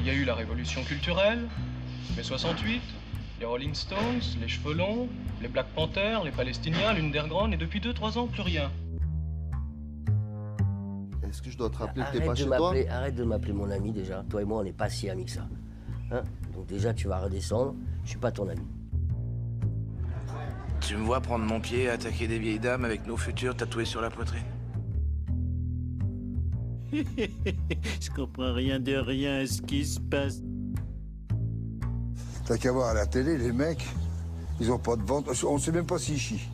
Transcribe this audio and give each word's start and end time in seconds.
Il 0.00 0.06
y 0.06 0.10
a 0.10 0.14
eu 0.14 0.24
la 0.24 0.34
révolution 0.34 0.82
culturelle, 0.82 1.46
mai 2.16 2.22
68, 2.22 2.80
les 3.38 3.44
Rolling 3.44 3.74
Stones, 3.74 4.22
les 4.40 4.48
Cheveux 4.48 4.72
Longs, 4.72 5.10
les 5.42 5.48
Black 5.48 5.66
Panthers, 5.74 6.24
les 6.24 6.30
Palestiniens, 6.30 6.94
l'Underground, 6.94 7.52
et 7.52 7.58
depuis 7.58 7.80
2-3 7.80 8.18
ans, 8.18 8.26
plus 8.26 8.40
rien. 8.40 8.70
Est-ce 11.28 11.42
que 11.42 11.50
je 11.50 11.58
dois 11.58 11.68
te 11.68 11.76
rappeler 11.76 12.02
que 12.04 12.16
t'es 12.16 12.24
pas 12.24 12.32
de 12.32 12.38
chez 12.38 12.46
toi 12.46 12.58
m'appeler, 12.58 12.88
arrête 12.88 13.14
de 13.14 13.24
m'appeler 13.24 13.52
mon 13.52 13.70
ami 13.70 13.92
déjà. 13.92 14.24
Toi 14.30 14.40
et 14.40 14.44
moi, 14.46 14.60
on 14.60 14.64
n'est 14.64 14.72
pas 14.72 14.88
si 14.88 15.10
amis 15.10 15.26
que 15.26 15.32
ça. 15.32 15.46
Hein? 16.10 16.22
Donc 16.54 16.66
déjà, 16.66 16.94
tu 16.94 17.06
vas 17.06 17.18
redescendre. 17.18 17.74
Je 18.04 18.10
suis 18.10 18.18
pas 18.18 18.32
ton 18.32 18.48
ami. 18.48 18.66
Tu 20.80 20.96
me 20.96 21.04
vois 21.04 21.20
prendre 21.20 21.44
mon 21.44 21.60
pied 21.60 21.82
et 21.82 21.90
attaquer 21.90 22.26
des 22.26 22.38
vieilles 22.38 22.58
dames 22.58 22.86
avec 22.86 23.06
nos 23.06 23.18
futurs 23.18 23.54
tatoués 23.54 23.84
sur 23.84 24.00
la 24.00 24.08
poitrine? 24.08 24.44
Je 28.00 28.10
comprends 28.14 28.52
rien 28.52 28.80
de 28.80 28.94
rien 28.96 29.40
à 29.40 29.46
ce 29.46 29.62
qui 29.62 29.84
se 29.84 30.00
passe. 30.00 30.40
T'as 32.46 32.58
qu'à 32.58 32.72
voir 32.72 32.88
à 32.88 32.94
la 32.94 33.06
télé, 33.06 33.38
les 33.38 33.52
mecs, 33.52 33.86
ils 34.60 34.70
ont 34.72 34.78
pas 34.78 34.96
de 34.96 35.02
ventre. 35.02 35.32
On 35.46 35.58
sait 35.58 35.72
même 35.72 35.86
pas 35.86 35.98
s'ils 35.98 36.18
chient. 36.18 36.48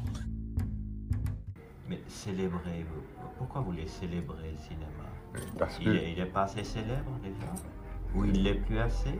Mais 1.88 2.00
célébrer, 2.08 2.84
vous- 2.88 3.28
pourquoi 3.38 3.60
vous 3.62 3.70
voulez 3.72 3.86
célébrer 3.86 4.50
le 4.52 4.58
cinéma? 4.58 5.46
Parce 5.58 5.76
il, 5.80 5.84
que 5.84 5.90
est, 5.90 6.12
il 6.12 6.18
est 6.20 6.26
pas 6.26 6.42
assez 6.42 6.64
célèbre 6.64 7.18
déjà? 7.22 7.52
Ou 8.14 8.24
il 8.24 8.42
l'est 8.42 8.54
plus 8.54 8.78
assez? 8.78 9.10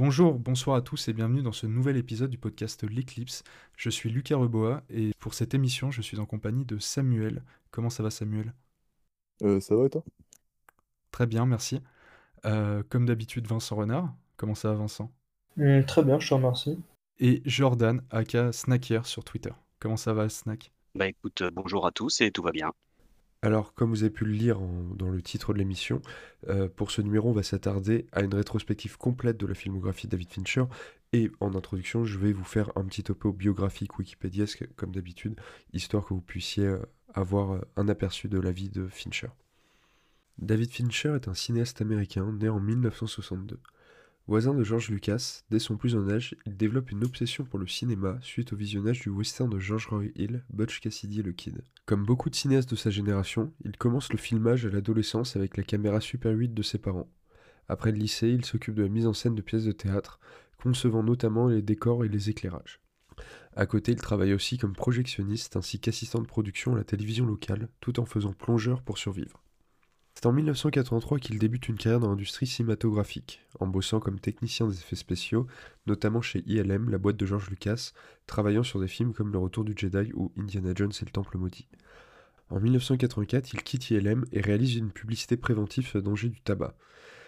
Bonjour, 0.00 0.38
bonsoir 0.38 0.76
à 0.76 0.80
tous 0.80 1.08
et 1.08 1.12
bienvenue 1.12 1.42
dans 1.42 1.50
ce 1.50 1.66
nouvel 1.66 1.96
épisode 1.96 2.30
du 2.30 2.38
podcast 2.38 2.84
L'Eclipse. 2.84 3.42
Je 3.76 3.90
suis 3.90 4.08
Lucas 4.08 4.36
Reboa 4.36 4.84
et 4.90 5.10
pour 5.18 5.34
cette 5.34 5.54
émission, 5.54 5.90
je 5.90 6.02
suis 6.02 6.20
en 6.20 6.24
compagnie 6.24 6.64
de 6.64 6.78
Samuel. 6.78 7.42
Comment 7.72 7.90
ça 7.90 8.04
va 8.04 8.10
Samuel? 8.10 8.54
Euh, 9.42 9.58
ça 9.58 9.74
va 9.74 9.86
et 9.86 9.90
toi? 9.90 10.04
Très 11.10 11.26
bien, 11.26 11.46
merci. 11.46 11.80
Euh, 12.46 12.84
comme 12.88 13.06
d'habitude, 13.06 13.48
Vincent 13.48 13.74
Renard. 13.74 14.14
Comment 14.36 14.54
ça 14.54 14.68
va 14.68 14.76
Vincent? 14.76 15.10
Hum, 15.58 15.84
très 15.84 16.04
bien, 16.04 16.20
je 16.20 16.28
te 16.28 16.34
remercie. 16.34 16.78
Et 17.18 17.42
Jordan, 17.44 18.00
aka 18.10 18.52
Snacker 18.52 19.04
sur 19.04 19.24
Twitter. 19.24 19.50
Comment 19.80 19.96
ça 19.96 20.12
va 20.12 20.28
Snack? 20.28 20.70
Bah 20.94 21.08
écoute, 21.08 21.42
euh, 21.42 21.50
bonjour 21.52 21.84
à 21.88 21.90
tous 21.90 22.20
et 22.20 22.30
tout 22.30 22.42
va 22.42 22.52
bien. 22.52 22.72
Alors, 23.40 23.72
comme 23.74 23.90
vous 23.90 24.02
avez 24.02 24.10
pu 24.10 24.24
le 24.24 24.32
lire 24.32 24.58
dans 24.60 25.10
le 25.10 25.22
titre 25.22 25.52
de 25.52 25.58
l'émission, 25.58 26.02
euh, 26.48 26.68
pour 26.68 26.90
ce 26.90 27.00
numéro, 27.02 27.30
on 27.30 27.32
va 27.32 27.44
s'attarder 27.44 28.06
à 28.10 28.22
une 28.22 28.34
rétrospective 28.34 28.98
complète 28.98 29.36
de 29.36 29.46
la 29.46 29.54
filmographie 29.54 30.08
de 30.08 30.12
David 30.12 30.30
Fincher. 30.30 30.64
Et 31.12 31.30
en 31.38 31.54
introduction, 31.54 32.04
je 32.04 32.18
vais 32.18 32.32
vous 32.32 32.44
faire 32.44 32.72
un 32.74 32.84
petit 32.84 33.04
topo 33.04 33.32
biographique 33.32 33.96
wikipédiesque, 33.98 34.68
comme 34.74 34.92
d'habitude, 34.92 35.38
histoire 35.72 36.04
que 36.04 36.14
vous 36.14 36.20
puissiez 36.20 36.66
euh, 36.66 36.82
avoir 37.14 37.52
euh, 37.52 37.60
un 37.76 37.88
aperçu 37.88 38.28
de 38.28 38.40
la 38.40 38.50
vie 38.50 38.70
de 38.70 38.88
Fincher. 38.88 39.28
David 40.38 40.70
Fincher 40.72 41.14
est 41.14 41.28
un 41.28 41.34
cinéaste 41.34 41.80
américain 41.80 42.30
né 42.32 42.48
en 42.48 42.58
1962. 42.58 43.60
Voisin 44.28 44.52
de 44.52 44.62
George 44.62 44.90
Lucas, 44.90 45.40
dès 45.50 45.58
son 45.58 45.78
plus 45.78 45.88
jeune 45.88 46.10
âge, 46.10 46.36
il 46.44 46.54
développe 46.54 46.90
une 46.90 47.02
obsession 47.02 47.44
pour 47.44 47.58
le 47.58 47.66
cinéma 47.66 48.18
suite 48.20 48.52
au 48.52 48.56
visionnage 48.56 49.00
du 49.00 49.08
western 49.08 49.48
de 49.48 49.58
George 49.58 49.86
Roy 49.86 50.08
Hill, 50.16 50.44
Butch 50.50 50.80
Cassidy 50.80 51.20
et 51.20 51.22
le 51.22 51.32
Kid. 51.32 51.62
Comme 51.86 52.04
beaucoup 52.04 52.28
de 52.28 52.34
cinéastes 52.34 52.68
de 52.68 52.76
sa 52.76 52.90
génération, 52.90 53.54
il 53.64 53.78
commence 53.78 54.12
le 54.12 54.18
filmage 54.18 54.66
à 54.66 54.68
l'adolescence 54.68 55.34
avec 55.34 55.56
la 55.56 55.62
caméra 55.62 56.02
Super 56.02 56.32
8 56.32 56.52
de 56.52 56.62
ses 56.62 56.76
parents. 56.76 57.08
Après 57.68 57.90
le 57.90 57.96
lycée, 57.96 58.28
il 58.28 58.44
s'occupe 58.44 58.74
de 58.74 58.82
la 58.82 58.90
mise 58.90 59.06
en 59.06 59.14
scène 59.14 59.34
de 59.34 59.40
pièces 59.40 59.64
de 59.64 59.72
théâtre, 59.72 60.20
concevant 60.62 61.02
notamment 61.02 61.48
les 61.48 61.62
décors 61.62 62.04
et 62.04 62.08
les 62.08 62.28
éclairages. 62.28 62.82
À 63.56 63.64
côté, 63.64 63.92
il 63.92 63.98
travaille 63.98 64.34
aussi 64.34 64.58
comme 64.58 64.74
projectionniste 64.74 65.56
ainsi 65.56 65.80
qu'assistant 65.80 66.20
de 66.20 66.26
production 66.26 66.74
à 66.74 66.76
la 66.76 66.84
télévision 66.84 67.24
locale, 67.24 67.70
tout 67.80 67.98
en 67.98 68.04
faisant 68.04 68.34
plongeur 68.34 68.82
pour 68.82 68.98
survivre. 68.98 69.42
C'est 70.20 70.26
en 70.26 70.32
1983 70.32 71.20
qu'il 71.20 71.38
débute 71.38 71.68
une 71.68 71.76
carrière 71.76 72.00
dans 72.00 72.10
l'industrie 72.10 72.48
cinématographique, 72.48 73.40
en 73.60 73.68
bossant 73.68 74.00
comme 74.00 74.18
technicien 74.18 74.66
des 74.66 74.74
effets 74.74 74.96
spéciaux, 74.96 75.46
notamment 75.86 76.20
chez 76.20 76.42
ILM, 76.44 76.90
la 76.90 76.98
boîte 76.98 77.16
de 77.16 77.24
George 77.24 77.48
Lucas, 77.48 77.92
travaillant 78.26 78.64
sur 78.64 78.80
des 78.80 78.88
films 78.88 79.12
comme 79.12 79.30
Le 79.30 79.38
Retour 79.38 79.64
du 79.64 79.74
Jedi 79.76 80.10
ou 80.14 80.32
Indiana 80.36 80.72
Jones 80.74 80.90
et 80.90 81.04
le 81.04 81.12
Temple 81.12 81.38
Maudit. 81.38 81.68
En 82.50 82.58
1984, 82.58 83.52
il 83.52 83.62
quitte 83.62 83.90
ILM 83.92 84.24
et 84.32 84.40
réalise 84.40 84.74
une 84.74 84.90
publicité 84.90 85.36
préventive 85.36 85.86
sur 85.86 85.98
le 85.98 86.02
danger 86.02 86.28
du 86.28 86.40
tabac. 86.40 86.74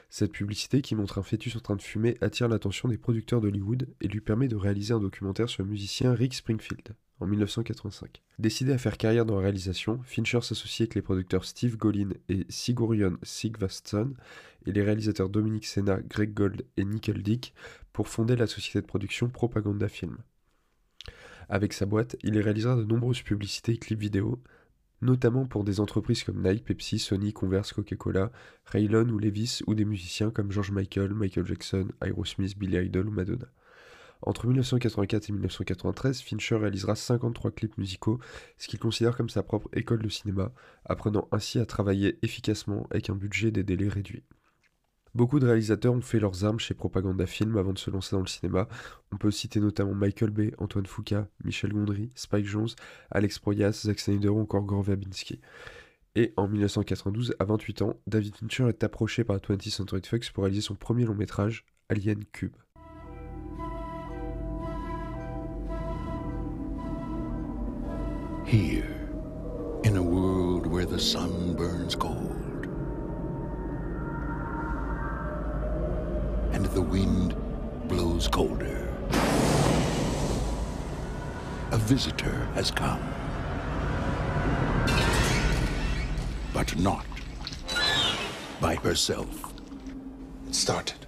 Cette 0.08 0.32
publicité, 0.32 0.82
qui 0.82 0.96
montre 0.96 1.18
un 1.18 1.22
fœtus 1.22 1.54
en 1.54 1.60
train 1.60 1.76
de 1.76 1.82
fumer, 1.82 2.18
attire 2.20 2.48
l'attention 2.48 2.88
des 2.88 2.98
producteurs 2.98 3.40
d'Hollywood 3.40 3.86
et 4.00 4.08
lui 4.08 4.20
permet 4.20 4.48
de 4.48 4.56
réaliser 4.56 4.94
un 4.94 4.98
documentaire 4.98 5.48
sur 5.48 5.62
le 5.62 5.68
musicien 5.68 6.12
Rick 6.12 6.34
Springfield, 6.34 6.96
en 7.20 7.26
1985. 7.26 8.22
Décidé 8.38 8.72
à 8.72 8.78
faire 8.78 8.96
carrière 8.98 9.26
dans 9.26 9.36
la 9.36 9.42
réalisation, 9.42 10.00
Fincher 10.04 10.40
s'associe 10.40 10.82
avec 10.82 10.94
les 10.94 11.02
producteurs 11.02 11.44
Steve 11.44 11.76
Golin 11.76 12.10
et 12.28 12.46
Sigurjon 12.48 13.18
Sigvason 13.22 14.14
et 14.66 14.72
les 14.72 14.82
réalisateurs 14.82 15.28
Dominique 15.28 15.66
Senna, 15.66 16.00
Greg 16.00 16.34
Gold 16.34 16.64
et 16.76 16.84
Nickel 16.84 17.22
Dick 17.22 17.54
pour 17.92 18.08
fonder 18.08 18.36
la 18.36 18.46
société 18.46 18.80
de 18.80 18.86
production 18.86 19.28
Propaganda 19.28 19.88
Film. 19.88 20.18
Avec 21.48 21.72
sa 21.72 21.86
boîte, 21.86 22.16
il 22.22 22.38
réalisera 22.38 22.76
de 22.76 22.84
nombreuses 22.84 23.22
publicités 23.22 23.72
et 23.72 23.78
clips 23.78 23.98
vidéo, 23.98 24.40
notamment 25.02 25.46
pour 25.46 25.64
des 25.64 25.80
entreprises 25.80 26.22
comme 26.22 26.42
Nike, 26.42 26.64
Pepsi, 26.64 26.98
Sony, 26.98 27.32
Converse, 27.32 27.72
Coca-Cola, 27.72 28.30
Raylon 28.66 29.08
ou 29.08 29.18
Levis, 29.18 29.60
ou 29.66 29.74
des 29.74 29.84
musiciens 29.84 30.30
comme 30.30 30.52
George 30.52 30.70
Michael, 30.70 31.12
Michael 31.12 31.46
Jackson, 31.46 31.88
Aerosmith, 32.02 32.56
Billy 32.56 32.86
Idol 32.86 33.08
ou 33.08 33.12
Madonna. 33.12 33.46
Entre 34.22 34.46
1984 34.46 35.30
et 35.30 35.32
1993, 35.32 36.20
Fincher 36.20 36.56
réalisera 36.56 36.94
53 36.94 37.50
clips 37.52 37.78
musicaux, 37.78 38.18
ce 38.58 38.68
qu'il 38.68 38.78
considère 38.78 39.16
comme 39.16 39.30
sa 39.30 39.42
propre 39.42 39.68
école 39.72 40.02
de 40.02 40.08
cinéma, 40.08 40.52
apprenant 40.84 41.28
ainsi 41.32 41.58
à 41.58 41.66
travailler 41.66 42.18
efficacement 42.22 42.86
avec 42.90 43.08
un 43.08 43.14
budget 43.14 43.48
et 43.48 43.52
des 43.52 43.64
délais 43.64 43.88
réduits. 43.88 44.24
Beaucoup 45.14 45.40
de 45.40 45.46
réalisateurs 45.46 45.92
ont 45.92 46.00
fait 46.00 46.20
leurs 46.20 46.44
armes 46.44 46.60
chez 46.60 46.74
Propaganda 46.74 47.26
Film 47.26 47.56
avant 47.56 47.72
de 47.72 47.78
se 47.78 47.90
lancer 47.90 48.14
dans 48.14 48.20
le 48.20 48.28
cinéma. 48.28 48.68
On 49.10 49.16
peut 49.16 49.32
citer 49.32 49.58
notamment 49.58 49.94
Michael 49.94 50.30
Bay, 50.30 50.52
Antoine 50.58 50.86
Foucault, 50.86 51.26
Michel 51.44 51.72
Gondry, 51.72 52.10
Spike 52.14 52.46
Jones, 52.46 52.68
Alex 53.10 53.40
Proyas, 53.40 53.82
Zack 53.86 53.98
Snyder 53.98 54.28
ou 54.28 54.40
encore 54.40 54.62
Gore 54.62 54.82
Verbinski. 54.82 55.40
Et 56.14 56.32
en 56.36 56.46
1992, 56.46 57.34
à 57.40 57.44
28 57.44 57.82
ans, 57.82 57.96
David 58.06 58.36
Fincher 58.36 58.68
est 58.68 58.84
approché 58.84 59.24
par 59.24 59.38
20th 59.38 59.70
Century 59.70 60.02
Fox 60.04 60.30
pour 60.30 60.44
réaliser 60.44 60.62
son 60.62 60.74
premier 60.76 61.04
long 61.04 61.14
métrage, 61.14 61.64
Alien 61.88 62.24
Cube. 62.26 62.54
Here, 68.50 69.08
in 69.84 69.96
a 69.96 70.02
world 70.02 70.66
where 70.66 70.84
the 70.84 70.98
sun 70.98 71.54
burns 71.54 71.94
cold 71.94 72.66
and 76.50 76.66
the 76.66 76.82
wind 76.82 77.36
blows 77.86 78.26
colder, 78.26 78.92
a 81.70 81.78
visitor 81.78 82.48
has 82.54 82.72
come. 82.72 83.00
But 86.52 86.76
not 86.76 87.06
by 88.60 88.74
herself. 88.74 89.52
It 90.48 90.99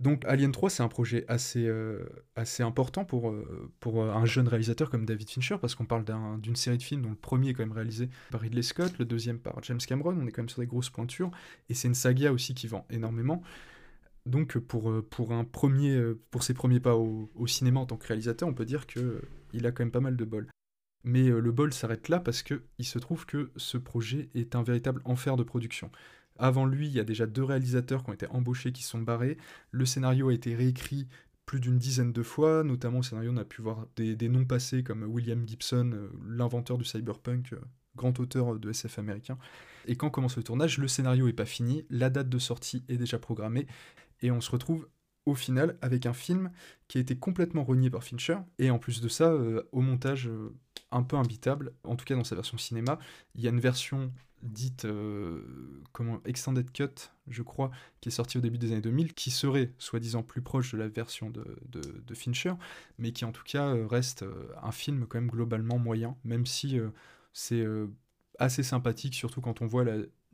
Donc 0.00 0.24
Alien 0.26 0.52
3, 0.52 0.70
c'est 0.70 0.82
un 0.84 0.88
projet 0.88 1.24
assez, 1.26 1.66
euh, 1.66 2.04
important 2.60 3.04
pour, 3.04 3.30
euh, 3.30 3.68
euh, 3.86 4.12
un 4.12 4.24
jeune 4.26 4.46
réalisateur 4.46 4.90
comme 4.90 5.04
David 5.04 5.28
Fincher, 5.28 5.56
parce 5.60 5.74
qu'on 5.74 5.86
parle 5.86 6.04
d'un- 6.04 6.38
d'une 6.38 6.54
série 6.54 6.78
de 6.78 6.82
films 6.84 7.02
dont 7.02 7.10
le 7.10 7.16
premier 7.16 7.48
est 7.50 7.52
quand 7.54 7.64
même 7.64 7.72
réalisé 7.72 8.08
par 8.30 8.40
Ridley 8.40 8.62
Scott, 8.62 8.96
le 8.98 9.04
deuxième 9.04 9.40
par 9.40 9.60
James 9.64 9.78
Cameron, 9.84 10.16
on 10.16 10.26
est 10.26 10.30
quand 10.30 10.42
même 10.42 10.48
sur 10.48 10.60
des 10.60 10.68
grosses 10.68 10.90
pointures, 10.90 11.32
et 11.68 11.74
c'est 11.74 11.88
une 11.88 11.94
saga 11.94 12.32
aussi 12.32 12.54
qui 12.54 12.68
vend 12.68 12.86
énormément. 12.90 13.42
Donc 14.26 14.58
pour, 14.58 14.92
ses 16.42 16.54
premiers 16.54 16.80
pas 16.80 16.94
au, 16.96 17.30
au 17.34 17.46
cinéma 17.46 17.80
en 17.80 17.86
tant 17.86 17.96
que 17.96 18.06
réalisateur, 18.06 18.48
on 18.48 18.54
peut 18.54 18.66
dire 18.66 18.86
qu'il 18.86 19.66
a 19.66 19.72
quand 19.72 19.82
même 19.82 19.90
pas 19.90 20.00
mal 20.00 20.16
de 20.16 20.24
bol. 20.24 20.46
Mais 21.04 21.28
le 21.28 21.52
bol 21.52 21.72
s'arrête 21.72 22.08
là 22.08 22.20
parce 22.20 22.42
que 22.42 22.62
il 22.78 22.84
se 22.84 22.98
trouve 22.98 23.24
que 23.24 23.50
ce 23.56 23.78
projet 23.78 24.28
est 24.34 24.54
un 24.54 24.62
véritable 24.62 25.00
enfer 25.04 25.36
de 25.36 25.42
production. 25.42 25.90
Avant 26.38 26.66
lui, 26.66 26.86
il 26.86 26.92
y 26.92 27.00
a 27.00 27.04
déjà 27.04 27.26
deux 27.26 27.44
réalisateurs 27.44 28.04
qui 28.04 28.10
ont 28.10 28.14
été 28.14 28.26
embauchés, 28.28 28.72
qui 28.72 28.82
sont 28.82 29.00
barrés. 29.00 29.36
Le 29.70 29.84
scénario 29.84 30.28
a 30.28 30.34
été 30.34 30.54
réécrit 30.54 31.08
plus 31.46 31.60
d'une 31.60 31.78
dizaine 31.78 32.12
de 32.12 32.22
fois, 32.22 32.62
notamment 32.62 32.98
au 32.98 33.02
scénario, 33.02 33.32
on 33.32 33.38
a 33.38 33.44
pu 33.44 33.62
voir 33.62 33.86
des, 33.96 34.28
noms 34.28 34.44
passés 34.44 34.82
comme 34.82 35.02
William 35.04 35.48
Gibson, 35.48 35.92
euh, 35.94 36.10
l'inventeur 36.28 36.76
du 36.76 36.84
cyberpunk, 36.84 37.54
euh, 37.54 37.60
grand 37.96 38.20
auteur 38.20 38.58
de 38.58 38.68
SF 38.70 38.98
américain. 38.98 39.38
Et 39.86 39.96
quand 39.96 40.10
commence 40.10 40.36
le 40.36 40.42
tournage, 40.42 40.76
le 40.76 40.88
scénario 40.88 41.26
est 41.26 41.32
pas 41.32 41.46
fini, 41.46 41.86
la 41.88 42.10
date 42.10 42.28
de 42.28 42.38
sortie 42.38 42.84
est 42.90 42.98
déjà 42.98 43.18
programmée, 43.18 43.66
et 44.20 44.30
on 44.30 44.42
se 44.42 44.50
retrouve 44.50 44.86
au 45.28 45.34
final 45.34 45.76
avec 45.82 46.06
un 46.06 46.12
film 46.12 46.50
qui 46.88 46.98
a 46.98 47.00
été 47.00 47.16
complètement 47.16 47.64
renié 47.64 47.90
par 47.90 48.02
Fincher, 48.02 48.38
et 48.58 48.70
en 48.70 48.78
plus 48.78 49.00
de 49.00 49.08
ça, 49.08 49.30
euh, 49.30 49.62
au 49.72 49.80
montage 49.80 50.28
euh, 50.28 50.54
un 50.90 51.02
peu 51.02 51.16
imbitable, 51.16 51.72
en 51.84 51.96
tout 51.96 52.04
cas 52.04 52.14
dans 52.14 52.24
sa 52.24 52.34
version 52.34 52.58
cinéma, 52.58 52.98
il 53.34 53.42
y 53.42 53.46
a 53.46 53.50
une 53.50 53.60
version 53.60 54.12
dite 54.42 54.84
euh, 54.84 55.42
extended 56.24 56.70
cut, 56.72 57.10
je 57.28 57.42
crois, 57.42 57.70
qui 58.00 58.08
est 58.08 58.12
sortie 58.12 58.38
au 58.38 58.40
début 58.40 58.58
des 58.58 58.72
années 58.72 58.80
2000, 58.80 59.14
qui 59.14 59.30
serait 59.30 59.72
soi-disant 59.78 60.22
plus 60.22 60.42
proche 60.42 60.72
de 60.72 60.78
la 60.78 60.88
version 60.88 61.30
de, 61.30 62.14
Fincher, 62.14 62.54
mais 62.98 63.12
qui 63.12 63.24
en 63.24 63.32
tout 63.32 63.44
cas 63.44 63.74
euh, 63.74 63.86
reste 63.86 64.22
euh, 64.22 64.48
un 64.62 64.72
film 64.72 65.06
quand 65.06 65.20
même 65.20 65.30
globalement 65.30 65.78
moyen, 65.78 66.16
même 66.24 66.46
si 66.46 66.78
c'est 67.32 67.64
assez 68.38 68.62
sympathique, 68.62 69.14
surtout 69.14 69.40
quand 69.40 69.62
on 69.62 69.66
voit 69.66 69.84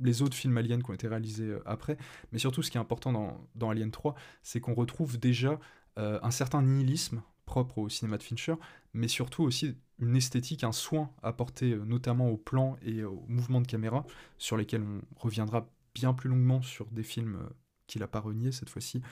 les 0.01 0.23
autres 0.23 0.37
films 0.37 0.57
Alien 0.57 0.83
qui 0.83 0.91
ont 0.91 0.95
été 0.95 1.09
réalisés 1.09 1.55
après. 1.67 1.97
Mais 2.33 2.39
surtout, 2.39 2.63
ce 2.63 2.71
qui 2.71 2.77
est 2.77 2.81
important 2.81 3.13
dans, 3.13 3.47
dans 3.55 3.71
Alien 3.71 3.91
3, 3.91 4.15
c'est 4.43 4.61
qu'on 4.61 4.75
retrouve 4.75 5.19
déjà 5.19 5.59
un 5.97 6.31
certain 6.31 6.63
nihilisme 6.63 7.23
propre 7.45 7.79
au 7.79 7.89
cinéma 7.89 8.19
de 8.19 8.23
Fincher, 8.23 8.55
mais 8.95 9.09
surtout 9.09 9.43
aussi 9.43 9.77
une 9.99 10.17
esthétique, 10.17 10.65
un 10.65 10.73
soin 10.73 11.11
apporté 11.23 11.75
notamment 11.75 12.29
au 12.29 12.37
plan 12.37 12.77
et 12.85 13.05
au 13.05 13.25
mouvement 13.29 13.61
de 13.61 13.67
caméra, 13.67 14.05
sur 14.39 14.57
lesquels 14.57 14.83
on 14.83 15.01
reviendra 15.19 15.69
bien 15.95 16.15
plus 16.15 16.29
longuement 16.29 16.63
sur 16.63 16.87
des 16.87 17.05
films 17.05 17.39
qu'il 17.87 18.01
n'a 18.01 18.09
pas 18.09 18.21
renié 18.21 18.51
cette 18.51 18.71
fois-ci 18.71 19.03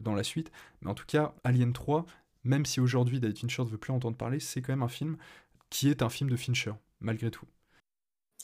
dans 0.00 0.14
la 0.14 0.22
suite. 0.22 0.50
Mais 0.80 0.90
en 0.90 0.94
tout 0.94 1.04
cas, 1.06 1.34
Alien 1.44 1.72
3, 1.72 2.06
même 2.44 2.66
si 2.66 2.80
aujourd'hui 2.80 3.20
David 3.20 3.38
Fincher 3.38 3.62
ne 3.62 3.68
veut 3.68 3.78
plus 3.78 3.92
entendre 3.92 4.16
parler, 4.16 4.40
c'est 4.40 4.62
quand 4.62 4.72
même 4.72 4.82
un 4.82 4.88
film 4.88 5.16
qui 5.70 5.88
est 5.88 6.02
un 6.02 6.08
film 6.08 6.28
de 6.28 6.36
Fincher, 6.36 6.72
malgré 7.00 7.30
tout. 7.30 7.46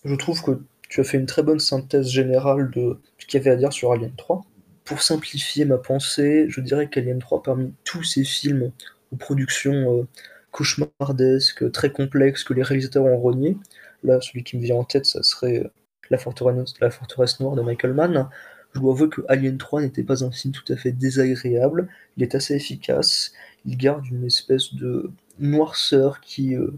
Je 0.05 0.15
trouve 0.15 0.43
que 0.43 0.63
tu 0.89 1.01
as 1.01 1.05
fait 1.05 1.19
une 1.19 1.27
très 1.27 1.43
bonne 1.43 1.59
synthèse 1.59 2.09
générale 2.09 2.71
de 2.71 3.01
ce 3.19 3.27
qu'il 3.27 3.39
y 3.39 3.41
avait 3.41 3.51
à 3.51 3.57
dire 3.57 3.73
sur 3.73 3.93
Alien 3.93 4.15
3. 4.17 4.45
Pour 4.85 5.03
simplifier 5.03 5.65
ma 5.65 5.77
pensée, 5.77 6.47
je 6.49 6.61
dirais 6.61 6.89
qu'Alien 6.89 7.19
3, 7.19 7.43
parmi 7.43 7.75
tous 7.85 8.03
ces 8.03 8.25
films 8.25 8.73
aux 9.13 9.17
productions 9.17 9.99
euh, 9.99 10.07
cauchemardesques, 10.53 11.71
très 11.73 11.91
complexes, 11.93 12.45
que 12.45 12.55
les 12.55 12.63
réalisateurs 12.63 13.05
ont 13.05 13.21
renié, 13.21 13.57
là, 14.03 14.21
celui 14.21 14.45
qui 14.45 14.57
me 14.57 14.63
vient 14.63 14.77
en 14.77 14.85
tête, 14.85 15.07
ça 15.07 15.23
serait 15.23 15.65
euh, 15.65 15.71
la, 16.11 16.19
forteresse, 16.19 16.75
la 16.81 16.91
forteresse 16.91 17.41
noire 17.41 17.57
de 17.57 17.63
Michael 17.63 17.95
Mann. 17.95 18.29
Je 18.75 18.81
dois 18.81 18.93
avouer 18.93 19.09
que 19.09 19.23
Alien 19.29 19.59
3 19.59 19.83
n'était 19.83 20.03
pas 20.03 20.25
un 20.25 20.31
film 20.31 20.53
tout 20.53 20.73
à 20.73 20.77
fait 20.77 20.93
désagréable, 20.93 21.89
il 22.17 22.23
est 22.23 22.35
assez 22.35 22.55
efficace, 22.55 23.33
il 23.65 23.77
garde 23.77 24.07
une 24.07 24.25
espèce 24.25 24.75
de 24.75 25.11
noirceur 25.39 26.21
qui 26.21 26.55
euh, 26.57 26.73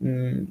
hmm, 0.00 0.46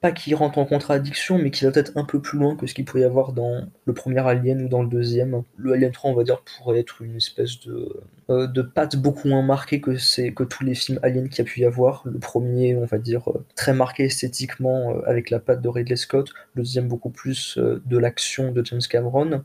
pas 0.00 0.12
qui 0.12 0.34
rentre 0.34 0.58
en 0.58 0.66
contradiction, 0.66 1.38
mais 1.38 1.50
qui 1.50 1.64
va 1.64 1.70
peut-être 1.70 1.96
un 1.96 2.04
peu 2.04 2.20
plus 2.20 2.38
loin 2.38 2.56
que 2.56 2.66
ce 2.66 2.74
qu'il 2.74 2.84
pourrait 2.84 3.00
y 3.00 3.04
avoir 3.04 3.32
dans 3.32 3.66
le 3.86 3.94
premier 3.94 4.18
Alien 4.18 4.62
ou 4.62 4.68
dans 4.68 4.82
le 4.82 4.88
deuxième. 4.88 5.42
Le 5.56 5.72
Alien 5.72 5.90
3, 5.90 6.10
on 6.10 6.14
va 6.14 6.24
dire, 6.24 6.42
pourrait 6.42 6.80
être 6.80 7.02
une 7.02 7.16
espèce 7.16 7.60
de, 7.60 8.02
euh, 8.30 8.46
de 8.46 8.62
patte 8.62 8.96
beaucoup 8.96 9.28
moins 9.28 9.42
marquée 9.42 9.80
que, 9.80 9.92
que 10.30 10.44
tous 10.44 10.64
les 10.64 10.74
films 10.74 11.00
Alien 11.02 11.28
qu'il 11.28 11.38
y 11.38 11.48
a 11.48 11.50
pu 11.50 11.60
y 11.60 11.64
avoir. 11.64 12.02
Le 12.04 12.18
premier, 12.18 12.76
on 12.76 12.84
va 12.84 12.98
dire, 12.98 13.28
euh, 13.30 13.44
très 13.54 13.72
marqué 13.72 14.04
esthétiquement 14.04 15.00
avec 15.06 15.30
la 15.30 15.40
patte 15.40 15.62
de 15.62 15.68
Ridley 15.68 15.96
Scott. 15.96 16.30
Le 16.54 16.62
deuxième, 16.62 16.88
beaucoup 16.88 17.10
plus 17.10 17.58
de 17.58 17.98
l'action 17.98 18.52
de 18.52 18.64
James 18.64 18.82
Cameron. 18.88 19.42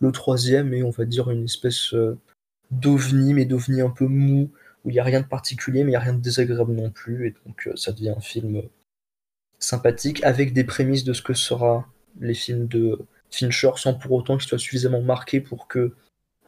Le 0.00 0.12
troisième 0.12 0.74
est, 0.74 0.82
on 0.82 0.90
va 0.90 1.04
dire, 1.04 1.30
une 1.30 1.44
espèce 1.44 1.94
d'ovni, 2.70 3.34
mais 3.34 3.44
d'ovni 3.44 3.80
un 3.80 3.90
peu 3.90 4.06
mou, 4.06 4.50
où 4.84 4.90
il 4.90 4.94
n'y 4.94 5.00
a 5.00 5.04
rien 5.04 5.20
de 5.20 5.26
particulier, 5.26 5.84
mais 5.84 5.90
il 5.90 5.92
n'y 5.92 5.96
a 5.96 6.00
rien 6.00 6.14
de 6.14 6.20
désagréable 6.20 6.72
non 6.72 6.90
plus, 6.90 7.26
et 7.26 7.34
donc 7.46 7.66
euh, 7.66 7.76
ça 7.76 7.92
devient 7.92 8.14
un 8.16 8.20
film 8.20 8.62
sympathique, 9.64 10.22
avec 10.24 10.52
des 10.52 10.64
prémices 10.64 11.04
de 11.04 11.12
ce 11.12 11.22
que 11.22 11.34
sera 11.34 11.86
les 12.20 12.34
films 12.34 12.66
de 12.66 12.98
Fincher, 13.30 13.72
sans 13.76 13.94
pour 13.94 14.12
autant 14.12 14.36
qu'ils 14.36 14.48
soient 14.48 14.58
suffisamment 14.58 15.02
marqués 15.02 15.40
pour 15.40 15.66
que 15.66 15.94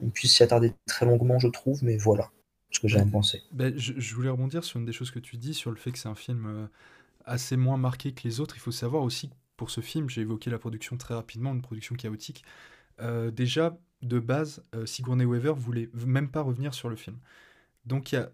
on 0.02 0.10
puisse 0.10 0.34
s'y 0.34 0.42
attarder 0.42 0.74
très 0.86 1.06
longuement, 1.06 1.38
je 1.38 1.48
trouve, 1.48 1.82
mais 1.82 1.96
voilà 1.96 2.30
ce 2.70 2.80
que 2.80 2.88
j'ai 2.88 2.98
à 2.98 3.06
penser. 3.06 3.42
Ben, 3.52 3.76
je, 3.76 4.14
voulais 4.14 4.28
rebondir 4.28 4.62
sur 4.62 4.78
une 4.78 4.84
des 4.84 4.92
choses 4.92 5.10
que 5.10 5.18
tu 5.18 5.36
dis, 5.38 5.54
sur 5.54 5.70
le 5.70 5.76
fait 5.76 5.92
que 5.92 5.98
c'est 5.98 6.08
un 6.08 6.14
film 6.14 6.46
euh, 6.46 6.66
assez 7.24 7.56
moins 7.56 7.78
marqué 7.78 8.12
que 8.12 8.22
les 8.24 8.40
autres. 8.40 8.56
Il 8.56 8.60
faut 8.60 8.72
savoir 8.72 9.02
aussi 9.02 9.30
que 9.30 9.34
pour 9.56 9.70
ce 9.70 9.80
film, 9.80 10.10
j'ai 10.10 10.20
évoqué 10.20 10.50
la 10.50 10.58
production 10.58 10.96
très 10.96 11.14
rapidement, 11.14 11.52
une 11.52 11.62
production 11.62 11.94
chaotique. 11.94 12.44
Euh, 13.00 13.30
déjà, 13.30 13.78
de 14.02 14.18
base, 14.18 14.62
euh, 14.74 14.84
Sigourney 14.84 15.24
Weaver 15.24 15.54
voulait 15.56 15.88
même 15.94 16.30
pas 16.30 16.42
revenir 16.42 16.74
sur 16.74 16.88
le 16.88 16.96
film. 16.96 17.16
Donc 17.86 18.12
il 18.12 18.16
y 18.16 18.18
a, 18.18 18.30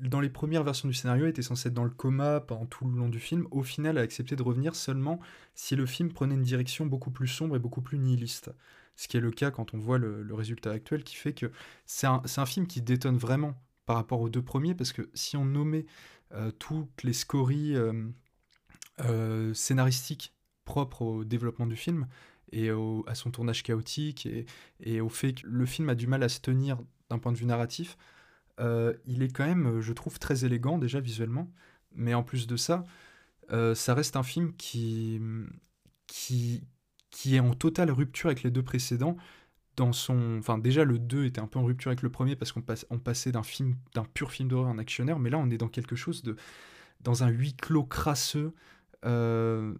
dans 0.00 0.20
les 0.20 0.30
premières 0.30 0.64
versions 0.64 0.88
du 0.88 0.94
scénario, 0.94 1.24
elle 1.24 1.30
était 1.30 1.42
censée 1.42 1.68
être 1.68 1.74
dans 1.74 1.84
le 1.84 1.90
coma 1.90 2.40
pendant 2.40 2.66
tout 2.66 2.86
le 2.86 2.96
long 2.96 3.08
du 3.08 3.20
film. 3.20 3.46
Au 3.50 3.62
final, 3.62 3.98
a 3.98 4.00
accepté 4.00 4.36
de 4.36 4.42
revenir 4.42 4.74
seulement 4.74 5.20
si 5.54 5.76
le 5.76 5.86
film 5.86 6.12
prenait 6.12 6.34
une 6.34 6.42
direction 6.42 6.86
beaucoup 6.86 7.10
plus 7.10 7.28
sombre 7.28 7.56
et 7.56 7.58
beaucoup 7.58 7.82
plus 7.82 7.98
nihiliste. 7.98 8.50
Ce 8.96 9.08
qui 9.08 9.16
est 9.16 9.20
le 9.20 9.30
cas 9.30 9.50
quand 9.50 9.74
on 9.74 9.78
voit 9.78 9.98
le, 9.98 10.34
résultat 10.34 10.70
actuel, 10.70 11.04
qui 11.04 11.16
fait 11.16 11.32
que 11.32 11.50
c'est 11.86 12.06
un, 12.06 12.46
film 12.46 12.66
qui 12.66 12.82
détonne 12.82 13.16
vraiment 13.16 13.54
par 13.86 13.96
rapport 13.96 14.20
aux 14.20 14.28
deux 14.28 14.42
premiers, 14.42 14.74
parce 14.74 14.92
que 14.92 15.10
si 15.14 15.36
on 15.36 15.44
nommait 15.44 15.86
euh, 16.32 16.50
toutes 16.50 17.02
les 17.02 17.12
scories 17.12 17.74
euh, 19.00 19.54
scénaristiques 19.54 20.34
propres 20.64 21.02
au 21.02 21.24
développement 21.24 21.66
du 21.66 21.76
film, 21.76 22.06
et 22.52 22.70
à 23.06 23.14
son 23.14 23.30
tournage 23.30 23.62
chaotique 23.62 24.28
et, 24.80 25.00
au 25.00 25.08
fait 25.08 25.32
que 25.32 25.46
le 25.46 25.66
film 25.66 25.88
a 25.88 25.94
du 25.94 26.06
mal 26.06 26.22
à 26.22 26.28
se 26.28 26.40
tenir 26.40 26.78
d'un 27.08 27.18
point 27.18 27.32
de 27.32 27.38
vue 27.38 27.46
narratif, 27.46 27.96
euh, 28.62 28.94
il 29.06 29.22
est 29.22 29.28
quand 29.28 29.46
même, 29.46 29.80
je 29.80 29.92
trouve, 29.92 30.18
très 30.18 30.44
élégant 30.44 30.78
déjà 30.78 31.00
visuellement. 31.00 31.50
Mais 31.94 32.14
en 32.14 32.22
plus 32.22 32.46
de 32.46 32.56
ça, 32.56 32.86
euh, 33.52 33.74
ça 33.74 33.94
reste 33.94 34.16
un 34.16 34.22
film 34.22 34.54
qui, 34.56 35.20
qui, 36.06 36.64
qui 37.10 37.36
est 37.36 37.40
en 37.40 37.54
totale 37.54 37.90
rupture 37.90 38.28
avec 38.28 38.42
les 38.42 38.50
deux 38.50 38.62
précédents. 38.62 39.16
Dans 39.76 39.92
son, 39.92 40.36
enfin 40.38 40.58
déjà 40.58 40.84
le 40.84 40.98
2 40.98 41.24
était 41.24 41.40
un 41.40 41.46
peu 41.46 41.58
en 41.58 41.64
rupture 41.64 41.90
avec 41.90 42.02
le 42.02 42.10
premier 42.10 42.36
parce 42.36 42.52
qu'on 42.52 42.60
passe, 42.60 42.86
on 42.90 42.98
passait 42.98 43.32
d'un 43.32 43.42
film, 43.42 43.76
d'un 43.94 44.04
pur 44.04 44.30
film 44.30 44.48
d'horreur 44.50 44.68
en 44.68 44.76
actionnaire, 44.76 45.18
mais 45.18 45.30
là 45.30 45.38
on 45.38 45.48
est 45.48 45.56
dans 45.56 45.68
quelque 45.68 45.96
chose 45.96 46.22
de, 46.22 46.36
dans 47.00 47.24
un 47.24 47.28
huis 47.28 47.54
clos 47.54 47.84
crasseux, 47.84 48.52
euh, 49.06 49.74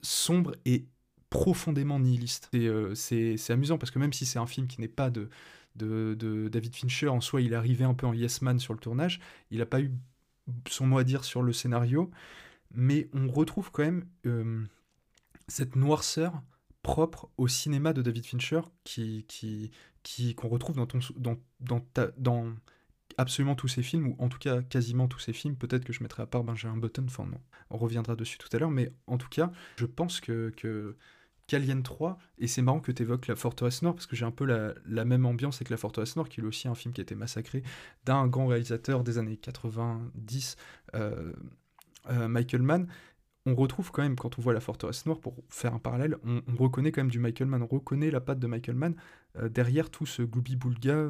sombre 0.00 0.54
et 0.64 0.86
profondément 1.28 2.00
nihiliste. 2.00 2.48
Euh, 2.54 2.94
c'est 2.94 3.50
amusant 3.50 3.76
parce 3.76 3.90
que 3.90 3.98
même 3.98 4.14
si 4.14 4.24
c'est 4.24 4.38
un 4.38 4.46
film 4.46 4.66
qui 4.66 4.80
n'est 4.80 4.88
pas 4.88 5.10
de, 5.10 5.28
de, 5.76 6.48
David 6.50 6.74
Fincher, 6.74 7.08
en 7.08 7.20
soi 7.20 7.42
il 7.42 7.54
arrivé 7.54 7.84
un 7.84 7.94
peu 7.94 8.06
en 8.06 8.12
yes 8.12 8.42
man 8.42 8.58
sur 8.58 8.74
le 8.74 8.80
tournage, 8.80 9.20
il 9.50 9.58
n'a 9.58 9.66
pas 9.66 9.80
eu 9.80 9.92
son 10.68 10.86
mot 10.86 10.98
à 10.98 11.04
dire 11.04 11.24
sur 11.24 11.42
le 11.42 11.52
scénario, 11.52 12.10
mais 12.74 13.08
on 13.12 13.28
retrouve 13.28 13.70
quand 13.70 13.82
même 13.82 14.04
euh, 14.26 14.64
cette 15.48 15.76
noirceur 15.76 16.42
propre 16.82 17.30
au 17.36 17.48
cinéma 17.48 17.92
de 17.92 18.02
David 18.02 18.26
Fincher 18.26 18.62
qui 18.84 19.24
qui 20.02 20.34
qu'on 20.34 20.48
retrouve 20.48 20.76
dans 20.76 20.86
ton 20.86 20.98
dans 21.60 21.86
dans, 22.16 22.52
absolument 23.18 23.54
tous 23.54 23.68
ses 23.68 23.82
films 23.82 24.08
ou 24.08 24.16
en 24.18 24.28
tout 24.28 24.38
cas 24.38 24.62
quasiment 24.62 25.06
tous 25.06 25.20
ses 25.20 25.32
films. 25.32 25.56
Peut-être 25.56 25.84
que 25.84 25.92
je 25.92 26.02
mettrai 26.02 26.22
à 26.22 26.26
part 26.26 26.44
Benjamin 26.44 26.76
Button 26.76 27.06
non 27.18 27.40
on 27.70 27.76
reviendra 27.78 28.16
dessus 28.16 28.38
tout 28.38 28.48
à 28.52 28.58
l'heure 28.58 28.70
mais 28.70 28.92
en 29.06 29.18
tout 29.18 29.28
cas 29.28 29.52
je 29.76 29.86
pense 29.86 30.20
que 30.20 30.52
Alien 31.56 31.82
3, 31.82 32.18
et 32.38 32.46
c'est 32.46 32.62
marrant 32.62 32.80
que 32.80 32.92
tu 32.92 33.02
évoques 33.02 33.26
La 33.26 33.36
Forteresse 33.36 33.82
Nord, 33.82 33.94
parce 33.94 34.06
que 34.06 34.16
j'ai 34.16 34.24
un 34.24 34.30
peu 34.30 34.44
la, 34.44 35.04
même 35.04 35.26
ambiance 35.26 35.56
avec 35.56 35.70
La 35.70 35.76
Forteresse 35.76 36.16
Nord, 36.16 36.28
qui 36.28 36.40
est 36.40 36.44
aussi 36.44 36.68
un 36.68 36.74
film 36.74 36.92
qui 36.92 37.00
a 37.00 37.02
été 37.02 37.14
massacré 37.14 37.62
d'un 38.04 38.26
grand 38.26 38.46
réalisateur 38.46 39.04
des 39.04 39.18
années 39.18 39.36
90, 39.36 40.56
euh, 40.94 41.32
euh, 42.10 42.28
Michael 42.28 42.62
Mann. 42.62 42.86
On 43.44 43.54
retrouve 43.56 43.90
quand 43.90 44.02
même, 44.02 44.16
quand 44.16 44.38
on 44.38 44.42
voit 44.42 44.52
La 44.52 44.60
Forteresse 44.60 45.04
Noire, 45.06 45.18
pour 45.18 45.34
faire 45.48 45.74
un 45.74 45.78
parallèle, 45.78 46.16
on, 46.24 46.42
reconnaît 46.56 46.92
quand 46.92 47.00
même 47.00 47.10
du 47.10 47.18
Michael 47.18 47.48
Mann, 47.48 47.62
on 47.62 47.66
reconnaît 47.66 48.10
la 48.10 48.20
patte 48.20 48.38
de 48.38 48.46
Michael 48.46 48.76
Mann 48.76 48.94
euh, 49.36 49.48
derrière 49.48 49.90
tout 49.90 50.06
ce 50.06 50.22
gloubi-boulga, 50.22 51.08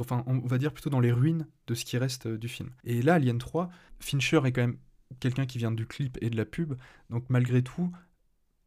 enfin, 0.00 0.22
on 0.26 0.40
va 0.40 0.58
dire 0.58 0.72
plutôt 0.72 0.90
dans 0.90 1.00
les 1.00 1.12
ruines 1.12 1.46
de 1.66 1.74
ce 1.74 1.84
qui 1.84 1.96
reste 1.96 2.28
du 2.28 2.48
film. 2.48 2.70
Et 2.84 3.00
là, 3.00 3.14
Alien 3.14 3.38
3, 3.38 3.70
Fincher 4.00 4.40
est 4.44 4.52
quand 4.52 4.62
même 4.62 4.76
quelqu'un 5.20 5.46
qui 5.46 5.58
vient 5.58 5.72
du 5.72 5.86
clip 5.86 6.18
et 6.20 6.30
de 6.30 6.36
la 6.36 6.44
pub, 6.44 6.74
donc 7.10 7.24
malgré 7.28 7.62
tout, 7.62 7.90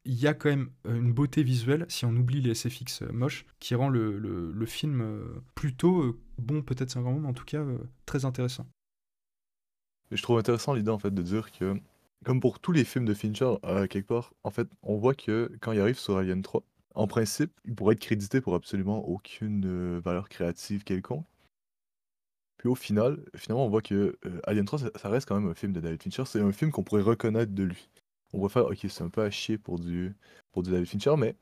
il 0.07 0.19
y 0.19 0.25
a 0.25 0.33
quand 0.33 0.49
même 0.49 0.69
euh, 0.87 0.95
une 0.95 1.13
beauté 1.13 1.43
visuelle, 1.43 1.85
si 1.89 2.05
on 2.05 2.15
oublie 2.15 2.41
les 2.41 2.55
SFX 2.55 3.01
euh, 3.01 3.11
moches, 3.11 3.45
qui 3.59 3.75
rend 3.75 3.89
le, 3.89 4.65
film 4.65 5.01
euh, 5.01 5.43
plutôt 5.53 6.17
bon, 6.37 6.61
peut-être 6.61 6.89
c'est 6.89 6.99
un 6.99 7.01
grand 7.01 7.11
mot, 7.11 7.19
mais 7.19 7.27
en 7.27 7.33
tout 7.33 7.45
cas 7.45 7.63
très 8.05 8.25
intéressant. 8.25 8.65
Je 10.11 10.21
trouve 10.21 10.39
intéressant 10.39 10.73
l'idée 10.73 10.91
en 10.91 10.97
fait 10.97 11.13
de 11.13 11.21
dire 11.21 11.51
que, 11.51 11.75
comme 12.23 12.39
pour 12.39 12.59
tous 12.59 12.71
les 12.71 12.85
films 12.85 13.05
de 13.05 13.13
Fincher, 13.13 13.55
quelque 13.89 14.07
part, 14.07 14.33
en 14.43 14.51
fait, 14.51 14.67
on 14.81 14.95
voit 14.95 15.13
que 15.13 15.51
quand 15.59 15.73
il 15.73 15.81
arrive 15.81 15.99
sur 15.99 16.17
Alien 16.17 16.41
3, 16.41 16.63
en 16.95 17.07
principe, 17.07 17.51
il 17.65 17.75
pourrait 17.75 17.93
être 17.93 17.99
crédité 17.99 18.39
pour 18.39 18.55
absolument 18.55 19.05
aucune 19.07 19.99
valeur 19.99 20.29
créative 20.29 20.83
quelconque. 20.83 21.25
Puis 22.57 22.69
au 22.69 22.75
final, 22.75 23.23
finalement, 23.35 23.65
on 23.65 23.69
voit 23.69 23.81
que 23.81 24.17
Alien 24.45 24.65
3, 24.65 24.79
ça, 24.79 25.09
reste 25.09 25.27
quand 25.27 25.39
même 25.39 25.49
un 25.49 25.55
film 25.55 25.73
de 25.73 25.81
David 25.81 26.01
Fincher. 26.01 26.23
C'est 26.25 26.41
un 26.41 26.53
film 26.53 26.71
qu'on 26.71 26.83
pourrait 26.83 27.01
reconnaître 27.01 27.53
de 27.53 27.63
lui 27.63 27.89
on 28.33 28.41
va 28.41 28.49
faire, 28.49 28.65
ok, 28.65 28.85
c'est 28.89 29.03
un 29.03 29.09
peu 29.09 29.21
à 29.23 29.29
chier 29.29 29.57
pour 29.57 29.79
du, 29.79 30.15
pour 30.51 30.63
David 30.63 30.87
Fincher, 30.87 31.15
mais 31.17 31.35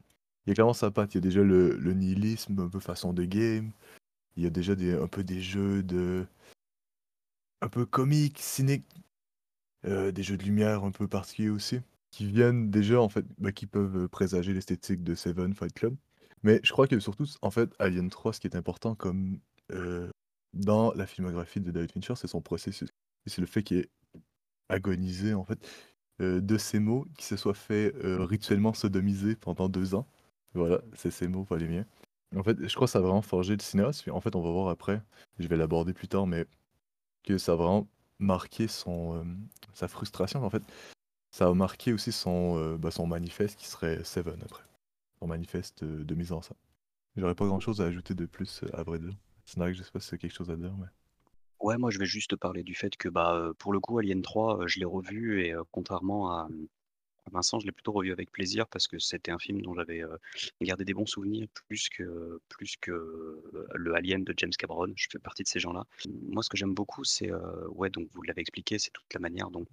il 0.46 0.50
y 0.50 0.52
a 0.52 0.54
clairement 0.56 0.74
sa 0.74 0.92
patte. 0.92 1.14
Il 1.16 1.18
y 1.18 1.20
a 1.20 1.22
déjà 1.22 1.42
le, 1.42 1.94
nihilisme, 1.94 2.60
un 2.60 2.70
peu 2.70 2.80
façon 2.80 3.14
de 3.14 3.26
game. 3.26 3.72
Il 4.36 4.44
y 4.44 4.48
a 4.48 4.50
déjà 4.50 4.76
des, 4.76 4.94
un 4.94 5.08
peu 5.08 5.24
des 5.24 5.42
jeux 5.42 5.84
de. 5.84 6.26
un 7.62 7.70
peu 7.70 7.86
comiques, 7.86 8.40
cyniques. 8.40 8.86
Euh, 9.86 10.12
des 10.12 10.24
jeux 10.24 10.38
de 10.38 10.44
lumière 10.44 10.84
un 10.84 10.92
peu 10.92 11.08
particuliers 11.08 11.50
aussi. 11.50 11.80
Qui 12.12 12.26
viennent 12.28 12.72
déjà, 12.72 13.02
en 13.02 13.10
fait, 13.10 13.26
bah, 13.40 13.52
qui 13.52 13.68
peuvent 13.68 14.08
présager 14.10 14.54
l'esthétique 14.54 15.04
de 15.04 15.16
Seven 15.16 15.54
Fight 15.54 15.74
Club. 15.74 15.96
Mais 16.44 16.60
je 16.64 16.72
crois 16.72 16.88
que 16.88 17.00
surtout, 17.00 17.26
en 17.42 17.52
fait, 17.52 17.74
Alien 17.80 18.10
3, 18.10 18.34
ce 18.34 18.40
qui 18.40 18.48
est 18.48 18.56
important 18.56 18.96
comme. 18.96 19.40
Euh, 19.72 20.10
dans 20.54 20.94
la 20.94 21.06
filmographie 21.06 21.60
de 21.60 21.72
David 21.72 21.92
Fincher, 21.92 22.16
c'est 22.16 22.28
son 22.28 22.42
processus. 22.42 22.90
C'est 23.26 23.42
le 23.42 23.48
fait 23.48 23.64
qu'il 23.64 23.78
est 23.78 23.90
agonisé, 24.70 25.34
en 25.34 25.44
fait. 25.44 25.60
Euh, 26.22 26.40
de 26.40 26.58
ces 26.58 26.80
mots, 26.80 27.06
qui 27.18 27.26
se 27.26 27.36
soit 27.36 27.54
fait 27.54 27.94
euh, 28.04 28.24
rituellement 28.24 28.74
sodomiser 28.74 29.36
pendant 29.36 29.68
deux 29.68 29.96
ans. 29.96 30.08
Voilà, 30.54 30.80
c'est 30.94 31.12
ces 31.12 31.28
mots, 31.28 31.44
pas 31.44 31.58
les 31.58 31.68
miens. 31.68 31.86
En 32.36 32.44
fait, 32.44 32.58
je 32.66 32.74
crois 32.74 32.88
que 32.88 32.92
ça 32.92 33.00
a 33.00 33.02
vraiment 33.02 33.22
forgé 33.22 33.56
le 33.56 33.62
cinéaste. 33.62 34.08
En 34.10 34.22
fait, 34.22 34.36
on 34.36 34.42
va 34.42 34.50
voir 34.50 34.70
après, 34.70 35.02
je 35.40 35.48
vais 35.48 35.58
l'aborder 35.58 35.94
plus 35.94 36.08
tard, 36.08 36.26
mais 36.26 36.46
que 37.24 37.38
ça 37.38 37.54
a 37.54 37.56
vraiment 37.56 37.88
marqué 38.20 38.68
son, 38.70 39.18
euh, 39.18 39.24
sa 39.74 39.90
frustration. 39.90 40.44
En 40.46 40.50
fait, 40.50 40.64
ça 41.32 41.48
a 41.48 41.54
marqué 41.54 41.92
aussi 41.92 42.14
son, 42.14 42.78
bah, 42.78 42.92
son 42.92 43.08
manifeste 43.08 43.60
qui 43.60 43.68
serait 43.68 44.04
Seven 44.06 44.42
après. 44.44 44.64
Son 45.20 45.28
manifeste 45.28 45.84
de 45.84 46.16
mise 46.16 46.32
en 46.32 46.42
scène. 46.42 46.58
J'aurais 47.18 47.36
pas 47.36 47.46
grand 47.46 47.60
chose 47.60 47.82
à 47.82 47.86
ajouter 47.86 48.14
de 48.14 48.26
plus 48.26 48.64
à 48.74 48.84
vrai 48.84 49.00
dire. 49.00 49.16
Snack, 49.46 49.76
je 49.76 49.84
sais 49.84 49.92
pas 49.92 50.00
si 50.00 50.10
c'est 50.10 50.18
quelque 50.18 50.34
chose 50.34 50.50
à 50.52 50.56
dire, 50.56 50.74
mais. 50.78 50.88
Ouais, 51.60 51.78
moi 51.78 51.90
je 51.90 52.00
vais 52.00 52.06
juste 52.06 52.36
parler 52.36 52.64
du 52.64 52.76
fait 52.76 52.96
que 52.98 53.10
bah 53.10 53.52
pour 53.58 53.74
le 53.74 53.80
coup 53.80 53.98
Alien 53.98 54.22
3, 54.22 54.64
euh, 54.64 54.68
je 54.68 54.80
l'ai 54.80 54.86
revu 54.86 55.42
et 55.42 55.54
contrairement 55.72 56.30
à, 56.32 56.48
à 57.26 57.30
Vincent, 57.32 57.60
je 57.60 57.66
l'ai 57.66 57.72
plutôt 57.72 57.92
revu 57.92 58.12
avec 58.12 58.32
plaisir 58.32 58.68
parce 58.68 58.88
que 58.88 59.00
c'était 59.00 59.32
un 59.32 59.40
film 59.40 59.62
dont 59.62 59.74
j'avais 59.74 60.04
gardé 60.62 60.86
des 60.86 60.94
bons 60.94 61.06
souvenirs 61.06 61.48
plus 61.54 61.90
que 61.90 62.40
plus 62.50 62.76
que 62.78 63.42
le 63.74 63.96
Alien 63.96 64.24
de 64.24 64.34
James 64.38 64.52
Cameron. 64.58 64.92
Je 64.96 65.08
fais 65.12 65.20
partie 65.20 65.44
de 65.44 65.48
ces 65.48 65.60
gens-là. 65.60 65.86
Moi, 66.30 66.44
ce 66.44 66.50
que 66.50 66.58
j'aime 66.58 66.74
beaucoup, 66.74 67.04
c'est 67.04 67.32
ouais, 67.70 67.90
donc 67.90 68.10
vous 68.14 68.22
l'avez 68.24 68.42
expliqué, 68.42 68.78
c'est 68.80 68.92
toute 68.92 69.14
la 69.14 69.20
manière 69.20 69.50
dont 69.50 69.66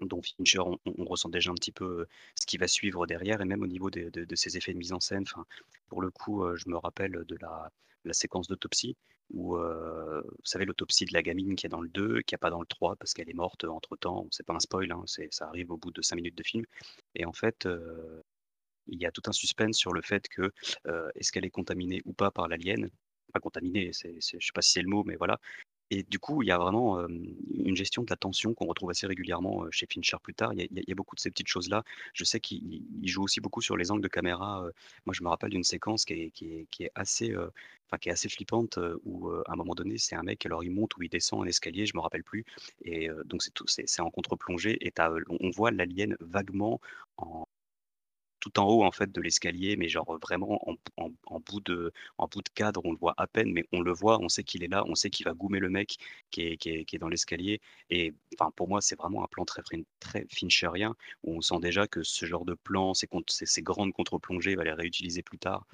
dont 0.00 0.22
Fincher, 0.22 0.60
on, 0.60 1.04
ressent 1.04 1.28
déjà 1.28 1.50
un 1.50 1.54
petit 1.54 1.72
peu 1.72 2.06
ce 2.34 2.46
qui 2.46 2.56
va 2.56 2.66
suivre 2.66 3.06
derrière, 3.06 3.42
et 3.42 3.44
même 3.44 3.62
au 3.62 3.66
niveau 3.66 3.90
de, 3.90 4.08
de 4.08 4.36
ses 4.36 4.56
effets 4.56 4.72
de 4.72 4.78
mise 4.78 4.94
en 4.94 5.00
scène. 5.00 5.24
Enfin, 5.24 5.44
pour 5.88 6.00
le 6.00 6.10
coup, 6.10 6.42
je 6.56 6.70
me 6.70 6.78
rappelle 6.78 7.24
de 7.26 7.36
la, 7.40 7.70
la 8.04 8.12
séquence 8.12 8.48
d'autopsie, 8.48 8.96
où, 9.30 9.56
euh, 9.56 10.22
vous 10.22 10.44
savez, 10.44 10.64
l'autopsie 10.64 11.04
de 11.04 11.12
la 11.12 11.22
gamine 11.22 11.56
qui 11.56 11.66
est 11.66 11.68
dans 11.68 11.80
le 11.80 11.88
2, 11.88 12.22
qui 12.22 12.34
n'est 12.34 12.38
pas 12.38 12.50
dans 12.50 12.60
le 12.60 12.66
3, 12.66 12.96
parce 12.96 13.14
qu'elle 13.14 13.30
est 13.30 13.34
morte 13.34 13.64
entre-temps. 13.64 14.26
C'est 14.30 14.46
pas 14.46 14.54
un 14.54 14.60
spoil, 14.60 14.90
hein, 14.92 15.04
ça 15.06 15.46
arrive 15.48 15.70
au 15.70 15.76
bout 15.76 15.90
de 15.90 16.02
5 16.02 16.16
minutes 16.16 16.36
de 16.36 16.42
film. 16.42 16.64
Et 17.14 17.24
en 17.24 17.32
fait, 17.32 17.66
euh, 17.66 18.22
il 18.86 19.00
y 19.00 19.06
a 19.06 19.12
tout 19.12 19.22
un 19.26 19.32
suspense 19.32 19.76
sur 19.76 19.92
le 19.92 20.02
fait 20.02 20.28
que 20.28 20.50
euh, 20.86 21.10
est-ce 21.14 21.32
qu'elle 21.32 21.44
est 21.44 21.50
contaminée 21.50 22.02
ou 22.04 22.12
pas 22.12 22.30
par 22.30 22.48
l'alien? 22.48 22.90
Pas 23.32 23.40
contaminée, 23.40 23.92
je 23.92 24.18
sais 24.20 24.38
pas 24.52 24.62
si 24.62 24.72
c'est 24.72 24.82
le 24.82 24.88
mot, 24.88 25.04
mais 25.04 25.16
voilà. 25.16 25.38
Et 25.90 26.04
du 26.04 26.18
coup, 26.18 26.42
il 26.42 26.46
y 26.46 26.52
a 26.52 26.58
vraiment 26.58 27.00
une 27.08 27.76
gestion 27.76 28.02
de 28.02 28.10
la 28.10 28.16
tension 28.16 28.54
qu'on 28.54 28.66
retrouve 28.66 28.90
assez 28.90 29.06
régulièrement 29.06 29.64
chez 29.70 29.86
Fincher 29.86 30.16
plus 30.22 30.34
tard. 30.34 30.52
Il 30.54 30.68
y 30.70 30.92
a, 30.92 30.94
beaucoup 30.94 31.16
de 31.16 31.20
ces 31.20 31.30
petites 31.30 31.48
choses-là. 31.48 31.84
Je 32.14 32.24
sais 32.24 32.40
qu'il 32.40 32.82
il 33.02 33.08
joue 33.08 33.24
aussi 33.24 33.40
beaucoup 33.40 33.60
sur 33.60 33.76
les 33.76 33.90
angles 33.90 34.02
de 34.02 34.08
caméra. 34.08 34.64
Moi, 35.06 35.14
je 35.14 35.22
me 35.22 35.28
rappelle 35.28 35.50
d'une 35.50 35.64
séquence 35.64 36.04
qui 36.04 36.32
est, 36.80 36.90
assez, 36.94 37.34
enfin, 37.36 37.98
qui 38.00 38.08
est 38.08 38.12
assez 38.12 38.28
flippante 38.28 38.78
où, 39.04 39.30
à 39.30 39.52
un 39.52 39.56
moment 39.56 39.74
donné, 39.74 39.98
c'est 39.98 40.14
un 40.14 40.22
mec, 40.22 40.46
alors 40.46 40.62
il 40.62 40.70
monte 40.70 40.96
ou 40.96 41.02
il 41.02 41.08
descend 41.08 41.42
un 41.42 41.46
escalier, 41.46 41.86
je 41.86 41.96
me 41.96 42.00
rappelle 42.00 42.24
plus. 42.24 42.44
Et 42.84 43.08
donc, 43.24 43.42
c'est 43.66 44.00
en 44.00 44.10
contre-plongée. 44.10 44.78
Et 44.86 44.92
on 45.28 45.50
voit 45.50 45.70
l'alien 45.72 46.16
vaguement 46.20 46.80
en 47.16 47.46
tout 48.40 48.58
en 48.58 48.64
haut 48.66 48.84
en 48.84 48.90
fait 48.92 49.12
de 49.12 49.20
l'escalier, 49.20 49.76
mais 49.76 49.88
genre 49.88 50.18
vraiment 50.22 50.58
en, 50.68 50.76
en- 50.96 51.10
bout 51.40 51.60
de, 51.60 51.92
cadre, 52.54 52.80
on 52.84 52.92
le 52.92 52.98
voit 52.98 53.14
à 53.16 53.26
peine, 53.26 53.52
mais 53.52 53.64
on 53.72 53.80
le 53.80 53.92
voit, 53.92 54.18
on 54.20 54.28
sait 54.28 54.44
qu'il 54.44 54.62
est 54.64 54.68
là, 54.68 54.84
on 54.86 54.94
sait 54.94 55.10
qu'il 55.10 55.24
va 55.26 55.32
goumer 55.34 55.58
le 55.60 55.68
mec 55.70 55.98
qui 56.30 56.42
est, 56.42 56.56
dans 56.98 57.08
l'escalier. 57.08 57.60
Et 57.90 58.14
enfin, 58.38 58.50
pour 58.56 58.68
moi, 58.68 58.80
c'est 58.80 58.96
vraiment 58.96 59.24
un 59.24 59.28
plan 59.28 59.44
très, 59.44 59.62
très 60.00 60.26
fincherien, 60.30 60.94
où 61.24 61.36
on 61.36 61.40
sent 61.40 61.58
déjà 61.60 61.86
que 61.86 62.02
ce 62.02 62.26
genre 62.26 62.44
de 62.44 62.54
plan, 62.54 62.94
ces, 62.94 63.08
ces, 63.28 63.62
grandes 63.62 63.92
contre-plongées, 63.92 64.56
va 64.56 64.64
les 64.64 64.72
réutiliser 64.72 65.22
plus 65.22 65.38
tard 65.38 65.66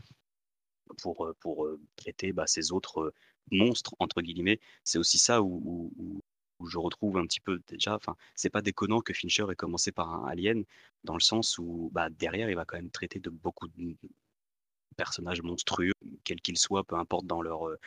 pour, 1.03 1.27
euh, 1.27 1.35
euh, 1.67 1.81
traiter 1.97 2.33
bah, 2.33 2.47
ces 2.47 2.73
autres 2.73 3.01
euh, 3.01 3.15
monstres, 3.51 3.95
entre 3.99 4.23
guillemets. 4.23 4.61
C'est 4.85 4.99
aussi 4.99 5.19
ça 5.19 5.43
où- 5.43 5.93
où- 5.99 6.21
où 6.59 6.67
je 6.67 6.79
retrouve 6.79 7.19
un 7.19 7.27
petit 7.27 7.41
peu 7.41 7.61
déjà, 7.69 7.95
enfin, 7.97 8.17
c'est 8.35 8.51
pas 8.51 8.63
déconnant 8.63 9.01
que 9.01 9.13
Fincher 9.13 9.47
ait 9.51 9.57
commencé 9.57 9.93
par 9.93 10.13
un 10.13 10.27
Alien, 10.29 10.65
dans 11.05 11.15
le 11.15 11.21
sens 11.21 11.59
où 11.59 11.91
bah, 11.93 12.09
derrière, 12.11 12.51
il 12.51 12.57
va 12.57 12.65
quand 12.65 12.77
même 12.77 12.91
traiter 12.91 13.21
de 13.21 13.31
beaucoup 13.31 13.69
de 13.69 13.97
personnages 14.97 15.43
monstrueux, 15.43 15.93
quels 16.25 16.41
qu'ils 16.41 16.59
soient, 16.59 16.85
peu 16.85 16.97
importe 16.97 17.27
dans 17.27 17.43
leur, 17.43 17.69
euh, 17.69 17.79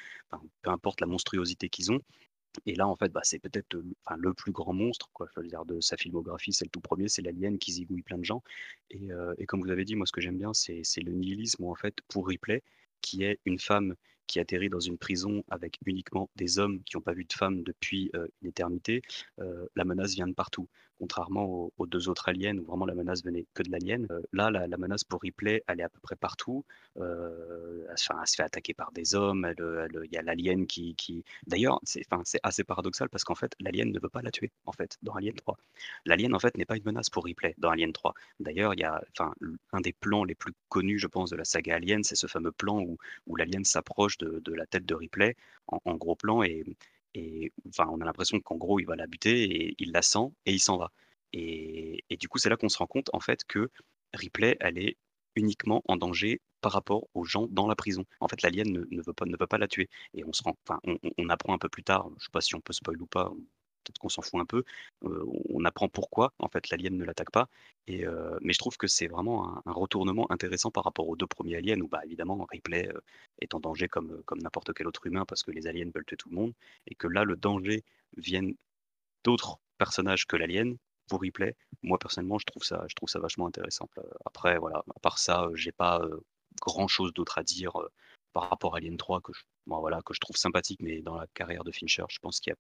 peu 0.62 0.70
importe 0.70 1.02
la 1.02 1.08
monstruosité 1.08 1.70
qu'ils 1.70 1.92
ont. 1.92 2.02
Et 2.66 2.76
là, 2.76 2.88
en 2.88 2.96
fait, 2.96 3.10
bah, 3.10 3.22
c'est 3.24 3.40
peut-être 3.40 3.78
le 4.18 4.34
plus 4.34 4.52
grand 4.52 4.74
monstre, 4.74 5.10
quoi. 5.14 5.28
Je 5.36 5.42
veux 5.42 5.48
dire, 5.48 5.66
de 5.66 5.80
sa 5.82 5.98
filmographie, 5.98 6.54
c'est 6.54 6.66
le 6.66 6.72
tout 6.72 6.82
premier, 6.82 7.08
c'est 7.08 7.22
l'alien 7.22 7.58
qui 7.60 7.74
zigouille 7.74 8.02
plein 8.02 8.18
de 8.18 8.26
gens. 8.26 8.44
Et, 8.90 9.12
euh, 9.12 9.34
et 9.38 9.46
comme 9.46 9.62
vous 9.62 9.70
avez 9.72 9.86
dit, 9.86 9.96
moi, 9.96 10.06
ce 10.06 10.12
que 10.12 10.22
j'aime 10.22 10.38
bien, 10.38 10.54
c'est 10.54 10.84
le 11.02 11.12
nihilisme, 11.12 11.64
en 11.66 11.76
fait, 11.76 11.96
pour 12.08 12.28
Ripley, 12.28 12.64
qui 13.02 13.24
est 13.24 13.40
une 13.46 13.60
femme 13.60 13.96
qui 14.30 14.40
atterrit 14.40 14.70
dans 14.70 14.80
une 14.80 15.00
prison 15.00 15.44
avec 15.50 15.80
uniquement 15.88 16.30
des 16.36 16.60
hommes 16.60 16.84
qui 16.84 16.96
n'ont 16.96 17.02
pas 17.02 17.14
vu 17.14 17.26
de 17.26 17.34
femme 17.34 17.64
depuis 17.64 18.12
euh, 18.16 18.28
une 18.42 18.50
éternité, 18.50 19.02
euh, 19.40 19.66
la 19.76 19.84
menace 19.86 20.14
vient 20.14 20.28
de 20.28 20.34
partout. 20.34 20.70
Contrairement 21.00 21.72
aux, 21.78 21.88
deux 21.88 22.10
autres 22.10 22.30
aliens, 22.30 22.58
où 22.58 22.64
vraiment 22.66 22.86
la 22.86 22.94
menace 22.96 23.24
venait 23.24 23.46
que 23.54 23.64
de 23.64 23.72
l'alien, 23.72 24.08
euh, 24.12 24.22
là, 24.34 24.50
la, 24.52 24.78
menace 24.78 25.04
pour 25.04 25.22
Ripley, 25.22 25.64
elle 25.68 25.80
est 25.80 25.84
à 25.84 25.90
peu 25.90 26.00
près 26.02 26.16
partout. 26.16 26.66
Euh, 26.98 27.86
elle, 27.90 27.98
se 27.98 28.36
fait- 28.36 28.44
attaquer 28.44 28.74
par 28.74 28.92
des 28.92 29.16
hommes, 29.16 29.52
il 29.58 30.12
y 30.12 30.18
a 30.18 30.22
l'alien 30.22 30.68
qui... 30.68 30.96
D'ailleurs, 31.48 31.80
c'est 31.84 32.04
assez 32.44 32.64
paradoxal 32.64 33.10
parce 33.10 33.24
qu'en 33.24 33.36
fait, 33.36 33.54
l'alien 33.60 33.92
ne 33.92 34.00
veut 34.00 34.10
pas 34.10 34.22
la 34.22 34.32
tuer, 34.32 34.52
en 34.66 34.72
fait, 34.72 34.98
dans 35.02 35.14
Alien 35.14 35.36
3. 35.36 35.58
L'alien, 36.06 36.34
en 36.36 36.40
fait, 36.40 36.58
n'est 36.58 36.66
pas 36.66 36.78
une 36.78 36.84
menace 36.86 37.10
pour 37.10 37.26
Ripley 37.26 37.56
dans 37.58 37.70
Alien 37.70 37.94
3. 37.94 38.14
D'ailleurs, 38.40 38.74
il 38.74 38.82
y 38.82 38.84
a 38.84 39.02
un 39.72 39.82
des 39.82 39.94
plans 39.94 40.24
les 40.24 40.36
plus 40.36 40.54
connus, 40.70 41.00
je 41.00 41.08
pense, 41.08 41.30
de 41.30 41.36
la 41.36 41.46
saga 41.46 41.76
Alien, 41.76 42.04
c'est 42.04 42.16
ce 42.16 42.28
fameux 42.28 42.52
plan 42.52 42.80
où, 42.82 42.98
où 43.28 43.36
l'alien 43.36 43.64
s'approche 43.64 44.18
de, 44.18 44.40
de 44.44 44.54
la 44.54 44.66
tête 44.66 44.86
de 44.86 44.96
Ripley 44.96 45.36
en, 45.68 45.80
en 45.86 45.96
gros 45.96 46.16
plan 46.16 46.44
et, 46.44 46.64
et 47.14 47.52
on 47.78 48.02
a 48.02 48.06
l'impression 48.06 48.40
qu'en 48.40 48.56
gros, 48.58 48.80
il 48.80 48.86
va 48.86 48.96
la 48.96 49.08
buter 49.08 49.44
et 49.44 49.76
il 49.80 49.92
la 49.92 50.02
sent 50.02 50.32
et 50.46 50.54
il 50.54 50.60
s'en 50.60 50.78
va. 50.78 50.92
Et, 51.34 52.04
du 52.20 52.28
coup, 52.28 52.40
c'est 52.40 52.50
là 52.50 52.58
qu'on 52.58 52.70
se 52.70 52.78
rend 52.78 52.88
compte, 52.88 53.10
en 53.14 53.20
fait, 53.20 53.44
que 53.46 53.70
Ripley, 54.14 54.58
elle 54.60 54.78
est 54.78 54.98
uniquement 55.36 55.84
en 55.88 55.98
danger 55.98 56.42
par 56.62 56.72
rapport 56.72 57.08
aux 57.14 57.24
gens 57.24 57.48
dans 57.48 57.68
la 57.68 57.76
prison. 57.76 58.04
En 58.20 58.28
fait, 58.28 58.42
l'alien 58.42 58.72
ne, 58.72 58.84
ne 58.90 59.02
veut 59.02 59.14
pas, 59.14 59.26
ne 59.26 59.38
veut 59.40 59.48
pas 59.48 59.58
la 59.58 59.68
tuer. 59.68 59.90
Et 60.14 60.24
on 60.26 60.34
se 60.34 60.44
rend, 60.44 60.56
enfin, 60.68 60.80
on, 61.18 61.30
apprend 61.30 61.54
un 61.54 61.58
peu 61.60 61.70
plus 61.70 61.84
tard, 61.84 62.10
je 62.18 62.26
sais 62.26 62.32
pas 62.32 62.42
si 62.42 62.56
on 62.56 62.62
peut 62.62 62.74
spoil 62.74 63.02
ou 63.02 63.06
pas, 63.06 63.32
peut-être 63.84 64.00
qu'on 64.00 64.10
s'en 64.10 64.22
fout 64.22 64.40
un 64.40 64.46
peu, 64.46 64.64
euh, 65.04 65.26
on 65.50 65.66
apprend 65.66 65.90
pourquoi, 65.90 66.34
en 66.40 66.48
fait, 66.48 66.70
l'alien 66.70 66.98
ne 66.98 67.04
l'attaque 67.06 67.32
pas. 67.32 67.48
Euh, 67.90 68.38
mais 68.42 68.54
je 68.54 68.60
trouve 68.60 68.78
que 68.78 68.88
c'est 68.88 69.08
vraiment 69.08 69.62
un, 69.66 69.72
retournement 69.72 70.32
intéressant 70.32 70.72
par 70.72 70.84
rapport 70.84 71.08
aux 71.08 71.16
deux 71.16 71.28
premiers 71.28 71.56
aliens, 71.56 71.80
où 71.82 71.88
bah, 71.88 72.02
évidemment, 72.06 72.46
Ripley 72.52 72.88
euh, 72.90 73.00
est 73.42 73.54
en 73.54 73.60
danger 73.60 73.88
comme, 73.88 74.24
n'importe 74.36 74.74
quel 74.74 74.88
autre 74.88 75.06
humain, 75.08 75.26
parce 75.26 75.44
que 75.44 75.52
les 75.52 75.68
aliens 75.68 75.90
veulent 75.94 76.06
tuer 76.06 76.18
tout 76.18 76.30
le 76.30 76.36
monde, 76.36 76.54
et 76.88 76.96
que 76.96 77.08
là, 77.08 77.24
le 77.24 77.36
danger 77.36 77.84
vienne 78.18 78.56
d'autres 79.24 79.60
personnages 79.78 80.28
que 80.28 80.36
l'alien 80.36 80.78
pour 81.08 81.22
Ripley. 81.22 81.56
Moi 81.82 81.98
personnellement, 81.98 82.38
je 82.38 82.46
trouve 82.46 82.64
ça, 82.64 82.86
je 82.88 82.94
trouve 82.96 83.10
ça 83.10 83.20
vachement 83.20 83.48
intéressant. 83.48 83.90
Après, 84.26 84.58
voilà, 84.60 84.84
à 84.96 85.00
part 85.00 85.18
ça, 85.18 85.50
j'ai 85.56 85.72
pas 85.72 86.02
grand 86.62 86.88
chose 86.88 87.14
d'autre 87.14 87.40
à 87.40 87.44
dire 87.44 87.74
par 88.34 88.50
rapport 88.50 88.76
à 88.76 88.78
Alien 88.78 88.98
3 88.98 89.22
que 89.22 89.34
je, 89.34 89.42
que 90.06 90.14
je 90.14 90.20
trouve 90.20 90.36
sympathique, 90.38 90.80
mais 90.82 91.02
dans 91.02 91.16
la 91.16 91.28
carrière 91.34 91.64
de 91.64 91.72
Fincher, 91.72 92.04
je 92.10 92.20
pense 92.20 92.40
qu'il 92.40 92.52
y 92.52 92.54
a 92.54 92.58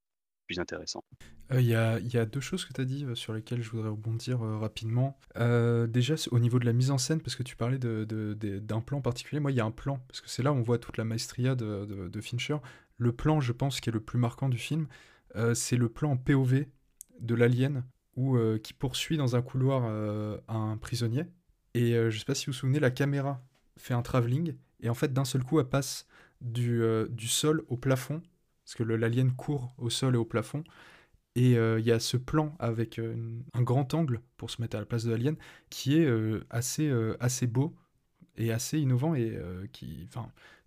intéressant. 0.57 1.03
Euh, 1.51 1.61
Il 1.61 1.67
y, 1.67 1.75
a, 1.75 2.25
deux 2.25 2.39
choses 2.39 2.65
que 2.65 2.73
tu 2.73 2.81
as 2.81 2.85
dit 2.85 3.05
euh, 3.05 3.15
sur 3.15 3.33
lesquelles 3.33 3.61
je 3.61 3.69
voudrais 3.69 3.89
rebondir 3.89 4.41
euh, 4.41 4.57
rapidement. 4.57 5.19
Déjà, 5.35 6.15
au 6.31 6.39
niveau 6.39 6.59
de 6.59 6.65
la 6.65 6.73
mise 6.73 6.89
en 6.89 6.97
scène, 6.97 7.21
parce 7.21 7.35
que 7.35 7.43
tu 7.43 7.55
parlais 7.55 7.77
d'un 7.77 8.81
plan 8.81 9.01
particulier, 9.01 9.39
moi, 9.39 9.51
il 9.51 9.57
y 9.57 9.59
a 9.59 9.65
un 9.65 9.71
plan, 9.71 9.99
parce 10.07 10.21
que 10.21 10.29
c'est 10.29 10.41
là 10.41 10.51
où 10.51 10.55
on 10.55 10.63
voit 10.63 10.79
toute 10.79 10.97
la 10.97 11.03
maestria 11.03 11.55
de, 11.55 12.21
Fincher. 12.21 12.57
Le 12.97 13.11
plan, 13.11 13.39
je 13.39 13.51
pense, 13.51 13.79
qui 13.79 13.89
est 13.89 13.93
le 13.93 14.01
plus 14.01 14.17
marquant 14.17 14.49
du 14.49 14.57
film, 14.57 14.87
c'est 15.53 15.77
le 15.77 15.89
plan 15.89 16.17
POV 16.17 16.65
de 17.19 17.35
l'alien, 17.35 17.83
qui 18.63 18.73
poursuit 18.73 19.17
dans 19.17 19.35
un 19.35 19.41
couloir 19.41 19.83
un 20.47 20.77
prisonnier. 20.77 21.25
Et 21.75 21.93
je 22.09 22.17
sais 22.17 22.25
pas 22.25 22.35
si 22.35 22.47
vous 22.47 22.51
vous 22.51 22.57
souvenez, 22.57 22.79
la 22.79 22.91
caméra 22.91 23.41
fait 23.77 23.93
un 23.93 24.01
travelling, 24.01 24.55
et 24.81 24.89
en 24.89 24.95
fait, 24.95 25.13
d'un 25.13 25.25
seul 25.25 25.43
coup, 25.43 25.59
elle 25.59 25.69
passe 25.69 26.05
du 26.41 27.27
sol 27.27 27.63
au 27.69 27.77
plafond, 27.77 28.21
parce 28.69 28.75
que 28.75 28.83
l'alien 28.83 29.31
court 29.33 29.73
au 29.79 29.89
sol 29.89 30.13
et 30.13 30.17
au 30.17 30.25
plafond. 30.25 30.63
Et 31.35 31.57
euh, 31.57 31.79
il 31.79 31.85
y 31.85 31.91
a 31.91 31.99
ce 31.99 32.17
plan 32.17 32.55
avec 32.59 32.99
euh, 32.99 33.15
un 33.53 33.61
grand 33.61 33.93
angle 33.93 34.21
pour 34.37 34.51
se 34.51 34.61
mettre 34.61 34.77
à 34.77 34.79
la 34.79 34.85
place 34.85 35.03
de 35.05 35.11
l'alien 35.11 35.35
qui 35.69 35.97
est 35.97 36.05
euh, 36.05 36.43
assez, 36.49 36.91
assez 37.19 37.47
beau 37.47 37.75
et 38.37 38.51
assez 38.51 38.79
innovant 38.79 39.15
et 39.15 39.37
qui, 39.73 40.07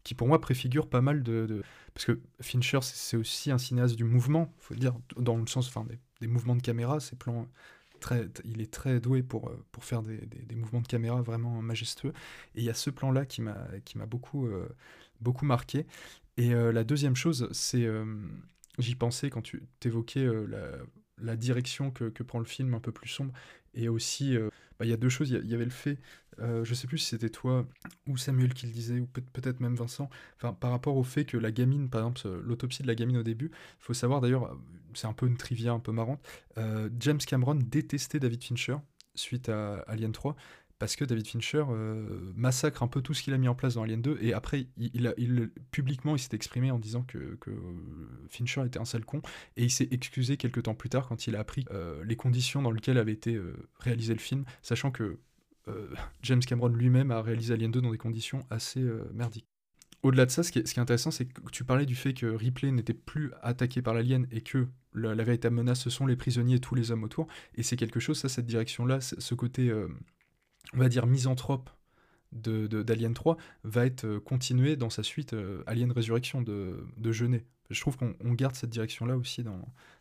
qui 0.04 0.14
pour 0.14 0.28
moi 0.28 0.40
préfigure 0.40 0.88
pas 0.88 1.00
mal 1.00 1.22
de, 1.22 1.62
Parce 1.94 2.06
que 2.06 2.20
Fincher, 2.40 2.80
c'est 2.82 3.16
aussi 3.16 3.50
un 3.50 3.58
cinéaste 3.58 3.96
du 3.96 4.04
mouvement, 4.04 4.52
faut 4.58 4.74
dire, 4.74 4.94
dans 5.16 5.36
le 5.36 5.46
sens 5.46 5.72
des, 5.88 5.98
des 6.20 6.26
mouvements 6.26 6.56
de 6.56 6.62
caméra, 6.62 7.00
ces 7.00 7.16
plans... 7.16 7.46
Très, 8.00 8.28
il 8.44 8.60
est 8.60 8.72
très 8.72 8.98
doué 8.98 9.22
pour, 9.22 9.52
pour 9.70 9.84
faire 9.84 10.02
des, 10.02 10.18
des- 10.26 10.56
mouvements 10.56 10.80
de 10.80 10.88
caméra 10.88 11.22
vraiment 11.22 11.62
majestueux. 11.62 12.12
Et 12.56 12.60
il 12.60 12.64
y 12.64 12.70
a 12.70 12.74
ce 12.74 12.90
plan-là 12.90 13.26
qui 13.26 13.42
m'a 13.42 14.06
beaucoup, 14.06 14.48
beaucoup 15.20 15.44
marqué. 15.46 15.86
Et 16.36 16.54
euh, 16.54 16.72
la 16.72 16.84
deuxième 16.84 17.16
chose, 17.16 17.48
c'est... 17.52 17.84
euh, 17.84 18.04
J'y 18.78 18.94
pensais 18.94 19.28
quand 19.28 19.42
tu 19.42 19.68
t'évoquais 19.80 20.24
euh, 20.24 20.78
la, 21.18 21.36
direction 21.36 21.90
que, 21.90 22.04
que 22.08 22.22
prend 22.22 22.38
le 22.38 22.46
film 22.46 22.72
un 22.74 22.80
peu 22.80 22.90
plus 22.90 23.08
sombre. 23.08 23.34
Et 23.74 23.88
aussi, 23.88 24.36
bah, 24.78 24.86
il 24.86 24.88
y 24.88 24.92
a 24.94 24.96
deux 24.96 25.08
choses. 25.10 25.28
Il 25.30 25.46
y 25.50 25.54
avait 25.54 25.64
le 25.64 25.70
fait, 25.70 25.98
je 26.38 26.74
sais 26.74 26.86
plus 26.86 26.98
si 26.98 27.06
c'était 27.10 27.28
toi 27.30 27.66
ou 28.06 28.16
Samuel 28.16 28.54
qui 28.54 28.66
le 28.66 28.72
disait, 28.72 28.98
ou 28.98 29.06
peut- 29.06 29.22
peut-être 29.32 29.60
même 29.60 29.74
Vincent, 29.74 30.08
par 30.38 30.70
rapport 30.70 30.96
au 30.96 31.04
fait 31.04 31.24
que 31.24 31.36
la 31.36 31.50
gamine, 31.52 31.88
par 31.90 32.00
exemple, 32.02 32.40
l'autopsie 32.44 32.82
de 32.82 32.86
la 32.88 32.94
gamine 32.94 33.16
au 33.18 33.22
début, 33.22 33.50
il 33.52 33.82
faut 33.84 33.94
savoir 33.94 34.20
d'ailleurs, 34.20 34.58
c'est 34.94 35.06
un 35.06 35.12
peu 35.12 35.26
une 35.26 35.36
trivia 35.36 35.72
un 35.72 35.80
peu 35.80 35.92
marrante, 35.92 36.20
James 36.98 37.18
Cameron 37.18 37.54
détestait 37.56 38.20
David 38.20 38.42
Fincher 38.42 38.76
suite 39.14 39.48
à 39.48 39.76
Alien 39.86 40.12
3 40.12 40.36
parce 40.82 40.96
que 40.96 41.04
David 41.04 41.28
Fincher 41.28 41.62
euh, 41.70 42.32
massacre 42.34 42.82
un 42.82 42.88
peu 42.88 43.02
tout 43.02 43.14
ce 43.14 43.22
qu'il 43.22 43.32
a 43.34 43.38
mis 43.38 43.46
en 43.46 43.54
place 43.54 43.74
dans 43.74 43.84
Alien 43.84 44.02
2 44.02 44.18
et 44.20 44.32
après 44.32 44.66
il, 44.76 45.52
publiquement 45.70 46.16
il 46.16 46.18
s'est 46.18 46.34
exprimé 46.34 46.72
en 46.72 46.80
disant 46.80 47.04
que, 47.04 47.38
Fincher 48.28 48.64
était 48.66 48.80
un 48.80 48.84
sale 48.84 49.04
con 49.04 49.22
et 49.56 49.62
il 49.62 49.70
s'est 49.70 49.86
excusé 49.92 50.36
quelques 50.36 50.64
temps 50.64 50.74
plus 50.74 50.88
tard 50.88 51.06
quand 51.06 51.28
il 51.28 51.36
a 51.36 51.38
appris 51.38 51.64
euh, 51.70 52.02
les 52.04 52.16
conditions 52.16 52.62
dans 52.62 52.72
lesquelles 52.72 52.98
avait 52.98 53.12
été 53.12 53.36
euh, 53.36 53.54
réalisé 53.78 54.12
le 54.12 54.18
film, 54.18 54.44
sachant 54.60 54.90
que 54.90 55.20
James 56.24 56.40
Cameron 56.40 56.66
lui-même 56.66 57.12
a 57.12 57.22
réalisé 57.22 57.54
Alien 57.54 57.70
2 57.70 57.80
dans 57.80 57.92
des 57.92 57.96
conditions 57.96 58.44
assez 58.50 58.84
merdiques. 59.14 59.46
Au-delà 60.02 60.26
de 60.26 60.32
ça, 60.32 60.42
ce 60.42 60.50
qui 60.50 60.58
est, 60.58 60.78
intéressant, 60.78 61.12
c'est 61.12 61.26
que 61.26 61.40
tu 61.52 61.62
parlais 61.62 61.86
du 61.86 61.94
fait 61.94 62.12
que 62.12 62.26
Ripley 62.26 62.72
n'était 62.72 62.92
plus 62.92 63.30
attaqué 63.40 63.82
par 63.82 63.94
l'alien 63.94 64.26
et 64.32 64.40
que 64.40 64.66
la, 64.92 65.14
véritable 65.22 65.54
menace, 65.54 65.78
ce 65.78 65.90
sont 65.90 66.06
les 66.06 66.16
prisonniers 66.16 66.56
et 66.56 66.60
tous 66.60 66.74
les 66.74 66.90
hommes 66.90 67.04
autour. 67.04 67.28
Et 67.54 67.62
c'est 67.62 67.76
quelque 67.76 68.00
chose, 68.00 68.18
ça, 68.18 68.28
cette 68.28 68.46
direction-là, 68.46 69.00
ce 69.00 69.34
côté, 69.36 69.72
on 70.74 70.78
va 70.78 70.88
dire, 70.88 71.06
misanthrope 71.06 71.70
de, 72.32 72.66
de- 72.66 72.82
d'Alien 72.82 73.12
3 73.14 73.36
va 73.64 73.84
être 73.86 74.04
euh, 74.04 74.20
continué 74.20 74.76
dans 74.76 74.90
sa 74.90 75.02
suite 75.02 75.34
euh, 75.34 75.62
Alien 75.66 75.92
Résurrection 75.92 76.40
de, 76.42 76.86
de 76.96 77.12
Jeunet. 77.12 77.44
Je 77.70 77.80
trouve 77.80 77.96
qu'on 77.96 78.14
on 78.24 78.32
garde 78.32 78.54
cette 78.54 78.70
direction-là 78.70 79.16
aussi 79.16 79.42
dans, 79.42 79.60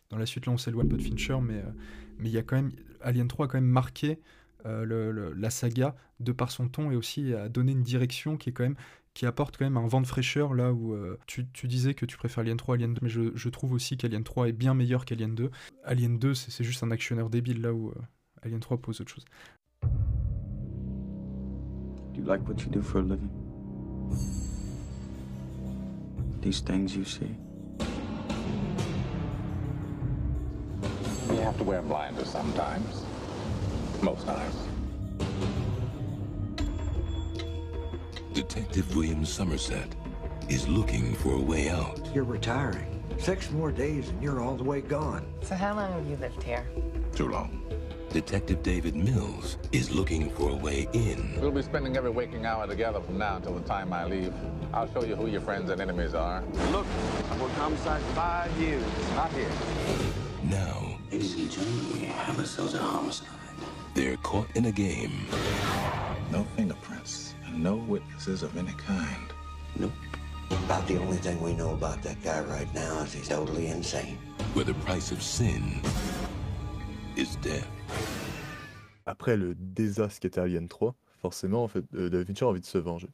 dans 0.10 0.18
la 0.18 0.26
suite. 0.26 0.46
Là, 0.46 0.54
on 0.54 0.58
s'éloigne 0.58 0.88
peu 0.88 0.98
de 0.98 1.02
Fincher, 1.04 1.38
mais 1.42 1.58
euh, 1.60 1.72
mais 2.20 2.30
y 2.30 2.38
a 2.38 2.44
quand 2.44 2.56
même 2.56 2.72
Alien 3.02 3.28
3 3.28 3.46
a 3.46 3.50
quand 3.50 3.58
même 3.58 3.66
marqué 3.66 4.20
la 4.64 5.50
saga 5.50 5.96
de 6.20 6.32
par 6.32 6.52
son 6.52 6.68
ton 6.68 6.92
et 6.92 6.96
aussi 6.96 7.34
a 7.34 7.50
donné 7.50 7.72
une 7.72 7.82
direction 7.82 8.38
qui 8.38 8.50
est 8.50 8.54
quand 8.54 8.62
même 8.64 8.76
qui 9.16 9.26
apporte 9.26 9.58
quand 9.58 9.66
même 9.66 9.76
un 9.78 9.88
vent 9.88 10.02
de 10.02 10.06
fraîcheur 10.08 10.54
là 10.54 10.72
où 10.72 10.96
tu, 11.26 11.48
tu 11.52 11.68
disais 11.68 11.96
que 11.96 12.06
tu 12.06 12.16
préfères 12.16 12.42
Alien 12.42 12.58
3 12.58 12.76
Alien 12.76 12.94
2 12.94 13.00
mais 13.02 13.10
je, 13.10 13.32
je 13.34 13.50
trouve 13.50 13.74
aussi 13.74 13.98
qu'Alien 13.98 14.24
3 14.24 14.50
est 14.50 14.52
bien 14.52 14.76
meilleur 14.76 15.04
qu'Alien 15.06 15.34
2 15.34 15.50
Alien 15.84 16.20
2 16.20 16.36
c'est 16.36 16.64
juste 16.64 16.84
un 16.84 16.92
actionneur 16.92 17.32
débile 17.32 17.62
là 17.62 17.74
où 17.74 17.92
Alien 18.44 18.60
3 18.60 18.78
pose 18.78 19.02
autre 19.02 19.12
chose 19.12 19.26
you 22.22 22.28
like 22.28 22.48
what 22.48 22.62
you 22.62 22.72
do 22.72 22.82
for 22.82 23.00
a 23.00 23.02
living? 23.02 23.30
These 26.42 26.60
things 26.62 26.96
you 26.96 27.06
see? 27.06 27.36
You 31.30 31.38
have 31.38 31.58
to 31.58 31.64
wear 31.64 31.82
blinders 31.82 32.30
sometimes. 32.30 33.04
Most 34.02 34.26
times. 34.26 34.56
Detective 38.34 38.96
William 38.96 39.26
Somerset 39.26 39.96
is 40.50 40.68
looking 40.68 41.14
for 41.16 41.34
a 41.34 41.40
way 41.42 41.70
out. 41.70 42.00
You're 42.14 42.24
retiring. 42.24 43.04
Six 43.20 43.52
more 43.52 43.72
days 43.72 44.10
and 44.10 44.22
you're 44.24 44.42
all 44.42 44.56
the 44.56 44.64
way 44.64 44.82
gone. 44.82 45.32
So 45.42 45.56
how 45.56 45.76
long 45.76 45.92
have 45.94 46.08
you 46.08 46.18
lived 46.18 46.42
here? 46.42 46.66
Too 47.16 47.30
long. 47.30 47.62
Detective 48.14 48.62
David 48.62 48.94
Mills 48.96 49.58
is 49.72 49.90
looking 49.92 50.30
for 50.32 50.50
a 50.50 50.56
way 50.56 50.88
in. 50.92 51.38
We'll 51.40 51.52
be 51.52 51.62
spending 51.62 51.96
every 51.96 52.10
waking 52.10 52.46
hour 52.46 52.68
together 52.68 53.00
from 53.00 53.18
now 53.18 53.38
until 53.38 53.54
the 53.54 53.62
time 53.68 53.94
I 53.94 54.04
leave. 54.06 54.34
I'll 54.74 54.92
show 54.92 55.04
you 55.06 55.16
who 55.16 55.28
your 55.28 55.40
friends 55.40 55.70
and 55.70 55.80
enemies 55.80 56.14
are. 56.14 56.44
Look, 56.72 56.86
I've 57.30 57.42
worked 57.42 57.54
homicide 57.56 58.02
five 58.14 58.52
years. 58.60 58.84
Not 59.16 59.32
here. 59.32 59.50
Now, 60.44 60.98
Ladies 61.10 61.36
and 61.36 61.50
gentlemen, 61.52 61.94
we 62.02 62.06
have 62.08 62.38
ourselves 62.38 62.74
a 62.74 62.80
homicide. 62.80 63.28
they're 63.94 64.18
caught 64.18 64.48
in 64.56 64.66
a 64.66 64.72
game 64.72 65.26
No 66.32 66.44
fingerprints 66.56 67.36
and 67.46 67.62
no 67.64 67.76
witnesses 67.76 68.44
of 68.44 68.56
any 68.58 68.72
kind. 68.74 69.34
Nope. 69.78 69.92
About 70.66 70.86
the 70.88 70.98
only 71.00 71.18
thing 71.18 71.42
we 71.42 71.54
know 71.54 71.72
about 71.74 72.02
that 72.04 72.22
guy 72.24 72.42
right 72.42 72.74
now 72.74 73.00
is 73.04 73.14
he's 73.14 73.30
totally 73.30 73.68
insane. 73.68 74.18
where 74.54 74.66
the 74.66 74.74
price 74.86 75.12
of 75.14 75.22
sin 75.24 75.80
is 77.16 77.36
death. 77.38 77.68
Après 79.06 79.36
le 79.38 79.56
désastre 79.56 80.20
qu'était 80.20 80.40
Alien 80.40 80.68
3, 80.68 80.96
forcément, 81.20 81.64
en 81.64 81.68
fait, 81.68 81.86
euh, 81.96 82.10
David 82.10 82.28
Fincher 82.28 82.46
a 82.46 82.48
envie 82.50 82.62
de 82.62 82.66
se 82.66 82.78
venger. 82.78 83.10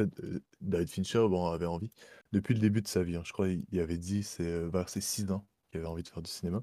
Euh, 0.00 0.40
David 0.60 0.88
Fincher 0.88 1.26
bon, 1.28 1.46
avait 1.46 1.66
envie, 1.66 1.90
depuis 2.32 2.54
le 2.54 2.60
début 2.60 2.82
de 2.82 2.88
sa 2.88 3.02
vie, 3.02 3.16
hein, 3.16 3.22
je 3.24 3.32
crois 3.32 3.48
il 3.48 3.80
avait 3.80 3.98
dit, 3.98 4.22
c'est 4.22 4.46
euh, 4.46 4.68
vers 4.68 4.88
ses 4.88 5.00
6 5.00 5.30
ans 5.32 5.46
qu'il 5.70 5.80
avait 5.80 5.88
envie 5.88 6.02
de 6.02 6.08
faire 6.08 6.22
du 6.22 6.30
cinéma. 6.30 6.62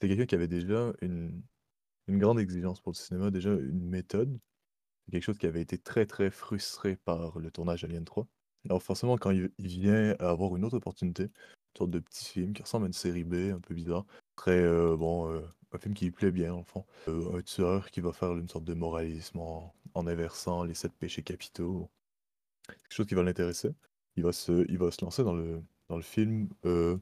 C'est 0.00 0.08
quelqu'un 0.08 0.26
qui 0.26 0.34
avait 0.34 0.48
déjà 0.48 0.92
une, 1.02 1.42
grande 2.08 2.40
exigence 2.40 2.80
pour 2.80 2.92
le 2.92 2.96
cinéma, 2.96 3.30
déjà 3.30 3.50
une 3.50 3.88
méthode. 3.88 4.38
Quelque 5.10 5.22
chose 5.22 5.38
qui 5.38 5.46
avait 5.46 5.62
été 5.62 5.78
très 5.78 6.06
très 6.06 6.30
frustré 6.30 6.96
par 6.96 7.38
le 7.38 7.50
tournage 7.50 7.84
Alien 7.84 8.04
3. 8.04 8.26
Alors 8.66 8.82
forcément, 8.82 9.16
quand 9.18 9.30
il, 9.30 9.50
vient 9.58 10.14
avoir 10.18 10.56
une 10.56 10.64
autre 10.64 10.76
opportunité, 10.76 11.24
une 11.24 11.78
sorte 11.78 11.90
de 11.90 11.98
petit 12.00 12.24
film 12.26 12.52
qui 12.52 12.62
ressemble 12.62 12.84
à 12.84 12.88
une 12.88 12.92
série 12.92 13.24
B 13.24 13.52
un 13.54 13.60
peu 13.60 13.74
bizarre, 13.74 14.06
très 14.36 14.62
bon, 14.96 15.42
un 15.72 15.78
film 15.78 15.94
qui 15.94 16.06
lui 16.06 16.12
plaît 16.12 16.30
bien, 16.30 16.52
en 16.52 16.64
fond. 16.64 16.84
Euh, 17.08 17.38
un 17.38 17.42
tueur 17.42 17.90
qui 17.90 18.00
va 18.00 18.12
faire 18.12 18.32
une 18.36 18.48
sorte 18.48 18.64
de 18.64 18.74
moralisme 18.74 19.38
en, 19.38 19.72
inversant 19.94 20.64
les 20.64 20.74
sept 20.74 20.92
péchés 20.92 21.22
capitaux. 21.22 21.88
Quelque 22.66 22.94
chose 22.94 23.06
qui 23.06 23.14
va 23.14 23.22
l'intéresser. 23.22 23.70
Il 24.16 24.24
va 24.24 24.32
se, 24.32 24.64
il 24.68 24.78
va 24.78 24.90
se 24.90 25.04
lancer 25.04 25.22
dans 25.24 25.34
le, 25.34 25.62
dans 25.90 25.96
le 25.96 26.02
film 26.02 26.48
euh, 26.64 26.96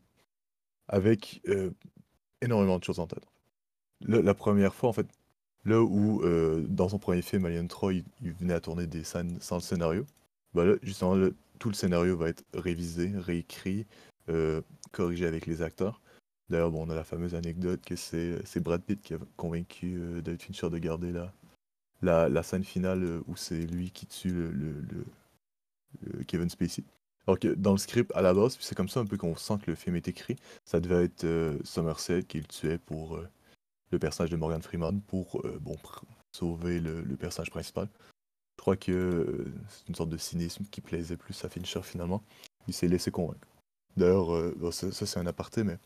avec 0.89 1.41
euh, 1.49 1.71
énormément 2.43 2.79
de 2.79 2.85
choses 2.85 2.99
en 2.99 3.07
tête. 3.07 3.25
La 4.01 4.35
première 4.35 4.75
fois, 4.75 4.89
en 4.89 4.93
fait, 4.93 5.07
là 5.65 5.83
où 5.83 6.23
euh, 6.23 6.65
dans 6.69 6.89
son 6.89 6.99
premier 6.99 7.23
film, 7.23 7.45
Alien 7.45 7.69
3, 7.69 7.93
il, 7.93 8.05
venait 8.21 8.55
à 8.55 8.61
tourner 8.61 8.87
des 8.87 9.05
scènes 9.05 9.39
sans 9.41 9.57
le 9.57 9.61
scénario, 9.61 10.07
bah 10.55 10.65
là, 10.65 10.75
justement, 10.83 11.17
tout 11.59 11.69
le 11.69 11.75
scénario 11.75 12.17
va 12.17 12.29
être 12.29 12.45
révisé, 12.55 13.13
réécrit, 13.17 13.87
corrigé 14.93 15.27
avec 15.27 15.47
les 15.47 15.63
acteurs. 15.63 16.01
D'ailleurs, 16.51 16.71
bon, 16.71 16.87
on 16.87 16.91
a 16.91 16.95
la 16.95 17.05
fameuse 17.05 17.35
anecdote 17.35 17.83
que 17.85 17.97
c'est 17.97 18.45
c'est 18.47 18.61
Brad 18.61 18.83
Pitt 18.83 19.01
qui 19.03 19.15
a 19.15 19.19
convaincu 19.37 19.97
euh, 19.99 20.21
David 20.23 20.43
Fincher 20.43 20.71
de 20.71 20.79
garder 20.79 21.13
la, 22.03 22.29
la, 22.29 22.43
scène 22.43 22.65
finale 22.65 23.05
euh, 23.05 23.23
où 23.27 23.37
c'est 23.37 23.67
lui 23.67 23.91
qui 23.91 24.07
tue 24.07 24.31
le, 24.31 24.51
le- 24.51 25.05
Kevin 26.27 26.49
Spacey. 26.49 26.85
Alors 27.27 27.39
que 27.39 27.49
dans 27.49 27.73
le 27.73 27.79
script, 27.79 28.11
à 28.15 28.23
la 28.23 28.33
base, 28.33 28.57
c'est 28.61 28.75
comme 28.75 28.89
ça 28.89 29.01
un 29.01 29.07
peu 29.07 29.17
qu'on 29.17 29.37
sent 29.37 29.59
que 29.63 29.71
le 29.71 29.77
film 29.77 29.97
est 29.97 30.09
écrit, 30.09 30.37
ça 30.65 30.81
devait 30.81 31.05
être 31.05 31.25
euh, 31.25 31.59
Somerset 31.65 32.23
qui 32.23 32.39
le 32.39 32.47
tuait 32.47 32.79
pour 32.79 33.17
euh, 33.17 33.29
le 33.91 33.99
personnage 33.99 34.31
de 34.31 34.37
Morgan 34.37 34.63
Freeman, 34.63 35.01
pour 35.03 35.45
euh, 35.45 35.59
bon, 35.61 35.77
sauver 36.33 36.81
le, 36.81 37.03
le 37.03 37.17
personnage 37.17 37.51
principal. 37.51 37.89
Je 38.57 38.63
crois 38.63 38.77
que 38.77 38.93
euh, 38.93 39.53
c'est 39.69 39.89
une 39.89 39.95
sorte 39.95 40.11
de 40.11 40.17
cynisme 40.17 40.65
qui 40.71 40.81
plaisait 40.81 41.17
plus 41.17 41.45
à 41.45 41.49
Fincher 41.49 41.83
finalement. 41.83 42.23
Il 42.67 42.75
s'est 42.75 42.89
laissé 42.89 43.11
convaincre. 43.11 43.47
D'ailleurs, 43.97 44.35
euh, 44.35 44.71
ça, 44.71 44.91
c'est 44.93 45.19
un 45.19 45.27
aparté, 45.27 45.65
mais 45.65 45.79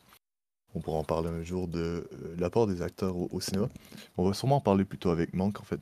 on 0.74 0.80
pourra 0.80 0.98
en 0.98 1.04
parler 1.04 1.28
un 1.28 1.42
jour 1.42 1.68
de 1.68 2.08
euh, 2.12 2.36
l'apport 2.38 2.66
des 2.66 2.82
acteurs 2.82 3.16
au, 3.16 3.40
cinéma. 3.40 3.68
On 4.16 4.26
va 4.26 4.34
sûrement 4.34 4.56
en 4.56 4.60
parler 4.60 4.84
plutôt 4.84 5.10
avec 5.10 5.34
Manque, 5.34 5.60
en 5.60 5.64
fait. 5.64 5.80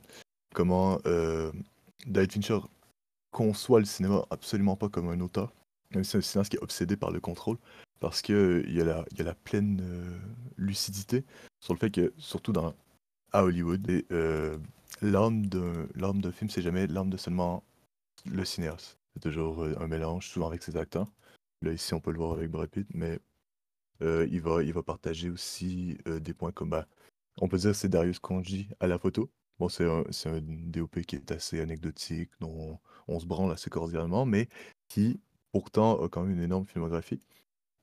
Comment 0.53 0.99
euh, 1.05 1.51
David 2.05 2.31
Fincher 2.33 2.59
conçoit 3.31 3.79
le 3.79 3.85
cinéma 3.85 4.25
absolument 4.29 4.75
pas 4.75 4.89
comme 4.89 5.09
un 5.09 5.19
auteur. 5.21 5.53
Même 5.93 6.03
si 6.03 6.11
c'est 6.11 6.17
un 6.17 6.21
cinéaste 6.21 6.51
qui 6.51 6.57
est 6.57 6.63
obsédé 6.63 6.95
par 6.95 7.11
le 7.11 7.19
contrôle. 7.19 7.57
Parce 7.99 8.21
qu'il 8.21 8.65
il 8.67 8.75
y 8.75 8.81
a 8.81 9.05
la 9.23 9.35
pleine 9.35 9.79
euh, 9.81 10.17
lucidité 10.57 11.23
sur 11.59 11.73
le 11.73 11.79
fait 11.79 11.91
que, 11.91 12.13
surtout 12.17 12.53
à 13.31 13.43
Hollywood, 13.43 13.87
euh, 14.11 14.57
l'âme 15.01 15.45
d'un 15.47 16.31
film, 16.31 16.49
c'est 16.49 16.61
jamais 16.61 16.87
l'âme 16.87 17.09
de 17.09 17.17
seulement 17.17 17.63
le 18.25 18.43
cinéaste. 18.45 18.97
C'est 19.13 19.21
toujours 19.21 19.63
euh, 19.63 19.75
un 19.79 19.87
mélange, 19.87 20.27
souvent 20.27 20.47
avec 20.47 20.63
ses 20.63 20.77
acteurs. 20.77 21.07
Là, 21.61 21.73
ici, 21.73 21.93
on 21.93 21.99
peut 21.99 22.11
le 22.11 22.17
voir 22.17 22.33
avec 22.33 22.49
Brad 22.49 22.69
Pitt, 22.69 22.87
mais 22.93 23.19
euh, 24.01 24.27
il, 24.31 24.41
va, 24.41 24.63
il 24.63 24.73
va 24.73 24.83
partager 24.83 25.29
aussi 25.29 25.97
euh, 26.07 26.19
des 26.19 26.33
points 26.33 26.51
comme, 26.51 26.69
bah, 26.69 26.87
on 27.39 27.47
peut 27.47 27.57
dire 27.57 27.75
c'est 27.75 27.89
Darius 27.89 28.19
Konji 28.19 28.69
à 28.79 28.87
la 28.87 28.97
photo. 28.97 29.29
Bon, 29.59 29.69
c'est 29.69 29.85
un, 29.85 30.03
un 30.25 30.41
DOP 30.41 31.01
qui 31.01 31.15
est 31.15 31.31
assez 31.31 31.59
anecdotique, 31.59 32.31
dont 32.39 32.79
on, 33.07 33.19
se 33.19 33.25
branle 33.25 33.51
assez 33.51 33.69
cordialement, 33.69 34.25
mais 34.25 34.47
qui 34.87 35.19
pourtant 35.51 36.01
a 36.03 36.09
quand 36.09 36.23
même 36.23 36.31
une 36.31 36.43
énorme 36.43 36.65
filmographie. 36.65 37.19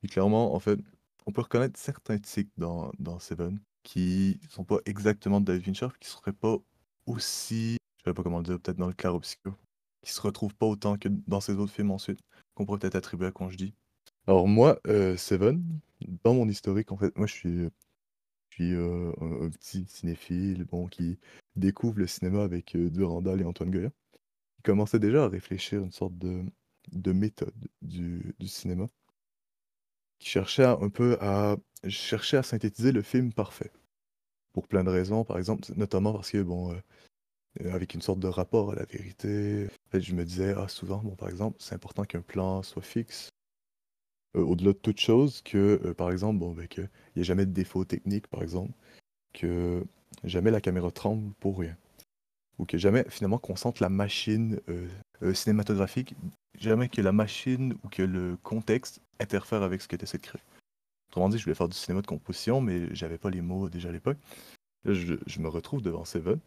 Et 0.03 0.07
clairement, 0.07 0.53
en 0.55 0.59
fait, 0.59 0.79
on 1.25 1.31
peut 1.31 1.41
reconnaître 1.41 1.79
certains 1.79 2.17
tics 2.17 2.51
dans, 2.57 2.91
dans 2.99 3.19
Seven 3.19 3.59
qui 3.83 4.39
sont 4.49 4.65
pas 4.65 4.79
exactement 4.85 5.39
de 5.39 5.45
David 5.45 5.63
Fincher, 5.65 5.87
qui 5.99 6.09
seraient 6.09 6.33
pas 6.33 6.57
aussi, 7.05 7.77
je 7.97 8.09
sais 8.09 8.13
pas 8.13 8.23
comment 8.23 8.39
le 8.39 8.43
dire, 8.43 8.59
peut-être 8.59 8.77
dans 8.77 8.87
le 8.87 8.93
clair 8.93 9.15
obscur, 9.15 9.55
qui 10.01 10.11
se 10.11 10.21
retrouvent 10.21 10.55
pas 10.55 10.65
autant 10.65 10.97
que 10.97 11.09
dans 11.27 11.41
ses 11.41 11.55
autres 11.55 11.71
films 11.71 11.91
ensuite, 11.91 12.19
qu'on 12.55 12.65
pourrait 12.65 12.79
peut-être 12.79 12.95
attribuer 12.95 13.27
à 13.27 13.31
Konji. 13.31 13.73
Alors 14.27 14.47
moi, 14.47 14.79
euh, 14.87 15.17
Seven, 15.17 15.63
dans 16.23 16.33
mon 16.33 16.47
historique, 16.47 16.91
en 16.91 16.97
fait, 16.97 17.17
moi 17.17 17.27
je 17.27 17.33
suis, 17.33 17.69
suis 18.51 18.73
euh, 18.73 19.11
un, 19.21 19.49
petit 19.49 19.85
cinéphile 19.87 20.65
bon, 20.65 20.87
qui 20.87 21.19
découvre 21.55 21.99
le 21.99 22.07
cinéma 22.07 22.43
avec 22.43 22.75
euh, 22.75 22.89
Durandal 22.89 23.41
et 23.41 23.45
Antoine 23.45 23.71
Goya, 23.71 23.91
qui 24.57 24.63
commençait 24.63 24.99
déjà 24.99 25.25
à 25.25 25.29
réfléchir 25.29 25.81
une 25.83 25.91
sorte 25.91 26.17
de, 26.17 26.43
de 26.91 27.11
méthode 27.11 27.55
du, 27.81 28.35
cinéma, 28.45 28.89
qui 30.19 30.29
cherchait 30.29 30.63
à- 30.63 30.77
un 30.81 30.89
peu 30.89 31.17
à 31.21 31.57
chercher 31.87 32.37
à 32.37 32.43
synthétiser 32.43 32.91
le 32.91 33.01
film 33.01 33.33
parfait. 33.33 33.71
Pour 34.53 34.67
plein 34.67 34.83
de 34.83 34.89
raisons, 34.89 35.23
par 35.23 35.37
exemple, 35.37 35.63
notamment 35.75 36.13
parce 36.13 36.31
que, 36.31 36.41
bon, 36.41 36.73
euh, 36.73 36.77
euh, 37.61 37.73
avec 37.73 37.93
une 37.93 38.01
sorte 38.01 38.19
de 38.19 38.27
rapport 38.27 38.71
à 38.71 38.75
la 38.75 38.85
vérité, 38.85 39.67
je 39.93 40.13
me 40.15 40.25
disais, 40.25 40.53
ah, 40.57 40.67
souvent, 40.67 40.99
bon, 40.99 41.15
par 41.15 41.29
exemple, 41.29 41.57
c'est 41.59 41.75
important 41.75 42.03
qu'un 42.03 42.21
plan 42.21 42.63
soit 42.63 42.81
fixe, 42.81 43.29
euh, 44.35 44.41
au-delà 44.41 44.73
de 44.73 44.77
toute 44.77 44.99
chose, 44.99 45.41
que, 45.41 45.81
euh, 45.85 45.93
par 45.93 46.11
exemple, 46.11 46.39
bon, 46.39 46.51
ben, 46.53 46.67
n'y 47.15 47.21
ait 47.21 47.25
jamais 47.25 47.45
de 47.45 47.51
défaut 47.51 47.85
technique, 47.85 48.27
par 48.27 48.43
exemple, 48.43 48.73
que 49.33 49.83
jamais 50.23 50.51
la 50.51 50.61
caméra 50.61 50.91
tremble 50.91 51.33
pour 51.39 51.59
rien. 51.59 51.75
ou 52.57 52.65
que 52.65 52.77
jamais 52.77 53.05
finalement 53.09 53.37
qu'on 53.37 53.55
sente 53.55 53.79
la 53.79 53.89
machine 53.89 54.59
euh, 54.69 55.33
cinématographique, 55.33 56.15
jamais 56.59 56.89
que 56.89 57.01
la 57.01 57.13
machine 57.13 57.73
ou 57.83 57.89
que 57.89 58.03
le 58.03 58.37
contexte 58.43 59.01
interfère 59.19 59.63
avec 59.63 59.81
ce 59.81 59.87
que 59.87 59.95
tu 59.95 60.03
essaies 60.03 60.17
de 60.17 60.23
créer. 60.23 60.41
Autrement 61.09 61.29
dit, 61.29 61.37
je 61.37 61.45
voulais 61.45 61.55
faire 61.55 61.69
du 61.69 61.77
cinéma 61.77 62.01
de 62.01 62.07
composition, 62.07 62.61
mais 62.61 62.93
j'avais 62.93 63.17
pas 63.17 63.29
les 63.29 63.41
mots 63.41 63.69
déjà 63.69 63.89
à 63.89 63.91
l'époque. 63.93 64.17
Là, 64.85 64.93
je, 64.93 65.15
je 65.25 65.39
me 65.39 65.47
retrouve 65.47 65.81
devant 65.81 66.05
Seven, 66.05 66.39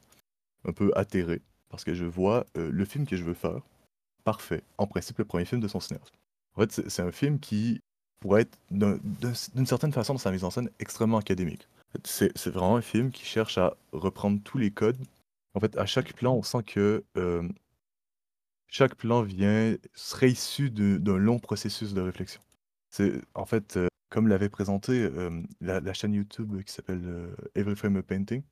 un 0.66 0.73
peu 0.73 0.92
atterré, 0.95 1.40
parce 1.71 1.85
que 1.85 1.95
je 1.95 2.05
vois 2.05 2.47
le 2.55 2.85
film 2.85 3.07
que 3.07 3.16
je 3.16 3.25
veux 3.25 3.35
faire, 3.35 3.62
parfait, 4.25 4.62
en 4.79 4.87
principe 4.87 5.18
le 5.18 5.25
premier 5.25 5.45
film 5.47 5.61
de 5.61 5.68
son 5.68 5.81
cinéaste. 5.81 6.12
En 6.55 6.61
fait, 6.61 6.88
c'est 6.88 7.03
un 7.03 7.12
film 7.12 7.38
qui 7.38 7.81
pourrait 8.21 8.43
être 8.43 8.59
d'un- 8.71 8.99
d'un- 9.03 9.33
d'une 9.55 9.67
certaine 9.67 9.93
façon 9.93 10.15
dans 10.15 10.19
sa 10.19 10.31
mise 10.31 10.45
en 10.45 10.51
scène 10.51 10.71
extrêmement 10.79 11.19
académique. 11.19 11.67
C'est 12.05 12.47
vraiment 12.47 12.77
un 12.77 12.83
film 12.83 13.11
qui 13.11 13.25
cherche 13.25 13.59
à 13.59 13.77
reprendre 13.93 14.41
tous 14.43 14.59
les 14.59 14.71
codes. 14.71 14.97
En 15.55 15.61
fait, 15.61 15.77
à 15.77 15.85
chaque 15.87 16.15
plan, 16.15 16.35
on 16.35 16.43
sent 16.43 16.62
que 16.62 17.05
euh, 17.19 17.47
chaque 18.67 18.95
plan 18.95 19.23
vient, 19.23 19.77
serait 19.95 20.31
issu 20.31 20.71
d'un 20.71 21.17
long 21.19 21.38
processus 21.38 21.93
de 21.93 22.01
réflexion. 22.01 22.41
C'est 22.91 23.21
en 23.35 23.45
fait, 23.45 23.77
euh, 23.77 23.88
comme 24.09 24.29
l'avait 24.29 24.49
présenté 24.49 25.03
euh, 25.03 25.43
la, 25.61 25.93
chaîne 25.93 26.15
YouTube 26.15 26.62
qui 26.62 26.73
s'appelle 26.73 27.35
Every 27.55 27.77
Frame 27.77 27.97
a 27.97 28.03
Painting, 28.03 28.43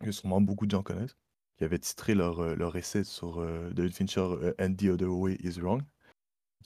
que 0.00 0.12
sûrement 0.12 0.40
beaucoup 0.40 0.66
de 0.66 0.70
gens 0.70 0.82
connaissent, 0.82 1.16
qui 1.58 1.64
avait 1.64 1.78
titré 1.78 2.14
leur, 2.14 2.56
leur 2.56 2.76
essai 2.76 3.04
sur 3.04 3.44
David 3.72 3.92
Fincher 3.92 4.52
And 4.58 4.74
the 4.74 4.84
Other 4.84 5.10
Way 5.10 5.38
is 5.42 5.60
Wrong, 5.60 5.82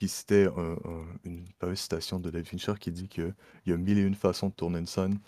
qui 0.00 0.08
citait 0.08 0.46
un- 0.46 0.78
un- 0.84 1.06
une 1.24 1.44
fameuse 1.60 1.78
citation 1.78 2.18
de 2.18 2.30
David 2.30 2.48
Fincher 2.48 2.72
qui 2.80 2.90
dit 2.90 3.06
qu'il 3.06 3.34
y 3.66 3.72
a 3.72 3.76
mille 3.76 3.98
et 3.98 4.02
une 4.02 4.14
façons 4.14 4.48
de 4.48 4.54
tourner 4.54 4.78
une 4.78 4.86
scène, 4.86 5.18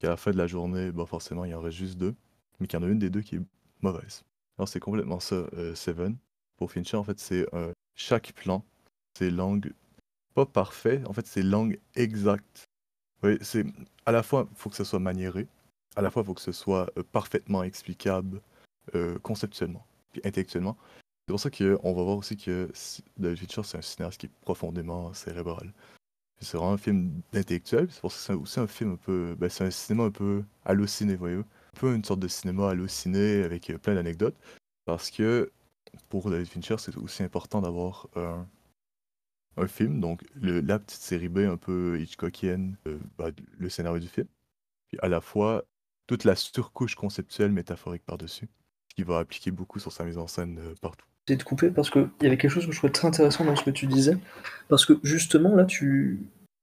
qu'à 0.00 0.08
la 0.08 0.16
fin 0.16 0.32
de 0.32 0.36
la 0.36 0.48
journée, 0.48 0.90
bon, 0.90 1.06
forcément, 1.06 1.44
il 1.44 1.54
en 1.54 1.60
reste 1.60 1.78
juste 1.78 1.96
deux, 1.96 2.14
mais 2.58 2.66
qu'il 2.66 2.78
y 2.78 2.82
en 2.82 2.86
a 2.86 2.90
une 2.90 2.98
des 2.98 3.08
deux 3.08 3.22
qui 3.22 3.36
est 3.36 3.42
mauvaise. 3.82 4.24
Alors, 4.58 4.68
c'est 4.68 4.80
complètement 4.80 5.20
ça, 5.20 5.36
euh, 5.54 5.74
Seven. 5.76 6.16
Pour 6.56 6.72
Fincher, 6.72 6.96
en 6.96 7.04
fait, 7.04 7.20
c'est 7.20 7.46
euh, 7.54 7.72
chaque 7.94 8.32
plan, 8.32 8.64
c'est 9.16 9.30
langue 9.30 9.72
pas 10.34 10.44
parfait, 10.44 11.02
en 11.06 11.12
fait, 11.12 11.26
c'est 11.26 11.42
langue 11.42 11.78
exacte. 11.94 12.66
Oui, 13.22 13.38
c'est 13.40 13.64
à 14.04 14.12
la 14.12 14.22
fois, 14.22 14.48
il 14.50 14.56
faut 14.56 14.70
que 14.70 14.76
ce 14.76 14.84
soit 14.84 14.98
maniéré, 14.98 15.46
à 15.94 16.02
la 16.02 16.10
fois, 16.10 16.22
il 16.22 16.26
faut 16.26 16.34
que 16.34 16.42
ce 16.42 16.52
soit 16.52 16.90
euh, 16.98 17.02
parfaitement 17.12 17.62
explicable 17.62 18.42
euh, 18.94 19.18
conceptuellement, 19.20 19.86
puis 20.12 20.20
intellectuellement. 20.24 20.76
C'est 21.26 21.32
pour 21.32 21.40
ça 21.40 21.50
qu'on 21.50 21.92
va 21.92 22.02
voir 22.04 22.18
aussi 22.18 22.36
que 22.36 22.70
David 23.16 23.38
Fincher, 23.38 23.62
c'est 23.64 23.78
un 23.78 23.82
cinéaste 23.82 24.20
qui 24.20 24.26
est 24.26 24.32
profondément 24.42 25.12
cérébral. 25.12 25.72
C'est 26.40 26.56
vraiment 26.56 26.74
un 26.74 26.78
film 26.78 27.20
d'intellectuel, 27.32 27.88
c'est 27.90 28.00
pour 28.00 28.12
ça 28.12 28.36
aussi 28.36 28.60
un 28.60 28.68
film 28.68 28.92
un 28.92 28.96
peu. 28.96 29.34
Ben, 29.36 29.48
c'est 29.48 29.64
un 29.64 29.70
cinéma 29.72 30.04
un 30.04 30.10
peu 30.12 30.44
halluciné, 30.64 31.16
voyez-vous. 31.16 31.42
Un 31.42 31.80
peu 31.80 31.94
une 31.96 32.04
sorte 32.04 32.20
de 32.20 32.28
cinéma 32.28 32.70
halluciné 32.70 33.42
avec 33.42 33.70
euh, 33.70 33.78
plein 33.78 33.94
d'anecdotes. 33.96 34.36
Parce 34.84 35.10
que 35.10 35.50
pour 36.08 36.30
David 36.30 36.46
Fincher, 36.46 36.76
c'est 36.78 36.96
aussi 36.96 37.24
important 37.24 37.60
d'avoir 37.60 38.06
un, 38.14 38.46
film, 39.66 40.00
donc 40.00 40.22
la 40.36 40.78
petite 40.78 41.00
série 41.00 41.28
B 41.28 41.38
un 41.38 41.56
peu 41.56 41.98
Hitchcockienne, 42.00 42.76
euh, 42.86 42.98
ben, 43.18 43.32
le 43.58 43.68
scénario 43.68 43.98
du 43.98 44.08
film, 44.08 44.28
puis 44.88 44.98
à 45.02 45.08
la 45.08 45.20
fois 45.20 45.64
toute 46.06 46.24
la 46.24 46.36
surcouche 46.36 46.94
conceptuelle 46.94 47.52
métaphorique 47.52 48.04
par-dessus, 48.04 48.48
qui 48.94 49.02
va 49.02 49.18
appliquer 49.18 49.50
beaucoup 49.50 49.80
sur 49.80 49.92
sa 49.92 50.04
mise 50.04 50.18
en 50.18 50.28
scène 50.28 50.58
euh, 50.60 50.74
partout. 50.80 51.06
De 51.26 51.42
couper 51.42 51.70
parce 51.70 51.90
qu'il 51.90 52.08
y 52.22 52.26
avait 52.26 52.36
quelque 52.36 52.52
chose 52.52 52.66
que 52.66 52.72
je 52.72 52.78
trouvais 52.78 52.92
très 52.92 53.08
intéressant 53.08 53.44
dans 53.44 53.56
ce 53.56 53.64
que 53.64 53.70
tu 53.70 53.86
disais. 53.86 54.16
Parce 54.68 54.86
que 54.86 54.94
justement, 55.02 55.56
là, 55.56 55.64
tu, 55.64 56.20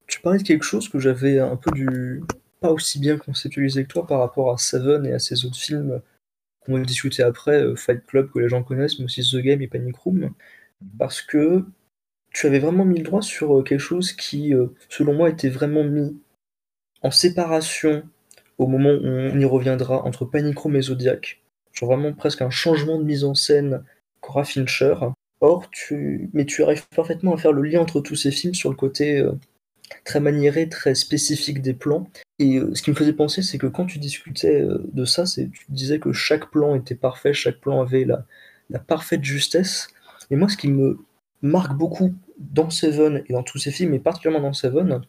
tu 0.07 0.21
parlais 0.21 0.39
de 0.39 0.43
quelque 0.43 0.63
chose 0.63 0.87
que 0.87 0.99
j'avais 0.99 1.39
un 1.39 1.57
peu 1.57 1.71
du. 1.71 2.23
pas 2.61 2.71
aussi 2.71 2.99
bien 2.99 3.17
conceptualisé 3.17 3.83
que 3.83 3.89
toi 3.89 4.07
par 4.07 4.19
rapport 4.19 4.53
à 4.53 4.57
Seven 4.57 5.05
et 5.05 5.11
à 5.11 5.19
ces 5.19 5.45
autres 5.45 5.57
films 5.57 6.01
qu'on 6.65 6.77
va 6.77 6.85
discuter 6.85 7.23
après, 7.23 7.61
euh, 7.61 7.75
Fight 7.75 8.05
Club 8.05 8.31
que 8.31 8.39
les 8.39 8.49
gens 8.49 8.63
connaissent, 8.63 8.99
mais 8.99 9.05
aussi 9.05 9.21
The 9.21 9.41
Game 9.41 9.61
et 9.61 9.67
Panic 9.67 9.97
Room. 9.97 10.33
Parce 10.97 11.21
que 11.21 11.65
tu 12.33 12.47
avais 12.47 12.59
vraiment 12.59 12.85
mis 12.85 12.97
le 12.97 13.03
droit 13.03 13.21
sur 13.21 13.59
euh, 13.59 13.63
quelque 13.63 13.79
chose 13.79 14.13
qui, 14.13 14.53
euh, 14.53 14.67
selon 14.89 15.13
moi, 15.13 15.29
était 15.29 15.49
vraiment 15.49 15.83
mis 15.83 16.17
en 17.01 17.11
séparation 17.11 18.03
au 18.57 18.67
moment 18.67 18.91
où 18.91 19.05
on 19.05 19.39
y 19.39 19.45
reviendra 19.45 20.03
entre 20.05 20.25
Panic 20.25 20.57
Room 20.57 20.75
et 20.75 20.81
Zodiac. 20.81 21.41
Genre 21.73 21.89
vraiment 21.89 22.13
presque 22.13 22.41
un 22.41 22.49
changement 22.49 22.97
de 22.99 23.03
mise 23.03 23.23
en 23.23 23.33
scène 23.33 23.83
qu'aura 24.23 24.43
Fincher. 24.43 24.95
Or, 25.41 25.69
tu... 25.69 26.29
mais 26.33 26.45
tu 26.45 26.63
arrives 26.63 26.87
parfaitement 26.95 27.33
à 27.33 27.37
faire 27.37 27.51
le 27.51 27.63
lien 27.63 27.81
entre 27.81 27.99
tous 28.01 28.15
ces 28.15 28.31
films 28.31 28.53
sur 28.53 28.69
le 28.69 28.77
côté 28.77 29.19
euh, 29.19 29.33
très 30.05 30.21
maniéré, 30.21 30.69
très 30.69 30.95
spécifique 30.95 31.61
des 31.61 31.73
plans. 31.73 32.09
Et 32.39 32.57
euh, 32.57 32.73
ce 32.73 32.81
qui 32.81 32.91
me 32.91 32.95
faisait 32.95 33.13
penser, 33.13 33.41
c'est 33.41 33.57
que 33.57 33.67
quand 33.67 33.85
tu 33.85 33.99
discutais 33.99 34.61
euh, 34.61 34.79
de 34.93 35.05
ça, 35.05 35.25
c'est 35.25 35.49
tu 35.51 35.65
disais 35.69 35.99
que 35.99 36.13
chaque 36.13 36.49
plan 36.49 36.75
était 36.75 36.95
parfait, 36.95 37.33
chaque 37.33 37.59
plan 37.59 37.81
avait 37.81 38.05
la, 38.05 38.25
la 38.69 38.79
parfaite 38.79 39.23
justesse. 39.23 39.89
Et 40.31 40.37
moi, 40.37 40.47
ce 40.47 40.55
qui 40.55 40.69
me 40.69 40.99
marque 41.41 41.75
beaucoup 41.77 42.13
dans 42.39 42.69
Seven 42.69 43.23
et 43.27 43.33
dans 43.33 43.43
tous 43.43 43.57
ces 43.59 43.71
films, 43.71 43.93
et 43.93 43.99
particulièrement 43.99 44.47
dans 44.47 44.53
Seven, 44.53 45.01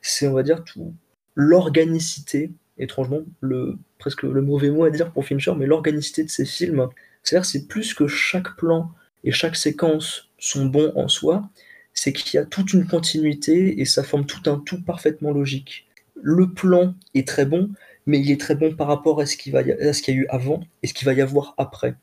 c'est, 0.00 0.26
on 0.26 0.32
va 0.32 0.42
dire, 0.42 0.64
tout 0.64 0.94
l'organicité, 1.34 2.50
étrangement, 2.78 3.20
le, 3.40 3.78
presque 3.98 4.22
le 4.22 4.42
mauvais 4.42 4.70
mot 4.70 4.84
à 4.84 4.90
dire 4.90 5.12
pour 5.12 5.24
Fincher, 5.24 5.52
mais 5.56 5.66
l'organicité 5.66 6.24
de 6.24 6.30
ces 6.30 6.44
films. 6.44 6.88
C'est-à-dire, 7.22 7.44
c'est 7.46 7.66
plus 7.68 7.94
que 7.94 8.06
chaque 8.08 8.56
plan 8.56 8.90
et 9.24 9.32
chaque 9.32 9.56
séquence 9.56 10.30
sont 10.38 10.66
bons 10.66 10.92
en 10.96 11.08
soi, 11.08 11.48
c'est 11.94 12.12
qu'il 12.12 12.38
y 12.38 12.42
a 12.42 12.46
toute 12.46 12.72
une 12.72 12.86
continuité 12.86 13.80
et 13.80 13.84
ça 13.84 14.02
forme 14.02 14.26
tout 14.26 14.48
un 14.50 14.58
tout 14.58 14.82
parfaitement 14.82 15.32
logique. 15.32 15.86
Le 16.20 16.52
plan 16.52 16.94
est 17.14 17.26
très 17.26 17.46
bon, 17.46 17.70
mais 18.06 18.20
il 18.20 18.30
est 18.30 18.40
très 18.40 18.54
bon 18.54 18.74
par 18.74 18.88
rapport 18.88 19.20
à 19.20 19.26
ce 19.26 19.36
qu'il 19.36 19.52
y 19.52 19.56
a- 19.56 20.12
eu 20.12 20.26
avant 20.28 20.60
et 20.82 20.86
ce 20.86 20.94
qu'il 20.94 21.06
va 21.06 21.12
y 21.14 21.20
avoir 21.20 21.54
après. 21.58 21.94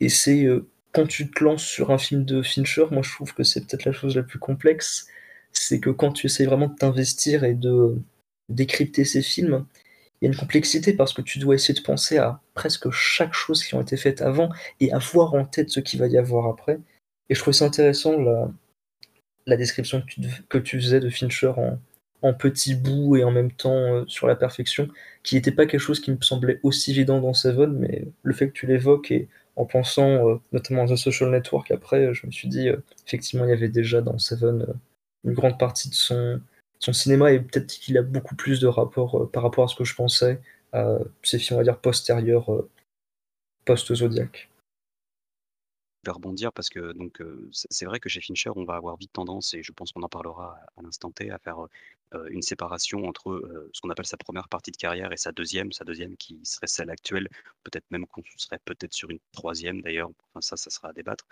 Et 0.00 0.08
c'est 0.08 0.44
euh, 0.44 0.68
quand 0.92 1.06
tu 1.06 1.30
te 1.30 1.42
lances 1.44 1.64
sur 1.64 1.90
un 1.90 1.98
film 1.98 2.24
de 2.24 2.42
Fincher, 2.42 2.86
moi 2.90 3.02
je 3.02 3.12
trouve 3.12 3.34
que 3.34 3.44
c'est 3.44 3.60
peut-être 3.66 3.84
la 3.84 3.92
chose 3.92 4.16
la 4.16 4.22
plus 4.22 4.38
complexe, 4.38 5.06
c'est 5.52 5.80
que 5.80 5.90
quand 5.90 6.12
tu 6.12 6.26
essayes 6.26 6.46
vraiment 6.46 6.68
de 6.68 6.74
t'investir 6.76 7.44
et 7.44 7.54
de 7.54 7.96
décrypter 8.48 9.04
ces 9.04 9.22
films, 9.22 9.66
il 10.20 10.24
y 10.24 10.28
a 10.28 10.32
une 10.32 10.38
complexité 10.38 10.92
parce 10.92 11.12
que 11.12 11.22
tu 11.22 11.38
dois 11.38 11.54
essayer 11.54 11.78
de 11.78 11.84
penser 11.84 12.18
à 12.18 12.40
presque 12.54 12.90
chaque 12.90 13.34
chose 13.34 13.64
qui 13.64 13.74
ont 13.74 13.80
été 13.80 13.96
faites 13.96 14.20
avant 14.20 14.50
et 14.80 14.92
avoir 14.92 15.34
en 15.34 15.44
tête 15.44 15.70
ce 15.70 15.80
qu'il 15.80 16.00
va 16.00 16.08
y 16.08 16.18
avoir 16.18 16.46
après. 16.46 16.80
Et 17.28 17.34
je 17.34 17.40
trouve 17.40 17.54
ça 17.54 17.66
intéressant 17.66 18.16
la, 19.46 19.56
description 19.56 20.02
que 20.48 20.58
tu, 20.58 20.80
faisais 20.80 21.00
de 21.00 21.08
Fincher 21.08 21.52
en, 21.56 21.78
en 22.22 22.34
petits 22.34 22.74
bouts 22.74 23.16
et 23.16 23.24
en 23.24 23.30
même 23.30 23.52
temps 23.52 23.94
euh, 23.94 24.04
sur 24.08 24.26
la 24.26 24.36
perfection, 24.36 24.88
qui 25.22 25.36
n'était 25.36 25.52
pas 25.52 25.66
quelque 25.66 25.80
chose 25.80 26.00
qui 26.00 26.10
me 26.10 26.20
semblait 26.20 26.60
aussi 26.62 26.90
évident 26.90 27.20
dans 27.20 27.34
Seven, 27.34 27.72
mais 27.72 28.06
le 28.22 28.34
fait 28.34 28.48
que 28.48 28.52
tu 28.52 28.66
l'évoques 28.66 29.10
et 29.10 29.28
en 29.56 29.66
pensant 29.66 30.28
euh, 30.28 30.36
notamment 30.52 30.84
à 30.84 30.86
The 30.88 30.96
Social 30.96 31.30
Network 31.30 31.70
après, 31.70 32.12
je 32.14 32.26
me 32.26 32.32
suis 32.32 32.48
dit, 32.48 32.68
euh, 32.68 32.76
effectivement, 33.06 33.44
il 33.44 33.50
y 33.50 33.52
avait 33.52 33.68
déjà 33.68 34.00
dans 34.00 34.18
Seven 34.18 34.66
une 35.24 35.34
grande 35.34 35.58
partie 35.58 35.88
de 35.88 35.94
son, 35.94 36.40
son 36.78 36.92
cinéma 36.92 37.32
et 37.32 37.40
peut-être 37.40 37.66
qu'il 37.66 37.98
a 37.98 38.02
beaucoup 38.02 38.36
plus 38.36 38.60
de 38.60 38.66
rapport 38.66 39.22
euh, 39.22 39.30
par 39.30 39.42
rapport 39.42 39.64
à 39.64 39.68
ce 39.68 39.74
que 39.76 39.84
je 39.84 39.94
pensais 39.94 40.40
à 40.72 40.98
ces 41.22 41.38
films, 41.38 41.56
on 41.56 41.60
va 41.60 41.64
dire, 41.64 41.78
postérieurs, 41.78 42.52
euh, 42.52 42.68
post-Zodiac. 43.64 44.48
Rebondir 46.10 46.52
parce 46.52 46.68
que 46.68 46.92
donc 46.92 47.22
c'est 47.52 47.84
vrai 47.84 48.00
que 48.00 48.08
chez 48.08 48.20
Fincher, 48.20 48.50
on 48.56 48.64
va 48.64 48.74
avoir 48.74 48.96
vite 48.96 49.12
tendance, 49.12 49.54
et 49.54 49.62
je 49.62 49.72
pense 49.72 49.92
qu'on 49.92 50.02
en 50.02 50.08
parlera 50.08 50.58
à, 50.76 50.82
l'instant 50.82 51.10
T, 51.10 51.30
à 51.30 51.38
faire 51.38 51.58
une 52.30 52.42
séparation 52.42 53.04
entre 53.04 53.68
ce 53.72 53.80
qu'on 53.80 53.90
appelle 53.90 54.06
sa 54.06 54.16
première 54.16 54.48
partie 54.48 54.70
de 54.70 54.76
carrière 54.76 55.12
et 55.12 55.16
sa 55.16 55.32
deuxième, 55.32 55.72
sa 55.72 55.84
deuxième 55.84 56.16
qui 56.16 56.40
serait 56.44 56.66
celle 56.66 56.90
actuelle, 56.90 57.28
peut-être 57.64 57.84
même 57.90 58.06
qu'on 58.06 58.22
serait 58.36 58.60
peut-être 58.64 58.94
sur 58.94 59.10
une 59.10 59.18
troisième 59.32 59.82
d'ailleurs, 59.82 60.10
enfin 60.30 60.40
ça, 60.40 60.56
ça 60.56 60.70
sera 60.70 60.88
à 60.88 60.92
débattre. 60.92 61.26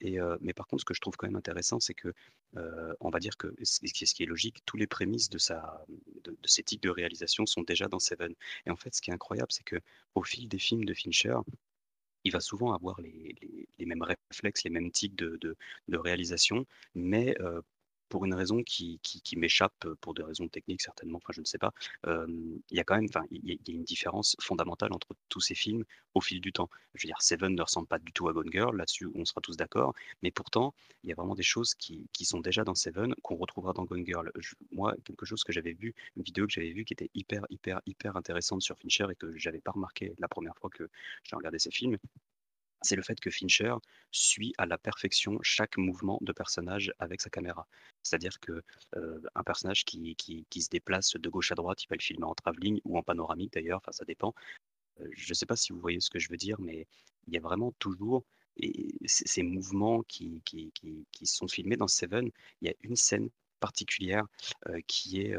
Et, 0.00 0.18
mais 0.40 0.52
par 0.54 0.66
contre, 0.66 0.80
ce 0.80 0.84
que 0.86 0.94
je 0.94 1.00
trouve 1.00 1.16
quand 1.16 1.26
même 1.26 1.36
intéressant, 1.36 1.80
c'est 1.80 1.94
que 1.94 2.12
on 3.00 3.10
va 3.10 3.18
dire 3.18 3.36
que 3.36 3.54
ce 3.62 3.80
qui, 3.80 4.22
est 4.22 4.26
logique, 4.26 4.64
tous 4.64 4.76
les 4.76 4.86
prémices 4.86 5.28
de, 5.28 5.38
sa, 5.38 5.84
de, 6.24 6.30
de 6.30 6.48
ces 6.48 6.62
types 6.62 6.82
de 6.82 6.90
réalisation 6.90 7.46
sont 7.46 7.62
déjà 7.62 7.88
dans 7.88 7.98
Seven. 7.98 8.34
Et 8.66 8.70
en 8.70 8.76
fait, 8.76 8.94
ce 8.94 9.02
qui 9.02 9.10
est 9.10 9.14
incroyable, 9.14 9.50
c'est 9.50 9.64
que 9.64 9.76
au 10.14 10.22
fil 10.22 10.48
des 10.48 10.58
films 10.58 10.84
de 10.84 10.94
Fincher, 10.94 11.36
il 12.24 12.32
va 12.32 12.40
souvent 12.40 12.72
avoir 12.74 13.00
les, 13.00 13.34
mêmes 13.86 14.02
réflexes, 14.02 14.64
les 14.64 14.70
mêmes 14.70 14.90
de- 15.40 15.56
de 15.88 15.98
réalisation, 15.98 16.66
mais 16.94 17.34
euh, 17.40 17.60
pour 18.12 18.26
une 18.26 18.34
raison 18.34 18.62
qui, 18.62 19.00
m'échappe, 19.38 19.86
euh, 19.86 19.94
pour 20.02 20.12
des 20.12 20.22
raisons 20.22 20.46
techniques 20.46 20.82
certainement, 20.82 21.16
enfin 21.16 21.32
je 21.32 21.40
ne 21.40 21.46
sais 21.46 21.56
pas, 21.56 21.72
il 22.06 22.76
y 22.76 22.78
a 22.78 22.84
quand 22.84 22.96
même, 22.96 23.08
y, 23.30 23.52
a 23.52 23.72
une 23.72 23.84
différence 23.84 24.36
fondamentale 24.38 24.92
entre 24.92 25.16
tous 25.30 25.40
ces 25.40 25.54
films 25.54 25.84
au 26.12 26.20
fil 26.20 26.42
du 26.42 26.52
temps. 26.52 26.68
Je 26.94 27.06
veux 27.06 27.08
dire, 27.08 27.22
Seven 27.22 27.54
ne 27.54 27.62
ressemble 27.62 27.88
pas 27.88 27.98
du 27.98 28.12
tout 28.12 28.28
à 28.28 28.34
Gone 28.34 28.52
Girl, 28.52 28.76
là-dessus 28.76 29.08
on 29.14 29.24
sera 29.24 29.40
tous 29.40 29.56
d'accord, 29.56 29.94
mais 30.22 30.30
pourtant 30.30 30.74
il 31.04 31.08
y 31.08 31.12
a 31.12 31.14
vraiment 31.14 31.34
des 31.34 31.42
choses 31.42 31.74
qui, 31.74 32.06
sont 32.22 32.40
déjà 32.40 32.64
dans 32.64 32.74
Seven 32.74 33.14
qu'on 33.22 33.36
retrouvera 33.36 33.72
dans 33.72 33.84
Gone 33.84 34.04
Girl. 34.04 34.30
Moi, 34.72 34.94
quelque 35.04 35.24
chose 35.24 35.42
que 35.42 35.52
j'avais 35.54 35.72
vu, 35.72 35.94
une 36.16 36.22
vidéo 36.22 36.46
que 36.46 36.52
j'avais 36.52 36.72
vue 36.72 36.84
qui 36.84 36.92
était 36.92 37.10
hyper, 37.14 37.46
hyper, 37.48 37.80
hyper 37.86 38.14
intéressante 38.18 38.60
sur 38.60 38.76
Fincher 38.76 39.06
et 39.10 39.14
que 39.14 39.34
j'avais 39.38 39.62
pas 39.62 39.72
remarqué 39.72 40.14
la 40.18 40.28
première 40.28 40.56
fois 40.58 40.68
que 40.68 40.86
j'ai 41.24 41.34
regardé 41.34 41.58
ces 41.58 41.70
films, 41.70 41.96
c'est 42.82 42.96
le 42.96 43.02
fait 43.02 43.18
que 43.20 43.30
Fincher 43.30 43.74
suit 44.10 44.52
à 44.58 44.66
la 44.66 44.78
perfection 44.78 45.38
chaque 45.42 45.76
mouvement 45.76 46.18
de 46.22 46.32
personnage 46.32 46.92
avec 46.98 47.20
sa 47.20 47.30
caméra. 47.30 47.66
C'est-à-dire 48.02 48.38
que 48.40 48.62
euh, 48.96 49.20
un 49.34 49.42
personnage 49.44 49.84
qui, 49.84 50.16
qui- 50.16 50.46
qui 50.50 50.62
se 50.62 50.68
déplace 50.70 51.14
de 51.16 51.28
gauche 51.28 51.52
à 51.52 51.54
droite, 51.54 51.82
il 51.84 51.88
va 51.88 51.96
le 51.96 52.02
filmer 52.02 52.24
en 52.26 52.34
travelling 52.34 52.80
ou 52.84 52.98
en 52.98 53.02
panoramique 53.02 53.52
d'ailleurs, 53.52 53.78
enfin 53.78 53.92
ça 53.92 54.04
dépend. 54.04 54.34
Euh, 55.00 55.08
je 55.12 55.30
ne 55.30 55.34
sais 55.34 55.46
pas 55.46 55.56
si 55.56 55.72
vous 55.72 55.80
voyez 55.80 56.00
ce 56.00 56.10
que 56.10 56.18
je 56.18 56.28
veux 56.30 56.36
dire, 56.36 56.60
mais 56.60 56.86
il 57.26 57.34
y 57.34 57.38
a 57.38 57.40
vraiment 57.40 57.72
toujours 57.78 58.24
ces 59.06 59.42
mouvements 59.42 60.02
qui 60.02 60.42
qui 60.44 60.72
qui 60.72 61.06
qui 61.12 61.26
sont 61.26 61.48
filmés 61.48 61.76
dans 61.76 61.88
Seven. 61.88 62.30
Il 62.60 62.68
y 62.68 62.70
a 62.70 62.74
une 62.82 62.96
scène 62.96 63.30
particulière, 63.62 64.24
qui 64.86 65.22
est, 65.22 65.36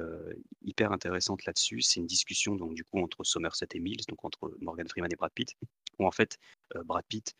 hyper 0.64 0.92
intéressante 0.92 1.46
là-dessus. 1.46 1.82
C'est 1.82 2.00
une 2.00 2.08
discussion 2.08 2.56
donc 2.56 2.74
du 2.74 2.84
coup 2.84 3.00
entre 3.00 3.24
Somerset 3.24 3.68
et 3.74 3.80
Mills, 3.80 4.06
donc 4.08 4.24
entre 4.26 4.56
Morgan 4.62 4.88
Freeman 4.88 5.12
et 5.12 5.16
Brad 5.16 5.32
Pitt, 5.34 5.56
où 6.00 6.08
en 6.08 6.12
fait, 6.12 6.38
Brad 6.86 7.06
Pitt, 7.08 7.36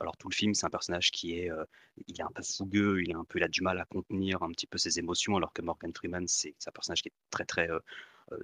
alors 0.00 0.16
tout 0.18 0.28
le 0.28 0.34
film, 0.34 0.54
c'est 0.54 0.66
un 0.66 0.70
personnage 0.70 1.10
qui 1.10 1.38
est, 1.38 1.50
il 2.06 2.20
est 2.20 2.22
un 2.22 2.30
peu 2.34 2.42
fougueux, 2.42 3.02
il 3.02 3.10
est 3.10 3.14
un 3.14 3.24
peu 3.24 3.38
il 3.38 3.44
a 3.44 3.48
du 3.48 3.62
mal 3.62 3.80
à 3.80 3.84
contenir 3.86 4.42
un 4.42 4.50
petit 4.50 4.66
peu 4.66 4.78
ses 4.78 4.98
émotions, 4.98 5.36
alors 5.36 5.52
que 5.52 5.62
Morgan 5.62 5.92
Freeman, 5.94 6.28
c'est 6.28 6.54
un 6.66 6.72
personnage 6.72 7.02
qui 7.02 7.08
est 7.08 7.18
très, 7.30 7.44
très, 7.44 7.68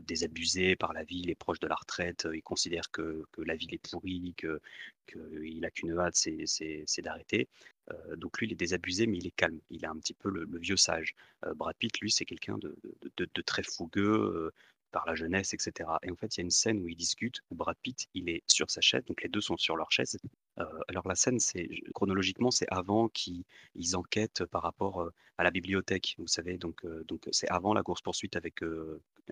désabusé 0.01 0.77
par 0.77 0.93
la 0.93 1.05
vie, 1.05 1.21
il 1.21 1.31
est 1.31 1.35
proche 1.35 1.61
de 1.61 1.66
la 1.69 1.75
retraite, 1.75 2.27
heu, 2.27 2.37
il 2.37 2.43
considère 2.43 2.90
que 2.90 3.25
que 3.33 3.43
la 3.43 3.57
vie 3.57 3.69
est 3.73 3.79
pourrie, 3.90 4.35
que 4.37 4.61
qu'il 5.07 5.64
a 5.64 5.71
qu'une 5.71 5.99
hâte, 5.99 6.16
c'est 6.16 7.03
d'arrêter. 7.03 7.49
Heu, 7.90 8.16
donc 8.16 8.38
lui, 8.38 8.47
il 8.47 8.53
est 8.53 8.57
désabusé, 8.57 9.07
mais 9.07 9.19
il 9.19 9.27
est 9.27 9.37
calme. 9.37 9.61
Il 9.71 9.85
est 9.85 9.88
un 9.88 9.97
petit 9.99 10.14
peu 10.14 10.31
le 10.31 10.47
vieux 10.59 10.77
sage. 10.77 11.14
Brad 11.57 11.77
Pitt, 11.77 11.99
lui, 12.01 12.11
c'est 12.11 12.25
quelqu'un 12.25 12.59
de 12.59 12.77
de 13.16 13.43
très 13.43 13.62
fougueux, 13.62 14.53
par 14.92 15.07
la 15.07 15.14
jeunesse 15.14 15.55
et 15.55 15.59
cetera 15.59 15.98
et 16.03 16.11
en 16.11 16.16
fait, 16.16 16.37
il 16.37 16.40
y 16.40 16.42
a 16.42 16.44
une 16.44 16.50
scène 16.50 16.81
où 16.83 16.88
ils 16.88 16.96
discutent, 16.96 17.40
où 17.50 17.55
Brad 17.55 17.76
Pitt, 17.83 18.09
il 18.14 18.29
est 18.29 18.42
sur 18.48 18.70
sa 18.70 18.81
chaise, 18.81 19.05
donc 19.07 19.22
les 19.22 19.29
2 19.29 19.40
sont 19.40 19.57
sur 19.57 19.76
leur 19.76 19.90
chaise. 19.92 20.18
Heu, 20.59 20.64
alors 20.88 21.07
la 21.09 21.14
scène, 21.14 21.38
c'est 21.40 21.68
chronologiquement, 21.94 22.50
c'est 22.50 22.66
avant 22.70 23.09
qu'ils 23.09 23.44
ils 23.74 23.96
enquêtent 23.96 24.44
par 24.46 24.62
rapport, 24.62 25.03
heu, 25.03 25.12
à 25.38 25.44
la 25.44 25.50
bibliothèque, 25.50 26.14
vous 26.18 26.26
savez? 26.26 26.59
Donc 26.59 26.85
heu, 26.85 27.05
donc 27.09 27.29
c'est 27.33 27.48
avant 27.48 27.74
la 27.74 27.83
course 27.83 28.03
poursuite 28.03 28.37
avec, 28.37 28.62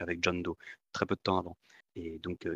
avec 0.00 0.18
John 0.22 0.42
Doe, 0.42 0.56
très 0.92 1.06
peu 1.06 1.14
de 1.16 1.20
temps 1.20 1.38
avant 1.38 1.56
et 1.96 2.18
donc 2.20 2.46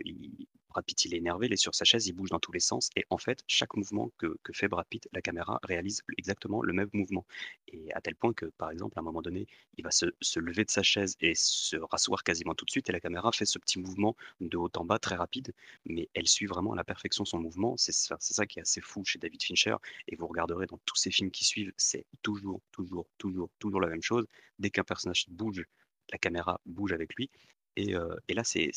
Brad 0.73 0.85
il 1.05 1.15
est 1.15 1.19
énervé, 1.19 1.47
il 1.47 1.53
est 1.53 1.57
sur 1.57 1.75
sa 1.75 1.85
chaise, 1.85 2.07
il 2.07 2.13
bouge 2.13 2.31
dans 2.31 2.39
tous 2.41 2.53
les 2.53 2.61
sens 2.61 2.91
et 2.97 3.05
en 3.11 3.19
fait, 3.19 3.43
chaque 3.47 3.75
mouvement 3.77 4.11
que 4.19 4.37
que 4.43 4.53
fait 4.53 4.69
Brad 4.69 4.87
Pitt, 4.89 5.09
la 5.13 5.23
caméra 5.23 5.61
réalise 5.63 6.03
exactement 6.19 6.63
le 6.63 6.73
même 6.73 6.89
mouvement 6.93 7.25
et 7.69 7.93
à 7.95 8.01
tel 8.01 8.15
point 8.17 8.33
que, 8.33 8.47
par 8.59 8.71
exemple, 8.71 8.99
à 8.99 9.01
un 9.01 9.05
moment 9.05 9.23
donné, 9.23 9.47
il 9.77 9.85
va 9.85 9.91
se 9.91 10.07
se 10.21 10.41
lever 10.41 10.65
de 10.65 10.71
sa 10.71 10.83
chaise 10.83 11.17
et 11.21 11.35
se 11.35 11.77
rasseoir 11.77 12.23
quasiment 12.25 12.55
tout 12.55 12.65
de 12.65 12.71
suite 12.71 12.89
et 12.89 12.93
la 12.93 13.01
caméra 13.01 13.33
fait 13.33 13.45
ce 13.47 13.59
petit 13.59 13.79
mouvement 13.79 14.17
de 14.41 14.57
haut 14.57 14.71
en 14.77 14.85
bas 14.85 14.99
très 14.99 15.17
rapide, 15.17 15.53
mais 15.87 16.09
elle 16.15 16.29
suit 16.29 16.47
vraiment 16.47 16.73
à 16.73 16.77
la 16.77 16.85
perfection 16.85 17.25
son 17.25 17.39
mouvement. 17.39 17.77
C'est 17.77 17.93
ça 17.93 18.47
qui 18.47 18.59
est 18.59 18.63
assez 18.63 18.81
fou 18.81 19.05
chez 19.05 19.19
David 19.19 19.43
Fincher 19.43 19.77
et 20.09 20.17
vous 20.17 20.27
regarderez 20.27 20.67
dans 20.67 20.79
tous 20.85 20.97
ses 20.97 21.11
films 21.11 21.31
qui 21.31 21.45
suivent, 21.45 21.73
c'est 21.77 22.07
toujours, 22.23 22.61
toujours, 22.73 23.07
toujours, 23.19 23.51
toujours 23.59 23.81
la 23.81 23.89
même 23.89 24.03
chose. 24.03 24.27
Dès 24.59 24.71
qu'un 24.71 24.85
personnage 24.85 25.27
bouge, 25.29 25.65
la 26.11 26.19
caméra 26.19 26.61
bouge 26.67 26.93
avec 26.93 27.15
lui 27.15 27.31
et 27.77 27.95
heu 27.95 28.17
et 28.29 28.35
là, 28.35 28.45
c'est 28.45 28.71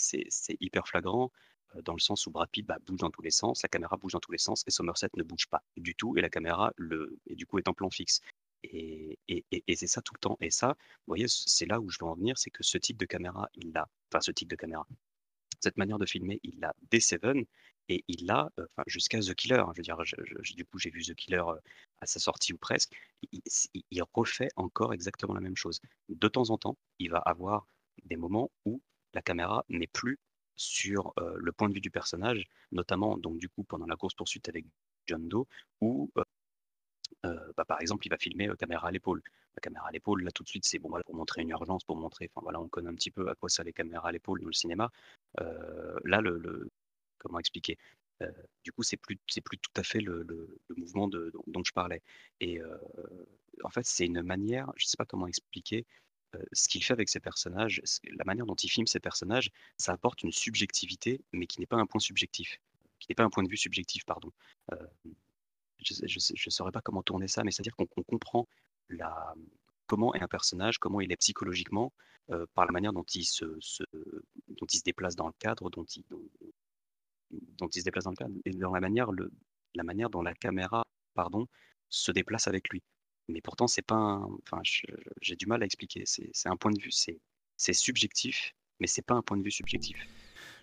hyper 0.59 0.87
flagrant, 0.87 1.31
dans 1.83 1.93
le 1.93 1.99
sens 1.99 2.25
où 2.27 2.31
Brad 2.31 2.49
Pitt, 2.49 2.65
bah, 2.65 2.77
bouge 2.85 2.99
dans 2.99 3.09
tous 3.09 3.21
les 3.21 3.31
sens, 3.31 3.61
la 3.63 3.69
caméra 3.69 3.97
bouge 3.97 4.13
dans 4.13 4.19
tous 4.19 4.31
les 4.31 4.37
sens 4.37 4.63
et 4.67 4.71
Somerset 4.71 5.09
ne 5.15 5.23
bouge 5.23 5.47
pas 5.47 5.63
du 5.77 5.95
tout 5.95 6.17
et 6.17 6.21
la 6.21 6.29
caméra 6.29 6.71
du 7.29 7.45
coup 7.45 7.59
est 7.59 7.67
en 7.67 7.73
plan 7.73 7.89
fixe 7.89 8.21
et 8.63 9.17
c'est 9.75 9.87
ça 9.87 10.01
tout 10.01 10.13
le 10.15 10.19
temps 10.19 10.37
et 10.41 10.49
ça, 10.49 10.69
vous 10.69 11.11
voyez, 11.11 11.25
c'est 11.27 11.65
là 11.65 11.79
où 11.79 11.89
je 11.89 11.97
veux 12.01 12.07
en 12.07 12.15
venir, 12.15 12.37
c'est 12.37 12.49
que 12.49 12.63
ce 12.63 12.77
type 12.77 12.97
de 12.97 13.05
caméra, 13.05 13.49
il 13.53 13.71
l'a 13.71 13.87
enfin 14.11 14.21
ce 14.21 14.31
type 14.31 14.49
de 14.49 14.55
caméra, 14.55 14.87
cette 15.59 15.77
manière 15.77 15.99
de 15.99 16.05
filmer, 16.05 16.39
il 16.43 16.59
l'a 16.59 16.73
dès 16.89 16.99
Seven 16.99 17.45
et 17.89 18.03
il 18.07 18.25
l'a, 18.25 18.49
enfin 18.57 18.83
jusqu'à 18.87 19.19
The 19.19 19.35
Killer, 19.35 19.59
hein. 19.59 19.71
Je 19.75 19.81
veux 19.81 19.83
dire, 19.83 19.97
du 20.55 20.65
coup, 20.65 20.79
j'ai 20.79 20.89
vu 20.89 21.03
The 21.03 21.13
Killer, 21.13 21.43
heu, 21.47 21.59
à 21.99 22.07
sa 22.07 22.19
sortie 22.19 22.53
ou 22.53 22.57
presque. 22.57 22.91
Il 23.91 24.03
refait 24.13 24.49
encore 24.55 24.93
exactement 24.93 25.35
la 25.35 25.41
même 25.41 25.55
chose. 25.55 25.79
De 26.09 26.27
temps 26.27 26.49
en 26.49 26.57
temps, 26.57 26.77
il 26.97 27.11
va 27.11 27.19
avoir 27.19 27.67
des 28.03 28.15
moments 28.15 28.51
où 28.65 28.81
la 29.13 29.21
caméra 29.21 29.63
n'est 29.69 29.87
plus 29.87 30.19
sur, 30.55 31.13
le 31.17 31.51
point 31.51 31.69
de 31.69 31.73
vue 31.73 31.81
du 31.81 31.91
personnage, 31.91 32.45
notamment 32.71 33.17
donc 33.17 33.37
du 33.37 33.49
coup 33.49 33.63
pendant 33.63 33.85
la 33.85 33.95
course 33.95 34.13
poursuite 34.13 34.49
avec 34.49 34.65
John 35.07 35.27
Doe 35.27 35.45
où, 35.81 36.11
bah, 37.23 37.65
par 37.67 37.81
exemple, 37.81 38.05
il 38.05 38.09
va 38.09 38.17
filmer, 38.17 38.49
caméra 38.59 38.87
à 38.87 38.91
l'épaule. 38.91 39.21
La 39.55 39.61
caméra 39.61 39.87
à 39.87 39.91
l'épaule, 39.91 40.23
là 40.23 40.31
tout 40.31 40.43
de 40.43 40.49
suite, 40.49 40.65
c'est 40.65 40.79
bon 40.79 40.89
pour 41.05 41.15
montrer 41.15 41.41
une 41.41 41.49
urgence, 41.49 41.83
pour 41.83 41.95
montrer 41.95 42.29
enfin 42.33 42.43
voilà, 42.43 42.59
on 42.59 42.67
connaît 42.67 42.89
un 42.89 42.95
petit 42.95 43.11
peu 43.11 43.29
à 43.29 43.35
quoi 43.35 43.49
servent 43.49 43.67
les 43.67 43.73
caméras 43.73 44.09
à 44.09 44.11
l'épaule 44.11 44.41
dans 44.41 44.47
le 44.47 44.53
cinéma. 44.53 44.91
Là 45.37 46.21
le 46.21 46.69
comment 47.17 47.39
expliquer? 47.39 47.77
Du 48.63 48.71
coup, 48.71 48.83
c'est 48.83 48.97
plus 48.97 49.17
c'est 49.27 49.41
plus 49.41 49.57
tout 49.57 49.71
à 49.75 49.83
fait 49.83 50.01
le 50.01 50.25
mouvement 50.75 51.07
dont 51.07 51.31
dont 51.47 51.63
je 51.63 51.71
parlais 51.71 52.01
et 52.41 52.59
en 53.63 53.69
fait, 53.69 53.85
c'est 53.85 54.05
une 54.05 54.21
manière, 54.21 54.71
je 54.75 54.85
sais 54.85 54.97
pas 54.97 55.05
comment 55.05 55.27
expliquer, 55.27 55.85
ce 56.51 56.67
qu'il 56.67 56.83
fait 56.83 56.93
avec 56.93 57.09
ses 57.09 57.19
personnages, 57.19 57.81
la 58.17 58.25
manière 58.25 58.45
dont 58.45 58.55
il 58.55 58.69
filme 58.69 58.87
ses 58.87 58.99
personnages, 58.99 59.49
ça 59.77 59.93
apporte 59.93 60.23
une 60.23 60.31
subjectivité, 60.31 61.21
mais 61.33 61.47
qui 61.47 61.59
n'est 61.59 61.65
pas 61.67 61.77
un 61.77 61.85
point 61.85 61.99
subjectif, 61.99 62.59
qui 62.99 63.07
n'est 63.09 63.15
pas 63.15 63.23
un 63.23 63.29
point 63.29 63.43
de 63.43 63.49
vue 63.49 63.57
subjectif, 63.57 64.05
pardon. 64.05 64.31
Heu, 64.71 64.77
je 65.79 65.93
je 66.35 66.49
saurais 66.49 66.71
pas 66.71 66.81
comment 66.81 67.03
tourner 67.03 67.27
ça, 67.27 67.43
mais 67.43 67.51
c'est-à-dire 67.51 67.75
qu'on 67.75 67.85
comprend 68.03 68.47
comment 69.87 70.13
est 70.15 70.21
un 70.21 70.27
personnage, 70.27 70.77
comment 70.79 71.01
il 71.01 71.11
est 71.11 71.17
psychologiquement, 71.17 71.93
heu, 72.31 72.47
par 72.53 72.65
la 72.65 72.71
manière 72.71 72.93
dont 72.93 73.03
il 73.13 73.25
se 73.25 73.43
déplace 74.83 75.15
dans 75.15 75.27
le 75.27 75.33
cadre, 75.39 75.69
dont 75.69 75.85
il 75.85 77.79
se 77.79 77.83
déplace 77.83 78.05
dans 78.05 78.11
le 78.11 78.15
cadre 78.15 78.35
et 78.45 78.51
dans 78.51 78.73
la 78.73 78.81
manière 78.81 79.09
la 79.75 79.83
manière 79.83 80.09
dont 80.09 80.21
la 80.21 80.33
caméra, 80.33 80.83
se 81.89 82.11
déplace 82.11 82.47
avec 82.47 82.69
lui. 82.69 82.81
Mais 83.27 83.41
pourtant, 83.41 83.67
c'est 83.67 83.81
pas 83.81 84.21
enfin, 84.43 84.61
j'ai 85.21 85.35
du 85.35 85.47
mal 85.47 85.63
à 85.63 85.65
expliquer. 85.65 86.03
C'est 86.05 86.49
un 86.49 86.55
point 86.57 86.71
de 86.71 86.79
vue, 86.79 86.91
c'est 86.91 87.73
subjectif, 87.73 88.53
mais 88.79 88.87
c'est 88.87 89.01
pas 89.01 89.15
un 89.15 89.21
point 89.21 89.37
de 89.37 89.43
vue 89.43 89.51
subjectif. 89.51 89.97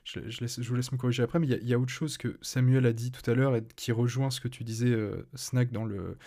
Je 0.04 0.18
laisse 0.20 0.60
je 0.60 0.68
vous 0.68 0.74
laisse 0.74 0.90
me 0.92 0.96
corriger 0.96 1.22
après, 1.22 1.38
mais 1.38 1.46
il 1.46 1.68
y 1.68 1.74
a 1.74 1.78
autre 1.78 1.92
chose 1.92 2.18
que 2.18 2.36
Samuel 2.42 2.86
a 2.86 2.92
dit 2.92 3.12
tout 3.12 3.28
à 3.30 3.34
l'heure 3.34 3.54
et 3.56 3.64
qui 3.76 3.92
rejoint 3.92 4.30
ce 4.30 4.40
que 4.40 4.48
tu 4.48 4.64
disais, 4.64 4.88
heu, 4.88 5.28
Snack, 5.34 5.70
dans 5.70 5.84
le 5.84 6.18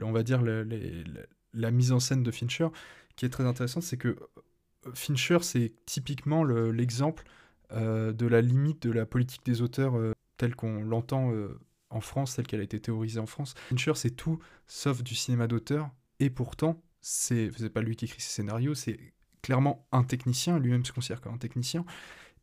on 0.00 0.12
va 0.12 0.22
dire 0.22 0.42
la 0.42 1.70
mise 1.70 1.92
en 1.92 2.00
scène 2.00 2.22
de 2.22 2.30
Fincher, 2.30 2.68
qui 3.16 3.26
est 3.26 3.30
très 3.30 3.44
intéressante. 3.44 3.82
C'est 3.82 3.96
que, 3.96 4.08
heu, 4.08 4.92
Fincher, 4.94 5.38
c'est 5.42 5.72
typiquement 5.86 6.44
le 6.44 6.70
l'exemple, 6.70 7.24
heu, 7.72 8.12
de 8.12 8.26
la 8.26 8.40
limite 8.40 8.82
de 8.86 8.92
la 8.92 9.06
politique 9.06 9.44
des 9.44 9.62
auteurs, 9.62 9.94
telle 10.36 10.54
qu'on 10.56 10.82
l'entend, 10.84 11.32
en 11.94 12.00
France, 12.00 12.36
telle 12.36 12.46
qu'elle 12.46 12.60
a 12.60 12.64
été 12.64 12.80
théorisée 12.80 13.20
en 13.20 13.26
France. 13.26 13.54
Fincher, 13.68 13.92
c'est 13.94 14.10
tout 14.10 14.38
sauf 14.66 15.02
du 15.02 15.14
cinéma 15.14 15.46
d'auteur. 15.46 15.90
Et 16.20 16.30
pourtant, 16.30 16.82
c'est 17.00 17.50
pas 17.72 17.82
lui 17.82 17.96
qui 17.96 18.06
écrit 18.06 18.20
ses 18.20 18.30
scénarios, 18.30 18.74
c'est 18.74 18.98
clairement 19.42 19.86
un 19.92 20.04
technicien, 20.04 20.58
lui-même 20.58 20.84
se 20.84 20.92
considère 20.92 21.20
comme 21.20 21.34
un 21.34 21.38
technicien. 21.38 21.84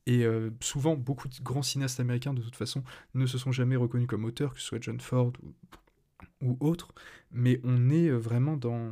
Et 0.08 0.24
heu, 0.24 0.54
souvent, 0.62 0.96
beaucoup 0.96 1.28
de 1.28 1.36
grands 1.42 1.62
cinéastes 1.62 2.00
américains, 2.00 2.34
de 2.34 2.42
toute 2.42 2.56
façon, 2.56 2.84
ne 3.14 3.26
se 3.26 3.38
sont 3.38 3.52
jamais 3.52 3.76
reconnus 3.76 4.08
comme 4.08 4.26
auteurs, 4.26 4.54
que 4.54 4.60
ce 4.60 4.66
soit 4.66 4.82
John 4.82 5.00
Ford 5.00 5.34
ou 6.42 6.58
autres, 6.60 6.94
mais 7.32 7.60
on 7.64 7.90
est, 7.90 8.08
heu, 8.08 8.18
vraiment 8.18 8.58
dans 8.58 8.92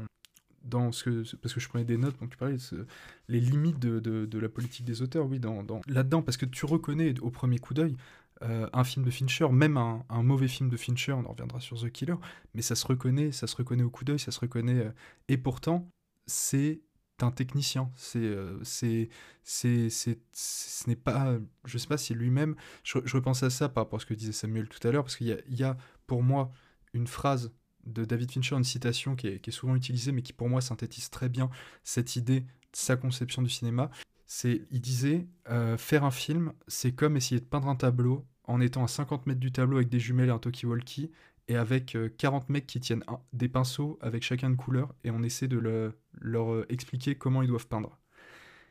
dans 0.64 0.92
ce 0.92 1.04
que 1.06 1.36
parce 1.38 1.54
que 1.54 1.60
je 1.60 1.70
prenais 1.70 1.86
des 1.86 1.98
notes, 1.98 2.20
donc 2.20 2.30
tu 2.30 2.38
parlais 2.38 2.58
de 2.58 2.86
les 3.28 3.40
limites 3.40 3.80
de 3.80 4.00
de 4.00 4.26
de 4.26 4.40
la 4.40 4.50
politique 4.50 4.86
des 4.86 5.02
auteurs, 5.02 5.26
oui, 5.26 5.40
dans 5.40 5.64
dans 5.64 5.82
là-dedans, 5.88 6.22
parce 6.22 6.38
que 6.38 6.46
tu 6.46 6.66
reconnais 6.66 7.20
au 7.22 7.32
premier 7.32 7.60
coup 7.60 7.74
d'œil, 7.74 7.96
heu, 8.44 8.70
un 8.74 8.84
film 8.84 9.06
de 9.06 9.12
Fincher, 9.12 9.48
même 9.50 9.78
un 9.78 10.24
mauvais 10.24 10.48
film 10.48 10.70
de 10.70 10.78
Fincher, 10.78 11.14
on 11.14 11.26
en 11.26 11.32
reviendra 11.32 11.60
sur 11.60 11.80
The 11.82 11.90
Killer, 11.92 12.16
mais 12.54 12.62
ça 12.62 12.76
se 12.76 12.86
reconnaît 12.88 13.32
ça 13.32 13.48
se 13.48 13.56
reconnaît 13.56 13.84
au 13.84 13.90
coup 13.90 14.04
d'œil, 14.06 14.20
ça 14.20 14.32
se 14.32 14.40
reconnaît, 14.40 14.86
heu 14.86 14.94
et 15.28 15.38
pourtant, 15.38 15.90
c'est 16.28 16.82
un 17.22 17.32
technicien. 17.32 17.92
C'est, 17.96 18.20
heu, 18.20 18.60
c'est 18.64 19.10
c'est 19.44 19.90
ce 19.90 20.88
n'est 20.88 20.96
pas, 20.96 21.38
je 21.66 21.78
sais 21.78 21.88
pas 21.88 21.98
si 21.98 22.14
lui-même 22.14 22.56
je 22.84 23.00
je 23.06 23.16
repensais 23.18 23.46
à 23.48 23.50
ça 23.50 23.70
par 23.70 23.84
rapport 23.84 23.98
à 23.98 24.02
ce 24.02 24.06
que 24.06 24.14
disait 24.14 24.32
Samuel 24.32 24.70
tout 24.70 24.86
à 24.88 24.92
l'heure, 24.92 25.04
parce 25.04 25.18
qu'il 25.18 25.28
y 25.28 25.34
a 25.34 25.38
il 25.50 25.56
y 25.58 25.64
a 25.64 25.78
pour 26.08 26.24
moi 26.24 26.52
une 26.94 27.08
phrase 27.08 27.52
de 27.86 28.06
David 28.06 28.32
Fincher, 28.32 28.56
une 28.56 28.64
citation 28.64 29.16
qui 29.16 29.28
est 29.28 29.40
qui 29.42 29.50
est 29.50 29.54
souvent 29.54 29.76
utilisée, 29.76 30.12
mais 30.12 30.22
qui 30.22 30.34
pour 30.34 30.50
moi 30.50 30.62
synthétise 30.62 31.10
très 31.10 31.30
bien 31.30 31.50
cette 31.84 32.16
idée, 32.16 32.46
sa 32.74 32.96
conception 32.98 33.42
du 33.42 33.50
cinéma. 33.50 33.90
C'est 34.32 34.62
il 34.70 34.80
disait, 34.80 35.26
heu: 35.50 35.76
«Faire 35.78 36.04
un 36.06 36.12
film, 36.12 36.54
c'est 36.68 36.92
comme 36.92 37.18
essayer 37.18 37.42
de 37.42 37.46
peindre 37.46 37.68
un 37.68 37.76
tableau 37.76 38.28
en 38.44 38.62
étant 38.62 38.84
à 38.84 38.88
50 38.88 39.26
mètres 39.26 39.40
du 39.40 39.52
tableau 39.52 39.78
avec 39.78 39.90
des 39.90 40.00
jumelles 40.00 40.30
et 40.30 40.32
un 40.32 40.38
talkie-walkie 40.38 41.10
et 41.48 41.56
avec, 41.56 41.96
heu, 41.96 42.10
40 42.16 42.48
mecs 42.48 42.68
qui 42.68 42.80
tiennent 42.80 43.04
un 43.08 43.20
des 43.34 43.50
pinceaux 43.50 43.98
avec 44.02 44.22
chacun 44.24 44.50
une 44.50 44.56
couleur 44.56 44.94
et 45.04 45.10
on 45.10 45.24
essaie 45.24 45.48
de 45.48 45.58
le 45.58 45.94
leur, 46.22 46.54
heu, 46.54 46.66
expliquer 46.70 47.16
comment 47.16 47.42
ils 47.42 47.48
doivent 47.48 47.68
peindre». 47.68 47.98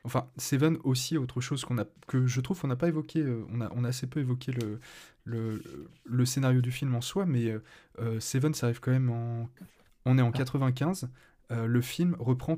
Enfin, 0.05 0.31
Seven 0.37 0.79
aussi, 0.85 1.19
autre 1.19 1.41
chose 1.41 1.65
qu'on 1.65 1.77
a 1.79 1.85
que 2.07 2.25
je 2.29 2.41
trouve 2.41 2.61
qu'on 2.61 2.69
n'a 2.69 2.77
pas 2.77 2.87
évoqué, 2.89 3.25
on 3.51 3.61
a 3.61 3.69
on 3.75 3.83
a 3.83 3.89
assez 3.89 4.07
peu 4.07 4.21
évoqué 4.21 4.53
le 4.53 4.79
le 5.25 5.61
le 6.05 6.25
scénario 6.25 6.61
du 6.61 6.71
film 6.71 6.95
en 6.95 7.01
soi, 7.01 7.27
mais 7.27 7.53
Seven, 8.21 8.55
ça 8.55 8.67
arrive 8.67 8.79
quand 8.79 8.93
même 8.93 9.11
en 9.11 9.49
on 10.07 10.19
est 10.19 10.23
en 10.23 10.31
95, 10.31 11.11
heu, 11.53 11.67
le 11.67 11.81
film 11.81 12.17
reprend 12.19 12.57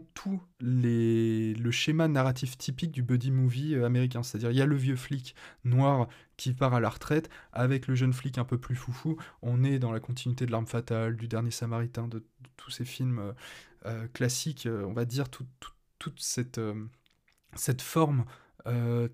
les 0.61 1.55
le 1.55 1.71
schéma 1.71 2.09
narratif 2.09 2.59
typique 2.59 2.93
du 2.93 3.03
buddy 3.03 3.31
movie, 3.31 3.75
heu, 3.75 3.85
américain. 3.85 4.23
C'est-à-dire, 4.23 4.51
il 4.51 4.57
y 4.57 4.63
a 4.63 4.67
le 4.67 4.77
vieux 4.77 4.97
flic 4.97 5.35
noir 5.65 6.09
qui 6.37 6.55
part 6.55 6.75
à 6.75 6.81
la 6.81 6.89
retraite 6.89 7.29
avec 7.53 7.87
le 7.87 7.95
jeune 7.95 8.13
flic 8.13 8.39
un 8.39 8.45
peu 8.45 8.59
plus 8.59 8.75
foufou. 8.77 9.17
On 9.43 9.63
est 9.65 9.79
dans 9.79 9.93
la 9.93 10.01
continuité 10.01 10.47
de 10.47 10.51
L'Arme 10.53 10.67
fatale, 10.67 11.17
du 11.17 11.29
Dernier 11.29 11.51
Samaritain, 11.51 12.09
de 12.09 12.25
tous 12.57 12.71
ces 12.71 12.85
films, 12.85 13.35
heu, 13.87 14.09
classiques, 14.13 14.69
on 14.71 14.93
va 14.93 15.05
dire 15.05 15.29
toute 15.31 16.21
cette, 16.21 16.61
forme, 17.81 18.25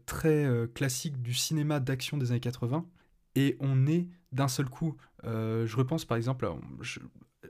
très, 0.07 0.49
classique 0.75 1.23
du 1.23 1.35
cinéma 1.35 1.81
d'action 1.81 2.17
des 2.19 2.31
années 2.31 2.41
80 2.41 2.87
et 3.35 3.57
on 3.61 3.87
est 3.87 4.09
d'un 4.33 4.49
seul 4.49 4.69
coup, 4.69 4.97
Euh, 5.25 5.67
je 5.67 5.77
repense 5.77 6.05
par 6.05 6.17
exemple 6.17 6.47
à, 6.47 6.55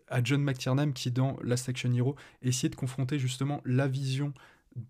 à 0.08 0.22
John 0.22 0.42
McTiernan 0.42 0.92
qui, 0.92 1.10
dans 1.10 1.36
Last 1.42 1.68
Action 1.68 1.92
Hero, 1.92 2.16
essayait 2.42 2.68
de 2.68 2.76
confronter 2.76 3.18
justement 3.18 3.60
la 3.64 3.88
vision 3.88 4.32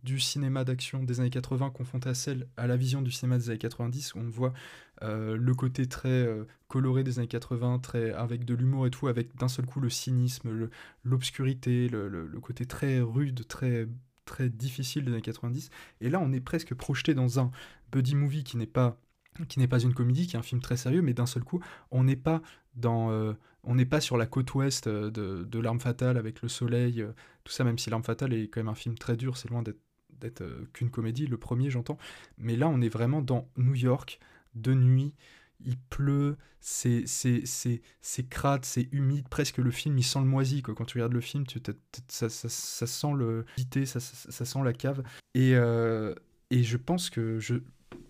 du 0.03 0.19
cinéma 0.19 0.65
d'action 0.65 1.05
des 1.05 1.21
années 1.21 1.31
80 1.31 1.71
confrontée 1.71 2.09
à 2.09 2.15
celle 2.15 2.49
à 2.57 2.67
la 2.67 2.77
vision 2.77 3.03
du 3.03 3.11
cinéma 3.11 3.39
des 3.39 3.51
années 3.51 3.59
90 3.59 4.15
où 4.15 4.19
on 4.19 4.29
voit 4.29 4.53
euh, 5.03 5.37
le 5.37 5.55
côté 5.55 5.87
très 5.87 6.09
euh, 6.09 6.45
coloré 6.69 7.05
des 7.05 7.19
années 7.19 7.29
80 7.29 7.79
très 7.79 8.13
avec 8.13 8.45
de 8.45 8.55
l'humour 8.55 8.87
et 8.87 8.91
tout 8.91 9.07
avec 9.07 9.37
d'un 9.37 9.49
seul 9.49 9.65
coup 9.65 9.81
le 9.81 9.89
cynisme 9.89 10.69
l'obscurité 11.05 11.89
le, 11.89 12.27
côté 12.43 12.67
très 12.67 13.01
rude 13.01 13.47
très 13.47 13.87
très 14.25 14.49
difficile 14.49 15.05
des 15.05 15.13
années 15.13 15.23
90 15.23 15.71
et 16.01 16.11
là 16.11 16.19
on 16.21 16.33
est 16.33 16.41
presque 16.41 16.75
projeté 16.75 17.15
dans 17.15 17.39
un 17.39 17.53
buddy 17.93 18.17
movie 18.17 18.43
qui 18.43 18.57
n'est 18.57 18.67
pas 18.67 18.99
qui 19.45 19.59
n'est 19.59 19.69
pas 19.69 19.81
une 19.81 19.93
comédie, 19.93 20.27
qui 20.27 20.37
est 20.37 20.39
un 20.39 20.43
film 20.43 20.63
très 20.63 20.79
sérieux, 20.79 21.03
mais 21.03 21.13
d'un 21.13 21.27
seul 21.27 21.45
coup, 21.45 21.61
on 21.91 22.05
n'est 22.05 22.17
pas 22.17 22.41
dans, 22.75 23.11
euh, 23.11 23.35
on 23.67 23.75
n'est 23.75 23.85
pas 23.85 24.01
sur 24.01 24.17
la 24.17 24.27
côte 24.27 24.55
ouest 24.55 24.87
euh, 24.87 25.11
de, 25.11 25.45
de 25.45 25.59
l'arme 25.59 25.81
fatale 25.81 26.17
avec 26.17 26.41
le 26.41 26.49
soleil, 26.49 27.03
euh, 27.03 27.13
tout 27.45 27.53
ça. 27.53 27.65
Même 27.65 27.79
si 27.79 27.91
l'arme 27.91 28.05
fatale 28.05 28.33
est 28.33 28.49
quand 28.49 28.61
même 28.61 28.69
un 28.69 28.75
film 28.75 28.97
très 28.97 29.17
dur, 29.17 29.37
c'est 29.37 29.51
loin 29.51 29.63
d'être 29.63 30.41
euh, 30.41 30.65
qu'une 30.73 30.91
comédie, 30.91 31.27
le 31.27 31.37
premier 31.37 31.71
j'entends. 31.71 31.99
Mais 32.39 32.57
là, 32.57 32.69
on 32.69 32.81
est 32.81 32.89
vraiment 32.89 33.21
dans 33.21 33.51
New 33.57 33.75
York 33.75 34.21
de 34.55 34.73
nuit. 34.73 35.15
Il 35.61 35.79
pleut, 35.79 36.37
c'est 36.61 37.05
crade, 38.29 38.65
c'est 38.65 38.89
humide, 38.93 39.29
presque 39.29 39.59
le 39.59 39.71
film 39.71 39.99
il 39.99 40.05
sent 40.05 40.21
le 40.21 40.27
moisi. 40.27 40.63
Quand 40.63 40.85
tu 40.85 40.99
regardes 40.99 41.15
le 41.15 41.21
film, 41.23 41.45
ça, 42.09 42.29
sent 42.29 43.13
le 43.17 43.47
ça, 43.87 44.01
ça, 44.01 44.45
sent 44.45 44.59
la 44.63 44.73
cave. 44.75 45.03
Et, 45.35 45.53
et 45.53 46.63
je 46.63 46.77
pense 46.77 47.09
que 47.09 47.39
je 47.41 47.55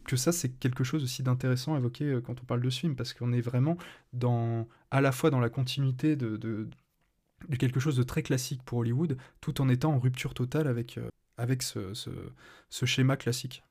que 0.07 0.17
ça 0.17 0.33
c'est 0.33 0.49
quelque 0.49 0.85
chose 0.85 1.03
aussi 1.03 1.23
d'intéressant 1.23 1.75
à 1.75 1.79
évoquer 1.79 2.05
euh, 2.05 2.21
quand 2.21 2.41
on 2.41 2.45
parle 2.45 2.63
de 2.63 2.71
ce 2.71 2.81
film 2.81 2.97
parce 2.97 3.13
qu'on 3.13 3.33
est 3.33 3.41
vraiment 3.41 3.77
dans 4.13 4.69
à 4.91 5.01
la 5.01 5.13
fois 5.13 5.31
dans 5.31 5.41
la 5.41 5.51
continuité 5.51 6.17
de, 6.17 6.69
quelque 7.59 7.81
chose 7.81 7.97
de 7.97 8.03
très 8.03 8.23
classique 8.23 8.63
pour 8.65 8.79
Hollywood 8.79 9.17
tout 9.41 9.61
en 9.61 9.69
étant 9.69 9.93
en 9.93 9.99
rupture 9.99 10.35
totale 10.35 10.67
avec, 10.69 10.99
euh, 11.77 11.95
ce, 11.95 12.87
schéma 12.87 13.17
classique. 13.17 13.63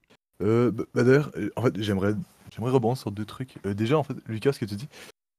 Euh, 0.41 0.71
bah, 0.71 0.83
bah, 0.93 1.03
d'ailleurs, 1.03 1.31
euh, 1.37 1.49
en 1.55 1.63
fait, 1.63 1.81
j'aimerais, 1.81 2.15
rebondir 2.57 2.97
sur 2.97 3.11
deux 3.11 3.25
trucs. 3.25 3.55
Déjà, 3.65 3.97
en 3.97 4.03
fait, 4.03 4.15
Lucas, 4.27 4.53
ce 4.53 4.59
que 4.59 4.65
tu 4.65 4.75
dis, 4.75 4.87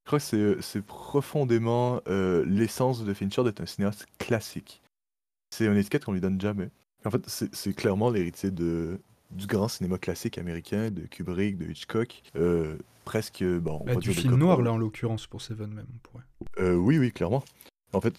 je 0.04 0.06
crois 0.06 0.18
que 0.18 0.58
c'est, 0.60 0.82
profondément 0.82 2.00
l'essence 2.06 3.04
de 3.04 3.14
Fincher 3.14 3.44
d'être 3.44 3.60
un 3.60 3.66
cinéaste 3.66 4.06
classique. 4.18 4.82
C'est 5.50 5.66
une 5.66 5.76
étiquette 5.76 6.04
qu'on 6.04 6.12
lui 6.12 6.20
donne 6.20 6.40
jamais. 6.40 6.70
En 7.04 7.10
fait, 7.10 7.22
c'est 7.28 7.74
clairement 7.74 8.10
l'héritier 8.10 8.50
de, 8.50 8.98
du 9.30 9.46
grand 9.46 9.68
cinéma 9.68 9.98
classique 9.98 10.38
américain, 10.38 10.90
de 10.90 11.02
Kubrick, 11.02 11.58
de 11.58 11.66
Hitchcock, 11.70 12.22
euh, 12.36 12.76
presque, 13.04 13.42
bon, 13.44 13.78
on 13.82 13.84
Bah, 13.84 13.94
va 13.94 14.00
du 14.00 14.12
film 14.12 14.36
noir 14.36 14.62
là 14.62 14.72
en 14.72 14.78
l'occurrence 14.78 15.26
pour 15.26 15.42
Seven 15.42 15.72
même 15.72 15.86
on 15.94 15.98
pourrait. 15.98 16.24
Euh, 16.58 16.74
oui, 16.74 16.98
oui, 16.98 17.12
clairement. 17.12 17.44
En 17.92 18.00
fait, 18.00 18.14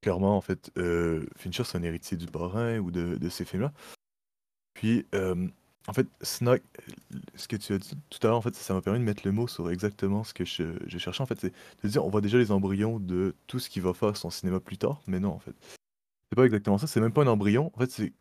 clairement, 0.00 0.36
en 0.36 0.40
fait, 0.40 0.70
euh, 0.76 1.26
Fincher, 1.36 1.64
c'est 1.64 1.78
un 1.78 1.82
héritier 1.82 2.16
du 2.16 2.26
Parrain 2.26 2.78
ou 2.78 2.90
de, 2.90 3.16
de 3.16 3.28
ces 3.28 3.44
films-là. 3.44 3.72
Puis, 4.74 5.04
en 5.86 5.92
fait, 5.92 6.06
Snack, 6.22 6.62
ce 7.34 7.48
que 7.48 7.56
tu 7.56 7.72
as 7.72 7.78
dit 7.78 7.90
tout 8.10 8.18
à 8.22 8.28
l'heure, 8.28 8.36
en 8.36 8.42
fait, 8.42 8.54
ça 8.54 8.74
m'a 8.74 8.80
permis 8.80 8.98
de 9.00 9.04
mettre 9.04 9.22
le 9.24 9.32
mot 9.32 9.48
sur 9.48 9.70
exactement 9.70 10.24
ce 10.24 10.32
que 10.34 10.44
je, 10.44 10.64
je 10.86 10.98
cherchais. 10.98 11.22
En 11.22 11.26
fait, 11.26 11.40
c'est 11.40 11.52
de 11.82 11.88
dire, 11.88 12.04
on 12.04 12.10
voit 12.10 12.20
déjà 12.20 12.38
les 12.38 12.50
embryons 12.52 12.98
de 13.00 13.34
tout 13.46 13.58
ce 13.58 13.68
qui 13.68 13.80
va 13.80 13.92
faire 13.94 14.16
son 14.16 14.30
cinéma 14.30 14.60
plus 14.60 14.78
tard, 14.78 15.00
mais 15.06 15.20
non, 15.20 15.30
en 15.30 15.38
fait. 15.38 15.54
C'est 16.30 16.36
pas 16.36 16.44
exactement 16.44 16.78
ça, 16.78 16.86
c'est 16.86 17.00
même 17.00 17.12
pas 17.12 17.22
un 17.22 17.26
embryon, 17.26 17.72
en 17.74 17.78
fait, 17.80 17.90
c'est 17.90 18.12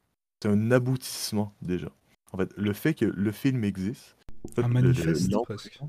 un 0.45 0.71
aboutissement 0.71 1.54
déjà. 1.62 1.91
En 2.32 2.38
fait, 2.38 2.52
le 2.58 2.74
fait 2.74 2.94
que 2.94 3.06
le 3.06 3.32
film 3.32 3.63
existe. 3.63 4.15
en 4.44 4.48
fait, 4.50 4.62
Un 4.63 4.68
le- 4.68 4.74
le- 4.76 4.82
manifeste 4.82 5.22
l'embryon- 5.32 5.44
presque. 5.44 5.80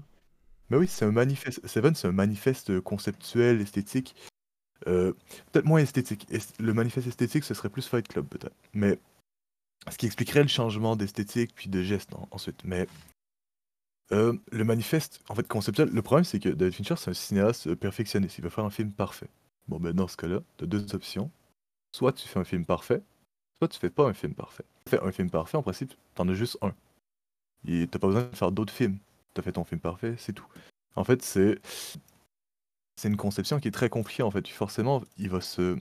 mais 0.71 0.77
oui, 0.79 0.89
c'est 0.89 1.05
un 1.05 1.13
manifeste. 1.13 1.67
Seven, 1.67 1.95
c'est 1.95 2.09
un 2.09 2.13
manifeste 2.13 2.81
conceptuel, 2.81 3.61
esthétique. 3.61 4.15
Euh, 4.87 5.13
peut-être 5.53 5.67
moins 5.67 5.81
esthétique. 5.81 6.27
Est- 6.31 6.59
Le 6.61 6.73
manifeste 6.73 7.07
esthétique, 7.07 7.45
ce 7.45 7.53
serait 7.55 7.69
plus 7.69 7.87
Fight 7.87 8.09
Club, 8.09 8.27
peut-être. 8.27 8.57
Mais 8.73 8.99
ce 9.91 9.97
qui 9.99 10.07
expliquerait 10.07 10.43
le 10.43 10.49
changement 10.49 10.97
d'esthétique 10.97 11.55
puis 11.55 11.69
de 11.69 11.83
geste 11.83 12.15
en- 12.15 12.27
ensuite. 12.31 12.65
Mais 12.65 12.87
euh, 14.13 14.33
le 14.51 14.65
manifeste, 14.65 15.21
en 15.29 15.35
fait, 15.35 15.47
conceptuel, 15.47 15.91
le 15.91 16.03
problème, 16.03 16.25
c'est 16.25 16.41
que 16.41 16.49
David 16.49 16.75
Fincher, 16.75 16.97
c'est 16.97 17.11
un 17.11 17.15
cinéaste 17.15 17.69
euh, 17.69 17.77
perfectionniste. 17.77 18.39
Il 18.39 18.45
veut 18.45 18.51
faire 18.51 18.65
un 18.65 18.71
film 18.71 18.91
parfait. 18.93 19.29
Bon, 19.69 19.79
ben, 19.79 19.93
dans 19.93 20.09
ce 20.09 20.17
cas-là, 20.17 20.41
tu 20.57 20.65
as 20.65 20.67
deux 20.67 20.95
options. 20.95 21.31
Soit 21.95 22.13
tu 22.13 22.27
fais 22.27 22.39
un 22.41 22.45
film 22.45 22.65
parfait, 22.65 23.03
soit 23.61 23.69
tu 23.69 23.79
fais 23.79 23.91
pas 23.91 24.09
un 24.09 24.15
film 24.15 24.35
parfait. 24.35 24.65
Tu 24.87 24.91
fais 24.91 25.03
un 25.03 25.13
film 25.13 25.31
parfait, 25.31 25.59
en 25.59 25.63
principe, 25.63 25.93
t'en 26.15 26.27
as 26.29 26.35
juste 26.35 26.59
un. 26.63 26.75
Et 27.69 27.87
t'as 27.87 27.99
pas 27.99 28.07
besoin 28.07 28.23
de 28.23 28.35
faire 28.37 28.53
d'autres 28.53 28.73
films. 28.73 28.99
T'as 29.35 29.43
fait 29.43 29.53
ton 29.53 29.65
film 29.65 29.81
parfait, 29.81 30.15
c'est 30.19 30.33
tout. 30.33 30.47
En 30.97 31.05
fait, 31.05 31.23
c'est 31.23 31.61
c'est 32.97 33.09
une 33.09 33.17
conception 33.17 33.61
qui 33.61 33.69
est 33.69 33.73
très 33.73 33.91
compliquée 33.91 34.23
en 34.23 34.31
fait. 34.31 34.49
Forcément, 34.49 35.03
il 35.19 35.29
va 35.29 35.41
se 35.41 35.77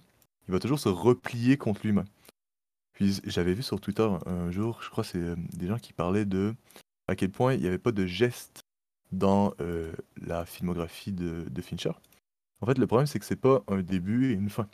il 0.48 0.52
va 0.52 0.60
toujours 0.60 0.80
se 0.80 0.90
replier 0.90 1.58
contre 1.58 1.82
lui-même. 1.86 2.08
Puis 2.94 3.22
j'avais 3.24 3.54
vu 3.54 3.64
sur 3.64 3.80
Twitter 3.80 4.08
un, 4.26 4.52
jour, 4.52 4.82
je 4.84 4.90
crois 4.90 5.06
c'est 5.06 5.20
euh, 5.20 5.36
des 5.54 5.68
gens 5.68 5.80
qui 5.80 5.94
parlaient 5.94 6.26
de 6.26 6.54
à 7.08 7.16
quel 7.16 7.32
point 7.32 7.54
il 7.54 7.62
n'y 7.62 7.68
avait 7.68 7.78
pas 7.78 7.94
de 7.94 8.06
geste 8.06 8.62
dans 9.12 9.54
euh, 9.62 9.94
la 10.22 10.46
filmographie 10.46 11.14
de, 11.14 11.46
de 11.50 11.62
Fincher. 11.62 11.92
En 12.62 12.66
fait, 12.66 12.78
le 12.78 12.88
problème 12.88 13.08
c'est 13.08 13.20
que 13.20 13.26
c'est 13.26 13.38
pas 13.38 13.64
un 13.70 13.82
début 13.82 14.32
et 14.32 14.34
une 14.34 14.50
fin. 14.50 14.68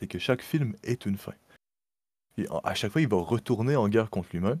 C'est 0.00 0.06
que 0.06 0.18
chaque 0.18 0.42
film 0.42 0.74
est 0.82 1.04
une 1.04 1.18
fin. 1.18 1.34
Et 2.38 2.48
en- 2.50 2.58
à 2.58 2.74
chaque 2.74 2.92
fois, 2.92 3.00
il 3.00 3.08
va 3.08 3.16
retourner 3.18 3.76
en 3.76 3.88
guerre 3.88 4.10
contre 4.10 4.28
lui-même. 4.32 4.60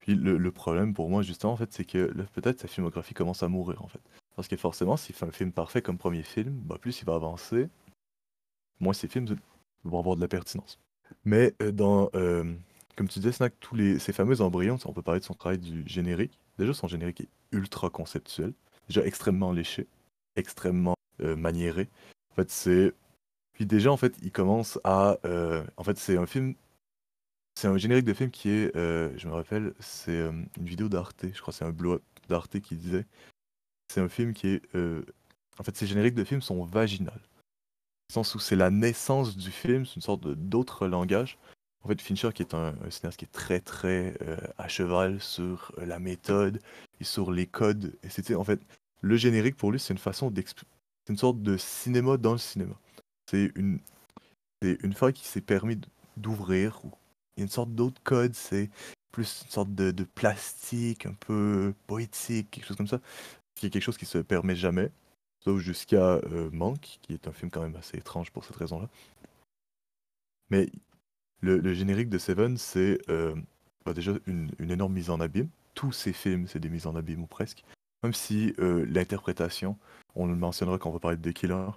Puis 0.00 0.14
le, 0.14 0.36
le 0.36 0.52
problème 0.52 0.94
pour 0.94 1.08
moi, 1.08 1.22
justement, 1.22 1.52
en 1.52 1.56
fait, 1.56 1.72
c'est 1.72 1.84
que 1.84 2.12
peut-être 2.34 2.60
sa 2.60 2.68
filmographie 2.68 3.14
commence 3.14 3.42
à 3.42 3.48
mourir, 3.48 3.82
en 3.82 3.88
fait. 3.88 4.00
Parce 4.36 4.48
que 4.48 4.56
forcément, 4.56 4.96
s'il 4.96 5.14
fait 5.14 5.26
un 5.26 5.30
film 5.30 5.52
parfait 5.52 5.82
comme 5.82 5.98
premier 5.98 6.22
film, 6.22 6.52
bah, 6.64 6.76
plus 6.80 7.00
il 7.00 7.04
va 7.04 7.14
avancer, 7.14 7.68
moins 8.80 8.92
ses 8.92 9.08
films 9.08 9.36
vont 9.84 9.98
avoir 9.98 10.16
de 10.16 10.20
la 10.20 10.28
pertinence. 10.28 10.78
Mais 11.24 11.54
euh, 11.62 11.72
dans, 11.72 12.10
euh, 12.14 12.52
comme 12.96 13.08
tu 13.08 13.18
disais, 13.20 13.32
Snack, 13.32 13.54
tous 13.60 13.74
les, 13.76 13.98
ces 13.98 14.12
fameux 14.12 14.40
embryons, 14.40 14.78
on 14.84 14.92
peut 14.92 15.02
parler 15.02 15.20
de 15.20 15.24
son 15.24 15.34
travail 15.34 15.58
du 15.58 15.82
générique. 15.86 16.38
Déjà, 16.58 16.72
son 16.74 16.88
générique 16.88 17.20
est 17.20 17.28
ultra 17.52 17.90
conceptuel, 17.90 18.52
déjà 18.88 19.04
extrêmement 19.04 19.52
léché, 19.52 19.86
extrêmement 20.36 20.94
euh, 21.20 21.36
maniéré. 21.36 21.88
En 22.32 22.34
fait, 22.36 22.50
c'est. 22.50 22.92
Puis 23.52 23.66
déjà, 23.66 23.92
en 23.92 23.96
fait, 23.96 24.16
il 24.22 24.32
commence 24.32 24.78
à. 24.84 25.18
euh, 25.24 25.62
En 25.76 25.84
fait, 25.84 25.98
c'est 25.98 26.16
un 26.16 26.26
film. 26.26 26.54
C'est 27.54 27.68
un 27.68 27.76
générique 27.76 28.04
de 28.06 28.14
film 28.14 28.30
qui 28.30 28.48
est. 28.50 28.76
euh, 28.76 29.16
je 29.16 29.28
me 29.28 29.32
rappelle, 29.32 29.74
c'est 29.78 30.16
euh, 30.16 30.32
une 30.58 30.66
vidéo 30.66 30.88
d'Arte, 30.88 31.26
je 31.32 31.40
crois 31.40 31.52
que 31.52 31.58
c'est 31.58 31.64
un 31.64 31.70
bloc 31.70 32.02
d'Arte 32.28 32.58
qui 32.60 32.76
disait. 32.76 33.06
C'est 33.88 34.00
un 34.00 34.08
film 34.08 34.32
qui 34.32 34.48
est. 34.48 34.74
euh, 34.74 35.04
En 35.58 35.62
fait, 35.64 35.76
ces 35.76 35.86
génériques 35.86 36.14
de 36.14 36.24
films 36.24 36.42
sont 36.42 36.64
vaginales. 36.64 37.14
Dans 37.14 38.20
le 38.20 38.24
sens 38.24 38.34
où 38.34 38.38
c'est 38.38 38.56
la 38.56 38.70
naissance 38.70 39.36
du 39.36 39.50
film, 39.50 39.86
c'est 39.86 39.96
une 39.96 40.02
sorte 40.02 40.26
d'autre 40.26 40.86
langage. 40.86 41.38
En 41.84 41.88
fait, 41.88 42.00
Fincher, 42.00 42.30
qui 42.32 42.42
est 42.42 42.54
un, 42.54 42.74
un 42.84 42.90
cinéaste 42.90 43.18
qui 43.18 43.24
est 43.24 43.32
très, 43.32 43.60
très 43.60 44.16
à 44.58 44.68
cheval 44.68 45.20
sur 45.20 45.72
la 45.78 45.98
méthode 45.98 46.60
et 47.00 47.04
sur 47.04 47.32
les 47.32 47.46
codes. 47.46 47.96
Et 48.02 48.08
c'était, 48.08 48.34
en 48.34 48.44
fait, 48.44 48.60
le 49.00 49.16
générique 49.16 49.56
pour 49.56 49.72
lui, 49.72 49.80
c'est 49.80 49.92
une 49.92 49.98
façon 49.98 50.30
d'expliquer. 50.30 50.70
C'est 51.06 51.12
une 51.12 51.18
sorte 51.18 51.42
de 51.42 51.56
cinéma 51.56 52.16
dans 52.18 52.32
le 52.32 52.38
cinéma. 52.38 52.78
C'est 53.28 53.50
une, 53.56 53.80
c'est 54.62 54.78
une 54.82 54.92
fois 54.94 55.10
qui 55.12 55.26
s'est 55.26 55.40
permis 55.40 55.80
d'ouvrir. 56.16 56.80
Il 57.36 57.40
y 57.40 57.42
a 57.42 57.44
une 57.44 57.50
sorte 57.50 57.74
d'autre 57.74 58.00
code, 58.02 58.34
c'est 58.34 58.70
plus 59.10 59.42
une 59.44 59.50
sorte 59.50 59.74
de, 59.74 60.04
plastique, 60.04 61.06
un 61.06 61.14
peu 61.14 61.74
poétique, 61.86 62.50
quelque 62.50 62.66
chose 62.66 62.76
comme 62.76 62.88
ça. 62.88 63.00
Qui 63.54 63.66
est 63.66 63.70
quelque 63.70 63.82
chose 63.82 63.98
qui 63.98 64.06
se 64.06 64.18
permet 64.18 64.56
jamais. 64.56 64.90
Sauf 65.40 65.60
jusqu'à 65.60 66.16
euh, 66.16 66.50
Manque, 66.52 66.98
qui 67.02 67.12
est 67.14 67.28
un 67.28 67.32
film 67.32 67.50
quand 67.50 67.62
même 67.62 67.76
assez 67.76 67.98
étrange 67.98 68.30
pour 68.30 68.44
cette 68.44 68.56
raison-là. 68.56 68.88
Mais 70.50 70.70
le, 71.40 71.74
générique 71.74 72.08
de 72.08 72.18
Seven, 72.18 72.56
c'est 72.56 72.98
euh, 73.08 73.34
bah, 73.84 73.92
déjà 73.92 74.12
une, 74.26 74.50
une 74.58 74.70
énorme 74.70 74.92
mise 74.92 75.10
en 75.10 75.20
abîme. 75.20 75.48
Tous 75.74 75.92
ces 75.92 76.12
films, 76.12 76.46
c'est 76.46 76.60
des 76.60 76.68
mises 76.68 76.86
en 76.86 76.94
abîme 76.94 77.22
ou 77.22 77.26
presque. 77.26 77.64
Même 78.02 78.14
si 78.14 78.54
euh, 78.58 78.84
l'interprétation, 78.86 79.78
on 80.14 80.26
le 80.26 80.34
mentionnera 80.34 80.78
quand 80.78 80.90
on 80.90 80.92
va 80.92 80.98
parler 80.98 81.16
de 81.16 81.30
The 81.30 81.34
Killer, 81.34 81.68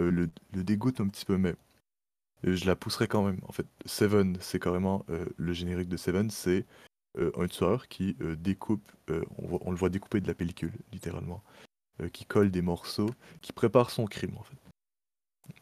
euh, 0.00 0.10
le, 0.10 0.30
le 0.52 0.64
dégoûte 0.64 1.00
un 1.00 1.08
petit 1.08 1.24
peu, 1.24 1.36
mais 1.36 1.54
je 2.44 2.66
la 2.66 2.76
pousserai 2.76 3.08
quand 3.08 3.24
même. 3.24 3.40
En 3.48 3.52
fait, 3.52 3.66
Seven, 3.86 4.36
c'est 4.40 4.60
carrément 4.60 5.04
euh, 5.10 5.24
le 5.36 5.52
générique 5.52 5.88
de 5.88 5.96
Seven, 5.96 6.30
c'est 6.30 6.64
euh, 7.18 7.30
un 7.36 7.46
tueur 7.46 7.88
qui 7.88 8.16
euh, 8.20 8.36
découpe, 8.36 8.90
on, 9.38 9.70
le 9.70 9.76
voit 9.76 9.88
découper 9.88 10.20
de 10.20 10.28
la 10.28 10.34
pellicule, 10.34 10.72
littéralement, 10.92 11.42
qui 12.12 12.24
colle 12.24 12.50
des 12.50 12.62
morceaux, 12.62 13.10
qui 13.40 13.52
prépare 13.52 13.90
son 13.90 14.06
crime 14.06 14.36
en 14.36 14.42
fait. 14.42 14.56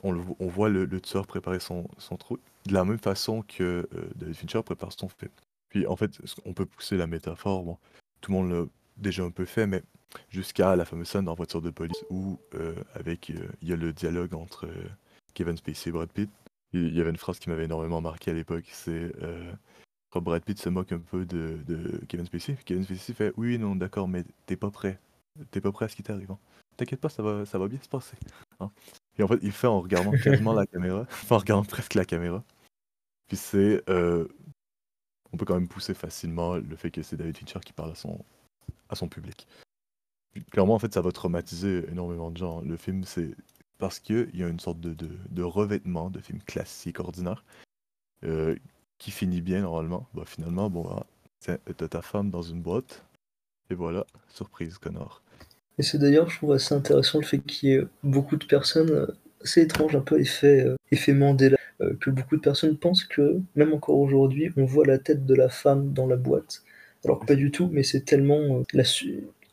On, 0.02 0.14
voit 0.48 0.68
le, 0.68 0.84
le 0.84 1.00
tueur 1.00 1.26
préparer 1.26 1.60
son, 1.60 1.88
son 1.98 2.16
truc 2.16 2.40
de 2.66 2.72
la 2.72 2.84
même 2.84 2.98
façon 2.98 3.42
que 3.42 3.88
David 4.14 4.36
Fincher 4.36 4.62
prépare 4.62 4.92
son 4.92 5.08
film. 5.08 5.30
Puis 5.68 5.86
en 5.86 5.96
fait, 5.96 6.20
on 6.44 6.54
peut 6.54 6.66
pousser 6.66 6.96
la 6.96 7.08
métaphore, 7.08 7.78
tout 8.20 8.30
le 8.30 8.38
monde 8.38 8.50
l'a 8.50 8.64
déjà 8.96 9.24
un 9.24 9.30
peu 9.30 9.44
fait, 9.44 9.66
mais 9.66 9.82
jusqu'à 10.30 10.76
la 10.76 10.84
fameuse 10.84 11.08
scène 11.08 11.24
dans 11.24 11.34
Voiture 11.34 11.60
de 11.60 11.70
police 11.70 12.04
où, 12.10 12.38
avec, 12.94 13.28
il 13.28 13.68
y 13.68 13.72
a 13.72 13.76
le 13.76 13.92
dialogue 13.92 14.34
entre 14.34 14.68
Kevin 15.34 15.56
Spacey 15.56 15.90
et 15.90 15.92
Brad 15.92 16.10
Pitt. 16.10 16.30
Il 16.72 16.94
y 16.96 17.00
avait 17.00 17.10
une 17.10 17.16
phrase 17.16 17.38
qui 17.38 17.50
m'avait 17.50 17.64
énormément 17.64 18.00
marqué 18.00 18.30
à 18.30 18.34
l'époque, 18.34 18.64
c'est 18.72 19.12
euh, 19.22 19.52
quand 20.10 20.22
Brad 20.22 20.42
Pitt 20.44 20.58
se 20.58 20.68
moque 20.68 20.92
un 20.92 20.98
peu 20.98 21.26
de, 21.26 21.58
de 21.66 22.00
Kevin 22.08 22.26
Spacey. 22.26 22.56
Kevin 22.64 22.84
Spacey 22.84 23.12
fait 23.14 23.32
Oui, 23.36 23.58
non, 23.58 23.76
d'accord, 23.76 24.08
mais 24.08 24.24
t'es 24.46 24.56
pas 24.56 24.70
prêt. 24.70 24.98
t'es 25.50 25.60
pas 25.60 25.72
prêt 25.72 25.84
à 25.86 25.88
ce 25.88 25.96
qui 25.96 26.02
t'arrive. 26.02 26.30
hein. 26.30 26.38
T'inquiète 26.76 27.00
pas, 27.00 27.10
ça 27.10 27.22
va, 27.22 27.44
ça 27.44 27.58
va 27.58 27.68
bien 27.68 27.78
se 27.80 27.88
passer. 27.88 28.16
hein. 28.60 28.70
Et 29.18 29.22
en 29.22 29.28
fait, 29.28 29.38
il 29.42 29.52
fait 29.52 29.66
en 29.66 29.80
regardant 29.80 30.12
quasiment 30.40 30.54
la 30.54 30.66
caméra, 30.66 31.02
enfin 31.02 31.36
en 31.36 31.38
regardant 31.38 31.64
presque 31.64 31.94
la 31.94 32.04
caméra. 32.06 32.42
Puis 33.28 33.36
c'est, 33.36 33.82
euh, 33.90 34.26
on 35.32 35.36
peut 35.36 35.44
quand 35.44 35.54
même 35.54 35.68
pousser 35.68 35.94
facilement 35.94 36.56
le 36.56 36.76
fait 36.76 36.90
que 36.90 37.02
c'est 37.02 37.16
David 37.16 37.36
Fincher 37.36 37.60
qui 37.64 37.72
parle 37.72 37.90
à 37.92 37.94
son, 37.94 38.24
à 38.88 38.94
son 38.94 39.08
public. 39.08 39.46
Clairement, 40.50 40.74
en 40.74 40.78
fait, 40.78 40.92
ça 40.94 41.02
va 41.02 41.12
traumatiser 41.12 41.84
énormément 41.90 42.30
de 42.30 42.38
gens. 42.38 42.62
Le 42.62 42.76
film, 42.78 43.04
c'est 43.04 43.34
parce 43.78 43.98
qu'il 43.98 44.30
y 44.34 44.42
a 44.42 44.48
une 44.48 44.60
sorte 44.60 44.80
de, 44.80 45.42
revêtement 45.42 46.10
de 46.10 46.20
film 46.20 46.40
classique, 46.42 47.00
ordinaire, 47.00 47.44
euh, 48.24 48.56
qui 48.98 49.10
finit 49.10 49.40
bien 49.40 49.62
normalement. 49.62 50.06
Bah, 50.14 50.24
finalement, 50.26 50.70
bon, 50.70 50.86
ah, 50.90 51.06
tiens, 51.40 51.58
t'as 51.76 51.88
ta 51.88 52.02
femme 52.02 52.30
dans 52.30 52.42
une 52.42 52.62
boîte, 52.62 53.04
et 53.70 53.74
voilà, 53.74 54.06
surprise, 54.28 54.78
connard. 54.78 55.22
Et 55.78 55.82
c'est 55.82 55.98
d'ailleurs, 55.98 56.28
je 56.30 56.36
trouve 56.36 56.52
assez 56.52 56.74
intéressant 56.74 57.18
le 57.18 57.24
fait 57.24 57.38
qu'il 57.40 57.68
y 57.70 57.72
ait 57.72 57.82
beaucoup 58.02 58.36
de 58.36 58.44
personnes, 58.44 58.90
euh, 58.90 59.06
assez 59.42 59.62
étrange, 59.62 59.96
un 59.96 60.00
peu 60.00 60.20
effet, 60.20 60.64
euh, 60.66 60.76
effet 60.90 61.14
Mandela, 61.14 61.56
euh, 61.80 61.94
que 62.00 62.10
beaucoup 62.10 62.36
de 62.36 62.40
personnes 62.42 62.76
pensent 62.76 63.04
que, 63.04 63.40
même 63.56 63.72
encore 63.72 63.98
aujourd'hui, 63.98 64.50
on 64.56 64.64
voit 64.64 64.86
la 64.86 64.98
tête 64.98 65.26
de 65.26 65.34
la 65.34 65.48
femme 65.48 65.92
dans 65.92 66.06
la 66.06 66.16
boîte. 66.16 66.62
Alors 67.04 67.18
que 67.20 67.26
pas 67.26 67.34
du 67.34 67.50
tout, 67.50 67.68
mais 67.72 67.82
c'est 67.82 68.02
tellement. 68.04 68.58
euh, 68.60 68.62
la 68.72 68.84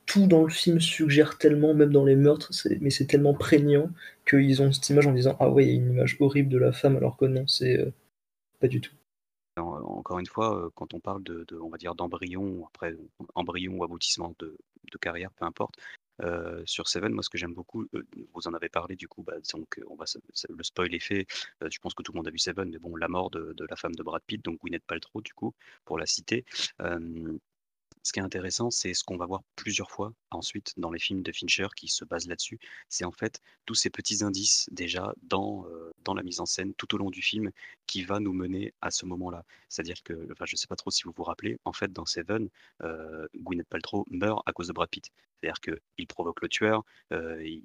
tout 0.10 0.28
dans 0.28 0.44
le 0.44 0.50
film 0.50 0.82
suggère 0.82 1.38
tellement, 1.38 1.74
même 1.76 1.92
dans 1.94 2.06
les 2.06 2.18
meurtres, 2.18 2.52
mais 2.82 2.90
c'est 2.92 3.08
tellement 3.08 3.36
prégnant 3.36 3.92
qu'ils 4.28 4.62
ont 4.64 4.72
cette 4.74 4.90
image 4.90 5.08
en 5.08 5.14
disant 5.14 5.38
Ah 5.40 5.50
ouais, 5.52 5.66
il 5.66 5.70
y 5.70 5.74
a 5.74 5.76
une 5.76 5.92
image 5.94 6.18
horrible 6.20 6.50
de 6.50 6.58
la 6.58 6.74
femme, 6.74 6.98
alors 6.98 7.18
que 7.18 7.26
non, 7.26 7.48
c'est 7.48 7.80
euh, 7.80 7.92
pas 8.60 8.68
du 8.70 8.82
tout. 8.82 8.94
En- 9.58 9.64
Encore 10.00 10.20
une 10.20 10.26
fois, 10.28 10.66
euh, 10.66 10.70
quand 10.76 10.94
on 10.94 11.00
parle 11.00 11.24
de, 11.24 11.46
on 11.62 11.70
va 11.70 11.78
dire 11.78 11.96
d'embryon, 11.96 12.66
après 12.68 12.96
embryon 13.36 13.74
ou 13.78 13.84
aboutissement 13.84 14.34
de, 14.40 14.58
carrière, 15.02 15.32
peu 15.34 15.46
importe. 15.46 15.76
euh, 16.24 16.62
sur 16.66 16.88
Seven, 16.90 17.14
moi, 17.14 17.24
ce 17.24 17.30
que 17.30 17.38
j'aime 17.38 17.54
beaucoup, 17.54 17.86
euh, 17.96 18.04
vous 18.34 18.48
en 18.48 18.54
avez 18.54 18.70
parlé 18.70 18.96
du 18.98 19.08
coup, 19.08 19.24
bah, 19.24 19.36
donc 19.54 19.80
on 19.90 19.96
va, 19.96 20.06
le 20.50 20.64
spoil 20.64 20.94
est 20.96 21.00
fait. 21.00 21.26
euh, 21.64 21.70
je 21.72 21.80
pense 21.80 21.94
que 21.94 22.04
tout 22.04 22.12
le 22.14 22.18
monde 22.18 22.28
a 22.28 22.32
vu 22.32 22.40
Seven, 22.40 22.70
mais 22.70 22.80
bon, 22.80 22.96
la 22.98 23.08
mort 23.08 23.30
de, 23.32 23.54
de 23.54 23.66
la 23.70 23.76
femme 23.78 23.96
de 23.96 24.04
Brad 24.04 24.22
Pitt, 24.26 24.44
donc 24.44 24.60
Gwyneth 24.60 24.84
Paltrow, 24.86 25.22
du 25.22 25.34
coup, 25.34 25.54
pour 25.86 25.98
la 26.00 26.06
citer. 26.06 26.46
Ce 28.04 28.14
qui 28.14 28.20
est 28.20 28.24
intéressant, 28.24 28.72
c'est 28.72 28.94
ce 28.94 29.04
qu'on 29.04 29.18
va 29.18 29.26
voir 29.26 29.42
plusieurs 29.56 29.92
fois 29.92 30.14
ensuite 30.32 30.74
dans 30.78 30.92
les 30.92 31.00
films 31.00 31.22
de 31.22 31.32
Fincher 31.32 31.68
qui 31.76 31.88
se 31.88 32.06
basent 32.06 32.28
là-dessus. 32.28 32.60
C'est 32.88 33.06
en 33.06 33.12
fait 33.12 33.42
tous 33.66 33.76
ces 33.76 33.90
petits 33.90 34.24
indices 34.24 34.68
déjà 34.72 35.14
dans, 35.24 35.66
euh, 35.68 35.92
dans 36.06 36.14
la 36.14 36.24
mise 36.24 36.40
en 36.40 36.46
scène 36.46 36.74
tout 36.76 36.96
au 36.96 36.98
long 36.98 37.10
du 37.10 37.22
film 37.22 37.52
qui 37.88 38.04
va 38.04 38.20
nous 38.20 38.34
mener 38.34 38.74
à 38.82 38.92
ce 38.92 39.06
moment-là. 39.06 39.44
C'est-à-dire 39.68 40.02
que, 40.04 40.14
enfin, 40.32 40.46
je 40.46 40.54
ne 40.54 40.58
sais 40.58 40.68
pas 40.68 40.76
trop 40.76 40.92
si 40.92 41.04
vous 41.04 41.14
vous 41.16 41.24
rappelez, 41.24 41.60
en 41.66 41.74
fait, 41.74 41.92
dans 41.92 42.06
Seven, 42.06 42.50
euh, 42.84 43.28
Gwyneth 43.36 43.68
Paltrow 43.68 44.06
meurt 44.10 44.42
à 44.46 44.54
cause 44.54 44.68
de 44.68 44.74
Brad 44.74 44.90
Pitt. 44.90 45.10
C'est-à-dire 45.42 45.60
qu'il 45.60 46.08
provoque 46.08 46.42
le 46.42 46.50
tueur, 46.50 46.84
euh, 47.14 47.44
il, 47.46 47.64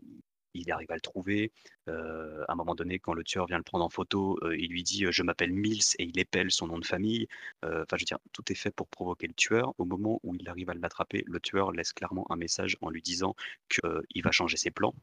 il 0.55 0.71
arrive 0.71 0.91
à 0.91 0.95
le 0.95 1.01
trouver. 1.01 1.53
euh, 1.89 2.45
à 2.49 2.53
un 2.53 2.55
moment 2.57 2.75
donné, 2.75 2.99
quand 2.99 3.13
le 3.15 3.25
tueur 3.25 3.47
vient 3.47 3.57
le 3.59 3.63
prendre 3.63 3.85
en 3.85 3.91
photo, 3.91 4.39
euh, 4.43 4.57
il 4.57 4.71
lui 4.71 4.83
dit 4.83 5.05
euh, 5.05 5.13
Je 5.13 5.23
m'appelle 5.23 5.53
Mills 5.53 5.83
et 5.99 6.05
il 6.05 6.19
épelle 6.19 6.51
son 6.51 6.67
nom 6.67 6.79
de 6.79 6.87
famille. 6.87 7.27
Enfin, 7.63 7.97
je 7.97 8.03
veux 8.03 8.07
dire, 8.07 8.19
tout 8.33 8.45
est 8.51 8.55
fait 8.55 8.71
pour 8.71 8.89
provoquer 8.89 9.27
le 9.27 9.35
tueur. 9.35 9.75
Au 9.79 9.85
moment 9.85 10.21
où 10.23 10.35
il 10.37 10.49
arrive 10.49 10.71
à 10.71 10.75
l'attraper, 10.75 11.25
le 11.27 11.41
tueur 11.41 11.73
laisse 11.73 11.93
clairement 11.93 12.27
un 12.31 12.37
message 12.37 12.77
en 12.81 12.91
lui 12.91 13.03
disant 13.03 13.35
qu'il 13.69 14.23
va 14.23 14.31
changer 14.31 14.57
ses 14.57 14.71
plans. 14.71 14.95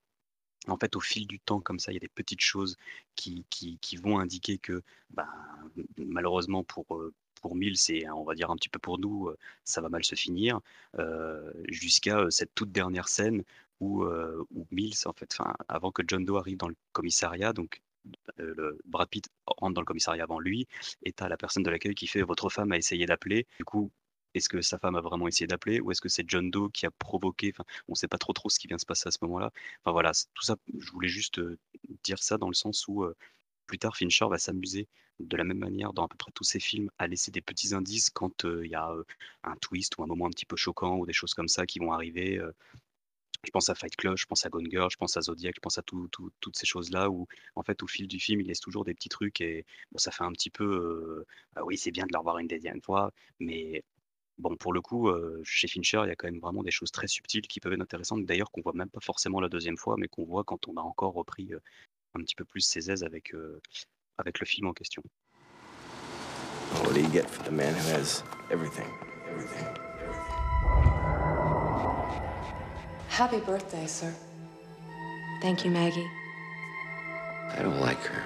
En 0.67 0.77
fait, 0.77 0.95
au 0.95 0.99
fil 0.99 1.27
du 1.27 1.39
temps, 1.39 1.59
comme 1.59 1.79
ça, 1.79 1.91
il 1.91 1.95
y 1.95 1.97
a 1.97 1.99
des 2.01 2.07
petites 2.07 2.41
choses 2.41 2.77
qui, 3.15 3.45
qui, 3.49 3.79
qui 3.79 3.97
vont 3.97 4.19
indiquer 4.19 4.57
que, 4.59 4.83
ben, 5.09 5.27
malheureusement 5.97 6.63
pour, 6.63 6.85
pour 7.41 7.55
Mills 7.55 7.77
et 7.89 8.09
on 8.09 8.23
va 8.23 8.35
dire 8.35 8.49
un 8.51 8.55
petit 8.55 8.69
peu 8.69 8.79
pour 8.79 8.99
nous, 8.99 9.27
euh, 9.29 9.37
ça 9.63 9.81
va 9.81 9.89
mal 9.89 10.03
se 10.03 10.15
finir, 10.15 10.59
euh, 10.99 11.51
jusqu'à 11.69 12.19
euh, 12.19 12.29
cette 12.29 12.53
toute 12.55 12.71
dernière 12.71 13.07
scène 13.09 13.43
où, 13.79 14.03
euh, 14.03 14.45
où 14.55 14.67
Mills, 14.71 14.93
en 15.05 15.13
fait, 15.13 15.37
avant 15.67 15.91
que 15.91 16.03
John 16.07 16.23
Doe 16.25 16.37
arrive 16.37 16.57
dans 16.57 16.67
le 16.69 16.75
commissariat, 16.93 17.53
donc 17.53 17.81
Brad 18.85 19.09
Pitt 19.09 19.29
rentre 19.45 19.73
dans 19.75 19.81
le 19.81 19.85
commissariat 19.85 20.23
avant 20.23 20.39
lui, 20.39 20.67
et 21.03 21.11
t'as 21.13 21.29
la 21.29 21.37
personne 21.37 21.63
de 21.63 21.69
l'accueil 21.69 21.95
qui 21.95 22.07
fait 22.07 22.21
votre 22.23 22.49
femme 22.49 22.71
a 22.71 22.77
essayé 22.77 23.05
d'appeler. 23.05 23.47
Du 23.59 23.65
coup, 23.65 23.91
est-ce 24.33 24.49
que 24.49 24.61
sa 24.61 24.77
femme 24.79 24.95
a 24.95 25.01
vraiment 25.01 25.27
essayé 25.27 25.47
d'appeler 25.47 25.79
ou 25.81 25.91
est-ce 25.91 26.01
que 26.01 26.09
c'est 26.09 26.23
John 26.27 26.49
Doe 26.49 26.69
qui 26.71 26.85
a 26.85 26.91
provoqué 26.91 27.53
on 27.87 27.91
ne 27.91 27.95
sait 27.95 28.07
pas 28.07 28.17
trop 28.17 28.33
trop 28.33 28.49
ce 28.49 28.59
qui 28.59 28.67
vient 28.67 28.77
se 28.77 28.85
passer 28.85 29.07
à 29.07 29.11
ce 29.11 29.17
moment-là. 29.23 29.51
Enfin 29.83 29.91
voilà, 29.91 30.13
c'est- 30.13 30.27
tout 30.33 30.43
ça, 30.43 30.55
je 30.79 30.91
voulais 30.91 31.09
juste 31.09 31.41
dire 32.03 32.21
ça 32.23 32.37
dans 32.37 32.47
le 32.47 32.53
sens 32.53 32.87
où 32.87 33.05
plus 33.71 33.79
tard 33.79 33.95
Fincher 33.95 34.25
va 34.29 34.37
s'amuser 34.37 34.89
de 35.21 35.37
la 35.37 35.45
même 35.45 35.59
manière 35.59 35.93
dans 35.93 36.03
à 36.05 36.07
peu 36.09 36.17
près 36.17 36.31
tous 36.33 36.43
ses 36.43 36.59
films 36.59 36.89
à 36.97 37.07
laisser 37.07 37.31
des 37.31 37.39
petits 37.41 37.73
indices 37.73 38.09
quand 38.09 38.43
euh, 38.43 38.65
il 38.65 38.71
y 38.71 38.75
a 38.75 38.91
euh, 38.91 39.03
un 39.45 39.55
twist 39.55 39.97
ou 39.97 40.03
un 40.03 40.07
moment 40.07 40.25
un 40.27 40.29
petit 40.31 40.45
peu 40.45 40.57
choquant 40.57 40.97
ou 40.97 41.05
des 41.05 41.13
choses 41.13 41.33
comme 41.33 41.47
ça 41.47 41.65
qui 41.65 41.79
vont 41.79 41.93
arriver. 41.93 42.37
euh, 42.37 42.51
je 43.45 43.51
pense 43.51 43.69
à 43.69 43.75
Fight 43.75 43.95
Club, 43.95 44.17
je 44.17 44.25
pense 44.25 44.45
à 44.45 44.49
Gone 44.49 44.69
Girl, 44.69 44.89
je 44.91 44.97
pense 44.97 45.15
à 45.17 45.21
Zodiac, 45.21 45.55
je 45.55 45.61
pense 45.61 45.77
à 45.77 45.83
tout- 45.83 46.07
tout- 46.09 46.31
toutes 46.41 46.57
ces 46.57 46.65
choses-là 46.67 47.09
où, 47.09 47.27
en 47.55 47.63
fait, 47.63 47.81
au 47.83 47.87
fil 47.87 48.07
du 48.07 48.19
film, 48.19 48.41
il 48.41 48.47
laisse 48.47 48.59
toujours 48.59 48.83
des 48.85 48.93
petits 48.93 49.09
trucs 49.09 49.39
et 49.41 49.65
bon, 49.91 49.97
ça 49.99 50.11
fait 50.11 50.23
un 50.25 50.31
petit 50.33 50.49
peu. 50.51 50.65
euh, 50.65 51.25
ah 51.55 51.63
oui, 51.65 51.77
c'est 51.77 51.91
bien 51.91 52.05
de 52.05 52.11
le 52.13 52.19
revoir 52.19 52.37
une 52.39 52.47
deuxième 52.47 52.81
fois, 52.81 53.11
mais 53.39 53.83
bon, 54.39 54.55
pour 54.57 54.73
le 54.73 54.81
coup, 54.81 55.09
chez 55.43 55.67
Fincher, 55.67 56.01
il 56.05 56.09
y 56.09 56.11
a 56.11 56.15
quand 56.17 56.27
même 56.27 56.39
vraiment 56.41 56.63
des 56.63 56.71
choses 56.71 56.91
très 56.91 57.07
subtiles 57.07 57.47
qui 57.47 57.59
peuvent 57.61 57.73
être 57.73 57.81
intéressantes, 57.81 58.25
d'ailleurs, 58.25 58.51
qu'on 58.51 58.61
voit 58.61 58.73
même 58.73 58.89
pas 58.89 59.01
forcément 59.01 59.41
la 59.41 59.49
deuxième 59.49 59.77
fois, 59.77 59.95
mais 59.97 60.07
qu'on 60.09 60.25
voit 60.25 60.43
quand 60.45 60.67
on 60.67 60.77
a 60.77 60.81
encore 60.81 61.13
repris 61.13 61.51
un 62.15 62.21
petit 62.21 62.35
peu 62.35 62.45
plus 62.45 62.61
ses 62.61 62.91
aises 62.91 63.03
avec, 63.03 63.33
euh, 63.33 63.61
avec 64.17 64.39
le 64.39 64.45
film 64.45 64.67
en 64.67 64.73
question. 64.73 65.03
What 66.83 66.93
do 66.93 67.01
you 67.01 67.09
get 67.09 67.29
for 67.29 67.43
the 67.43 67.51
man 67.51 67.73
who 67.73 67.89
has 67.89 68.23
everything? 68.49 68.87
Everything. 69.29 69.67
Happy 73.09 73.39
birthday, 73.39 73.87
sir. 73.87 74.13
Thank 75.41 75.65
you, 75.65 75.71
Maggie. 75.71 76.07
I 77.49 77.61
don't 77.61 77.79
like 77.81 78.01
her. 78.05 78.23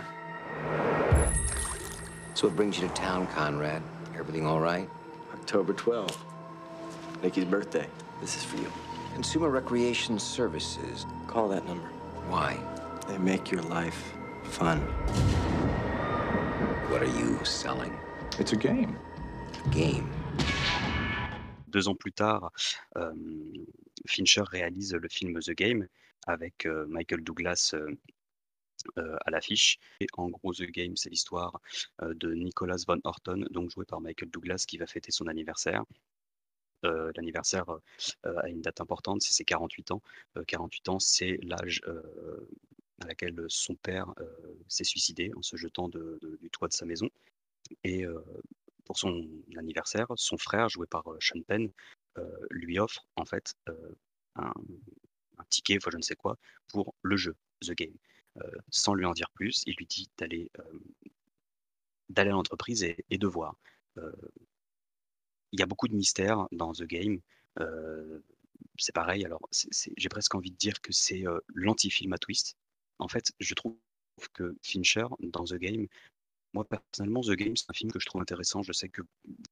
So 2.36 2.48
what 2.48 2.56
brings 2.56 2.80
you 2.80 2.88
to 2.88 2.94
town, 2.94 3.28
Conrad? 3.28 3.82
Everything 4.18 4.46
all 4.46 4.60
right? 4.60 4.90
October 5.34 5.74
12th. 5.74 6.18
Nikki's 7.24 7.46
birthday. 7.46 7.88
This 8.22 8.36
is 8.38 8.44
for 8.44 8.58
you. 8.58 8.72
Consumer 9.14 9.50
Recreation 9.50 10.20
Services. 10.20 11.06
Call 11.28 11.48
that 11.50 11.66
number. 11.66 11.88
Why? 12.30 12.60
They 13.08 13.18
make 13.18 13.52
your 13.52 13.62
life 13.64 14.14
fun. 14.44 14.80
What 16.90 17.02
are 17.02 17.20
you 17.20 17.40
selling? 17.44 17.94
It's 18.40 18.54
a 18.54 18.56
game. 18.56 18.98
Game. 19.72 20.10
Deux 21.68 21.88
ans 21.88 21.96
plus 21.96 22.14
tard, 22.14 22.52
euh, 22.98 23.14
Fincher 24.08 24.44
réalise 24.44 24.94
le 24.94 25.08
film 25.10 25.40
The 25.40 25.52
Game 25.52 25.88
avec 26.26 26.66
euh, 26.66 26.86
Michael 26.88 27.22
Douglas 27.22 27.72
euh, 27.74 27.96
euh, 28.98 29.18
à 29.26 29.32
l'affiche. 29.32 29.80
Et 30.00 30.08
en 30.14 30.30
gros, 30.30 30.54
The 30.54 30.64
Game, 30.64 30.96
c'est 30.96 31.10
l'histoire 31.10 31.60
euh, 32.02 32.14
de 32.16 32.34
Nicholas 32.34 32.84
Van 32.88 32.98
Horton, 33.04 33.46
donc 33.52 33.72
joué 33.72 33.86
par 33.86 34.02
Michael 34.02 34.30
Douglas, 34.30 34.66
qui 34.68 34.78
va 34.78 34.88
fêter 34.88 35.12
son 35.12 35.28
anniversaire. 35.28 35.84
Euh, 36.86 37.12
L'anniversaire 37.16 37.66
euh, 37.70 38.38
a 38.38 38.48
une 38.50 38.62
date 38.62 38.82
importante, 38.82 39.22
c'est 39.22 39.34
ses 39.34 39.46
48 39.46 39.92
ans. 39.92 40.02
Euh, 40.38 40.44
48 40.48 40.90
ans, 40.90 41.00
c'est 41.00 41.40
l'âge 41.44 41.82
euh, 41.88 42.48
à 43.02 43.08
laquelle 43.08 43.46
son 43.48 43.76
père 43.76 44.14
s'est 44.68 44.84
suicidé 44.84 45.32
en 45.36 45.42
se 45.42 45.58
jetant 45.58 45.90
du 45.90 46.50
toit 46.52 46.68
de 46.68 46.74
sa 46.74 46.86
maison. 46.86 47.10
Et 47.84 48.06
pour 48.86 48.98
son 48.98 49.28
anniversaire, 49.58 50.08
son 50.16 50.38
frère, 50.38 50.70
joué 50.70 50.88
par 50.88 51.04
Sean 51.20 51.42
Penn, 51.42 51.70
lui 52.50 52.80
offre 52.80 53.06
en 53.16 53.26
fait 53.26 53.56
un, 54.36 54.54
ticket, 55.50 55.78
enfin 55.78 55.92
je 55.92 55.98
ne 55.98 56.02
sais 56.02 56.16
quoi, 56.16 56.38
pour 56.68 56.96
le 57.02 57.18
jeu, 57.18 57.36
The 57.62 57.72
Game. 57.72 57.96
Sans 58.70 58.94
lui 58.94 59.06
en 59.06 59.14
dire 59.14 59.30
plus, 59.32 59.64
il 59.66 59.76
lui 59.76 59.86
dit 59.86 60.10
d'aller 60.18 60.50
à 62.16 62.24
l'entreprise 62.24 62.84
et, 62.84 63.18
de 63.18 63.28
voir. 63.28 63.56
Il 63.98 65.60
y 65.60 65.64
a 65.64 65.66
beaucoup 65.66 65.88
de 65.88 65.96
mystères 65.96 66.48
dans 66.52 66.74
The 66.74 66.84
Game. 66.84 67.20
C'est 68.78 68.94
pareil, 68.94 69.26
alors 69.26 69.48
j'ai 69.98 70.10
presque 70.10 70.36
envie 70.36 70.52
de 70.52 70.58
dire 70.58 70.82
que 70.82 70.92
c'est 70.92 71.26
euh, 71.26 71.40
l'anti-film 71.54 72.14
à 72.14 72.18
twist. 72.18 72.58
En 73.00 73.08
fait, 73.08 73.34
je 73.40 73.54
trouve 73.54 73.78
que 74.34 74.56
Fincher, 74.62 75.06
dans 75.20 75.44
The 75.44 75.56
Game, 75.56 75.88
moi 76.56 76.66
personnellement, 76.66 77.22
The 77.22 77.32
Game, 77.32 77.56
c'est 77.58 77.70
un 77.70 77.74
film 77.74 77.92
que 77.92 78.00
je 78.00 78.06
trouve 78.06 78.22
intéressant. 78.22 78.64
Je 78.64 78.72
sais 78.72 78.90
que 78.90 79.02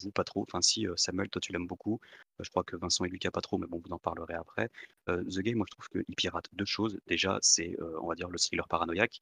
vous, 0.02 0.12
pas 0.12 0.24
trop. 0.24 0.44
Enfin, 0.44 0.62
si, 0.62 0.88
euh, 0.88 0.96
Samuel, 0.96 1.30
toi, 1.30 1.42
tu 1.42 1.52
l'aimes 1.52 1.68
beaucoup. 1.68 2.00
Euh, 2.40 2.44
je 2.44 2.50
crois 2.50 2.64
que 2.64 2.78
Vincent 2.78 3.04
et 3.04 3.10
Lucas, 3.10 3.30
pas 3.32 3.42
trop, 3.42 3.58
mais 3.58 3.68
bon, 3.68 3.82
vous 3.86 3.92
en 3.92 4.00
parlerez 4.00 4.36
après. 4.36 4.70
Euh, 5.10 5.24
The 5.26 5.40
Game, 5.40 5.58
moi, 5.58 5.66
je 5.70 5.76
trouve 5.76 5.90
qu'il 5.90 6.16
pirate 6.16 6.48
deux 6.54 6.66
choses. 6.66 7.00
Déjà, 7.08 7.38
c'est, 7.42 7.76
on 8.02 8.08
va 8.08 8.16
dire, 8.16 8.30
le 8.30 8.40
thriller 8.40 8.68
paranoïaque. 8.68 9.22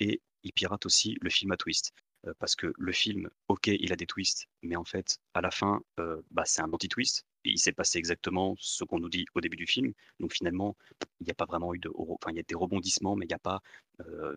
et 0.00 0.20
il 0.44 0.52
pirate 0.52 0.86
aussi 0.86 1.16
le 1.20 1.30
film 1.30 1.52
à 1.52 1.56
twist. 1.56 1.92
Parce 2.38 2.54
que 2.54 2.72
le 2.76 2.92
film, 2.92 3.28
ok, 3.48 3.66
il 3.66 3.92
a 3.92 3.96
des 3.96 4.06
twists, 4.06 4.46
mais 4.62 4.76
en 4.76 4.84
fait, 4.84 5.18
à 5.34 5.40
la 5.40 5.50
fin, 5.50 5.82
bah, 6.30 6.44
c'est 6.44 6.62
un 6.62 6.72
anti-twist. 6.72 7.24
Il 7.44 7.58
s'est 7.58 7.72
passé 7.72 7.98
exactement 7.98 8.54
ce 8.58 8.84
qu'on 8.84 9.00
nous 9.00 9.08
dit 9.08 9.26
au 9.34 9.40
début 9.40 9.56
du 9.56 9.66
film. 9.66 9.92
Donc 10.20 10.32
finalement, 10.32 10.76
il 11.20 11.24
n'y 11.24 11.30
a 11.30 11.34
pas 11.34 11.44
vraiment 11.44 11.74
eu 11.74 11.78
de... 11.78 11.90
Enfin, 11.94 12.30
il 12.30 12.36
y 12.36 12.40
a 12.40 12.44
des 12.44 12.54
rebondissements, 12.54 13.16
mais 13.16 13.24
il 13.24 13.28
n'y 13.28 13.34
a 13.34 13.38
pas 13.38 13.62
euh, 14.00 14.36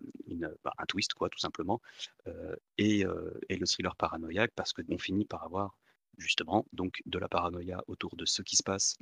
bah, 0.64 0.74
un 0.78 0.86
twist, 0.86 1.14
quoi, 1.14 1.30
tout 1.30 1.40
simplement. 1.40 1.82
Euh, 2.28 2.56
et, 2.78 3.06
euh, 3.06 3.40
et 3.50 3.58
le 3.58 3.66
thriller 3.66 3.96
paranoïaque, 3.96 4.52
parce 4.56 4.74
qu'on 4.74 4.98
finit 4.98 5.26
par 5.26 5.44
avoir 5.44 5.78
justement 6.18 6.66
donc 6.74 7.02
de 7.06 7.20
la 7.20 7.28
paranoïa 7.28 7.84
autour 7.88 8.16
de 8.16 8.26
ce 8.26 8.42
qui 8.42 8.56
se 8.56 8.64
passe 8.64 8.98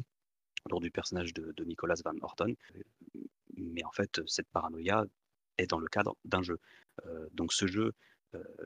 autour 0.65 0.79
du 0.79 0.91
personnage 0.91 1.33
de, 1.33 1.63
Nicolas 1.65 1.95
Van 2.03 2.15
Horton. 2.21 2.55
Mais 3.55 3.83
en 3.83 3.91
fait, 3.91 4.21
cette 4.27 4.47
paranoïa 4.47 5.05
est 5.57 5.67
dans 5.67 5.79
le 5.79 5.87
cadre 5.87 6.15
d'un 6.23 6.41
jeu. 6.41 6.59
Donc 7.33 7.51
ce 7.51 7.67
jeu 7.67 7.93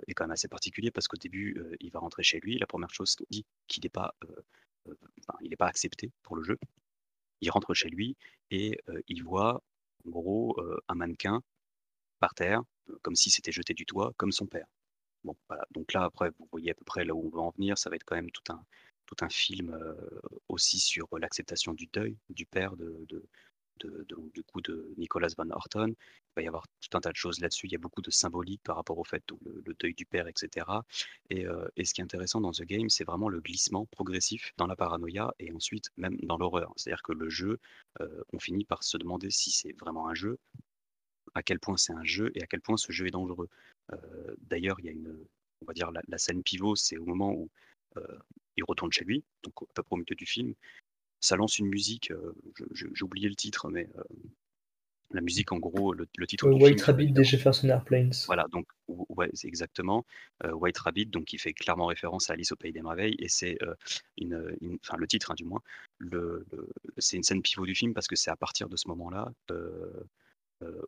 est 0.08 0.14
quand 0.14 0.26
même 0.26 0.32
assez 0.32 0.48
particulier 0.48 0.92
parce 0.92 1.08
qu'au 1.08 1.18
début, 1.18 1.60
il 1.80 1.90
va 1.92 2.00
rentrer 2.00 2.22
chez 2.22 2.40
lui. 2.40 2.60
La 2.60 2.68
première 2.68 2.94
chose 2.94 3.16
qu'il 3.16 3.26
dit 3.32 3.46
qu'il 3.68 3.84
n'est 3.84 3.90
pas, 3.90 4.14
enfin, 5.20 5.38
il 5.42 5.50
n'est 5.50 5.56
pas 5.56 5.68
accepté 5.68 6.12
pour 6.24 6.36
le 6.36 6.44
jeu. 6.44 6.58
Il 7.42 7.52
rentre 7.52 7.74
chez 7.74 7.90
lui 7.90 8.16
et 8.52 8.80
il 9.08 9.24
voit 9.24 9.62
en 10.06 10.10
gros 10.10 10.58
un 10.88 10.96
mannequin 10.96 11.42
par 12.20 12.34
terre, 12.34 12.62
comme 13.02 13.16
si 13.16 13.30
c'était 13.30 13.52
jeté 13.52 13.74
du 13.74 13.86
toit, 13.86 14.14
comme 14.18 14.32
son 14.32 14.48
père. 14.48 14.68
Bon. 15.24 15.36
Donc 15.72 15.94
là, 15.94 16.04
après, 16.04 16.32
vous 16.40 16.48
voyez 16.52 16.72
à 16.72 16.74
peu 16.74 16.86
près 16.86 17.06
là 17.06 17.14
où 17.14 17.26
on 17.26 17.30
veut 17.30 17.42
en 17.42 17.52
venir. 17.52 17.78
Ça 17.78 17.90
va 17.90 17.96
être 17.96 18.04
quand 18.06 18.16
même 18.16 18.32
tout 18.32 18.44
un, 18.52 19.30
film 19.30 19.78
aussi 20.48 20.80
sur 20.80 21.08
l'acceptation 21.18 21.74
du 21.74 21.88
deuil 21.88 22.18
du 22.30 22.46
père 22.46 22.76
de, 22.76 23.06
du 24.34 24.44
coup 24.44 24.62
de 24.62 24.94
Nicolas 24.98 25.30
Van 25.38 25.50
Horton. 25.50 25.88
Il 25.90 26.34
va 26.36 26.42
y 26.42 26.48
avoir 26.48 26.68
tout 26.68 26.98
un 26.98 27.02
tas 27.02 27.12
de 27.12 27.16
choses 27.16 27.40
là-dessus. 27.40 27.68
Il 27.68 27.72
y 27.72 27.76
a 27.76 27.80
beaucoup 27.80 28.02
de 28.02 28.12
symbolique 28.12 28.62
par 28.64 28.76
rapport 28.76 28.98
au 28.98 29.04
fait 29.04 29.24
le, 29.46 29.62
le 29.66 29.74
deuil 29.80 29.94
du 29.94 30.06
père, 30.06 30.28
etc. 30.28 30.66
Et, 31.30 31.46
et, 31.76 31.86
ce 31.86 31.94
qui 31.94 32.02
est 32.02 32.04
intéressant 32.04 32.42
dans 32.42 32.52
The 32.52 32.64
Game, 32.64 32.90
c'est 32.90 33.04
vraiment 33.04 33.30
le 33.30 33.42
glissement 33.42 33.86
progressif 33.88 34.54
dans 34.58 34.68
la 34.68 34.76
paranoïa 34.76 35.34
et 35.40 35.52
ensuite 35.52 35.90
même 35.98 36.18
dans 36.24 36.38
l'horreur. 36.38 36.74
C'est-à-dire 36.76 37.04
que 37.04 37.14
le 37.14 37.30
jeu, 37.30 37.60
on 38.34 38.40
finit 38.40 38.66
par 38.66 38.84
se 38.84 38.98
demander 38.98 39.30
si 39.32 39.52
c'est 39.52 39.74
vraiment 39.80 40.08
un 40.08 40.14
jeu, 40.14 40.38
à 41.34 41.44
quel 41.44 41.60
point 41.60 41.78
c'est 41.78 41.94
un 41.94 42.04
jeu 42.04 42.32
et 42.36 42.44
à 42.44 42.48
quel 42.48 42.62
point 42.62 42.78
ce 42.78 42.92
jeu 42.92 43.08
est 43.08 43.12
dangereux. 43.12 43.50
D'ailleurs, 44.42 44.80
il 44.80 44.86
y 44.86 44.90
a 44.90 44.92
une, 44.92 45.18
on 45.62 45.66
va 45.66 45.74
dire 45.74 45.92
la, 45.92 46.02
la 46.08 46.18
scène 46.18 46.44
pivot, 46.44 46.76
c'est 46.76 46.98
au 46.98 47.06
moment 47.06 47.34
où 47.34 47.50
il 48.58 48.64
retourne 48.64 48.92
chez 48.92 49.06
lui, 49.06 49.24
donc 49.44 49.54
à 49.62 49.74
peu 49.74 49.84
près 49.84 49.94
au 49.94 49.98
milieu 49.98 50.16
du 50.16 50.26
film, 50.26 50.54
ça 51.20 51.36
lance 51.36 51.60
une 51.60 51.68
musique, 51.68 52.12
euh, 52.12 52.36
j'ai 52.74 53.04
oublié 53.04 53.30
le 53.30 53.36
titre, 53.36 53.70
mais 53.70 53.90
euh, 53.98 54.04
la 55.12 55.22
musique, 55.22 55.52
en 55.52 55.58
gros, 55.58 55.94
le, 55.94 56.06
titre. 56.28 56.50
du 56.50 56.64
White 56.64 56.82
Rabbit 56.82 57.12
des 57.14 57.24
Jefferson 57.24 57.70
Airplanes. 57.70 58.12
Voilà, 58.26 58.46
donc, 58.52 58.68
ouais, 58.88 59.30
c'est 59.34 59.48
exactement. 59.48 60.06
Euh, 60.44 60.52
White 60.52 60.78
Rabbit, 60.78 61.06
donc, 61.08 61.26
qui 61.26 61.38
fait 61.38 61.54
clairement 61.54 61.86
référence 61.86 62.30
à 62.30 62.34
Alice 62.34 62.52
au 62.52 62.56
Pays 62.56 62.74
des 62.74 62.82
Merveilles, 62.82 63.16
et 63.20 63.30
c'est 63.30 63.58
une, 64.18 64.56
enfin, 64.84 64.98
le 64.98 65.08
titre, 65.08 65.32
hein, 65.32 65.36
du 65.36 65.46
moins, 65.46 65.62
le, 65.98 66.46
c'est 66.98 67.18
une 67.18 67.24
scène 67.24 67.42
pivot 67.42 67.66
du 67.66 67.74
film 67.74 67.94
parce 67.94 68.08
que 68.08 68.16
c'est 68.16 68.32
à 68.32 68.36
partir 68.36 68.68
de 68.70 68.76
ce 68.76 68.88
moment-là. 68.90 69.32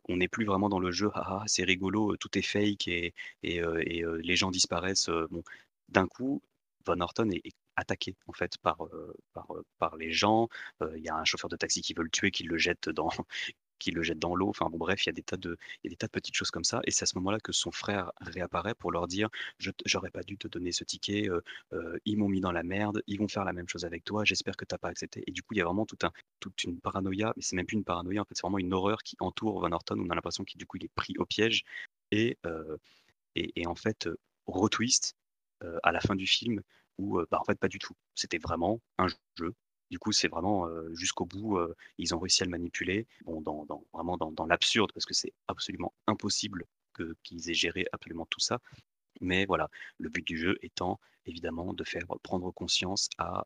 on 0.08 0.16
n'est 0.16 0.28
plus 0.28 0.44
vraiment 0.44 0.68
dans 0.68 0.80
le 0.80 0.90
jeu, 0.90 1.10
haha, 1.14 1.44
c'est 1.46 1.64
rigolo, 1.64 2.16
tout 2.16 2.36
est 2.36 2.42
fake 2.42 2.88
et, 2.88 3.14
et, 3.42 3.56
et 3.56 4.04
les 4.22 4.36
gens 4.36 4.50
disparaissent. 4.50 5.10
bon, 5.30 5.42
d'un 5.88 6.06
coup, 6.06 6.42
Van 6.86 7.00
Horton 7.00 7.30
est, 7.30 7.54
attaqué 7.80 8.16
en 8.26 8.32
fait 8.32 8.58
par, 8.58 8.84
euh, 8.86 9.14
euh, 9.36 9.62
par, 9.78 9.96
les 9.96 10.12
gens. 10.12 10.48
Euh, 10.82 10.92
il 10.96 11.02
y 11.02 11.08
a 11.08 11.16
un 11.16 11.24
chauffeur 11.24 11.48
de 11.50 11.56
taxi 11.56 11.82
qui 11.82 11.94
veut 11.94 12.04
le 12.04 12.10
tuer, 12.10 12.30
qui 12.30 12.44
le 12.44 12.58
jette 12.58 12.88
dans, 12.90 13.08
qui 13.78 13.90
le 13.90 14.02
jette 14.02 14.18
dans 14.18 14.34
l'eau. 14.36 14.48
Enfin 14.48 14.68
bon, 14.70 14.78
bref, 14.78 15.04
il 15.04 15.08
y 15.08 15.10
a 15.10 15.12
des 15.12 15.22
tas 15.22 15.36
de, 15.36 15.56
il 15.82 15.88
y 15.88 15.88
a 15.88 15.90
des 15.90 15.96
tas 15.96 16.06
de 16.06 16.12
petites 16.12 16.34
choses 16.34 16.50
comme 16.50 16.64
ça. 16.64 16.80
Et 16.84 16.90
c'est 16.90 17.04
à 17.04 17.06
ce 17.06 17.16
moment-là 17.18 17.40
que 17.40 17.52
son 17.52 17.72
frère 17.72 18.12
réapparaît 18.20 18.74
pour 18.74 18.92
leur 18.92 19.08
dire, 19.08 19.28
je 19.58 19.70
j'aurais 19.86 20.10
pas 20.10 20.22
dû 20.22 20.36
te 20.38 20.48
donner 20.48 20.72
ce 20.72 20.84
ticket. 20.84 21.28
ils 22.04 22.18
m'ont 22.18 22.28
mis 22.28 22.40
dans 22.40 22.52
la 22.52 22.62
merde. 22.62 23.02
Ils 23.06 23.18
vont 23.18 23.28
faire 23.28 23.44
la 23.44 23.52
même 23.52 23.68
chose 23.68 23.84
avec 23.84 24.04
toi. 24.04 24.24
J'espère 24.24 24.56
que 24.56 24.64
t'as 24.64 24.78
pas 24.78 24.88
accepté. 24.88 25.24
Et 25.26 25.32
du 25.32 25.42
coup, 25.42 25.54
il 25.54 25.58
y 25.58 25.62
a 25.62 25.64
vraiment 25.64 25.86
tout 25.86 25.98
un, 26.02 26.12
toute 26.40 26.64
une 26.64 26.80
paranoïa. 26.80 27.32
Mais 27.36 27.42
c'est 27.42 27.56
même 27.56 27.66
plus 27.66 27.76
une 27.76 27.84
paranoïa. 27.84 28.20
En 28.22 28.24
fait, 28.24 28.34
c'est 28.34 28.42
vraiment 28.42 28.58
une 28.58 28.72
horreur 28.74 29.02
qui 29.02 29.16
entoure 29.20 29.60
Van 29.60 29.72
Horton. 29.72 29.98
On 29.98 30.10
a 30.10 30.14
l'impression 30.14 30.44
qu'il 30.44 30.64
coup, 30.66 30.76
il 30.76 30.84
est 30.84 30.94
pris 30.94 31.14
au 31.18 31.26
piège. 31.26 31.64
Et, 32.12 32.38
et, 33.36 33.60
et, 33.60 33.66
en 33.66 33.74
fait, 33.74 34.08
retwist 34.46 35.14
à 35.82 35.92
la 35.92 36.00
fin 36.00 36.16
du 36.16 36.26
film 36.26 36.62
bah, 37.30 37.38
en 37.40 37.44
fait, 37.44 37.58
pas 37.58 37.68
du 37.68 37.78
tout. 37.78 37.94
C'était 38.14 38.38
vraiment 38.38 38.80
un 38.98 39.08
jeu. 39.36 39.54
Du 39.90 39.98
coup, 39.98 40.12
c'est 40.12 40.28
vraiment 40.28 40.68
jusqu'au 40.92 41.26
bout, 41.26 41.58
ils 41.98 42.14
ont 42.14 42.18
réussi 42.20 42.42
à 42.42 42.46
le 42.46 42.50
manipuler. 42.50 43.06
Bon, 43.24 43.42
vraiment 43.92 44.16
dans, 44.16 44.46
l'absurde, 44.46 44.92
parce 44.92 45.04
que 45.04 45.14
c'est 45.14 45.32
absolument 45.48 45.92
impossible 46.06 46.64
qu'ils 47.24 47.50
aient 47.50 47.54
géré 47.54 47.86
absolument 47.92 48.26
tout 48.26 48.40
ça. 48.40 48.60
Mais 49.20 49.46
voilà, 49.46 49.68
le 49.98 50.08
but 50.08 50.24
du 50.24 50.38
jeu 50.38 50.58
étant 50.62 51.00
évidemment 51.26 51.74
de 51.74 51.84
faire 51.84 52.06
prendre 52.22 52.52
conscience 52.52 53.08
à 53.18 53.44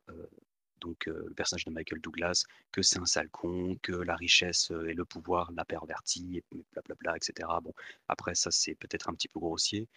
donc 0.85 1.07
le 1.07 1.33
personnage 1.35 1.65
de 1.65 1.71
Michael 1.71 1.99
Douglas 2.01 2.45
que 2.71 2.81
c'est 2.81 2.99
un 2.99 3.05
sale 3.05 3.29
con, 3.29 3.75
que 3.81 3.91
la 3.91 4.15
richesse 4.15 4.71
et 4.87 4.93
le 4.93 5.05
pouvoir 5.05 5.51
l'a 5.51 5.65
perverti, 5.65 6.43
blablabla, 6.71 7.17
etc. 7.17 7.49
Bon, 7.61 7.73
après 8.07 8.35
ça 8.35 8.51
c'est 8.51 8.75
peut-être 8.75 9.09
un 9.09 9.13
petit 9.13 9.27
peu 9.27 9.39
grossier, 9.39 9.87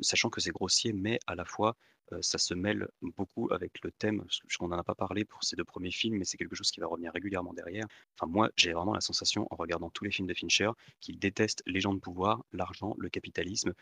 sachant 0.00 0.30
que 0.30 0.40
c'est 0.40 0.52
grossier, 0.52 0.92
mais 0.92 1.18
à 1.26 1.34
la 1.34 1.44
fois 1.44 1.76
ça 2.20 2.36
se 2.36 2.52
mêle 2.52 2.86
beaucoup 3.00 3.48
avec 3.50 3.82
le 3.82 3.90
thème. 3.90 4.22
On 4.60 4.68
n'en 4.68 4.78
a 4.78 4.84
pas 4.84 4.94
parlé 4.94 5.24
pour 5.24 5.42
ces 5.42 5.56
deux 5.56 5.64
premiers 5.64 5.90
films, 5.90 6.18
mais 6.18 6.26
c'est 6.26 6.36
quelque 6.36 6.54
chose 6.54 6.70
qui 6.70 6.78
va 6.80 6.86
revenir 6.86 7.10
régulièrement 7.12 7.54
derrière. 7.54 7.86
Enfin, 8.14 8.30
moi, 8.30 8.50
j'ai 8.56 8.74
vraiment 8.74 8.92
la 8.92 9.00
sensation, 9.00 9.48
en 9.50 9.56
regardant 9.56 9.88
tous 9.88 10.04
les 10.04 10.10
films 10.10 10.28
de 10.28 10.34
Fincher, 10.34 10.70
qu'il 11.00 11.18
déteste 11.18 11.62
les 11.64 11.80
gens 11.80 11.94
de 11.94 11.98
pouvoir, 11.98 12.44
l'argent, 12.52 12.94
le 12.98 13.08
capitalisme, 13.08 13.72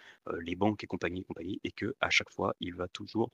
les 0.41 0.55
banques 0.55 0.85
et 0.85 0.87
compagnie, 0.87 1.23
et 1.23 1.25
compagnie, 1.25 1.61
et 1.65 1.73
que 1.73 1.97
à 2.01 2.11
chaque 2.11 2.31
fois, 2.31 2.55
il 2.61 2.75
va 2.77 2.87
toujours, 2.87 3.33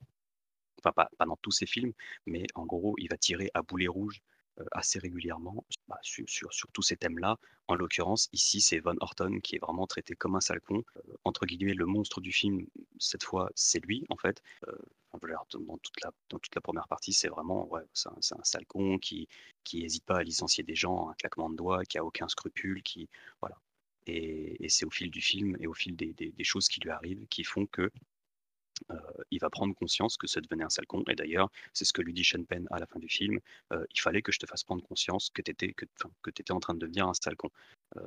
enfin 0.83 0.91
pas, 0.91 1.09
dans 1.25 1.37
tous 1.37 1.51
ses 1.51 1.65
films, 1.65 1.93
mais 2.25 2.45
en 2.55 2.65
gros, 2.65 2.95
il 2.97 3.07
va 3.09 3.17
tirer 3.17 3.51
à 3.53 3.61
boulet 3.61 3.87
rouge 3.87 4.21
euh, 4.59 4.65
assez 4.71 4.99
régulièrement 4.99 5.65
bah, 5.87 5.99
sur, 6.01 6.25
sur, 6.27 6.71
tous 6.73 6.81
ces 6.81 6.97
thèmes-là. 6.97 7.37
En 7.67 7.75
l'occurrence, 7.75 8.29
ici, 8.33 8.61
c'est 8.61 8.79
Von 8.79 8.95
Horton 8.99 9.39
qui 9.41 9.55
est 9.55 9.59
vraiment 9.59 9.87
traité 9.87 10.15
comme 10.15 10.35
un 10.35 10.41
sale 10.41 10.61
con. 10.61 10.83
Euh, 10.97 11.13
entre 11.23 11.45
guillemets, 11.45 11.73
le 11.73 11.85
monstre 11.85 12.19
du 12.19 12.31
film, 12.31 12.65
cette 12.97 13.23
fois, 13.23 13.49
c'est 13.55 13.79
lui, 13.79 14.05
en 14.09 14.17
fait. 14.17 14.41
Euh, 14.67 14.77
dans, 15.13 15.77
toute 15.77 16.01
la, 16.03 16.11
dans 16.29 16.39
toute 16.39 16.53
la 16.53 16.61
première 16.61 16.87
partie, 16.87 17.13
c'est 17.13 17.29
vraiment 17.29 17.67
ouais, 17.69 17.81
un, 18.05 18.11
un, 18.11 18.97
qui 18.99 19.27
n'hésite 19.73 20.05
pas 20.05 20.17
à 20.17 20.23
licencier 20.23 20.63
des 20.63 20.75
gens, 20.75 21.09
un 21.09 21.13
claquement 21.13 21.49
de 21.49 21.55
doigts, 21.55 21.83
qui 21.85 21.97
a 21.97 22.05
aucun 22.05 22.27
scrupule, 22.27 22.83
qui 22.83 23.09
voilà. 23.41 23.57
Et, 24.07 24.67
c'est 24.69 24.85
au 24.85 24.91
fil 24.91 25.09
du 25.09 25.21
film 25.21 25.57
et 25.59 25.67
au 25.67 25.73
fil 25.73 25.95
des, 25.95 26.13
des 26.13 26.43
choses 26.43 26.67
qui 26.67 26.79
lui 26.79 26.89
arrivent 26.89 27.27
qui 27.27 27.43
font 27.43 27.65
que 27.65 27.91
euh, 28.91 28.95
il 29.31 29.39
va 29.39 29.49
prendre 29.49 29.73
conscience 29.75 30.17
que 30.17 30.27
ça 30.27 30.41
devenait 30.41 30.63
un 30.63 30.69
sale 30.69 30.87
con. 30.87 31.03
Et 31.09 31.15
d'ailleurs, 31.15 31.49
c'est 31.73 31.85
ce 31.85 31.93
que 31.93 32.01
lui 32.01 32.13
dit 32.13 32.23
Sean 32.23 32.43
Penn 32.43 32.67
à 32.71 32.79
la 32.79 32.85
fin 32.85 32.99
du 32.99 33.09
film. 33.09 33.39
Euh, 33.73 33.85
il 33.93 34.01
fallait 34.01 34.21
que 34.21 34.31
je 34.31 34.39
te 34.39 34.45
fasse 34.45 34.63
prendre 34.63 34.83
conscience 34.83 35.29
que 35.29 35.41
tu 35.41 35.51
étais, 35.51 36.51
en 36.51 36.59
train 36.59 36.73
de 36.73 36.79
devenir 36.79 37.07
un 37.07 37.13
sale 37.13 37.35
con. 37.35 37.49
Euh, 37.97 38.01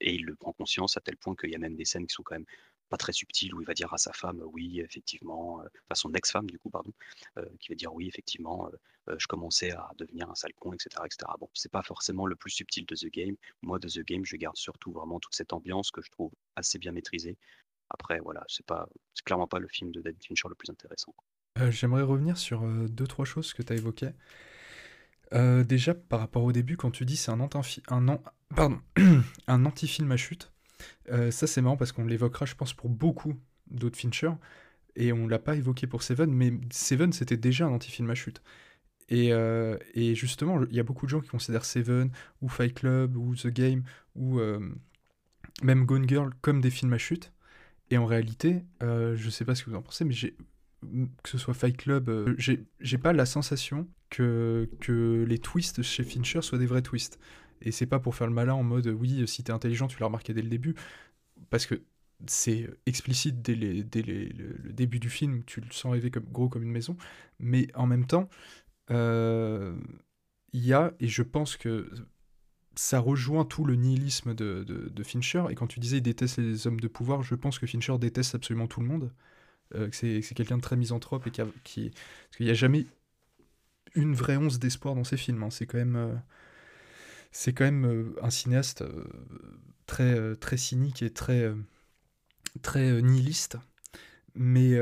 et 0.00 0.14
il 0.14 0.24
le 0.24 0.34
prend 0.36 0.52
conscience 0.52 0.96
à 0.96 1.00
tel 1.00 1.16
point 1.16 1.34
qu'il 1.34 1.50
y 1.50 1.54
a 1.54 1.58
même 1.58 1.76
des 1.76 1.84
scènes 1.84 2.06
qui 2.06 2.14
sont 2.14 2.22
quand 2.22 2.34
même 2.34 2.46
pas 2.88 2.96
très 2.96 3.12
subtiles 3.12 3.52
où 3.54 3.60
il 3.60 3.66
va 3.66 3.74
dire 3.74 3.92
à 3.92 3.98
sa 3.98 4.12
femme 4.12 4.40
oui 4.44 4.78
effectivement 4.78 5.56
enfin 5.56 5.94
son 5.94 6.12
ex-femme 6.12 6.48
du 6.48 6.56
coup 6.56 6.70
pardon 6.70 6.92
qui 7.58 7.70
va 7.70 7.74
dire 7.74 7.92
oui 7.92 8.06
effectivement 8.06 8.70
je 9.18 9.26
commençais 9.26 9.72
à 9.72 9.90
devenir 9.98 10.30
un 10.30 10.36
sale 10.36 10.52
con 10.54 10.72
etc 10.72 11.02
etc 11.04 11.32
bon 11.40 11.48
c'est 11.52 11.72
pas 11.72 11.82
forcément 11.82 12.26
le 12.26 12.36
plus 12.36 12.50
subtil 12.50 12.86
de 12.86 12.94
The 12.94 13.06
Game 13.06 13.36
moi 13.62 13.80
de 13.80 13.88
The 13.88 14.04
Game 14.04 14.24
je 14.24 14.36
garde 14.36 14.56
surtout 14.56 14.92
vraiment 14.92 15.18
toute 15.18 15.34
cette 15.34 15.52
ambiance 15.52 15.90
que 15.90 16.00
je 16.00 16.10
trouve 16.10 16.30
assez 16.54 16.78
bien 16.78 16.92
maîtrisée 16.92 17.36
après, 17.90 18.18
voilà, 18.20 18.44
c'est 18.48 18.66
pas, 18.66 18.88
c'est 19.14 19.24
clairement 19.24 19.46
pas 19.46 19.58
le 19.58 19.68
film 19.68 19.90
de 19.92 20.00
David 20.00 20.22
Fincher 20.24 20.48
le 20.48 20.54
plus 20.54 20.70
intéressant. 20.70 21.14
Euh, 21.58 21.70
j'aimerais 21.70 22.02
revenir 22.02 22.36
sur 22.36 22.64
euh, 22.64 22.88
deux, 22.88 23.06
trois 23.06 23.24
choses 23.24 23.54
que 23.54 23.62
tu 23.62 23.72
as 23.72 23.76
évoquées. 23.76 24.10
Euh, 25.34 25.64
déjà, 25.64 25.94
par 25.94 26.20
rapport 26.20 26.44
au 26.44 26.52
début, 26.52 26.76
quand 26.76 26.90
tu 26.90 27.04
dis 27.04 27.16
c'est 27.16 27.30
un, 27.30 27.40
anti 27.40 27.82
un, 27.88 29.64
anti-film 29.64 30.12
à 30.12 30.16
chute, 30.16 30.52
ça 31.08 31.46
c'est 31.46 31.60
marrant 31.62 31.76
parce 31.76 31.92
qu'on 31.92 32.04
l'évoquera, 32.04 32.46
je 32.46 32.54
pense, 32.54 32.74
pour 32.74 32.88
beaucoup 32.88 33.34
d'autres 33.68 33.98
Fincher, 33.98 34.30
et 34.94 35.12
on 35.12 35.26
l'a 35.26 35.38
pas 35.38 35.56
évoqué 35.56 35.86
pour 35.86 36.02
Seven, 36.02 36.30
mais 36.30 36.52
Seven 36.70 37.12
c'était 37.12 37.36
déjà 37.36 37.66
un 37.66 37.72
anti-film 37.72 38.08
à 38.10 38.14
chute. 38.14 38.40
Et, 39.08 39.30
et 39.94 40.14
justement, 40.14 40.62
il 40.64 40.76
y 40.76 40.80
a 40.80 40.84
beaucoup 40.84 41.06
de 41.06 41.10
gens 41.10 41.20
qui 41.20 41.28
considèrent 41.28 41.64
Seven, 41.64 42.10
ou 42.40 42.48
Fight 42.48 42.74
Club, 42.74 43.16
ou 43.16 43.34
The 43.34 43.48
Game, 43.48 43.82
ou 44.14 44.40
même 45.62 45.86
Gone 45.86 46.08
Girl 46.08 46.30
comme 46.40 46.60
des 46.60 46.70
films 46.70 46.92
à 46.92 46.98
chute. 46.98 47.32
Et 47.90 47.98
en 47.98 48.06
réalité, 48.06 48.64
euh, 48.82 49.14
je 49.16 49.30
sais 49.30 49.44
pas 49.44 49.54
ce 49.54 49.64
que 49.64 49.70
vous 49.70 49.76
en 49.76 49.82
pensez, 49.82 50.04
mais 50.04 50.14
j'ai 50.14 50.36
que 51.22 51.30
ce 51.30 51.38
soit 51.38 51.54
Fight 51.54 51.76
Club, 51.76 52.08
euh, 52.08 52.34
j'ai 52.38 52.98
pas 52.98 53.12
la 53.12 53.26
sensation 53.26 53.88
que, 54.10 54.68
que 54.78 55.24
les 55.26 55.38
twists 55.38 55.82
chez 55.82 56.04
Fincher 56.04 56.42
soient 56.42 56.58
des 56.58 56.66
vrais 56.66 56.82
twists. 56.82 57.18
Et 57.62 57.72
c'est 57.72 57.86
pas 57.86 57.98
pour 57.98 58.14
faire 58.14 58.26
le 58.26 58.34
malin 58.34 58.54
en 58.54 58.62
mode 58.62 58.86
oui, 58.86 59.26
si 59.26 59.42
t'es 59.42 59.52
intelligent, 59.52 59.88
tu 59.88 59.98
l'as 59.98 60.06
remarqué 60.06 60.34
dès 60.34 60.42
le 60.42 60.48
début, 60.48 60.74
parce 61.50 61.66
que 61.66 61.82
c'est 62.26 62.68
explicite 62.86 63.42
dès, 63.42 63.56
dès 63.82 64.02
le, 64.02 64.72
début 64.72 65.00
du 65.00 65.10
film, 65.10 65.42
tu 65.44 65.60
le 65.60 65.70
sens 65.70 65.92
rêver 65.92 66.10
comme, 66.10 66.24
gros 66.24 66.48
comme 66.48 66.62
une 66.62 66.70
maison, 66.70 66.96
mais 67.38 67.68
en 67.74 67.86
même 67.86 68.06
temps, 68.06 68.28
euh, 68.90 69.76
il 70.52 70.64
y 70.64 70.72
a, 70.72 70.92
et 71.00 71.08
je 71.08 71.22
pense 71.22 71.56
que 71.56 71.90
ça 72.76 73.00
rejoint 73.00 73.44
tout 73.44 73.64
le 73.64 73.74
nihilisme 73.74 74.34
de, 74.34 74.64
de, 74.64 75.02
Fincher. 75.02 75.44
Et 75.50 75.54
quand 75.54 75.66
tu 75.66 75.80
disais 75.80 75.98
il 75.98 76.02
déteste 76.02 76.38
les 76.38 76.66
hommes 76.66 76.80
de 76.80 76.88
pouvoir, 76.88 77.22
je 77.22 77.34
pense 77.34 77.58
que 77.58 77.66
Fincher 77.66 77.96
déteste 77.98 78.34
absolument 78.34 78.66
tout 78.66 78.80
le 78.80 78.86
monde. 78.86 79.10
Euh, 79.74 79.88
c'est 79.92 80.22
quelqu'un 80.34 80.58
de 80.58 80.62
très 80.62 80.76
misanthrope 80.76 81.26
et 81.26 81.30
qui, 81.30 81.40
parce 81.90 82.36
qu'il 82.36 82.46
n'y 82.46 82.52
a 82.52 82.54
jamais 82.54 82.86
une 83.96 84.14
vraie 84.14 84.36
once 84.36 84.58
d'espoir 84.58 84.94
dans 84.94 85.04
ses 85.04 85.16
films. 85.16 85.42
Hein. 85.42 85.50
C'est 85.50 85.66
quand 85.66 85.78
même, 85.78 85.96
euh, 85.96 86.14
c'est 87.32 87.52
quand 87.52 87.64
même 87.64 87.86
euh, 87.86 88.14
un 88.22 88.30
cinéaste 88.30 88.82
euh, 88.82 89.04
très, 89.86 90.36
très 90.36 90.56
cynique 90.56 91.02
et 91.02 91.10
très, 91.10 91.52
très 92.62 93.02
nihiliste. 93.02 93.58
Mais 94.34 94.78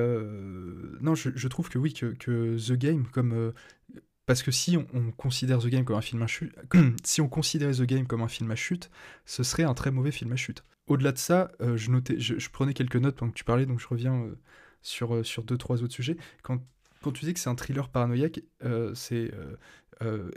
non, 1.01 1.15
je, 1.15 1.31
je, 1.35 1.49
trouve 1.49 1.69
que 1.69 1.79
oui, 1.79 1.95
que, 1.95 2.07
que 2.07 2.57
The 2.59 2.73
Game, 2.73 3.07
comme 3.07 3.53
Parce 4.27 4.43
que 4.43 4.51
si 4.51 4.77
on, 4.77 4.87
on 4.95 5.11
considère 5.11 5.59
The 5.59 5.67
Game 5.67 5.85
comme 5.85 5.97
un 5.97 6.03
film 6.03 6.23
à 6.23 6.27
chute, 6.27 6.55
si 7.05 7.21
on 7.21 7.29
considérait 7.29 7.75
The 7.75 7.83
Game 7.83 8.07
comme 8.07 8.23
un 8.23 8.29
film 8.29 8.51
à 8.51 8.57
chute, 8.57 8.91
ce 9.27 9.43
serait 9.43 9.65
un 9.65 9.75
très 9.75 9.91
mauvais 9.91 10.13
film 10.13 10.33
à 10.33 10.37
chute. 10.37 10.65
Au-delà 10.87 11.13
de 11.13 11.19
ça, 11.19 11.51
euh, 11.61 11.77
je, 11.77 12.49
prenais 12.51 12.75
quelques 12.75 12.97
notes 12.97 13.17
pendant 13.17 13.33
que 13.33 13.37
tu 13.37 13.45
parlais, 13.45 13.65
donc 13.65 13.81
je 13.81 13.89
reviens 13.89 14.15
euh, 14.23 14.39
sur, 14.83 15.15
euh, 15.15 15.23
sur 15.23 15.43
deux, 15.43 15.57
trois 15.57 15.83
autres 15.83 15.95
sujets. 15.95 16.17
Quand, 16.43 16.59
tu 17.15 17.25
dis 17.25 17.35
que 17.35 17.41
c'est 17.41 17.51
un 17.51 17.55
thriller 17.55 17.89
paranoïaque, 17.89 18.41
euh, 18.65 18.95
c'est, 18.95 19.31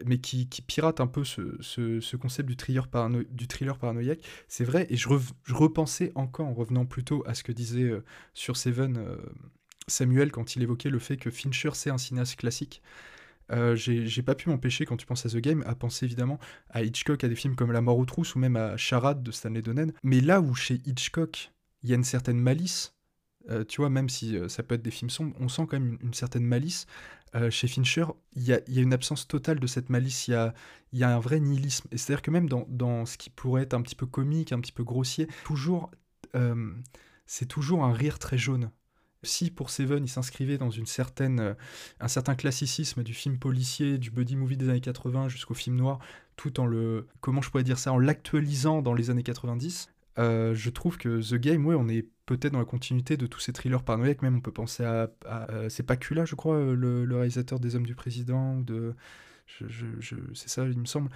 mais 0.05 0.19
qui, 0.19 0.45
pirate 0.65 1.01
un 1.01 1.07
peu 1.07 1.23
ce, 1.23 1.57
ce- 1.61 1.99
ce 1.99 2.15
concept 2.15 2.47
du 2.47 2.55
thriller, 2.55 2.88
du 3.31 3.47
thriller 3.47 3.77
paranoïaque, 3.77 4.19
c'est 4.47 4.63
vrai, 4.63 4.85
et 4.89 4.95
je, 4.97 5.09
repensais 5.49 6.11
encore 6.15 6.47
en 6.47 6.53
revenant 6.53 6.85
plutôt 6.85 7.23
à 7.25 7.33
ce 7.33 7.43
que 7.43 7.51
disait 7.51 7.91
sur 8.33 8.55
Seven 8.55 9.17
Samuel 9.88 10.31
quand 10.31 10.55
il 10.55 10.63
évoquait 10.63 10.89
le 10.89 10.99
fait 10.99 11.17
que 11.17 11.29
Fincher 11.29 11.71
c'est 11.73 11.89
un 11.89 11.97
cinéaste 11.97 12.38
classique. 12.38 12.81
Euh, 13.52 13.76
j'ai 13.76 14.22
pas 14.22 14.36
pu 14.36 14.50
m'empêcher, 14.50 14.86
quand 14.86 14.98
tu 14.98 15.06
penses 15.06 15.26
à 15.26 15.30
The 15.30 15.38
Game, 15.38 15.64
à 15.66 15.76
penser 15.76 16.06
évidemment 16.06 16.39
à 16.70 16.84
Hitchcock, 16.84 17.24
à 17.24 17.28
des 17.28 17.36
films 17.36 17.56
comme 17.56 17.72
La 17.72 17.82
mort 17.82 17.98
aux 17.98 18.06
trousses 18.06 18.36
ou 18.36 18.39
même 18.39 18.56
à 18.56 18.78
Charade 18.78 19.24
de 19.24 19.32
Stanley 19.32 19.62
Donen. 19.62 19.93
Mais 20.04 20.22
là 20.22 20.41
où 20.41 20.54
chez 20.54 20.82
Hitchcock, 20.86 21.52
il 21.84 21.89
y 21.89 21.93
a 21.93 21.95
une 21.95 22.04
certaine 22.04 22.39
malice, 22.39 22.93
euh, 23.50 23.64
tu 23.64 23.82
vois, 23.82 23.89
même 23.89 24.10
si 24.10 24.36
euh, 24.36 24.50
ça 24.50 24.64
peut 24.64 24.76
être 24.76 24.82
des 24.82 24.91
films 24.91 25.10
sombres, 25.10 25.36
on 25.39 25.48
sent 25.48 25.64
quand 25.70 25.80
même 25.80 25.98
une, 26.02 26.14
certaine 26.14 26.43
malice. 26.43 26.86
Chez 27.52 27.68
Fincher, 27.68 28.06
il 28.36 28.43
y 28.43 28.54
a, 28.54 28.62
une 28.68 28.93
absence 28.93 29.28
totale 29.28 29.60
de 29.60 29.68
cette 29.68 29.89
malice, 29.89 30.28
il 30.28 30.32
y 30.93 31.04
a, 31.04 31.10
un 31.10 31.20
vrai 31.20 31.39
nihilisme. 31.39 31.88
Et 31.91 31.98
c'est-à-dire 31.98 32.24
que 32.24 32.32
même 32.32 32.50
dans, 32.50 33.06
ce 33.06 33.16
qui 33.16 33.30
pourrait 33.30 33.62
être 33.62 33.76
un 33.76 33.82
petit 33.84 33.95
peu 33.95 34.08
comique, 34.08 34.52
un 34.54 34.60
petit 34.60 34.72
peu 34.72 34.84
grossier, 34.84 35.28
toujours, 35.43 35.91
c'est 37.28 37.45
toujours 37.45 37.84
un 37.84 37.93
rire 37.93 38.18
très 38.18 38.39
jaune. 38.39 38.72
Si 39.24 39.49
pour 39.51 39.70
Seven, 39.72 40.03
il 40.05 40.07
s'inscrivait 40.09 40.57
dans 40.57 40.70
une 40.70 40.86
certaine, 40.86 41.39
euh, 41.39 41.53
un 41.99 42.07
certain 42.07 42.36
classicisme 42.36 43.03
du 43.03 43.13
film 43.13 43.39
policier, 43.39 43.97
du 43.97 44.11
buddy 44.11 44.36
movie 44.36 44.57
des 44.57 44.70
années 44.70 44.82
80 44.82 45.28
jusqu'au 45.30 45.53
film 45.55 45.76
noir, 45.76 45.99
tout 46.36 46.59
en 46.59 46.65
le, 46.68 47.07
comment 47.20 47.41
je 47.41 47.49
pourrais 47.49 47.63
dire 47.63 47.80
ça, 47.80 47.91
en 47.93 47.99
l'actualisant 47.99 48.82
dans 48.82 48.93
les 48.93 49.09
années 49.09 49.24
90, 49.24 49.89
euh, 50.20 50.53
je 50.55 50.70
trouve 50.70 50.97
que 50.97 51.22
The 51.22 51.36
Game, 51.39 51.65
ouais, 51.65 51.76
on 51.76 51.88
est 51.89 52.07
peut-être 52.26 52.53
dans 52.53 52.59
la 52.59 52.65
continuité 52.65 53.18
de 53.18 53.28
tous 53.28 53.39
ces 53.39 53.53
thrillers 53.53 53.84
paranoïaques. 53.84 54.22
Même 54.22 54.38
on 54.38 54.41
peut 54.41 54.51
penser 54.51 54.84
à, 54.84 55.09
à- 55.26 55.51
euh, 55.51 55.70
c'est 55.70 55.84
Pacula, 55.84 56.26
je 56.26 56.36
crois, 56.36 56.55
euh, 56.55 56.76
le, 56.76 57.15
réalisateur 57.15 57.59
des 57.59 57.76
Hommes 57.76 57.86
du 57.86 57.95
Président 57.95 58.59
de, 58.59 58.93
je- 59.47 60.15
c'est 60.34 60.49
ça, 60.49 60.65
il 60.65 60.78
me 60.80 60.86
semble. 60.86 61.09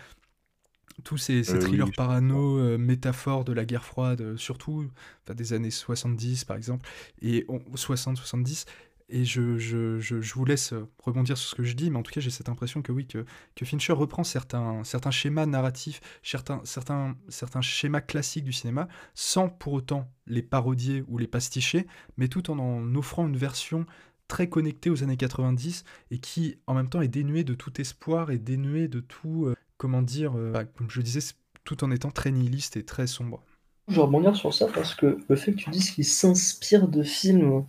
Tous 1.04 1.18
ces, 1.18 1.44
ces 1.44 1.56
Euh, 1.56 1.60
thrillers 1.60 1.88
oui, 1.88 1.92
parano, 1.96 2.58
euh, 2.60 2.78
métaphores 2.78 3.44
de 3.46 3.54
la 3.54 3.66
guerre 3.66 3.84
froide, 3.86 4.22
euh, 4.22 4.38
surtout 4.38 4.88
enfin, 5.24 5.34
des 5.36 5.54
années 5.54 5.72
70 5.72 6.46
par 6.46 6.58
exemple, 6.58 6.88
et 7.22 7.46
60-70. 7.76 8.66
Et 9.14 9.26
je, 9.26 9.58
je, 9.58 10.00
je, 10.00 10.22
je 10.22 10.34
vous 10.36 10.46
laisse 10.46 10.74
rebondir 11.04 11.38
sur 11.38 11.50
ce 11.50 11.56
que 11.56 11.64
je 11.64 11.74
dis, 11.76 11.92
mais 11.92 11.98
en 11.98 12.04
tout 12.04 12.14
cas, 12.14 12.22
j'ai 12.22 12.30
cette 12.30 12.48
impression 12.48 12.82
que 12.82 12.94
oui, 12.94 13.08
que, 13.08 13.26
que 13.56 13.66
Fincher 13.66 13.92
reprend 13.92 14.24
certains, 14.24 14.86
certains 14.86 15.12
schémas 15.12 15.46
narratifs, 15.46 16.00
certains, 16.24 16.62
certains, 16.64 17.18
certains 17.28 17.60
schémas 17.62 18.00
classiques 18.00 18.46
du 18.46 18.54
cinéma, 18.54 18.88
sans 19.14 19.50
pour 19.50 19.74
autant 19.74 20.10
les 20.28 20.42
parodier 20.42 21.04
ou 21.10 21.18
les 21.18 21.28
pasticher, 21.28 21.88
mais 22.16 22.30
tout 22.30 22.52
en 22.52 22.60
en 22.60 22.96
offrant 22.96 23.28
une 23.28 23.36
version 23.36 23.86
très 24.30 24.48
connectée 24.48 24.90
aux 24.90 25.04
années 25.04 25.18
90 25.18 25.84
et 26.12 26.20
qui, 26.20 26.56
en 26.66 26.74
même 26.74 26.88
temps, 26.88 27.02
est 27.02 27.10
dénuée 27.10 27.44
de 27.44 27.54
tout 27.54 27.82
espoir 27.82 28.32
et 28.32 28.38
dénuée 28.38 28.88
de 28.88 29.02
tout, 29.02 29.46
euh, 29.48 29.56
comment 29.82 30.04
dire, 30.04 30.34
euh, 30.38 30.52
bah, 30.52 30.64
comme 30.64 30.92
je 30.92 31.00
le 31.00 31.04
disais, 31.04 31.22
tout 31.64 31.84
en 31.84 31.90
étant 31.90 32.12
très 32.12 32.30
nihiliste 32.30 32.78
et 32.78 32.86
très 32.86 33.08
sombre. 33.08 33.42
Je 33.88 33.96
vais 33.96 34.02
rebondir 34.02 34.36
sur 34.36 34.54
ça 34.54 34.68
parce 34.68 34.94
que 34.94 35.18
le 35.28 35.36
fait 35.36 35.54
que 35.54 35.58
tu 35.58 35.72
dises 35.72 35.90
qu'il 35.90 36.06
s'inspire 36.06 36.88
de 36.88 37.02
films, 37.02 37.66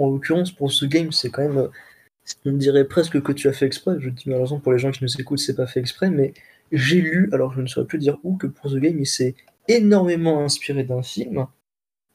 en 0.00 0.10
l'occurrence 0.10 0.50
pour 0.50 0.72
ce 0.72 0.84
game, 0.84 1.12
c'est 1.12 1.30
quand 1.30 1.42
même. 1.42 1.68
On 2.44 2.52
dirait 2.52 2.84
presque 2.84 3.22
que 3.22 3.30
tu 3.30 3.46
as 3.46 3.52
fait 3.52 3.66
exprès. 3.66 3.94
Je 4.00 4.10
dis 4.10 4.24
malheureusement 4.26 4.58
pour 4.58 4.72
les 4.72 4.80
gens 4.80 4.90
qui 4.90 5.04
nous 5.04 5.20
écoutent, 5.20 5.38
c'est 5.38 5.54
pas 5.54 5.68
fait 5.68 5.78
exprès, 5.78 6.10
mais 6.10 6.34
j'ai 6.72 7.00
lu, 7.00 7.28
alors 7.32 7.52
je 7.52 7.60
ne 7.60 7.68
saurais 7.68 7.86
plus 7.86 7.98
dire 7.98 8.18
où, 8.24 8.36
que 8.36 8.48
pour 8.48 8.72
The 8.72 8.76
Game, 8.76 8.98
il 8.98 9.06
s'est 9.06 9.36
énormément 9.68 10.44
inspiré 10.44 10.82
d'un 10.82 11.04
film 11.04 11.46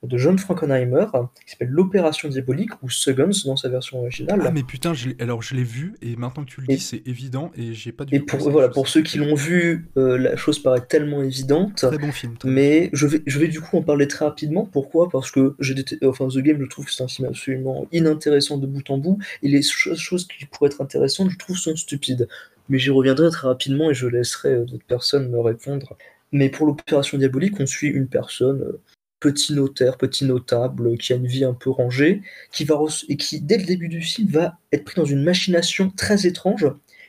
de 0.02 0.18
John 0.18 0.38
Frankenheimer 0.38 1.06
qui 1.46 1.52
s'appelle 1.52 1.68
L'Opération 1.70 2.30
Diabolique 2.30 2.72
ou 2.82 2.90
Seconds 2.90 3.32
dans 3.46 3.58
sa 3.58 3.68
version 3.68 4.00
originale. 4.00 4.42
Ah 4.46 4.52
mais 4.52 4.64
putain, 4.64 4.94
je 4.94 5.10
l'ai- 5.10 5.16
alors 5.20 5.42
je 5.42 5.56
l'ai 5.56 5.64
vu 5.64 5.96
et 6.02 6.16
maintenant 6.16 6.46
que 6.46 6.50
tu 6.50 6.62
le 6.62 6.68
dis, 6.68 6.80
c'est 6.80 7.06
évident 7.06 7.52
et 7.58 7.74
j'ai 7.74 7.92
pas 7.92 8.06
du 8.06 8.16
Et 8.16 8.20
pour, 8.22 8.40
voilà, 8.50 8.70
pour 8.70 8.88
ceux 8.88 9.02
qui 9.02 9.18
l'ont 9.18 9.36
vu, 9.36 9.90
euh, 9.98 10.18
la 10.18 10.38
chose 10.38 10.60
paraît 10.60 10.86
tellement 10.86 11.22
évidente. 11.22 11.76
Très 11.76 11.98
bon 11.98 12.12
film. 12.14 12.38
très 12.38 12.50
Mais 12.50 12.90
je 12.94 13.08
vais, 13.08 13.22
je 13.28 13.40
vais 13.40 13.50
du 13.50 13.60
coup 13.60 13.78
en 13.78 13.82
parler 13.84 14.08
très 14.08 14.24
rapidement. 14.26 14.66
Pourquoi? 14.66 15.10
Parce 15.10 15.32
que 15.32 15.56
j'ai 15.60 15.76
enfin, 16.04 16.28
The 16.30 16.38
Game, 16.40 16.62
je 16.62 16.68
trouve 16.68 16.86
que 16.86 16.92
c'est 16.94 17.04
un 17.04 17.08
film 17.10 17.28
absolument 17.28 17.88
inintéressant 17.92 18.58
de 18.58 18.68
bout 18.68 18.90
en 18.90 18.98
bout. 19.00 19.20
Et 19.44 19.50
les 19.50 19.62
cho- 19.62 19.96
choses 19.96 20.28
qui 20.28 20.46
pourraient 20.46 20.70
être 20.70 20.82
intéressantes, 20.82 21.30
je 21.32 21.38
trouve, 21.38 21.58
sont 21.58 21.76
stupides. 21.76 22.28
Mais 22.70 22.78
j'y 22.80 22.90
reviendrai 22.92 23.30
très 23.32 23.48
rapidement 23.48 23.90
et 23.92 23.94
je 23.94 24.08
laisserai 24.08 24.50
euh, 24.50 24.64
d'autres 24.66 24.86
personnes 24.86 25.30
me 25.30 25.40
répondre. 25.40 25.98
Mais 26.32 26.50
pour 26.50 26.68
l'opération 26.68 27.18
diabolique, 27.18 27.60
on 27.60 27.66
suit 27.66 27.88
une 27.90 28.08
personne, 28.08 28.62
euh, 28.62 28.80
petit 29.20 29.54
notaire, 29.54 29.98
petit 29.98 30.26
notable, 30.26 30.98
qui 30.98 31.14
a 31.14 31.18
une 31.18 31.28
vie 31.28 31.44
un 31.44 31.54
peu 31.54 31.70
rangée, 31.70 32.22
qui 32.52 32.64
va 32.64 32.80
et 33.08 33.18
qui, 33.18 33.42
dès 33.42 33.58
le 33.58 33.66
début 33.66 33.90
du 33.90 34.02
film, 34.02 34.30
va 34.30 34.58
être 34.72 34.86
pris 34.86 34.96
dans 34.96 35.06
une 35.06 35.24
machination 35.24 35.90
très 35.90 36.26
étrange. 36.26 36.68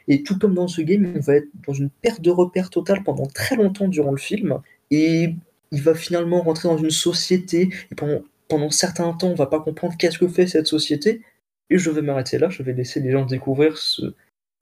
Et 0.08 0.22
tout 0.22 0.38
comme 0.38 0.54
dans 0.54 0.68
ce 0.68 0.82
game, 0.82 1.12
on 1.16 1.20
va 1.20 1.36
être 1.36 1.48
dans 1.66 1.72
une 1.72 1.90
perte 1.90 2.20
de 2.20 2.30
repères 2.30 2.70
totale 2.70 3.02
pendant 3.04 3.26
très 3.26 3.56
longtemps 3.56 3.88
durant 3.88 4.10
le 4.10 4.18
film. 4.18 4.58
Et 4.90 5.34
il 5.70 5.82
va 5.82 5.94
finalement 5.94 6.42
rentrer 6.42 6.68
dans 6.68 6.78
une 6.78 6.90
société. 6.90 7.70
Et 7.92 7.94
pendant, 7.94 8.22
pendant 8.48 8.70
certains 8.70 9.12
temps, 9.12 9.28
on 9.28 9.34
va 9.34 9.46
pas 9.46 9.60
comprendre 9.60 9.96
qu'est-ce 9.96 10.18
que 10.18 10.26
fait 10.26 10.46
cette 10.48 10.66
société. 10.66 11.22
Et 11.70 11.78
je 11.78 11.90
vais 11.90 12.02
m'arrêter 12.02 12.38
là. 12.38 12.48
Je 12.50 12.62
vais 12.62 12.72
laisser 12.72 13.00
les 13.00 13.12
gens 13.12 13.24
découvrir 13.24 13.78
ce 13.78 14.14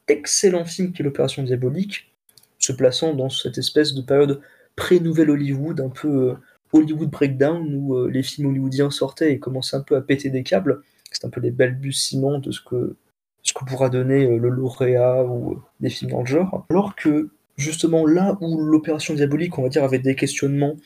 excellent 0.09 0.65
film 0.65 0.93
qui 0.93 1.03
est 1.03 1.05
l'Opération 1.05 1.43
Diabolique, 1.43 2.13
se 2.59 2.73
plaçant 2.73 3.15
dans 3.15 3.31
cette 3.31 3.59
espèce 3.59 3.95
de 3.95 4.03
période 4.03 4.41
pré-nouvelle 4.77 5.31
Hollywood, 5.31 5.81
un 5.81 5.89
peu 5.89 6.09
euh, 6.09 6.35
Hollywood 6.73 7.11
Breakdown, 7.11 7.75
où 7.75 7.97
euh, 7.97 8.11
les 8.11 8.23
films 8.23 8.49
hollywoodiens 8.51 8.91
sortaient 8.91 9.33
et 9.33 9.39
commençaient 9.39 9.77
un 9.77 9.83
peu 9.83 9.97
à 9.97 10.01
péter 10.01 10.31
des 10.31 10.43
câbles. 10.43 10.83
C'est 11.11 11.25
un 11.25 11.31
peu 11.31 11.41
les 11.41 11.51
balbutiements 11.51 12.39
de 12.39 12.51
ce 12.51 12.61
que, 12.61 12.97
ce 13.43 13.53
que 13.53 13.65
pourra 13.65 13.89
donner 13.89 14.27
euh, 14.27 14.39
le 14.39 14.49
lauréat 14.49 15.25
ou 15.25 15.53
euh, 15.53 15.57
des 15.81 15.91
films 15.91 16.11
dans 16.11 16.21
le 16.21 16.27
genre. 16.27 16.67
Alors 16.71 16.95
que, 16.95 17.31
justement, 17.57 18.07
là 18.07 18.37
où 18.41 18.61
l'Opération 18.61 19.15
Diabolique, 19.15 19.59
on 19.59 19.63
va 19.63 19.69
dire, 19.69 19.85
avait 19.85 19.99
des 19.99 20.15
questionnements 20.15 20.77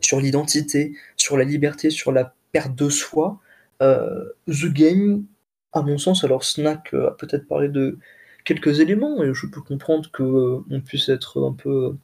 sur 0.00 0.20
l'identité, 0.20 0.94
sur 1.16 1.36
la 1.36 1.44
liberté, 1.44 1.90
sur 1.90 2.12
la 2.12 2.34
perte 2.52 2.74
de 2.74 2.88
soi, 2.88 3.40
The 3.80 4.72
Game, 4.72 5.24
à 5.72 5.82
mon 5.82 5.98
sens, 5.98 6.24
alors 6.24 6.44
Snack 6.44 6.94
a 6.94 7.10
peut-être 7.10 7.46
parlé 7.46 7.68
de 7.68 7.98
quelques 8.44 8.80
éléments, 8.80 9.22
et 9.22 9.34
je 9.34 9.46
peux 9.46 9.60
comprendre 9.60 10.10
qu'on 10.10 10.80
puisse 10.80 11.08
être 11.10 11.42
un 11.42 11.52
peu 11.52 11.96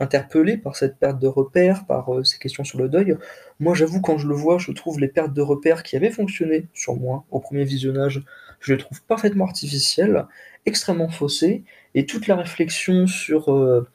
interpellé 0.00 0.56
par 0.56 0.76
cette 0.76 0.98
perte 0.98 1.18
de 1.18 1.26
repères, 1.26 1.86
par 1.86 2.14
euh, 2.14 2.24
ces 2.24 2.38
questions 2.38 2.64
sur 2.64 2.78
le 2.78 2.88
deuil. 2.88 3.16
Moi, 3.60 3.74
j'avoue, 3.74 4.00
quand 4.00 4.18
je 4.18 4.28
le 4.28 4.34
vois, 4.34 4.58
je 4.58 4.72
trouve 4.72 5.00
les 5.00 5.08
pertes 5.08 5.32
de 5.32 5.42
repères 5.42 5.82
qui 5.82 5.96
avaient 5.96 6.10
fonctionné 6.10 6.68
sur 6.74 6.96
moi 6.96 7.24
au 7.30 7.40
premier 7.40 7.64
visionnage, 7.64 8.22
je 8.60 8.72
les 8.72 8.78
trouve 8.78 9.02
parfaitement 9.02 9.44
artificielles, 9.44 10.26
extrêmement 10.66 11.08
faussées, 11.08 11.64
et 11.94 12.06
toute 12.06 12.26
la 12.26 12.36
réflexion 12.36 13.06
sur 13.06 13.52
euh, 13.52 13.88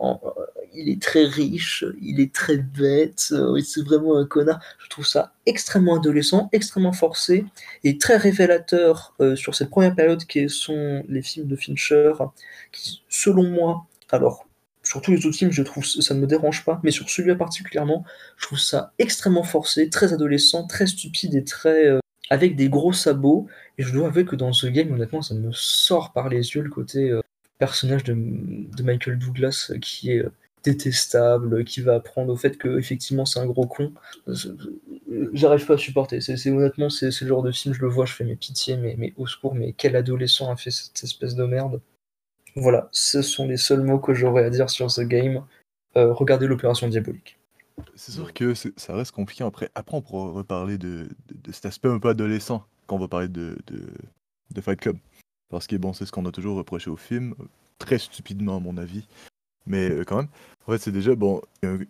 euh, 0.00 0.14
il 0.74 0.90
est 0.90 1.02
très 1.02 1.24
riche, 1.24 1.84
il 2.00 2.20
est 2.20 2.32
très 2.32 2.58
bête, 2.58 3.32
c'est 3.64 3.82
vraiment 3.82 4.16
un 4.16 4.26
connard. 4.26 4.60
Je 4.78 4.88
trouve 4.88 5.06
ça 5.06 5.32
extrêmement 5.46 5.96
adolescent, 5.96 6.48
extrêmement 6.52 6.92
forcé 6.92 7.46
et 7.84 7.98
très 7.98 8.16
révélateur 8.16 9.16
sur 9.34 9.54
cette 9.56 9.70
première 9.70 9.96
période 9.96 10.24
qui 10.24 10.48
sont 10.48 11.02
les 11.08 11.22
films 11.22 11.48
de 11.48 11.56
Fincher, 11.56 12.12
qui, 12.70 13.02
selon 13.08 13.44
moi, 13.44 13.86
alors 14.10 14.47
sur 14.82 15.02
tous 15.02 15.10
les 15.10 15.26
autres 15.26 15.36
films, 15.36 15.52
je 15.52 15.62
trouve 15.62 15.84
ça 15.84 16.14
ne 16.14 16.20
me 16.20 16.26
dérange 16.26 16.64
pas, 16.64 16.80
mais 16.82 16.90
sur 16.90 17.08
celui-là 17.08 17.34
particulièrement, 17.34 18.04
je 18.36 18.46
trouve 18.46 18.58
ça 18.58 18.92
extrêmement 18.98 19.42
forcé, 19.42 19.90
très 19.90 20.12
adolescent, 20.12 20.66
très 20.66 20.86
stupide 20.86 21.34
et 21.34 21.44
très 21.44 21.88
euh, 21.88 21.98
avec 22.30 22.56
des 22.56 22.68
gros 22.68 22.92
sabots. 22.92 23.46
Et 23.78 23.82
je 23.82 23.92
dois 23.92 24.08
avouer 24.08 24.24
que 24.24 24.36
dans 24.36 24.52
ce 24.52 24.66
game, 24.66 24.92
honnêtement, 24.92 25.22
ça 25.22 25.34
me 25.34 25.50
sort 25.52 26.12
par 26.12 26.28
les 26.28 26.54
yeux 26.54 26.62
le 26.62 26.70
côté 26.70 27.10
euh, 27.10 27.20
personnage 27.58 28.04
de, 28.04 28.14
Michael 28.82 29.18
Douglas 29.18 29.72
qui 29.80 30.12
est 30.12 30.24
euh, 30.24 30.32
détestable, 30.64 31.64
qui 31.64 31.80
va 31.80 31.96
apprendre 31.96 32.32
au 32.32 32.36
fait 32.36 32.56
que 32.56 32.78
effectivement 32.78 33.24
c'est 33.24 33.40
un 33.40 33.46
gros 33.46 33.66
con. 33.66 33.92
J'arrive 35.32 35.66
pas 35.66 35.74
à 35.74 35.78
supporter. 35.78 36.20
C'est 36.20 36.50
honnêtement 36.50 36.90
c'est 36.90 37.10
c'est 37.10 37.24
le 37.24 37.28
genre 37.28 37.42
de 37.42 37.52
film, 37.52 37.74
je 37.74 37.80
le 37.80 37.88
vois, 37.88 38.06
je 38.06 38.14
fais 38.14 38.24
mes 38.24 38.36
pitiés, 38.36 38.76
mais, 38.76 38.94
mais 38.98 39.12
au 39.16 39.26
secours, 39.26 39.54
mais 39.54 39.72
quel 39.72 39.96
adolescent 39.96 40.50
a 40.50 40.56
fait 40.56 40.70
cette 40.70 41.02
espèce 41.04 41.34
de 41.34 41.44
merde. 41.44 41.80
Voilà, 42.60 42.88
ce 42.90 43.22
sont 43.22 43.46
les 43.46 43.56
seuls 43.56 43.82
mots 43.82 44.00
que 44.00 44.14
j'aurais 44.14 44.44
à 44.44 44.50
dire 44.50 44.68
sur 44.68 44.90
ce 44.90 45.00
game. 45.00 45.44
Euh, 45.96 46.12
regardez 46.12 46.48
l'opération 46.48 46.88
diabolique. 46.88 47.38
C'est 47.94 48.10
sûr 48.10 48.32
que 48.34 48.54
ça 48.54 48.94
reste 48.94 49.12
compliqué. 49.12 49.44
Après, 49.44 49.70
après 49.76 49.96
on 49.96 50.02
pourra 50.02 50.32
reparler 50.32 50.76
de, 50.76 51.08
cet 51.52 51.66
aspect 51.66 51.88
un 51.88 52.00
peu 52.00 52.08
adolescent 52.08 52.64
quand 52.86 52.96
on 52.96 52.98
va 52.98 53.06
parler 53.06 53.28
de, 53.28 53.56
Fight 54.60 54.80
Club. 54.80 54.96
Parce 55.50 55.68
que 55.68 55.76
bon, 55.76 55.92
c'est 55.92 56.04
ce 56.04 56.10
qu'on 56.10 56.26
a 56.26 56.32
toujours 56.32 56.56
reproché 56.56 56.90
au 56.90 56.96
film, 56.96 57.34
très 57.78 57.98
stupidement 57.98 58.56
à 58.56 58.60
mon 58.60 58.76
avis. 58.76 59.06
Mais 59.66 59.90
euh, 59.90 60.04
quand 60.04 60.16
même, 60.16 60.28
en 60.66 60.72
fait, 60.72 60.78
c'est 60.78 60.92
déjà 60.92 61.14
bon. 61.14 61.40
euh, 61.64 61.84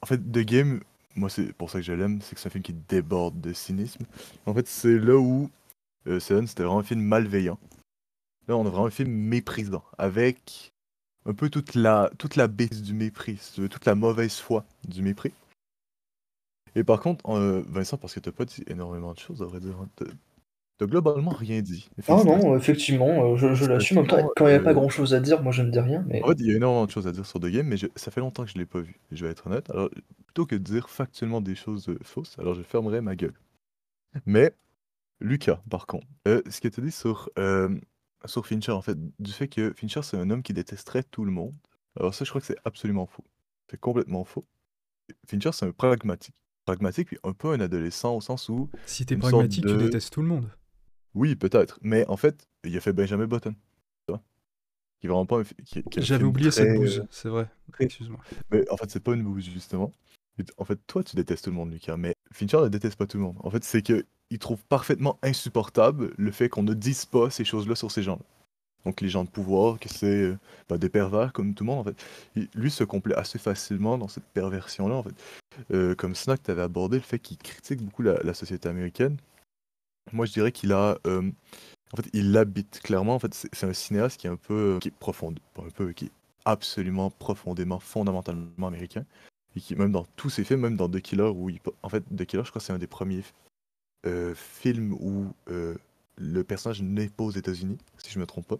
en 0.00 0.06
fait, 0.06 0.16
The 0.16 0.38
Game, 0.38 0.80
moi, 1.14 1.28
c'est 1.28 1.52
pour 1.52 1.68
ça 1.68 1.78
que 1.78 1.84
je 1.84 1.92
l'aime, 1.92 2.22
c'est 2.22 2.34
que 2.34 2.40
c'est 2.40 2.48
un 2.48 2.52
film 2.52 2.64
qui 2.64 2.74
déborde 2.88 3.38
de 3.38 3.52
cynisme. 3.52 4.06
En 4.46 4.54
fait, 4.54 4.66
c'est 4.66 4.98
là 4.98 5.16
où 5.16 5.50
Seven, 6.06 6.46
c'était 6.46 6.62
vraiment 6.62 6.78
un 6.78 6.84
film 6.84 7.02
malveillant. 7.02 7.58
Là, 8.50 8.56
on 8.56 8.66
a 8.66 8.68
vraiment 8.68 8.86
un 8.86 8.90
film 8.90 9.12
méprisant, 9.12 9.84
avec 9.96 10.72
un 11.24 11.34
peu 11.34 11.50
toute 11.50 11.76
la, 11.76 12.10
toute 12.18 12.34
la 12.34 12.48
bêtise 12.48 12.82
du 12.82 12.94
mépris, 12.94 13.38
toute 13.54 13.84
la 13.84 13.94
mauvaise 13.94 14.38
foi 14.38 14.64
du 14.88 15.02
mépris. 15.02 15.32
Et 16.74 16.82
par 16.82 17.00
contre, 17.00 17.28
euh, 17.30 17.62
Vincent, 17.68 17.96
parce 17.96 18.14
que 18.14 18.18
t'as 18.18 18.32
pas 18.32 18.44
dit 18.44 18.64
énormément 18.66 19.12
de 19.12 19.18
choses, 19.20 19.40
à 19.40 19.44
vrai 19.44 19.60
dire, 19.60 19.76
hein, 19.80 19.88
t'as 20.78 20.86
globalement 20.86 21.30
rien 21.30 21.62
dit. 21.62 21.88
Ah 22.08 22.24
non, 22.24 22.56
effectivement, 22.56 23.06
euh, 23.32 23.36
je, 23.36 23.54
je 23.54 23.66
l'assume. 23.66 23.98
En 23.98 24.00
même 24.00 24.08
temps, 24.08 24.16
effectivement, 24.16 24.32
quand 24.36 24.46
il 24.48 24.50
n'y 24.50 24.56
a 24.56 24.60
pas 24.60 24.70
euh, 24.70 24.74
grand 24.74 24.88
chose 24.88 25.14
à 25.14 25.20
dire, 25.20 25.42
moi 25.42 25.52
je 25.52 25.62
ne 25.62 25.70
dis 25.70 25.78
rien. 25.78 26.04
Mais... 26.08 26.22
En 26.24 26.28
fait, 26.28 26.36
il 26.40 26.46
y 26.46 26.52
a 26.52 26.56
énormément 26.56 26.86
de 26.86 26.90
choses 26.90 27.06
à 27.06 27.12
dire 27.12 27.26
sur 27.26 27.38
The 27.38 27.46
Game, 27.46 27.66
mais 27.68 27.76
je- 27.76 27.86
ça 27.94 28.10
fait 28.10 28.20
longtemps 28.20 28.44
que 28.44 28.50
je 28.50 28.58
l'ai 28.58 28.66
pas 28.66 28.80
vu, 28.80 28.98
je 29.12 29.24
vais 29.24 29.30
être 29.30 29.46
honnête. 29.46 29.70
Alors, 29.70 29.90
plutôt 30.26 30.46
que 30.46 30.56
de 30.56 30.62
dire 30.64 30.90
factuellement 30.90 31.40
des 31.40 31.54
choses 31.54 31.88
euh, 31.88 31.98
fausses, 32.02 32.36
alors 32.38 32.54
je 32.54 32.62
fermerai 32.62 33.00
ma 33.00 33.14
gueule. 33.14 33.34
Mais, 34.26 34.52
Lucas, 35.20 35.62
par 35.70 35.86
contre, 35.86 36.06
euh, 36.28 36.42
ce 36.50 36.60
que 36.60 36.68
tu 36.68 36.82
dit 36.82 36.92
sur, 36.92 37.30
sur 38.26 38.46
Fincher, 38.46 38.72
en 38.72 38.82
fait, 38.82 38.98
du 39.18 39.32
fait 39.32 39.48
que 39.48 39.72
Fincher, 39.72 40.02
c'est 40.02 40.16
un 40.16 40.30
homme 40.30 40.42
qui 40.42 40.52
détesterait 40.52 41.02
tout 41.04 41.24
le 41.24 41.32
monde, 41.32 41.54
alors 41.98 42.14
ça, 42.14 42.24
je 42.24 42.30
crois 42.30 42.40
que 42.40 42.46
c'est 42.46 42.58
absolument 42.64 43.06
faux. 43.06 43.24
C'est 43.70 43.80
complètement 43.80 44.24
faux. 44.24 44.46
Fincher, 45.26 45.50
c'est 45.52 45.66
un 45.66 45.72
pragmatique. 45.72 46.34
Pragmatique, 46.64 47.08
puis 47.08 47.18
un 47.24 47.32
peu 47.32 47.50
un 47.50 47.60
adolescent, 47.60 48.14
au 48.14 48.20
sens 48.20 48.48
où... 48.48 48.68
Si 48.86 49.06
t'es 49.06 49.16
pragmatique, 49.16 49.66
tu 49.66 49.76
détestes 49.76 50.12
tout 50.12 50.22
le 50.22 50.28
monde. 50.28 50.48
Oui, 51.14 51.34
peut-être, 51.34 51.78
mais 51.82 52.06
en 52.06 52.16
fait, 52.16 52.46
il 52.64 52.76
a 52.76 52.80
fait 52.80 52.92
Benjamin 52.92 53.26
Button. 53.26 53.54
Tu 54.06 54.12
vois? 54.12 54.22
Qui 55.00 55.06
est 55.06 55.10
vraiment 55.10 55.26
pas 55.26 55.42
J'avais 55.96 56.24
oublié 56.24 56.50
cette 56.50 56.76
bouse, 56.76 57.00
euh, 57.00 57.06
c'est 57.10 57.28
vrai. 57.28 57.48
Excuse-moi. 57.80 58.20
Mais 58.52 58.68
en 58.70 58.76
fait, 58.76 58.90
c'est 58.90 59.02
pas 59.02 59.14
une 59.14 59.24
bouse, 59.24 59.44
justement. 59.44 59.92
En 60.56 60.64
fait, 60.64 60.78
toi, 60.86 61.02
tu 61.02 61.16
détestes 61.16 61.44
tout 61.44 61.50
le 61.50 61.56
monde, 61.56 61.72
Lucas, 61.72 61.96
mais 61.96 62.14
Fincher 62.32 62.60
ne 62.60 62.68
déteste 62.68 62.96
pas 62.96 63.06
tout 63.06 63.18
le 63.18 63.24
monde. 63.24 63.36
En 63.40 63.50
fait, 63.50 63.64
c'est 63.64 63.82
que 63.82 64.06
il 64.30 64.38
trouve 64.38 64.62
parfaitement 64.64 65.18
insupportable 65.22 66.12
le 66.16 66.30
fait 66.30 66.48
qu'on 66.48 66.62
ne 66.62 66.74
dise 66.74 67.04
pas 67.04 67.30
ces 67.30 67.44
choses-là 67.44 67.74
sur 67.74 67.90
ces 67.90 68.02
gens-là. 68.02 68.22
Donc, 68.86 69.00
les 69.00 69.08
gens 69.08 69.24
de 69.24 69.28
pouvoir, 69.28 69.78
que 69.78 69.88
c'est 69.88 70.06
euh, 70.06 70.38
bah, 70.68 70.78
des 70.78 70.88
pervers 70.88 71.32
comme 71.32 71.54
tout 71.54 71.64
le 71.64 71.70
monde, 71.70 71.80
en 71.80 71.84
fait. 71.84 72.48
Lui 72.54 72.70
se 72.70 72.84
complaît 72.84 73.14
assez 73.14 73.38
facilement 73.38 73.98
dans 73.98 74.08
cette 74.08 74.24
perversion-là, 74.24 74.94
en 74.94 75.02
fait. 75.02 75.14
Euh, 75.72 75.94
comme 75.94 76.14
Snack, 76.14 76.42
tu 76.42 76.50
avais 76.50 76.62
abordé 76.62 76.96
le 76.96 77.02
fait 77.02 77.18
qu'il 77.18 77.36
critique 77.36 77.82
beaucoup 77.82 78.02
la, 78.02 78.34
société 78.34 78.68
américaine. 78.68 79.18
Moi, 80.12 80.24
je 80.24 80.32
dirais 80.32 80.52
qu'il 80.52 80.72
a. 80.72 80.98
euh, 81.06 81.30
en 81.92 81.96
fait, 81.96 82.08
il 82.14 82.32
l'habite 82.32 82.80
clairement. 82.82 83.16
En 83.16 83.18
fait, 83.18 83.34
c'est 83.34 83.66
un 83.66 83.72
cinéaste 83.74 84.18
qui 84.18 84.26
est 84.26 84.30
un 84.30 84.36
peu. 84.36 84.78
qui 84.80 84.88
est 84.88 84.92
profond. 84.92 85.34
Un 85.58 85.70
peu, 85.70 85.92
qui 85.92 86.06
est 86.06 86.12
absolument 86.46 87.10
profondément, 87.10 87.80
fondamentalement 87.80 88.66
américain. 88.66 89.04
Et 89.56 89.60
qui, 89.60 89.74
même 89.74 89.92
dans 89.92 90.06
tous 90.16 90.30
ses 90.30 90.44
films, 90.44 90.60
même 90.60 90.76
dans 90.76 90.88
The 90.88 91.00
Killer, 91.00 91.30
où 91.34 91.50
il. 91.50 91.60
En 91.82 91.90
fait, 91.90 92.02
The 92.16 92.24
Killer, 92.24 92.44
je 92.44 92.50
crois 92.50 92.62
c'est 92.62 92.72
un 92.72 92.78
des 92.78 92.86
premiers 92.86 93.22
euh, 94.06 94.34
films 94.34 94.94
où 94.94 95.34
euh, 95.48 95.76
le 96.16 96.42
personnage 96.42 96.82
n'est 96.82 97.08
pas 97.08 97.24
aux 97.24 97.30
États-Unis, 97.30 97.76
si 97.98 98.10
je 98.10 98.18
me 98.18 98.26
trompe 98.26 98.46
pas. 98.46 98.58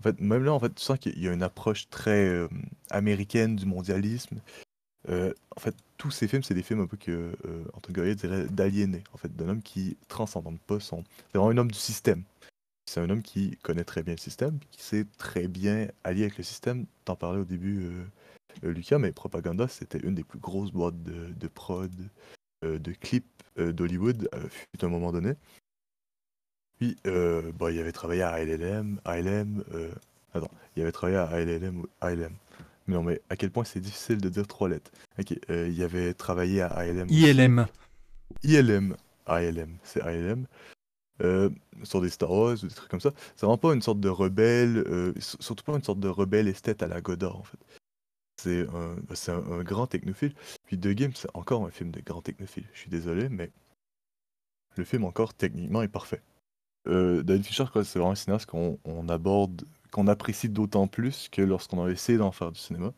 En 0.00 0.02
fait, 0.02 0.20
même 0.20 0.44
là, 0.44 0.52
en 0.52 0.60
fait, 0.60 0.74
tu 0.74 0.82
sens 0.82 0.98
qu'il 0.98 1.20
y 1.22 1.28
a 1.28 1.32
une 1.32 1.42
approche 1.42 1.88
très 1.88 2.26
euh, 2.26 2.48
américaine 2.90 3.56
du 3.56 3.66
mondialisme. 3.66 4.40
En 5.08 5.60
fait, 5.60 5.74
tous 5.96 6.10
ces 6.10 6.28
films, 6.28 6.42
c'est 6.42 6.52
des 6.52 6.62
films 6.62 6.80
un 6.80 6.86
peu 6.86 6.98
que, 6.98 7.32
Antoine 7.72 7.94
Goya 7.94 8.14
dirait 8.14 8.44
d'aliénés, 8.48 9.04
en 9.14 9.16
fait, 9.16 9.34
d'un 9.34 9.48
homme 9.48 9.62
qui 9.62 9.96
transcende 10.06 10.58
pas 10.66 10.80
son... 10.80 11.02
C'est 11.32 11.38
vraiment 11.38 11.50
un 11.50 11.56
homme 11.56 11.70
du 11.70 11.78
système. 11.78 12.24
C'est 12.84 13.00
un 13.00 13.08
homme 13.08 13.22
qui 13.22 13.56
connaît 13.62 13.84
très 13.84 14.02
bien 14.02 14.12
le 14.12 14.18
système, 14.18 14.58
qui 14.70 14.82
sait 14.82 15.06
très 15.16 15.48
bien 15.48 15.88
allier 16.04 16.24
avec 16.24 16.36
le 16.36 16.44
système. 16.44 16.84
T'en 17.06 17.16
parlais 17.16 17.40
au 17.40 17.46
début, 17.46 17.90
Lucas, 18.62 18.98
mais 18.98 19.12
Propaganda, 19.12 19.66
c'était 19.66 19.98
une 19.98 20.14
des 20.14 20.24
plus 20.24 20.38
grosses 20.38 20.72
boîtes 20.72 21.02
de, 21.02 21.32
de 21.32 21.48
prod, 21.48 21.90
de 22.62 22.92
clips 22.92 23.24
euh, 23.58 23.72
d'Hollywood, 23.72 24.28
euh, 24.34 24.48
fut 24.48 24.84
un 24.84 24.88
moment 24.88 25.12
donné. 25.12 25.34
Puis, 26.78 26.96
euh, 27.06 27.50
bah, 27.58 27.72
il 27.72 27.80
avait 27.80 27.92
travaillé 27.92 28.22
à 28.22 28.40
ILM, 28.40 29.00
ILM, 29.06 29.64
euh, 29.74 29.90
attends, 30.32 30.50
il 30.76 30.82
avait 30.82 30.92
travaillé 30.92 31.16
à 31.18 31.40
ILM, 31.40 31.80
ou 31.80 31.86
ILM. 32.02 32.32
Mais 32.86 32.94
non, 32.94 33.02
mais 33.02 33.20
à 33.28 33.36
quel 33.36 33.50
point 33.50 33.64
c'est 33.64 33.80
difficile 33.80 34.18
de 34.18 34.28
dire 34.28 34.46
trois 34.46 34.68
lettres. 34.68 34.90
Ok, 35.18 35.34
euh, 35.50 35.68
il 35.68 35.82
avait 35.82 36.14
travaillé 36.14 36.62
à 36.62 36.86
ILM. 36.86 37.08
ILM. 37.10 37.66
ILM, 38.44 38.96
ILM, 39.28 39.76
c'est 39.82 40.00
ILM. 40.00 40.46
Euh, 41.20 41.50
sur 41.82 42.00
des 42.00 42.10
Star 42.10 42.30
Wars 42.30 42.56
ou 42.62 42.68
des 42.68 42.74
trucs 42.74 42.88
comme 42.88 43.00
ça. 43.00 43.10
C'est 43.34 43.44
vraiment 43.44 43.58
pas 43.58 43.74
une 43.74 43.82
sorte 43.82 43.98
de 43.98 44.08
rebelle, 44.08 44.84
euh, 44.86 45.12
surtout 45.18 45.64
pas 45.64 45.74
une 45.74 45.82
sorte 45.82 45.98
de 45.98 46.08
rebelle 46.08 46.46
esthète 46.46 46.80
à 46.80 46.86
la 46.86 47.00
Godard 47.00 47.36
en 47.36 47.42
fait. 47.42 47.58
C'est 48.40 48.68
un, 48.68 48.96
bah, 49.08 49.14
un, 49.28 49.62
grand 49.62 49.86
technophile. 49.86 50.34
Puis 50.64 50.78
The 50.78 50.88
Game, 50.88 51.12
c'est 51.14 51.28
encore 51.34 51.66
un 51.66 51.70
film 51.70 51.90
de 51.90 52.00
grand 52.00 52.22
technophile. 52.22 52.64
Je 52.72 52.78
suis 52.78 52.90
désolé, 52.90 53.28
mais 53.28 53.50
le 54.76 54.84
film 54.84 55.04
encore 55.04 55.34
techniquement 55.34 55.82
est 55.82 55.88
parfait. 55.88 56.22
Euh, 56.86 57.22
David 57.22 57.44
Fincher, 57.44 57.64
c'est 57.84 57.98
vraiment 57.98 58.12
un 58.12 58.14
cinéaste 58.14 58.46
qu'on 58.46 58.78
on 58.84 59.08
aborde, 59.08 59.64
qu'on 59.90 60.06
apprécie 60.06 60.48
d'autant 60.48 60.86
plus 60.86 61.28
que 61.28 61.42
lorsqu'on 61.42 61.84
a 61.84 61.90
essayé 61.90 62.16
d'en 62.18 62.32
faire 62.32 62.52
du 62.52 62.60
cinéma. 62.60 62.92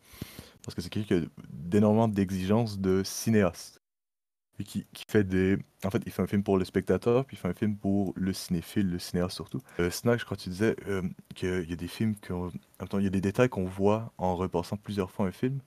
Parce 0.62 0.74
que 0.74 0.82
c'est 0.82 0.90
quelqu'un 0.90 1.20
qui 1.20 1.24
a 1.24 1.28
d'énormément 1.48 2.08
d'exigences 2.08 2.78
de 2.78 3.02
cinéaste. 3.02 3.79
Et 4.60 4.64
qui, 4.64 4.84
fait 5.08 5.24
des. 5.24 5.56
En 5.84 5.90
fait, 5.90 6.02
il 6.04 6.12
fait 6.12 6.20
un 6.20 6.26
film 6.26 6.42
pour 6.42 6.58
le 6.58 6.66
spectateur, 6.66 7.24
puis 7.24 7.38
il 7.38 7.40
fait 7.40 7.48
un 7.48 7.54
film 7.54 7.76
pour 7.76 8.12
le 8.14 8.34
cinéphile, 8.34 8.90
le 8.90 8.98
cinéaste 8.98 9.34
surtout. 9.34 9.62
Euh, 9.78 9.90
Snack, 9.90 10.20
je 10.20 10.26
crois 10.26 10.36
que 10.36 10.42
tu 10.42 10.50
disais 10.50 10.76
euh, 10.86 11.00
qu'il 11.34 11.68
y 11.68 11.72
a 11.72 11.76
des 11.76 11.88
films 11.88 12.14
qu'on. 12.16 12.50
Il 12.98 13.02
y 13.02 13.06
a 13.06 13.10
des 13.10 13.22
détails 13.22 13.48
qu'on 13.48 13.64
voit 13.64 14.12
en 14.18 14.36
repassant 14.36 14.76
plusieurs 14.76 15.10
fois 15.10 15.26
un 15.26 15.32
film. 15.32 15.60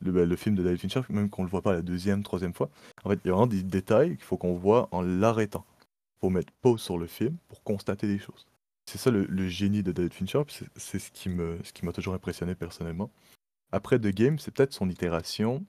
Le, 0.00 0.10
ben, 0.10 0.28
le 0.28 0.34
film 0.34 0.56
de 0.56 0.64
David 0.64 0.80
Fincher, 0.80 1.02
même 1.10 1.30
qu'on 1.30 1.44
le 1.44 1.48
voit 1.48 1.62
pas 1.62 1.72
la 1.72 1.82
deuxième, 1.82 2.24
troisième 2.24 2.52
fois. 2.52 2.70
En 3.04 3.10
fait, 3.10 3.20
il 3.24 3.28
y 3.28 3.30
a 3.30 3.34
vraiment 3.34 3.46
des 3.46 3.62
détails 3.62 4.16
qu'il 4.16 4.24
faut 4.24 4.36
qu'on 4.36 4.56
voit 4.56 4.88
en 4.90 5.02
l'arrêtant. 5.02 5.64
Il 6.16 6.26
faut 6.26 6.30
mettre 6.30 6.52
pause 6.60 6.80
sur 6.80 6.98
le 6.98 7.06
film 7.06 7.36
pour 7.48 7.62
constater 7.62 8.08
des 8.08 8.18
choses. 8.18 8.46
C'est 8.86 8.98
ça 8.98 9.12
le, 9.12 9.48
génie 9.48 9.84
de 9.84 9.92
David 9.92 10.12
Fincher, 10.12 10.42
puis 10.44 10.66
c'est 10.74 10.98
ce 10.98 11.10
qui 11.12 11.84
m'a 11.84 11.92
toujours 11.92 12.14
impressionné 12.14 12.56
personnellement. 12.56 13.12
Après 13.70 14.00
The 14.00 14.08
Game, 14.08 14.40
c'est 14.40 14.50
peut-être 14.50 14.72
son 14.72 14.88
itération 14.88 15.64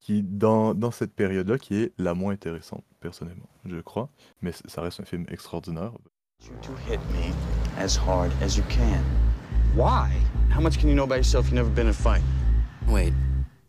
qui, 0.00 0.22
dans, 0.22 0.74
dans 0.74 0.90
cette 0.90 1.14
période-là, 1.14 1.58
qui 1.58 1.76
est 1.76 1.92
la 1.98 2.14
moins 2.14 2.32
intéressante, 2.32 2.84
personnellement, 3.00 3.48
je 3.66 3.80
crois. 3.80 4.10
Mais 4.42 4.52
ça 4.66 4.82
reste 4.82 5.00
un 5.00 5.04
film 5.04 5.24
extraordinaire. 5.28 5.92
To 6.62 6.72
hit 6.88 7.00
me 7.12 7.34
as 7.78 7.96
hard 7.96 8.32
as 8.42 8.56
you 8.56 8.64
can. 8.70 9.04
Why? 9.76 10.10
How 10.50 10.60
much 10.60 10.78
can 10.78 10.88
you 10.88 10.94
know 10.94 11.04
about 11.04 11.18
yourself? 11.18 11.46
You've 11.46 11.54
never 11.54 11.68
been 11.68 11.86
in 11.86 11.90
a 11.90 11.92
fight. 11.92 12.22
Wait, 12.88 13.12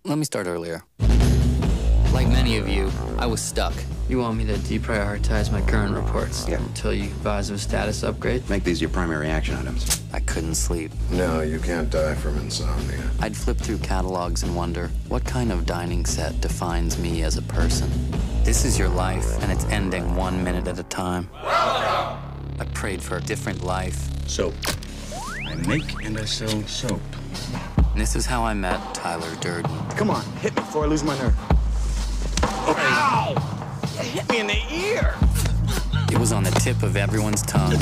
let 0.06 0.18
me 0.18 0.24
start 0.24 0.48
earlier. 0.48 0.82
Like 2.14 2.28
many 2.28 2.58
of 2.58 2.68
you, 2.68 2.92
I 3.18 3.26
was 3.26 3.42
stuck. 3.42 3.74
You 4.10 4.20
want 4.20 4.38
me 4.38 4.46
to 4.46 4.56
deprioritize 4.56 5.50
my 5.50 5.62
current 5.62 5.96
reports 5.96 6.46
until 6.46 6.94
you 6.94 7.06
advise 7.06 7.50
of 7.50 7.56
a 7.56 7.60
status 7.60 8.04
upgrade? 8.04 8.48
Make 8.50 8.66
these 8.66 8.82
your 8.82 8.90
primary 8.90 9.30
action 9.30 9.56
items. 9.56 10.02
I 10.12 10.20
couldn't 10.20 10.56
sleep. 10.56 10.92
No, 11.10 11.40
you 11.40 11.58
can't 11.60 11.90
die 11.90 12.16
from 12.16 12.38
insomnia. 12.38 13.10
I'd 13.22 13.36
flip 13.36 13.58
through 13.58 13.78
catalogs 13.78 14.44
and 14.44 14.54
wonder 14.56 14.90
what 15.08 15.24
kind 15.24 15.54
of 15.54 15.66
dining 15.66 16.06
set 16.06 16.42
defines 16.42 16.98
me 16.98 17.24
as 17.24 17.38
a 17.38 17.42
person. 17.44 17.90
This 18.44 18.66
is 18.66 18.78
your 18.78 18.90
life, 18.90 19.42
and 19.42 19.50
it's 19.50 19.64
ending 19.66 20.14
one 20.16 20.44
minute 20.44 20.68
at 20.68 20.78
a 20.78 20.84
time. 20.84 21.30
Welcome. 21.42 22.20
I 22.60 22.66
prayed 22.74 23.02
for 23.02 23.18
a 23.18 23.22
different 23.22 23.64
life. 23.64 24.28
Soap. 24.28 24.54
I 25.48 25.56
make 25.66 26.04
and 26.04 26.18
I 26.18 26.26
sell 26.26 26.62
soap. 26.68 27.02
And 27.94 28.02
this 28.02 28.18
is 28.18 28.26
how 28.26 28.44
I 28.44 28.54
met 28.54 28.94
Tyler 28.94 29.34
Durden. 29.40 29.90
Come 29.92 30.10
on, 30.10 30.24
hit 30.42 30.54
me 30.56 30.62
before 30.62 30.84
I 30.84 30.88
lose 30.88 31.04
my 31.04 31.18
nerve. 31.18 31.36
Ow! 32.54 33.34
You 33.98 34.10
hit 34.10 34.30
me 34.30 34.40
in 34.40 34.48
the 34.48 34.60
ear! 34.74 35.16
It 36.12 36.18
was 36.20 36.32
on 36.34 36.44
the 36.44 36.52
tip 36.52 36.84
of 36.84 36.96
everyone's 36.98 37.42
tongue. 37.44 37.78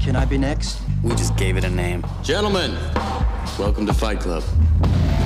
Can 0.00 0.14
I 0.16 0.24
be 0.24 0.38
next? 0.38 0.80
We 1.02 1.10
just 1.16 1.36
gave 1.36 1.56
it 1.56 1.64
a 1.64 1.70
name. 1.70 2.04
Gentlemen, 2.22 2.72
welcome 3.58 3.86
to 3.86 3.92
Fight 3.92 4.20
Club. 4.20 4.42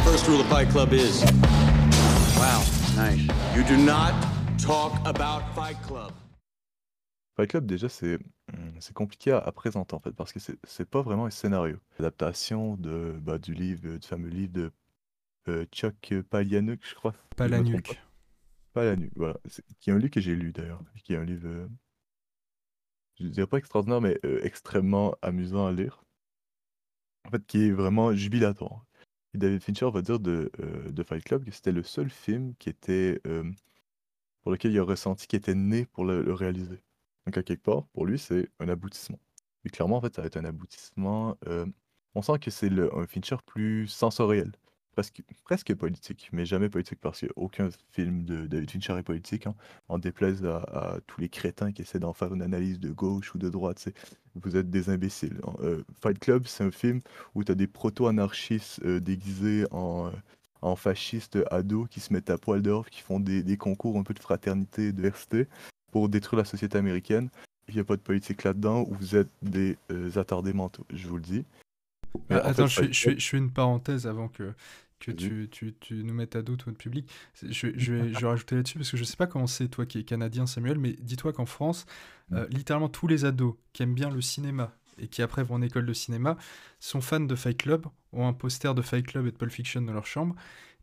First 0.04 0.26
rule 0.28 0.40
of 0.40 0.46
Fight 0.46 0.68
Club 0.70 0.92
is 0.92 1.22
Wow, 2.38 2.62
nice. 2.96 3.20
you 3.54 3.62
do 3.64 3.76
not 3.76 4.14
talk 4.58 4.92
about 5.06 5.42
Fight 5.54 5.76
Club. 5.82 6.12
Fight 7.36 7.50
Club, 7.50 7.66
déjà, 7.66 7.88
c'est 7.90 8.14
hum, 8.52 8.72
c'est 8.80 8.94
compliqué 8.94 9.30
à, 9.32 9.38
à 9.38 9.52
présenter, 9.52 9.94
en 9.94 10.00
fait, 10.00 10.12
parce 10.12 10.32
que 10.32 10.40
c'est 10.40 10.56
c'est 10.66 10.88
pas 10.88 11.02
vraiment 11.02 11.26
un 11.26 11.30
scénario. 11.30 11.76
L'adaptation 11.98 12.76
de, 12.78 13.14
bah, 13.20 13.36
du 13.38 13.52
livre, 13.52 13.98
du 13.98 14.06
fameux 14.08 14.28
livre 14.30 14.52
de 14.54 14.70
euh, 15.48 15.64
Chuck 15.70 16.14
Palahniuk, 16.30 16.80
je 16.88 16.94
crois. 16.94 17.12
Palahniuk. 17.36 18.00
Pas. 18.78 18.84
Palahniuk, 18.84 19.12
voilà. 19.16 19.38
C'est- 19.46 19.64
Qui 19.80 19.90
est 19.90 19.92
un 19.92 19.98
livre 19.98 20.10
que 20.10 20.20
j'ai 20.20 20.34
lu, 20.34 20.52
d'ailleurs. 20.52 20.82
Qui 21.04 21.14
est 21.14 21.16
un 21.16 21.24
livre, 21.24 21.48
euh, 21.48 21.68
je 23.20 23.26
dirais 23.26 23.46
pas 23.46 23.58
extraordinaire, 23.58 24.00
mais 24.00 24.18
euh, 24.24 24.40
extrêmement 24.42 25.14
amusant 25.22 25.66
à 25.66 25.72
lire. 25.72 26.02
En 27.26 27.30
fait, 27.30 27.46
qui 27.46 27.66
est 27.68 27.70
vraiment 27.72 28.12
jubilatoire. 28.14 28.84
Et 29.34 29.38
David 29.38 29.62
Fincher 29.62 29.90
va 29.90 30.02
dire 30.02 30.18
de, 30.20 30.50
euh, 30.60 30.90
de 30.90 31.02
Fight 31.02 31.22
Club 31.24 31.44
que 31.44 31.50
c'était 31.50 31.72
le 31.72 31.82
seul 31.82 32.10
film 32.10 32.54
qui 32.58 32.70
était, 32.70 33.20
euh, 33.26 33.44
pour 34.42 34.52
lequel 34.52 34.72
il 34.72 34.78
a 34.78 34.84
ressenti 34.84 35.26
qu'il 35.26 35.38
était 35.38 35.54
né 35.54 35.86
pour 35.86 36.04
le, 36.04 36.32
réaliser. 36.32 36.82
Donc, 37.26 37.36
à 37.38 37.42
quelque 37.42 37.62
part, 37.62 37.86
pour 37.88 38.06
lui, 38.06 38.18
c'est 38.18 38.48
un 38.60 38.68
aboutissement. 38.68 39.20
Et 39.64 39.70
clairement, 39.70 39.98
en 39.98 40.00
fait, 40.00 40.14
ça 40.14 40.22
va 40.22 40.26
être 40.28 40.36
un 40.38 40.44
aboutissement. 40.44 41.36
on 42.14 42.22
sent 42.22 42.38
que 42.40 42.50
c'est 42.50 42.68
le- 42.70 42.94
un 42.96 43.06
Fincher 43.06 43.36
plus 43.46 43.86
sensoriel, 43.88 44.52
presque, 44.98 45.22
presque 45.44 45.74
politique, 45.76 46.28
mais 46.32 46.44
jamais 46.44 46.68
politique 46.68 46.98
parce 47.00 47.20
qu'aucun 47.20 47.68
film 47.92 48.24
de 48.24 48.48
David 48.48 48.68
Fincher 48.68 48.98
est 48.98 49.04
politique, 49.04 49.46
hein, 49.46 49.54
en 49.88 49.96
déplaise 49.98 50.44
à, 50.44 50.56
à 50.72 50.96
tous 51.06 51.20
les 51.20 51.28
crétins 51.28 51.70
qui 51.70 51.82
essaient 51.82 52.00
d'en 52.00 52.12
faire 52.12 52.34
une 52.34 52.42
analyse 52.42 52.80
de 52.80 52.90
gauche 52.90 53.32
ou 53.32 53.38
de 53.38 53.48
droite. 53.48 53.78
c'est- 53.78 53.94
Vous 54.34 54.56
êtes 54.56 54.70
des 54.70 54.90
imbéciles. 54.90 55.38
hein. 55.46 55.52
Euh, 55.60 55.84
Fight 56.02 56.18
Club, 56.18 56.48
c'est 56.48 56.64
un 56.64 56.72
film 56.72 57.00
où 57.36 57.44
tu 57.44 57.52
as 57.52 57.54
des 57.54 57.68
proto-anarchistes 57.68 58.80
euh, 58.84 58.98
déguisés 58.98 59.66
en, 59.70 60.08
euh, 60.08 60.10
en 60.62 60.74
fascistes 60.74 61.38
ados 61.52 61.86
qui 61.88 62.00
se 62.00 62.12
mettent 62.12 62.30
à 62.30 62.36
poil 62.38 62.60
dehors, 62.60 62.90
qui 62.90 63.00
font 63.02 63.20
des, 63.20 63.44
des 63.44 63.56
concours 63.56 63.96
un 63.98 64.02
peu 64.02 64.14
de 64.14 64.18
fraternité 64.18 64.88
et 64.88 64.92
de 64.92 64.96
diversité 64.96 65.46
pour 65.92 66.08
détruire 66.08 66.38
la 66.38 66.44
société 66.44 66.76
américaine. 66.76 67.30
Il 67.68 67.74
n'y 67.74 67.80
a 67.80 67.84
pas 67.84 67.96
de 67.96 68.02
politique 68.02 68.42
là-dedans, 68.42 68.80
où 68.88 68.94
vous 68.94 69.14
êtes 69.14 69.30
des 69.42 69.76
attardés 70.16 70.52
mentaux, 70.54 70.84
je 70.92 71.06
vous 71.06 71.16
le 71.16 71.22
dis. 71.22 71.44
Ah, 72.30 72.38
Attends, 72.38 72.66
fait, 72.66 72.68
je, 72.68 72.74
fais, 72.74 72.82
Fight 72.82 72.92
je, 72.94 73.00
fais, 73.00 73.06
Club- 73.10 73.20
je 73.20 73.28
fais 73.28 73.36
une 73.38 73.50
parenthèse 73.52 74.06
avant 74.06 74.28
que, 74.28 74.54
que 74.98 75.10
tu, 75.12 75.48
tu, 75.50 75.74
tu 75.80 76.02
nous 76.04 76.14
mettes 76.14 76.36
à 76.36 76.42
doute 76.42 76.64
votre 76.64 76.78
public. 76.78 77.08
C'est- 77.34 77.52
Je, 77.52 77.68
je 77.76 77.92
vais, 77.92 78.12
je 78.14 78.20
vais 78.20 78.26
rajouter 78.26 78.56
là-dessus 78.56 78.78
parce 78.78 78.90
que 78.90 78.96
je 78.96 79.04
sais 79.04 79.16
pas 79.16 79.26
comment 79.26 79.46
c'est, 79.46 79.68
toi 79.68 79.86
qui 79.86 79.98
es 79.98 80.04
canadien, 80.04 80.46
Samuel, 80.46 80.78
mais 80.78 80.92
dis-toi 81.00 81.32
qu'en 81.32 81.46
France, 81.46 81.86
euh, 82.32 82.46
littéralement 82.50 82.88
tous 82.88 83.06
les 83.06 83.24
ados 83.24 83.54
qui 83.72 83.82
aiment 83.82 83.94
bien 83.94 84.10
le 84.10 84.20
cinéma 84.20 84.72
et 84.98 85.08
qui 85.08 85.22
après 85.22 85.44
vont 85.44 85.54
en 85.56 85.62
école 85.62 85.86
de 85.86 85.92
cinéma 85.92 86.36
sont 86.80 87.00
fans 87.00 87.20
de 87.20 87.34
Fight 87.36 87.56
Club, 87.56 87.86
ont 88.12 88.26
un 88.26 88.32
poster 88.32 88.74
de 88.74 88.82
Fight 88.82 89.06
Club 89.06 89.26
et 89.26 89.30
de 89.30 89.36
Pulp 89.36 89.52
Fiction 89.52 89.80
dans 89.82 89.92
leur 89.92 90.06
chambre. 90.06 90.34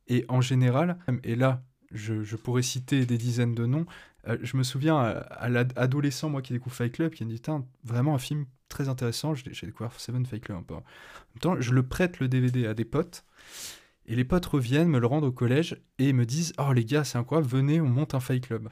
Et 0.08 0.24
en 0.30 0.40
général, 0.40 0.98
et 1.24 1.36
là, 1.36 1.64
je, 1.92 2.24
je 2.24 2.36
pourrais 2.36 2.62
citer 2.62 3.06
des 3.06 3.18
dizaines 3.18 3.56
de 3.56 3.66
noms, 3.66 3.86
euh, 4.28 4.38
je 4.42 4.56
me 4.58 4.64
souviens 4.64 4.98
à, 4.98 5.10
à 5.10 5.50
l'adolescent, 5.50 6.30
moi 6.30 6.42
qui 6.42 6.54
découvre 6.54 6.76
Fight 6.76 6.94
Club, 6.94 7.12
qui 7.14 7.26
me 7.26 7.30
dit 7.30 7.42
vraiment 7.84 8.16
un 8.16 8.20
film 8.20 8.46
très 8.70 8.88
intéressant. 8.90 9.36
J'ai 9.36 9.68
découvert 9.68 9.92
Seven 10.00 10.26
Fight 10.26 10.44
Club 10.44 10.58
un 10.60 10.64
peu. 10.64 10.74
En 10.76 10.78
même 10.78 11.40
temps, 11.42 11.60
je 11.62 11.72
le 11.74 11.84
prête 11.84 12.20
le 12.20 12.28
DVD 12.28 12.66
à 12.68 12.74
des 12.74 12.86
potes. 12.86 13.26
Et 14.08 14.16
les 14.16 14.26
potes 14.26 14.46
reviennent, 14.48 14.88
me 14.90 15.00
le 15.00 15.06
rendent 15.08 15.26
au 15.26 15.32
collège 15.32 15.82
et 16.00 16.12
me 16.14 16.26
disent 16.26 16.54
Oh 16.58 16.74
les 16.74 16.86
gars, 16.86 17.04
c'est 17.04 17.18
incroyable, 17.20 17.48
venez, 17.48 17.82
on 17.82 17.90
monte 17.90 18.16
un 18.16 18.20
Fight 18.20 18.46
Club. 18.48 18.70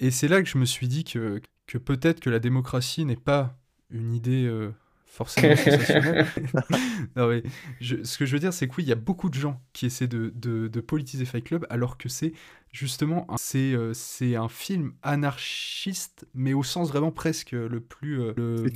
Et 0.00 0.10
c'est 0.10 0.28
là 0.28 0.42
que 0.42 0.48
je 0.48 0.58
me 0.58 0.64
suis 0.64 0.88
dit 0.88 1.04
que, 1.04 1.40
que 1.66 1.78
peut-être 1.78 2.20
que 2.20 2.30
la 2.30 2.38
démocratie 2.38 3.04
n'est 3.04 3.16
pas 3.16 3.58
une 3.90 4.12
idée 4.12 4.44
euh, 4.44 4.72
forcément 5.06 5.54
sensationnelle. 5.56 6.18
non, 7.16 7.28
mais 7.28 7.42
je- 7.80 8.02
ce 8.02 8.18
que 8.18 8.26
je 8.26 8.32
veux 8.32 8.40
dire, 8.40 8.52
c'est 8.52 8.66
que 8.68 8.74
oui, 8.76 8.84
il 8.84 8.88
y 8.88 8.92
a 8.92 8.96
beaucoup 8.96 9.28
de 9.30 9.34
gens 9.34 9.62
qui 9.72 9.86
essaient 9.86 10.08
de, 10.08 10.32
de- 10.34 10.68
de 10.68 10.80
politiser 10.80 11.24
Fight 11.24 11.44
Club, 11.44 11.66
alors 11.70 11.96
que 11.96 12.08
c'est 12.08 12.32
justement 12.72 13.24
un, 13.30 13.36
c'est, 13.36 13.72
euh, 13.72 13.94
c'est 13.94 14.34
un 14.34 14.48
film 14.48 14.94
anarchiste, 15.02 16.26
mais 16.34 16.54
au 16.54 16.64
sens 16.64 16.88
vraiment 16.88 17.12
presque 17.12 17.52
le 17.52 17.80
plus. 17.80 18.20
euh, 18.20 18.32
le- 18.36 18.70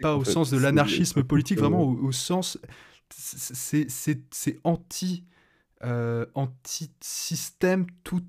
pas 0.00 0.14
au 0.16 0.24
fait. 0.24 0.30
sens 0.32 0.50
de 0.50 0.58
l'anarchisme 0.58 1.24
politique, 1.24 1.58
vraiment 1.58 1.82
au, 1.82 1.96
au 2.06 2.12
sens. 2.12 2.58
C'est 3.10 4.60
anti. 4.64 5.24
euh, 5.84 6.26
anti-système, 6.34 7.86
tout, 8.04 8.22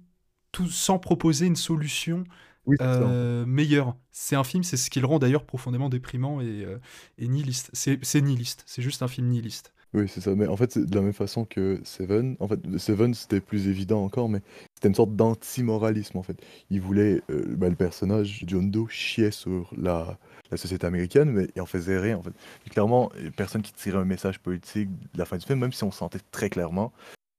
tout 0.51 0.69
sans 0.69 0.99
proposer 0.99 1.47
une 1.47 1.55
solution 1.57 2.25
Oui, 2.65 2.77
euh, 2.81 3.45
meilleure. 3.45 3.97
C'est 4.11 4.35
un 4.35 4.43
film, 4.45 4.63
c'est 4.63 4.77
ce 4.77 4.89
qui 4.91 4.99
le 5.01 5.07
rend 5.07 5.19
d'ailleurs 5.19 5.45
profondément 5.45 5.89
déprimant 5.89 6.41
et, 6.41 6.65
euh, 6.65 6.79
et 7.19 7.27
nihiliste. 7.29 7.69
C'est 7.73 8.03
c'est 8.05 8.21
nihiliste, 8.21 8.63
c'est 8.67 8.81
juste 8.83 9.03
un 9.03 9.07
film 9.09 9.27
nihiliste. 9.29 9.73
Oui, 9.93 10.07
c'est 10.07 10.21
ça. 10.21 10.35
Mais 10.35 10.47
en 10.47 10.55
fait, 10.55 10.71
c'est 10.71 10.85
de 10.89 10.95
la 10.95 11.01
même 11.01 11.11
façon 11.13 11.43
que 11.43 11.81
Seven. 11.83 12.37
En 12.39 12.47
fait, 12.47 12.59
Seven, 12.77 13.13
c'était 13.13 13.41
plus 13.41 13.67
évident 13.67 14.03
encore, 14.05 14.29
mais 14.29 14.41
c'était 14.73 14.87
une 14.87 14.95
sorte 14.95 15.15
d'anti-moralisme, 15.17 16.17
en 16.17 16.23
fait. 16.23 16.37
Il 16.69 16.79
voulait, 16.79 17.21
euh, 17.29 17.55
bah, 17.57 17.67
le 17.69 17.75
personnage, 17.75 18.43
John 18.47 18.71
Doe, 18.71 18.87
chiait 18.89 19.31
sur 19.31 19.73
la, 19.75 20.17
la 20.51 20.57
société 20.57 20.85
américaine, 20.85 21.31
mais 21.31 21.47
il 21.55 21.61
en 21.61 21.65
faisait 21.65 21.97
rien, 21.97 22.17
en 22.17 22.23
fait. 22.23 22.33
Clairement, 22.69 23.11
personne 23.35 23.61
qui 23.61 23.73
tirait 23.73 23.97
un 23.97 24.05
message 24.05 24.39
politique 24.39 24.89
de 25.13 25.17
la 25.17 25.25
fin 25.25 25.37
du 25.37 25.45
film, 25.45 25.59
même 25.59 25.73
si 25.73 25.83
on 25.83 25.91
sentait 25.91 26.19
très 26.31 26.49
clairement 26.49 26.91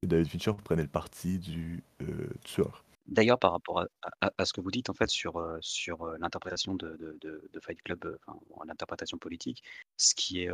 que 0.03 0.09
David 0.09 0.29
Fincher 0.29 0.53
prenait 0.65 0.83
le 0.83 0.89
parti 0.89 1.39
du 1.39 1.83
euh, 2.03 2.29
tueur. 2.45 2.85
D'ailleurs, 3.07 3.39
par 3.39 3.53
rapport 3.53 3.85
à, 4.21 4.45
ce 4.45 4.53
que 4.53 4.61
vous 4.61 4.71
dites 4.71 4.89
en 4.89 4.95
fait 4.95 5.11
sur, 5.11 5.37
euh, 5.37 5.59
sur 5.61 6.03
euh, 6.03 6.17
l'interprétation 6.21 6.75
de, 6.75 7.19
Fight 7.61 7.83
Club, 7.83 8.19
enfin, 8.27 8.39
l'interprétation 8.67 9.19
politique, 9.19 9.63
ce 9.97 10.15
qui 10.15 10.43
est 10.43 10.51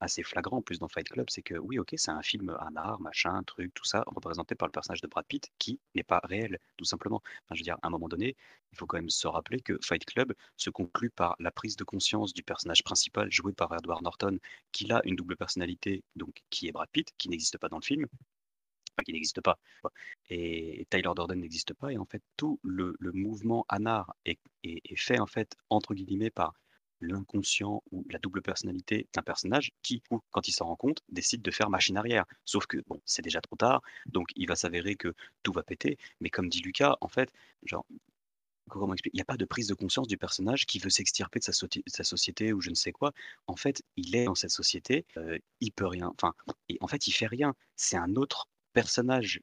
assez 0.00 0.22
flagrant 0.22 0.58
en 0.58 0.62
plus 0.62 0.78
dans 0.78 0.88
Fight 0.88 1.08
Club, 1.08 1.28
c'est 1.30 1.42
que 1.42 1.54
oui, 1.54 1.78
ok, 1.78 1.94
c'est 1.96 2.10
un 2.10 2.22
film, 2.22 2.56
un 2.60 2.96
machin, 2.98 3.42
truc, 3.44 3.72
tout 3.74 3.84
ça, 3.84 4.04
représenté 4.06 4.54
par 4.54 4.68
le 4.68 4.72
personnage 4.72 5.00
de 5.00 5.06
Brad 5.06 5.26
Pitt, 5.26 5.50
qui 5.58 5.80
n'est 5.94 6.02
pas 6.02 6.20
réel, 6.24 6.58
tout 6.76 6.84
simplement. 6.84 7.22
Enfin, 7.44 7.54
je 7.54 7.60
veux 7.60 7.64
dire, 7.64 7.76
à 7.82 7.86
un 7.88 7.90
moment 7.90 8.08
donné, 8.08 8.36
il 8.72 8.78
faut 8.78 8.86
quand 8.86 8.98
même 8.98 9.10
se 9.10 9.26
rappeler 9.26 9.60
que 9.60 9.78
Fight 9.82 10.04
Club 10.04 10.32
se 10.56 10.70
conclut 10.70 11.10
par 11.10 11.36
la 11.38 11.50
prise 11.50 11.76
de 11.76 11.84
conscience 11.84 12.32
du 12.32 12.42
personnage 12.42 12.82
principal 12.84 13.30
joué 13.32 13.52
par 13.52 13.72
Edward 13.74 14.02
Norton, 14.02 14.38
qu'il 14.72 14.92
a 14.92 15.00
une 15.04 15.16
double 15.16 15.36
personnalité, 15.36 16.02
donc 16.16 16.42
qui 16.50 16.68
est 16.68 16.72
Brad 16.72 16.88
Pitt, 16.90 17.12
qui 17.18 17.28
n'existe 17.28 17.58
pas 17.58 17.68
dans 17.68 17.78
le 17.78 17.84
film, 17.84 18.06
qui 19.04 19.12
n'existe 19.12 19.40
pas. 19.40 19.58
Et 20.30 20.86
Tyler 20.90 21.10
Durden 21.14 21.40
n'existe 21.40 21.74
pas. 21.74 21.92
Et 21.92 21.98
en 21.98 22.04
fait, 22.04 22.22
tout 22.36 22.58
le, 22.62 22.96
mouvement 23.12 23.64
Anar 23.68 24.14
est- 24.24 24.40
est 24.64 24.96
fait 24.96 25.18
en 25.18 25.26
fait 25.26 25.56
entre 25.70 25.94
guillemets 25.94 26.30
par 26.30 26.54
l'inconscient 27.00 27.82
ou 27.92 28.04
la 28.10 28.18
double 28.18 28.42
personnalité 28.42 29.08
d'un 29.14 29.22
personnage 29.22 29.72
qui, 29.82 30.02
quand 30.30 30.48
il 30.48 30.52
s'en 30.52 30.66
rend 30.66 30.76
compte, 30.76 31.02
décide 31.08 31.42
de 31.42 31.50
faire 31.50 31.70
machine 31.70 31.96
arrière. 31.96 32.24
Sauf 32.44 32.66
que 32.66 32.78
bon, 32.86 33.00
c'est 33.04 33.22
déjà 33.22 33.40
trop 33.40 33.56
tard, 33.56 33.82
donc 34.06 34.28
il 34.36 34.48
va 34.48 34.56
s'avérer 34.56 34.96
que 34.96 35.14
tout 35.42 35.52
va 35.52 35.62
péter. 35.62 35.98
Mais 36.20 36.30
comme 36.30 36.48
dit 36.48 36.60
Lucas, 36.60 36.96
en 37.00 37.08
fait, 37.08 37.32
genre 37.64 37.86
comment 38.68 38.92
expliquer? 38.92 39.14
Il 39.14 39.18
n'y 39.18 39.22
a 39.22 39.24
pas 39.24 39.36
de 39.36 39.44
prise 39.44 39.66
de 39.66 39.74
conscience 39.74 40.08
du 40.08 40.18
personnage 40.18 40.66
qui 40.66 40.78
veut 40.78 40.90
s'extirper 40.90 41.38
de 41.38 41.44
sa, 41.44 41.52
soti- 41.52 41.84
de 41.84 41.90
sa 41.90 42.04
société 42.04 42.52
ou 42.52 42.60
je 42.60 42.70
ne 42.70 42.74
sais 42.74 42.92
quoi. 42.92 43.12
En 43.46 43.56
fait, 43.56 43.82
il 43.96 44.14
est 44.14 44.24
dans 44.24 44.34
cette 44.34 44.50
société, 44.50 45.06
euh, 45.16 45.38
il 45.60 45.72
peut 45.72 45.86
rien. 45.86 46.12
Enfin, 46.14 46.34
et 46.68 46.78
en 46.80 46.86
fait, 46.88 47.06
il 47.06 47.12
fait 47.12 47.26
rien. 47.26 47.54
C'est 47.76 47.96
un 47.96 48.14
autre 48.16 48.48
personnage 48.72 49.40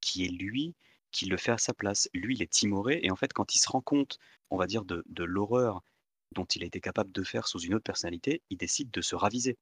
qui 0.00 0.24
est 0.24 0.28
lui 0.28 0.74
qui 1.10 1.26
le 1.26 1.36
fait 1.36 1.52
à 1.52 1.58
sa 1.58 1.74
place. 1.74 2.08
Lui, 2.14 2.36
il 2.36 2.42
est 2.42 2.50
timoré 2.50 3.00
et 3.02 3.10
en 3.10 3.16
fait, 3.16 3.32
quand 3.32 3.54
il 3.54 3.58
se 3.58 3.68
rend 3.68 3.80
compte, 3.80 4.18
on 4.50 4.56
va 4.56 4.66
dire, 4.66 4.84
de, 4.84 5.04
de 5.08 5.24
l'horreur 5.24 5.82
dont 6.32 6.44
il 6.44 6.62
a 6.62 6.66
été 6.66 6.80
capable 6.80 7.12
de 7.12 7.22
faire 7.22 7.48
sous 7.48 7.60
une 7.60 7.74
autre 7.74 7.84
personnalité, 7.84 8.42
il 8.50 8.56
décide 8.58 8.90
de 8.90 9.00
se 9.00 9.14
raviser. 9.14 9.56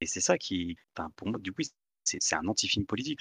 Et 0.00 0.06
c'est 0.06 0.20
ça 0.20 0.38
qui, 0.38 0.76
pour 1.16 1.28
moi, 1.28 1.38
du 1.38 1.52
coup, 1.52 1.62
c'est 2.04 2.34
un 2.34 2.46
anti-film 2.46 2.86
politique. 2.86 3.20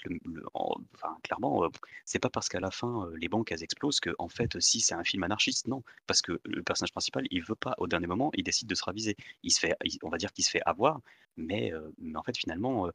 Enfin, 0.54 1.18
clairement, 1.24 1.66
euh, 1.66 1.70
c'est 2.06 2.20
pas 2.20 2.30
parce 2.30 2.50
qu'à 2.50 2.60
la 2.60 2.72
fin 2.72 3.06
euh, 3.06 3.16
les 3.18 3.28
banques 3.28 3.52
elles 3.52 3.64
explosent 3.64 4.00
que, 4.00 4.12
en 4.18 4.30
fait, 4.30 4.60
si 4.60 4.80
c'est 4.82 4.96
un 4.96 5.04
film 5.04 5.24
anarchiste, 5.24 5.68
non, 5.68 5.84
parce 6.08 6.22
que 6.22 6.40
le 6.46 6.64
personnage 6.64 6.92
principal, 6.92 7.26
il 7.32 7.44
veut 7.44 7.56
pas 7.56 7.76
au 7.78 7.88
dernier 7.88 8.08
moment, 8.08 8.32
il 8.36 8.44
décide 8.44 8.68
de 8.68 8.76
se 8.76 8.84
raviser. 8.84 9.16
Il 9.44 9.52
se 9.52 9.60
fait, 9.60 9.76
on 10.04 10.10
va 10.10 10.18
dire 10.18 10.32
qu'il 10.34 10.46
se 10.46 10.50
fait 10.50 10.62
avoir, 10.66 11.02
mais, 11.38 11.74
euh, 11.74 11.92
en 12.16 12.24
fait, 12.24 12.38
finalement, 12.38 12.90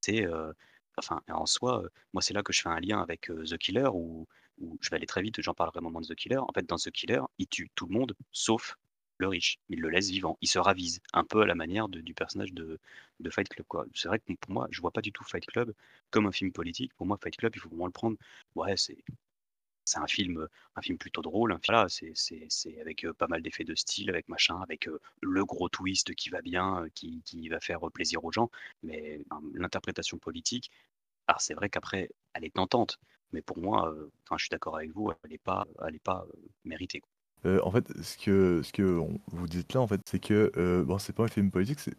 c'est, 0.00 0.26
enfin, 0.96 1.20
en 1.28 1.46
soi, 1.46 1.82
moi, 2.12 2.22
c'est 2.22 2.34
là 2.34 2.42
que 2.42 2.52
je 2.52 2.62
fais 2.62 2.68
un 2.68 2.80
lien 2.80 3.00
avec 3.00 3.22
The 3.28 3.58
Killer, 3.58 3.88
où, 3.92 4.26
où 4.58 4.78
je 4.80 4.90
vais 4.90 4.96
aller 4.96 5.06
très 5.06 5.22
vite, 5.22 5.40
j'en 5.40 5.54
parlerai 5.54 5.78
au 5.80 5.82
moment 5.82 6.00
de 6.00 6.06
The 6.06 6.14
Killer. 6.14 6.38
En 6.38 6.52
fait, 6.54 6.66
dans 6.66 6.76
The 6.76 6.90
Killer, 6.90 7.22
il 7.38 7.48
tue 7.48 7.70
tout 7.74 7.86
le 7.86 7.94
monde 7.94 8.14
sauf 8.32 8.76
le 9.18 9.28
riche. 9.28 9.58
Il 9.68 9.80
le 9.80 9.88
laisse 9.90 10.10
vivant, 10.10 10.38
il 10.40 10.48
se 10.48 10.58
ravise, 10.58 11.00
un 11.12 11.24
peu 11.24 11.42
à 11.42 11.46
la 11.46 11.54
manière 11.54 11.88
de- 11.88 12.00
du 12.00 12.14
personnage 12.14 12.52
de, 12.52 12.78
de 13.20 13.30
Fight 13.30 13.48
Club. 13.48 13.66
C'est 13.94 14.08
vrai 14.08 14.18
que 14.20 14.32
pour 14.34 14.52
moi, 14.52 14.68
je 14.70 14.80
vois 14.80 14.90
pas 14.92 15.00
du 15.02 15.12
tout 15.12 15.24
Fight 15.24 15.46
Club 15.46 15.72
comme 16.10 16.26
un 16.26 16.32
film 16.32 16.52
politique. 16.52 16.92
Pour 16.96 17.06
moi, 17.06 17.18
Fight 17.22 17.36
Club, 17.36 17.52
il 17.56 17.60
faut 17.60 17.68
vraiment 17.68 17.86
le 17.86 17.92
prendre. 17.92 18.16
Ouais, 18.54 18.76
c'est 18.76 18.98
c'est 19.84 19.98
un 19.98 20.06
film, 20.06 20.46
un 20.76 20.82
film 20.82 20.98
plutôt 20.98 21.22
drôle. 21.22 21.52
film- 21.52 21.60
Voilà, 21.66 21.88
c'est 21.88 22.12
c'est- 22.14 22.46
c'est 22.50 22.80
avec 22.80 23.04
euh, 23.04 23.12
pas 23.14 23.26
mal 23.28 23.42
d'effets 23.42 23.64
de 23.64 23.74
style, 23.74 24.10
avec 24.10 24.28
machin, 24.28 24.60
avec 24.62 24.86
euh, 24.88 25.00
le 25.22 25.44
gros 25.44 25.68
twist 25.68 26.14
qui 26.14 26.28
va 26.30 26.42
bien, 26.42 26.84
euh, 26.84 26.88
qui, 26.94 27.22
qui 27.24 27.48
va 27.48 27.60
faire 27.60 27.80
plaisir 27.92 28.24
aux 28.24 28.32
gens. 28.32 28.50
Mais 28.82 29.20
l'interprétation 29.54 30.18
politique, 30.18 30.70
alors 31.28 31.40
c'est 31.42 31.54
vrai 31.54 31.70
qu'après, 31.70 32.10
elle 32.34 32.44
est 32.44 32.54
tentante. 32.54 32.98
Mais 33.32 33.42
pour 33.42 33.58
moi, 33.58 33.90
je 34.38 34.44
suis 34.44 34.50
d'accord 34.50 34.76
avec 34.76 34.92
vous, 34.92 35.12
elle 35.24 35.30
n'est 35.30 35.38
pas, 35.38 35.66
elle 35.86 35.96
est 35.96 36.00
pas 36.04 36.26
méritée. 36.64 37.02
Euh, 37.46 37.60
en 37.62 37.70
fait, 37.70 37.86
ce 38.02 38.16
que, 38.18 38.62
ce 38.62 38.72
que 38.72 38.82
vous 38.82 39.46
dites 39.46 39.72
là, 39.74 39.80
en 39.80 39.86
fait, 39.86 40.00
c'est 40.08 40.18
que 40.18 40.52
euh, 40.56 40.84
bon, 40.84 40.98
c'est 40.98 41.12
pas 41.12 41.24
un 41.24 41.28
film 41.28 41.50
politique, 41.50 41.80
c'est 41.80 41.94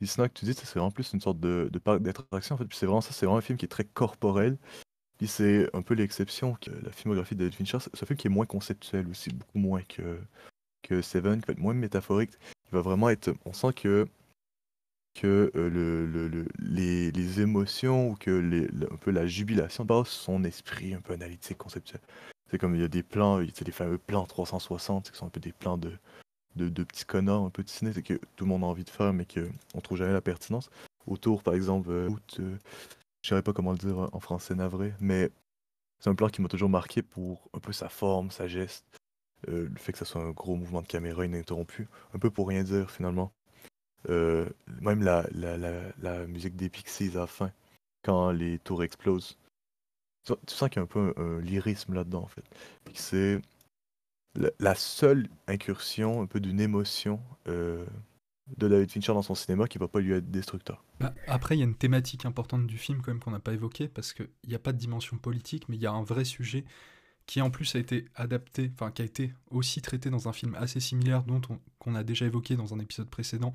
que 0.00 0.26
tu 0.34 0.44
dis, 0.44 0.54
c'est 0.54 0.68
vraiment 0.74 0.90
plus 0.90 1.12
une 1.12 1.20
sorte 1.20 1.38
de, 1.40 1.68
de 1.72 1.78
parc 1.78 2.02
d'attraction. 2.02 2.56
En 2.56 2.58
fait, 2.58 2.64
puis 2.64 2.76
c'est 2.76 2.86
vraiment 2.86 3.00
ça, 3.00 3.12
c'est 3.12 3.26
vraiment 3.26 3.38
un 3.38 3.42
film 3.42 3.56
qui 3.58 3.66
est 3.66 3.68
très 3.68 3.84
corporel. 3.84 4.58
Puis 5.18 5.28
c'est 5.28 5.68
un 5.74 5.82
peu 5.82 5.94
l'exception 5.94 6.54
que 6.60 6.70
la 6.70 6.90
filmographie 6.90 7.36
de 7.36 7.40
David 7.44 7.54
Fincher, 7.54 7.78
c'est 7.80 7.94
c'est 7.94 8.02
un 8.04 8.06
film 8.06 8.16
qui 8.16 8.26
est 8.26 8.30
moins 8.30 8.46
conceptuel 8.46 9.06
aussi, 9.08 9.30
beaucoup 9.30 9.58
moins 9.58 9.82
que, 9.82 10.18
que 10.82 11.02
Seven, 11.02 11.40
qui 11.40 11.46
va 11.46 11.52
être 11.52 11.60
moins 11.60 11.74
métaphorique. 11.74 12.32
Il 12.70 12.72
va 12.72 12.80
vraiment 12.80 13.10
être. 13.10 13.32
On 13.44 13.52
sent 13.52 13.72
que 13.74 14.06
que 15.14 15.52
euh, 15.54 15.68
le, 15.68 16.06
le- 16.06 16.28
le- 16.28 16.48
les, 16.58 17.10
les 17.12 17.40
émotions 17.40 18.10
ou 18.10 18.16
que 18.16 18.90
un 18.92 18.96
peu 18.96 19.10
la 19.10 19.26
jubilation 19.26 19.84
passe 19.86 20.08
son 20.08 20.42
esprit 20.44 20.94
un 20.94 21.00
peu 21.00 21.12
analytique, 21.12 21.58
conceptuel. 21.58 22.00
C'est 22.52 22.58
comme 22.58 22.74
il 22.74 22.82
y 22.82 22.84
a 22.84 22.88
des 22.88 23.02
plans, 23.02 23.38
a 23.38 23.44
des 23.44 23.72
fameux 23.72 23.96
plans 23.96 24.26
360, 24.26 25.10
qui 25.10 25.16
sont 25.16 25.24
un 25.24 25.30
peu 25.30 25.40
des 25.40 25.52
plans 25.52 25.78
de, 25.78 25.90
de, 26.56 26.84
petits 26.84 27.06
connards, 27.06 27.46
un 27.46 27.50
peu 27.50 27.64
ciné, 27.66 27.94
c'est 27.94 28.02
que 28.02 28.20
tout 28.36 28.44
le 28.44 28.50
monde 28.50 28.62
a 28.62 28.66
envie 28.66 28.84
de 28.84 28.90
faire, 28.90 29.14
mais 29.14 29.24
qu'on 29.24 29.80
trouve 29.80 29.96
jamais 29.96 30.12
la 30.12 30.20
pertinence. 30.20 30.68
Autour, 31.06 31.42
par 31.42 31.54
exemple, 31.54 31.88
euh, 31.90 32.10
août, 32.10 32.36
euh, 32.40 32.58
je 33.22 33.34
ne 33.34 33.40
pas 33.40 33.54
comment 33.54 33.72
le 33.72 33.78
dire 33.78 34.10
en 34.12 34.20
français 34.20 34.54
navré, 34.54 34.92
mais 35.00 35.30
c'est 35.98 36.10
un 36.10 36.14
plan 36.14 36.28
qui 36.28 36.42
m'a 36.42 36.48
toujours 36.48 36.68
marqué 36.68 37.00
pour 37.00 37.48
un 37.54 37.58
peu 37.58 37.72
sa 37.72 37.88
forme, 37.88 38.30
sa 38.30 38.46
geste, 38.48 38.84
euh, 39.48 39.70
le 39.72 39.78
fait 39.78 39.92
que 39.92 39.98
ça 39.98 40.04
soit 40.04 40.20
un 40.20 40.32
gros 40.32 40.54
mouvement 40.54 40.82
de 40.82 40.86
caméra 40.86 41.24
ininterrompu, 41.24 41.88
un 42.12 42.18
peu 42.18 42.30
pour 42.30 42.48
rien 42.48 42.64
dire 42.64 42.90
finalement. 42.90 43.32
Même 44.08 45.02
la, 45.02 45.26
la, 45.32 45.56
la, 45.56 45.72
la 46.02 46.26
musique 46.26 46.56
des 46.56 46.68
Pixies 46.68 47.12
à 47.14 47.20
la 47.20 47.26
fin, 47.26 47.50
quand 48.02 48.30
les 48.30 48.58
tours 48.58 48.82
explosent. 48.84 49.38
Sens 50.24 50.68
qu'il 50.68 50.76
y 50.76 50.78
a 50.78 50.82
un 50.82 50.86
peu 50.86 51.12
un, 51.16 51.40
lyrisme 51.40 51.94
là-dedans, 51.94 52.22
en 52.22 52.28
fait. 52.28 52.44
C'est 52.94 53.40
la, 54.58 54.74
seule 54.74 55.28
incursion, 55.46 56.22
un 56.22 56.26
peu 56.26 56.40
d'une 56.40 56.60
émotion 56.60 57.20
euh, 57.48 57.84
de 58.56 58.68
David 58.68 58.90
Fincher 58.90 59.12
dans 59.12 59.22
son 59.22 59.34
cinéma 59.34 59.66
qui 59.66 59.78
va 59.78 59.88
pas 59.88 60.00
lui 60.00 60.12
être 60.12 60.30
destructeur. 60.30 60.84
Bah, 61.00 61.14
après, 61.26 61.56
il 61.56 61.58
y 61.58 61.62
a 61.62 61.66
une 61.66 61.74
thématique 61.74 62.24
importante 62.24 62.66
du 62.66 62.78
film 62.78 63.02
quand 63.02 63.10
même 63.10 63.20
qu'on 63.20 63.32
n'a 63.32 63.40
pas 63.40 63.52
évoquée, 63.52 63.88
parce 63.88 64.12
qu'il 64.12 64.28
n'y 64.46 64.54
a 64.54 64.58
pas 64.60 64.72
de 64.72 64.78
dimension 64.78 65.18
politique, 65.18 65.68
mais 65.68 65.76
il 65.76 65.82
y 65.82 65.86
a 65.86 65.92
un 65.92 66.04
vrai 66.04 66.24
sujet 66.24 66.64
qui 67.26 67.40
en 67.40 67.50
plus 67.50 67.74
a 67.76 67.78
été 67.78 68.06
adapté, 68.14 68.70
enfin 68.74 68.90
qui 68.90 69.02
a 69.02 69.04
été 69.04 69.32
aussi 69.50 69.80
traité 69.80 70.10
dans 70.10 70.28
un 70.28 70.32
film 70.32 70.54
assez 70.56 70.80
similaire 70.80 71.22
dont 71.22 71.40
on- 71.50 71.60
qu'on 71.78 71.94
a 71.94 72.02
déjà 72.02 72.26
évoqué 72.26 72.56
dans 72.56 72.74
un 72.74 72.80
épisode 72.80 73.08
précédent, 73.08 73.54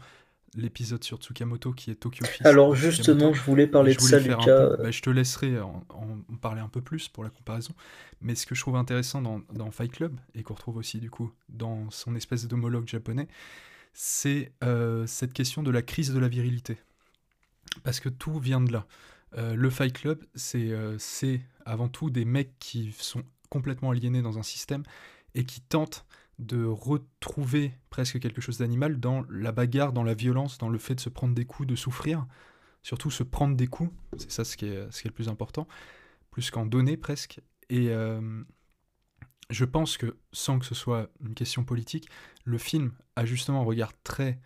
l'épisode 0.55 1.03
sur 1.03 1.17
Tsukamoto 1.17 1.73
qui 1.73 1.91
est 1.91 1.95
Tokyo 1.95 2.25
Fish. 2.25 2.45
Alors, 2.45 2.73
justement, 2.75 3.15
Tsukamoto. 3.15 3.33
je 3.35 3.41
voulais 3.43 3.67
parler 3.67 3.95
de 3.95 3.99
ça, 4.01 4.19
Lucas. 4.19 4.37
peu- 4.45 4.77
bah, 4.83 4.91
je 4.91 5.01
te 5.01 5.09
laisserai 5.09 5.59
en, 5.59 5.83
en 5.89 6.35
parler 6.41 6.61
un 6.61 6.69
peu 6.69 6.81
plus 6.81 7.07
pour 7.09 7.23
la 7.23 7.29
comparaison. 7.29 7.73
Mais 8.21 8.33
ce 8.35 8.45
que 8.45 8.55
je 8.55 8.61
trouve 8.61 8.75
intéressant 8.75 9.21
dans, 9.21 9.41
dans 9.53 9.69
Fight 9.71 9.91
Club, 9.91 10.19
et 10.33 10.43
qu'on 10.43 10.53
retrouve 10.55 10.77
aussi 10.77 10.99
du 10.99 11.09
coup 11.09 11.31
dans 11.49 11.89
son 11.91 12.15
espèce 12.15 12.47
d'homologue 12.47 12.87
japonais, 12.87 13.27
c'est 13.93 14.51
euh, 14.63 15.05
cette 15.07 15.33
question 15.33 15.63
de 15.63 15.71
la 15.71 15.81
crise 15.81 16.13
de 16.13 16.19
la 16.19 16.27
virilité. 16.27 16.77
Parce 17.83 17.99
que 17.99 18.09
tout 18.09 18.39
vient 18.39 18.61
de 18.61 18.71
là. 18.71 18.85
Euh, 19.37 19.55
le 19.55 19.69
Fight 19.69 19.93
Club, 19.93 20.23
c'est 20.35 20.71
euh, 20.71 20.97
c'est 20.97 21.41
avant 21.65 21.89
tout 21.89 22.09
des 22.09 22.23
mecs 22.25 22.57
qui 22.59 22.95
sont 22.97 23.23
complètement 23.49 23.91
aliénés 23.91 24.21
dans 24.21 24.37
un 24.39 24.43
système 24.43 24.83
et 25.35 25.43
qui 25.45 25.61
tentent 25.61 26.05
de 26.39 26.65
retrouver 26.65 27.73
presque 27.89 28.19
quelque 28.19 28.41
chose 28.41 28.59
d'animal 28.59 28.99
dans 28.99 29.23
la 29.29 29.51
bagarre, 29.51 29.93
dans 29.93 30.03
la 30.03 30.13
violence, 30.13 30.57
dans 30.57 30.69
le 30.69 30.77
fait 30.77 30.95
de 30.95 30.99
se 30.99 31.09
prendre 31.09 31.33
des 31.33 31.45
coups, 31.45 31.67
de 31.67 31.75
souffrir. 31.75 32.25
Surtout 32.83 33.11
se 33.11 33.23
prendre 33.23 33.55
des 33.55 33.67
coups, 33.67 33.91
c'est 34.17 34.31
ça 34.31 34.45
ce 34.45 34.55
qui 34.55 34.65
est, 34.65 34.91
ce 34.91 35.01
qui 35.01 35.07
est 35.07 35.11
le 35.11 35.15
plus 35.15 35.29
important, 35.29 35.67
plus 36.31 36.51
qu'en 36.51 36.65
donner 36.65 36.95
presque. 36.95 37.41
Et 37.69 37.89
euh, 37.89 38.43
je 39.49 39.65
pense 39.65 39.97
que, 39.97 40.17
sans 40.31 40.59
que 40.59 40.65
ce 40.65 40.75
soit 40.75 41.09
une 41.21 41.33
question 41.33 41.65
politique, 41.65 42.07
le 42.45 42.57
film 42.57 42.93
a 43.15 43.25
justement 43.25 43.61
un 43.61 43.65
regard 43.65 43.91
très, 44.03 44.39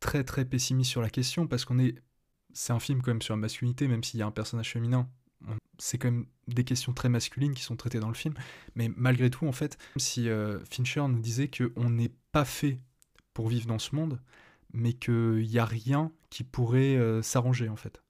très, 0.00 0.24
très 0.24 0.44
pessimiste 0.44 0.90
sur 0.90 1.00
la 1.00 1.10
question, 1.10 1.46
parce 1.46 1.64
qu'on 1.64 1.78
est... 1.78 1.94
C'est 2.52 2.72
un 2.72 2.80
film 2.80 3.02
quand 3.02 3.10
même 3.10 3.22
sur 3.22 3.34
la 3.34 3.40
masculinité, 3.40 3.86
même 3.86 4.02
s'il 4.02 4.18
y 4.18 4.22
a 4.22 4.26
un 4.26 4.30
personnage 4.30 4.72
féminin, 4.72 5.08
c'est 5.78 5.98
quand 5.98 6.10
même 6.10 6.26
des 6.48 6.64
questions 6.64 6.92
très 6.92 7.08
masculines 7.08 7.54
qui 7.54 7.62
sont 7.62 7.76
traitées 7.76 8.00
dans 8.00 8.08
le 8.08 8.14
film. 8.14 8.34
Mais 8.74 8.90
malgré 8.96 9.30
tout, 9.30 9.46
en 9.46 9.52
fait, 9.52 9.78
si 9.96 10.28
euh, 10.28 10.58
Fincher 10.70 11.06
nous 11.08 11.18
disait 11.18 11.48
qu'on 11.48 11.90
n'est 11.90 12.12
pas 12.32 12.44
fait 12.44 12.78
pour 13.34 13.48
vivre 13.48 13.66
dans 13.66 13.78
ce 13.78 13.94
monde, 13.94 14.20
mais 14.72 14.92
qu'il 14.92 15.46
n'y 15.48 15.58
a 15.58 15.64
rien 15.64 16.12
qui 16.30 16.44
pourrait 16.44 16.96
euh, 16.96 17.22
s'arranger, 17.22 17.68
en 17.68 17.76
fait. 17.76 18.02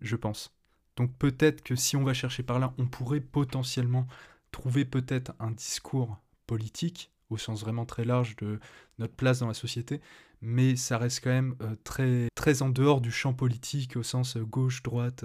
Je 0.00 0.16
pense. 0.16 0.54
Donc 0.96 1.16
peut-être 1.16 1.62
que 1.62 1.76
si 1.76 1.96
on 1.96 2.04
va 2.04 2.14
chercher 2.14 2.42
par 2.42 2.58
là, 2.58 2.74
on 2.78 2.86
pourrait 2.86 3.20
potentiellement 3.20 4.06
trouver 4.50 4.84
peut-être 4.84 5.32
un 5.38 5.50
discours 5.50 6.18
politique, 6.46 7.12
au 7.30 7.36
sens 7.36 7.60
vraiment 7.60 7.84
très 7.84 8.04
large 8.04 8.36
de 8.36 8.58
notre 8.98 9.14
place 9.14 9.40
dans 9.40 9.48
la 9.48 9.54
société, 9.54 10.00
mais 10.40 10.76
ça 10.76 10.98
reste 10.98 11.22
quand 11.22 11.30
même 11.30 11.56
euh, 11.60 11.76
très, 11.84 12.62
en 12.62 12.70
dehors 12.70 13.00
du 13.00 13.10
champ 13.10 13.34
politique, 13.34 13.96
au 13.96 14.02
sens 14.02 14.36
gauche-droite, 14.36 15.24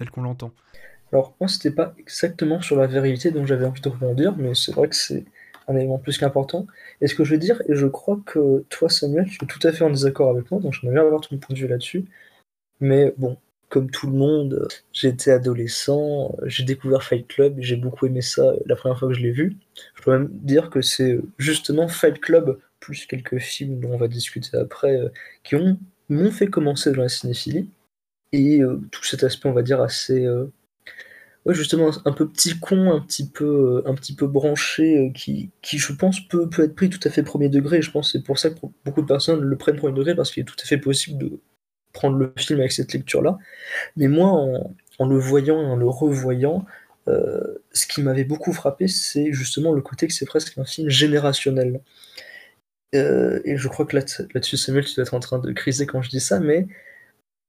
tel 0.00 0.10
qu'on 0.10 0.22
l'entend. 0.22 0.50
Alors, 1.12 1.34
moi, 1.40 1.48
c'était 1.48 1.70
pas 1.70 1.94
exactement 1.98 2.60
sur 2.62 2.76
la 2.76 2.86
virilité 2.86 3.30
dont 3.30 3.44
j'avais 3.44 3.66
envie 3.66 3.82
de 3.82 3.88
rebondir, 3.88 4.34
mais 4.36 4.54
c'est 4.54 4.72
vrai 4.72 4.88
que 4.88 4.96
c'est 4.96 5.24
un 5.68 5.76
élément 5.76 5.98
plus 5.98 6.16
qu'important. 6.18 6.66
Et 7.00 7.06
ce 7.06 7.14
que 7.14 7.22
je 7.22 7.32
veux 7.32 7.38
dire, 7.38 7.62
et 7.68 7.74
je 7.74 7.86
crois 7.86 8.18
que 8.24 8.64
toi, 8.70 8.88
Samuel, 8.88 9.26
tu 9.26 9.44
es 9.44 9.46
tout 9.46 9.64
à 9.66 9.72
fait 9.72 9.84
en 9.84 9.90
désaccord 9.90 10.30
avec 10.30 10.50
moi, 10.50 10.60
donc 10.60 10.72
j'aimerais 10.72 10.94
bien 10.94 11.04
avoir 11.04 11.20
ton 11.20 11.36
point 11.36 11.54
de 11.54 11.60
vue 11.60 11.68
là-dessus. 11.68 12.06
Mais 12.80 13.12
bon, 13.18 13.36
comme 13.68 13.90
tout 13.90 14.06
le 14.06 14.14
monde, 14.14 14.68
j'étais 14.92 15.32
adolescent, 15.32 16.34
j'ai 16.44 16.64
découvert 16.64 17.02
Fight 17.02 17.26
Club, 17.28 17.56
j'ai 17.58 17.76
beaucoup 17.76 18.06
aimé 18.06 18.22
ça 18.22 18.52
la 18.66 18.74
première 18.74 18.98
fois 18.98 19.08
que 19.08 19.14
je 19.14 19.20
l'ai 19.20 19.32
vu. 19.32 19.56
Je 19.96 20.02
peux 20.02 20.12
même 20.12 20.28
dire 20.32 20.70
que 20.70 20.80
c'est 20.80 21.20
justement 21.38 21.88
Fight 21.88 22.20
Club, 22.20 22.58
plus 22.80 23.04
quelques 23.06 23.38
films 23.38 23.80
dont 23.80 23.92
on 23.92 23.98
va 23.98 24.08
discuter 24.08 24.56
après, 24.56 24.96
euh, 24.96 25.08
qui 25.44 25.56
ont 25.56 25.78
m'ont 26.08 26.30
fait 26.30 26.48
commencer 26.48 26.92
dans 26.92 27.02
la 27.02 27.08
cinéphilie. 27.08 27.68
Et 28.32 28.60
euh, 28.62 28.80
tout 28.90 29.04
cet 29.04 29.24
aspect, 29.24 29.48
on 29.48 29.52
va 29.52 29.62
dire, 29.62 29.80
assez... 29.80 30.24
euh, 30.26 30.46
Ouais, 31.46 31.54
justement, 31.54 31.90
un, 32.04 32.12
peu 32.12 32.28
petit 32.28 32.58
con, 32.60 32.92
un 32.92 33.00
petit 33.00 33.28
peu, 33.30 33.82
euh, 33.86 33.88
un 33.90 33.94
petit 33.94 34.14
peu 34.14 34.26
branché, 34.26 35.10
qui, 35.14 35.50
qui, 35.62 35.78
je 35.78 35.92
pense, 35.94 36.20
peut, 36.28 36.50
peut 36.50 36.64
être 36.64 36.74
pris 36.74 36.90
tout 36.90 37.00
à 37.04 37.10
fait 37.10 37.22
premier 37.22 37.48
degré. 37.48 37.80
Je 37.82 37.90
pense 37.90 38.12
que 38.12 38.18
c'est 38.18 38.24
pour 38.24 38.38
ça 38.38 38.50
que 38.50 38.56
beaucoup 38.84 39.00
de 39.02 39.06
personnes 39.06 39.40
le 39.40 39.56
prennent 39.56 39.76
premier 39.76 39.94
degré, 39.96 40.14
parce 40.14 40.30
qu'il 40.32 40.42
est 40.42 40.46
tout 40.46 40.56
à 40.62 40.66
fait 40.66 40.76
possible 40.78 41.18
de 41.18 41.40
prendre 41.94 42.18
le 42.18 42.32
film 42.38 42.60
avec 42.60 42.72
cette 42.72 42.92
lecture-là. 42.92 43.38
Mais 43.96 44.08
moi, 44.08 44.28
en, 44.98 45.08
le 45.08 45.18
voyant 45.18 45.60
et 45.62 45.66
en 45.66 45.76
le 45.76 45.88
revoyant, 45.88 46.66
ce 47.72 47.86
qui 47.88 48.02
m'avait 48.02 48.24
beaucoup 48.24 48.52
frappé, 48.52 48.88
c'est 48.88 49.32
justement 49.32 49.72
le 49.72 49.82
côté 49.82 50.06
que 50.06 50.12
c'est 50.14 50.26
presque 50.26 50.56
un 50.58 50.64
film 50.64 50.88
générationnel. 50.90 51.80
Et 52.92 53.56
je 53.56 53.68
crois 53.68 53.86
que 53.86 53.96
là- 53.96 54.04
là-dessus, 54.34 54.56
Samuel, 54.56 54.84
tu 54.84 54.94
dois 54.94 55.02
être 55.04 55.14
en 55.14 55.20
train 55.20 55.38
de 55.38 55.52
criser 55.52 55.86
quand 55.86 56.02
je 56.02 56.10
dis 56.10 56.20
ça, 56.20 56.40
mais. 56.40 56.66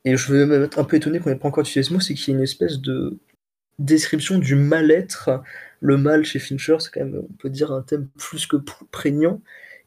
Et 0.06 0.18
je 0.18 0.34
vais 0.34 0.46
même 0.46 0.64
être 0.64 0.80
un 0.80 0.84
peu 0.84 0.98
étonné 0.98 1.20
qu'on 1.20 1.30
n'ait 1.30 1.36
pas 1.36 1.48
encore 1.48 1.62
utilisé 1.62 1.84
ce 1.90 1.94
mot, 1.94 2.00
c'est 2.00 2.14
qu'il 2.14 2.34
y 2.34 2.36
a 2.36 2.38
une 2.38 2.44
espèce 2.44 2.80
de 2.80 3.18
description 3.80 4.40
du 4.40 4.56
mal-être. 4.56 5.30
Le 5.80 5.98
mal 5.98 6.26
chez 6.26 6.40
Fincher, 6.40 6.78
c'est 6.80 6.92
quand 6.92 7.02
même, 7.02 7.24
on 7.30 7.34
peut 7.34 7.50
dire, 7.50 7.72
un 7.72 7.82
thème 7.82 8.08
plus 8.18 8.46
que 8.48 8.58
pr- 8.58 8.86
prégnant. 8.92 9.42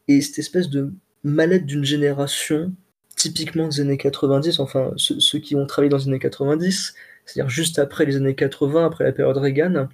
Et 0.08 0.20
cette 0.20 0.38
espèce 0.38 0.68
de 0.68 0.92
mal-être 1.24 1.66
d'une 1.66 1.84
génération, 1.84 2.72
typiquement 3.16 3.68
des 3.68 3.80
années 3.80 3.98
90, 3.98 4.60
enfin, 4.60 4.92
ceux 4.96 5.38
qui 5.38 5.56
ont 5.56 5.66
travaillé 5.66 5.88
dans 5.90 5.98
les 5.98 6.08
années 6.08 6.18
90, 6.18 6.94
c'est-à-dire 7.24 7.48
juste 7.50 7.78
après 7.78 8.04
les 8.04 8.16
années 8.16 8.34
80, 8.34 8.86
après 8.86 9.04
la 9.04 9.12
période 9.12 9.36
Reagan, 9.38 9.88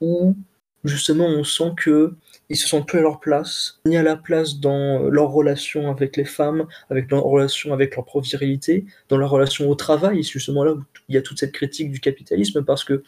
où 0.00 0.36
justement 0.84 1.26
on 1.26 1.44
sent 1.44 1.72
que 1.76 2.14
ils 2.48 2.56
se 2.56 2.68
sentent 2.68 2.86
plus 2.86 2.98
à 2.98 3.02
leur 3.02 3.20
place, 3.20 3.80
ni 3.86 3.96
à 3.96 4.02
la 4.02 4.16
place 4.16 4.58
dans 4.58 5.04
euh, 5.04 5.10
leur 5.10 5.30
relation 5.30 5.90
avec 5.90 6.16
les 6.16 6.24
femmes, 6.24 6.66
avec 6.90 7.10
leur 7.10 7.22
relation 7.22 7.72
avec 7.72 7.96
leur 7.96 8.04
propre 8.04 8.26
virilité, 8.26 8.84
dans 9.08 9.16
leur 9.16 9.30
relation 9.30 9.68
au 9.68 9.74
travail, 9.74 10.22
c'est 10.24 10.32
justement 10.32 10.64
là 10.64 10.72
où 10.72 10.82
il 11.08 11.14
y 11.14 11.18
a 11.18 11.22
toute 11.22 11.38
cette 11.38 11.52
critique 11.52 11.90
du 11.90 12.00
capitalisme, 12.00 12.64
parce 12.64 12.84
que 12.84 13.02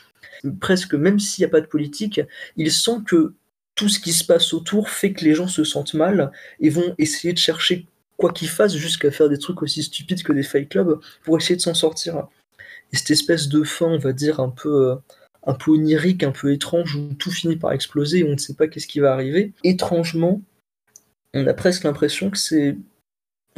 presque 0.61 0.95
même 0.95 1.18
s'il 1.18 1.43
n'y 1.43 1.47
a 1.47 1.51
pas 1.51 1.61
de 1.61 1.66
politique, 1.66 2.20
il 2.57 2.70
sent 2.70 2.99
que 3.07 3.34
tout 3.74 3.89
ce 3.89 4.01
qui 4.01 4.12
se 4.12 4.24
passe 4.24 4.55
autour 4.55 4.89
fait 4.89 5.12
que 5.12 5.24
les 5.24 5.34
gens 5.34 5.49
se 5.49 5.62
sentent 5.64 5.95
mal 5.95 6.32
et 6.61 6.70
vont 6.70 6.95
essayer 6.99 7.32
de 7.32 7.39
chercher 7.39 7.87
quoi 8.16 8.32
qu'ils 8.32 8.49
fassent 8.49 8.76
jusqu'à 8.76 9.11
faire 9.11 9.28
des 9.28 9.39
trucs 9.39 9.62
aussi 9.62 9.82
stupides 9.82 10.22
que 10.22 10.32
des 10.32 10.43
fight 10.43 10.68
clubs 10.68 10.99
pour 11.24 11.37
essayer 11.37 11.57
de 11.57 11.61
s'en 11.61 11.74
sortir. 11.74 12.26
Et 12.93 12.97
cette 12.97 13.11
espèce 13.11 13.49
de 13.49 13.62
fin, 13.64 13.87
on 13.87 13.99
va 13.99 14.12
dire, 14.12 14.41
un 14.41 14.49
peu, 14.49 14.91
euh, 14.91 14.95
un 15.47 15.55
peu 15.55 15.70
onirique, 15.70 16.22
un 16.24 16.32
peu 16.32 16.53
étrange, 16.53 16.97
où 16.97 17.14
tout 17.14 17.30
finit 17.30 17.57
par 17.57 17.72
exploser 17.72 18.18
et 18.18 18.24
on 18.24 18.32
ne 18.32 18.36
sait 18.36 18.55
pas 18.55 18.66
qu'est-ce 18.66 18.86
qui 18.86 19.01
va 19.01 19.12
arriver. 19.12 19.53
Étrangement, 19.64 20.42
on 21.34 21.47
a 21.47 21.55
presque 21.55 21.84
l'impression 21.84 22.30
que 22.30 22.38
c'est. 22.38 22.76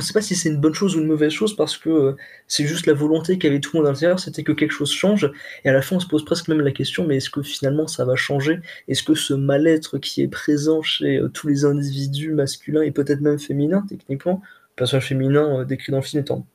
On 0.00 0.02
ne 0.02 0.06
sait 0.06 0.12
pas 0.12 0.22
si 0.22 0.36
c'est 0.36 0.48
une 0.48 0.60
bonne 0.60 0.74
chose 0.74 0.94
ou 0.94 1.00
une 1.00 1.08
mauvaise 1.08 1.32
chose 1.32 1.56
parce 1.56 1.76
que 1.76 1.90
euh, 1.90 2.16
c'est 2.46 2.66
juste 2.66 2.86
la 2.86 2.92
volonté 2.92 3.36
qu'avait 3.36 3.58
tout 3.58 3.70
le 3.72 3.80
monde 3.80 3.88
à 3.88 3.92
l'intérieur, 3.92 4.20
c'était 4.20 4.44
que 4.44 4.52
quelque 4.52 4.70
chose 4.70 4.92
change. 4.92 5.28
Et 5.64 5.68
à 5.68 5.72
la 5.72 5.82
fin, 5.82 5.96
on 5.96 6.00
se 6.00 6.06
pose 6.06 6.24
presque 6.24 6.46
même 6.46 6.60
la 6.60 6.70
question 6.70 7.04
mais 7.04 7.16
est-ce 7.16 7.30
que 7.30 7.42
finalement 7.42 7.88
ça 7.88 8.04
va 8.04 8.14
changer? 8.14 8.60
Est-ce 8.86 9.02
que 9.02 9.14
ce 9.14 9.34
mal-être 9.34 9.98
qui 9.98 10.22
est 10.22 10.28
présent 10.28 10.82
chez 10.82 11.16
euh, 11.16 11.28
tous 11.28 11.48
les 11.48 11.64
individus 11.64 12.32
masculins 12.32 12.82
et 12.82 12.92
peut-être 12.92 13.20
même 13.22 13.40
féminins, 13.40 13.84
techniquement, 13.88 14.40
le 14.44 14.76
personnage 14.76 15.08
féminin 15.08 15.60
euh, 15.60 15.64
décrit 15.64 15.90
dans 15.90 15.98
le 15.98 16.04
film 16.04 16.22
étant 16.22 16.46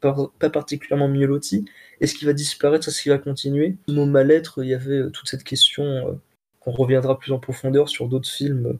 pas 0.00 0.50
particulièrement 0.50 1.08
mieux 1.08 1.26
loti, 1.26 1.64
est-ce 2.00 2.14
qu'il 2.14 2.26
va 2.26 2.32
disparaître? 2.32 2.88
Est-ce 2.88 3.02
qu'il 3.02 3.12
va 3.12 3.18
continuer? 3.18 3.76
Mot 3.88 4.06
mal-être, 4.06 4.62
il 4.62 4.70
y 4.70 4.74
avait 4.74 4.98
euh, 4.98 5.10
toute 5.10 5.28
cette 5.28 5.44
question 5.44 5.84
euh, 5.84 6.12
qu'on 6.60 6.72
reviendra 6.72 7.18
plus 7.18 7.32
en 7.32 7.38
profondeur 7.38 7.88
sur 7.88 8.08
d'autres 8.08 8.28
films 8.28 8.66
euh, 8.66 8.78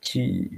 qui 0.00 0.50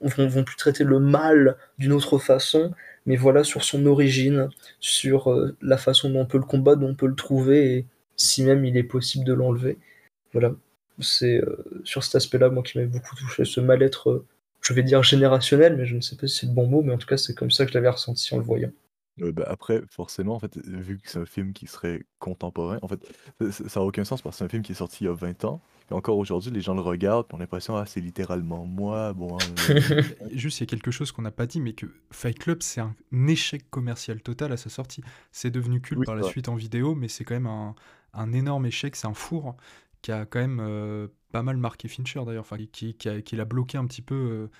vont, 0.00 0.28
vont 0.28 0.44
plus 0.44 0.56
traiter 0.56 0.84
le 0.84 1.00
mal 1.00 1.56
d'une 1.78 1.92
autre 1.92 2.18
façon, 2.18 2.72
mais 3.06 3.16
voilà, 3.16 3.44
sur 3.44 3.64
son 3.64 3.86
origine, 3.86 4.48
sur 4.80 5.34
la 5.62 5.76
façon 5.76 6.10
dont 6.10 6.20
on 6.20 6.26
peut 6.26 6.38
le 6.38 6.44
combattre, 6.44 6.80
dont 6.80 6.90
on 6.90 6.94
peut 6.94 7.06
le 7.06 7.14
trouver, 7.14 7.74
et 7.74 7.86
si 8.16 8.44
même 8.44 8.64
il 8.64 8.76
est 8.76 8.84
possible 8.84 9.24
de 9.24 9.32
l'enlever. 9.32 9.78
Voilà, 10.32 10.54
c'est 11.00 11.40
sur 11.84 12.04
cet 12.04 12.16
aspect-là, 12.16 12.50
moi, 12.50 12.62
qui 12.62 12.78
m'avait 12.78 12.90
beaucoup 12.90 13.16
touché, 13.16 13.44
ce 13.44 13.60
mal-être, 13.60 14.24
je 14.60 14.72
vais 14.72 14.82
dire 14.82 15.02
générationnel, 15.02 15.76
mais 15.76 15.86
je 15.86 15.96
ne 15.96 16.00
sais 16.00 16.16
pas 16.16 16.26
si 16.26 16.38
c'est 16.38 16.46
le 16.46 16.52
bon 16.52 16.66
mot, 16.66 16.82
mais 16.82 16.92
en 16.92 16.98
tout 16.98 17.06
cas, 17.06 17.16
c'est 17.16 17.34
comme 17.34 17.50
ça 17.50 17.64
que 17.64 17.72
je 17.72 17.74
l'avais 17.74 17.88
ressenti 17.88 18.34
en 18.34 18.38
le 18.38 18.44
voyant. 18.44 18.70
Euh, 19.22 19.32
bah, 19.32 19.44
après, 19.48 19.82
forcément, 19.90 20.34
en 20.34 20.38
fait, 20.38 20.56
vu 20.66 20.98
que 20.98 21.10
c'est 21.10 21.18
un 21.18 21.26
film 21.26 21.52
qui 21.52 21.66
serait 21.66 22.04
contemporain, 22.18 22.78
en 22.82 22.88
fait, 22.88 23.00
ça- 23.50 23.68
ça 23.68 23.80
a 23.80 23.82
aucun 23.82 24.04
sens 24.04 24.22
parce 24.22 24.36
que 24.36 24.38
c'est 24.38 24.44
un 24.44 24.48
film 24.48 24.62
qui 24.62 24.72
est 24.72 24.76
sorti 24.76 25.04
il 25.04 25.06
y 25.06 25.10
a 25.10 25.12
20 25.14 25.44
ans. 25.44 25.60
Et 25.90 25.94
encore 25.94 26.18
aujourd'hui, 26.18 26.50
les 26.50 26.60
gens 26.60 26.74
le 26.74 26.82
regardent, 26.82 27.26
puis 27.26 27.34
on 27.34 27.38
a 27.38 27.40
l'impression, 27.44 27.76
ah, 27.76 27.86
c'est 27.86 28.00
littéralement 28.00 28.66
moi, 28.66 29.12
bon. 29.14 29.36
hein, 29.36 29.38
euh, 29.70 30.02
Juste, 30.32 30.58
il 30.58 30.62
y 30.62 30.64
a 30.64 30.66
quelque 30.66 30.90
chose 30.90 31.12
qu'on 31.12 31.22
n'a 31.22 31.30
pas 31.30 31.46
dit, 31.46 31.60
mais 31.60 31.72
que 31.72 31.86
Fight 32.10 32.38
Club, 32.38 32.62
c'est 32.62 32.80
un 32.80 32.94
échec 33.26 33.68
commercial 33.70 34.20
total 34.20 34.52
à 34.52 34.56
sa 34.56 34.68
sortie. 34.70 35.02
C'est 35.32 35.50
devenu 35.50 35.80
culte 35.80 36.00
Oui, 36.00 36.06
par 36.06 36.14
la 36.16 36.22
suite 36.24 36.48
en 36.48 36.54
vidéo, 36.56 36.94
mais 36.94 37.08
c'est 37.08 37.24
quand 37.24 37.34
même 37.34 37.46
un, 37.46 37.74
un 38.12 38.32
énorme 38.32 38.66
échec, 38.66 38.96
c'est 38.96 39.06
un 39.06 39.14
four 39.14 39.56
qui 40.02 40.12
a 40.12 40.26
quand 40.26 40.38
même 40.40 40.60
euh, 40.60 41.08
pas 41.32 41.42
mal 41.42 41.56
marqué 41.56 41.88
Fincher 41.88 42.20
d'ailleurs, 42.24 42.42
enfin, 42.42 42.56
qui, 42.70 42.94
qui, 42.94 43.08
a- 43.08 43.20
qui 43.22 43.34
l'a 43.36 43.44
bloqué 43.46 43.78
un 43.78 43.86
petit 43.86 44.02
peu. 44.02 44.14
euh, 44.14 44.50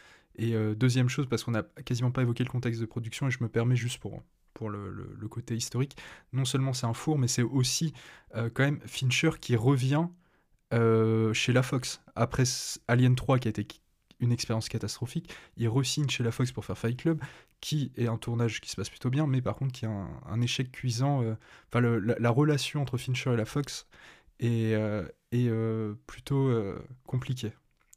et 0.40 0.54
euh, 0.54 0.74
deuxième 0.74 1.08
chose, 1.08 1.26
parce 1.28 1.42
qu'on 1.44 1.50
n'a 1.50 1.64
quasiment 1.84 2.10
pas 2.12 2.22
évoqué 2.22 2.44
le 2.44 2.48
contexte 2.50 2.80
de 2.80 2.86
production, 2.86 3.26
et 3.26 3.30
je 3.30 3.38
me 3.42 3.48
permets 3.48 3.76
juste 3.76 3.98
pour 3.98 4.22
pour 4.54 4.70
le, 4.70 4.90
le- 4.90 5.14
le 5.18 5.28
côté 5.28 5.54
historique. 5.56 5.96
Non 6.32 6.44
seulement 6.44 6.72
c'est 6.72 6.86
un 6.86 6.94
four, 6.94 7.18
mais 7.18 7.28
c'est 7.28 7.42
aussi 7.42 7.92
euh, 8.36 8.50
quand 8.52 8.64
même 8.64 8.80
Fincher 8.86 9.30
qui 9.40 9.56
revient 9.56 10.06
euh, 10.74 11.32
chez 11.34 11.52
la 11.52 11.62
Fox. 11.62 12.00
Après 12.16 12.44
Alien 12.88 13.14
3, 13.16 13.38
qui 13.38 13.48
a 13.48 13.50
été 13.50 13.66
une 14.20 14.32
expérience 14.32 14.68
catastrophique, 14.68 15.32
il 15.56 15.68
re-signe 15.68 16.08
chez 16.08 16.24
la 16.24 16.32
Fox 16.32 16.52
pour 16.52 16.64
faire 16.64 16.76
Fight 16.78 16.98
Club, 17.00 17.20
qui 17.60 17.92
est 17.96 18.08
un 18.08 18.18
tournage 18.18 18.60
qui 18.60 18.70
se 18.70 18.76
passe 18.76 18.90
plutôt 18.90 19.10
bien, 19.10 19.26
mais 19.26 19.40
par 19.42 19.56
contre 19.56 19.72
qui 19.72 19.86
a 19.86 19.90
un, 19.90 20.10
un 20.26 20.40
échec 20.40 20.72
cuisant. 20.72 21.22
euh, 21.22 21.34
Enfin, 21.72 21.80
la, 21.80 22.16
la 22.18 22.30
relation 22.30 22.82
entre 22.82 22.98
Fincher 22.98 23.32
et 23.34 23.36
la 23.36 23.44
Fox 23.44 23.86
est, 24.40 24.72
est, 25.32 25.50
plutôt 26.06 26.52
compliquée. 27.06 27.52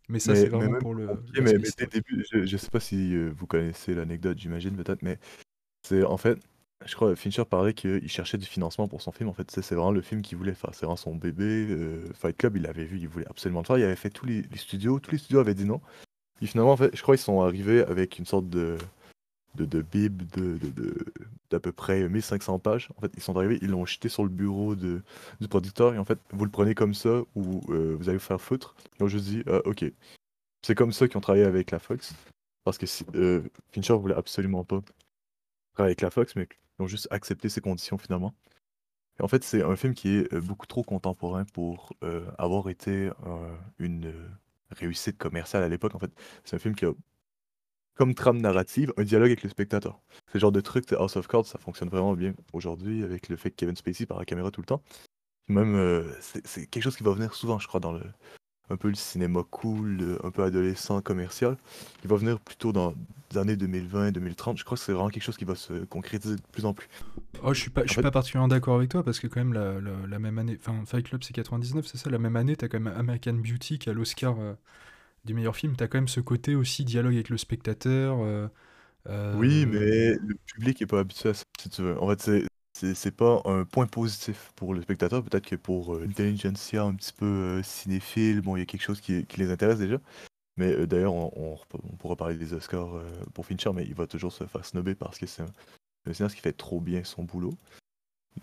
Mais 0.09 0.19
ça, 0.19 0.35
c'est 0.35 0.49
vraiment 0.49 0.73
même 0.73 0.77
pour 0.77 0.93
le. 0.93 1.07
compliqué, 1.07 1.41
l'aspect 1.41 1.41
mais, 1.41 1.57
mais 1.59 1.71
dès 1.77 1.83
historique. 1.83 1.85
le 1.85 1.89
début, 2.01 2.25
je, 2.31 2.45
je 2.45 2.57
sais 2.57 2.69
pas 2.69 2.79
si 2.79 3.15
vous 3.29 3.47
connaissez 3.47 3.93
l'anecdote, 3.93 4.37
j'imagine 4.39 4.75
peut-être, 4.75 5.01
mais 5.01 5.19
c'est 5.91 6.03
en 6.05 6.17
fait, 6.17 6.39
je 6.85 6.95
crois 6.95 7.15
Fincher 7.15 7.45
parlait 7.45 7.73
qu'il 7.73 8.07
cherchait 8.09 8.37
du 8.37 8.45
financement 8.45 8.87
pour 8.87 9.01
son 9.01 9.11
film. 9.11 9.29
En 9.29 9.33
fait, 9.33 9.49
c'est 9.51 9.75
vraiment 9.75 9.91
le 9.91 10.01
film 10.01 10.21
qu'il 10.21 10.37
voulait 10.37 10.53
faire. 10.53 10.71
C'est 10.73 10.85
vraiment 10.85 10.95
son 10.95 11.15
bébé. 11.15 11.67
euh, 11.69 12.07
Fight 12.13 12.37
Club, 12.37 12.55
il 12.57 12.63
l'avait 12.63 12.85
vu, 12.85 12.97
il 12.97 13.07
voulait 13.07 13.27
absolument 13.29 13.59
le 13.59 13.65
faire. 13.65 13.77
Il 13.77 13.83
avait 13.83 13.95
fait 13.95 14.09
tous 14.09 14.25
les, 14.25 14.43
studios, 14.55 14.99
tous 14.99 15.11
les 15.11 15.17
studios 15.17 15.39
avaient 15.39 15.53
dit 15.53 15.65
non. 15.65 15.81
Puis 16.37 16.47
finalement, 16.47 16.71
en 16.71 16.77
fait, 16.77 16.95
je 16.95 17.01
crois 17.01 17.15
qu'ils 17.15 17.23
sont 17.23 17.41
arrivés 17.41 17.83
avec 17.83 18.19
une 18.19 18.25
sorte 18.25 18.49
de 18.49 18.77
de, 19.55 19.81
bib 19.81 20.23
de, 20.31 20.57
d'à 21.49 21.59
peu 21.59 21.73
près 21.73 22.07
1500 22.07 22.59
pages. 22.59 22.89
En 22.95 23.01
fait, 23.01 23.11
ils 23.17 23.21
sont 23.21 23.35
arrivés, 23.35 23.59
ils 23.61 23.69
l'ont 23.69 23.85
jeté 23.85 24.07
sur 24.07 24.23
le 24.23 24.29
bureau 24.29 24.75
de, 24.75 25.01
du 25.41 25.49
producteur 25.49 25.93
et 25.93 25.97
en 25.97 26.05
fait, 26.05 26.19
vous 26.31 26.45
le 26.45 26.51
prenez 26.51 26.73
comme 26.73 26.93
ça 26.93 27.21
ou 27.35 27.61
euh, 27.69 27.97
vous 27.99 28.07
allez 28.07 28.17
vous 28.17 28.23
faire 28.23 28.39
foutre. 28.39 28.75
Ils 28.97 29.03
ont 29.03 29.07
juste 29.09 29.25
dit, 29.25 29.43
Ah, 29.47 29.59
ok. 29.65 29.83
C'est 30.65 30.75
comme 30.75 30.93
ça 30.93 31.07
qu'ils 31.07 31.17
ont 31.17 31.21
travaillé 31.21 31.43
avec 31.43 31.71
la 31.71 31.79
Fox. 31.79 32.13
Parce 32.63 32.77
que 32.77 32.85
euh, 33.15 33.41
Fincher 33.73 33.95
voulait 33.95 34.15
absolument 34.15 34.63
pas 34.63 34.81
travailler 35.73 35.91
avec 35.91 36.01
la 36.01 36.11
Fox, 36.11 36.35
mais 36.35 36.47
ils 36.79 36.83
ont 36.83 36.87
juste 36.87 37.07
accepté 37.11 37.49
ces 37.49 37.61
conditions 37.61 37.97
finalement. 37.97 38.33
Et 39.19 39.23
en 39.23 39.27
fait, 39.27 39.43
c'est 39.43 39.63
un 39.63 39.75
film 39.75 39.93
qui 39.93 40.17
est 40.17 40.33
euh, 40.33 40.41
beaucoup 40.41 40.67
trop 40.67 40.83
contemporain 40.83 41.45
pour 41.53 41.93
euh, 42.03 42.25
avoir 42.37 42.69
été 42.69 43.11
euh, 43.27 43.55
une 43.79 44.13
réussite 44.71 45.17
commerciale 45.17 45.63
à 45.63 45.69
l'époque. 45.69 45.95
En 45.95 45.99
fait, 45.99 46.11
c'est 46.43 46.55
un 46.55 46.59
film 46.59 46.75
qui 46.75 46.85
a 46.85 46.93
comme 47.95 48.15
trame 48.15 48.39
narrative 48.41 48.93
un 48.97 49.03
dialogue 49.03 49.29
avec 49.29 49.43
le 49.43 49.49
spectateur. 49.49 50.01
Le 50.33 50.39
genre 50.39 50.51
de 50.51 50.61
truc, 50.61 50.91
House 50.93 51.17
of 51.17 51.27
Cards, 51.27 51.45
ça 51.45 51.59
fonctionne 51.59 51.89
vraiment 51.89 52.13
bien 52.13 52.33
aujourd'hui 52.53 53.03
avec 53.03 53.29
le 53.29 53.35
fait 53.35 53.51
que 53.51 53.57
Kevin 53.57 53.75
Spacey 53.75 54.05
par 54.05 54.17
la 54.17 54.25
caméra 54.25 54.49
tout 54.49 54.61
le 54.61 54.65
temps. 54.65 54.81
Même, 55.49 56.09
c'est 56.21 56.65
quelque 56.67 56.83
chose 56.83 56.95
qui 56.95 57.03
va 57.03 57.11
venir 57.11 57.33
souvent, 57.33 57.59
je 57.59 57.67
crois, 57.67 57.81
dans 57.81 57.91
le 57.91 58.03
un 58.71 58.77
peu 58.77 58.89
le 58.89 58.95
cinéma 58.95 59.41
cool, 59.51 59.99
euh, 60.01 60.17
un 60.25 60.31
peu 60.31 60.43
adolescent, 60.43 61.01
commercial. 61.01 61.57
Il 62.03 62.09
va 62.09 62.15
venir 62.17 62.39
plutôt 62.39 62.71
dans 62.73 62.93
les 63.31 63.37
années 63.37 63.55
2020-2030. 63.57 64.57
Je 64.57 64.65
crois 64.65 64.77
que 64.77 64.83
c'est 64.83 64.93
vraiment 64.93 65.09
quelque 65.09 65.23
chose 65.23 65.37
qui 65.37 65.45
va 65.45 65.55
se 65.55 65.85
concrétiser 65.85 66.35
de 66.35 66.41
plus 66.51 66.65
en 66.65 66.73
plus. 66.73 66.87
Oh, 67.43 67.53
je 67.53 67.59
suis 67.61 67.69
pas, 67.71 67.83
je 67.85 67.91
suis 67.91 67.99
pas 67.99 68.11
particulièrement 68.11 68.47
d'accord 68.49 68.75
avec 68.75 68.89
toi 68.89 69.03
parce 69.03 69.19
que 69.19 69.25
quand 69.27 69.39
même 69.39 69.53
la, 69.53 69.79
la- 69.81 70.05
la 70.07 70.19
même 70.19 70.37
année, 70.37 70.57
enfin 70.59 70.83
Fight 70.85 71.05
Club 71.07 71.23
c'est 71.23 71.33
99, 71.33 71.87
c'est 71.87 71.97
ça, 71.97 72.09
la 72.09 72.19
même 72.19 72.35
année 72.35 72.55
t'as 72.55 72.67
quand 72.67 72.79
même 72.79 72.93
American 72.95 73.33
Beauty 73.33 73.79
qui 73.79 73.89
a 73.89 73.93
l'Oscar 73.93 74.37
euh, 74.39 74.53
du 75.25 75.33
meilleur 75.35 75.55
film, 75.55 75.75
t'as 75.77 75.87
quand 75.87 75.99
même 75.99 76.07
ce 76.09 76.21
côté 76.21 76.55
aussi 76.55 76.85
dialogue 76.85 77.15
avec 77.15 77.29
le 77.29 77.37
spectateur. 77.37 78.19
euh, 78.21 78.47
euh, 79.09 79.33
Oui, 79.33 79.65
mais 79.65 80.13
le 80.15 80.35
public 80.45 80.81
est 80.81 80.85
pas 80.87 80.99
habitué 80.99 81.29
à 81.29 81.33
ça, 81.33 81.43
si 81.59 81.69
tu 81.69 81.81
veux. 81.81 81.97
En 82.01 82.07
fait, 82.09 82.45
c'est 82.95 83.15
pas 83.15 83.41
un 83.45 83.63
point 83.63 83.87
positif 83.87 84.51
pour 84.55 84.73
le 84.73 84.81
spectateur. 84.81 85.23
Peut-être 85.23 85.45
que 85.47 85.55
pour 85.55 85.95
euh, 85.95 86.05
l'intelligentsia 86.05 86.83
un 86.83 86.93
petit 86.93 87.13
peu 87.13 87.25
euh, 87.25 87.63
cinéphile, 87.63 88.41
bon, 88.41 88.55
il 88.55 88.59
y 88.59 88.63
a 88.63 88.65
quelque 88.65 88.83
chose 88.83 89.01
qui, 89.01 89.25
qui 89.25 89.39
les 89.39 89.51
intéresse 89.51 89.79
déjà. 89.79 89.97
Mais 90.57 90.73
euh, 90.73 90.85
d'ailleurs, 90.85 91.13
on, 91.13 91.57
on 91.73 91.95
pourra 91.97 92.15
parler 92.15 92.35
des 92.35 92.53
Oscars 92.53 92.95
euh, 92.95 93.03
pour 93.33 93.45
Fincher, 93.45 93.71
mais 93.73 93.83
il 93.83 93.95
va 93.95 94.07
toujours 94.07 94.31
se 94.31 94.43
faire 94.43 94.65
snobber 94.65 94.95
parce 94.95 95.17
que 95.17 95.25
c'est 95.25 95.41
un, 95.41 95.53
un 96.09 96.13
cinéaste 96.13 96.35
qui 96.35 96.41
fait 96.41 96.53
trop 96.53 96.79
bien 96.79 97.03
son 97.03 97.23
boulot. 97.23 97.53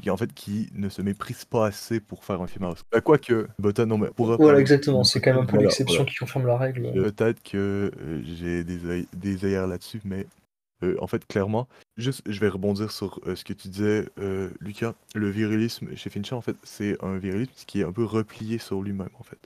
Et 0.04 0.10
en 0.10 0.16
fait, 0.18 0.32
qui 0.34 0.68
ne 0.74 0.90
se 0.90 1.00
méprise 1.00 1.46
pas 1.46 1.66
assez 1.66 1.98
pour 1.98 2.24
faire 2.24 2.42
un 2.42 2.46
film 2.46 2.64
à 2.64 2.70
Oscar. 2.70 2.86
Bah, 2.92 3.00
Quoique, 3.00 3.48
Botton, 3.58 3.86
non, 3.86 3.98
mais 3.98 4.08
pour 4.08 4.36
Voilà, 4.36 4.60
exactement. 4.60 5.02
C'est 5.02 5.20
quand 5.20 5.32
même 5.32 5.42
un 5.42 5.46
peu 5.46 5.56
l'exception 5.56 5.98
voilà. 5.98 6.10
qui 6.10 6.16
confirme 6.16 6.46
la 6.46 6.58
règle. 6.58 6.92
Peut-être 6.92 7.42
que 7.42 7.90
j'ai 8.22 8.64
des, 8.64 9.06
des 9.14 9.44
œillères 9.46 9.66
là-dessus, 9.66 10.02
mais 10.04 10.26
euh, 10.82 10.96
en 11.00 11.06
fait, 11.06 11.26
clairement, 11.26 11.68
juste, 11.96 12.22
je 12.30 12.40
vais 12.40 12.48
rebondir 12.48 12.92
sur 12.92 13.20
euh, 13.26 13.34
ce 13.34 13.44
que 13.44 13.52
tu 13.52 13.68
disais, 13.68 14.08
euh, 14.18 14.50
Lucas. 14.60 14.94
Le 15.14 15.28
virilisme 15.28 15.94
chez 15.96 16.10
Fincher, 16.10 16.34
en 16.34 16.40
fait, 16.40 16.56
c'est 16.62 17.02
un 17.02 17.18
virilisme 17.18 17.52
qui 17.66 17.80
est 17.80 17.84
un 17.84 17.92
peu 17.92 18.04
replié 18.04 18.58
sur 18.58 18.82
lui-même, 18.82 19.10
en 19.18 19.22
fait. 19.22 19.40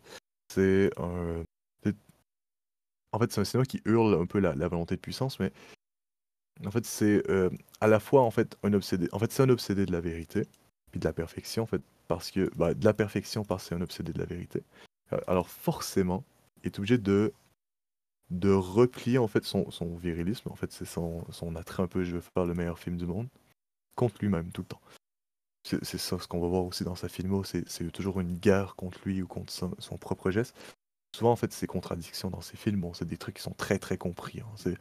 C'est 0.52 0.90
un. 0.98 1.44
En 3.14 3.18
fait, 3.18 3.30
c'est 3.30 3.42
un 3.42 3.44
cinéma 3.44 3.66
qui 3.66 3.82
hurle 3.84 4.14
un 4.14 4.24
peu 4.24 4.38
la, 4.38 4.52
volonté 4.68 4.96
de 4.96 5.00
puissance, 5.00 5.38
mais 5.38 5.52
en 6.64 6.70
fait, 6.70 6.86
c'est 6.86 7.22
à 7.82 7.86
la 7.86 8.00
fois 8.00 8.22
en 8.22 8.30
fait 8.30 8.56
un 8.62 8.72
obsédé. 8.72 9.06
En 9.12 9.18
fait, 9.18 9.30
c'est 9.30 9.42
un 9.42 9.50
obsédé 9.50 9.84
de 9.84 9.92
la 9.92 10.00
vérité, 10.00 10.46
puis 10.90 10.98
de 10.98 11.04
la 11.04 11.12
perfection, 11.12 11.64
en 11.64 11.66
fait, 11.66 11.82
parce 12.08 12.30
que 12.30 12.50
bah, 12.56 12.72
de 12.72 12.84
la 12.86 12.94
perfection 12.94 13.44
parce 13.44 13.64
que 13.64 13.68
c'est 13.68 13.74
un 13.74 13.82
obsédé 13.82 14.14
de 14.14 14.18
la 14.18 14.24
vérité. 14.24 14.62
Alors 15.26 15.50
forcément, 15.50 16.24
il 16.62 16.68
est 16.68 16.78
obligé 16.78 16.96
de 16.96 17.34
de 18.32 18.50
replier 18.50 19.18
en 19.18 19.28
fait 19.28 19.44
son, 19.44 19.70
son 19.70 19.94
virilisme. 19.96 20.48
En 20.50 20.56
fait, 20.56 20.72
c'est 20.72 20.86
son, 20.86 21.24
son 21.30 21.54
attrait 21.54 21.82
un 21.82 21.86
peu. 21.86 22.02
Je 22.02 22.16
veux 22.16 22.20
faire 22.20 22.46
le 22.46 22.54
meilleur 22.54 22.78
film 22.78 22.96
du 22.96 23.06
monde 23.06 23.28
contre 23.94 24.16
lui-même 24.20 24.50
tout 24.50 24.62
le 24.62 24.66
temps. 24.68 24.80
C'est 25.64 25.98
ça 25.98 26.18
ce 26.18 26.26
qu'on 26.26 26.40
va 26.40 26.48
voir 26.48 26.64
aussi 26.64 26.82
dans 26.82 26.96
sa 26.96 27.08
filmo. 27.08 27.44
C'est 27.44 27.92
toujours 27.92 28.20
une 28.20 28.36
guerre 28.36 28.74
contre 28.74 28.98
lui 29.04 29.22
ou 29.22 29.28
contre 29.28 29.52
son, 29.52 29.72
son 29.78 29.96
propre 29.96 30.30
geste. 30.30 30.56
Souvent, 31.14 31.30
en 31.30 31.36
fait, 31.36 31.52
ces 31.52 31.66
contradictions 31.66 32.30
dans 32.30 32.40
ses 32.40 32.56
films, 32.56 32.90
c'est 32.94 33.04
des 33.06 33.18
trucs 33.18 33.36
qui 33.36 33.42
sont 33.42 33.52
très 33.52 33.78
très 33.78 33.98
compris. 33.98 34.40
hein. 34.40 34.48
C'est 34.56 34.76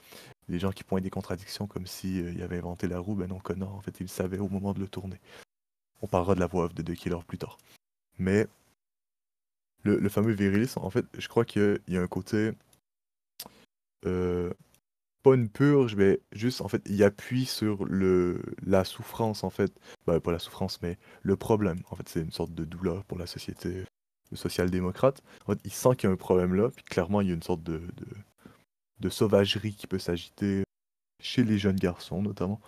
des 0.47 0.59
gens 0.59 0.71
qui 0.71 0.83
pointent 0.83 1.03
des 1.03 1.09
contradictions 1.09 1.67
comme 1.67 1.85
si 1.85 2.21
euh, 2.21 2.43
avait 2.43 2.57
inventé 2.57 2.87
la 2.87 2.99
roue. 2.99 3.15
Ben 3.15 3.27
non, 3.27 3.39
Connor, 3.39 3.75
en 3.75 3.81
fait, 3.81 3.99
il 3.99 4.07
savait 4.07 4.39
au 4.39 4.47
moment 4.47 4.73
de 4.73 4.79
le 4.79 4.87
tourner. 4.87 5.19
On 6.01 6.07
parlera 6.07 6.33
de 6.33 6.39
la 6.39 6.47
voix 6.47 6.65
off 6.65 6.73
de 6.73 6.81
The 6.81 6.95
Killer 6.95 7.19
plus 7.27 7.37
tard. 7.37 7.57
Mais 8.17 8.47
le, 9.83 9.99
le 9.99 10.09
fameux 10.09 10.31
virilisme, 10.31 10.79
en 10.79 10.89
fait, 10.89 11.05
je 11.17 11.27
crois 11.27 11.45
qu'il 11.45 11.79
y 11.89 11.97
a 11.97 12.01
un 12.01 12.07
côté. 12.07 12.53
Euh, 14.05 14.51
pas 15.23 15.35
une 15.35 15.49
purge, 15.49 15.95
mais 15.95 16.19
juste, 16.31 16.61
en 16.61 16.67
fait, 16.67 16.81
il 16.87 17.03
appuie 17.03 17.45
sur 17.45 17.85
le, 17.85 18.41
la 18.65 18.83
souffrance, 18.83 19.43
en 19.43 19.49
fait. 19.49 19.71
Bah, 20.07 20.19
pas 20.19 20.31
la 20.31 20.39
souffrance, 20.39 20.81
mais 20.81 20.97
le 21.21 21.35
problème. 21.35 21.79
En 21.89 21.95
fait, 21.95 22.09
c'est 22.09 22.21
une 22.21 22.31
sorte 22.31 22.53
de 22.53 22.65
douleur 22.65 23.03
pour 23.05 23.17
la 23.19 23.27
société 23.27 23.85
social-démocrate. 24.33 25.21
En 25.45 25.51
fait, 25.51 25.59
il 25.65 25.71
sent 25.71 25.95
qu'il 25.97 26.07
y 26.07 26.09
a 26.09 26.13
un 26.13 26.17
problème 26.17 26.55
là, 26.55 26.69
puis 26.69 26.83
clairement, 26.83 27.21
il 27.21 27.27
y 27.27 27.31
a 27.31 27.33
une 27.33 27.43
sorte 27.43 27.63
de, 27.63 27.81
de, 28.99 29.09
sauvagerie 29.09 29.75
qui 29.75 29.87
peut 29.87 29.99
s'agiter 29.99 30.63
chez 31.21 31.43
les 31.43 31.57
jeunes 31.57 31.75
garçons, 31.75 32.21
notamment. 32.21 32.61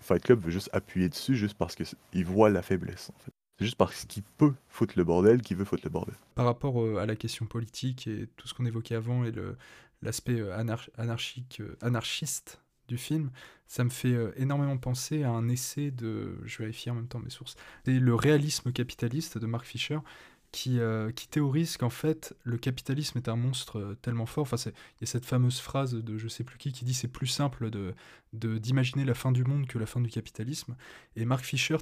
Fight 0.00 0.22
Club 0.22 0.40
veut 0.40 0.50
juste 0.50 0.70
appuyer 0.72 1.08
dessus, 1.08 1.36
juste 1.36 1.54
parce 1.54 1.76
qu'il 1.76 2.24
voit 2.24 2.50
la 2.50 2.62
faiblesse. 2.62 3.10
C'est 3.58 3.64
juste 3.64 3.76
parce 3.76 4.04
qu'il 4.06 4.22
peut 4.22 4.54
foutre 4.68 4.94
le 4.96 5.04
bordel 5.04 5.42
qu'il 5.42 5.56
veut 5.56 5.64
foutre 5.64 5.82
le 5.84 5.90
bordel. 5.90 6.14
Par 6.34 6.46
rapport 6.46 6.82
euh, 6.82 6.96
à 6.96 7.06
la 7.06 7.14
question 7.14 7.46
politique 7.46 8.06
et 8.06 8.26
tout 8.36 8.48
ce 8.48 8.54
qu'on 8.54 8.64
évoquait 8.64 8.94
avant 8.94 9.24
et 9.24 9.30
le- 9.30 9.56
l'aspect 10.02 10.40
euh, 10.40 10.56
anar- 10.56 10.88
anarchique, 10.96 11.60
euh, 11.60 11.76
anarchiste 11.80 12.62
du 12.88 12.98
film, 12.98 13.30
ça 13.66 13.84
me 13.84 13.90
fait 13.90 14.12
euh, 14.12 14.32
énormément 14.36 14.76
penser 14.76 15.22
à 15.22 15.30
un 15.30 15.48
essai 15.48 15.90
de, 15.90 16.38
je 16.44 16.58
vérifie 16.58 16.90
en 16.90 16.94
même 16.94 17.08
temps 17.08 17.20
mes 17.20 17.30
sources, 17.30 17.56
c'est 17.84 17.98
le 17.98 18.14
réalisme 18.14 18.72
capitaliste 18.72 19.38
de 19.38 19.46
Mark 19.46 19.64
Fisher 19.64 19.98
qui, 20.52 20.80
qui 21.14 21.28
théorise 21.28 21.76
qu'en 21.76 21.90
fait 21.90 22.34
le 22.42 22.58
capitalisme 22.58 23.18
est 23.18 23.28
un 23.28 23.36
monstre 23.36 23.96
tellement 24.02 24.26
fort. 24.26 24.42
Enfin, 24.42 24.56
il 24.56 25.00
y 25.00 25.04
a 25.04 25.06
cette 25.06 25.24
fameuse 25.24 25.60
phrase 25.60 25.94
de 25.94 26.18
je 26.18 26.26
sais 26.26 26.42
plus 26.42 26.58
qui 26.58 26.72
qui 26.72 26.84
dit 26.84 26.92
c'est 26.92 27.06
plus 27.06 27.28
simple 27.28 27.70
de 27.70 27.94
d'imaginer 28.32 29.04
la 29.04 29.14
fin 29.14 29.30
du 29.30 29.44
monde 29.44 29.68
que 29.68 29.78
la 29.78 29.86
fin 29.86 30.00
du 30.00 30.10
capitalisme. 30.10 30.76
Et 31.14 31.24
Mark 31.24 31.44
Fisher 31.44 31.76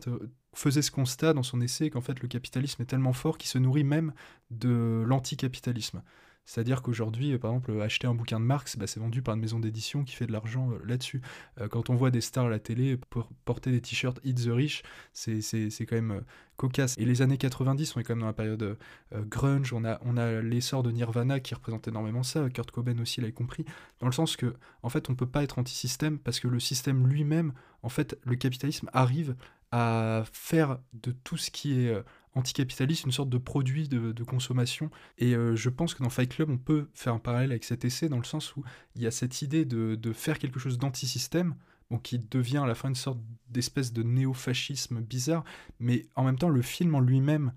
faisait 0.55 0.83
ce 0.83 0.91
constat 0.91 1.33
dans 1.33 1.43
son 1.43 1.63
essai 1.63 1.89
qu'en 1.89 2.03
fait 2.03 2.21
le 2.21 2.29
capitalisme 2.29 2.83
est 2.83 2.87
tellement 2.87 3.15
fort 3.15 3.39
qu'il 3.39 3.49
se 3.49 3.57
nourrit 3.57 3.85
même 3.85 4.13
de 4.51 5.03
l'anticapitalisme. 5.07 6.03
C'est-à-dire 6.49 6.81
qu'aujourd'hui, 6.81 7.35
euh, 7.35 7.39
par 7.39 7.51
exemple, 7.51 7.79
acheter 7.83 8.07
un 8.07 8.15
bouquin 8.15 8.41
de 8.41 8.45
Marx, 8.47 8.79
bah, 8.79 8.87
c'est 8.87 9.01
vendu 9.01 9.21
par 9.21 9.35
une 9.35 9.41
maison 9.43 9.61
d'édition 9.61 10.03
qui 10.03 10.15
fait 10.15 10.27
de 10.27 10.33
l'argent 10.33 10.71
euh, 10.71 10.79
là-dessus. 10.87 11.21
Euh, 11.61 11.69
quand 11.69 11.91
on 11.91 11.95
voit 11.95 12.11
des 12.11 12.23
stars 12.23 12.47
à 12.47 12.49
la 12.49 12.59
télé 12.59 12.99
porter 13.45 13.71
des 13.71 13.83
t-shirts 13.83 14.19
Eat 14.25 14.47
the 14.47 14.49
Rich, 14.49 14.83
c'est 15.13 15.43
quand 15.87 15.97
même 15.97 16.23
cocasse. 16.57 16.95
Et 16.97 17.05
les 17.05 17.21
années 17.21 17.37
90, 17.37 17.95
on 17.95 18.01
est 18.01 18.03
quand 18.03 18.15
même 18.15 18.23
dans 18.23 18.27
la 18.27 18.33
période 18.33 18.79
grunge, 19.13 19.75
on 19.75 19.85
a, 19.85 20.41
l'essor 20.41 20.83
de 20.83 20.91
Nirvana 20.91 21.39
qui 21.39 21.55
représente 21.55 21.87
énormément 21.87 22.23
ça, 22.23 22.49
Kurt 22.49 22.71
Cobain 22.71 22.99
aussi 22.99 23.21
l'avait 23.21 23.33
compris, 23.35 23.67
dans 24.01 24.07
le 24.07 24.13
sens 24.13 24.37
que, 24.37 24.55
en 24.83 24.89
fait, 24.89 25.11
on 25.11 25.15
peut 25.15 25.29
pas 25.29 25.43
être 25.43 25.59
anti-système 25.59 26.19
parce 26.19 26.41
que 26.41 26.49
le 26.49 26.61
système 26.61 27.07
lui-même, 27.07 27.53
en 27.83 27.91
fait, 27.91 28.19
le 28.25 28.37
capitalisme 28.37 28.89
arrive 28.95 29.37
à 29.71 30.25
faire 30.33 30.79
de 30.95 31.13
tout 31.13 31.37
ce 31.37 31.51
qui 31.51 31.79
est 31.79 32.03
anticapitaliste 32.35 33.05
une 33.05 33.13
sorte 33.13 33.31
de 33.31 33.39
produit 33.39 33.89
de, 33.89 34.25
consommation. 34.25 34.91
Et 35.19 35.35
euh, 35.35 35.57
je 35.57 35.71
pense 35.71 35.95
que 35.95 36.03
dans 36.03 36.11
Fight 36.11 36.31
Club, 36.31 36.51
on 36.51 36.59
peut 36.59 36.89
faire 36.95 37.15
un 37.15 37.19
parallèle 37.19 37.51
avec 37.51 37.65
cet 37.65 37.85
essai 37.85 38.09
dans 38.09 38.19
le 38.19 38.25
sens 38.25 38.57
où 38.57 38.65
il 38.95 39.03
y 39.03 39.07
a 39.07 39.11
cette 39.11 39.43
idée 39.43 39.65
de, 39.65 40.13
faire 40.13 40.39
quelque 40.39 40.59
chose 40.59 40.79
d'anti-système, 40.79 41.55
bon, 41.91 41.99
qui 41.99 42.19
devient 42.19 42.59
à 42.59 42.67
la 42.67 42.75
fin 42.75 42.89
une 42.89 42.95
sorte 42.95 43.21
d'espèce 43.49 43.93
de 43.93 44.03
néo-fascisme 44.03 45.01
bizarre, 45.01 45.45
mais 45.81 46.07
en 46.15 46.25
même 46.25 46.39
temps, 46.39 46.49
le 46.49 46.63
film 46.63 46.95
en 46.95 47.01
lui-même 47.01 47.53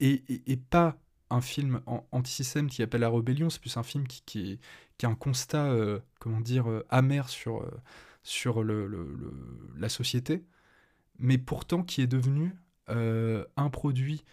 est, 0.00 0.60
pas 0.70 0.98
un 1.30 1.40
film 1.40 1.80
anti-système 2.12 2.68
qui 2.68 2.82
appelle 2.82 3.00
la 3.00 3.10
rébellion, 3.10 3.50
c'est 3.50 3.60
plus 3.60 3.76
un 3.76 3.82
film 3.82 4.06
qui, 4.06 4.52
est- 4.52 5.04
a 5.04 5.08
un 5.08 5.14
constat, 5.14 5.66
euh, 5.66 6.00
comment 6.20 6.40
dire, 6.40 6.70
euh, 6.70 6.86
amer 6.88 7.28
sur, 7.28 7.64
la 9.76 9.88
société, 9.88 10.44
mais 11.18 11.38
pourtant 11.38 11.82
qui 11.82 12.00
est 12.00 12.06
devenu 12.06 12.54
un 12.88 13.70
produit 13.70 14.24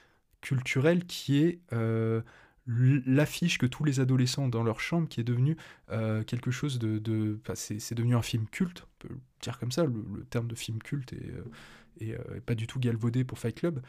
culturel 0.42 1.06
qui 1.06 1.44
est 1.44 1.60
euh, 1.72 2.22
l'affiche 2.68 3.58
que 3.58 3.66
tous 3.66 3.84
les 3.84 4.00
adolescents 4.00 4.44
ont 4.44 4.50
dans 4.50 4.64
leur 4.64 4.80
chambre, 4.80 5.08
qui 5.08 5.20
est 5.20 5.24
devenu 5.26 5.58
euh, 5.92 6.24
quelque 6.24 6.52
chose 6.52 6.80
de... 6.80 7.40
c'est 7.56 7.96
devenu 7.96 8.16
un 8.16 8.22
film 8.22 8.48
culte, 8.48 8.84
on 8.84 9.08
peut 9.08 9.14
le 9.14 9.20
dire 9.42 9.60
comme 9.60 9.72
ça, 9.72 9.86
le, 9.86 10.26
terme 10.30 10.48
de 10.48 10.56
film 10.56 10.80
culte 10.80 11.14
est, 11.14 11.32
euh, 11.32 12.18
euh, 12.20 12.42
pas 12.46 12.56
du 12.56 12.68
tout 12.68 12.80
galvaudé 12.80 13.24
pour 13.24 13.40
Fight 13.40 13.56
Club. 13.56 13.82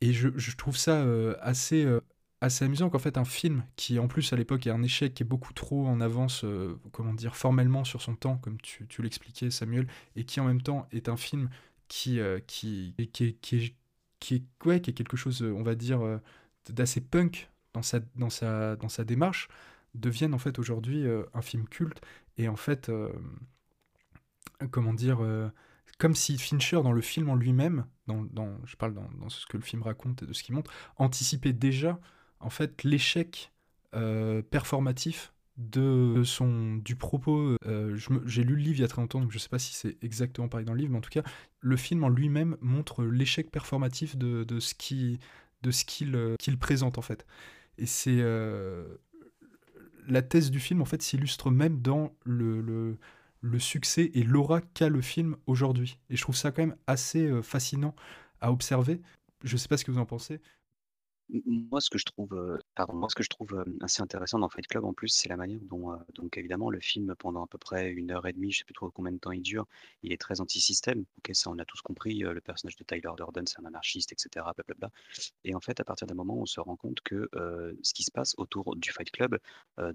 Et 0.00 0.12
je, 0.12 0.56
trouve 0.56 0.76
ça 0.76 1.02
euh, 1.02 1.34
assez, 1.40 1.84
euh, 1.84 2.00
assez 2.42 2.64
amusant 2.64 2.90
qu'en 2.90 2.98
fait 2.98 3.16
un 3.16 3.24
film 3.24 3.64
qui 3.74 3.98
en 3.98 4.06
plus 4.06 4.34
à 4.34 4.36
l'époque 4.36 4.66
est 4.66 4.70
un 4.70 4.82
échec 4.82 5.14
qui 5.14 5.22
est 5.22 5.26
beaucoup 5.26 5.54
trop 5.54 5.86
en 5.86 6.00
avance, 6.00 6.44
euh, 6.44 6.78
comment 6.92 7.14
dire, 7.14 7.36
formellement 7.36 7.84
sur 7.84 8.02
son 8.02 8.14
temps, 8.14 8.36
comme 8.36 8.58
tu 8.60 9.02
l'expliquais 9.02 9.50
Samuel, 9.50 9.86
et 10.16 10.24
qui 10.24 10.40
en 10.40 10.44
même 10.44 10.60
temps 10.60 10.86
est 10.92 11.08
un 11.08 11.16
film 11.16 11.48
qui, 11.88 12.20
euh, 12.20 12.40
qui, 12.46 12.94
qui, 13.12 13.34
qui, 13.36 13.74
qui, 14.20 14.34
est, 14.34 14.80
qui 14.80 14.90
est 14.90 14.94
quelque 14.94 15.16
chose, 15.16 15.42
euh, 15.42 15.52
on 15.52 15.62
va 15.62 15.74
dire, 15.74 16.02
euh, 16.02 16.18
d'assez 16.70 17.00
punk 17.00 17.50
dans 17.74 17.82
sa, 17.82 18.00
dans, 18.16 18.30
sa, 18.30 18.76
dans 18.76 18.88
sa 18.88 19.04
démarche, 19.04 19.48
deviennent 19.94 20.34
en 20.34 20.38
fait 20.38 20.58
aujourd'hui 20.58 21.04
un 21.34 21.42
film 21.42 21.68
culte. 21.68 22.00
Et 22.38 22.48
en 22.48 22.56
fait, 22.56 22.90
comment 24.70 24.94
dire, 24.94 25.20
comme 25.98 26.14
si 26.14 26.38
Fincher, 26.38 26.82
dans 26.82 26.92
le 26.92 27.00
film 27.00 27.28
en 27.28 27.34
lui-même, 27.36 27.86
dans, 28.06 28.22
dans- 28.22 28.56
je 28.64 28.76
parle 28.76 28.94
dans, 28.94 29.28
ce 29.28 29.46
que 29.46 29.56
le 29.56 29.62
film 29.62 29.82
raconte 29.82 30.22
et 30.22 30.26
de 30.26 30.32
ce 30.32 30.42
qu'il 30.42 30.54
montre, 30.54 30.70
anticipait 30.96 31.52
déjà 31.52 32.00
en 32.40 32.50
fait 32.50 32.82
l'échec 32.84 33.52
performatif 34.50 35.33
de 35.56 36.22
son 36.24 36.76
du 36.76 36.96
propos. 36.96 37.56
euh, 37.66 37.96
J'ai 38.26 38.42
lu 38.44 38.56
le 38.56 38.62
livre 38.62 38.76
il 38.76 38.80
y 38.80 38.84
a 38.84 38.88
très 38.88 39.00
longtemps, 39.00 39.20
donc 39.20 39.30
je 39.30 39.38
sais 39.38 39.48
pas 39.48 39.58
si 39.58 39.74
c'est 39.74 39.96
exactement 40.02 40.48
pareil 40.48 40.66
dans 40.66 40.72
le 40.72 40.78
livre, 40.78 40.90
mais 40.92 40.98
en 40.98 41.02
tout 41.02 41.10
cas, 41.10 41.22
le 41.60 41.76
film 41.76 42.04
en 42.04 42.08
lui-même 42.08 42.56
montre 42.60 43.04
l'échec 43.04 43.50
performatif 43.50 44.16
de, 44.16 44.44
de 44.44 44.60
ce 44.60 44.74
euh, 46.02 46.36
qu'il 46.38 46.58
présente 46.58 46.98
en 46.98 47.02
fait. 47.02 47.24
Et 47.78 47.86
c'est 47.86 48.18
euh, 48.20 48.96
la 50.06 50.22
thèse 50.22 50.50
du 50.50 50.60
film 50.60 50.82
en 50.82 50.84
fait 50.84 51.02
s'illustre 51.02 51.50
même 51.50 51.80
dans 51.80 52.14
le, 52.24 52.60
le, 52.60 52.98
le 53.40 53.58
succès 53.58 54.10
et 54.14 54.22
l'aura 54.22 54.60
qu'a 54.60 54.88
le 54.88 55.00
film 55.00 55.36
aujourd'hui. 55.46 55.98
Et 56.10 56.16
je 56.16 56.22
trouve 56.22 56.36
ça 56.36 56.50
quand 56.50 56.62
même 56.62 56.76
assez 56.86 57.30
fascinant 57.42 57.94
à 58.40 58.52
observer. 58.52 59.00
Je 59.42 59.56
sais 59.56 59.68
pas 59.68 59.76
ce 59.76 59.84
que 59.84 59.90
vous 59.90 59.98
en 59.98 60.06
pensez. 60.06 60.40
Moi, 61.46 61.80
ce 61.80 61.88
que 61.88 61.98
je 61.98 62.04
trouve, 62.04 62.60
pardon, 62.74 63.06
assez 63.80 64.02
intéressant 64.02 64.38
dans 64.38 64.48
Fight 64.50 64.66
Club, 64.66 64.84
en 64.84 64.92
plus, 64.92 65.08
c'est 65.08 65.28
la 65.30 65.36
manière 65.36 65.58
dont, 65.62 65.90
donc 66.14 66.36
évidemment, 66.36 66.68
le 66.70 66.80
film, 66.80 67.14
pendant 67.18 67.42
à 67.44 67.46
peu 67.46 67.56
près 67.58 67.90
une 67.90 68.10
heure 68.10 68.26
et 68.26 68.32
demie, 68.34 68.52
je 68.52 68.58
sais 68.58 68.64
plus 68.64 68.74
trop 68.74 68.90
combien 68.90 69.10
de 69.10 69.18
temps 69.18 69.32
il 69.32 69.40
dure, 69.42 69.66
il 70.02 70.12
est 70.12 70.20
très 70.20 70.40
anti-système. 70.40 71.04
Ok, 71.18 71.30
ça, 71.34 71.50
on 71.50 71.58
a 71.58 71.64
tous 71.64 71.80
compris. 71.80 72.18
le 72.18 72.40
personnage 72.42 72.76
de 72.76 72.84
Tyler 72.84 73.10
Durden, 73.16 73.46
c'est 73.46 73.58
un 73.58 73.64
anarchiste, 73.64 74.12
etc. 74.12 74.52
Blablabla. 74.54 74.90
Et 75.44 75.54
en 75.54 75.60
fait, 75.60 75.80
à 75.80 75.84
partir 75.84 76.06
d'un 76.08 76.14
moment, 76.14 76.36
on 76.38 76.46
se 76.46 76.60
rend 76.60 76.76
compte 76.76 77.00
que 77.02 77.28
ce 77.82 77.94
qui 77.94 78.02
se 78.04 78.10
passe 78.10 78.34
autour 78.38 78.76
du 78.76 78.90
Fight 78.92 79.10
Club 79.10 79.38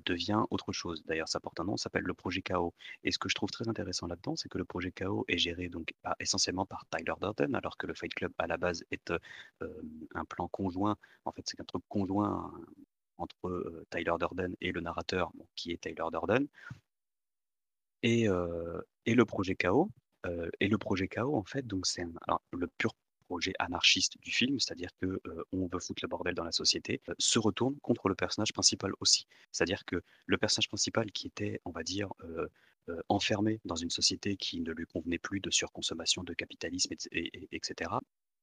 devient 0.06 0.44
autre 0.52 0.72
chose. 0.74 1.04
D'ailleurs, 1.06 1.30
ça 1.30 1.40
porte 1.40 1.60
un 1.60 1.66
nom, 1.66 1.78
ça 1.78 1.84
s'appelle 1.86 2.04
le 2.06 2.14
projet 2.16 2.42
KO. 2.42 2.74
Et 3.04 3.12
ce 3.12 3.20
que 3.20 3.30
je 3.30 3.36
trouve 3.36 3.52
très 3.52 3.68
intéressant 3.68 4.08
là-dedans, 4.08 4.36
c'est 4.36 4.50
que 4.50 4.58
le 4.58 4.66
projet 4.66 4.92
KO 4.92 5.26
est 5.28 5.38
géré 5.38 5.70
donc 5.70 5.94
par- 6.04 6.16
essentiellement 6.20 6.66
par 6.66 6.86
Tyler 6.90 7.14
Durden, 7.22 7.56
alors 7.56 7.78
que 7.78 7.88
le 7.88 7.94
Fight 7.94 8.14
Club 8.14 8.34
à 8.40 8.48
la 8.48 8.58
base 8.58 8.84
est 8.92 9.12
un 10.16 10.26
plan 10.26 10.48
conjoint. 10.48 10.98
En 11.26 11.32
fait, 11.32 11.44
c'est 11.46 11.60
un 11.60 11.66
truc 11.66 11.84
conjoint 11.90 12.52
euh, 12.60 12.66
entre 13.18 13.48
euh, 13.48 13.86
Tyler 13.92 14.14
Durden 14.20 14.56
et 14.62 14.72
le 14.72 14.82
narrateur, 14.82 15.32
qui 15.56 15.72
est 15.72 15.82
Tyler 15.82 16.06
Durden. 16.12 16.48
Et, 18.04 18.30
euh, 18.30 18.82
le 19.06 19.26
projet 19.26 19.58
euh, 20.26 20.50
et 20.60 20.68
le 20.68 20.78
projet 20.78 21.08
KO, 21.08 21.36
en 21.36 21.44
fait, 21.44 21.66
donc 21.66 21.86
c'est 21.86 22.06
le 22.52 22.68
pur 22.68 22.94
projet 23.30 23.54
anarchiste 23.60 24.18
du 24.22 24.32
film, 24.32 24.60
c'est-à-dire 24.60 24.90
que 25.00 25.06
euh, 25.06 25.44
on 25.52 25.68
veut 25.68 25.80
foutre 25.80 26.00
le 26.04 26.08
bordel 26.08 26.34
dans 26.34 26.44
la 26.44 26.52
société, 26.52 27.00
euh, 27.10 27.14
se 27.20 27.38
retourne 27.38 27.78
contre 27.82 28.10
le 28.10 28.16
personnage 28.16 28.52
principal 28.54 28.92
aussi. 29.02 29.28
C'est-à-dire 29.52 29.86
que 29.86 30.02
le 30.26 30.38
personnage 30.40 30.68
principal 30.68 31.12
qui 31.12 31.28
était, 31.28 31.62
on 31.64 31.70
va 31.72 31.84
dire, 31.84 32.10
euh, 32.24 32.48
euh, 32.90 33.00
enfermé 33.08 33.60
dans 33.66 33.76
une 33.76 33.92
société 33.92 34.36
qui 34.36 34.62
ne 34.62 34.72
lui 34.72 34.86
convenait 34.88 35.20
plus 35.20 35.40
de 35.42 35.52
surconsommation, 35.52 36.24
de 36.24 36.34
capitalisme, 36.34 36.92
et- 36.94 37.20
et- 37.20 37.44
et- 37.44 37.56
etc., 37.56 37.92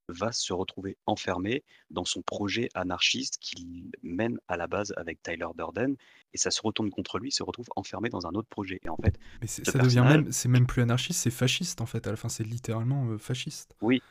va 0.08 0.32
se 0.32 0.52
retrouver 0.52 0.96
enfermé 1.06 1.64
dans 1.90 2.04
son 2.04 2.22
projet 2.22 2.68
anarchiste 2.74 3.38
qu'il 3.40 3.90
mène 4.02 4.38
à 4.48 4.56
la 4.56 4.66
base 4.66 4.92
avec 4.96 5.22
Tyler 5.22 5.46
Durden, 5.56 5.96
et 6.32 6.38
ça 6.38 6.50
se 6.50 6.60
retourne 6.62 6.90
contre 6.90 7.18
lui, 7.18 7.30
il 7.30 7.32
se 7.32 7.42
retrouve 7.42 7.66
enfermé 7.76 8.08
dans 8.08 8.26
un 8.26 8.32
autre 8.32 8.48
projet. 8.48 8.80
Et 8.84 8.88
en 8.88 8.96
fait, 8.96 9.18
Mais 9.40 9.46
ce 9.46 9.64
ça 9.64 9.78
devient 9.78 10.04
même, 10.06 10.30
c'est 10.32 10.48
même 10.48 10.66
plus 10.66 10.82
anarchiste, 10.82 11.20
c'est 11.20 11.30
fasciste 11.30 11.80
en 11.80 11.86
fait. 11.86 12.06
À 12.06 12.10
la 12.10 12.16
fin, 12.16 12.28
c'est 12.28 12.44
littéralement 12.44 13.06
euh, 13.08 13.18
fasciste. 13.18 13.74
Oui, 13.80 14.02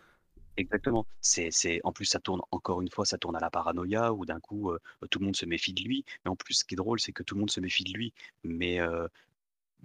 exactement. 0.58 1.06
C'est, 1.22 1.52
c'est, 1.52 1.82
en 1.84 1.92
plus, 1.92 2.06
ça 2.06 2.20
tourne, 2.20 2.42
encore 2.52 2.82
une 2.82 2.90
fois, 2.90 3.06
ça 3.06 3.18
tourne 3.18 3.36
à 3.36 3.40
la 3.40 3.50
paranoïa, 3.50 4.14
où 4.14 4.26
d'un 4.26 4.40
coup, 4.40 4.72
euh, 4.72 4.80
tout 5.10 5.20
le 5.20 5.26
monde 5.26 5.36
se 5.36 5.46
méfie 5.46 5.74
de 5.74 5.84
lui. 5.84 6.04
Mais 6.24 6.32
en 6.32 6.36
plus, 6.36 6.56
ce 6.56 6.66
qui 6.66 6.76
est 6.76 6.78
drôle, 6.78 7.00
c'est 7.00 7.12
que 7.12 7.24
tout 7.24 7.36
le 7.36 7.40
monde 7.40 7.52
se 7.52 7.60
méfie 7.60 7.84
de 7.84 7.94
lui, 7.94 8.14
mais, 8.44 8.80
euh, 8.80 9.08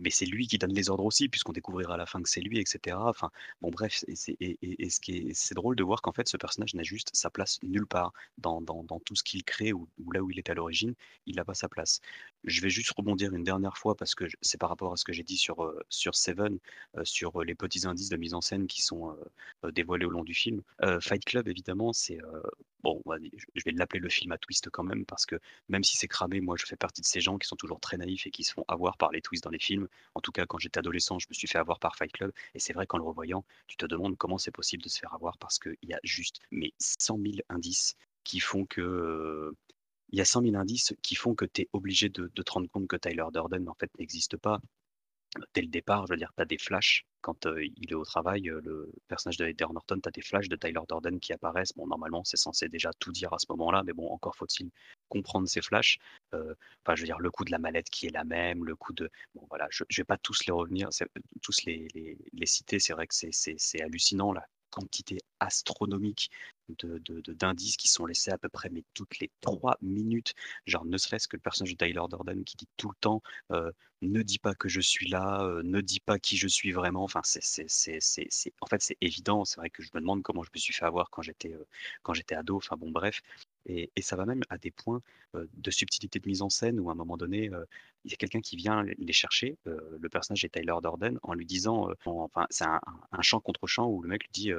mais 0.01 0.11
c'est 0.11 0.27
lui 0.27 0.49
qui 0.49 0.59
donne 0.59 0.73
les 0.73 0.91
ordres 0.91 1.05
aussi, 1.05 1.29
puisqu'on 1.29 1.53
découvrira 1.53 1.95
à 1.95 1.97
la 1.97 2.07
fin 2.07 2.23
que 2.23 2.29
c'est 2.29 2.41
lui, 2.41 2.59
etc. 2.59 2.97
Enfin, 2.99 3.31
bon, 3.61 3.71
bref, 3.71 4.05
c'est, 4.15 5.55
drôle 5.55 5.77
de 5.77 5.83
voir 5.85 6.03
qu'en 6.03 6.13
fait, 6.13 6.29
ce 6.29 6.37
personnage 6.37 6.75
n'a 6.75 6.83
juste 6.83 7.11
sa 7.13 7.31
place 7.31 7.59
nulle 7.63 7.87
part 7.87 8.13
dans, 8.39 8.61
tout 9.05 9.15
ce 9.15 9.23
qu'il 9.23 9.45
crée 9.45 9.73
ou, 9.73 9.89
là 10.13 10.21
où 10.23 10.31
il 10.31 10.39
est 10.39 10.51
à 10.51 10.55
l'origine, 10.55 10.95
il 11.27 11.37
n'a 11.37 11.45
pas 11.45 11.55
sa 11.55 11.69
place. 11.69 12.01
Je 12.45 12.61
vais 12.61 12.71
juste 12.71 12.91
rebondir 12.93 13.35
une 13.35 13.45
dernière 13.45 13.77
fois 13.77 13.95
parce 13.95 14.15
que 14.15 14.25
c'est 14.41 14.59
par 14.59 14.71
rapport 14.71 14.93
à 14.93 14.97
ce 14.97 15.05
que 15.05 15.13
j'ai 15.13 15.23
dit 15.23 15.37
sur, 15.37 15.63
euh, 15.63 15.79
sur 15.89 16.15
Seven, 16.15 16.59
euh, 16.97 17.05
sur 17.05 17.41
euh, 17.41 17.45
les 17.45 17.55
petits 17.55 17.87
indices 17.87 18.09
de 18.09 18.17
mise 18.17 18.35
en 18.35 18.41
scène 18.41 18.67
qui 18.67 18.83
sont 18.83 19.17
dévoilés 19.73 20.07
au 20.07 20.11
long 20.11 20.25
du 20.25 20.35
film. 20.35 20.63
Fight 21.01 21.25
Club, 21.25 21.49
évidemment, 21.49 21.93
c'est 21.93 22.19
bon, 22.83 23.03
je 23.55 23.65
vais 23.65 23.73
l'appeler 23.73 24.01
le 24.01 24.09
film 24.09 24.33
à 24.33 24.39
twist 24.39 24.71
quand 24.71 24.83
même 24.83 25.05
parce 25.05 25.27
que 25.27 25.37
même 25.69 25.85
si 25.85 25.97
c'est 25.97 26.09
cramé, 26.09 26.41
moi 26.41 26.57
je 26.59 26.67
fais 26.67 26.77
partie 26.77 27.01
de 27.01 27.07
ces 27.07 27.21
gens 27.21 27.39
qui 27.39 27.47
sont 27.47 27.57
toujours 27.57 27.81
très 27.81 27.97
naïfs 27.97 28.27
et 28.27 28.31
qui 28.31 28.45
se 28.45 28.53
font 28.53 28.65
avoir 28.69 28.97
par 28.97 29.11
les 29.13 29.21
twists 29.21 29.45
dans 29.45 29.51
les 29.51 29.59
films. 29.59 29.89
En 30.15 30.21
tout 30.21 30.33
cas, 30.33 30.47
quand 30.47 30.59
j'étais 30.59 30.79
adolescent, 30.79 31.19
je 31.19 31.27
me 31.29 31.35
suis 31.35 31.49
fait 31.49 31.59
avoir 31.59 31.79
par 31.79 31.97
Fight 31.97 32.13
Club 32.13 32.33
et 32.55 32.59
c'est 32.59 32.73
vrai 32.73 32.87
qu'en 32.87 32.99
le 32.99 33.05
revoyant, 33.05 33.45
tu 33.67 33.77
te 33.77 33.87
demandes 33.87 34.17
comment 34.17 34.39
c'est 34.39 34.51
possible 34.51 34.83
de 34.83 34.89
se 34.89 34.99
faire 34.99 35.15
avoir 35.15 35.39
parce 35.39 35.59
qu'il 35.59 35.77
y 35.83 35.95
a 35.95 36.01
juste 36.05 36.41
mais 36.51 36.73
100 36.79 37.19
000 37.19 37.35
indices 37.49 37.97
qui 38.25 38.41
font 38.41 38.67
que 38.67 38.81
euh, 38.81 39.57
il 40.11 40.19
y 40.19 40.23
a 40.23 40.25
100 40.25 40.43
000 40.43 40.57
indices 40.57 40.95
qui 41.03 41.15
font 41.15 41.35
que 41.35 41.45
tu 41.45 41.63
es 41.63 41.69
obligé 41.73 42.09
de, 42.09 42.27
te 42.29 42.53
rendre 42.53 42.69
compte 42.69 42.89
que 42.89 42.97
Tyler 42.97 43.25
Durden 43.33 43.69
en 43.69 43.75
fait 43.75 43.91
n'existe 43.99 44.37
pas 44.37 44.61
dès 45.55 45.63
le 45.63 45.69
départ, 45.69 46.07
je 46.07 46.13
veux 46.13 46.17
dire, 46.17 46.33
tu 46.37 46.43
as 46.43 46.45
des 46.45 46.59
flashs 46.59 47.05
quand 47.21 47.47
euh, 47.47 47.65
il 47.65 47.91
est 47.91 47.95
au 47.95 48.05
travail, 48.05 48.49
euh, 48.49 48.61
le 48.65 48.91
personnage 49.09 49.37
de 49.37 49.47
Heather 49.47 49.73
Norton, 49.73 50.01
tu 50.03 50.09
as 50.09 50.13
des 50.13 50.23
flashs 50.23 50.49
de 50.49 50.57
Tyler 50.57 50.81
Durden 50.89 51.21
qui 51.21 51.33
apparaissent. 51.33 51.73
Bon, 51.75 51.87
normalement, 51.87 52.25
c'est 52.25 52.37
censé 52.37 52.69
déjà 52.69 52.91
tout 52.99 53.13
dire 53.13 53.33
à 53.33 53.39
ce 53.39 53.47
moment-là, 53.51 53.83
mais 53.85 53.93
bon, 53.93 54.09
encore 54.11 54.35
faut-il 54.37 54.71
comprendre 55.11 55.49
ces 55.49 55.63
flashs. 55.63 55.99
Euh, 56.35 56.55
Enfin, 56.85 56.95
je 56.97 57.03
veux 57.03 57.07
dire, 57.07 57.19
le 57.19 57.31
coup 57.31 57.45
de 57.45 57.51
la 57.51 57.59
mallette 57.59 57.91
qui 57.91 58.07
est 58.07 58.11
la 58.11 58.25
même, 58.25 58.65
le 58.65 58.75
coup 58.77 58.93
de. 58.95 59.11
Bon, 59.35 59.47
voilà, 59.51 59.69
je 59.71 59.85
ne 59.85 59.97
vais 59.97 60.05
pas 60.05 60.17
tous 60.19 60.47
les 60.47 60.53
revenir, 60.53 60.89
tous 61.43 61.65
les, 61.67 61.89
les, 61.95 62.19
les 62.33 62.47
citer. 62.47 62.79
C'est 62.79 62.93
vrai 62.93 63.07
que 63.07 63.15
c'est- 63.15 63.81
hallucinant, 63.83 64.33
la 64.33 64.47
quantité 64.71 65.19
astronomique 65.41 66.31
de, 66.79 66.99
de- 66.99 67.21
de- 67.23 67.33
d'indices 67.33 67.77
qui 67.77 67.89
sont 67.89 68.07
laissés 68.07 68.31
à 68.31 68.39
peu 68.39 68.49
près 68.49 68.69
mais 68.71 68.85
toutes 68.95 69.19
les 69.19 69.31
trois 69.41 69.77
minutes. 69.83 70.35
Genre, 70.67 70.85
ne 70.85 70.97
serait-ce 70.97 71.27
que 71.29 71.37
le 71.37 71.41
personnage 71.43 71.73
de 71.77 71.85
Tyler 71.85 72.01
Durden 72.09 72.45
qui 72.45 72.57
dit 72.57 72.69
tout 72.77 72.89
le 72.89 72.95
temps 73.01 73.21
euh, 73.51 73.73
ne 74.03 74.23
dis 74.23 74.39
pas 74.39 74.55
que 74.55 74.69
je 74.69 74.81
suis 74.81 75.09
là, 75.09 75.43
euh, 75.43 75.63
ne 75.65 75.81
dis 75.81 76.01
pas 76.01 76.19
qui 76.21 76.37
je 76.37 76.47
suis 76.49 76.71
vraiment. 76.73 77.03
Enfin, 77.03 77.21
c'est, 77.25 77.43
en 78.61 78.67
fait, 78.67 78.83
c'est 78.83 78.97
évident. 79.01 79.45
C'est 79.45 79.57
vrai 79.57 79.71
que 79.71 79.83
je 79.83 79.91
me 79.95 80.01
demande 80.01 80.23
comment 80.23 80.43
je 80.45 80.51
me 80.55 80.59
suis 80.61 80.73
fait 80.73 80.85
avoir 80.85 81.11
quand 81.11 81.23
j'étais, 81.23 81.55
quand 82.03 82.15
j'étais 82.15 82.35
ado. 82.37 82.57
Enfin, 82.57 82.77
bon, 82.77 82.91
bref. 82.91 83.21
Et, 83.67 83.91
ça 84.01 84.17
va 84.17 84.25
même 84.25 84.43
à 84.49 84.59
des 84.59 84.71
points 84.71 85.03
euh, 85.35 85.47
de 85.53 85.71
subtilité 85.71 86.19
de 86.19 86.27
mise 86.27 86.43
en 86.43 86.49
scène 86.51 86.81
où 86.81 86.89
à 86.89 86.93
un 86.93 86.97
moment 86.97 87.17
donné, 87.17 87.51
euh, 87.53 87.65
il 88.05 88.11
y 88.11 88.15
a 88.15 88.17
quelqu'un 88.17 88.41
qui 88.41 88.57
vient 88.57 88.83
les 88.83 89.13
chercher. 89.13 89.57
euh, 89.67 89.99
le 90.01 90.09
personnage 90.09 90.45
est 90.45 90.49
Tyler 90.51 90.75
Durden 90.83 91.19
en 91.23 91.35
lui 91.35 91.47
disant, 91.47 91.91
en- 92.07 92.25
enfin, 92.25 92.47
c'est 92.51 92.65
un, 92.65 92.81
un- 93.13 93.23
chant 93.23 93.41
contre 93.41 93.67
chant 93.67 93.87
où 93.89 94.03
le 94.03 94.09
mec 94.09 94.23
lui 94.25 94.31
dit 94.33 94.53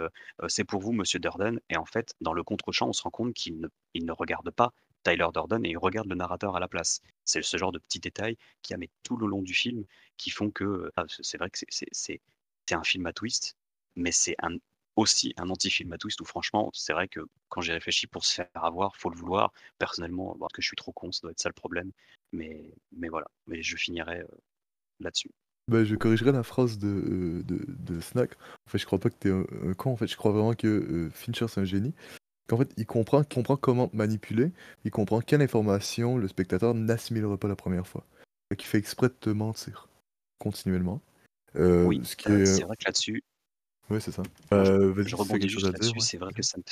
c'est 0.48 0.64
pour 0.64 0.82
vous, 0.82 0.92
Monsieur 0.92 1.20
Durden. 1.20 1.60
Et 1.70 1.78
en 1.78 1.86
fait, 1.86 2.14
dans 2.22 2.34
le 2.34 2.44
contre 2.44 2.72
chant 2.72 2.90
on 2.90 2.94
se 2.94 3.04
rend 3.04 3.10
compte 3.10 3.34
qu'il 3.34 3.60
ne, 3.60 4.12
regarde 4.12 4.52
pas 4.52 4.74
Tyler 5.04 5.28
Durden 5.34 5.66
et 5.66 5.72
il 5.72 5.78
regarde 5.78 6.08
le 6.08 6.16
narrateur 6.16 6.56
à 6.56 6.60
la 6.60 6.68
place. 6.68 7.02
C'est 7.26 7.42
ce 7.42 7.58
genre 7.58 7.72
de 7.72 7.80
petits 7.80 8.00
détails 8.00 8.38
qui 8.62 8.74
a 8.74 8.78
tout 9.04 9.18
le 9.18 9.28
long 9.28 9.42
du 9.42 9.54
film 9.54 9.84
qui 10.18 10.30
font 10.30 10.52
que 10.52 10.92
ah, 10.96 11.06
c'est 11.08 11.38
vrai 11.38 11.50
que 11.50 11.60
c'est 11.70 12.22
un 12.72 12.84
film 12.84 13.06
à 13.08 13.14
twist, 13.14 13.58
mais 13.96 14.12
c'est 14.12 14.36
un, 14.42 14.58
aussi 14.96 15.34
un 15.38 15.50
anti-film 15.50 15.94
à 15.94 15.98
twist 15.98 16.20
où 16.22 16.26
franchement, 16.26 16.70
c'est 16.74 16.94
vrai 16.94 17.08
que 17.08 17.22
quand 17.50 17.62
j'ai 17.62 17.74
réfléchi 17.74 18.08
pour 18.08 18.26
se 18.26 18.36
faire 18.36 18.48
avoir, 18.54 18.96
faut 18.96 19.10
le 19.10 19.18
vouloir. 19.18 19.54
Personnellement, 19.78 20.36
parce 20.40 20.54
que 20.54 20.62
je 20.62 20.68
suis 20.68 20.76
trop 20.76 20.92
con, 20.92 21.12
ça 21.12 21.22
doit 21.22 21.32
être 21.32 21.40
ça 21.40 21.50
le 21.50 21.54
problème. 21.54 21.92
Mais, 22.34 22.74
mais 22.92 23.10
voilà, 23.10 23.28
mais 23.48 23.62
je 23.62 23.76
finirai 23.78 24.22
euh, 24.22 24.28
là-dessus. 25.00 25.32
Bah, 25.68 25.84
je 25.84 25.96
corrigerai 25.96 26.32
la 26.32 26.44
phrase 26.44 26.78
de, 26.78 26.88
euh, 26.88 27.44
de, 27.44 27.66
de 27.68 28.02
Snack. 28.02 28.34
En 28.68 28.70
fait, 28.70 28.78
je 28.78 28.86
crois 28.86 29.00
pas 29.00 29.10
que 29.10 29.16
t'es 29.16 29.32
un, 29.32 29.46
un 29.64 29.74
con. 29.74 29.92
En 29.92 29.96
fait, 29.96 30.08
je 30.08 30.18
crois 30.18 30.32
vraiment 30.32 30.54
que 30.54 30.68
euh, 30.68 31.10
Fincher, 31.12 31.48
c'est 31.48 31.62
un 31.62 31.66
génie. 31.66 31.94
Qu'en 32.48 32.58
fait, 32.58 32.74
il 32.78 32.86
comprend, 32.86 33.22
il 33.22 33.28
comprend 33.34 33.56
comment 33.56 33.90
manipuler. 33.94 34.52
Il 34.84 34.92
comprend 34.92 35.22
quelle 35.22 35.42
information 35.42 36.18
le 36.18 36.28
spectateur 36.28 36.74
n'assimilera 36.74 37.38
pas 37.38 37.48
la 37.48 37.56
première 37.56 37.88
fois. 37.88 38.06
Qu'il 38.58 38.68
fait 38.68 38.80
exprès 38.80 39.08
de 39.08 39.14
te 39.14 39.30
mentir 39.30 39.88
continuellement. 40.40 41.02
Oui, 41.56 42.02
ce 42.04 42.16
qui 42.16 42.30
est... 42.32 42.46
c'est 42.46 42.64
vrai 42.64 42.76
que 42.76 42.86
là-dessus, 42.86 43.24
Ouais, 43.92 44.00
c'est 44.00 44.12
ça. 44.12 44.24
je, 44.52 44.54
Euh, 44.54 44.94
je 45.06 45.16
rebondis 45.16 45.50
juste 45.50 45.72
là-dessus. 45.74 46.00
ouais. 46.00 46.08
C'est 46.08 46.18
vrai 46.18 46.34
que 46.34 46.42
ça 46.44 46.58
me, 46.58 46.64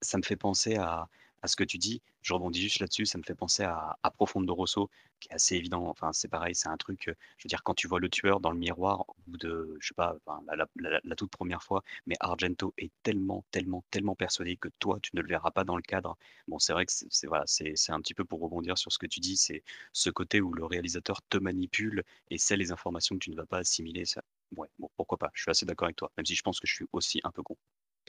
ça 0.00 0.18
me 0.18 0.22
fait 0.22 0.36
penser 0.36 0.76
à, 0.76 1.08
à 1.42 1.48
ce 1.48 1.56
que 1.56 1.64
tu 1.64 1.78
dis. 1.78 2.02
Je 2.22 2.34
rebondis 2.34 2.60
juste 2.60 2.80
là-dessus. 2.80 3.06
Ça 3.06 3.18
me 3.18 3.22
fait 3.24 3.34
penser 3.34 3.62
à, 3.64 3.96
à 4.02 4.10
Profondo 4.10 4.54
Rosso, 4.54 4.90
qui 5.20 5.28
est 5.28 5.34
assez 5.34 5.56
évident. 5.56 5.86
Enfin, 5.88 6.12
c'est 6.12 6.28
pareil, 6.28 6.54
c'est 6.54 6.68
un 6.68 6.76
truc. 6.76 7.02
Je 7.06 7.44
veux 7.44 7.48
dire, 7.48 7.62
quand 7.62 7.74
tu 7.74 7.88
vois 7.88 8.00
le 8.00 8.08
tueur 8.08 8.40
dans 8.40 8.50
le 8.50 8.58
miroir, 8.58 9.00
au 9.08 9.14
bout 9.26 9.36
de, 9.38 9.76
je 9.80 9.88
sais 9.88 9.94
pas, 9.94 10.16
enfin, 10.26 10.42
la, 10.48 10.56
la- 10.56 10.90
la- 10.90 11.00
la 11.02 11.16
toute 11.16 11.30
première 11.30 11.62
fois, 11.62 11.82
mais 12.06 12.16
Argento 12.20 12.74
est 12.78 12.90
tellement, 13.02 13.44
tellement, 13.50 13.84
tellement 13.90 14.14
persuadé 14.16 14.56
que 14.56 14.68
toi, 14.78 14.98
tu 15.02 15.10
ne 15.14 15.20
le 15.22 15.28
verras 15.28 15.50
pas 15.50 15.64
dans 15.64 15.76
le 15.76 15.82
cadre. 15.82 16.16
Bon, 16.48 16.58
c'est 16.58 16.72
vrai 16.72 16.86
que 16.86 16.92
c'est 16.92 17.06
c'est- 17.10 17.26
voilà, 17.26 17.44
c'est 17.46 17.72
c'est 17.76 17.92
un 17.92 18.00
petit 18.00 18.14
peu 18.14 18.24
pour 18.24 18.40
rebondir 18.40 18.78
sur 18.78 18.92
ce 18.92 18.98
que 18.98 19.06
tu 19.06 19.20
dis. 19.20 19.36
C'est 19.36 19.62
ce 19.92 20.10
côté 20.10 20.40
où 20.40 20.52
le 20.52 20.64
réalisateur 20.64 21.20
te 21.28 21.38
manipule 21.38 22.02
et 22.30 22.38
sait 22.38 22.56
les 22.56 22.72
informations 22.72 23.16
que 23.16 23.20
tu 23.24 23.30
ne 23.30 23.36
vas 23.36 23.46
pas 23.46 23.58
assimiler. 23.58 24.04
Ça, 24.04 24.22
ouais, 24.56 24.68
bon, 24.78 24.88
pourquoi 24.96 25.18
pas. 25.18 25.30
Je 25.34 25.42
suis 25.42 25.50
assez 25.50 25.66
d'accord 25.66 25.86
avec 25.86 25.96
toi, 25.96 26.10
même 26.16 26.26
si 26.26 26.34
je 26.34 26.42
pense 26.42 26.60
que 26.60 26.66
je 26.66 26.74
suis 26.74 26.86
aussi 26.92 27.20
un 27.24 27.30
peu 27.30 27.42
con. 27.42 27.56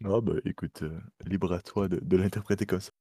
Ah 0.03 0.21
bah 0.21 0.33
écoute, 0.45 0.81
euh, 0.83 0.99
libre 1.25 1.53
à 1.53 1.61
toi 1.61 1.87
de, 1.87 1.99
de 2.01 2.17
l'interpréter 2.17 2.65
comme 2.65 2.79
ça. 2.79 2.91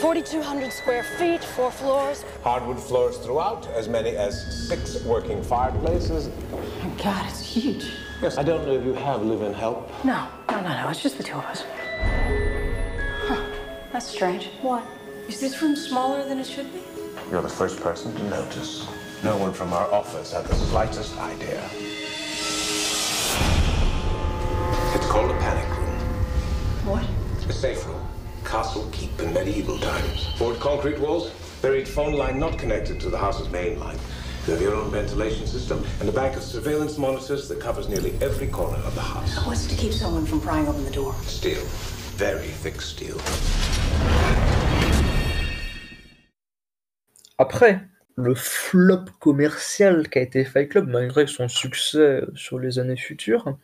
4,200 0.00 0.70
square 0.70 1.04
feet, 1.18 1.42
four 1.42 1.72
floors. 1.72 2.24
Hardwood 2.44 2.78
floors 2.78 3.18
throughout, 3.18 3.66
as 3.74 3.88
many 3.88 4.10
as 4.10 4.68
six 4.68 5.02
working 5.04 5.42
fireplaces. 5.42 6.28
Oh, 6.52 6.92
God, 7.02 7.26
it's 7.28 7.40
huge. 7.40 7.92
Yes, 8.22 8.38
I 8.38 8.42
don't 8.44 8.64
know 8.66 8.74
if 8.74 8.84
you 8.84 8.92
have 8.94 9.22
live-in 9.22 9.54
help. 9.54 9.90
No, 10.04 10.28
no, 10.50 10.60
no, 10.60 10.68
no. 10.68 10.88
It's 10.90 11.02
just 11.02 11.16
the 11.16 11.24
two 11.24 11.36
of 11.36 11.44
us. 11.46 11.64
Huh. 13.26 13.42
That's 13.92 14.06
strange. 14.06 14.50
What? 14.62 14.84
Is 15.28 15.40
this 15.40 15.60
room 15.60 15.74
smaller 15.74 16.24
than 16.28 16.38
it 16.38 16.46
should 16.46 16.72
be? 16.72 16.80
You're 17.30 17.42
the 17.42 17.48
first 17.48 17.80
person 17.80 18.14
to 18.14 18.22
notice. 18.24 18.86
No 19.24 19.36
one 19.38 19.52
from 19.52 19.72
our 19.72 19.90
office 19.92 20.32
had 20.32 20.44
the 20.44 20.54
slightest 20.54 21.16
idea. 21.18 21.62
It's 24.94 25.06
called 25.06 25.30
a 25.30 25.38
panic 25.38 25.68
room. 25.78 25.98
What? 26.84 27.04
A 27.48 27.52
safe 27.52 27.86
room. 27.86 28.06
Castle 28.44 28.88
keep 28.92 29.18
in 29.20 29.32
medieval 29.32 29.78
times. 29.78 30.28
Poured 30.36 30.60
concrete 30.60 30.98
walls, 31.00 31.30
buried 31.62 31.88
phone 31.88 32.12
line 32.12 32.38
not 32.38 32.58
connected 32.58 33.00
to 33.00 33.10
the 33.10 33.18
house's 33.18 33.48
main 33.50 33.80
line. 33.80 33.98
You 34.46 34.52
have 34.52 34.62
your 34.62 34.74
own 34.74 34.90
ventilation 34.90 35.46
system 35.46 35.84
and 36.00 36.08
a 36.08 36.12
bank 36.12 36.36
of 36.36 36.42
surveillance 36.42 36.98
monitors 36.98 37.48
that 37.48 37.58
covers 37.58 37.88
nearly 37.88 38.12
every 38.20 38.46
corner 38.46 38.78
of 38.84 38.94
the 38.94 39.00
house. 39.00 39.44
What's 39.46 39.66
to 39.66 39.74
keep 39.74 39.92
someone 39.92 40.26
from 40.26 40.40
prying 40.40 40.68
open 40.68 40.84
the 40.84 40.90
door? 40.90 41.14
Steel. 41.22 41.62
Very 42.16 42.48
thick 42.48 42.80
steel. 42.80 43.16
Après, 47.38 47.80
le 48.16 48.34
flop 48.34 49.04
commercial 49.20 50.08
qu'a 50.08 50.20
été 50.20 50.44
Fight 50.44 50.70
Club, 50.70 50.88
malgré 50.88 51.26
son 51.26 51.48
succès 51.48 52.22
sur 52.34 52.58
les 52.58 52.78
années 52.78 52.96
futures, 52.96 53.56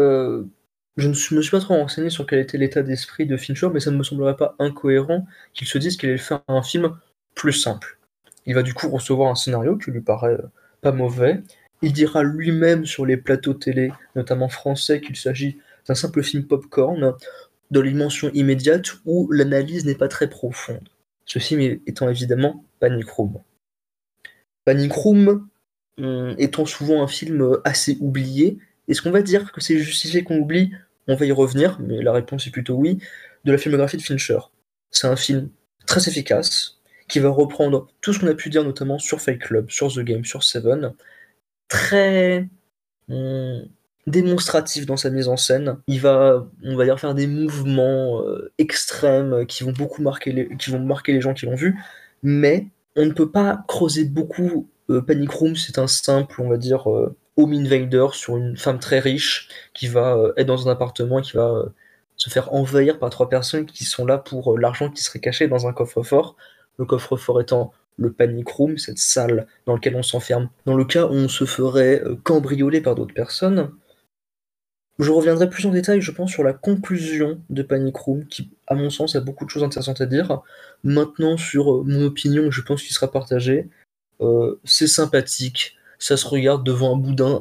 euh, 0.00 0.44
je 0.96 1.06
ne 1.06 1.36
me 1.36 1.42
suis 1.42 1.50
pas 1.50 1.60
trop 1.60 1.74
renseigné 1.74 2.10
sur 2.10 2.26
quel 2.26 2.40
était 2.40 2.58
l'état 2.58 2.82
d'esprit 2.82 3.26
de 3.26 3.36
Fincher, 3.36 3.68
mais 3.72 3.80
ça 3.80 3.90
ne 3.90 3.96
me 3.96 4.02
semblerait 4.02 4.36
pas 4.36 4.56
incohérent 4.58 5.26
qu'il 5.54 5.68
se 5.68 5.78
dise 5.78 5.96
qu'il 5.96 6.08
allait 6.08 6.18
faire 6.18 6.42
un 6.48 6.62
film 6.62 6.96
plus 7.34 7.52
simple. 7.52 7.98
Il 8.46 8.54
va 8.54 8.62
du 8.62 8.74
coup 8.74 8.88
recevoir 8.88 9.30
un 9.30 9.34
scénario 9.36 9.76
qui 9.76 9.90
lui 9.90 10.00
paraît 10.00 10.34
euh, 10.34 10.50
pas 10.80 10.92
mauvais. 10.92 11.40
Il 11.82 11.92
dira 11.92 12.22
lui-même 12.22 12.86
sur 12.86 13.06
les 13.06 13.16
plateaux 13.16 13.54
télé, 13.54 13.92
notamment 14.16 14.48
français, 14.48 15.00
qu'il 15.00 15.16
s'agit 15.16 15.58
d'un 15.86 15.94
simple 15.94 16.22
film 16.22 16.44
popcorn, 16.44 17.14
de 17.70 17.80
l'immension 17.80 18.30
immédiate 18.34 18.96
où 19.06 19.30
l'analyse 19.30 19.86
n'est 19.86 19.94
pas 19.94 20.08
très 20.08 20.28
profonde. 20.28 20.88
Ce 21.24 21.38
film 21.38 21.78
étant 21.86 22.08
évidemment 22.08 22.64
Panic 22.80 23.08
Room. 23.08 23.40
Panic 24.64 24.92
Room 24.92 25.48
hum, 25.98 26.34
étant 26.38 26.66
souvent 26.66 27.02
un 27.02 27.08
film 27.08 27.42
euh, 27.42 27.60
assez 27.64 27.96
oublié, 28.00 28.58
est-ce 28.88 29.02
qu'on 29.02 29.10
va 29.10 29.22
dire 29.22 29.52
que 29.52 29.60
c'est 29.60 29.78
justifié 29.78 30.24
qu'on 30.24 30.38
oublie? 30.38 30.72
On 31.08 31.14
va 31.14 31.26
y 31.26 31.32
revenir, 31.32 31.78
mais 31.80 32.02
la 32.02 32.12
réponse 32.12 32.46
est 32.46 32.50
plutôt 32.50 32.74
oui, 32.74 32.98
de 33.44 33.52
la 33.52 33.58
filmographie 33.58 33.96
de 33.96 34.02
Fincher. 34.02 34.38
C'est 34.90 35.06
un 35.06 35.16
film 35.16 35.50
très 35.86 36.08
efficace, 36.08 36.80
qui 37.10 37.18
va 37.18 37.28
reprendre 37.28 37.88
tout 38.00 38.12
ce 38.12 38.20
qu'on 38.20 38.28
a 38.28 38.34
pu 38.34 38.48
dire 38.48 38.64
notamment 38.64 38.98
sur 38.98 39.20
Fight 39.20 39.40
Club, 39.40 39.70
sur 39.70 39.92
The 39.92 40.00
Game, 40.00 40.24
sur 40.24 40.42
Seven, 40.44 40.94
très 41.68 42.48
hum, 43.08 43.66
démonstratif 44.06 44.86
dans 44.86 44.96
sa 44.96 45.10
mise 45.10 45.28
en 45.28 45.36
scène. 45.36 45.78
Il 45.88 46.00
va, 46.00 46.46
on 46.62 46.76
va 46.76 46.84
dire, 46.84 46.98
faire 46.98 47.14
des 47.14 47.26
mouvements 47.26 48.22
euh, 48.22 48.52
extrêmes 48.58 49.44
qui 49.46 49.64
vont 49.64 49.72
beaucoup 49.72 50.02
marquer 50.02 50.32
les, 50.32 50.56
qui 50.56 50.70
vont 50.70 50.78
marquer 50.80 51.12
les 51.12 51.20
gens 51.20 51.34
qui 51.34 51.46
l'ont 51.46 51.56
vu, 51.56 51.78
mais 52.22 52.68
on 52.96 53.06
ne 53.06 53.12
peut 53.12 53.30
pas 53.30 53.64
creuser 53.68 54.04
beaucoup. 54.04 54.68
Euh, 54.90 55.00
Panic 55.00 55.30
Room, 55.30 55.56
c'est 55.56 55.78
un 55.78 55.86
simple, 55.86 56.40
on 56.40 56.48
va 56.48 56.56
dire, 56.56 56.90
euh, 56.90 57.16
home 57.36 57.52
invader 57.52 58.06
sur 58.12 58.36
une 58.36 58.56
femme 58.56 58.78
très 58.78 58.98
riche 58.98 59.48
qui 59.74 59.86
va 59.86 60.16
euh, 60.16 60.32
être 60.36 60.46
dans 60.46 60.68
un 60.68 60.72
appartement 60.72 61.20
et 61.20 61.22
qui 61.22 61.36
va 61.36 61.64
se 62.16 62.28
faire 62.28 62.52
envahir 62.52 62.98
par 62.98 63.10
trois 63.10 63.28
personnes 63.28 63.66
qui 63.66 63.84
sont 63.84 64.04
là 64.04 64.18
pour 64.18 64.58
l'argent 64.58 64.90
qui 64.90 65.02
serait 65.02 65.20
caché 65.20 65.48
dans 65.48 65.66
un 65.66 65.72
coffre-fort. 65.72 66.36
Le 66.78 66.84
coffre-fort 66.84 67.40
étant 67.40 67.72
le 67.96 68.12
panic 68.12 68.48
room, 68.48 68.78
cette 68.78 68.98
salle 68.98 69.46
dans 69.66 69.74
laquelle 69.74 69.96
on 69.96 70.02
s'enferme, 70.02 70.48
dans 70.66 70.74
le 70.74 70.84
cas 70.84 71.06
où 71.06 71.12
on 71.12 71.28
se 71.28 71.44
ferait 71.44 72.02
cambrioler 72.24 72.80
par 72.80 72.94
d'autres 72.94 73.14
personnes. 73.14 73.70
Je 75.00 75.10
reviendrai 75.10 75.48
plus 75.48 75.64
en 75.64 75.70
détail, 75.70 76.02
je 76.02 76.10
pense, 76.10 76.30
sur 76.30 76.44
la 76.44 76.52
conclusion 76.52 77.40
de 77.48 77.62
Panic 77.62 77.96
Room, 77.96 78.26
qui, 78.26 78.50
à 78.66 78.74
mon 78.74 78.90
sens, 78.90 79.16
a 79.16 79.20
beaucoup 79.20 79.46
de 79.46 79.50
choses 79.50 79.64
intéressantes 79.64 80.02
à 80.02 80.06
dire. 80.06 80.42
Maintenant, 80.84 81.38
sur 81.38 81.72
euh, 81.72 81.82
mon 81.86 82.02
opinion, 82.02 82.50
je 82.50 82.60
pense 82.60 82.82
qu'il 82.82 82.92
sera 82.92 83.10
partagé. 83.10 83.70
Euh, 84.20 84.60
c'est 84.64 84.86
sympathique, 84.86 85.78
ça 85.98 86.18
se 86.18 86.28
regarde 86.28 86.64
devant 86.66 86.94
un 86.94 86.98
boudin, 86.98 87.40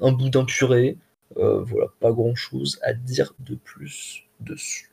un, 0.00 0.12
boudin 0.12 0.46
puré. 0.46 0.96
Euh, 1.36 1.60
voilà, 1.60 1.88
pas 2.00 2.12
grand 2.12 2.34
chose 2.34 2.78
à 2.82 2.94
dire 2.94 3.34
de 3.40 3.56
plus 3.56 4.24
dessus. 4.40 4.90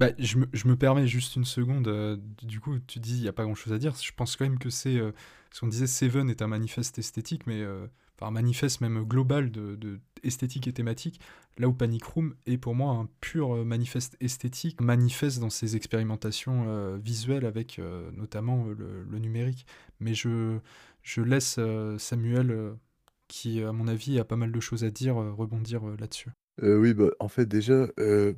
Bah, 0.00 0.10
je, 0.18 0.38
me, 0.38 0.74
permets 0.74 1.06
juste 1.06 1.36
une 1.36 1.44
seconde. 1.44 2.20
du 2.42 2.58
coup, 2.58 2.80
tu 2.88 2.98
dis 2.98 3.18
il 3.18 3.22
n'y 3.22 3.28
a 3.28 3.32
pas 3.32 3.44
grand 3.44 3.54
chose 3.54 3.72
à 3.72 3.78
dire. 3.78 3.94
Je 4.02 4.10
pense 4.16 4.34
quand 4.34 4.44
même 4.44 4.58
que 4.58 4.70
c'est. 4.70 4.98
Ce 5.52 5.60
qu'on 5.60 5.68
disait, 5.68 5.86
Seven 5.86 6.30
est 6.30 6.42
un 6.42 6.48
manifeste 6.48 6.98
esthétique, 6.98 7.46
mais. 7.46 7.62
Enfin, 8.16 8.28
un 8.28 8.32
manifeste 8.32 8.80
même 8.80 9.04
global 9.04 9.50
de, 9.50 10.00
esthétique 10.22 10.66
et 10.68 10.72
thématique. 10.72 11.20
Là 11.58 11.68
où 11.68 11.72
Panic 11.72 12.04
Room 12.04 12.34
est 12.46 12.58
pour 12.58 12.74
moi 12.74 12.92
un 12.92 13.08
pur 13.20 13.54
euh, 13.54 13.64
manifeste 13.64 14.16
esthétique, 14.20 14.80
manifeste 14.80 15.38
dans 15.38 15.50
ses 15.50 15.76
expérimentations 15.76 16.64
euh, 16.66 16.98
visuelles 17.00 17.46
avec 17.46 17.78
euh, 17.78 18.10
notamment 18.12 18.66
le, 18.66 19.18
numérique. 19.18 19.66
Mais 20.00 20.14
je, 20.14 20.58
je 21.02 21.20
laisse 21.20 21.60
Samuel, 21.98 22.74
qui 23.28 23.62
à 23.62 23.72
mon 23.72 23.86
avis 23.86 24.18
a 24.18 24.24
pas 24.24 24.36
mal 24.36 24.50
de 24.50 24.60
choses 24.60 24.84
à 24.84 24.90
dire, 24.90 25.14
rebondir 25.14 25.84
là-dessus. 25.98 26.30
Oui, 26.62 26.94
bah, 26.94 27.10
en 27.20 27.28
fait, 27.28 27.46
déjà, 27.46 27.86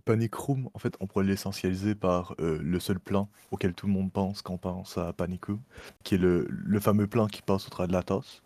Panic 0.04 0.34
Room, 0.34 0.68
en 0.74 0.78
fait, 0.78 0.94
on 1.00 1.06
pourrait 1.06 1.24
l'essentialiser 1.24 1.94
par 1.94 2.34
le 2.38 2.78
seul 2.78 3.00
plan 3.00 3.30
auquel 3.50 3.74
tout 3.74 3.86
le 3.86 3.92
monde 3.92 4.12
pense 4.12 4.42
quand 4.42 4.54
on 4.54 4.58
pense 4.58 4.98
à 4.98 5.12
Panic 5.12 5.46
Room, 5.46 5.60
qui 6.04 6.14
est 6.14 6.18
le, 6.18 6.46
le 6.50 6.80
fameux 6.80 7.06
plan 7.06 7.26
qui 7.26 7.42
passe 7.42 7.66
au 7.66 7.70
travers 7.70 7.88
de 7.88 7.92
la 7.94 8.02
tasse. 8.02 8.42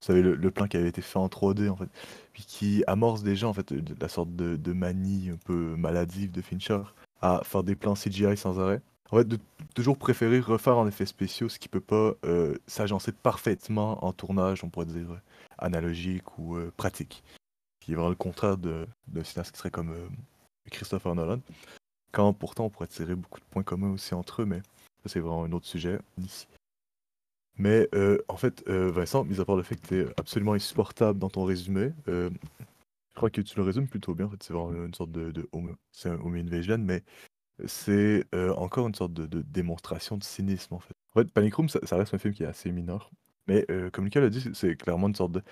Vous 0.00 0.06
savez, 0.06 0.22
le, 0.22 0.34
le 0.34 0.50
plan 0.50 0.66
qui 0.66 0.76
avait 0.76 0.88
été 0.88 1.02
fait 1.02 1.18
en 1.18 1.26
3D, 1.26 1.68
en 1.68 1.76
fait, 1.76 1.88
puis 2.32 2.44
qui 2.44 2.84
amorce 2.86 3.22
déjà, 3.22 3.48
en 3.48 3.52
fait, 3.52 3.72
la 4.00 4.08
sorte 4.08 4.34
de, 4.36 4.72
manie 4.72 5.30
un 5.32 5.38
peu 5.44 5.74
maladive 5.76 6.32
de 6.32 6.42
Fincher 6.42 6.80
à 7.22 7.40
faire 7.44 7.62
des 7.62 7.74
plans 7.74 7.94
CGI 7.94 8.36
sans 8.36 8.60
arrêt. 8.60 8.82
En 9.10 9.16
fait, 9.18 9.28
de 9.28 9.38
toujours 9.74 9.96
préférer 9.96 10.40
refaire 10.40 10.76
en 10.78 10.86
effets 10.86 11.06
spéciaux 11.06 11.48
ce 11.48 11.58
qui 11.58 11.68
peut 11.68 11.80
pas 11.80 12.14
euh, 12.24 12.56
s'agencer 12.66 13.12
parfaitement 13.12 14.04
en 14.04 14.12
tournage, 14.12 14.64
on 14.64 14.68
pourrait 14.68 14.86
dire, 14.86 15.20
analogique 15.58 16.38
ou 16.38 16.56
euh, 16.56 16.72
pratique 16.76 17.22
qui 17.86 17.92
est 17.92 17.94
vraiment 17.94 18.10
le 18.10 18.16
contraire 18.16 18.56
de, 18.56 18.84
d'un 19.06 19.22
cinéaste 19.22 19.52
qui 19.52 19.58
serait 19.58 19.70
comme 19.70 19.92
euh, 19.92 20.08
Christopher 20.72 21.14
Nolan. 21.14 21.38
Quand 22.10 22.32
pourtant 22.32 22.64
on 22.64 22.70
pourrait 22.70 22.88
tirer 22.88 23.14
beaucoup 23.14 23.38
de 23.38 23.44
points 23.44 23.62
communs 23.62 23.92
aussi 23.92 24.12
entre 24.12 24.42
eux, 24.42 24.44
mais 24.44 24.58
ça 25.04 25.08
c'est 25.08 25.20
vraiment 25.20 25.44
un 25.44 25.52
autre 25.52 25.66
sujet 25.66 26.00
ici. 26.18 26.48
Mais 27.58 27.88
euh, 27.94 28.18
en 28.28 28.36
fait, 28.36 28.62
euh, 28.68 28.90
Vincent, 28.90 29.24
mis 29.24 29.40
à 29.40 29.44
part 29.44 29.56
le 29.56 29.62
fait 29.62 29.76
que 29.76 29.86
tu 29.86 30.00
es 30.00 30.06
absolument 30.18 30.52
insupportable 30.52 31.18
dans 31.18 31.30
ton 31.30 31.44
résumé, 31.44 31.92
euh, 32.08 32.30
je 33.12 33.16
crois 33.16 33.30
que 33.30 33.40
tu 33.40 33.56
le 33.56 33.62
résumes 33.62 33.88
plutôt 33.88 34.14
bien. 34.14 34.26
En 34.26 34.30
fait, 34.30 34.42
c'est 34.42 34.52
vraiment 34.52 34.84
une 34.84 34.94
sorte 34.94 35.12
de, 35.12 35.30
de 35.30 35.48
c'est 35.90 36.10
un 36.10 36.20
home 36.20 36.36
invasion, 36.36 36.78
mais 36.78 37.02
c'est 37.64 38.24
encore 38.56 38.86
une 38.86 38.94
sorte 38.94 39.14
de, 39.14 39.42
démonstration 39.42 40.18
de 40.18 40.24
cynisme 40.24 40.74
en 40.74 40.80
fait. 40.80 40.92
En 41.14 41.20
fait, 41.20 41.32
Panic 41.32 41.54
Room, 41.54 41.68
ça, 41.70 41.96
reste 41.96 42.12
un 42.12 42.18
film 42.18 42.34
qui 42.34 42.42
est 42.42 42.46
assez 42.46 42.70
mineur, 42.70 43.10
mais 43.46 43.66
comme 43.92 44.04
Lucas 44.04 44.20
l'a 44.20 44.28
dit, 44.28 44.50
c'est- 44.52 44.76
clairement 44.76 45.08
une 45.08 45.14
sorte 45.14 45.32
de 45.32 45.42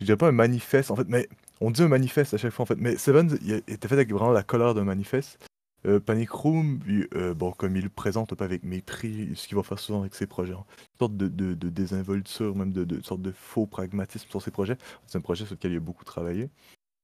je 0.00 0.06
dirais 0.06 0.16
pas 0.16 0.28
un 0.28 0.32
manifeste 0.32 0.90
en 0.90 0.96
fait, 0.96 1.08
mais 1.08 1.28
on 1.60 1.70
dit 1.70 1.82
un 1.82 1.88
manifeste 1.88 2.32
à 2.34 2.38
chaque 2.38 2.52
fois 2.52 2.62
en 2.62 2.66
fait. 2.66 2.78
Mais 2.78 2.96
Seven, 2.96 3.38
il 3.42 3.54
était 3.66 3.88
fait 3.88 3.94
avec 3.94 4.10
vraiment 4.10 4.32
la 4.32 4.42
colère 4.42 4.74
d'un 4.74 4.84
manifeste. 4.84 5.38
Euh, 5.86 5.98
Panic 5.98 6.30
Room, 6.30 6.80
euh, 7.14 7.32
bon, 7.32 7.52
comme 7.52 7.76
il 7.76 7.84
le 7.84 7.88
présente 7.88 8.34
peu 8.34 8.44
avec 8.44 8.64
mépris, 8.64 9.34
ce 9.34 9.48
qu'il 9.48 9.56
va 9.56 9.62
faire 9.62 9.78
souvent 9.78 10.00
avec 10.00 10.14
ses 10.14 10.26
projets, 10.26 10.52
hein. 10.52 10.64
une 10.78 10.98
sorte 10.98 11.16
de, 11.16 11.28
de, 11.28 11.68
désinvolture, 11.70 12.54
même 12.54 12.72
de, 12.72 12.96
une 12.96 13.02
sorte 13.02 13.22
de 13.22 13.32
faux 13.32 13.66
pragmatisme 13.66 14.28
sur 14.28 14.42
ses 14.42 14.50
projets. 14.50 14.76
C'est 15.06 15.16
un 15.16 15.22
projet 15.22 15.46
sur 15.46 15.54
lequel 15.54 15.72
il 15.72 15.76
a 15.78 15.80
beaucoup 15.80 16.04
travaillé. 16.04 16.50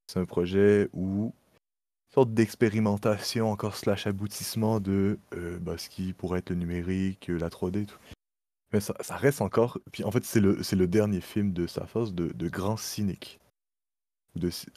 C'est 0.07 0.21
un 0.21 0.27
projet 0.27 0.91
où 0.93 1.33
une 2.11 2.15
sorte 2.15 2.35
d'expérimentation 2.35 3.51
encore 3.51 3.77
slash 3.77 4.07
aboutissement 4.07 4.79
de 4.79 5.19
euh, 5.35 5.59
bah, 5.59 5.79
ce 5.79 5.89
qui 5.89 6.13
pourrait 6.13 6.41
être 6.41 6.51
le 6.51 6.57
numérique, 6.57 7.29
la 7.29 7.49
3D 7.49 7.83
et 7.83 7.87
tout. 7.87 7.99
Mais 8.73 8.81
ça, 8.81 8.95
reste 9.17 9.41
encore. 9.41 9.79
Puis 9.93 10.05
en 10.05 10.11
fait, 10.11 10.25
c'est 10.25 10.41
le, 10.41 10.61
le 10.71 10.87
dernier 10.87 11.21
film 11.21 11.53
de 11.53 11.67
sa 11.67 11.87
phase 11.87 12.13
de, 12.13 12.49
grand 12.49 12.77
cynique. 12.77 13.39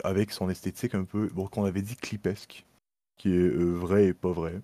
Avec 0.06 0.32
son 0.32 0.50
esthétique 0.50 0.96
un 0.96 1.04
peu. 1.04 1.28
Bon, 1.34 1.48
qu'on 1.48 1.66
avait 1.66 1.82
dit 1.82 1.98
clipesque. 1.98 2.66
Qui 3.20 3.34
est 3.34 3.38
euh, 3.38 3.74
vrai 3.76 4.08
et 4.08 4.14
pas 4.16 4.32
vrai. 4.32 4.56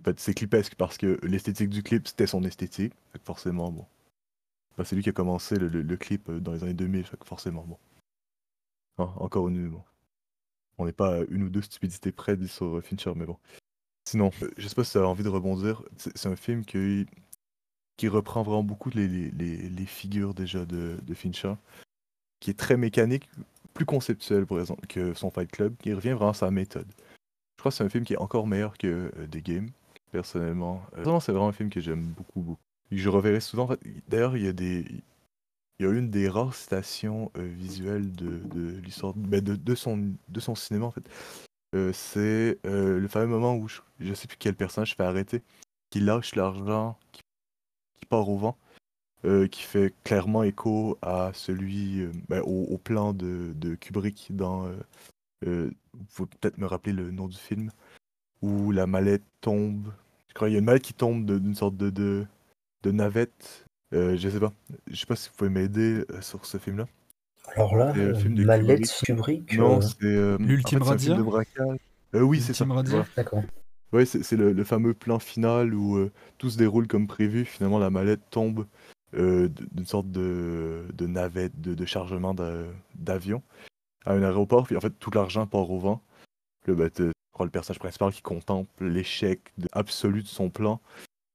En 0.00 0.04
fait, 0.04 0.20
c'est 0.20 0.34
clipesque 0.34 0.76
parce 0.76 0.98
que 0.98 1.18
l'esthétique 1.24 1.70
du 1.70 1.82
clip, 1.82 2.06
c'était 2.06 2.28
son 2.28 2.44
esthétique. 2.44 2.92
Forcément, 3.24 3.72
bon. 3.72 3.86
C'est 4.84 4.94
lui 4.94 5.02
qui 5.02 5.08
a 5.08 5.12
commencé 5.12 5.56
le, 5.56 5.96
clip 5.96 6.28
euh, 6.28 6.40
dans 6.40 6.52
les 6.52 6.62
années 6.62 6.74
2000. 6.74 7.04
Fait 7.04 7.16
que 7.16 7.26
forcément, 7.26 7.64
bon. 7.64 7.78
Ah, 8.98 9.12
encore 9.16 9.48
une. 9.48 9.68
Bon. 9.68 9.82
On 10.78 10.86
n'est 10.86 10.92
pas 10.92 11.20
une 11.30 11.44
ou 11.44 11.48
deux 11.48 11.62
stupidités 11.62 12.12
près 12.12 12.36
dit 12.36 12.48
sur 12.48 12.80
Fincher, 12.84 13.12
mais 13.16 13.26
bon. 13.26 13.38
Sinon, 14.08 14.30
euh, 14.42 14.50
je 14.58 14.68
sais 14.68 14.74
pas 14.74 14.84
si 14.84 14.92
tu 14.92 14.98
as 14.98 15.08
envie 15.08 15.24
de 15.24 15.28
rebondir. 15.28 15.82
C'est 15.96 16.28
un 16.28 16.36
film 16.36 16.64
qui, 16.64 17.06
reprend 18.04 18.42
vraiment 18.42 18.62
beaucoup 18.62 18.90
les- 18.90 19.30
les 19.30 19.86
figures 19.86 20.34
déjà 20.34 20.66
de, 20.66 20.98
de 21.02 21.14
Fincher, 21.14 21.54
qui 22.40 22.50
est 22.50 22.58
très 22.58 22.76
mécanique, 22.76 23.28
plus 23.74 23.86
conceptuel 23.86 24.46
par 24.46 24.60
exemple 24.60 24.86
que 24.86 25.14
son 25.14 25.30
Fight 25.30 25.50
Club, 25.50 25.74
qui 25.78 25.92
revient 25.92 26.12
vraiment 26.12 26.30
à 26.30 26.34
sa 26.34 26.50
méthode. 26.50 26.86
Crois 27.64 27.70
que 27.70 27.78
c'est 27.78 27.84
un 27.84 27.88
film 27.88 28.04
qui 28.04 28.12
est 28.12 28.18
encore 28.18 28.46
meilleur 28.46 28.76
que 28.76 29.10
euh, 29.16 29.26
The 29.26 29.38
Game, 29.38 29.70
personnellement. 30.12 30.82
Euh, 30.98 31.02
vraiment, 31.02 31.18
c'est 31.18 31.32
vraiment 31.32 31.48
un 31.48 31.52
film 31.52 31.70
que 31.70 31.80
j'aime 31.80 32.02
beaucoup, 32.02 32.42
beaucoup. 32.42 32.60
Je 32.92 33.08
reverrai 33.08 33.40
souvent. 33.40 33.70
D'ailleurs, 34.06 34.36
il 34.36 34.44
y 34.44 34.48
a 34.48 34.52
des. 34.52 34.84
Il 35.78 35.86
y 35.86 35.88
a 35.88 35.90
une 35.90 36.10
des 36.10 36.28
rares 36.28 36.54
citations 36.54 37.32
euh, 37.38 37.46
visuelles 37.56 38.12
de, 38.12 38.78
l'histoire 38.84 39.14
ben, 39.14 39.40
de, 39.40 39.74
son, 39.74 40.54
cinéma 40.54 40.84
en 40.84 40.90
fait. 40.90 41.08
Euh, 41.74 41.90
c'est 41.94 42.58
euh, 42.66 43.00
le 43.00 43.08
fameux 43.08 43.28
moment 43.28 43.56
où 43.56 43.66
je, 43.66 43.80
je 43.98 44.12
sais 44.12 44.28
plus 44.28 44.36
quel 44.36 44.54
personnage 44.54 44.94
fait 44.94 45.02
arrêter, 45.02 45.40
qui 45.88 46.00
lâche 46.00 46.34
l'argent, 46.34 46.98
qui, 47.12 47.22
part 48.10 48.28
au 48.28 48.36
vent, 48.36 48.58
euh, 49.24 49.48
qui 49.48 49.62
fait 49.62 49.94
clairement 50.04 50.42
écho 50.42 50.98
à 51.00 51.30
celui, 51.32 52.02
euh, 52.02 52.12
ben, 52.28 52.42
au, 52.42 52.76
plan 52.76 53.14
de 53.14 53.74
Kubrick 53.76 54.36
dans. 54.36 54.68
Euh, 55.46 55.50
euh, 55.50 55.70
vous 55.94 56.04
pouvez 56.14 56.28
peut-être 56.40 56.58
me 56.58 56.66
rappeler 56.66 56.92
le 56.92 57.10
nom 57.10 57.28
du 57.28 57.36
film, 57.36 57.70
où 58.42 58.72
la 58.72 58.86
mallette 58.86 59.22
tombe. 59.40 59.92
Je 60.28 60.34
crois 60.34 60.48
qu'il 60.48 60.54
y 60.54 60.56
a 60.56 60.58
une 60.60 60.64
mallette 60.64 60.82
qui 60.82 60.94
tombe 60.94 61.24
de- 61.24 61.38
d'une 61.38 61.54
sorte 61.54 61.76
de, 61.76 61.90
de, 61.90 62.26
de 62.82 62.90
navette. 62.90 63.66
Euh, 63.92 64.16
je 64.16 64.28
sais 64.28 64.40
pas. 64.40 64.52
Je 64.90 64.96
sais 64.96 65.06
pas 65.06 65.16
si 65.16 65.28
vous 65.28 65.36
pouvez 65.36 65.50
m'aider 65.50 66.04
euh, 66.10 66.20
sur 66.20 66.44
ce 66.46 66.58
film-là. 66.58 66.86
Alors 67.54 67.76
là, 67.76 67.92
euh, 67.96 68.14
film 68.14 68.34
de 68.34 68.44
Mallette 68.44 68.90
Kubrick. 69.04 69.46
Kubrick. 69.46 69.58
Non, 69.58 69.80
c'est. 69.80 69.96
euh, 70.02 70.36
L'Ultime 70.40 70.82
en 70.82 70.84
fait, 70.86 70.90
c'est 70.90 70.94
un 70.94 70.98
film 70.98 71.18
de 71.18 71.22
braquage. 71.22 71.78
Euh, 72.14 72.22
oui, 72.22 72.40
c'est 72.40 72.54
ça. 72.54 72.64
L'Ultime 72.64 72.76
Radia 72.76 72.90
voilà. 72.92 73.06
D'accord. 73.16 73.42
Ouais, 73.92 74.06
c'est 74.06 74.32
le, 74.32 74.52
le 74.52 74.64
fameux 74.64 74.92
plan 74.94 75.20
final 75.20 75.72
où 75.74 75.96
euh, 75.96 76.10
tout 76.38 76.50
se 76.50 76.58
déroule 76.58 76.88
comme 76.88 77.06
prévu. 77.06 77.44
Finalement, 77.44 77.78
la 77.78 77.90
mallette 77.90 78.22
tombe 78.30 78.66
euh, 79.14 79.48
d'une 79.72 79.86
sorte 79.86 80.10
de, 80.10 80.86
de 80.92 81.06
navette, 81.06 81.60
de, 81.60 81.74
de 81.74 81.84
chargement 81.84 82.34
d'a- 82.34 82.64
d'avion 82.96 83.40
à 84.04 84.12
un 84.12 84.22
aéroport. 84.22 84.66
Puis 84.66 84.76
en 84.76 84.80
fait, 84.80 84.90
tout 84.98 85.10
l'argent 85.10 85.46
part 85.46 85.70
au 85.70 85.78
vent. 85.78 86.02
Là, 86.66 86.74
ben, 86.74 86.90
crois 87.32 87.46
le 87.46 87.50
personnage 87.50 87.78
principal 87.78 88.12
qui 88.12 88.22
contemple 88.22 88.84
l'échec 88.86 89.52
absolu 89.72 90.22
de 90.22 90.28
son 90.28 90.50
plan 90.50 90.80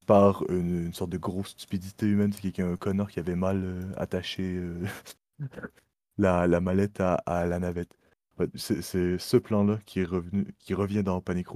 par 0.07 0.43
une, 0.49 0.93
sorte 0.93 1.11
de 1.11 1.17
grosse 1.17 1.49
stupidité 1.49 2.07
humaine. 2.07 2.33
C'est 2.33 2.41
quelqu'un, 2.41 2.71
un 2.71 2.77
connard 2.77 3.11
qui 3.11 3.19
avait 3.19 3.35
mal 3.35 3.63
euh, 3.63 3.93
attaché 3.97 4.43
euh, 4.43 4.83
la, 6.17 6.47
la 6.47 6.61
mallette 6.61 6.99
à, 7.01 7.45
la 7.45 7.59
navette. 7.59 7.95
C'est 8.55 8.81
ce 9.19 9.37
plan-là 9.37 9.79
qui 9.85 10.03
revient 10.05 11.03
dans 11.03 11.21
Panic 11.21 11.47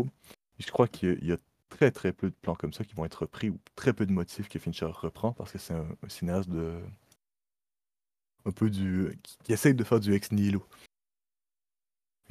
je 0.60 0.72
crois 0.72 0.88
qu'il 0.88 1.23
y 1.26 1.31
a- 1.31 1.38
très 1.69 1.91
très 1.91 2.14
peu 2.14 2.30
de 2.30 2.35
plans 2.41 2.56
comme 2.56 2.72
ça 2.72 2.84
qui 2.84 2.94
vont 2.94 3.06
être 3.06 3.22
repris 3.23 3.49
ou 3.49 3.60
très 3.76 3.94
peu 3.94 4.06
de 4.06 4.11
motifs 4.11 4.48
que 4.48 4.60
Fincher 4.60 4.85
reprend 4.85 5.34
parce 5.34 5.52
que 5.52 5.57
c'est 5.57 5.73
un, 5.73 5.88
cinéaste 6.07 6.49
de 6.49 6.80
un 8.45 8.52
peu 8.52 8.69
du 8.69 9.18
qui, 9.23 9.38
qui 9.44 9.53
essaye 9.53 9.73
de 9.73 9.84
faire 9.84 9.99
du 9.99 10.14
ex 10.14 10.31
nihilo. 10.31 10.64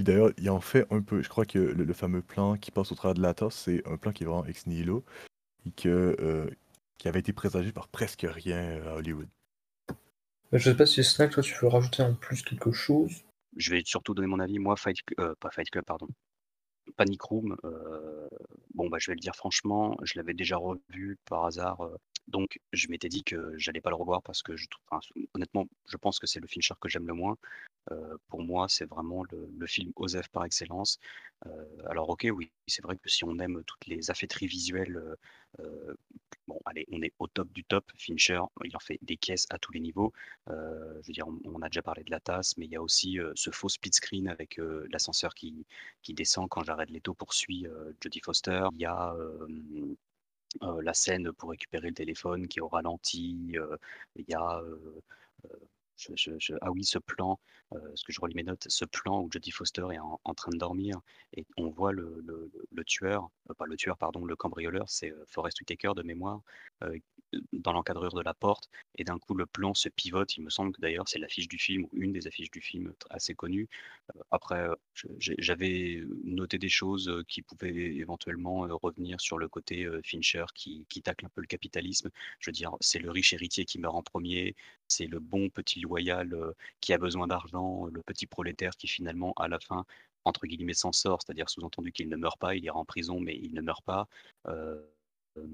Puis 0.03 0.13
d'ailleurs, 0.13 0.33
il 0.37 0.51
en 0.51 0.61
fait 0.61 0.85
un 0.91 1.01
peu. 1.01 1.23
Je 1.23 1.29
crois 1.29 1.47
que 1.47 1.61
le, 1.61 1.85
le 1.85 1.93
fameux 1.93 2.23
plan 2.23 2.57
qui 2.57 2.73
passe 2.73 2.91
au 2.91 2.97
travers 2.97 3.15
de 3.15 3.23
la 3.23 3.35
tasse, 3.35 3.55
c'est 3.55 3.87
un 3.87 3.97
plan 3.97 4.11
qui 4.11 4.25
est 4.25 4.27
vraiment 4.27 4.45
ex 4.47 4.67
nihilo 4.67 5.05
et 5.65 5.71
que 5.71 6.17
euh, 6.19 6.51
qui 6.99 7.07
avait 7.07 7.21
été 7.21 7.33
présagé 7.33 7.71
par 7.71 7.87
presque 7.87 8.27
rien 8.29 8.59
euh, 8.59 8.95
à 8.95 8.97
Hollywood. 8.97 9.29
Je 10.51 10.59
sais 10.59 10.77
pas 10.77 10.87
si 10.87 11.05
Snack, 11.05 11.31
toi, 11.31 11.43
tu 11.45 11.55
veux 11.55 11.69
rajouter 11.69 12.03
en 12.03 12.15
plus 12.15 12.43
quelque 12.43 12.73
chose? 12.73 13.23
Je 13.57 13.71
vais 13.71 13.83
surtout 13.85 14.13
donner 14.13 14.27
mon 14.27 14.41
avis. 14.41 14.59
Moi, 14.59 14.75
Fight, 14.75 14.99
euh, 15.21 15.37
pas 15.39 15.51
Fight 15.53 15.71
Club, 15.71 15.85
pardon. 15.85 16.09
Panic 16.97 17.23
Room, 17.23 17.57
euh, 17.63 18.29
bon, 18.75 18.89
bah, 18.89 18.99
je 18.99 19.09
vais 19.09 19.15
le 19.15 19.21
dire 19.21 19.37
franchement, 19.37 19.97
je 20.03 20.15
l'avais 20.17 20.35
déjà 20.35 20.57
revu 20.57 21.17
par 21.31 21.45
hasard. 21.45 21.89
Donc, 22.29 22.61
je 22.73 22.89
m'étais 22.89 23.09
dit 23.09 23.25
que 23.25 23.57
j'allais 23.59 23.81
pas 23.81 23.91
le 23.91 23.97
revoir 23.97 24.23
parce 24.23 24.43
que, 24.43 24.57
je, 24.57 24.67
honnêtement, 25.35 25.67
je 25.89 25.97
pense 25.97 26.19
que 26.19 26.27
c'est 26.27 26.41
le 26.41 26.47
Fincher 26.47 26.75
que 26.81 26.89
j'aime 26.89 27.07
le 27.07 27.15
moins. 27.15 27.37
Euh, 27.91 28.17
pour 28.29 28.43
moi, 28.43 28.69
c'est 28.69 28.85
vraiment 28.85 29.25
le, 29.31 29.67
film 29.67 29.93
Osef 29.97 30.29
par 30.29 30.45
excellence. 30.45 30.99
Euh, 31.47 31.65
alors, 31.87 32.09
ok, 32.11 32.27
oui, 32.33 32.53
c'est 32.67 32.83
vrai 32.83 32.97
que 32.97 33.09
si 33.09 33.25
on 33.25 33.39
aime 33.39 33.63
toutes 33.67 33.87
les 33.87 34.11
affaîtries 34.11 34.47
visuelles, 34.47 35.17
euh, 35.61 35.95
bon, 36.47 36.61
allez, 36.65 36.87
on 36.93 37.03
est 37.03 37.13
au 37.19 37.27
top 37.27 37.51
du 37.53 37.65
top. 37.65 37.91
Fincher, 37.97 38.41
il 38.65 38.77
en 38.77 38.81
fait 38.81 38.99
des 39.03 39.17
caisses 39.17 39.47
à 39.51 39.59
tous 39.59 39.73
les 39.73 39.81
niveaux. 39.81 40.13
Je 40.49 41.07
veux 41.07 41.13
dire, 41.13 41.27
on, 41.45 41.63
a 41.63 41.69
déjà 41.69 41.83
parlé 41.83 42.05
de 42.05 42.11
la 42.11 42.21
tasse, 42.21 42.57
mais 42.57 42.67
il 42.67 42.73
y 42.73 42.77
a 42.77 42.83
aussi 42.83 43.19
ce 43.35 43.51
faux 43.51 43.69
split 43.69 43.93
screen 43.93 44.29
avec 44.29 44.61
l'ascenseur 44.91 45.35
qui, 45.35 45.67
descend 46.09 46.49
quand 46.49 46.63
Jared 46.65 46.91
Leto 46.91 47.15
poursuit 47.15 47.67
Jodie 48.01 48.21
Foster. 48.21 48.69
Il 48.73 48.81
y 48.81 48.87
a 48.87 49.15
euh, 50.63 50.83
la 50.83 50.95
scène 50.95 51.33
pour 51.33 51.51
récupérer 51.51 51.89
le 51.89 51.95
téléphone 51.95 52.49
qui 52.49 52.59
est 52.59 52.63
au 52.63 52.69
ralenti. 52.69 53.53
euh, 53.57 53.77
il 54.17 54.25
y 54.29 54.35
a 54.35 54.59
euh, 54.61 55.01
je- 55.97 56.13
je- 56.17 56.39
je- 56.39 56.55
ah 56.61 56.71
oui, 56.73 56.85
ce 56.85 56.99
plan, 56.99 57.39
ce 57.95 58.05
que 58.05 58.13
je 58.13 58.21
relis 58.21 58.35
mes 58.35 58.43
notes, 58.43 58.67
ce 58.69 58.85
plan 58.85 59.21
où 59.23 59.31
Jodie 59.31 59.51
Foster 59.53 59.87
est 59.93 59.99
en, 59.99 60.21
en 60.25 60.35
train 60.35 60.51
de 60.53 60.59
dormir 60.59 61.01
et 61.35 61.45
on 61.57 61.71
voit 61.71 61.93
le, 61.93 62.21
le- 62.27 62.51
le- 62.73 62.85
tueur, 62.85 63.31
pas 63.59 63.67
le 63.67 63.77
tueur, 63.77 63.97
pardon, 63.99 64.25
le 64.25 64.37
cambrioleur, 64.37 64.89
c'est 64.89 65.13
Forrest 65.27 65.61
Whitaker 65.61 65.93
de 65.97 66.03
mémoire, 66.03 66.41
dans 67.53 67.73
l'encadreur 67.73 68.13
de 68.15 68.23
la 68.23 68.35
porte 68.35 68.69
et 68.97 69.05
d'un 69.05 69.19
coup 69.19 69.35
le 69.35 69.47
plan 69.47 69.75
se 69.75 69.89
pivote. 69.89 70.37
Il 70.37 70.43
me 70.45 70.51
semble 70.51 70.73
que 70.73 70.81
d'ailleurs 70.81 71.09
c'est 71.09 71.19
l'affiche 71.19 71.49
du 71.49 71.59
film 71.59 71.85
ou 71.85 71.91
une 71.93 72.13
des 72.13 72.27
affiches 72.27 72.51
du 72.51 72.61
film 72.61 72.93
assez 73.11 73.35
connue. 73.35 73.69
Euh, 74.17 74.21
Après, 74.31 74.69
euh, 74.69 74.75
j'avais 75.19 76.03
noté 76.25 76.59
des 76.59 76.69
choses 76.69 77.09
euh, 77.09 77.23
qui 77.29 77.43
pouvaient 77.43 77.75
éventuellement 77.97 78.67
euh, 78.67 78.75
revenir 78.75 79.21
sur 79.21 79.39
le 79.39 79.49
côté 79.49 79.85
euh, 79.85 80.01
Fincher 80.05 80.45
qui, 80.55 80.87
qui 80.89 81.03
tacle 81.03 81.27
un 81.27 81.31
peu 81.31 81.41
le 81.41 81.47
capitalisme. 81.47 82.11
Je 82.41 82.51
veux 82.51 82.53
dire, 82.53 82.77
c'est 82.81 82.99
le 82.99 83.11
riche 83.11 83.33
héritier 83.33 83.65
qui 83.65 83.79
meurt 83.79 83.95
en 83.95 84.03
premier, 84.03 84.55
c'est 84.89 85.07
le 85.07 85.19
bon 85.21 85.49
petit 85.51 85.81
loyal 85.81 86.33
euh, 86.35 86.53
qui 86.81 86.93
a 86.93 86.99
besoin 86.99 87.27
d'argent, 87.27 87.87
le 87.87 88.03
petit 88.03 88.27
prolétaire 88.27 88.73
qui 88.77 88.89
finalement 88.89 89.33
à 89.37 89.49
la 89.49 89.59
fin 89.61 89.85
entre 90.25 90.47
guillemets 90.47 90.75
s'en 90.75 90.93
sort, 90.93 91.21
c'est-à-dire 91.23 91.49
sous-entendu 91.51 91.93
qu'il 91.93 92.09
ne 92.09 92.17
meurt 92.17 92.39
pas, 92.39 92.55
il 92.55 92.65
ira 92.65 92.79
en 92.79 92.85
prison 92.85 93.19
mais 93.21 93.37
il 93.37 93.55
ne 93.55 93.61
meurt 93.61 93.85
pas. 93.85 94.07
Euh, 94.47 94.81
euh, 95.39 95.47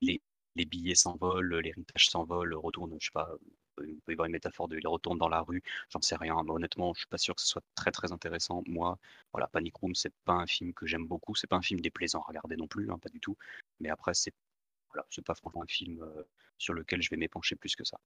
les, 0.00 0.20
les 0.56 0.64
billets 0.64 0.94
s'envolent, 0.94 1.58
l'héritage 1.60 2.08
s'envole, 2.08 2.54
retourne, 2.54 2.96
je 3.00 3.06
sais 3.06 3.12
pas, 3.12 3.28
euh, 3.80 3.86
il 3.86 4.00
peut 4.00 4.12
y 4.12 4.14
avoir 4.14 4.26
une 4.26 4.32
métaphore 4.32 4.68
de 4.68 4.78
il 4.78 4.86
retourne 4.86 5.18
dans 5.18 5.28
la 5.28 5.40
rue, 5.40 5.62
j'en 5.90 6.00
sais 6.00 6.16
rien. 6.16 6.36
Mais 6.44 6.50
honnêtement, 6.50 6.94
je 6.94 7.00
suis 7.00 7.08
pas 7.08 7.18
sûr 7.18 7.34
que 7.34 7.40
ce 7.40 7.48
soit 7.48 7.62
très 7.74 7.90
très 7.90 8.12
intéressant. 8.12 8.62
Moi, 8.66 8.98
voilà, 9.32 9.48
Panic 9.48 9.74
Room, 9.76 9.94
c'est 9.94 10.12
pas 10.24 10.34
un 10.34 10.46
film 10.46 10.72
que 10.74 10.86
j'aime 10.86 11.06
beaucoup, 11.06 11.34
c'est 11.34 11.46
pas 11.48 11.56
un 11.56 11.62
film 11.62 11.80
déplaisant 11.80 12.20
à 12.22 12.28
regarder 12.28 12.56
non 12.56 12.66
plus, 12.68 12.90
hein, 12.90 12.98
pas 12.98 13.08
du 13.08 13.20
tout. 13.20 13.36
Mais 13.80 13.90
après, 13.90 14.14
c'est 14.14 14.32
voilà, 14.92 15.06
pas 15.26 15.34
franchement 15.34 15.62
un 15.62 15.66
film 15.66 16.00
euh, 16.02 16.22
sur 16.58 16.74
lequel 16.74 17.02
je 17.02 17.10
vais 17.10 17.16
m'épancher 17.16 17.56
plus 17.56 17.74
que 17.74 17.84
ça. 17.84 17.98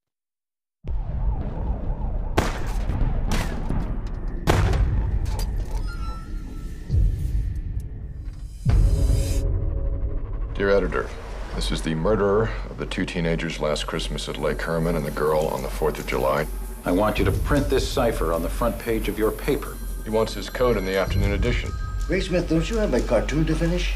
Dear 10.54 10.70
editor, 10.70 11.08
this 11.58 11.72
is 11.72 11.82
the 11.82 11.94
murderer 11.96 12.48
of 12.70 12.78
the 12.78 12.86
two 12.86 13.04
teenagers 13.04 13.58
last 13.58 13.84
Christmas 13.84 14.28
at 14.28 14.36
Lake 14.36 14.62
Herman 14.62 14.94
and 14.94 15.04
the 15.04 15.10
girl 15.10 15.40
on 15.48 15.60
the 15.60 15.68
4th 15.68 15.98
of 15.98 16.06
July. 16.06 16.46
I 16.84 16.92
want 16.92 17.18
you 17.18 17.24
to 17.24 17.32
print 17.32 17.68
this 17.68 17.86
cipher 17.86 18.32
on 18.32 18.44
the 18.44 18.48
front 18.48 18.78
page 18.78 19.08
of 19.08 19.18
your 19.18 19.32
paper. 19.32 19.76
He 20.04 20.10
wants 20.10 20.32
his 20.32 20.48
code 20.48 20.76
in 20.76 20.84
the 20.84 20.96
afternoon 20.96 21.32
edition. 21.32 21.72
Ray 22.08 22.20
Smith, 22.20 22.48
don't 22.48 22.70
you 22.70 22.76
have 22.76 22.94
a 22.94 23.00
cartoon 23.00 23.44
to 23.46 23.56
finish? 23.56 23.94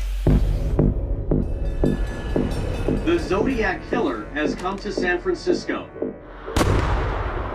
The 3.04 3.20
Zodiac 3.20 3.80
Killer 3.88 4.24
has 4.34 4.56
come 4.56 4.76
to 4.78 4.90
San 4.90 5.20
Francisco. 5.20 5.88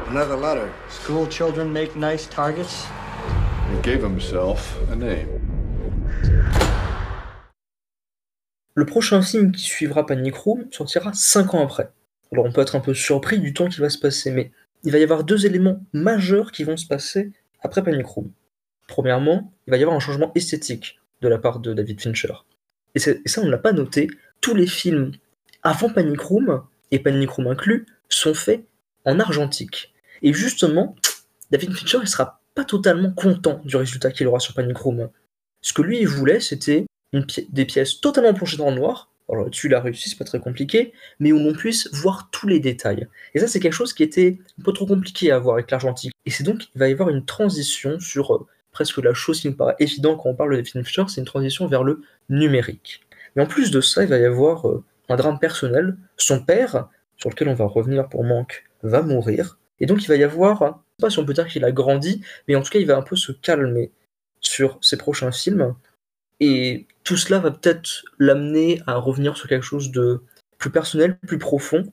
Another 0.07 0.37
letter. 0.37 0.73
School 0.87 1.27
children 1.27 1.73
make 1.73 1.97
nice 1.97 2.27
targets. 2.27 2.85
He 3.69 3.81
gave 3.81 4.01
himself 4.01 4.79
a 4.89 4.95
name. 4.95 5.46
Le 8.77 8.85
prochain 8.85 9.23
film 9.23 9.51
qui 9.51 9.63
suivra 9.63 10.05
Panic 10.05 10.35
Room 10.35 10.67
sortira 10.71 11.11
5 11.11 11.55
ans 11.55 11.63
après. 11.63 11.89
Alors 12.31 12.45
on 12.45 12.51
peut 12.51 12.61
être 12.61 12.75
un 12.75 12.79
peu 12.79 12.93
surpris 12.93 13.39
du 13.39 13.51
temps 13.51 13.69
qui 13.69 13.81
va 13.81 13.89
se 13.89 13.97
passer, 13.97 14.29
mais 14.29 14.51
il 14.83 14.91
va 14.91 14.99
y 14.99 15.03
avoir 15.03 15.23
deux 15.23 15.47
éléments 15.47 15.83
majeurs 15.93 16.51
qui 16.51 16.63
vont 16.63 16.77
se 16.77 16.85
passer 16.85 17.31
après 17.63 17.83
Panic 17.83 18.05
Room. 18.05 18.31
Premièrement, 18.87 19.51
il 19.65 19.71
va 19.71 19.77
y 19.77 19.81
avoir 19.81 19.97
un 19.97 19.99
changement 19.99 20.31
esthétique 20.35 20.99
de 21.21 21.27
la 21.27 21.39
part 21.39 21.59
de 21.59 21.73
David 21.73 21.99
Fincher. 21.99 22.33
Et, 22.93 22.99
et 22.99 23.27
ça, 23.27 23.41
on 23.41 23.45
ne 23.45 23.49
l'a 23.49 23.57
pas 23.57 23.73
noté. 23.73 24.09
Tous 24.41 24.53
les 24.53 24.67
films 24.67 25.11
avant 25.63 25.89
Panic 25.89 26.21
Room 26.21 26.61
et 26.91 26.99
Panic 26.99 27.31
Room 27.31 27.47
inclus, 27.47 27.85
sont 28.09 28.33
faits 28.33 28.63
en 29.05 29.19
argentique. 29.19 29.93
Et 30.21 30.33
justement, 30.33 30.95
David 31.51 31.73
Fincher, 31.73 31.99
il 32.01 32.07
sera 32.07 32.41
pas 32.55 32.63
totalement 32.63 33.11
content 33.11 33.59
du 33.65 33.75
résultat 33.75 34.11
qu'il 34.11 34.27
aura 34.27 34.39
sur 34.39 34.53
Panic 34.53 34.77
Room. 34.77 35.09
Ce 35.61 35.73
que 35.73 35.81
lui, 35.81 35.99
il 35.99 36.07
voulait, 36.07 36.39
c'était 36.39 36.85
des 37.13 37.65
pièces 37.65 38.01
totalement 38.01 38.33
plongées 38.33 38.57
dans 38.57 38.69
le 38.69 38.75
noir. 38.75 39.09
Alors 39.29 39.49
il 39.63 39.75
a 39.75 39.81
réussi, 39.81 40.09
c'est 40.09 40.17
pas 40.17 40.23
très 40.23 40.39
compliqué, 40.39 40.93
mais 41.19 41.31
où 41.33 41.39
l'on 41.39 41.53
puisse 41.53 41.89
voir 41.93 42.29
tous 42.31 42.47
les 42.47 42.59
détails. 42.59 43.07
Et 43.33 43.39
ça, 43.39 43.47
c'est 43.47 43.59
quelque 43.59 43.73
chose 43.73 43.93
qui 43.93 44.03
était 44.03 44.37
un 44.59 44.63
peu 44.63 44.71
trop 44.71 44.85
compliqué 44.85 45.31
à 45.31 45.39
voir 45.39 45.55
avec 45.55 45.69
l'argentique. 45.69 46.13
Et 46.25 46.29
c'est 46.29 46.43
donc 46.43 46.59
qu'il 46.59 46.79
va 46.79 46.87
y 46.87 46.93
avoir 46.93 47.09
une 47.09 47.25
transition 47.25 47.99
sur 47.99 48.33
euh, 48.33 48.47
presque 48.71 48.99
la 48.99 49.13
chose 49.13 49.41
qui 49.41 49.49
me 49.49 49.55
paraît 49.55 49.75
évidente 49.79 50.19
quand 50.21 50.29
on 50.29 50.35
parle 50.35 50.51
de 50.51 50.55
David 50.57 50.71
Fincher, 50.71 51.03
c'est 51.09 51.19
une 51.19 51.27
transition 51.27 51.67
vers 51.67 51.83
le 51.83 52.01
numérique. 52.29 53.01
Mais 53.35 53.43
en 53.43 53.47
plus 53.47 53.71
de 53.71 53.81
ça, 53.81 54.03
il 54.03 54.09
va 54.09 54.17
y 54.17 54.23
avoir 54.23 54.67
euh, 54.67 54.83
un 55.09 55.15
drame 55.15 55.39
personnel. 55.39 55.97
Son 56.15 56.43
père, 56.43 56.87
sur 57.17 57.29
lequel 57.29 57.49
on 57.49 57.53
va 57.53 57.65
revenir 57.65 58.07
pour 58.07 58.23
manque, 58.23 58.65
va 58.83 59.01
mourir. 59.01 59.57
Et 59.79 59.85
donc 59.85 60.03
il 60.03 60.07
va 60.07 60.15
y 60.15 60.23
avoir, 60.23 60.59
je 60.59 60.67
sais 60.67 61.01
pas 61.01 61.09
si 61.09 61.19
on 61.19 61.25
peut 61.25 61.33
dire 61.33 61.47
qu'il 61.47 61.63
a 61.65 61.71
grandi, 61.71 62.21
mais 62.47 62.55
en 62.55 62.61
tout 62.61 62.71
cas 62.71 62.79
il 62.79 62.87
va 62.87 62.97
un 62.97 63.01
peu 63.01 63.15
se 63.15 63.31
calmer 63.31 63.91
sur 64.39 64.77
ses 64.81 64.97
prochains 64.97 65.31
films. 65.31 65.75
Et 66.39 66.87
tout 67.03 67.17
cela 67.17 67.39
va 67.39 67.51
peut-être 67.51 68.03
l'amener 68.19 68.81
à 68.85 68.95
revenir 68.95 69.37
sur 69.37 69.47
quelque 69.47 69.65
chose 69.65 69.91
de 69.91 70.21
plus 70.57 70.71
personnel, 70.71 71.17
plus 71.27 71.39
profond. 71.39 71.91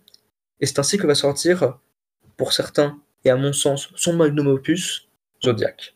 Et 0.60 0.66
c'est 0.66 0.78
ainsi 0.78 0.98
que 0.98 1.06
va 1.06 1.14
sortir, 1.14 1.78
pour 2.36 2.52
certains, 2.52 2.98
et 3.24 3.30
à 3.30 3.36
mon 3.36 3.52
sens, 3.52 3.90
son 3.96 4.14
magnum 4.14 4.46
opus, 4.48 5.08
Zodiac. 5.42 5.94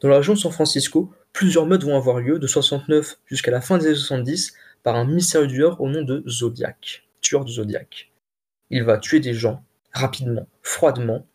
Dans 0.00 0.08
la 0.08 0.18
région 0.18 0.34
de 0.34 0.38
San 0.38 0.52
Francisco, 0.52 1.12
plusieurs 1.32 1.66
meutes 1.66 1.84
vont 1.84 1.96
avoir 1.96 2.20
lieu, 2.20 2.38
de 2.38 2.46
69 2.46 3.18
jusqu'à 3.26 3.50
la 3.50 3.60
fin 3.60 3.78
des 3.78 3.86
années 3.86 3.94
70, 3.94 4.54
par 4.82 4.96
un 4.96 5.04
mystérieux 5.04 5.48
tueur 5.48 5.80
au 5.80 5.88
nom 5.88 6.02
de 6.02 6.22
Zodiac, 6.28 7.06
tueur 7.20 7.44
de 7.44 7.50
Zodiac. 7.50 8.10
Il 8.70 8.84
va 8.84 8.98
tuer 8.98 9.20
des 9.20 9.34
gens, 9.34 9.64
rapidement, 9.92 10.46
froidement, 10.62 11.26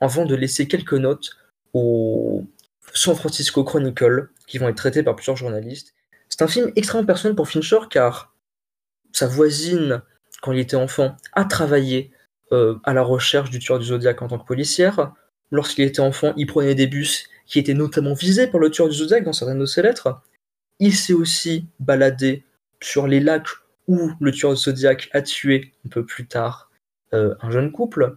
avant 0.00 0.24
de 0.24 0.34
laisser 0.34 0.68
quelques 0.68 0.94
notes 0.94 1.36
au 1.72 2.44
San 2.92 3.14
Francisco 3.14 3.64
Chronicle, 3.64 4.28
qui 4.46 4.58
vont 4.58 4.68
être 4.68 4.76
traitées 4.76 5.02
par 5.02 5.16
plusieurs 5.16 5.36
journalistes. 5.36 5.94
C'est 6.28 6.42
un 6.42 6.48
film 6.48 6.72
extrêmement 6.76 7.06
personnel 7.06 7.36
pour 7.36 7.48
Fincher, 7.48 7.78
car 7.90 8.34
sa 9.12 9.26
voisine, 9.26 10.02
quand 10.40 10.52
il 10.52 10.58
était 10.58 10.76
enfant, 10.76 11.16
a 11.32 11.44
travaillé 11.44 12.10
euh, 12.52 12.76
à 12.84 12.94
la 12.94 13.02
recherche 13.02 13.50
du 13.50 13.58
tueur 13.58 13.78
du 13.78 13.86
Zodiac 13.86 14.22
en 14.22 14.28
tant 14.28 14.38
que 14.38 14.46
policière. 14.46 15.12
Lorsqu'il 15.50 15.84
était 15.84 16.00
enfant, 16.00 16.32
il 16.36 16.46
prenait 16.46 16.74
des 16.74 16.86
bus 16.86 17.28
qui 17.46 17.58
étaient 17.58 17.74
notamment 17.74 18.14
visés 18.14 18.46
par 18.46 18.60
le 18.60 18.70
tueur 18.70 18.88
du 18.88 18.94
Zodiac 18.94 19.24
dans 19.24 19.32
certaines 19.32 19.58
de 19.58 19.66
ses 19.66 19.82
lettres. 19.82 20.22
Il 20.78 20.94
s'est 20.94 21.12
aussi 21.12 21.66
baladé 21.80 22.44
sur 22.80 23.06
les 23.06 23.20
lacs 23.20 23.48
où 23.88 24.10
le 24.20 24.32
tueur 24.32 24.52
du 24.54 24.58
Zodiac 24.58 25.10
a 25.12 25.22
tué 25.22 25.72
un 25.86 25.90
peu 25.90 26.04
plus 26.04 26.26
tard 26.26 26.70
euh, 27.14 27.34
un 27.42 27.50
jeune 27.50 27.72
couple. 27.72 28.16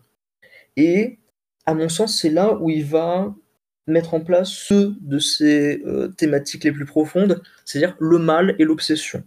Et 0.78 1.20
à 1.66 1.74
mon 1.74 1.90
sens, 1.90 2.18
c'est 2.18 2.30
là 2.30 2.54
où 2.54 2.70
il 2.70 2.86
va 2.86 3.34
mettre 3.88 4.14
en 4.14 4.22
place 4.22 4.72
deux 4.72 4.96
de 5.02 5.20
ses 5.20 5.82
euh, 5.86 6.08
thématiques 6.08 6.64
les 6.64 6.72
plus 6.72 6.86
profondes, 6.86 7.42
c'est-à-dire 7.66 7.96
le 8.00 8.18
mal 8.18 8.56
et 8.60 8.64
l'obsession. 8.64 9.24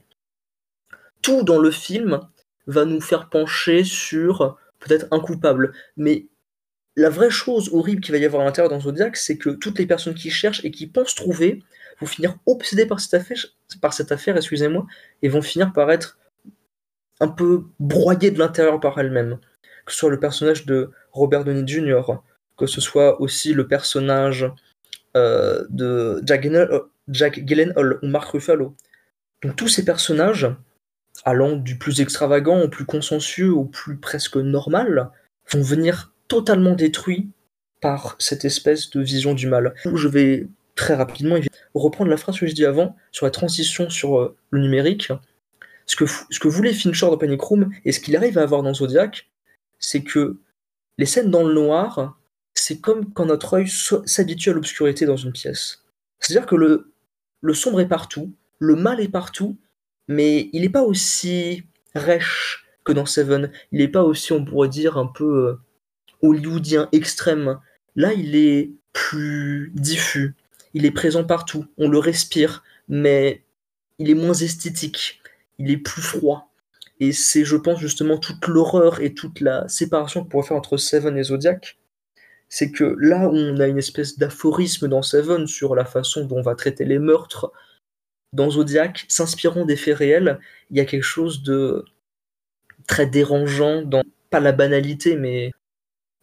Tout 1.22 1.42
dans 1.42 1.58
le 1.58 1.70
film 1.70 2.20
va 2.66 2.84
nous 2.84 3.00
faire 3.00 3.28
pencher 3.28 3.84
sur 3.84 4.58
peut-être 4.80 5.06
un 5.10 5.20
coupable, 5.20 5.72
mais 5.96 6.26
la 6.96 7.10
vraie 7.10 7.30
chose 7.30 7.70
horrible 7.72 8.00
qu'il 8.00 8.12
va 8.12 8.18
y 8.18 8.24
avoir 8.24 8.42
à 8.42 8.44
l'intérieur 8.44 8.70
dans 8.70 8.80
Zodiac, 8.80 9.16
c'est 9.16 9.38
que 9.38 9.50
toutes 9.50 9.78
les 9.78 9.86
personnes 9.86 10.14
qui 10.14 10.30
cherchent 10.30 10.64
et 10.64 10.70
qui 10.70 10.88
pensent 10.88 11.14
trouver 11.14 11.62
vont 12.00 12.06
finir 12.06 12.36
obsédées 12.46 12.86
par 12.86 13.00
cette 13.00 13.14
affaire, 13.14 13.38
par 13.80 13.92
cette 13.92 14.10
affaire 14.12 14.36
excusez-moi, 14.36 14.86
et 15.22 15.28
vont 15.28 15.42
finir 15.42 15.72
par 15.72 15.90
être 15.90 16.18
un 17.20 17.28
peu 17.28 17.64
broyées 17.78 18.30
de 18.30 18.38
l'intérieur 18.38 18.80
par 18.80 18.98
elles-mêmes. 18.98 19.38
Que 19.86 19.92
ce 19.92 19.98
soit 19.98 20.10
le 20.10 20.20
personnage 20.20 20.66
de 20.66 20.90
Robert 21.12 21.44
Downey 21.44 21.66
Jr., 21.66 22.02
que 22.58 22.66
ce 22.66 22.80
soit 22.80 23.20
aussi 23.20 23.54
le 23.54 23.66
personnage 23.66 24.50
euh, 25.16 25.64
de 25.70 26.20
Jack, 26.24 26.44
Gyllenhaal- 26.44 26.82
Jack 27.08 27.40
ou 28.02 28.06
Mark 28.06 28.30
Ruffalo. 28.30 28.74
Donc 29.42 29.56
tous 29.56 29.68
ces 29.68 29.84
personnages, 29.84 30.48
allant 31.24 31.56
du 31.56 31.78
plus 31.78 32.00
extravagant 32.00 32.60
au 32.60 32.68
plus 32.68 32.84
consensueux 32.84 33.52
au 33.52 33.64
plus 33.64 33.96
presque 33.96 34.36
normal, 34.36 35.10
vont 35.50 35.62
venir 35.62 36.12
totalement 36.26 36.74
détruits 36.74 37.30
par 37.80 38.16
cette 38.18 38.44
espèce 38.44 38.90
de 38.90 39.00
vision 39.00 39.34
du 39.34 39.46
mal. 39.46 39.74
Je 39.94 40.08
vais 40.08 40.48
très 40.74 40.94
rapidement 40.94 41.36
reprendre 41.74 42.10
la 42.10 42.16
phrase 42.16 42.38
que 42.38 42.46
je 42.46 42.54
dis 42.54 42.66
avant 42.66 42.96
sur 43.12 43.24
la 43.26 43.30
transition 43.30 43.88
sur 43.90 44.18
euh, 44.18 44.36
le 44.50 44.60
numérique. 44.60 45.12
Ce 45.86 45.96
que, 45.96 46.04
ce 46.06 46.38
que 46.38 46.48
voulait 46.48 46.74
Fincher 46.74 47.06
dans 47.06 47.16
Panic 47.16 47.40
Room 47.40 47.70
et 47.84 47.92
ce 47.92 48.00
qu'il 48.00 48.16
arrive 48.16 48.36
à 48.36 48.42
avoir 48.42 48.62
dans 48.62 48.74
Zodiac, 48.74 49.28
c'est 49.78 50.02
que 50.02 50.36
les 50.98 51.06
scènes 51.06 51.30
dans 51.30 51.44
le 51.44 51.54
noir, 51.54 52.18
c'est 52.58 52.80
comme 52.80 53.12
quand 53.12 53.26
notre 53.26 53.54
œil 53.54 53.68
s'habitue 53.68 54.50
à 54.50 54.52
l'obscurité 54.52 55.06
dans 55.06 55.16
une 55.16 55.32
pièce. 55.32 55.84
C'est-à-dire 56.20 56.46
que 56.46 56.56
le, 56.56 56.92
le 57.40 57.54
sombre 57.54 57.80
est 57.80 57.88
partout, 57.88 58.32
le 58.58 58.74
mal 58.74 59.00
est 59.00 59.08
partout, 59.08 59.56
mais 60.08 60.50
il 60.52 60.62
n'est 60.62 60.68
pas 60.68 60.82
aussi 60.82 61.64
rêche 61.94 62.66
que 62.84 62.92
dans 62.92 63.06
Seven. 63.06 63.50
Il 63.72 63.78
n'est 63.78 63.88
pas 63.88 64.02
aussi, 64.02 64.32
on 64.32 64.44
pourrait 64.44 64.68
dire, 64.68 64.96
un 64.96 65.06
peu 65.06 65.48
euh, 65.48 65.60
hollywoodien 66.22 66.88
extrême. 66.92 67.60
Là, 67.94 68.12
il 68.14 68.34
est 68.34 68.72
plus 68.92 69.70
diffus. 69.74 70.34
Il 70.74 70.86
est 70.86 70.90
présent 70.90 71.24
partout. 71.24 71.66
On 71.76 71.88
le 71.88 71.98
respire, 71.98 72.64
mais 72.88 73.44
il 73.98 74.10
est 74.10 74.14
moins 74.14 74.34
esthétique. 74.34 75.20
Il 75.58 75.70
est 75.70 75.78
plus 75.78 76.02
froid. 76.02 76.50
Et 77.00 77.12
c'est, 77.12 77.44
je 77.44 77.56
pense, 77.56 77.78
justement 77.78 78.18
toute 78.18 78.46
l'horreur 78.48 79.00
et 79.00 79.14
toute 79.14 79.40
la 79.40 79.68
séparation 79.68 80.22
qu'on 80.22 80.28
pourrait 80.28 80.48
faire 80.48 80.56
entre 80.56 80.76
Seven 80.76 81.16
et 81.16 81.24
Zodiac. 81.24 81.78
C'est 82.48 82.70
que 82.70 82.96
là 82.98 83.28
où 83.28 83.36
on 83.36 83.60
a 83.60 83.66
une 83.66 83.78
espèce 83.78 84.18
d'aphorisme 84.18 84.88
dans 84.88 85.02
Seven 85.02 85.46
sur 85.46 85.74
la 85.74 85.84
façon 85.84 86.24
dont 86.24 86.38
on 86.38 86.42
va 86.42 86.54
traiter 86.54 86.84
les 86.84 86.98
meurtres, 86.98 87.52
dans 88.32 88.50
Zodiac, 88.50 89.04
s'inspirant 89.08 89.64
des 89.64 89.76
faits 89.76 89.96
réels, 89.96 90.38
il 90.70 90.76
y 90.76 90.80
a 90.80 90.84
quelque 90.84 91.02
chose 91.02 91.42
de 91.42 91.84
très 92.86 93.06
dérangeant 93.06 93.82
dans, 93.82 94.02
pas 94.30 94.40
la 94.40 94.52
banalité, 94.52 95.16
mais 95.16 95.52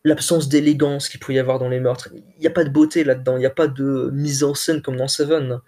l'absence 0.04 0.50
d'élégance 0.50 1.10
qu'il 1.10 1.20
peut 1.20 1.34
y 1.34 1.40
avoir 1.40 1.60
dans 1.60 1.70
les 1.70 1.80
meurtres. 1.80 2.10
Il 2.14 2.42
n'y 2.42 2.48
a 2.48 2.52
pas 2.52 2.64
de 2.64 2.70
beauté 2.70 3.04
là-dedans, 3.04 3.38
il 3.38 3.40
n'y 3.40 3.46
a 3.46 3.52
pas 3.52 3.68
de 3.68 4.12
mise 4.14 4.44
en 4.44 4.54
scène 4.54 4.82
comme 4.82 4.98
dans 4.98 5.08
Seven. 5.08 5.60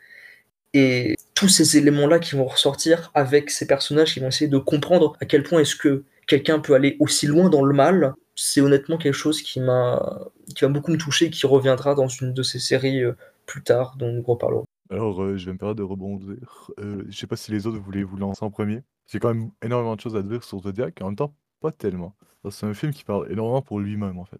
Et 0.73 1.15
tous 1.33 1.49
ces 1.49 1.77
éléments-là 1.77 2.19
qui 2.19 2.35
vont 2.35 2.45
ressortir 2.45 3.09
avec 3.15 3.49
ces 3.49 3.65
personnages 3.65 4.13
qui 4.13 4.19
vont 4.19 4.27
essayer 4.27 4.49
de 4.49 4.57
comprendre 4.57 5.15
à 5.21 5.25
quel 5.25 5.43
point 5.43 5.61
est-ce 5.61 5.75
que 5.75 6.03
quelqu'un 6.27 6.59
peut 6.59 6.75
aller 6.75 6.97
aussi 6.99 7.25
loin 7.25 7.49
dans 7.49 7.63
le 7.63 7.73
mal, 7.73 8.13
c'est 8.37 8.61
honnêtement 8.61 8.97
quelque 8.97 9.13
chose 9.13 9.41
qui 9.41 9.59
m'a 9.59 10.29
qui 10.55 10.63
va 10.63 10.69
beaucoup 10.69 10.91
me 10.91 10.97
toucher 10.97 11.25
et 11.25 11.29
qui 11.29 11.45
reviendra 11.45 11.95
dans 11.95 12.07
une 12.07 12.33
de 12.33 12.43
ces 12.43 12.59
séries 12.59 13.03
euh, 13.03 13.13
plus 13.45 13.63
tard 13.63 13.97
dont 13.97 14.13
nous 14.13 14.21
reparlerons. 14.21 14.65
Alors, 14.89 15.21
euh, 15.21 15.37
je 15.37 15.47
vais 15.47 15.53
me 15.53 15.57
permettre 15.57 15.79
de 15.79 15.83
rebondir. 15.83 16.71
Euh, 16.79 17.03
je 17.09 17.17
sais 17.17 17.27
pas 17.27 17.35
si 17.35 17.51
les 17.51 17.67
autres 17.67 17.79
voulaient 17.79 18.03
vous 18.03 18.15
lancer 18.15 18.45
en 18.45 18.51
premier. 18.51 18.83
J'ai 19.07 19.19
quand 19.19 19.33
même 19.33 19.51
énormément 19.61 19.95
de 19.95 20.01
choses 20.01 20.15
à 20.15 20.21
dire 20.21 20.43
sur 20.43 20.61
Zodiac, 20.61 21.01
en 21.01 21.07
même 21.07 21.15
temps, 21.15 21.35
pas 21.59 21.71
tellement. 21.71 22.15
C'est 22.49 22.65
un 22.65 22.73
film 22.73 22.93
qui 22.93 23.03
parle 23.03 23.29
énormément 23.29 23.61
pour 23.61 23.79
lui-même, 23.79 24.17
en 24.19 24.25
fait. 24.25 24.39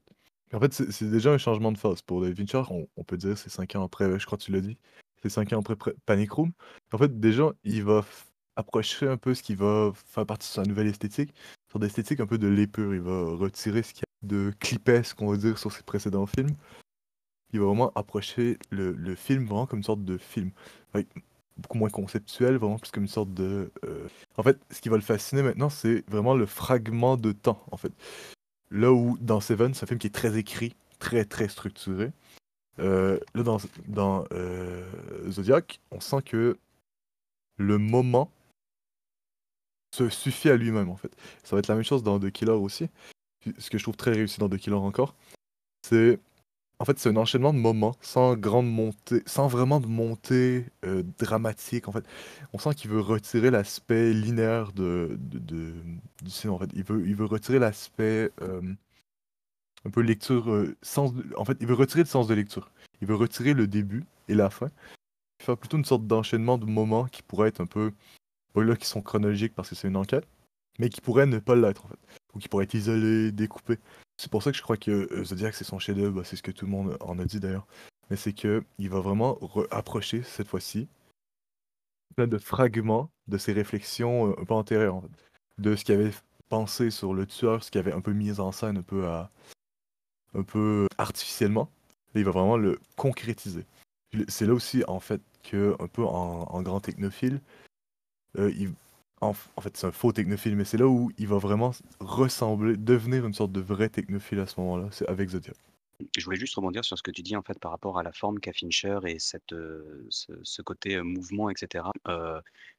En 0.54 0.60
fait, 0.62 0.72
c'est 0.74 1.10
déjà 1.10 1.32
un 1.32 1.38
changement 1.38 1.74
de 1.74 1.78
phase. 1.78 2.02
Pour 2.02 2.22
David 2.22 2.38
Fincher, 2.38 2.64
on, 2.70 3.04
peut 3.04 3.18
dire 3.18 3.38
c'est 3.38 3.50
5 3.50 3.76
ans 3.76 3.84
après, 3.84 4.18
je 4.18 4.26
crois 4.26 4.38
que 4.38 4.44
tu 4.44 4.54
l'as 4.54 4.62
dit, 4.62 4.78
c'est 5.22 5.30
5 5.30 5.52
ans 5.52 5.60
après 5.60 5.76
Panic 6.06 6.32
Room. 6.32 6.54
En 6.94 6.98
fait, 6.98 7.20
déjà, 7.20 7.52
il 7.66 7.84
va 7.84 8.06
approcher 8.56 9.08
un 9.08 9.18
peu 9.18 9.34
ce 9.34 9.44
qui 9.44 9.56
va 9.56 9.92
faire 9.94 10.26
partie 10.26 10.48
de 10.48 10.54
sa 10.54 10.64
nouvelle 10.64 10.88
esthétique, 10.88 11.34
sur 11.78 11.84
l'esthétique 11.84 12.20
un 12.20 12.26
peu 12.26 12.38
de 12.38 12.48
l'épure. 12.48 12.94
Il 12.94 13.02
va 13.02 13.36
retirer 13.36 13.84
ce 13.84 13.94
qu'il 13.94 14.04
y 14.04 14.26
a 14.26 14.28
de 14.28 14.54
clipesque, 14.60 15.22
on 15.22 15.30
va 15.30 15.38
dire, 15.38 15.58
sur 15.58 15.72
ses 15.72 15.84
précédents 15.84 16.26
films. 16.26 16.56
Il 17.54 17.60
va 17.60 17.68
vraiment 17.68 17.92
approcher 17.96 18.58
le, 18.72 18.92
le 18.92 19.16
film 19.16 19.46
vraiment 19.46 19.68
comme 19.68 19.80
une 19.80 19.84
sorte 19.84 20.04
de 20.04 20.18
film. 20.18 20.52
Beaucoup 21.58 21.78
moins 21.78 21.90
conceptuel, 21.90 22.58
vraiment 22.58 22.78
plus 22.78 22.92
comme 22.92 23.04
une 23.04 23.10
sorte 23.10 23.34
de... 23.34 23.72
euh, 23.86 24.08
En 24.38 24.44
fait, 24.44 24.60
ce 24.70 24.82
qui 24.82 24.90
va 24.90 24.96
le 24.96 25.02
fasciner 25.02 25.42
maintenant, 25.42 25.70
c'est 25.70 26.04
vraiment 26.10 26.36
le 26.36 26.46
fragment 26.46 27.18
de 27.18 27.32
temps, 27.32 27.64
en 27.72 27.78
fait. 27.78 27.92
Là 28.70 28.92
où, 28.92 29.18
dans 29.22 29.40
Seven, 29.40 29.74
c'est 29.74 29.84
un 29.84 29.88
film 29.88 30.00
qui 30.00 30.08
est 30.08 30.12
très 30.12 30.38
écrit, 30.38 30.76
très, 31.00 31.26
très 31.26 31.48
structuré. 31.48 32.12
Euh, 32.80 33.20
là, 33.34 33.44
dans, 33.44 33.58
dans 33.88 34.26
euh, 34.34 34.84
Zodiac, 35.30 35.80
on 35.90 36.00
sent 36.00 36.22
que 36.24 36.58
le 37.58 37.78
moment 37.80 38.30
se 39.92 40.10
suffit 40.10 40.50
à 40.50 40.58
lui-même, 40.58 40.90
en 40.90 40.98
fait. 40.98 41.12
Ça 41.44 41.56
va 41.56 41.60
être 41.60 41.68
la 41.68 41.76
même 41.76 41.84
chose 41.84 42.04
dans 42.04 42.20
The 42.20 42.32
Killer 42.32 42.52
aussi. 42.52 42.90
Ce 43.58 43.70
que 43.70 43.78
je 43.78 43.84
trouve 43.84 43.96
très 43.96 44.12
réussi 44.12 44.40
dans 44.40 44.50
The 44.50 44.58
Killer 44.58 44.76
encore, 44.78 45.16
c'est... 45.88 46.20
En 46.80 46.86
fait, 46.86 47.00
c'est 47.00 47.10
un 47.10 47.16
enchaînement 47.16 47.54
de 47.54 47.60
moments, 47.60 47.96
sans 48.02 48.36
grande 48.36 48.72
montée, 48.72 49.24
sans 49.26 49.48
vraiment 49.48 49.80
de 49.80 49.88
montée 49.88 50.66
euh, 50.86 51.04
dramatique, 51.18 51.88
en 51.88 51.92
fait. 51.92 52.06
On 52.54 52.60
sent 52.60 52.76
qu'il 52.76 52.92
veut 52.92 53.02
retirer 53.02 53.50
l'aspect 53.50 54.14
linéaire 54.14 54.74
de, 54.74 55.18
du 55.20 56.30
cinéma, 56.30 56.56
en 56.56 56.60
fait. 56.60 56.70
Il 56.76 56.84
veut, 56.84 57.08
il 57.08 57.16
veut 57.16 57.26
retirer 57.26 57.58
l'aspect... 57.58 58.32
euh, 58.42 58.62
un 59.86 59.90
peu 59.90 60.02
lecture, 60.02 60.52
euh, 60.52 60.76
sens 60.82 61.14
en 61.38 61.46
fait, 61.46 61.58
il 61.62 61.68
veut 61.68 61.74
retirer 61.74 62.02
le 62.02 62.08
sens 62.08 62.28
de 62.28 62.34
lecture. 62.34 62.70
Il 63.02 63.08
veut 63.08 63.16
retirer 63.16 63.54
le 63.54 63.68
début 63.68 64.04
et 64.28 64.34
la 64.34 64.50
fin. 64.50 64.70
Faire 65.42 65.58
plutôt 65.58 65.78
une 65.78 65.86
sorte 65.86 66.06
d'enchaînement 66.08 66.58
de 66.58 66.66
moments 66.66 67.06
qui 67.06 67.22
pourraient 67.22 67.50
être 67.50 67.62
un 67.62 67.68
peu, 67.68 67.94
là 68.64 68.76
qui 68.76 68.88
sont 68.88 69.02
chronologiques 69.02 69.54
parce 69.56 69.70
que 69.70 69.76
c'est 69.76 69.88
une 69.88 69.98
enquête, 69.98 70.28
mais 70.80 70.90
qui 70.90 71.02
pourraient 71.02 71.26
ne 71.26 71.40
pas 71.40 71.56
l'être 71.56 71.86
en 71.86 71.90
fait. 71.90 72.00
ou 72.34 72.40
qui 72.40 72.48
pourrait 72.48 72.66
être 72.66 72.74
isolé, 72.74 73.32
découpé. 73.32 73.80
C'est 74.18 74.32
pour 74.32 74.44
ça 74.44 74.52
que 74.52 74.58
je 74.58 74.64
crois 74.64 74.78
que 74.78 75.08
euh, 75.12 75.24
Zodiac, 75.24 75.54
c'est 75.54 75.64
son 75.64 75.80
chef-d'œuvre, 75.80 76.16
bah, 76.16 76.24
c'est 76.24 76.36
ce 76.36 76.44
que 76.44 76.52
tout 76.52 76.66
le 76.66 76.72
monde 76.72 76.98
en 77.02 77.20
a 77.20 77.26
dit 77.26 77.40
d'ailleurs. 77.40 77.68
Mais 78.10 78.16
c'est 78.16 78.34
que 78.34 78.64
il 78.78 78.90
va 78.90 79.00
vraiment 79.00 79.38
approcher 79.72 80.24
cette 80.24 80.48
fois-ci 80.48 80.88
plein 82.16 82.28
de 82.28 82.38
fragments 82.38 83.12
de 83.28 83.38
ses 83.38 83.54
réflexions 83.54 84.32
euh, 84.32 84.42
un 84.42 84.46
peu 84.46 84.54
antérieures, 84.54 84.96
en 84.96 85.02
fait. 85.02 85.12
de 85.60 85.76
ce 85.76 85.84
qu'il 85.84 85.96
avait 85.96 86.14
pensé 86.50 86.90
sur 86.90 87.14
le 87.14 87.26
tueur, 87.26 87.64
ce 87.64 87.72
qu'il 87.72 87.80
avait 87.80 87.94
un 87.94 88.02
peu 88.02 88.14
mis 88.14 88.40
en 88.40 88.52
scène 88.52 88.78
un 88.78 90.44
peu 90.44 90.88
artificiellement. 90.98 91.70
Il 92.16 92.24
va 92.24 92.32
vraiment 92.32 92.58
le 92.58 92.80
concrétiser. 92.96 93.66
C'est 94.28 94.46
là 94.46 94.54
aussi, 94.54 94.84
en 94.88 95.00
fait, 95.00 95.22
que 95.44 95.76
un 95.80 95.88
peu 95.88 96.04
en, 96.04 96.62
grand 96.62 96.80
technophile, 96.80 97.42
euh, 98.38 98.52
en, 99.22 99.34
fait, 99.34 99.76
c'est 99.76 99.88
un 99.88 99.92
faux 99.92 100.12
technophile, 100.12 100.56
mais 100.56 100.66
c'est 100.66 100.78
là 100.78 100.88
où 100.88 101.12
il 101.18 101.28
va 101.28 101.38
vraiment 101.38 101.72
ressembler, 102.00 102.78
devenir 102.78 103.26
une 103.26 103.34
sorte 103.34 103.52
de 103.52 103.62
vrai 103.62 103.90
technophile 103.90 104.40
à 104.40 104.46
ce 104.46 104.60
moment-là, 104.60 104.90
c'est 104.92 105.08
avec 105.08 105.30
Zodiac. 105.30 105.56
Je 106.16 106.24
voulais 106.26 106.38
juste 106.38 106.54
rebondir 106.54 106.86
sur 106.86 106.96
ce 106.96 107.02
que 107.02 107.10
tu 107.10 107.24
dis 107.24 107.36
en 107.36 107.42
fait 107.42 107.58
par 107.60 107.72
rapport 107.72 107.98
à 107.98 108.04
la 108.04 108.12
forme 108.12 108.40
qu'a 108.40 108.54
Fincher 108.54 109.00
et 109.06 109.18
cette, 109.18 109.54
euh, 109.54 110.06
ce, 110.12 110.62
côté 110.62 110.96
euh, 110.96 111.04
mouvement, 111.04 111.50
etc. 111.50 111.86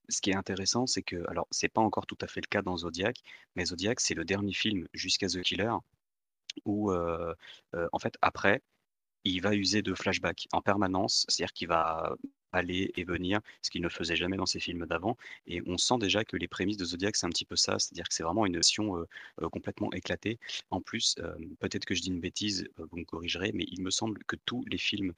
Ce 0.08 0.20
qui 0.20 0.30
est 0.30 0.36
intéressant, 0.36 0.86
c'est 0.86 1.02
que, 1.02 1.28
alors, 1.28 1.48
c'est 1.50 1.68
pas 1.68 1.80
encore 1.80 2.06
tout 2.06 2.16
à 2.20 2.28
fait 2.28 2.40
le 2.40 2.46
cas 2.46 2.62
dans 2.62 2.76
Zodiac, 2.76 3.18
mais 3.56 3.64
Zodiac, 3.66 3.98
c'est 4.00 4.14
le 4.14 4.24
dernier 4.24 4.52
film 4.52 4.86
jusqu'à 4.94 5.26
The 5.26 5.42
Killer 5.42 5.72
où, 6.64 6.92
en 6.92 7.98
fait, 8.00 8.16
après, 8.20 8.62
il 9.24 9.42
va 9.42 9.54
user 9.54 9.82
de 9.82 9.94
flashbacks 9.94 10.48
en 10.52 10.60
permanence, 10.62 11.24
c'est-à-dire 11.28 11.52
qu'il 11.52 11.68
va 11.68 12.16
aller 12.52 12.92
et 12.96 13.04
venir, 13.04 13.40
ce 13.62 13.70
qu'il 13.70 13.82
ne 13.82 13.88
faisait 13.88 14.16
jamais 14.16 14.36
dans 14.36 14.46
ses 14.46 14.60
films 14.60 14.86
d'avant. 14.86 15.16
Et 15.46 15.62
on 15.66 15.78
sent 15.78 15.98
déjà 15.98 16.24
que 16.24 16.36
les 16.36 16.48
prémices 16.48 16.76
de 16.76 16.84
Zodiac, 16.84 17.16
c'est 17.16 17.26
un 17.26 17.30
petit 17.30 17.44
peu 17.44 17.56
ça, 17.56 17.78
c'est-à-dire 17.78 18.08
que 18.08 18.14
c'est 18.14 18.22
vraiment 18.22 18.46
une 18.46 18.54
notion 18.54 19.04
complètement 19.52 19.92
éclatée. 19.92 20.38
En 20.70 20.80
plus, 20.80 21.16
peut-être 21.60 21.84
que 21.84 21.94
je 21.94 22.02
dis 22.02 22.08
une 22.08 22.20
bêtise, 22.20 22.68
vous 22.76 22.98
me 22.98 23.04
corrigerez, 23.04 23.52
mais 23.52 23.64
il 23.70 23.82
me 23.82 23.90
semble 23.90 24.22
que 24.24 24.36
tous 24.44 24.64
les 24.66 24.78
films 24.78 25.12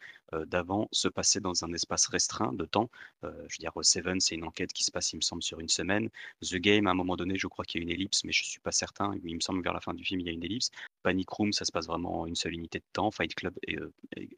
d'avant 0.46 0.88
se 0.92 1.08
passaient 1.08 1.40
dans 1.40 1.64
un 1.64 1.72
espace 1.72 2.06
restreint 2.06 2.52
de 2.52 2.64
temps. 2.64 2.90
je 3.22 3.28
veux 3.28 3.58
dire, 3.58 3.72
Seven, 3.82 4.20
c'est 4.20 4.34
une 4.34 4.44
enquête 4.44 4.72
qui 4.72 4.84
se 4.84 4.90
passe, 4.90 5.12
il 5.12 5.16
me 5.16 5.22
semble, 5.22 5.42
sur 5.42 5.60
une 5.60 5.68
semaine. 5.68 6.10
The 6.42 6.56
Game, 6.56 6.86
à 6.86 6.90
un 6.90 6.94
moment 6.94 7.16
donné, 7.16 7.36
je 7.36 7.46
crois 7.46 7.64
qu'il 7.64 7.80
y 7.80 7.82
a 7.82 7.84
une 7.84 7.90
ellipse, 7.90 8.24
mais 8.24 8.32
je 8.32 8.42
ne 8.42 8.46
suis 8.46 8.60
pas 8.60 8.72
certain. 8.72 9.14
Il 9.24 9.34
me 9.34 9.40
semble 9.40 9.62
vers 9.62 9.72
la 9.72 9.80
fin 9.80 9.94
du 9.94 10.04
film, 10.04 10.20
il 10.20 10.26
y 10.26 10.30
a 10.30 10.32
une 10.32 10.44
ellipse. 10.44 10.70
Panic 11.02 11.28
Room, 11.30 11.52
ça 11.52 11.64
se 11.64 11.72
passe 11.72 11.86
vraiment 11.86 12.20
en 12.20 12.26
une 12.26 12.34
seule 12.34 12.54
unité 12.54 12.78
de 12.78 12.84
temps. 12.92 13.10
Fight 13.10 13.34
Club 13.34 13.54
est, 13.66 13.78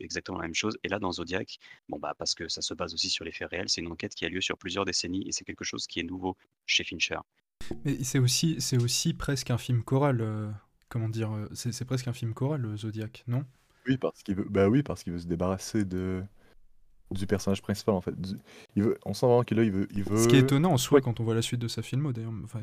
exactement 0.01 0.39
la 0.39 0.45
même 0.45 0.55
chose. 0.55 0.77
Et 0.85 0.89
là, 0.89 0.99
dans 0.99 1.13
Zodiac, 1.13 1.59
bon, 1.89 1.99
bah, 1.99 2.15
parce 2.19 2.35
que 2.35 2.49
ça 2.49 2.63
se 2.63 2.75
base 2.75 2.95
aussi 2.95 3.11
sur 3.11 3.25
les 3.25 3.33
faits 3.33 3.51
réels, 3.51 3.69
c'est 3.69 3.81
une 3.81 3.91
enquête 3.91 4.15
qui 4.15 4.25
a 4.25 4.29
lieu 4.29 4.41
sur 4.41 4.57
plusieurs 4.57 4.85
décennies 4.85 5.27
et 5.27 5.33
c'est 5.33 5.45
quelque 5.45 5.65
chose 5.65 5.87
qui 5.87 6.01
est 6.01 6.05
nouveau 6.05 6.37
chez 6.67 6.85
Fincher. 6.85 7.19
Mais 7.85 8.03
c'est 8.05 8.19
aussi, 8.19 8.61
c'est 8.61 8.83
aussi 8.83 9.15
presque 9.15 9.51
un 9.51 9.59
film 9.59 9.83
choral. 9.83 10.21
Euh, 10.21 10.51
comment 10.89 11.09
dire 11.09 11.33
euh, 11.33 11.49
c'est, 11.55 11.85
presque 11.85 12.09
un 12.09 12.13
film 12.13 12.35
choral, 12.35 12.61
le 12.61 12.77
Zodiac, 12.77 13.25
non? 13.27 13.45
Oui, 13.87 13.97
parce 13.97 14.23
qu'il 14.23 14.37
veut, 14.37 14.47
bah 14.49 14.69
oui, 14.69 14.83
parce 14.83 15.03
qu'il 15.03 15.13
veut 15.13 15.19
se 15.19 15.27
débarrasser 15.27 15.85
de 15.85 16.23
du 17.11 17.27
personnage 17.27 17.61
principal 17.61 17.95
en 17.95 18.01
fait. 18.01 18.15
Il 18.75 18.85
veut, 18.85 18.99
on 19.05 19.13
sent 19.13 19.27
vraiment 19.27 19.45
que 19.45 19.55
là 19.55 19.65
il 19.65 19.71
veut, 19.71 19.89
il 19.93 20.03
veut. 20.03 20.17
Ce 20.17 20.29
qui 20.29 20.37
est 20.37 20.41
étonnant 20.41 20.73
en 20.73 20.79
soi 20.79 21.01
quand 21.01 21.21
on 21.21 21.25
voit 21.25 21.35
la 21.35 21.43
suite 21.43 21.61
de 21.61 21.69
sa 21.69 21.83
filmo 21.83 22.13
d'ailleurs. 22.13 22.33
Enfin, 22.45 22.61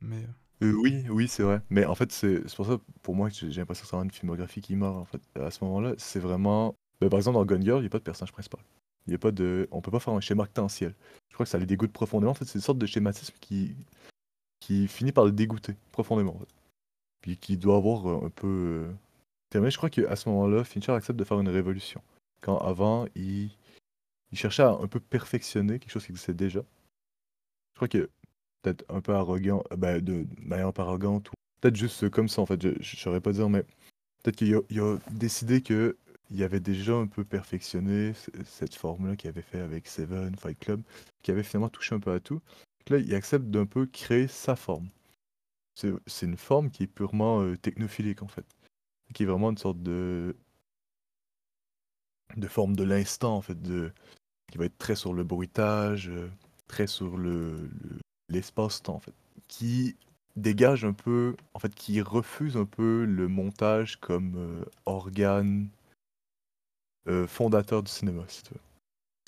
mais. 0.00 0.26
Euh, 0.62 0.72
oui, 0.74 1.04
oui, 1.10 1.28
c'est 1.28 1.42
vrai. 1.42 1.60
Mais 1.70 1.84
en 1.84 1.94
fait, 1.94 2.12
c'est 2.12 2.42
pour 2.54 2.66
ça, 2.66 2.78
pour 3.02 3.16
moi, 3.16 3.28
j'ai 3.30 3.48
l'impression 3.48 3.82
que 3.84 3.90
c'est 3.90 3.96
une 3.96 4.10
filmographie 4.10 4.60
qui 4.60 4.76
meurt, 4.76 4.96
en 4.96 5.04
fait. 5.04 5.20
À 5.34 5.50
ce 5.50 5.64
moment-là, 5.64 5.94
c'est 5.98 6.20
vraiment... 6.20 6.76
Bah, 7.00 7.08
par 7.08 7.18
exemple, 7.18 7.34
dans 7.34 7.44
Gun 7.44 7.60
Girl, 7.60 7.78
il 7.78 7.82
n'y 7.82 7.86
a 7.86 7.90
pas 7.90 7.98
de 7.98 8.04
personnage 8.04 8.32
principal. 8.32 8.60
Il 9.06 9.12
y 9.12 9.14
a 9.16 9.18
pas 9.18 9.32
de... 9.32 9.68
On 9.72 9.80
peut 9.80 9.90
pas 9.90 9.98
faire 9.98 10.14
un 10.14 10.20
schéma 10.20 10.46
potentiel. 10.46 10.94
Je 11.28 11.34
crois 11.34 11.44
que 11.44 11.50
ça 11.50 11.58
les 11.58 11.66
dégoûte 11.66 11.92
profondément. 11.92 12.30
En 12.30 12.34
fait, 12.34 12.44
c'est 12.44 12.54
une 12.54 12.62
sorte 12.62 12.78
de 12.78 12.86
schématisme 12.86 13.34
qui... 13.40 13.74
qui 14.60 14.86
finit 14.86 15.12
par 15.12 15.24
le 15.24 15.32
dégoûter 15.32 15.74
profondément, 15.90 16.36
en. 16.36 16.46
Puis 17.22 17.36
qui 17.36 17.56
doit 17.56 17.76
avoir 17.76 18.08
euh, 18.08 18.26
un 18.26 18.30
peu... 18.30 18.92
Euh... 19.54 19.70
Je 19.70 19.76
crois 19.76 19.90
qu'à 19.90 20.16
ce 20.16 20.28
moment-là, 20.28 20.64
Fincher 20.64 20.92
accepte 20.92 21.18
de 21.18 21.24
faire 21.24 21.40
une 21.40 21.48
révolution. 21.48 22.02
Quand 22.40 22.58
avant, 22.58 23.06
il... 23.16 23.50
il 24.30 24.38
cherchait 24.38 24.62
à 24.62 24.70
un 24.70 24.86
peu 24.86 25.00
perfectionner 25.00 25.80
quelque 25.80 25.90
chose 25.90 26.06
qui 26.06 26.12
existait 26.12 26.34
déjà. 26.34 26.60
Je 27.74 27.78
crois 27.78 27.88
que 27.88 28.08
peut-être 28.62 28.84
un 28.88 29.00
peu 29.00 29.14
arrogant, 29.14 29.62
ben, 29.76 30.00
de 30.00 30.26
manière 30.38 30.68
un 30.68 30.72
peu 30.72 30.82
arrogante, 30.82 31.30
ou 31.30 31.34
peut-être 31.60 31.76
juste 31.76 32.08
comme 32.10 32.28
ça 32.28 32.42
en 32.42 32.46
fait, 32.46 32.60
je 32.62 32.68
ne 32.68 32.82
saurais 32.82 33.20
pas 33.20 33.32
dire, 33.32 33.48
mais 33.48 33.64
peut-être 34.22 34.36
qu'il 34.36 34.54
a, 34.54 34.98
décidé 35.10 35.62
que 35.62 35.96
il 36.30 36.42
avait 36.42 36.60
déjà 36.60 36.94
un 36.94 37.06
peu 37.06 37.24
perfectionné 37.24 38.14
cette 38.46 38.74
forme-là 38.74 39.16
qu'il 39.16 39.28
avait 39.28 39.42
fait 39.42 39.60
avec 39.60 39.86
Seven, 39.86 40.34
Fight 40.36 40.58
Club, 40.58 40.82
qui 41.22 41.30
avait 41.30 41.42
finalement 41.42 41.68
touché 41.68 41.94
un 41.94 42.00
peu 42.00 42.12
à 42.12 42.20
tout. 42.20 42.40
là, 42.88 42.98
il 42.98 43.14
accepte 43.14 43.46
d'un 43.46 43.66
peu 43.66 43.86
créer 43.86 44.28
sa 44.28 44.56
forme. 44.56 44.88
C'est 45.74 46.26
une 46.26 46.36
forme 46.36 46.70
qui 46.70 46.84
est 46.84 46.86
purement 46.86 47.42
euh, 47.42 47.56
technophilique 47.56 48.22
en 48.22 48.28
fait, 48.28 48.46
qui 49.14 49.24
est 49.24 49.26
vraiment 49.26 49.50
une 49.50 49.58
sorte 49.58 49.82
de 49.82 50.36
de 52.36 52.48
forme 52.48 52.76
de 52.76 52.84
l'instant 52.84 53.36
en 53.36 53.42
fait, 53.42 53.58
qui 54.50 54.58
va 54.58 54.66
être 54.66 54.78
très 54.78 54.96
sur 54.96 55.12
le 55.12 55.24
bruitage, 55.24 56.08
euh, 56.08 56.28
très 56.66 56.86
sur 56.86 57.16
le, 57.18 57.68
l'espace-temps, 58.32 58.94
en 58.94 59.00
fait, 59.00 59.14
qui 59.48 59.96
dégage 60.36 60.84
un 60.84 60.92
peu, 60.92 61.36
en 61.54 61.58
fait, 61.58 61.74
qui 61.74 62.00
refuse 62.00 62.56
un 62.56 62.64
peu 62.64 63.04
le 63.04 63.28
montage 63.28 63.96
comme 63.96 64.34
euh, 64.36 64.64
organe 64.86 65.68
euh, 67.08 67.26
fondateur 67.26 67.82
du 67.82 67.90
cinéma, 67.90 68.24
si 68.28 68.42
tu 68.42 68.54
veux. 68.54 68.60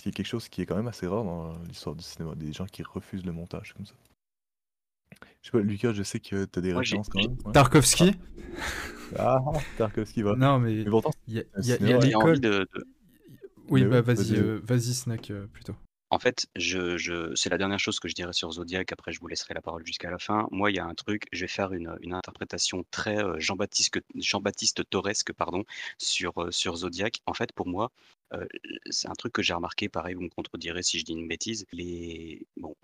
C'est 0.02 0.10
quelque 0.10 0.26
chose 0.26 0.48
qui 0.48 0.62
est 0.62 0.66
quand 0.66 0.76
même 0.76 0.88
assez 0.88 1.06
rare 1.06 1.24
dans 1.24 1.56
l'histoire 1.64 1.94
du 1.94 2.04
cinéma, 2.04 2.34
des 2.34 2.52
gens 2.52 2.66
qui 2.66 2.82
refusent 2.82 3.24
le 3.24 3.32
montage 3.32 3.74
comme 3.74 3.86
ça. 3.86 3.94
Je 5.42 5.50
sais 5.50 5.52
pas, 5.52 5.60
Lucas, 5.60 5.92
je 5.92 6.02
sais 6.02 6.20
que 6.20 6.44
tu 6.44 6.58
as 6.58 6.62
des 6.62 6.72
références 6.72 7.08
quand 7.08 7.20
même. 7.20 7.36
Tarkovsky 7.52 8.12
Ah, 9.18 9.38
Tarkovsky, 9.78 10.22
va. 10.22 10.36
Non, 10.36 10.58
mais 10.58 10.74
il 10.74 10.88
y 11.28 11.38
a, 11.38 11.98
l'école. 12.00 12.40
De, 12.40 12.68
Oui, 13.68 13.84
bah 13.84 14.00
vas-y, 14.00 14.36
euh, 14.36 14.60
vas-y, 14.64 14.94
Snack, 14.94 15.32
plutôt. 15.52 15.74
En 16.14 16.20
fait, 16.20 16.46
c'est 17.34 17.50
la 17.50 17.58
dernière 17.58 17.80
chose 17.80 17.98
que 17.98 18.06
je 18.06 18.14
dirais 18.14 18.32
sur 18.32 18.52
Zodiac. 18.52 18.92
Après, 18.92 19.10
je 19.10 19.18
vous 19.18 19.26
laisserai 19.26 19.52
la 19.52 19.60
parole 19.60 19.84
jusqu'à 19.84 20.12
la 20.12 20.20
fin. 20.20 20.46
Moi, 20.52 20.70
il 20.70 20.76
y 20.76 20.78
a 20.78 20.84
un 20.84 20.94
truc, 20.94 21.26
je 21.32 21.40
vais 21.40 21.48
faire 21.48 21.72
une, 21.72 21.92
interprétation 22.12 22.84
très 22.92 23.18
euh, 23.18 23.40
Jean-Baptiste 23.40 23.98
Jean-Baptiste 24.14 24.88
Torresque 24.88 25.32
pardon, 25.32 25.64
sur, 25.98 26.40
euh, 26.40 26.52
sur 26.52 26.76
Zodiac. 26.76 27.20
En 27.26 27.34
fait, 27.34 27.50
pour 27.52 27.66
moi, 27.66 27.90
euh, 28.32 28.46
c'est 28.90 29.08
un 29.08 29.14
truc 29.14 29.32
que 29.32 29.42
j'ai 29.42 29.54
remarqué. 29.54 29.88
Pareil, 29.88 30.14
vous 30.14 30.22
me 30.22 30.28
contredirez 30.28 30.84
si 30.84 31.00
je 31.00 31.04
dis 31.04 31.14
une 31.14 31.26
bêtise. 31.26 31.66
Les, 31.72 32.46
bon, 32.58 32.76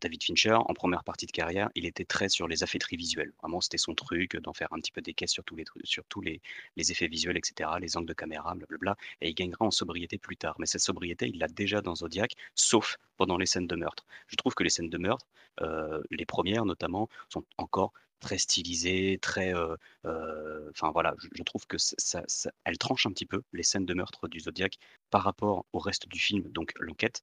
David 0.00 0.22
Fincher, 0.22 0.54
en 0.54 0.74
première 0.74 1.04
partie 1.04 1.26
de 1.26 1.32
carrière, 1.32 1.70
il 1.74 1.86
était 1.86 2.04
très 2.04 2.28
sur 2.28 2.48
les 2.48 2.62
affaîtries 2.62 2.96
visuelles. 2.96 3.32
Vraiment, 3.40 3.60
c'était 3.60 3.78
son 3.78 3.94
truc 3.94 4.36
d'en 4.36 4.52
faire 4.52 4.72
un 4.72 4.78
petit 4.78 4.92
peu 4.92 5.00
des 5.00 5.14
caisses 5.14 5.32
sur 5.32 5.44
tous 5.44 6.20
les 6.20 6.40
effets 6.76 7.08
visuels, 7.08 7.36
etc., 7.36 7.70
les 7.80 7.96
angles 7.96 8.08
de 8.08 8.12
caméra, 8.12 8.54
blablabla. 8.54 8.96
Et 9.20 9.30
il 9.30 9.34
gagnera 9.34 9.64
en 9.64 9.70
sobriété 9.70 10.18
plus 10.18 10.36
tard. 10.36 10.56
Mais 10.58 10.66
cette 10.66 10.80
sobriété, 10.80 11.28
il 11.28 11.38
l'a 11.38 11.48
déjà 11.48 11.80
dans 11.80 11.94
Zodiac, 11.96 12.32
sauf 12.54 12.96
pendant 13.16 13.38
les 13.38 13.46
scènes 13.46 13.66
de 13.66 13.76
meurtre. 13.76 14.06
Je 14.26 14.36
trouve 14.36 14.54
que 14.54 14.64
les 14.64 14.70
scènes 14.70 14.90
de 14.90 14.98
meurtre, 14.98 15.26
euh, 15.60 16.02
les 16.10 16.26
premières 16.26 16.64
notamment, 16.64 17.08
sont 17.28 17.44
encore 17.58 17.92
très 18.20 18.38
stylisées, 18.38 19.18
très. 19.20 19.54
Euh, 19.54 19.76
euh, 20.06 20.70
enfin 20.70 20.90
voilà, 20.92 21.14
je, 21.18 21.42
trouve 21.42 21.66
que 21.66 21.78
ça, 21.78 22.22
ça, 22.26 22.50
elle 22.64 22.78
tranche 22.78 23.06
un 23.06 23.10
petit 23.10 23.26
peu 23.26 23.42
les 23.52 23.62
scènes 23.62 23.86
de 23.86 23.94
meurtre 23.94 24.28
du 24.28 24.40
Zodiac 24.40 24.78
par 25.10 25.22
rapport 25.22 25.66
au 25.72 25.78
reste 25.78 26.08
du 26.08 26.18
film, 26.18 26.42
donc 26.50 26.72
l'enquête. 26.80 27.22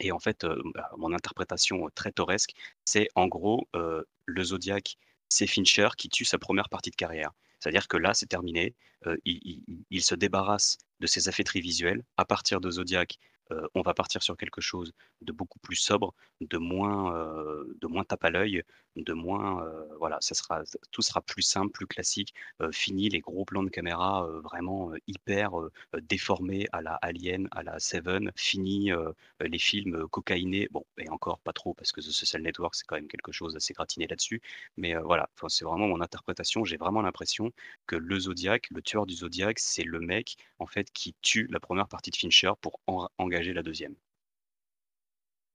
Et 0.00 0.12
en 0.12 0.18
fait, 0.18 0.46
bah, 0.74 0.90
mon 0.98 1.12
interprétation 1.12 1.88
très 1.94 2.12
tauresque, 2.12 2.54
c'est 2.84 3.08
en 3.14 3.28
gros 3.28 3.68
le 3.72 4.44
Zodiac, 4.44 4.96
c'est 5.28 5.46
Fincher 5.46 5.88
qui 5.96 6.08
tue 6.08 6.24
sa 6.24 6.38
première 6.38 6.68
partie 6.68 6.90
de 6.90 6.96
carrière. 6.96 7.32
C'est-à-dire 7.60 7.88
que 7.88 7.96
là, 7.96 8.14
c'est 8.14 8.26
terminé. 8.26 8.74
il, 9.24 10.02
se 10.02 10.14
débarrasse 10.14 10.78
de 11.00 11.06
ses 11.06 11.28
affaîtries 11.28 11.60
visuelles. 11.60 12.02
À 12.16 12.24
partir 12.24 12.60
de 12.60 12.70
Zodiac, 12.70 13.18
euh, 13.52 13.66
on 13.74 13.82
va 13.82 13.94
partir 13.94 14.22
sur 14.22 14.36
quelque 14.36 14.60
chose 14.60 14.92
de 15.22 15.32
beaucoup 15.32 15.58
plus 15.58 15.76
sobre, 15.76 16.14
de 16.40 16.58
moins, 16.58 17.14
euh, 17.16 17.64
de 17.80 17.86
moins 17.86 18.04
tape 18.04 18.24
à 18.24 18.30
l'œil, 18.30 18.62
de 18.96 19.12
moins, 19.12 19.64
euh, 19.64 19.86
voilà, 19.98 20.18
ça 20.20 20.34
sera, 20.34 20.62
tout 20.90 21.02
sera 21.02 21.20
plus 21.22 21.42
simple, 21.42 21.70
plus 21.72 21.86
classique. 21.86 22.34
fini 22.72 23.08
les 23.08 23.20
gros 23.20 23.44
plans 23.44 23.62
de 23.62 23.70
caméra 23.70 24.26
vraiment 24.42 24.92
hyper 25.06 25.52
déformés 26.02 26.66
à 26.72 26.82
la 26.82 26.94
Alien, 26.96 27.48
à 27.52 27.62
la 27.62 27.78
Seven. 27.78 28.30
Fini 28.36 28.90
les 29.40 29.58
films 29.58 30.08
cocaïnés, 30.08 30.68
bon, 30.70 30.84
et 30.98 31.08
encore 31.08 31.40
pas 31.40 31.52
trop 31.52 31.74
parce 31.74 31.92
que 31.92 32.00
The 32.00 32.10
Social 32.10 32.42
Network 32.42 32.74
c'est 32.74 32.84
quand 32.86 32.96
même 32.96 33.08
quelque 33.08 33.32
chose 33.32 33.54
d'assez 33.54 33.72
gratiné 33.74 34.06
là-dessus. 34.06 34.40
Mais 34.76 34.94
voilà, 34.96 35.30
c'est 35.48 35.64
vraiment 35.64 35.88
mon 35.88 36.00
interprétation. 36.00 36.64
J'ai 36.64 36.76
vraiment 36.76 37.02
l'impression 37.02 37.52
que 37.86 37.96
le 37.96 38.18
Zodiac, 38.20 38.68
le 38.70 38.82
tueur 38.82 39.06
du 39.06 39.14
Zodiac, 39.14 39.58
c'est 39.58 39.84
le 39.84 40.00
mec 40.00 40.36
en 40.58 40.66
fait 40.66 40.90
qui 40.92 41.14
tue 41.22 41.46
la 41.50 41.60
première 41.60 41.88
partie 41.88 42.10
de 42.10 42.16
Fincher 42.16 42.52
pour 42.60 42.80
engager 43.18 43.52
la 43.52 43.62
deuxième. 43.62 43.94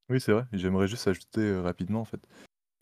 Oui, 0.10 0.22
c'est 0.22 0.32
vrai. 0.32 0.45
J'aimerais 0.53 0.88
juste 0.88 1.07
ajouter 1.07 1.41
euh, 1.41 1.62
rapidement 1.62 2.02
en 2.02 2.06
fait 2.06 2.28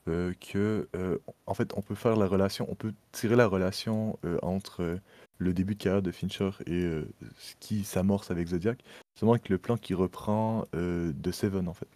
euh, 0.07 0.33
que 0.39 0.87
euh, 0.95 1.17
en 1.45 1.53
fait 1.53 1.73
on 1.75 1.81
peut 1.81 1.95
faire 1.95 2.15
la 2.15 2.27
relation, 2.27 2.67
on 2.69 2.75
peut 2.75 2.93
tirer 3.11 3.35
la 3.35 3.47
relation 3.47 4.17
entre 4.41 4.99
le 5.39 5.53
début 5.53 5.75
de 5.75 5.83
carrière 5.83 6.01
de 6.01 6.11
Fincher 6.11 6.51
et 6.67 6.89
ce 7.37 7.55
qui 7.59 7.83
s'amorce 7.83 8.31
avec 8.31 8.47
Zodiac, 8.49 8.83
seulement 9.15 9.33
avec 9.33 9.49
le 9.49 9.57
plan 9.57 9.77
qui 9.77 9.93
reprend 9.93 10.65
de 10.73 11.31
Seven 11.31 11.67
en 11.67 11.73
fait. 11.73 11.87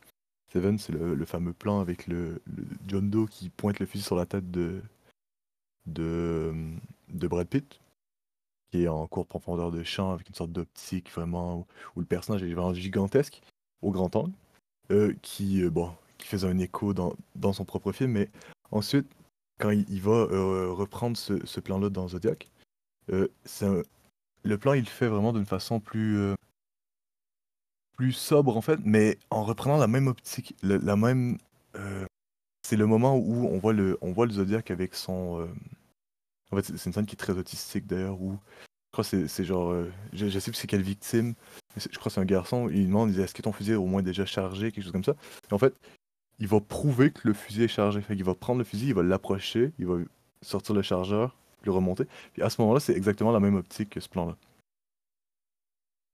Seven, 0.53 0.77
c'est 0.77 0.93
le, 0.93 1.25
fameux 1.25 1.53
plan 1.53 1.81
avec 1.81 2.07
le, 2.07 2.41
John 2.87 3.09
Doe 3.09 3.27
qui 3.27 3.49
pointe 3.49 3.79
le 3.79 3.85
fusil 3.85 4.03
sur 4.03 4.15
la 4.15 4.25
tête 4.25 4.49
de 4.49 4.81
de, 5.87 6.53
de 7.09 7.27
Brad 7.27 7.47
Pitt, 7.47 7.79
qui 8.71 8.83
est 8.83 8.87
en 8.87 9.07
courte 9.07 9.29
profondeur 9.29 9.71
de 9.71 9.83
champ 9.83 10.11
avec 10.11 10.27
une 10.29 10.35
sorte 10.35 10.51
d'optique 10.51 11.11
vraiment 11.11 11.59
où, 11.59 11.65
où 11.95 11.99
le 12.01 12.05
personnage 12.05 12.43
est 12.43 12.53
vraiment 12.53 12.73
gigantesque 12.73 13.41
au 13.81 13.91
grand 13.91 14.15
angle, 14.15 14.33
euh, 14.91 15.13
qui, 15.21 15.63
euh, 15.63 15.69
bon, 15.69 15.91
qui 16.17 16.27
faisait 16.27 16.47
un 16.47 16.59
écho 16.59 16.93
dans, 16.93 17.13
dans 17.35 17.53
son 17.53 17.65
propre 17.65 17.91
film, 17.91 18.11
mais 18.11 18.29
ensuite, 18.71 19.07
quand 19.59 19.71
il, 19.71 20.01
va 20.01 20.11
euh, 20.11 20.71
reprendre 20.71 21.17
ce, 21.17 21.45
ce 21.45 21.59
plan-là 21.59 21.89
dans 21.89 22.07
Zodiac, 22.07 22.49
euh, 23.11 23.27
le 24.43 24.57
plan 24.57 24.73
il 24.73 24.81
le 24.83 24.89
fait 24.89 25.07
vraiment 25.07 25.33
d'une 25.33 25.45
façon 25.45 25.79
plus, 25.79 26.17
euh, 26.17 26.35
plus 27.93 28.13
sobre 28.13 28.55
en 28.55 28.61
fait, 28.61 28.79
mais 28.83 29.17
en 29.29 29.43
reprenant 29.43 29.77
la 29.77 29.87
même 29.87 30.07
optique, 30.07 30.55
la 30.61 30.95
même. 30.95 31.37
c'est 32.61 32.77
le 32.77 32.85
moment 32.85 33.17
où 33.17 33.47
on 33.47 33.57
voit 33.57 33.73
le, 33.73 33.97
on 34.01 34.11
voit 34.11 34.25
le 34.25 34.33
Zodiac 34.33 34.71
avec 34.71 34.93
son. 34.93 35.47
En 36.51 36.55
fait, 36.55 36.63
c'est 36.63 36.85
une 36.85 36.93
scène 36.93 37.05
qui 37.05 37.13
est 37.13 37.17
très 37.17 37.33
autistique 37.33 37.87
d'ailleurs, 37.87 38.21
où 38.21 38.37
je 38.61 38.91
crois 38.91 39.03
que 39.03 39.27
c'est- 39.27 39.43
genre. 39.43 39.73
je, 40.13 40.39
sais 40.39 40.51
plus 40.51 40.57
c'est 40.57 40.67
quelle 40.67 40.81
victime, 40.81 41.33
je 41.75 41.87
crois 41.97 42.09
que 42.09 42.13
c'est 42.13 42.21
un 42.21 42.25
garçon, 42.25 42.69
il 42.69 42.87
demande 42.87 43.17
est-ce 43.17 43.33
que 43.33 43.41
ton 43.41 43.51
fusil 43.51 43.71
est 43.71 43.75
au 43.75 43.85
moins 43.85 44.03
déjà 44.03 44.25
chargé, 44.25 44.71
quelque 44.71 44.83
chose 44.83 44.91
comme 44.91 45.03
ça. 45.03 45.15
En 45.51 45.57
fait, 45.57 45.73
il 46.39 46.47
va 46.47 46.59
prouver 46.59 47.11
que 47.11 47.27
le 47.27 47.33
fusil 47.33 47.63
est 47.63 47.67
chargé. 47.67 48.01
Fait 48.01 48.15
va 48.21 48.35
prendre 48.35 48.59
le 48.59 48.65
fusil, 48.65 48.87
il 48.87 48.93
va 48.93 49.03
l'approcher, 49.03 49.71
il 49.79 49.87
va 49.87 49.97
sortir 50.41 50.75
le 50.75 50.81
chargeur, 50.81 51.35
le 51.63 51.71
remonter. 51.71 52.05
Puis 52.33 52.41
à 52.41 52.49
ce 52.49 52.61
moment-là, 52.61 52.79
c'est 52.79 52.93
exactement 52.93 53.31
la 53.31 53.39
même 53.39 53.55
optique 53.55 53.89
que 53.89 53.99
ce 53.99 54.09
plan-là. 54.09 54.37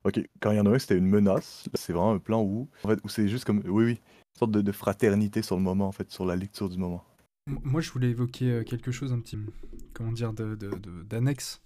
Ok, 0.06 0.20
quand 0.42 0.52
il 0.52 0.58
y 0.58 0.60
en 0.60 0.80
c'était 0.80 0.98
une 0.98 1.08
menace. 1.08 1.70
C'est 1.76 1.94
vraiment 1.94 2.14
un 2.14 2.20
plan 2.20 2.42
où, 2.42 2.68
en 2.84 2.90
fait, 2.90 3.00
où 3.04 3.10
c'est 3.10 3.28
juste 3.30 3.46
comme, 3.46 3.62
oui, 3.66 3.86
oui, 3.86 3.92
une 3.92 4.40
sorte 4.40 4.52
de, 4.52 4.72
fraternité 4.72 5.42
sur 5.42 5.56
le 5.56 5.62
moment, 5.62 5.88
en 5.88 5.92
fait, 5.92 6.12
sur 6.12 6.26
la 6.26 6.36
lecture 6.36 6.70
du 6.70 6.78
moment. 6.78 7.04
Moi, 7.48 7.82
je 7.82 7.92
voulais 7.92 8.10
évoquer 8.10 8.52
euh, 8.52 8.64
quelque 8.64 8.92
chose 8.92 9.14
un 9.14 9.20
petit, 9.20 9.38
comment 9.94 10.12
dire, 10.12 10.34
d'annexe 10.34 11.62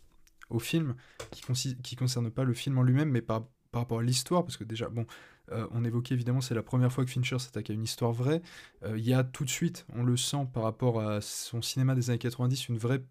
au 0.49 0.59
film, 0.59 0.95
qui 1.31 1.75
qui 1.83 1.95
concerne 1.95 2.29
pas 2.29 2.43
le 2.43 2.53
film 2.53 2.77
en 2.77 2.83
lui-même, 2.83 3.09
mais 3.09 3.21
par, 3.21 3.45
par 3.71 3.81
rapport 3.81 3.99
à 3.99 4.03
l'histoire, 4.03 4.43
parce 4.43 4.57
que 4.57 4.63
déjà, 4.63 4.89
bon, 4.89 5.05
euh, 5.51 5.67
on 5.71 5.83
évoquait 5.85 6.13
évidemment, 6.13 6.41
c'est 6.41 6.55
la 6.55 6.63
première 6.63 6.91
fois 6.91 7.05
que 7.05 7.11
Fincher 7.11 7.39
s'attaque 7.39 7.69
à 7.69 7.73
une 7.73 7.83
histoire 7.83 8.11
vraie. 8.11 8.41
Euh, 8.83 8.97
Il 8.97 9.07
y 9.07 9.13
a 9.13 9.23
tout 9.23 9.45
de 9.45 9.49
suite, 9.49 9.85
on 9.95 10.03
le 10.03 10.17
sent 10.17 10.47
par 10.53 10.63
rapport 10.63 11.01
à 11.01 11.21
son 11.21 11.61
cinéma 11.61 11.95
des 11.95 12.09
années 12.09 12.19
90, 12.19 12.69
une 12.69 12.77
vraie, 12.77 13.01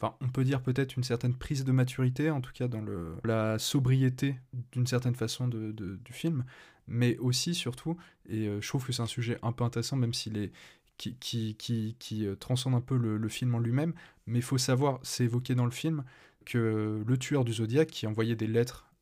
enfin, 0.00 0.14
on 0.20 0.28
peut 0.28 0.44
dire 0.44 0.62
peut-être 0.62 0.96
une 0.96 1.04
certaine 1.04 1.34
prise 1.34 1.64
de 1.64 1.72
maturité, 1.72 2.30
en 2.30 2.40
tout 2.40 2.52
cas 2.52 2.68
dans 2.68 2.80
le, 2.80 3.16
la 3.24 3.58
sobriété 3.58 4.36
d'une 4.72 4.86
certaine 4.86 5.14
façon 5.14 5.48
de, 5.48 5.72
du 5.72 6.12
film, 6.12 6.44
mais 6.86 7.16
aussi, 7.18 7.54
surtout, 7.54 7.96
et 8.28 8.46
euh, 8.46 8.60
je 8.60 8.68
trouve 8.68 8.86
que 8.86 8.92
c'est 8.92 9.02
un 9.02 9.06
sujet 9.06 9.38
un 9.42 9.52
peu 9.52 9.64
intéressant, 9.64 9.96
même 9.96 10.14
s'il 10.14 10.36
est 10.36 10.52
qui, 10.98 11.16
qui, 11.16 11.56
qui, 11.56 11.96
qui, 11.98 12.28
transcende 12.38 12.74
un 12.74 12.80
peu 12.80 12.96
le, 12.96 13.28
film 13.28 13.56
en 13.56 13.58
lui-même, 13.58 13.92
mais 14.26 14.38
il 14.38 14.42
faut 14.42 14.58
savoir, 14.58 15.00
c'est 15.02 15.24
évoqué 15.24 15.56
dans 15.56 15.64
le 15.64 15.72
film, 15.72 16.04
que 16.44 17.02
le 17.04 17.18
tueur 17.18 17.44
du 17.44 17.54
Zodiac, 17.54 17.88
qui 17.88 18.06
envoyait 18.06 18.36
des 18.36 18.46
lettres 18.46 18.92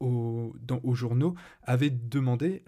aux, 0.00 0.54
dans- 0.60 0.80
aux 0.82 0.94
journaux, 0.94 1.34
avait 1.62 1.90
demandé, 1.90 2.64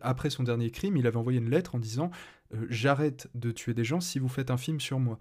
après 0.00 0.30
son 0.30 0.42
dernier 0.42 0.70
crime, 0.70 0.96
il 0.96 1.06
avait 1.06 1.16
envoyé 1.16 1.38
une 1.38 1.50
lettre 1.50 1.74
en 1.74 1.78
disant 1.78 2.10
euh, 2.54 2.66
J'arrête 2.68 3.28
de 3.34 3.50
tuer 3.50 3.74
des 3.74 3.84
gens 3.84 4.00
si 4.00 4.18
vous 4.18 4.28
faites 4.28 4.50
un 4.50 4.56
film 4.56 4.80
sur 4.80 4.98
moi». 5.00 5.18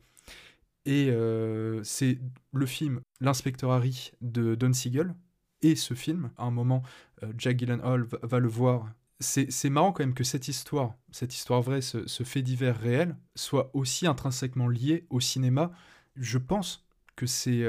Et 0.85 1.09
euh, 1.09 1.81
c'est 1.83 2.19
le 2.53 2.65
film 2.65 3.01
L'inspecteur 3.19 3.71
Harry 3.71 4.11
de 4.21 4.53
Don 4.55 4.73
Siegel, 4.73 5.15
et 5.61 5.75
ce 5.75 5.93
film, 5.95 6.29
à 6.37 6.43
un 6.45 6.51
moment, 6.51 6.83
euh, 7.23 7.33
Jack 7.37 7.57
Gyllenhaal 7.57 8.03
va, 8.03 8.19
va 8.21 8.39
le 8.39 8.47
voir. 8.49 8.91
C'est 9.21 9.69
marrant 9.69 9.93
quand 9.93 10.03
même 10.03 10.13
que 10.13 10.25
cette 10.25 10.49
histoire, 10.49 10.93
cette 11.09 11.33
histoire 11.33 11.61
vraie, 11.61 11.81
ce, 11.81 12.05
ce 12.05 12.23
fait 12.23 12.41
divers 12.41 12.77
réel, 12.77 13.15
soit 13.33 13.71
aussi 13.73 14.05
intrinsèquement 14.07 14.67
lié 14.67 15.07
au 15.09 15.21
cinéma. 15.21 15.71
Je 16.17 16.37
pense 16.37 16.85
que 17.15 17.25
c'est 17.25 17.63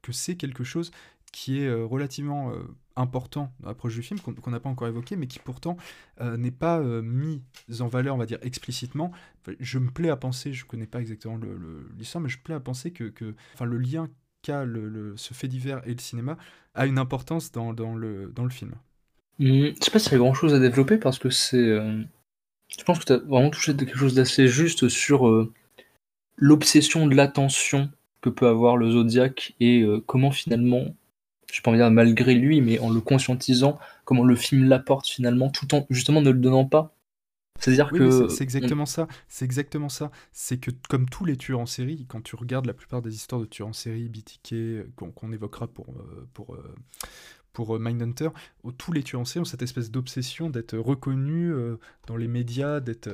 que 0.00 0.12
c'est 0.12 0.36
quelque 0.36 0.62
chose 0.62 0.92
qui 1.32 1.58
est 1.58 1.72
relativement 1.72 2.52
important 3.00 3.52
dans 3.60 3.68
l'approche 3.68 3.94
du 3.94 4.02
film, 4.02 4.20
qu'on 4.20 4.50
n'a 4.50 4.60
pas 4.60 4.68
encore 4.70 4.88
évoqué, 4.88 5.16
mais 5.16 5.26
qui 5.26 5.38
pourtant 5.40 5.76
euh, 6.20 6.36
n'est 6.36 6.50
pas 6.50 6.78
euh, 6.80 7.02
mis 7.02 7.42
en 7.80 7.88
valeur, 7.88 8.14
on 8.14 8.18
va 8.18 8.26
dire, 8.26 8.38
explicitement. 8.42 9.12
Je 9.60 9.78
me 9.78 9.90
plais 9.90 10.10
à 10.10 10.16
penser, 10.16 10.52
je 10.52 10.64
connais 10.64 10.86
pas 10.86 11.00
exactement 11.00 11.38
l'histoire, 11.98 12.22
mais 12.22 12.28
je 12.28 12.38
plais 12.38 12.54
à 12.54 12.60
penser 12.60 12.92
que, 12.92 13.04
que 13.04 13.34
enfin, 13.54 13.64
le 13.64 13.78
lien 13.78 14.08
qu'a 14.42 14.64
le, 14.64 15.14
ce 15.16 15.34
fait 15.34 15.48
divers 15.48 15.82
et 15.86 15.92
le 15.94 16.00
cinéma 16.00 16.38
a 16.74 16.86
une 16.86 16.98
importance 16.98 17.52
dans, 17.52 17.74
dans 17.74 17.94
le, 17.94 18.32
dans 18.34 18.44
le 18.44 18.50
film. 18.50 18.74
Hmm, 19.38 19.70
je 19.78 19.84
sais 19.84 19.90
pas 19.90 19.98
s'il 19.98 20.12
y 20.12 20.14
a 20.16 20.18
grand 20.18 20.34
chose 20.34 20.54
à 20.54 20.58
développer 20.60 20.98
parce 20.98 21.18
que 21.18 21.30
c'est. 21.30 21.56
euh, 21.56 22.02
Je 22.78 22.84
pense 22.84 22.98
que 23.00 23.04
tu 23.06 23.12
as 23.14 23.18
vraiment 23.18 23.50
touché 23.50 23.76
quelque 23.76 23.98
chose 23.98 24.14
d'assez 24.14 24.48
juste 24.48 24.88
sur 24.88 25.26
l'obsession 26.36 27.06
de 27.06 27.14
l'attention 27.14 27.90
que 28.20 28.30
peut 28.30 28.48
avoir 28.48 28.76
le 28.76 28.90
Zodiac 28.90 29.54
et 29.60 29.84
comment 30.06 30.30
finalement, 30.30 30.94
je 31.52 31.60
peux 31.62 31.70
pas 31.70 31.76
dire 31.76 31.90
malgré 31.90 32.34
lui, 32.34 32.60
mais 32.60 32.78
en 32.78 32.90
le 32.90 33.00
conscientisant, 33.00 33.78
comment 34.04 34.24
le 34.24 34.36
film 34.36 34.68
l'apporte 34.68 35.06
finalement 35.08 35.50
tout 35.50 35.74
en 35.74 35.86
justement 35.90 36.20
ne 36.22 36.30
le 36.30 36.38
donnant 36.38 36.64
pas. 36.64 36.94
C'est-à-dire 37.58 37.90
Oui, 37.92 37.98
que. 37.98 38.28
c'est- 38.28 38.42
exactement 38.42 38.86
ça. 38.86 39.06
C'est 39.28 39.44
exactement 39.44 39.90
ça. 39.90 40.10
C'est 40.32 40.56
que 40.58 40.70
comme 40.88 41.08
tous 41.08 41.26
les 41.26 41.36
tueurs 41.36 41.60
en 41.60 41.66
série, 41.66 42.06
quand 42.08 42.22
tu 42.22 42.34
regardes 42.36 42.64
la 42.66 42.72
plupart 42.72 43.02
des 43.02 43.14
histoires 43.14 43.40
de 43.40 43.46
tueurs 43.46 43.68
en 43.68 43.72
série, 43.74 44.08
BTK, 44.08 44.86
qu'on 44.96 45.32
évoquera 45.32 45.66
pour, 45.68 45.86
euh, 45.90 46.26
pour, 46.32 46.54
euh, 46.54 46.74
pour 47.52 47.76
euh, 47.76 47.78
Mindhunter, 47.78 48.30
tous 48.78 48.92
les 48.92 49.02
tueurs 49.02 49.20
en 49.20 49.24
série 49.26 49.42
ont 49.42 49.44
cette 49.44 49.60
espèce 49.62 49.90
d'obsession 49.90 50.48
d'être 50.48 50.78
reconnus 50.78 51.52
dans 52.06 52.16
les 52.16 52.28
médias, 52.28 52.80
d'être... 52.80 53.10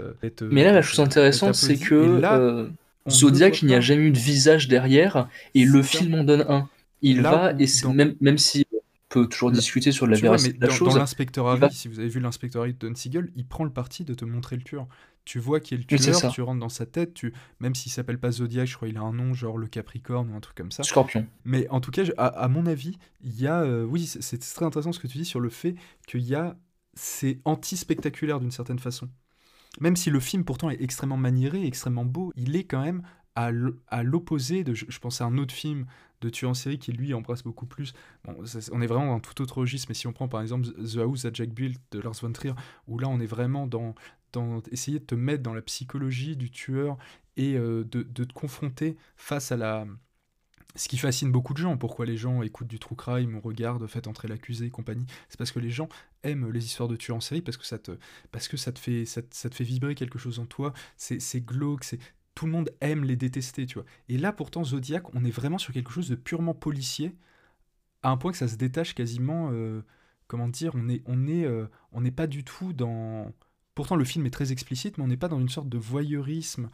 Mais 0.52 0.62
là, 0.62 0.72
la 0.72 0.82
chose 0.82 1.00
intéressante, 1.00 1.56
c'est 1.56 1.76
que 1.76 1.94
là, 2.20 2.38
euh, 2.38 2.68
Zodiac, 3.08 3.62
il 3.62 3.66
n'y 3.68 3.74
a 3.74 3.80
jamais 3.80 4.02
eu 4.04 4.10
de 4.12 4.18
visage 4.18 4.68
derrière, 4.68 5.28
et 5.54 5.64
le 5.64 5.82
ça. 5.82 5.98
film 5.98 6.14
en 6.14 6.24
donne 6.24 6.44
un. 6.48 6.68
Il 7.02 7.22
Là 7.22 7.30
va, 7.30 7.52
où 7.54 7.60
et 7.60 7.66
dans- 7.82 7.92
même, 7.92 8.14
même 8.20 8.38
si 8.38 8.66
on 8.72 8.78
peut 9.08 9.28
toujours 9.28 9.50
discuter 9.52 9.92
sur 9.92 10.06
la 10.06 10.16
véracité 10.16 10.54
de 10.56 10.60
la 10.62 10.68
dans, 10.68 10.74
chose, 10.74 10.94
dans 10.94 10.98
l'inspecteur 11.00 11.44
il 11.46 11.48
Harry, 11.50 11.60
va- 11.60 11.70
si 11.70 11.88
vous 11.88 11.98
avez 11.98 12.08
vu 12.08 12.20
l'inspecteur 12.20 12.62
Harry 12.62 12.74
de 12.74 12.78
Don 12.88 12.94
Siegel, 12.94 13.30
il 13.36 13.46
prend 13.46 13.64
le 13.64 13.70
parti 13.72 14.04
de 14.04 14.14
te 14.14 14.24
montrer 14.24 14.56
le 14.56 14.62
tueur. 14.62 14.88
Tu 15.24 15.40
vois 15.40 15.58
qui 15.58 15.74
est 15.74 15.78
le 15.78 15.84
tueur, 15.84 16.32
tu 16.32 16.40
rentres 16.40 16.60
dans 16.60 16.68
sa 16.68 16.86
tête, 16.86 17.12
tu... 17.12 17.32
même 17.58 17.74
s'il 17.74 17.90
s'appelle 17.90 18.18
pas 18.18 18.30
Zodiac, 18.30 18.68
je 18.68 18.76
crois 18.76 18.86
qu'il 18.88 18.96
a 18.96 19.00
un 19.02 19.12
nom 19.12 19.34
genre 19.34 19.58
le 19.58 19.66
Capricorne 19.66 20.30
ou 20.30 20.36
un 20.36 20.40
truc 20.40 20.56
comme 20.56 20.70
ça. 20.70 20.84
Scorpion. 20.84 21.26
Mais 21.44 21.68
en 21.68 21.80
tout 21.80 21.90
cas, 21.90 22.04
à, 22.16 22.26
à 22.26 22.48
mon 22.48 22.64
avis, 22.66 22.96
il 23.22 23.40
y 23.40 23.46
a... 23.48 23.62
euh, 23.62 23.84
oui, 23.84 24.06
c'est 24.06 24.22
c'est 24.22 24.38
très 24.38 24.64
intéressant 24.64 24.92
ce 24.92 25.00
que 25.00 25.08
tu 25.08 25.18
dis 25.18 25.24
sur 25.24 25.40
le 25.40 25.48
fait 25.48 25.74
qu'il 26.06 26.22
y 26.22 26.34
a... 26.34 26.56
C'est 26.94 27.40
anti-spectaculaire 27.44 28.40
d'une 28.40 28.52
certaine 28.52 28.78
façon. 28.78 29.08
Même 29.80 29.96
si 29.96 30.08
le 30.10 30.20
film 30.20 30.44
pourtant 30.44 30.70
est 30.70 30.80
extrêmement 30.80 31.18
maniéré, 31.18 31.66
extrêmement 31.66 32.04
beau, 32.06 32.32
il 32.36 32.56
est 32.56 32.64
quand 32.64 32.82
même 32.82 33.02
à 33.36 33.52
à 33.88 34.02
l'opposé 34.02 34.64
de... 34.64 34.74
Je, 34.74 34.98
pense 34.98 35.20
à 35.20 35.26
un 35.26 35.38
autre 35.38 35.54
film 35.54 35.86
de 36.20 36.30
tueur 36.30 36.50
en 36.50 36.54
série 36.54 36.78
qui 36.78 36.92
lui 36.92 37.14
embrasse 37.14 37.42
beaucoup 37.42 37.66
plus. 37.66 37.92
On 38.26 38.80
est 38.80 38.86
vraiment 38.86 39.12
dans 39.12 39.20
tout 39.20 39.40
autre 39.42 39.58
registre, 39.58 39.86
mais 39.88 39.94
si 39.94 40.06
on 40.06 40.12
prend 40.12 40.28
par 40.28 40.40
exemple 40.40 40.66
The 40.68 40.96
House 40.96 41.24
at 41.24 41.30
Jack 41.34 41.50
Built 41.50 41.80
de 41.92 42.00
Lars 42.00 42.16
von 42.20 42.32
Trier, 42.32 42.54
où 42.88 42.98
là 42.98 43.08
on 43.08 43.20
est 43.20 43.26
vraiment 43.26 43.66
dans, 43.66 43.94
dans 44.32 44.60
essayer 44.72 44.98
de 44.98 45.04
te 45.04 45.14
mettre 45.14 45.42
dans 45.42 45.54
la 45.54 45.62
psychologie 45.62 46.36
du 46.36 46.50
tueur 46.50 46.96
et 47.36 47.56
euh, 47.56 47.84
de, 47.84 48.02
te 48.02 48.32
confronter 48.32 48.96
face 49.16 49.52
à 49.52 49.56
la... 49.56 49.86
Ce 50.74 50.88
qui 50.88 50.98
fascine 50.98 51.32
beaucoup 51.32 51.54
de 51.54 51.58
gens, 51.58 51.78
pourquoi 51.78 52.04
les 52.04 52.18
gens 52.18 52.42
écoutent 52.42 52.66
du 52.66 52.78
true 52.78 52.96
crime, 52.96 53.34
on 53.36 53.40
regarde, 53.40 53.86
faites 53.86 54.06
entrer 54.08 54.28
l'accusé 54.28 54.66
et 54.66 54.70
compagnie, 54.70 55.06
c'est 55.30 55.38
parce 55.38 55.50
que 55.50 55.58
les 55.58 55.70
gens 55.70 55.88
aiment 56.22 56.50
les 56.50 56.66
histoires 56.66 56.88
de 56.88 56.96
tueurs 56.96 57.16
en 57.16 57.20
série, 57.20 57.40
parce 57.40 57.56
que 57.56 57.64
ça 57.64 57.78
te, 57.78 57.92
parce 58.30 58.46
que 58.46 58.58
ça 58.58 58.72
te, 58.72 58.78
fait, 58.78 59.06
ça, 59.06 59.22
te- 59.22 59.54
fait 59.54 59.64
vibrer 59.64 59.94
quelque 59.94 60.18
chose 60.18 60.38
en 60.38 60.44
toi, 60.44 60.74
c'est 60.98 61.40
glauque, 61.40 61.84
c'est 61.84 61.98
tout 62.36 62.46
le 62.46 62.52
monde 62.52 62.70
aime 62.82 63.02
les 63.02 63.16
détester, 63.16 63.66
tu 63.66 63.74
vois. 63.74 63.86
Et 64.08 64.18
là, 64.18 64.32
pourtant, 64.32 64.62
Zodiac, 64.62 65.12
on 65.14 65.24
est 65.24 65.30
vraiment 65.30 65.58
sur 65.58 65.72
quelque 65.72 65.90
chose 65.90 66.08
de 66.08 66.14
purement 66.14 66.54
policier, 66.54 67.16
à 68.02 68.10
un 68.10 68.18
point 68.18 68.30
que 68.30 68.38
ça 68.38 68.46
se 68.46 68.56
détache 68.56 68.94
quasiment, 68.94 69.48
euh, 69.52 69.82
comment 70.28 70.46
dire, 70.46 70.74
on 70.74 70.86
on 71.06 71.26
est, 71.26 71.44
euh, 71.46 71.66
n'est 71.94 72.10
pas 72.12 72.28
du 72.28 72.44
tout 72.44 72.72
dans. 72.72 73.32
Pourtant, 73.74 73.96
le 73.96 74.04
film 74.04 74.26
est 74.26 74.30
très 74.30 74.52
explicite, 74.52 74.98
mais 74.98 75.04
on 75.04 75.08
n'est 75.08 75.16
pas 75.16 75.28
dans 75.28 75.40
une 75.40 75.48
sorte 75.48 75.68
de 75.68 75.78
voyeurisme. 75.78 76.70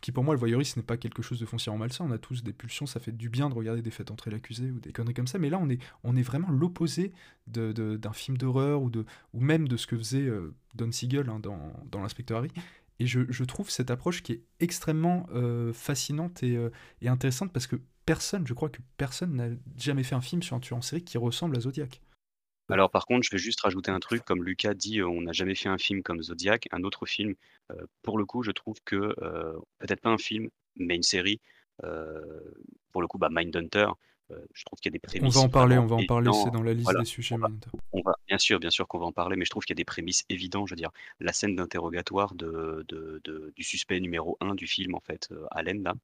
Qui 0.00 0.10
pour 0.10 0.24
moi, 0.24 0.34
le 0.34 0.40
voyeurisme 0.40 0.80
n'est 0.80 0.84
pas 0.84 0.96
quelque 0.96 1.22
chose 1.22 1.38
de 1.38 1.46
foncièrement 1.46 1.78
malsain. 1.78 2.04
On 2.04 2.10
a 2.10 2.18
tous 2.18 2.42
des 2.42 2.52
pulsions, 2.52 2.86
ça 2.86 2.98
fait 2.98 3.12
du 3.12 3.28
bien 3.28 3.48
de 3.48 3.54
regarder 3.54 3.82
des 3.82 3.92
fêtes 3.92 4.10
entrer 4.10 4.32
l'accusé 4.32 4.72
ou 4.72 4.80
des 4.80 4.90
conneries 4.90 5.14
comme 5.14 5.28
ça. 5.28 5.38
Mais 5.38 5.48
là, 5.48 5.60
on 5.62 5.70
est, 5.70 5.80
on 6.02 6.16
est 6.16 6.22
vraiment 6.22 6.50
l'opposé 6.50 7.12
d'un 7.46 8.12
film 8.12 8.36
d'horreur 8.36 8.82
ou, 8.82 8.90
ou 9.32 9.40
même 9.40 9.68
de 9.68 9.76
ce 9.76 9.86
que 9.86 9.96
faisait 9.96 10.26
euh, 10.26 10.52
Don 10.74 10.90
Siegel 10.90 11.28
hein, 11.28 11.38
dans, 11.38 11.72
dans 11.88 12.02
L'inspecteur 12.02 12.38
Harry. 12.38 12.50
Et 13.00 13.06
je, 13.06 13.44
trouve 13.44 13.70
cette 13.70 13.90
approche 13.90 14.22
qui 14.22 14.32
est 14.32 14.42
extrêmement 14.60 15.26
euh, 15.32 15.72
fascinante 15.72 16.42
et, 16.42 16.54
euh, 16.56 16.70
et 17.00 17.08
intéressante 17.08 17.50
parce 17.50 17.66
que 17.66 17.76
personne, 18.04 18.46
je 18.46 18.52
crois 18.52 18.68
que 18.68 18.80
personne 18.98 19.36
n'a 19.36 19.48
jamais 19.78 20.02
fait 20.02 20.14
un 20.14 20.20
film 20.20 20.42
sur 20.42 20.54
un 20.54 20.60
tueur 20.60 20.78
en 20.78 20.82
série 20.82 21.02
qui 21.02 21.16
ressemble 21.16 21.56
à 21.56 21.60
Zodiac. 21.60 22.02
Alors 22.68 22.90
par 22.90 23.06
contre, 23.06 23.24
je 23.24 23.30
vais 23.30 23.38
juste 23.38 23.62
rajouter 23.62 23.90
un 23.90 24.00
truc, 24.00 24.22
comme 24.22 24.44
Lucas 24.44 24.74
dit, 24.74 25.00
euh, 25.00 25.08
on 25.08 25.22
n'a 25.22 25.32
jamais 25.32 25.54
fait 25.54 25.70
un 25.70 25.78
film 25.78 26.02
comme 26.02 26.22
Zodiac, 26.22 26.68
un 26.72 26.82
autre 26.84 27.06
film. 27.06 27.34
pour 28.02 28.18
le 28.18 28.26
coup, 28.26 28.42
je 28.42 28.50
trouve 28.50 28.76
que 28.84 29.14
peut-être 29.78 30.00
pas 30.02 30.10
un 30.10 30.18
film, 30.18 30.50
mais 30.76 30.96
une 30.96 31.02
série. 31.02 31.40
pour 32.92 33.00
le 33.00 33.08
coup, 33.08 33.16
bah, 33.16 33.28
Mindhunter. 33.30 33.88
Euh, 34.30 34.46
je 34.54 34.64
trouve 34.64 34.78
qu'il 34.80 34.90
y 34.90 34.94
a 34.94 34.98
des 34.98 34.98
On 34.98 35.08
prémices. 35.08 35.34
va 35.34 35.40
en 35.40 35.48
parler, 35.48 35.78
on 35.78 35.86
va 35.86 35.96
en 35.96 36.04
parler, 36.04 36.32
c'est 36.32 36.50
dans 36.50 36.62
la 36.62 36.74
liste 36.74 36.84
Voilà, 36.84 37.00
des 37.00 37.04
sujets. 37.04 37.34
on 37.34 37.38
va- 37.38 37.48
Mindhunter. 37.48 37.70
on 37.92 38.02
va, 38.02 38.14
bien 38.28 38.38
sûr, 38.38 38.58
bien 38.60 38.70
sûr 38.70 38.86
qu'on 38.88 38.98
va 38.98 39.06
en 39.06 39.12
parler, 39.12 39.36
mais 39.36 39.44
je 39.44 39.50
trouve 39.50 39.64
qu'il 39.64 39.74
y 39.74 39.78
a 39.78 39.82
des 39.82 39.84
prémices 39.84 40.24
évidentes. 40.28 40.68
Je 40.68 40.74
veux 40.74 40.76
dire, 40.76 40.90
la 41.20 41.32
scène 41.32 41.56
d'interrogatoire 41.56 42.34
de, 42.34 42.84
de- 42.88 43.20
de- 43.24 43.52
du 43.56 43.62
suspect 43.64 44.00
numéro 44.00 44.36
1 44.40 44.54
du 44.54 44.66
film, 44.66 44.94
en 44.94 45.00
fait, 45.00 45.28
euh, 45.32 45.46
Allen, 45.50 45.82
là, 45.82 45.94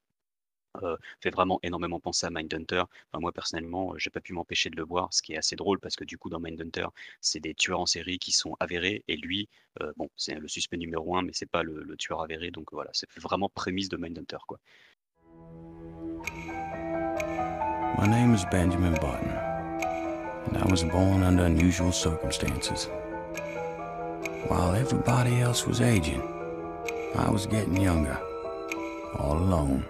euh, 0.82 0.96
fait 1.20 1.30
vraiment 1.30 1.58
énormément 1.62 2.00
penser 2.00 2.26
à 2.26 2.30
Mindhunter. 2.30 2.80
Enfin, 3.12 3.20
moi 3.20 3.32
personnellement, 3.32 3.94
euh, 3.94 3.98
j'ai 3.98 4.10
pas 4.10 4.20
pu 4.20 4.32
m'empêcher 4.34 4.68
de 4.70 4.76
le 4.76 4.84
voir, 4.84 5.12
ce 5.14 5.22
qui 5.22 5.32
est 5.32 5.38
assez 5.38 5.56
drôle 5.56 5.80
parce 5.80 5.96
que 5.96 6.04
du 6.04 6.18
coup 6.18 6.28
dans 6.30 6.40
Mindhunter, 6.40 6.86
c'est 7.20 7.40
des 7.40 7.54
tueurs 7.54 7.80
en 7.80 7.86
série 7.86 8.18
qui 8.18 8.32
sont 8.32 8.56
avérés 8.60 9.02
et 9.08 9.16
lui, 9.16 9.48
euh, 9.80 9.92
bon, 9.96 10.10
c'est 10.16 10.34
le 10.34 10.48
suspect 10.48 10.76
numéro 10.76 11.16
un, 11.16 11.22
mais 11.22 11.32
c'est 11.32 11.50
pas 11.50 11.62
le, 11.62 11.82
le 11.82 11.96
tueur 11.96 12.20
avéré, 12.22 12.50
donc 12.50 12.72
voilà, 12.72 12.90
c'est 12.92 13.08
vraiment 13.18 13.48
prémisse 13.48 13.88
de 13.88 13.96
Mindhunter 13.96 14.38
quoi. 14.46 14.58
My 17.98 18.06
name 18.06 18.34
is 18.34 18.44
Benjamin 18.44 18.92
Button, 19.00 19.30
and 19.30 20.58
I 20.58 20.66
was 20.70 20.84
born 20.84 21.22
under 21.22 21.44
unusual 21.44 21.92
circumstances. 21.92 22.90
While 24.48 24.74
everybody 24.74 25.40
else 25.40 25.66
was 25.66 25.80
aging, 25.80 26.20
I 27.14 27.30
was 27.30 27.46
getting 27.46 27.80
younger, 27.80 28.20
all 29.18 29.38
alone. 29.38 29.86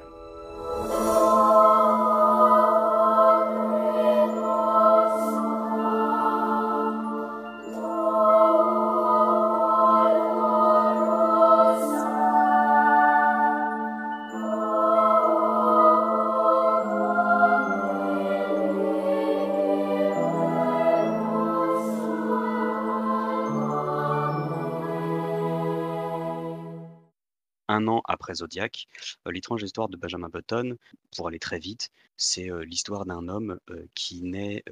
Zodiac. 28.37 28.87
Euh, 29.27 29.33
L'étrange 29.33 29.63
histoire 29.63 29.89
de 29.89 29.97
Benjamin 29.97 30.29
Button, 30.29 30.77
pour 31.17 31.29
aller 31.29 31.39
très 31.39 31.59
vite, 31.59 31.91
c'est 32.17 32.51
euh, 32.51 32.65
l'histoire 32.65 33.05
d'un 33.07 33.29
homme 33.29 33.59
euh, 33.71 33.87
qui 33.95 34.23
naît 34.23 34.65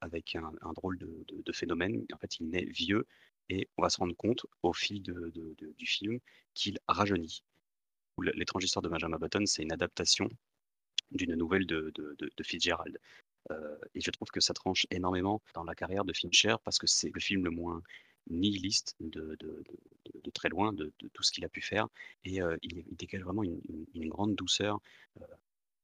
avec 0.00 0.36
un, 0.36 0.72
drôle 0.72 0.98
de, 0.98 1.52
phénomène. 1.52 2.04
En 2.12 2.18
fait, 2.18 2.38
il 2.38 2.48
naît 2.48 2.64
vieux 2.64 3.06
et 3.48 3.68
on 3.76 3.82
va 3.82 3.90
se 3.90 3.98
rendre 3.98 4.14
compte 4.14 4.46
au 4.62 4.72
fil 4.72 5.02
du 5.02 5.86
film 5.86 6.20
qu'il 6.54 6.78
rajeunit. 6.86 7.42
L'étrange 8.34 8.64
histoire 8.64 8.82
de 8.82 8.88
Benjamin 8.88 9.18
Button, 9.18 9.46
c'est 9.46 9.62
une 9.62 9.72
adaptation 9.72 10.28
d'une 11.10 11.34
nouvelle 11.34 11.66
de, 11.66 11.92
Fitzgerald. 12.42 12.98
Et 13.94 14.00
je 14.00 14.10
trouve 14.10 14.28
que 14.28 14.40
ça 14.40 14.54
tranche 14.54 14.86
énormément 14.90 15.42
dans 15.54 15.64
la 15.64 15.74
carrière 15.74 16.04
de 16.04 16.12
Fincher 16.12 16.54
parce 16.64 16.78
que 16.78 16.86
c'est 16.86 17.10
le 17.12 17.20
film 17.20 17.44
le 17.44 17.50
moins 17.50 17.82
nihiliste 18.28 18.96
de, 19.00 19.36
de- 19.40 19.64
très 20.32 20.48
loin 20.48 20.72
de, 20.72 20.92
tout 21.12 21.22
ce 21.22 21.32
qu'il 21.32 21.44
a 21.44 21.48
pu 21.48 21.60
faire. 21.60 21.88
Et 22.24 22.40
euh, 22.40 22.56
il, 22.62 22.84
il 22.88 22.96
dégage 22.96 23.22
vraiment 23.22 23.42
une, 23.42 24.08
grande 24.08 24.34
douceur. 24.36 24.80
Euh, 25.20 25.24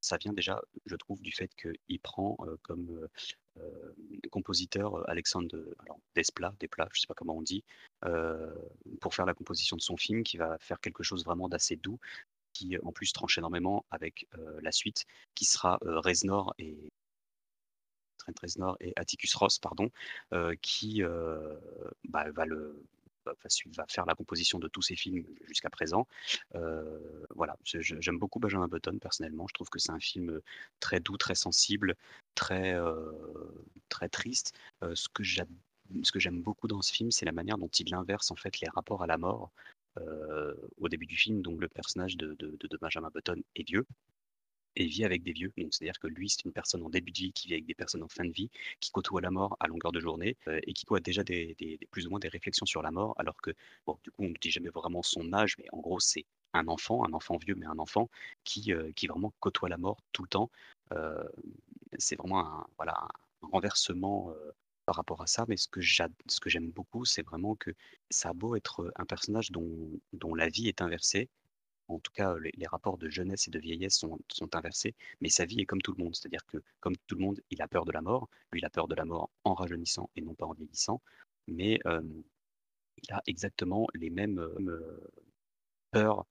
ça 0.00 0.16
vient 0.18 0.32
déjà, 0.32 0.60
je 0.84 0.94
trouve, 0.94 1.20
du 1.20 1.32
fait 1.32 1.50
qu'il 1.56 2.00
prend 2.00 2.36
euh, 2.42 2.56
comme 2.62 3.08
compositeur 4.30 5.08
Alexandre 5.08 5.56
Desplat, 6.14 6.54
Desplat, 6.60 6.88
je 6.92 6.98
ne 6.98 7.00
sais 7.00 7.06
pas 7.06 7.14
comment 7.14 7.36
on 7.36 7.42
dit, 7.42 7.64
pour 9.00 9.14
faire 9.14 9.26
la 9.26 9.34
composition 9.34 9.76
de 9.76 9.82
son 9.82 9.96
film, 9.96 10.22
qui 10.22 10.36
va 10.36 10.58
faire 10.58 10.80
quelque 10.80 11.02
chose 11.02 11.24
vraiment 11.24 11.48
d'assez 11.48 11.76
doux, 11.76 11.98
qui 12.52 12.76
en 12.84 12.92
plus 12.92 13.12
tranche 13.12 13.38
énormément 13.38 13.84
avec 13.90 14.28
la 14.60 14.70
suite, 14.70 15.06
qui 15.34 15.46
sera 15.46 15.78
Reznor 15.80 16.54
et 16.58 16.92
Trent 18.26 18.40
Reznor 18.42 18.76
et 18.80 18.92
Atticus 18.96 19.34
Ross, 19.34 19.58
pardon, 19.58 19.90
euh, 20.32 20.54
qui 20.60 21.02
euh, 21.02 21.54
bah, 22.08 22.30
va 22.32 22.44
le 22.46 22.82
va, 23.24 23.86
faire 23.88 24.06
la 24.06 24.14
composition 24.14 24.58
de 24.58 24.68
tous 24.68 24.82
ces 24.82 24.94
films 24.96 25.24
jusqu'à 25.48 25.70
présent. 25.70 26.06
Euh, 26.54 27.26
voilà, 27.34 27.56
j'aime 27.64 28.18
beaucoup 28.18 28.38
Benjamin 28.38 28.68
Button 28.68 28.98
personnellement. 28.98 29.46
Je 29.48 29.54
trouve 29.54 29.68
que 29.68 29.78
c'est 29.78 29.90
un 29.90 29.98
film 29.98 30.40
très 30.78 31.00
doux, 31.00 31.16
très 31.16 31.34
sensible, 31.34 31.96
très 32.34 32.76
très 33.88 34.08
triste. 34.08 34.54
Ce 34.94 35.08
que 35.08 35.24
j'aime 35.24 36.40
beaucoup 36.40 36.68
dans 36.68 36.82
ce 36.82 36.92
film, 36.92 37.10
c'est 37.10 37.24
la 37.26 37.32
manière 37.32 37.58
dont 37.58 37.68
il 37.68 37.92
inverse 37.94 38.30
en 38.30 38.36
fait 38.36 38.60
les 38.60 38.68
rapports 38.68 39.02
à 39.02 39.08
la 39.08 39.18
mort. 39.18 39.50
Au 40.78 40.88
début 40.88 41.06
du 41.06 41.16
film, 41.16 41.42
donc 41.42 41.60
le 41.60 41.68
personnage 41.68 42.16
de, 42.16 42.34
de- 42.34 42.78
Benjamin 42.80 43.10
Button 43.10 43.42
est 43.56 43.66
vieux, 43.66 43.86
et 44.76 44.86
vit 44.86 45.04
avec 45.04 45.22
des 45.22 45.32
vieux. 45.32 45.52
Donc, 45.56 45.74
c'est-à-dire 45.74 45.98
que 45.98 46.06
lui, 46.06 46.28
c'est 46.28 46.44
une 46.44 46.52
personne 46.52 46.82
en 46.82 46.90
début 46.90 47.12
de 47.12 47.18
vie 47.18 47.32
qui 47.32 47.48
vit 47.48 47.54
avec 47.54 47.66
des 47.66 47.74
personnes 47.74 48.02
en 48.02 48.08
fin 48.08 48.24
de 48.24 48.32
vie, 48.32 48.50
qui 48.80 48.90
côtoie 48.90 49.20
la 49.20 49.30
mort 49.30 49.56
à 49.60 49.66
longueur 49.68 49.92
de 49.92 50.00
journée 50.00 50.36
euh, 50.48 50.60
et 50.64 50.72
qui 50.72 50.86
a 50.90 51.00
déjà 51.00 51.24
des, 51.24 51.56
plus 51.90 52.06
ou 52.06 52.10
moins 52.10 52.18
des 52.20 52.28
réflexions 52.28 52.66
sur 52.66 52.82
la 52.82 52.90
mort, 52.90 53.14
alors 53.18 53.40
que, 53.42 53.50
bon, 53.86 53.98
du 54.04 54.10
coup, 54.10 54.24
on 54.24 54.28
ne 54.28 54.34
dit 54.40 54.50
jamais 54.50 54.68
vraiment 54.70 55.02
son 55.02 55.32
âge, 55.32 55.56
mais 55.58 55.66
en 55.72 55.78
gros, 55.80 56.00
c'est 56.00 56.24
un 56.52 56.68
enfant, 56.68 57.04
un 57.04 57.12
enfant 57.12 57.36
vieux, 57.36 57.54
mais 57.56 57.66
un 57.66 57.78
enfant 57.78 58.08
qui, 58.44 58.72
euh, 58.72 58.92
qui 58.94 59.06
vraiment 59.06 59.32
côtoie 59.40 59.68
la 59.68 59.78
mort 59.78 59.98
tout 60.12 60.22
le 60.22 60.28
temps. 60.28 60.50
Euh, 60.92 61.24
c'est 61.98 62.16
vraiment 62.16 62.40
un, 62.40 62.66
voilà, 62.76 62.94
un 63.42 63.46
renversement 63.48 64.32
par 64.86 64.96
rapport 64.96 65.20
à 65.20 65.26
ça, 65.26 65.44
mais 65.48 65.56
ce 65.56 65.68
que 65.68 65.80
j'a- 65.80 66.08
ce 66.28 66.40
que 66.40 66.48
j'aime 66.48 66.70
beaucoup, 66.70 67.04
c'est 67.04 67.22
vraiment 67.22 67.56
que 67.56 67.72
ça 68.10 68.30
a 68.30 68.32
beau 68.32 68.56
être 68.56 68.92
un 68.96 69.04
personnage 69.04 69.50
dont, 69.50 69.90
dont 70.12 70.34
la 70.34 70.48
vie 70.48 70.68
est 70.68 70.80
inversée, 70.80 71.28
en 71.88 71.98
tout 72.00 72.12
cas, 72.12 72.36
les, 72.38 72.66
rapports 72.66 72.98
de 72.98 73.08
jeunesse 73.08 73.48
et 73.48 73.50
de 73.50 73.58
vieillesse 73.58 73.98
sont, 73.98 74.18
inversés, 74.52 74.94
mais 75.20 75.28
sa 75.28 75.44
vie 75.44 75.60
est 75.60 75.66
comme 75.66 75.82
tout 75.82 75.94
le 75.96 76.02
monde. 76.02 76.14
C'est-à-dire 76.14 76.44
que, 76.46 76.58
comme 76.80 76.96
tout 77.06 77.16
le 77.16 77.22
monde, 77.22 77.40
il 77.50 77.62
a 77.62 77.68
peur 77.68 77.84
de 77.84 77.92
la 77.92 78.02
mort. 78.02 78.28
Lui, 78.52 78.60
il 78.60 78.64
a 78.64 78.70
peur 78.70 78.88
de 78.88 78.94
la 78.94 79.04
mort 79.04 79.30
en 79.44 79.54
rajeunissant 79.54 80.10
et 80.16 80.20
non 80.22 80.34
pas 80.34 80.46
en 80.46 80.52
vieillissant. 80.52 81.00
Mais 81.46 81.80
il 81.84 83.12
a 83.12 83.22
exactement 83.26 83.86
les 83.94 84.10
mêmes 84.10 84.44
peurs 85.92 86.26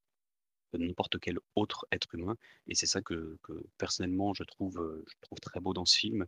que 0.72 0.78
n'importe 0.78 1.20
quel 1.20 1.40
autre 1.56 1.88
être 1.92 2.14
humain. 2.16 2.36
Et 2.68 2.76
c'est 2.76 2.88
ça 2.88 3.02
que, 3.02 3.38
personnellement, 3.78 4.34
je 4.34 4.44
trouve, 4.44 5.04
très 5.42 5.60
beau 5.60 5.74
dans 5.74 5.86
ce 5.86 5.98
film. 5.98 6.26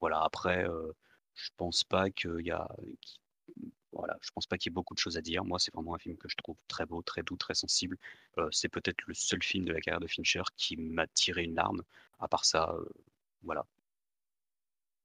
Voilà, 0.00 0.22
après, 0.22 0.66
je 1.34 1.50
pense 1.56 1.84
pas 1.84 2.10
qu'il 2.10 2.40
y 2.44 2.50
a. 2.50 2.68
voilà, 3.92 4.16
je 4.22 4.30
pense 4.34 4.46
pas 4.46 4.56
qu'il 4.56 4.70
y 4.70 4.72
ait 4.72 4.74
beaucoup 4.74 4.94
de 4.94 4.98
choses 4.98 5.16
à 5.16 5.20
dire. 5.20 5.44
Moi, 5.44 5.58
c'est 5.58 5.72
vraiment 5.72 5.94
un 5.94 5.98
film 5.98 6.16
que 6.16 6.28
je 6.28 6.36
trouve 6.36 6.56
très 6.68 6.86
beau, 6.86 7.02
très 7.02 7.22
doux, 7.22 7.36
très 7.36 7.54
sensible. 7.54 7.98
Euh, 8.38 8.48
c'est 8.50 8.68
peut-être 8.68 9.02
le 9.06 9.14
seul 9.14 9.42
film 9.42 9.64
de 9.64 9.72
la 9.72 9.80
carrière 9.80 10.00
de 10.00 10.06
Fincher 10.06 10.42
qui 10.56 10.76
m'a 10.76 11.06
tiré 11.08 11.44
une 11.44 11.54
larme. 11.54 11.82
À 12.18 12.28
part 12.28 12.44
ça, 12.44 12.74
euh, 12.74 12.84
voilà. 13.42 13.66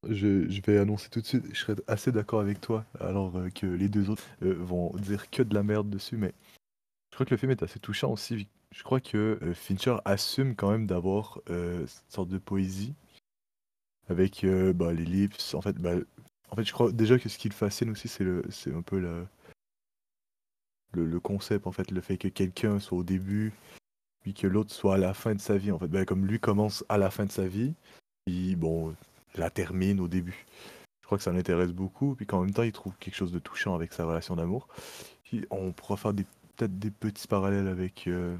Je, 0.07 0.61
vais 0.61 0.77
annoncer 0.77 1.09
tout 1.09 1.22
de 1.22 1.26
suite, 1.26 1.43
je 1.51 1.59
serais 1.59 1.76
assez 1.88 2.11
d'accord 2.11 2.39
avec 2.39 2.61
toi, 2.61 2.85
alors 2.99 3.35
euh, 3.35 3.49
que 3.49 3.65
les 3.65 3.89
deux 3.89 4.09
autres 4.09 4.23
vont 4.41 4.91
dire 4.95 5.30
que 5.31 5.43
de 5.43 5.53
la 5.53 5.64
merde 5.64 5.89
dessus, 5.89 6.18
mais 6.18 6.34
je 7.09 7.15
crois 7.15 7.26
que 7.26 7.31
le 7.31 7.38
film 7.38 7.51
est 7.51 7.64
assez 7.64 7.80
touchant 7.80 8.11
aussi. 8.11 8.47
Je 8.72 8.84
crois 8.84 9.01
que 9.01 9.39
Fincher 9.55 9.97
assume 10.05 10.55
quand 10.55 10.69
même 10.69 10.85
d'avoir 10.85 11.39
cette 11.47 12.11
sorte 12.11 12.27
de 12.27 12.38
poésie 12.38 12.93
avec 14.09 14.45
bah, 14.76 14.91
l'ellipse. 14.93 15.55
En 15.55 15.61
fait, 15.61 15.77
bah, 15.77 15.95
en 16.49 16.56
fait, 16.56 16.64
je 16.64 16.74
crois 16.74 16.91
déjà 16.91 17.19
que 17.19 17.30
ce 17.30 17.38
qui 17.38 17.49
le 17.49 17.53
fascine 17.53 17.90
aussi, 17.91 18.07
c'est 18.07 18.24
le, 18.24 18.44
c'est 18.49 18.74
un 18.74 18.82
peu 18.82 18.99
le, 18.99 19.28
le, 20.94 21.19
concept, 21.19 21.68
en 21.68 21.72
fait, 21.72 21.91
le 21.91 22.02
fait 22.02 22.18
que 22.18 22.28
quelqu'un 22.28 22.80
soit 22.80 22.98
au 22.98 23.03
début, 23.03 23.53
puis 24.22 24.34
que 24.34 24.48
l'autre 24.48 24.72
soit 24.74 24.95
à 24.95 24.98
la 24.98 25.14
fin 25.14 25.36
de 25.36 25.41
sa 25.41 25.57
vie. 25.57 25.72
En 25.72 25.80
fait, 25.80 25.88
Ben, 25.88 26.06
comme 26.06 26.26
lui 26.26 26.40
commence 26.40 26.84
à 26.90 26.98
la 26.98 27.11
fin 27.11 27.26
de 27.26 27.32
sa 27.32 27.48
vie, 27.48 27.74
puis 28.26 28.56
bon, 28.56 28.95
la 29.36 29.49
termine 29.49 29.99
au 29.99 30.07
début. 30.07 30.45
Je 31.02 31.06
crois 31.06 31.18
que 31.18 31.24
ça 31.24 31.32
l'intéresse 31.32 31.72
beaucoup, 31.72 32.15
puis 32.15 32.26
qu'en 32.26 32.41
même 32.41 32.53
temps, 32.53 32.64
il 32.64 32.72
trouve 32.72 32.94
quelque 32.98 33.15
chose 33.15 33.32
de 33.32 33.40
touchant 33.40 33.76
avec 33.76 33.94
sa 33.94 34.06
relation 34.06 34.36
d'amour. 34.36 34.68
On 35.52 35.72
pourra 35.72 35.98
faire 35.98 36.14
peut-être 36.14 36.80
des 36.80 36.91
petits 36.91 37.28
parallèles 37.28 37.68
avec, 37.68 38.07
euh, 38.07 38.38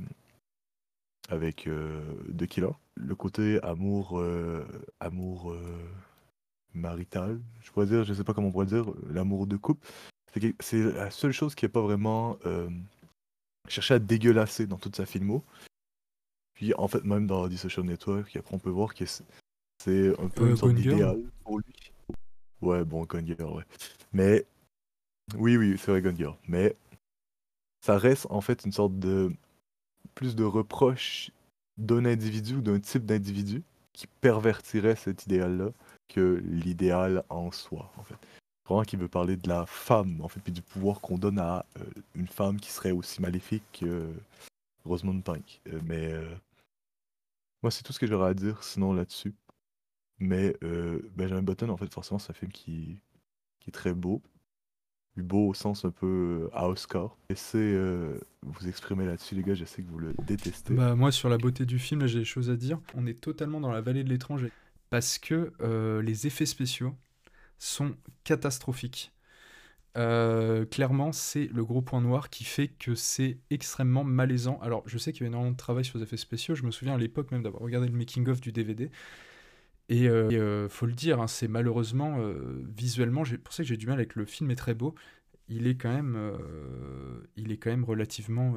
avec 1.30 1.68
euh, 1.68 2.02
The 2.38 2.46
Killer. 2.46 2.72
Le 2.96 3.16
côté 3.16 3.62
amour, 3.64 4.20
euh, 4.20 4.66
amour 5.00 5.52
euh, 5.52 5.90
marital, 6.78 7.40
je 7.62 7.72
pourrais 7.72 7.86
dire, 7.86 8.04
je 8.04 8.14
sais 8.14 8.24
pas 8.24 8.34
comment 8.34 8.48
on 8.48 8.52
pourrait 8.52 8.66
dire, 8.66 8.86
l'amour 9.10 9.48
de 9.48 9.58
couple. 9.58 9.86
C'est 10.60 10.84
la 10.84 11.10
seule 11.10 11.32
chose 11.32 11.56
qui 11.56 11.66
n'est 11.66 11.70
pas 11.70 11.82
vraiment 11.82 12.38
euh, 12.46 12.70
cherché 13.68 13.96
à 13.96 14.00
dégueulasser 14.00 14.68
dans 14.68 14.78
toute 14.78 14.96
sa 14.96 15.06
filmo. 15.06 15.44
Puis 16.54 16.74
en 16.76 16.88
fait, 16.88 17.04
même 17.04 17.28
dans 17.28 17.48
The 17.48 17.56
Social 17.56 17.86
Network, 17.86 18.36
après 18.36 18.56
on 18.56 18.60
peut 18.60 18.70
voir 18.70 18.94
que 18.94 19.06
c'est 19.06 19.24
un 20.20 20.28
peu 20.28 20.46
Euh, 20.46 20.50
une 20.50 20.58
sorte 20.58 20.74
d'idéal 20.74 21.24
pour 21.44 21.60
lui. 21.60 21.74
Ouais, 22.62 22.84
bon, 22.84 23.06
Gone 23.06 23.28
Girl, 23.28 23.54
ouais. 23.54 23.64
Mais, 24.14 24.46
oui, 25.36 25.58
oui, 25.58 25.78
c'est 25.78 25.92
vrai, 25.92 26.02
Gone 26.02 26.18
Girl. 26.18 26.36
Mais, 26.48 26.76
ça 27.82 27.98
reste 27.98 28.28
en 28.30 28.42
fait 28.42 28.66
une 28.66 28.72
sorte 28.72 28.98
de. 29.00 29.32
plus 30.16 30.36
de 30.36 30.44
reproche 30.44 31.32
d'un 31.78 32.06
individu 32.06 32.56
ou 32.56 32.62
d'un 32.62 32.80
type 32.80 33.06
d'individu 33.06 33.64
qui 33.94 34.08
pervertirait 34.22 34.96
cet 34.96 35.26
idéal-là 35.26 35.72
que 36.08 36.42
l'idéal 36.46 37.24
en 37.30 37.52
soi, 37.52 37.92
en 37.98 38.04
fait. 38.04 38.18
Vraiment 38.66 38.84
qui 38.84 38.98
veut 38.98 39.08
parler 39.08 39.38
de 39.38 39.48
la 39.48 39.66
femme, 39.66 40.20
en 40.22 40.28
fait, 40.28 40.42
puis 40.42 40.52
du 40.52 40.62
pouvoir 40.62 41.00
qu'on 41.00 41.18
donne 41.18 41.40
à 41.40 41.66
euh, 41.80 41.84
une 42.16 42.28
femme 42.28 42.60
qui 42.60 42.70
serait 42.70 42.92
aussi 42.92 43.22
maléfique 43.22 43.64
que 43.72 44.12
Rosamund 44.84 45.24
Pike. 45.24 45.62
Euh, 45.68 45.80
mais, 45.86 46.12
euh, 46.12 46.30
moi, 47.64 47.72
c'est 47.72 47.84
tout 47.84 47.94
ce 47.94 48.00
que 48.00 48.08
j'aurais 48.08 48.30
à 48.30 48.34
dire 48.34 48.64
sinon 48.64 48.94
là-dessus. 48.94 49.34
Mais 50.20 50.56
Benjamin 51.16 51.44
Button, 51.44 51.70
en 51.70 51.78
fait, 51.78 51.94
forcément, 51.94 52.18
c'est 52.18 52.32
un 52.32 52.34
film 52.34 52.52
qui, 52.52 52.98
est 53.68 53.72
très 53.72 53.94
beau. 53.94 54.22
beau 55.16 55.50
au 55.50 55.54
sens 55.54 55.86
un 55.86 55.92
peu 55.92 56.50
à 56.54 56.68
Oscar. 56.68 57.16
Laissez 57.30 57.58
euh, 57.60 58.20
vous 58.42 58.68
exprimer 58.68 59.06
là-dessus, 59.06 59.36
les 59.36 59.44
gars, 59.44 59.54
je 59.54 59.66
sais 59.66 59.84
que 59.84 59.88
vous 59.88 60.00
le 60.00 60.14
détestez. 60.26 60.74
Bah, 60.74 60.96
moi, 60.96 61.12
sur 61.12 61.30
la 61.30 61.38
beauté 61.38 61.66
du 61.66 61.78
film, 61.78 62.08
j'ai 62.08 62.20
des 62.20 62.26
choses 62.26 62.50
à 62.50 62.56
dire. 62.56 62.80
On 62.96 63.06
est 63.06 63.20
totalement 63.20 63.62
dans 63.62 63.72
la 63.72 63.82
vallée 63.82 64.04
de 64.04 64.10
l'étranger. 64.10 64.52
Parce 64.90 65.18
que 65.20 65.54
euh, 65.62 66.02
les 66.02 66.28
effets 66.28 66.46
spéciaux 66.46 66.96
sont 67.58 67.96
catastrophiques. 68.24 69.12
Euh, 69.98 70.66
clairement, 70.66 71.12
c'est 71.12 71.48
le 71.48 71.66
gros 71.66 71.82
point 71.82 72.02
noir 72.02 72.30
qui 72.30 72.44
fait 72.44 72.68
que 72.68 72.94
c'est 72.94 73.40
extrêmement 73.50 74.04
malaisant. 74.04 74.60
Alors, 74.62 74.84
je 74.86 74.98
sais 74.98 75.12
qu'il 75.12 75.24
y 75.24 75.26
a 75.26 75.28
énormément 75.28 75.52
de 75.52 75.58
travail 75.58 75.84
sur 75.86 75.98
les 75.98 76.04
effets 76.04 76.18
spéciaux. 76.18 76.54
Je 76.54 76.64
me 76.64 76.72
souviens 76.72 76.94
à 76.96 76.98
l'époque 76.98 77.32
même 77.32 77.42
d'avoir 77.42 77.64
regardé 77.64 77.88
le 77.88 77.98
making-of 77.98 78.40
du 78.40 78.52
DVD. 78.52 78.92
Et 79.90 80.08
euh, 80.08 80.30
et, 80.30 80.38
euh, 80.38 80.70
faut 80.70 80.86
le 80.86 80.94
dire, 80.94 81.20
hein, 81.22 81.28
c'est 81.28 81.48
malheureusement, 81.48 82.20
visuellement, 82.76 83.24
pour 83.44 83.54
ça 83.54 83.64
que 83.64 83.70
j'ai 83.70 83.78
du 83.78 83.88
mal 83.88 83.96
avec 83.96 84.16
le 84.16 84.26
film 84.26 84.52
est 84.52 84.56
très 84.56 84.76
beau. 84.76 84.94
Il 85.50 85.66
est 85.66 85.78
quand 85.78 85.92
même, 85.92 86.18
il 87.36 87.52
est 87.52 87.58
quand 87.58 87.70
même 87.72 87.86
relativement, 87.86 88.56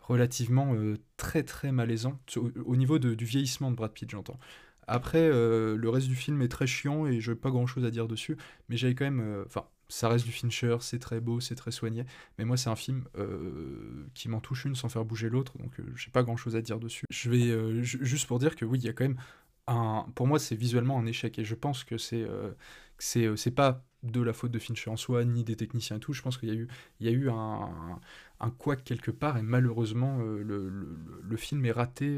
relativement 0.00 0.74
très 1.16 1.44
très 1.44 1.72
malaisant 1.72 2.20
au, 2.36 2.50
au 2.66 2.76
niveau 2.76 2.98
du 2.98 3.24
vieillissement 3.24 3.70
de 3.70 3.76
Brad 3.76 3.92
Pitt, 3.92 4.10
j'entends. 4.10 4.38
Après, 4.88 5.18
euh, 5.20 5.76
le 5.76 5.88
reste 5.90 6.08
du 6.08 6.16
film 6.16 6.42
est 6.42 6.48
très 6.48 6.66
chiant 6.66 7.06
et 7.06 7.20
je 7.20 7.32
n'ai 7.32 7.36
pas 7.38 7.50
grand 7.50 7.66
chose 7.66 7.84
à 7.84 7.90
dire 7.90 8.08
dessus, 8.08 8.36
mais 8.68 8.76
j'avais 8.76 8.94
quand 8.94 9.04
même, 9.04 9.20
euh, 9.20 9.44
enfin, 9.46 9.66
ça 9.88 10.08
reste 10.08 10.24
du 10.26 10.32
Fincher, 10.32 10.76
c'est 10.80 10.98
très 10.98 11.20
beau, 11.20 11.40
c'est 11.40 11.54
très 11.54 11.70
soigné, 11.70 12.04
mais 12.38 12.44
moi 12.44 12.56
c'est 12.56 12.70
un 12.70 12.76
film 12.76 13.04
euh, 13.16 14.06
qui 14.14 14.28
m'en 14.28 14.40
touche 14.40 14.64
une 14.64 14.74
sans 14.74 14.88
faire 14.88 15.04
bouger 15.04 15.28
l'autre, 15.30 15.56
donc 15.58 15.72
j'ai 15.96 16.10
pas 16.10 16.22
grand 16.22 16.36
chose 16.36 16.56
à 16.56 16.62
dire 16.62 16.78
dessus. 16.80 17.06
Je 17.10 17.30
vais 17.30 17.82
ju- 17.84 17.98
juste 18.04 18.26
pour 18.26 18.38
dire 18.38 18.56
que 18.56 18.64
oui, 18.64 18.78
il 18.80 18.84
y 18.84 18.88
a 18.88 18.92
quand 18.92 19.04
même 19.04 19.18
un, 19.66 20.06
pour 20.14 20.26
moi 20.26 20.38
c'est 20.38 20.56
visuellement 20.56 20.98
un 20.98 21.06
échec 21.06 21.38
et 21.38 21.44
je 21.44 21.54
pense 21.54 21.84
que 21.84 21.98
c'est 21.98 22.24
c'est 23.36 23.50
pas 23.50 23.84
de 24.02 24.20
la 24.22 24.32
faute 24.32 24.50
de 24.52 24.58
Fincher 24.58 24.90
en 24.90 24.96
soi 24.96 25.24
ni 25.24 25.44
des 25.44 25.56
techniciens 25.56 25.96
et 25.96 26.00
tout. 26.00 26.12
Je 26.12 26.22
pense 26.22 26.38
qu'il 26.38 26.48
y 26.48 26.52
a 26.52 26.54
eu 26.54 26.68
il 27.00 27.06
y 27.06 27.08
a 27.08 27.12
eu 27.12 27.30
un 27.30 28.00
un 28.40 28.50
quelque 28.84 29.10
part 29.10 29.36
et 29.38 29.42
malheureusement 29.42 30.18
le, 30.18 30.68
le- 30.68 30.98
film 31.36 31.64
est 31.66 31.72
raté 31.72 32.16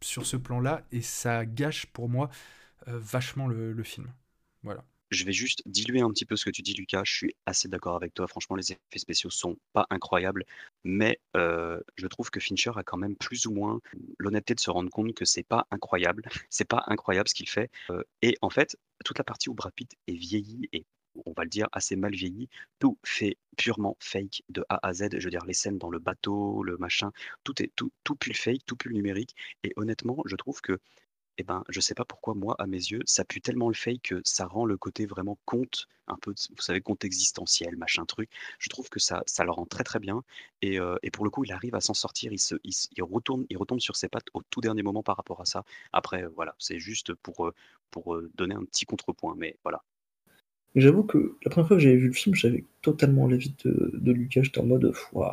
sur 0.00 0.26
ce 0.26 0.36
plan-là 0.36 0.82
et 0.92 1.02
ça 1.02 1.44
gâche 1.44 1.86
pour 1.86 2.08
moi 2.08 2.30
euh, 2.88 2.98
vachement 2.98 3.46
le, 3.46 3.82
film. 3.82 4.12
Voilà. 4.62 4.84
Je 5.10 5.24
vais 5.24 5.32
juste 5.32 5.62
diluer 5.66 6.00
un 6.00 6.10
petit 6.10 6.24
peu 6.24 6.36
ce 6.36 6.44
que 6.44 6.50
tu 6.50 6.62
dis, 6.62 6.74
Lucas. 6.74 7.02
Je 7.04 7.14
suis 7.14 7.36
assez 7.46 7.68
d'accord 7.68 7.96
avec 7.96 8.12
toi. 8.12 8.26
Franchement, 8.26 8.56
les 8.56 8.72
effets 8.72 8.98
spéciaux 8.98 9.30
sont 9.30 9.56
pas 9.72 9.86
incroyables, 9.90 10.44
mais 10.84 11.20
euh, 11.36 11.80
je 11.96 12.06
trouve 12.08 12.30
que 12.30 12.40
Fincher 12.40 12.72
a 12.76 12.82
quand 12.82 12.96
même 12.96 13.16
plus 13.16 13.46
ou 13.46 13.52
moins 13.52 13.80
l'honnêteté 14.18 14.54
de 14.54 14.60
se 14.60 14.70
rendre 14.70 14.90
compte 14.90 15.14
que 15.14 15.24
c'est 15.24 15.44
pas 15.44 15.66
incroyable. 15.70 16.22
C'est 16.50 16.64
pas 16.64 16.84
incroyable 16.86 17.28
ce 17.28 17.34
qu'il 17.34 17.48
fait. 17.48 17.70
Euh, 17.90 18.02
et 18.22 18.36
en 18.40 18.50
fait, 18.50 18.76
toute 19.04 19.18
la 19.18 19.24
partie 19.24 19.48
où 19.48 19.54
Brad 19.54 19.72
Pitt 19.72 19.94
est 20.06 20.14
vieilli 20.14 20.68
et 20.72 20.84
on 21.24 21.32
va 21.32 21.44
le 21.44 21.50
dire 21.50 21.68
assez 21.72 21.96
mal 21.96 22.14
vieilli, 22.14 22.48
tout 22.78 22.98
fait 23.04 23.36
purement 23.56 23.96
fake 24.00 24.42
de 24.48 24.64
A 24.68 24.86
à 24.86 24.92
Z. 24.92 25.08
Je 25.18 25.24
veux 25.24 25.30
dire, 25.30 25.44
les 25.46 25.54
scènes 25.54 25.78
dans 25.78 25.90
le 25.90 25.98
bateau, 25.98 26.62
le 26.62 26.76
machin, 26.78 27.12
tout 27.44 27.62
est 27.62 27.72
tout, 27.76 27.90
tout 28.04 28.16
fake, 28.34 28.66
tout 28.66 28.76
pue 28.76 28.92
numérique. 28.92 29.34
Et 29.64 29.72
honnêtement, 29.76 30.22
je 30.26 30.36
trouve 30.36 30.60
que 30.60 30.78
eh 31.38 31.42
ben, 31.44 31.64
je 31.68 31.80
sais 31.80 31.94
pas 31.94 32.04
pourquoi, 32.04 32.34
moi, 32.34 32.54
à 32.58 32.66
mes 32.66 32.78
yeux, 32.78 33.02
ça 33.04 33.24
pue 33.24 33.40
tellement 33.40 33.68
le 33.68 33.74
fake 33.74 34.02
que 34.02 34.20
ça 34.24 34.46
rend 34.46 34.64
le 34.64 34.76
côté 34.78 35.06
vraiment 35.06 35.38
conte, 35.44 35.86
un 36.06 36.16
peu, 36.16 36.32
vous 36.50 36.62
savez, 36.62 36.80
conte 36.80 37.04
existentiel, 37.04 37.76
machin 37.76 38.06
truc. 38.06 38.30
Je 38.58 38.68
trouve 38.70 38.88
que 38.88 39.00
ça, 39.00 39.22
ça 39.26 39.44
le 39.44 39.50
rend 39.50 39.66
très 39.66 39.84
très 39.84 39.98
bien. 39.98 40.22
Et, 40.62 40.78
euh, 40.80 40.96
et 41.02 41.10
pour 41.10 41.24
le 41.24 41.30
coup, 41.30 41.44
il 41.44 41.52
arrive 41.52 41.74
à 41.74 41.80
s'en 41.80 41.94
sortir. 41.94 42.32
Il, 42.32 42.38
se, 42.38 42.54
il, 42.64 42.72
il 42.96 43.02
retourne, 43.02 43.44
il 43.50 43.58
retombe 43.58 43.80
sur 43.80 43.96
ses 43.96 44.08
pattes 44.08 44.28
au 44.34 44.42
tout 44.50 44.60
dernier 44.60 44.82
moment 44.82 45.02
par 45.02 45.16
rapport 45.16 45.40
à 45.40 45.44
ça. 45.44 45.64
Après, 45.92 46.24
euh, 46.24 46.30
voilà, 46.34 46.54
c'est 46.58 46.78
juste 46.78 47.12
pour, 47.14 47.46
euh, 47.46 47.54
pour 47.90 48.18
donner 48.34 48.54
un 48.54 48.64
petit 48.64 48.86
contrepoint. 48.86 49.34
Mais 49.36 49.58
voilà. 49.62 49.82
J'avoue 50.76 51.04
que 51.04 51.36
la 51.42 51.50
première 51.50 51.68
fois 51.68 51.78
que 51.78 51.82
j'avais 51.82 51.96
vu 51.96 52.08
le 52.08 52.12
film, 52.12 52.34
j'avais 52.34 52.64
totalement 52.82 53.26
l'avis 53.26 53.54
de, 53.64 53.90
de 53.94 54.12
Lucas. 54.12 54.42
J'étais 54.42 54.60
en 54.60 54.66
mode, 54.66 54.92
oh, 55.14 55.24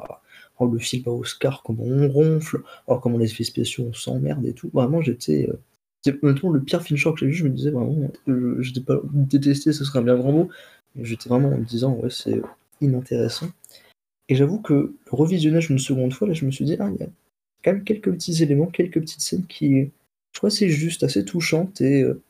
le 0.61 0.79
film 0.79 1.03
à 1.07 1.09
Oscar, 1.11 1.61
comment 1.63 1.83
on 1.83 2.07
ronfle, 2.07 2.61
oh, 2.87 2.97
comment 2.97 3.17
les 3.17 3.29
effets 3.29 3.43
spéciaux, 3.43 3.91
on 4.07 4.43
et 4.45 4.53
tout. 4.53 4.69
Vraiment, 4.73 5.01
j'étais. 5.01 5.49
euh, 5.49 5.59
c'est 6.01 6.21
honnêtement 6.23 6.49
le 6.51 6.61
pire 6.61 6.81
Fincher 6.81 7.11
que 7.11 7.19
j'ai 7.19 7.27
vu. 7.27 7.33
Je 7.33 7.43
me 7.43 7.49
disais 7.49 7.71
vraiment, 7.71 8.11
euh, 8.29 8.61
j'étais 8.61 8.81
pas 8.81 9.01
détesté, 9.03 9.73
ce 9.73 9.85
serait 9.85 9.99
un 9.99 10.03
bien 10.03 10.17
grand 10.17 10.31
mot. 10.31 10.49
J'étais 11.01 11.29
vraiment 11.29 11.49
en 11.49 11.57
me 11.57 11.65
disant, 11.65 11.95
ouais, 11.95 12.09
c'est 12.09 12.37
euh, 12.37 12.43
inintéressant. 12.81 13.47
Et 14.29 14.35
j'avoue 14.35 14.61
que 14.61 14.73
le 14.73 15.11
revisionnage 15.11 15.69
une 15.69 15.79
seconde 15.79 16.13
fois, 16.13 16.27
là, 16.27 16.33
je 16.33 16.45
me 16.45 16.51
suis 16.51 16.65
dit, 16.65 16.77
ah, 16.79 16.89
il 16.93 16.99
y 16.99 17.03
a 17.03 17.09
quand 17.63 17.73
même 17.73 17.83
quelques 17.83 18.11
petits 18.11 18.43
éléments, 18.43 18.67
quelques 18.67 18.99
petites 19.01 19.21
scènes 19.21 19.45
qui, 19.45 19.91
je 20.31 20.39
trouve, 20.39 20.47
assez 20.47 20.69
justes, 20.69 21.03
assez 21.03 21.25
touchantes. 21.25 21.81
Et 21.81 22.03
euh, 22.03 22.21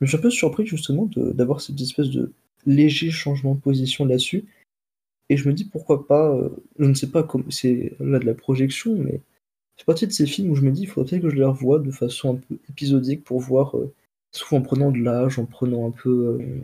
je 0.00 0.04
me 0.04 0.08
suis 0.08 0.16
un 0.18 0.20
peu 0.20 0.30
surpris 0.30 0.66
justement 0.66 1.08
d'avoir 1.16 1.60
cette 1.60 1.80
espèce 1.80 2.08
de 2.10 2.32
léger 2.66 3.10
changement 3.10 3.54
de 3.54 3.60
position 3.60 4.04
là-dessus. 4.04 4.44
Et 5.28 5.36
je 5.36 5.48
me 5.48 5.54
dis 5.54 5.64
pourquoi 5.64 6.06
pas, 6.06 6.30
euh, 6.34 6.48
je 6.78 6.86
ne 6.86 6.94
sais 6.94 7.10
pas 7.10 7.22
comment 7.22 7.50
c'est 7.50 7.92
là 8.00 8.18
de 8.18 8.26
la 8.26 8.34
projection, 8.34 8.96
mais 8.96 9.20
c'est 9.80 9.86
partie 9.86 10.06
de 10.06 10.12
ces 10.12 10.26
films 10.26 10.50
où 10.50 10.54
je 10.54 10.60
me 10.60 10.72
dis 10.72 10.82
il 10.82 10.86
faudrait 10.86 11.08
peut-être 11.08 11.22
que 11.22 11.30
je 11.30 11.36
les 11.36 11.44
revoie 11.44 11.78
de 11.78 11.90
façon 11.90 12.34
un 12.34 12.36
peu 12.36 12.58
épisodique 12.68 13.24
pour 13.24 13.40
voir, 13.40 13.78
euh, 13.78 13.90
soit 14.30 14.58
en 14.58 14.60
prenant 14.60 14.90
de 14.90 14.98
l'âge, 14.98 15.38
en 15.38 15.46
prenant 15.46 15.88
un 15.88 15.90
peu, 15.90 16.38
euh, 16.38 16.60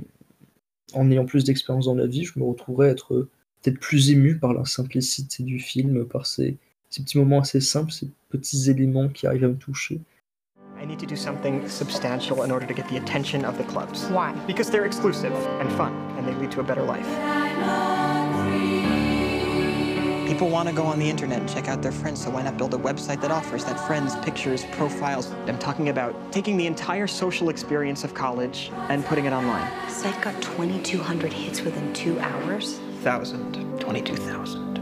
en 0.93 1.11
ayant 1.11 1.25
plus 1.25 1.43
d'expérience 1.43 1.87
dans 1.87 1.95
la 1.95 2.07
vie, 2.07 2.25
je 2.25 2.39
me 2.39 2.45
retrouverais 2.45 2.91
être 2.91 3.15
euh, 3.15 3.31
peut-être 3.63 3.81
plus 3.81 4.11
ému 4.11 4.39
par 4.39 4.53
la 4.53 4.67
simplicité 4.67 5.45
du 5.45 5.59
film, 5.59 6.05
par 6.05 6.27
ces, 6.27 6.59
ces 6.91 7.03
petits 7.05 7.17
moments 7.17 7.41
assez 7.41 7.63
simples, 7.63 7.91
ces 7.91 8.11
petits 8.29 8.69
éléments 8.71 9.09
qui 9.09 9.27
arrivent 9.27 9.45
à 9.45 9.49
me 9.49 9.57
toucher. 9.57 9.99
I 10.79 10.85
need 10.85 10.99
to 10.99 11.07
do 11.07 11.17
something 11.17 11.69
substantial 11.69 12.43
in 12.43 12.51
order 12.51 12.67
to 12.67 12.75
get 12.75 12.89
the 12.89 12.99
attention 12.99 13.45
of 13.45 13.57
the 13.57 13.65
clubs. 13.65 14.07
Why? 14.07 14.33
Because 14.47 14.71
they're 14.71 14.85
exclusive 14.85 15.33
and 15.33 15.73
fun, 15.73 15.95
and 16.19 16.29
they 16.29 16.35
lead 16.35 16.51
to 16.53 16.61
a 16.61 16.63
better 16.63 16.83
life. 16.83 17.07
People 20.29 20.49
want 20.51 20.69
to 20.69 20.75
go 20.75 20.85
on 20.85 20.99
the 20.99 21.09
internet 21.09 21.41
and 21.41 21.49
check 21.49 21.67
out 21.69 21.81
their 21.81 21.93
friends, 21.93 22.23
so 22.23 22.31
why 22.31 22.43
not 22.43 22.59
build 22.59 22.75
a 22.75 22.79
website 22.79 23.23
that 23.23 23.31
offers 23.31 23.65
that 23.65 23.81
friends, 23.87 24.17
pictures, 24.17 24.67
profiles? 24.73 25.31
I'm 25.47 25.59
talking 25.59 25.89
about 25.89 26.15
taking 26.31 26.59
the 26.59 26.67
entire 26.67 27.07
social 27.07 27.49
experience 27.49 28.05
of 28.05 28.13
college 28.13 28.71
and 28.91 29.05
putting 29.07 29.25
it 29.25 29.33
online. 29.33 29.67
Site 29.89 30.21
got 30.21 30.35
2,200 30.43 31.33
hits 31.33 31.63
within 31.63 31.91
two 31.95 32.19
hours. 32.21 32.79
Thousand. 33.03 33.81
22,000. 33.81 34.76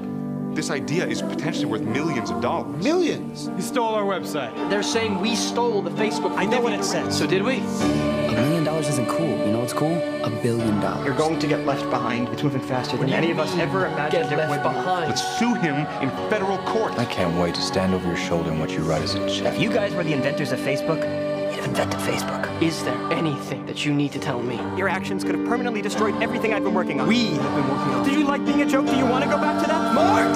This 0.54 0.70
idea 0.70 1.04
is 1.04 1.20
potentially 1.20 1.66
worth 1.66 1.82
millions 1.82 2.30
of 2.30 2.40
dollars. 2.40 2.82
Millions? 2.82 3.48
You 3.56 3.60
stole 3.60 3.94
our 3.94 4.04
website. 4.04 4.54
They're 4.70 4.84
saying 4.84 5.20
we 5.20 5.34
stole 5.34 5.82
the 5.82 5.90
Facebook. 5.90 6.36
I 6.36 6.44
know 6.44 6.60
what 6.60 6.72
it 6.72 6.84
says. 6.84 7.18
So 7.18 7.26
did 7.26 7.42
we? 7.42 7.56
A 7.56 8.32
million 8.32 8.62
dollars 8.62 8.88
isn't 8.88 9.08
cool. 9.08 9.26
You 9.26 9.52
know 9.52 9.58
what's 9.58 9.72
cool? 9.72 9.96
A 10.22 10.30
billion 10.42 10.78
dollars. 10.80 11.06
You're 11.06 11.16
going 11.16 11.40
to 11.40 11.46
get 11.48 11.66
left 11.66 11.90
behind. 11.90 12.28
It's 12.28 12.44
moving 12.44 12.60
faster 12.60 12.96
than 12.96 13.10
any 13.10 13.32
of 13.32 13.40
us 13.40 13.52
ever 13.56 13.86
imagined 13.86 14.30
it 14.30 14.48
would 14.48 14.62
Behind. 14.62 15.08
Let's 15.08 15.38
sue 15.38 15.54
him 15.54 15.74
in 16.00 16.08
federal 16.30 16.58
court. 16.58 16.96
I 16.98 17.04
can't 17.04 17.36
wait 17.40 17.56
to 17.56 17.60
stand 17.60 17.92
over 17.92 18.06
your 18.06 18.16
shoulder 18.16 18.50
and 18.50 18.60
watch 18.60 18.72
you 18.72 18.80
write 18.80 19.02
as 19.02 19.16
a 19.16 19.28
check. 19.28 19.54
If 19.54 19.60
you 19.60 19.70
guys 19.70 19.92
were 19.92 20.04
the 20.04 20.12
inventors 20.12 20.52
of 20.52 20.60
Facebook, 20.60 21.00
you'd 21.00 21.02
have 21.12 21.23
invented 21.64 22.00
Facebook. 22.00 22.44
Is 22.62 22.84
there 22.84 22.96
anything 23.12 23.66
that 23.66 23.84
you 23.84 23.92
need 23.92 24.12
to 24.12 24.18
tell 24.18 24.40
me? 24.42 24.56
Your 24.76 24.88
actions 24.88 25.24
could 25.24 25.34
have 25.34 25.46
permanently 25.46 25.82
destroyed 25.82 26.14
everything 26.22 26.52
I've 26.54 26.64
been 26.64 26.74
working 26.74 27.00
on. 27.00 27.08
We 27.08 27.26
have 27.26 27.54
been 27.56 27.68
working 27.68 27.94
on. 27.94 28.04
Did 28.04 28.14
you 28.14 28.24
like 28.24 28.44
being 28.44 28.62
a 28.62 28.66
joke? 28.66 28.86
Do 28.86 28.96
you 28.96 29.06
want 29.06 29.24
to 29.24 29.30
go 29.30 29.38
back 29.38 29.60
to 29.62 29.68
that? 29.68 29.94
Mark! 29.94 30.34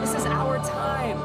This 0.00 0.14
is 0.14 0.26
our 0.26 0.58
time. 0.58 1.18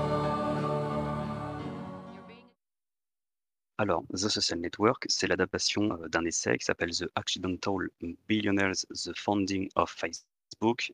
Alors, 3.80 4.04
The 4.10 4.30
Social 4.30 4.60
Network, 4.60 5.06
c'est 5.08 5.28
l'adaptation 5.28 5.92
euh, 5.92 6.08
d'un 6.10 6.26
essai 6.26 6.58
qui 6.58 6.66
s'appelle 6.66 6.92
The 6.92 7.08
Accidental 7.16 7.90
Billionaires, 8.28 8.86
The 8.90 9.14
Founding 9.16 9.70
of 9.76 9.90
Facebook. 9.92 10.37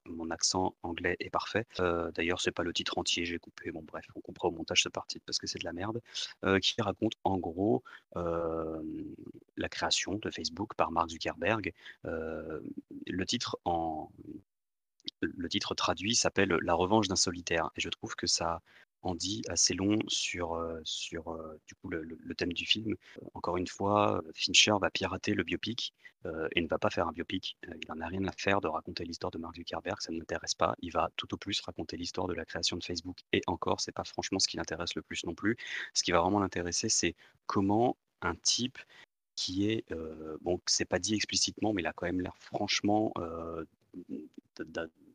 Mon 0.05 0.29
accent 0.29 0.75
anglais 0.83 1.15
est 1.19 1.29
parfait. 1.29 1.65
Euh, 1.79 2.11
D'ailleurs, 2.11 2.41
c'est 2.41 2.51
pas 2.51 2.63
le 2.63 2.73
titre 2.73 2.97
entier, 2.97 3.25
j'ai 3.25 3.39
coupé. 3.39 3.71
Bon, 3.71 3.81
bref, 3.81 4.05
on 4.15 4.21
comprend 4.21 4.49
au 4.49 4.51
montage 4.51 4.83
ce 4.83 4.89
parti 4.89 5.19
parce 5.19 5.37
que 5.37 5.47
c'est 5.47 5.59
de 5.59 5.63
la 5.63 5.73
merde. 5.73 6.01
Euh, 6.43 6.59
qui 6.59 6.81
raconte 6.81 7.13
en 7.23 7.37
gros 7.37 7.83
euh, 8.17 8.81
la 9.57 9.69
création 9.69 10.15
de 10.15 10.29
Facebook 10.29 10.73
par 10.75 10.91
Mark 10.91 11.09
Zuckerberg. 11.09 11.73
Euh, 12.05 12.59
le 13.07 13.25
titre 13.25 13.57
en 13.65 14.11
le 15.21 15.49
titre 15.49 15.75
traduit 15.75 16.15
s'appelle 16.15 16.57
La 16.61 16.73
revanche 16.73 17.07
d'un 17.07 17.15
solitaire. 17.15 17.69
Et 17.75 17.81
je 17.81 17.89
trouve 17.89 18.15
que 18.15 18.27
ça 18.27 18.61
dit 19.11 19.41
assez 19.49 19.73
long 19.73 19.99
sur, 20.07 20.53
euh, 20.53 20.79
sur 20.83 21.29
euh, 21.29 21.59
du 21.67 21.75
coup, 21.75 21.89
le, 21.89 22.35
thème 22.35 22.53
du 22.53 22.65
film. 22.65 22.95
Encore 23.33 23.57
une 23.57 23.67
fois, 23.67 24.17
euh, 24.17 24.31
Fincher 24.33 24.73
va 24.81 24.89
pirater 24.89 25.33
le 25.33 25.43
biopic 25.43 25.93
et 26.55 26.61
ne 26.61 26.69
va 26.69 26.77
pas 26.77 26.89
faire 26.89 27.05
un 27.05 27.11
biopic. 27.11 27.57
Il 27.67 27.87
n'en 27.89 27.99
a 27.99 28.07
rien 28.07 28.25
à 28.25 28.31
faire 28.31 28.61
de 28.61 28.69
raconter 28.69 29.03
l'histoire 29.03 29.29
de 29.29 29.37
Mark 29.37 29.57
Zuckerberg, 29.57 29.99
ça 29.99 30.09
ne 30.13 30.19
l'intéresse 30.19 30.55
pas. 30.55 30.73
Il 30.79 30.93
va 30.93 31.09
tout 31.17 31.33
au 31.33 31.37
plus 31.37 31.59
raconter 31.59 31.97
l'histoire 31.97 32.27
de 32.27 32.33
la 32.33 32.45
création 32.45 32.77
de 32.77 32.83
Facebook. 32.83 33.17
Et 33.33 33.41
encore, 33.45 33.81
c'est 33.81 33.91
pas 33.91 34.05
franchement 34.05 34.39
ce 34.39 34.47
qui 34.47 34.55
l'intéresse 34.55 34.95
le 34.95 35.01
plus 35.01 35.25
non 35.25 35.35
plus. 35.35 35.57
Ce 35.93 36.01
qui 36.01 36.13
va 36.13 36.21
vraiment 36.21 36.39
l'intéresser, 36.39 36.87
c'est 36.87 37.13
comment 37.45 37.97
un 38.21 38.35
type 38.35 38.77
qui 39.35 39.69
est, 39.69 39.83
euh, 39.91 40.37
bon, 40.39 40.61
c'est 40.65 40.85
pas 40.85 40.97
dit 40.97 41.13
explicitement, 41.13 41.73
mais 41.73 41.81
il 41.81 41.87
a 41.87 41.93
quand 41.93 42.05
même 42.05 42.21
l'air 42.21 42.37
franchement 42.37 43.11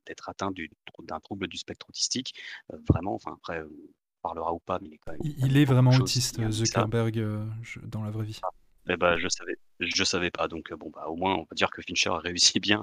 d'être 0.09 0.29
atteint 0.29 0.51
du- 0.51 0.71
d'un 1.01 1.21
trouble 1.21 1.47
du 1.47 1.57
spectre 1.57 1.87
autistique. 1.89 2.35
Euh, 2.73 2.79
vraiment, 2.89 3.15
enfin, 3.15 3.35
après, 3.35 3.63
on 3.63 3.69
parlera 4.23 4.53
ou 4.53 4.59
pas, 4.59 4.79
mais 4.81 4.89
il 4.89 4.95
est 4.95 4.99
quand 4.99 5.13
même. 5.13 5.21
Il, 5.23 5.47
il 5.47 5.57
est 5.57 5.65
vraiment 5.65 5.93
autiste, 5.93 6.37
ça. 6.43 6.51
Zuckerberg, 6.51 7.19
euh, 7.19 7.47
je- 7.63 7.81
dans 7.81 8.03
la 8.03 8.11
vraie 8.11 8.25
vie. 8.25 8.41
Eh 8.91 8.97
bah, 8.97 9.19
je 9.19 9.29
savais 9.29 9.57
je 9.81 10.03
savais 10.05 10.31
pas 10.31 10.49
donc 10.49 10.73
heu, 10.73 10.77
bon, 10.77 10.91
bah, 10.91 11.07
au 11.09 11.17
moins 11.17 11.35
on 11.37 11.45
peut 11.45 11.55
dire 11.55 11.71
que 11.71 11.83
Fincher 11.83 12.11
a 12.11 12.19
réussi 12.19 12.59
bien 12.61 12.81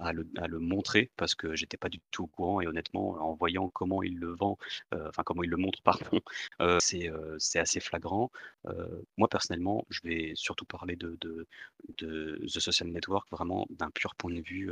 à 0.00 0.12
le 0.12 0.58
montrer 0.58 1.10
parce 1.16 1.34
que 1.34 1.54
j'étais 1.54 1.76
pas 1.76 1.88
du 1.88 2.00
tout 2.10 2.24
au 2.24 2.26
courant 2.26 2.60
et 2.60 2.66
honnêtement, 2.66 3.10
en 3.22 3.34
voyant 3.34 3.68
comment 3.70 4.02
il 4.02 4.18
le 4.18 4.34
vend, 4.34 4.58
heu, 4.94 5.04
enfin 5.08 5.22
comment 5.24 5.42
il 5.44 5.50
le 5.50 5.56
montre 5.56 5.80
pardon, 5.84 6.20
c'est, 6.80 7.08
heu, 7.08 7.36
c'est 7.38 7.58
assez 7.60 7.80
flagrant. 7.80 8.30
Moi 9.16 9.28
personnellement, 9.28 9.84
je 9.90 10.00
vais 10.04 10.32
surtout 10.34 10.64
parler 10.66 10.96
de 10.96 11.16
The 11.98 12.58
Social 12.60 12.88
Network 12.90 13.28
vraiment 13.30 13.66
d'un 13.70 13.90
pur 13.90 14.14
point 14.16 14.32
de 14.32 14.40
vue, 14.40 14.70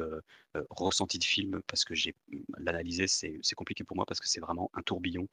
ressenti 0.71 1.19
de 1.19 1.25
film 1.25 1.61
parce 1.67 1.85
que 1.85 1.95
j'ai 1.95 2.15
l'analyser 2.59 3.07
c'est 3.09 3.41
compliqué 3.57 3.85
pour 3.85 3.97
moi 3.97 4.07
parce 4.07 4.21
que 4.21 4.29
c'est 4.29 4.41
vraiment 4.41 4.71
un 4.75 4.83
tourbillon. 4.83 5.29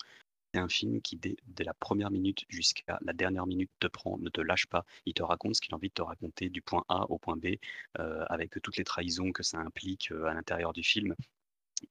C'est 0.54 0.60
un 0.62 0.68
film 0.70 1.02
qui 1.02 1.18
dès 1.18 1.36
la 1.64 1.74
première 1.74 2.10
minute 2.12 2.46
jusqu'à 2.50 3.00
la 3.02 3.12
dernière 3.14 3.46
minute 3.48 3.70
te 3.80 3.88
prend, 3.88 4.18
ne 4.18 4.30
te 4.30 4.40
lâche 4.42 4.66
pas. 4.68 4.86
Il 5.06 5.14
te 5.14 5.24
raconte 5.24 5.56
ce 5.56 5.62
qu'il 5.62 5.74
a 5.74 5.78
envie 5.78 5.90
de 5.90 5.94
te 5.94 6.02
raconter 6.02 6.50
du 6.50 6.62
point 6.62 6.84
A 6.90 7.10
au 7.10 7.18
point 7.18 7.36
B, 7.38 7.56
heu, 8.00 8.24
avec 8.30 8.62
toutes 8.62 8.78
les 8.78 8.84
trahisons 8.86 9.32
que 9.32 9.44
ça 9.44 9.60
implique, 9.60 10.12
heu, 10.12 10.26
à 10.28 10.34
l'intérieur 10.34 10.74
du 10.74 10.84
film 10.84 11.16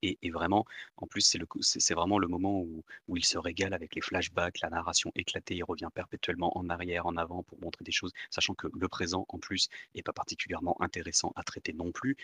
et 0.02 0.30
vraiment, 0.30 0.64
en 0.96 1.06
plus, 1.06 1.22
c'est 1.60 1.94
vraiment 1.94 2.18
le 2.18 2.28
moment 2.28 2.60
où 2.60 2.82
où 3.08 3.16
il 3.16 3.24
se 3.24 3.38
régale 3.38 3.74
avec 3.74 3.94
les 3.94 4.00
flashbacks, 4.00 4.60
la 4.60 4.70
narration 4.70 5.10
éclatée. 5.14 5.56
Il 5.56 5.64
revient 5.64 5.88
perpétuellement 5.94 6.56
en 6.56 6.68
arrière, 6.70 7.06
en 7.06 7.16
avant 7.16 7.42
pour 7.42 7.60
montrer 7.60 7.84
des 7.84 7.92
choses, 7.92 8.12
sachant 8.30 8.54
que 8.54 8.68
le 8.72 8.88
présent, 8.88 9.26
en 9.28 9.38
plus, 9.38 9.68
est 9.94 10.02
pas 10.02 10.12
particulièrement 10.12 10.80
intéressant 10.80 11.32
à 11.36 11.42
traiter 11.42 11.72
non 11.72 11.92
plus. 11.92 12.16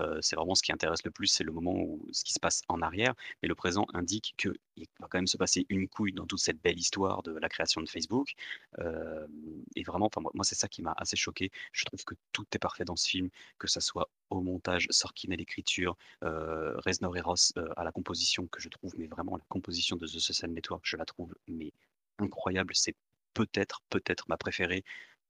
Heu, 0.00 0.18
c'est 0.22 0.36
vraiment 0.36 0.54
ce 0.54 0.62
qui 0.62 0.72
intéresse 0.72 1.04
le 1.04 1.10
plus, 1.10 1.26
c'est 1.28 1.44
le 1.44 1.52
moment 1.52 1.74
où 1.74 2.06
ce 2.12 2.24
qui 2.24 2.32
se 2.32 2.40
passe 2.40 2.62
en 2.68 2.82
arrière, 2.82 3.14
mais 3.42 3.48
le 3.48 3.54
présent 3.54 3.86
indique 3.94 4.34
qu'il 4.36 4.52
va 5.00 5.08
quand 5.08 5.18
même 5.18 5.26
se 5.26 5.36
passer 5.38 5.66
une 5.70 5.88
couille 5.88 6.12
dans 6.12 6.26
toute 6.26 6.40
cette 6.40 6.60
belle 6.62 6.78
histoire 6.78 7.22
de 7.22 7.32
la 7.38 7.48
création 7.48 7.80
de 7.82 7.88
Facebook. 7.88 8.32
Hem 8.78 9.28
et 9.76 9.82
vraiment, 9.82 10.10
moi 10.34 10.44
c'est 10.44 10.54
ça 10.54 10.68
qui 10.68 10.82
m'a 10.82 10.94
assez 10.96 11.16
choqué. 11.16 11.50
Je 11.72 11.84
trouve 11.84 12.04
que 12.04 12.14
tout 12.32 12.46
est 12.54 12.58
parfait 12.58 12.84
dans 12.84 12.96
ce 12.96 13.08
film, 13.08 13.30
que 13.58 13.68
ça 13.68 13.80
soit 13.80 14.10
au 14.30 14.40
montage, 14.40 14.86
Sorkin 14.90 15.30
à 15.32 15.36
l'écriture, 15.36 15.96
heu, 16.24 16.74
Reznor 16.84 17.05
et 17.14 17.20
Ross, 17.20 17.52
heu, 17.56 17.68
à 17.76 17.84
la 17.84 17.92
composition 17.92 18.46
que 18.48 18.60
je 18.60 18.68
trouve 18.68 18.94
mais 18.98 19.06
vraiment 19.06 19.36
la 19.36 19.44
composition 19.48 19.96
de 19.96 20.06
The 20.06 20.18
Social 20.18 20.50
Network, 20.50 20.82
je 20.84 20.96
la 20.96 21.04
trouve 21.04 21.34
mais 21.46 21.72
incroyable. 22.18 22.74
C'est 22.74 22.94
peut-être, 23.34 23.82
peut-être 23.90 24.28
ma 24.28 24.36
préférée, 24.36 24.82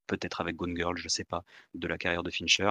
peut-être 0.06 0.40
avec 0.40 0.56
Gone 0.56 0.76
Girl, 0.76 0.96
je 0.96 1.08
sais 1.08 1.24
pas, 1.24 1.44
de 1.74 1.88
la 1.88 1.98
carrière 1.98 2.22
de 2.22 2.30
Fincher. 2.30 2.70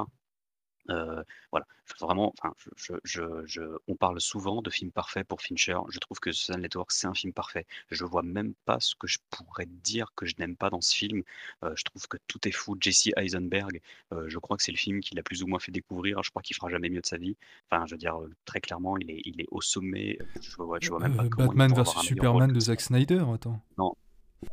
Heu, 0.90 1.24
voilà, 1.52 1.66
vraiment, 2.00 2.34
enfin, 2.38 2.54
je 2.78 2.94
je 3.04 3.24
je 3.46 3.62
on 3.88 3.96
parle 3.96 4.20
souvent 4.22 4.62
de 4.62 4.70
film 4.70 4.92
parfait 4.92 5.24
pour 5.24 5.42
Fincher. 5.42 5.78
Je 5.90 6.00
trouve 6.00 6.20
que 6.20 6.32
Social 6.32 6.62
Network, 6.62 6.92
c'est 6.92 7.08
un 7.08 7.14
film 7.14 7.34
parfait. 7.34 7.66
Je 7.90 8.06
vois 8.06 8.22
même 8.24 8.54
pas 8.66 8.80
ce 8.80 8.96
que 8.96 9.08
je 9.08 9.18
pourrais 9.30 9.66
dire 9.68 10.08
que 10.16 10.26
je 10.26 10.36
n'aime 10.40 10.56
pas 10.56 10.70
dans 10.70 10.82
ce 10.82 10.96
film. 10.96 11.24
Heu, 11.64 11.74
je 11.76 11.84
trouve 11.84 12.08
que 12.08 12.18
tout 12.28 12.48
est 12.48 12.52
fou. 12.52 12.76
Jesse 12.80 13.10
Eisenberg, 13.18 13.82
heu, 14.14 14.28
je 14.30 14.38
crois 14.40 14.58
que 14.58 14.64
c'est 14.64 14.72
le 14.72 14.78
film 14.78 15.00
qui 15.00 15.16
l'a 15.16 15.24
plus 15.24 15.44
ou 15.44 15.48
moins 15.48 15.60
fait 15.60 15.72
découvrir. 15.72 16.22
Je 16.24 16.30
crois 16.30 16.42
qu'il 16.42 16.56
fera 16.56 16.70
jamais 16.70 16.90
mieux 16.90 17.02
de 17.02 17.06
sa 17.06 17.18
vie. 17.18 17.36
Enfin, 17.70 17.86
je 17.88 17.94
veux 17.94 17.98
dire, 18.00 18.20
très 18.46 18.62
clairement, 18.62 18.98
il 18.98 19.10
est 19.12 19.22
il 19.26 19.42
est 19.42 19.48
au 19.52 19.62
sommet. 19.62 20.18
Je 20.42 20.56
vois 20.58 20.78
je 20.82 20.90
vois 20.90 21.00
même 21.00 21.16
pas 21.16 21.26
comment 21.30 21.48
Batman 21.54 21.84
rôle 21.84 22.04
Superman 22.04 22.52
de. 22.54 22.60
Zack 22.60 22.82
Snyder, 22.82 23.24
attends. 23.34 23.60
Non, 23.78 23.94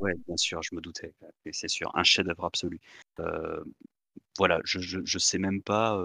ouais, 0.00 0.14
bien 0.26 0.36
sûr, 0.36 0.62
je 0.62 0.74
me 0.74 0.80
doutais, 0.80 1.12
c'est 1.52 1.68
sûr, 1.68 1.90
un 1.94 2.04
chef-d'œuvre 2.04 2.44
absolu. 2.44 2.80
Voilà, 4.38 4.60
je 4.64 4.98
je 5.04 5.18
sais 5.18 5.38
même 5.38 5.62
pas, 5.62 5.96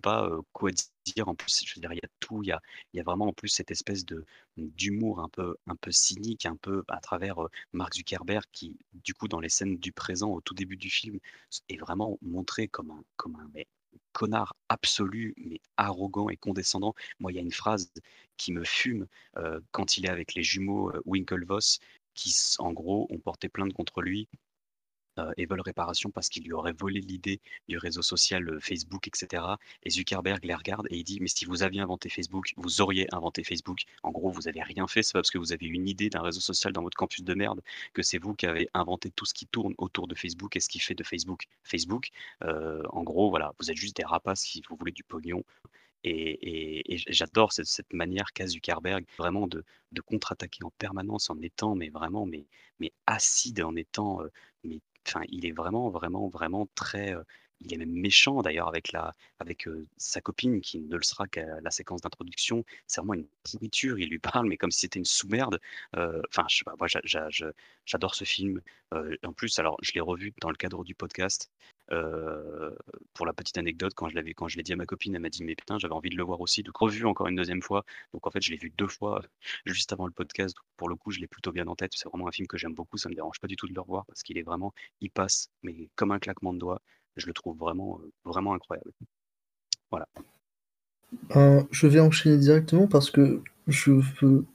pas, 0.00 0.26
heu, 0.28 0.40
quoi 0.52 0.70
dire. 1.06 1.28
En 1.28 1.34
plus, 1.34 1.62
je 1.66 1.74
veux 1.74 1.80
il 1.92 1.96
y 1.96 2.06
a 2.06 2.08
tout, 2.20 2.42
il 2.42 2.48
y 2.48 2.52
a 2.52 2.60
y 2.94 3.00
a 3.00 3.02
vraiment 3.02 3.26
en 3.28 3.32
plus 3.32 3.48
cette 3.48 3.70
espèce 3.70 4.04
d'humour 4.56 5.20
un 5.20 5.28
peu 5.28 5.56
un 5.66 5.76
peu 5.76 5.90
cynique, 5.92 6.46
un 6.46 6.56
peu 6.56 6.84
à 6.88 7.00
travers, 7.00 7.42
heu, 7.42 7.48
Mark 7.72 7.94
Zuckerberg 7.94 8.44
qui, 8.52 8.76
du 8.94 9.14
coup, 9.14 9.28
dans 9.28 9.40
les 9.40 9.48
scènes 9.50 9.76
du 9.78 9.92
présent, 9.92 10.30
au 10.32 10.40
tout 10.40 10.54
début 10.54 10.76
du 10.76 10.90
film, 10.90 11.18
est 11.68 11.76
vraiment 11.78 12.18
montré 12.22 12.68
comme 12.68 12.90
un 12.92 13.02
comme 13.16 13.36
connard 14.12 14.54
absolu, 14.68 15.34
mais 15.36 15.60
arrogant 15.76 16.28
et 16.30 16.36
condescendant. 16.36 16.94
Moi, 17.20 17.32
il 17.32 17.36
y 17.36 17.38
a 17.38 17.42
une 17.42 17.52
phrase 17.52 17.92
qui 18.36 18.52
me 18.52 18.64
fume, 18.64 19.06
quand 19.72 19.96
il 19.98 20.06
est 20.06 20.08
avec 20.10 20.34
les 20.34 20.42
jumeaux, 20.42 20.92
Winklevoss 21.06 21.78
qui 22.14 22.34
en 22.58 22.72
gros, 22.72 23.06
ont 23.10 23.18
porté 23.18 23.48
plainte 23.48 23.72
contre 23.72 24.02
lui 24.02 24.28
et 25.36 25.46
veulent 25.46 25.60
réparation 25.60 26.10
parce 26.10 26.28
qu'il 26.28 26.44
lui 26.44 26.52
aurait 26.52 26.72
volé 26.72 27.00
l'idée 27.00 27.40
du 27.68 27.78
réseau 27.78 28.02
social, 28.02 28.48
heu, 28.48 28.60
Facebook 28.60 29.06
et 29.08 29.10
cetera 29.14 29.58
et 29.84 29.90
Zuckerberg 29.90 30.44
les 30.44 30.54
regarde 30.54 30.86
et 30.90 30.96
il 30.98 31.04
dit: 31.04 31.18
«Mais 31.20 31.28
si 31.28 31.44
vous 31.44 31.62
aviez 31.62 31.80
inventé 31.80 32.08
Facebook, 32.08 32.52
vous 32.56 32.80
auriez 32.80 33.06
inventé 33.14 33.44
Facebook. 33.44 33.80
En 34.02 34.10
gros, 34.10 34.30
vous 34.30 34.48
avez 34.48 34.62
rien 34.62 34.86
fait, 34.86 35.02
c'est 35.02 35.12
pas 35.12 35.20
parce 35.20 35.30
que 35.30 35.38
vous 35.38 35.52
avez 35.52 35.66
une 35.66 35.88
idée 35.88 36.10
d'un 36.10 36.22
réseau 36.22 36.40
social 36.40 36.72
dans 36.72 36.82
votre 36.82 36.96
campus 36.96 37.22
de 37.24 37.34
merde 37.34 37.60
que 37.94 38.02
c'est 38.02 38.18
vous 38.18 38.34
qui 38.34 38.46
avez 38.46 38.68
inventé 38.74 39.10
tout 39.10 39.24
ce 39.26 39.34
qui 39.34 39.46
tourne 39.46 39.74
autour 39.78 40.06
de 40.08 40.14
Facebook 40.14 40.56
et 40.56 40.60
ce 40.60 40.68
qui 40.68 40.78
fait 40.80 40.94
de 40.94 41.04
Facebook, 41.04 41.44
Facebook. 41.64 42.08
Heu, 42.44 42.82
en 42.90 43.02
gros, 43.02 43.30
voilà, 43.30 43.52
vous 43.58 43.70
êtes 43.70 43.76
juste 43.76 43.96
des 43.96 44.04
rapaces 44.04 44.40
si 44.42 44.62
vous 44.68 44.76
voulez 44.76 44.92
du 44.92 45.04
pognon» 45.04 45.44
et 46.04 46.94
et 46.94 46.98
j'adore 47.08 47.52
cette 47.52 47.92
manière 47.92 48.32
qu'a 48.32 48.46
Zuckerberg 48.46 49.04
vraiment 49.18 49.46
de 49.46 49.64
de 49.92 50.00
contre-attaquer 50.00 50.64
en 50.64 50.70
permanence 50.78 51.28
en 51.30 51.38
étant 51.42 51.74
mais 51.74 51.90
vraiment 51.90 52.24
mais 52.26 52.46
mais 52.80 52.92
acide, 53.06 53.60
en 53.62 53.76
étant, 53.76 54.20
mais 54.64 54.80
enfin, 55.14 55.24
il 55.30 55.46
est 55.46 55.52
vraiment, 55.52 55.90
vraiment, 55.90 56.28
vraiment 56.28 56.66
très, 56.74 57.12
heu, 57.14 57.24
il 57.60 57.72
est 57.74 57.76
même 57.76 57.92
méchant 57.92 58.42
d'ailleurs 58.42 58.68
avec 58.68 58.92
la 58.92 59.14
avec, 59.38 59.68
sa 59.96 60.20
copine 60.20 60.60
qui 60.60 60.80
ne 60.80 60.96
le 60.96 61.02
sera 61.02 61.26
qu'à 61.28 61.60
la 61.60 61.70
séquence 61.70 62.00
d'introduction. 62.02 62.64
C'est 62.86 63.00
vraiment 63.00 63.14
une 63.14 63.26
pourriture, 63.42 63.98
il 63.98 64.08
lui 64.08 64.18
parle 64.42 64.48
mais 64.48 64.56
comme 64.56 64.70
si 64.70 64.80
c'était 64.80 64.98
une 64.98 65.04
sous-merde. 65.04 65.60
Enfin, 65.94 66.46
moi 66.78 66.86
j'adore 67.84 68.14
ce 68.14 68.24
film. 68.24 68.60
En 69.24 69.32
plus, 69.32 69.58
alors 69.58 69.76
je 69.82 69.92
l'ai 69.94 70.00
revu 70.00 70.32
dans 70.40 70.50
le 70.50 70.56
cadre 70.56 70.84
du 70.84 70.94
podcast. 70.94 71.50
Pour 73.14 73.26
la 73.26 73.32
petite 73.32 73.58
anecdote, 73.58 73.92
quand 73.94 74.08
je 74.08 74.14
l'avais 74.14 74.34
quand 74.34 74.48
je 74.48 74.56
l'ai 74.56 74.62
dit 74.62 74.72
à 74.72 74.76
ma 74.76 74.86
copine, 74.86 75.14
elle 75.14 75.22
m'a 75.22 75.28
dit: 75.30 75.44
«Mais 75.44 75.54
putain, 75.54 75.78
j'avais 75.78 75.94
envie 75.94 76.10
de 76.10 76.16
le 76.16 76.22
voir 76.24 76.40
aussi», 76.40 76.62
donc 76.62 76.76
revu 76.76 77.04
encore 77.06 77.26
une 77.28 77.36
2e 77.36 77.62
fois. 77.62 77.84
Donc 78.12 78.26
en 78.26 78.30
fait, 78.30 78.40
je 78.42 78.50
l'ai 78.50 78.56
vu 78.56 78.70
2 78.76 78.86
fois 78.88 79.22
juste 79.66 79.92
avant 79.92 80.06
le 80.06 80.12
podcast. 80.12 80.56
Pour 80.76 80.88
le 80.88 80.96
coup, 80.96 81.10
je 81.10 81.20
l'ai 81.20 81.26
plutôt 81.28 81.52
bien 81.52 81.66
en 81.66 81.76
tête. 81.76 81.92
C'est 81.94 82.08
vraiment 82.08 82.28
un 82.28 82.32
film 82.32 82.46
que 82.48 82.56
j'aime 82.58 82.74
beaucoup, 82.74 82.96
ça 82.98 83.08
me 83.08 83.14
dérange 83.14 83.38
pas 83.40 83.48
du 83.48 83.56
tout 83.56 83.66
de 83.68 83.74
le 83.74 83.80
revoir 83.80 84.06
parce 84.06 84.22
qu'il 84.22 84.38
est 84.38 84.42
vraiment 84.42 84.72
il 85.00 85.10
passe, 85.10 85.48
mais 85.62 85.88
comme 85.96 86.12
un 86.12 86.18
claquement 86.18 86.52
de 86.52 86.58
doigts. 86.58 86.80
Je 87.16 87.26
le 87.26 87.32
trouve 87.32 87.56
vraiment, 87.58 88.00
heu, 88.00 88.10
vraiment 88.24 88.54
incroyable. 88.54 88.90
Voilà. 89.90 90.06
Ben, 91.34 91.66
je 91.70 91.86
vais 91.86 92.00
enchaîner 92.00 92.38
directement 92.38 92.86
parce 92.86 93.10
que 93.10 93.42
je 93.66 93.92
veux 94.20 94.46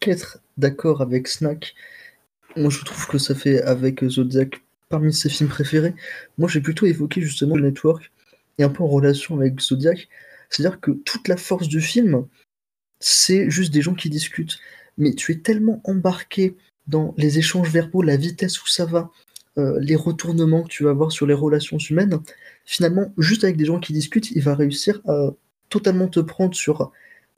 qu'être 0.00 0.38
d'accord 0.56 1.00
avec 1.00 1.28
Snack. 1.28 1.74
Moi, 2.56 2.70
je 2.70 2.84
trouve 2.84 3.06
que 3.08 3.18
ça 3.18 3.34
fait 3.34 3.62
avec 3.62 4.04
Zodiac 4.04 4.62
parmi 4.88 5.12
ses 5.12 5.28
films 5.28 5.48
préférés. 5.48 5.94
Moi, 6.38 6.48
j'ai 6.48 6.60
plutôt 6.60 6.86
évoqué 6.86 7.20
justement 7.20 7.56
le 7.56 7.62
Network 7.62 8.12
et 8.58 8.64
un 8.64 8.68
peu 8.68 8.82
en 8.82 8.88
relation 8.88 9.36
avec 9.36 9.60
Zodiac. 9.60 10.08
C'est-à-dire 10.50 10.80
que 10.80 10.92
toute 10.92 11.26
la 11.28 11.36
force 11.36 11.68
du 11.68 11.80
film, 11.80 12.26
c'est 13.00 13.50
juste 13.50 13.72
des 13.72 13.82
gens 13.82 13.94
qui 13.94 14.10
discutent. 14.10 14.58
Mais 14.98 15.14
tu 15.14 15.32
es 15.32 15.38
tellement 15.38 15.80
embarqué 15.84 16.56
dans 16.86 17.14
les 17.16 17.38
échanges 17.38 17.70
verbaux, 17.70 18.02
la 18.02 18.16
vitesse 18.16 18.62
où 18.62 18.66
ça 18.68 18.84
va, 18.84 19.10
heu, 19.58 19.78
les 19.80 19.96
retournements 19.96 20.62
que 20.62 20.68
tu 20.68 20.84
vas 20.84 20.90
avoir 20.90 21.12
sur 21.12 21.26
les 21.26 21.34
relations 21.34 21.78
humaines. 21.78 22.20
Finalement, 22.64 23.12
juste 23.18 23.44
avec 23.44 23.56
des 23.56 23.64
gens 23.64 23.80
qui 23.80 23.92
discutent, 23.92 24.30
il 24.30 24.42
va 24.42 24.54
réussir 24.54 25.00
à 25.06 25.30
totalement 25.70 26.08
te 26.08 26.20
prendre 26.20 26.54
sur 26.54 26.92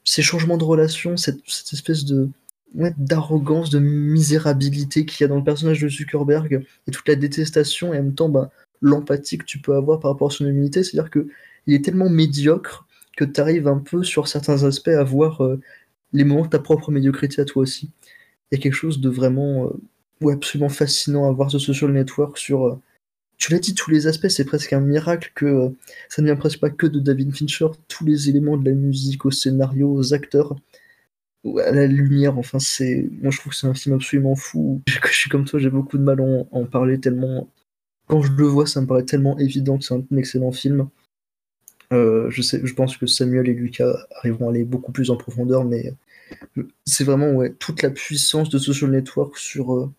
ces 0.04 0.22
changements 0.22 0.56
de 0.58 0.64
relations, 0.64 1.16
cette 1.16 1.40
espèce 1.72 2.04
de 2.04 2.28
d'arrogance, 2.74 3.70
de 3.70 3.78
misérabilité 3.78 5.06
qu'il 5.06 5.22
y 5.22 5.24
a 5.24 5.28
dans 5.28 5.38
le 5.38 5.44
personnage 5.44 5.80
de 5.80 5.88
Zuckerberg 5.88 6.66
et 6.86 6.90
toute 6.90 7.08
la 7.08 7.14
détestation 7.14 7.94
et 7.94 7.98
en 7.98 8.02
même 8.02 8.14
temps, 8.14 8.28
bah, 8.28 8.50
l'empathie 8.82 9.38
que 9.38 9.44
tu 9.44 9.60
peux 9.60 9.74
avoir 9.74 10.00
par 10.00 10.10
rapport 10.12 10.28
à 10.28 10.30
son 10.30 10.46
humanité. 10.46 10.82
C'est-à-dire 10.82 11.10
qu'il 11.10 11.74
est 11.74 11.84
tellement 11.84 12.10
médiocre 12.10 12.86
que 13.16 13.24
tu 13.24 13.40
arrives 13.40 13.68
un 13.68 13.78
peu 13.78 14.04
sur 14.04 14.28
certains 14.28 14.64
aspects 14.64 14.88
à 14.88 15.04
voir, 15.04 15.42
heu, 15.42 15.60
les 16.12 16.24
moments 16.24 16.44
de 16.44 16.50
ta 16.50 16.58
propre 16.58 16.90
médiocrité 16.90 17.40
à 17.42 17.44
toi 17.44 17.62
aussi. 17.62 17.90
Il 18.52 18.56
y 18.56 18.60
a 18.60 18.62
quelque 18.62 18.74
chose 18.74 19.00
de 19.00 19.08
vraiment, 19.10 19.66
heu, 19.66 19.80
ouais, 20.20 20.34
absolument 20.34 20.68
fascinant 20.68 21.28
à 21.28 21.32
voir 21.32 21.50
The 21.50 21.58
Social 21.58 21.92
Network 21.92 22.38
sur, 22.38 22.66
heu, 22.66 22.78
tu 23.38 23.52
l'as 23.52 23.58
dit, 23.60 23.74
tous 23.74 23.90
les 23.90 24.06
aspects. 24.06 24.28
C'est 24.28 24.44
presque 24.44 24.72
un 24.72 24.80
miracle 24.80 25.32
que, 25.34 25.46
heu, 25.46 25.76
ça 26.08 26.22
ne 26.22 26.26
vient 26.28 26.36
presque 26.36 26.60
pas 26.60 26.70
que 26.70 26.86
de 26.86 27.00
David 27.00 27.34
Fincher. 27.36 27.68
Tous 27.88 28.04
les 28.04 28.28
éléments 28.30 28.56
de 28.56 28.68
la 28.68 28.76
musique, 28.76 29.26
au 29.26 29.30
scénario, 29.30 29.92
aux 29.92 30.14
acteurs, 30.14 30.56
ou 31.44 31.58
à 31.60 31.70
la 31.72 31.86
lumière, 31.86 32.38
enfin 32.38 32.58
c'est 32.58 33.08
moi 33.22 33.30
je 33.30 33.38
trouve 33.38 33.52
que 33.52 33.58
c'est 33.58 33.66
un 33.68 33.74
film 33.74 33.94
absolument 33.96 34.34
fou. 34.36 34.82
Je 35.06 35.12
suis 35.12 35.30
comme 35.30 35.44
toi, 35.44 35.60
j'ai 35.60 35.70
beaucoup 35.70 35.98
de 35.98 36.02
mal 36.02 36.20
à 36.20 36.24
en 36.56 36.64
parler 36.66 37.00
tellement 37.00 37.48
quand 38.08 38.22
je 38.22 38.32
le 38.32 38.44
vois, 38.46 38.66
ça 38.66 38.80
me 38.80 38.86
paraît 38.86 39.04
tellement 39.04 39.38
évident 39.38 39.78
que 39.78 39.84
c'est 39.84 39.94
un 39.94 40.04
excellent 40.16 40.52
film. 40.52 40.88
Heu, 41.92 42.28
je 42.30 42.42
sais 42.42 42.60
je 42.64 42.74
pense 42.74 42.96
que 42.96 43.06
Samuel 43.06 43.48
et 43.48 43.54
Lucas 43.54 43.96
arriveront 44.16 44.48
à 44.48 44.50
aller 44.50 44.64
beaucoup 44.64 44.92
plus 44.92 45.10
en 45.10 45.16
profondeur, 45.16 45.64
mais, 45.64 45.94
c'est 46.84 47.04
vraiment, 47.04 47.32
ouais, 47.32 47.52
toute 47.54 47.82
la 47.82 47.90
puissance 47.90 48.50
de 48.50 48.58
Social 48.58 48.90
Network 48.90 49.38
sur, 49.38 49.90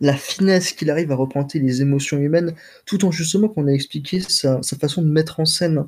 la 0.00 0.16
finesse 0.16 0.72
qu'il 0.72 0.90
arrive 0.90 1.12
à 1.12 1.14
représenter 1.14 1.58
les 1.58 1.82
émotions 1.82 2.18
humaines, 2.18 2.54
tout 2.84 3.04
en 3.04 3.10
justement, 3.10 3.48
qu'on 3.48 3.66
a 3.66 3.72
expliqué 3.72 4.20
sa 4.20 4.60
façon 4.80 5.02
de 5.02 5.08
mettre 5.08 5.40
en 5.40 5.44
scène, 5.44 5.86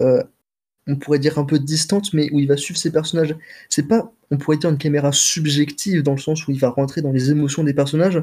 heu, 0.00 0.22
on 0.86 0.96
pourrait 0.96 1.18
dire 1.18 1.38
un 1.38 1.44
peu 1.44 1.58
distante, 1.58 2.12
mais 2.12 2.30
où 2.32 2.40
il 2.40 2.48
va 2.48 2.56
suivre 2.56 2.78
ses 2.78 2.92
personnages. 2.92 3.34
C'est 3.70 3.88
pas, 3.88 4.12
on 4.30 4.36
pourrait 4.36 4.58
dire, 4.58 4.70
une 4.70 4.78
caméra 4.78 5.12
subjective 5.12 6.02
dans 6.02 6.12
le 6.12 6.18
sens 6.18 6.46
où 6.46 6.50
il 6.50 6.58
va 6.58 6.68
rentrer 6.68 7.00
dans 7.02 7.12
les 7.12 7.30
émotions 7.30 7.64
des 7.64 7.74
personnages, 7.74 8.22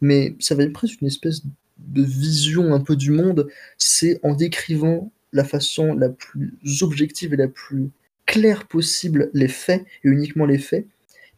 mais 0.00 0.36
ça 0.38 0.54
va 0.54 0.64
être 0.64 0.72
presque 0.72 1.00
une 1.00 1.08
espèce 1.08 1.42
de 1.78 2.02
vision 2.02 2.74
un 2.74 2.80
peu 2.80 2.96
du 2.96 3.10
monde, 3.10 3.48
c'est 3.78 4.20
en 4.22 4.34
décrivant 4.34 5.10
la 5.32 5.44
façon 5.44 5.94
la 5.94 6.10
plus 6.10 6.82
objective 6.82 7.32
et 7.32 7.36
la 7.38 7.48
plus 7.48 7.90
claire 8.26 8.66
possible 8.66 9.30
les 9.34 9.48
faits, 9.48 9.84
et 10.04 10.08
uniquement 10.08 10.46
les 10.46 10.58
faits, 10.58 10.86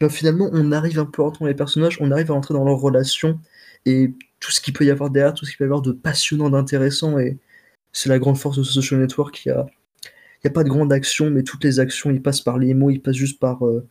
ben 0.01 0.09
finalement, 0.09 0.49
on 0.53 0.73
arrive 0.73 0.99
un 0.99 1.07
peu 1.07 1.23
à 1.23 1.27
entendre 1.27 1.49
les 1.49 1.55
personnages, 1.55 1.99
on 2.01 2.11
arrive 2.11 2.31
à 2.31 2.35
entrer 2.35 2.55
dans 2.55 2.65
leurs 2.65 2.81
relations, 2.81 3.41
et 3.87 4.13
tout 4.41 4.51
ce 4.51 4.61
qu'il 4.61 4.75
peut 4.75 4.85
y 4.85 4.91
avoir 4.91 5.11
derrière, 5.11 5.35
tout 5.35 5.45
ce 5.45 5.51
qu'il 5.51 5.59
peut 5.59 5.65
y 5.65 5.67
avoir 5.67 5.83
de 5.83 5.93
passionnant, 5.93 6.51
d'intéressant, 6.51 7.19
et 7.19 7.39
c'est 7.93 8.09
la 8.09 8.19
grande 8.19 8.39
force 8.39 8.59
de 8.59 8.63
ce 8.63 8.73
social 8.73 9.01
network. 9.01 9.45
Il 9.47 9.53
n'y 9.53 10.51
a, 10.51 10.51
pas 10.51 10.65
de 10.65 10.69
grande 10.69 10.93
action, 10.93 11.31
mais 11.31 11.43
toutes 11.43 11.65
les 11.65 11.81
actions, 11.81 12.11
ils 12.11 12.23
passent 12.23 12.43
par 12.43 12.59
les 12.59 12.75
mots, 12.75 12.91
ils 12.91 13.01
passent 13.01 13.17
juste 13.17 13.39
par, 13.39 13.65
euh, 13.67 13.89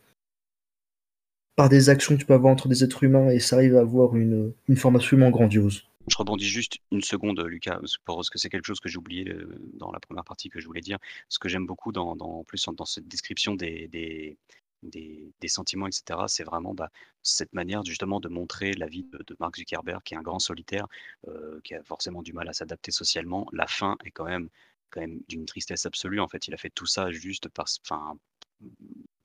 par 1.56 1.68
des 1.68 1.88
actions 1.88 2.14
que 2.14 2.20
tu 2.20 2.26
peux 2.26 2.34
avoir 2.34 2.52
entre 2.52 2.68
des 2.68 2.84
êtres 2.84 3.02
humains, 3.04 3.30
et 3.30 3.40
ça 3.40 3.56
arrive 3.56 3.76
à 3.76 3.80
avoir 3.80 4.14
une, 4.16 4.52
une 4.68 4.76
forme 4.76 4.96
absolument 4.96 5.30
grandiose. 5.30 5.84
Je 6.06 6.16
rebondis 6.18 6.46
juste 6.46 6.78
une 6.92 7.00
seconde, 7.00 7.40
Lucas, 7.40 7.80
parce 8.04 8.28
que 8.28 8.38
c'est 8.38 8.50
quelque 8.50 8.66
chose 8.66 8.80
que 8.80 8.90
j'ai 8.90 8.98
oublié 8.98 9.26
euh, 9.30 9.58
dans 9.72 9.90
la 9.90 10.00
première 10.00 10.24
partie 10.24 10.50
que 10.50 10.60
je 10.60 10.66
voulais 10.66 10.82
dire. 10.82 10.98
Ce 11.30 11.38
que 11.38 11.48
j'aime 11.48 11.66
beaucoup 11.66 11.92
dans, 11.92 12.14
en 12.20 12.44
plus 12.44 12.66
dans 12.76 12.84
cette 12.84 13.08
description 13.08 13.54
des, 13.54 13.88
des, 13.88 14.36
des, 14.84 15.48
sentiments, 15.48 15.86
etc., 15.86 16.20
c'est 16.28 16.44
vraiment 16.44 16.74
bah, 16.74 16.90
cette 17.22 17.52
manière 17.54 17.84
justement 17.84 18.20
de 18.20 18.28
montrer 18.28 18.72
la 18.74 18.86
vie 18.86 19.04
de, 19.04 19.18
de 19.18 19.36
Mark 19.40 19.56
Zuckerberg, 19.56 20.02
qui 20.02 20.14
est 20.14 20.16
un 20.16 20.22
grand 20.22 20.38
solitaire, 20.38 20.86
euh, 21.28 21.60
qui 21.64 21.74
a 21.74 21.82
forcément 21.82 22.22
du 22.22 22.32
mal 22.32 22.48
à 22.48 22.52
s'adapter 22.52 22.90
socialement. 22.90 23.46
La 23.52 23.66
fin 23.66 23.96
est 24.04 24.10
quand 24.10 24.24
même, 24.24 24.48
quand 24.90 25.00
même 25.00 25.20
d'une 25.28 25.46
tristesse 25.46 25.86
absolue. 25.86 26.20
En 26.20 26.28
fait, 26.28 26.48
il 26.48 26.54
a 26.54 26.56
fait 26.56 26.70
tout 26.70 26.86
ça 26.86 27.10
juste 27.10 27.48
par, 27.48 27.66
enfin, 27.82 28.18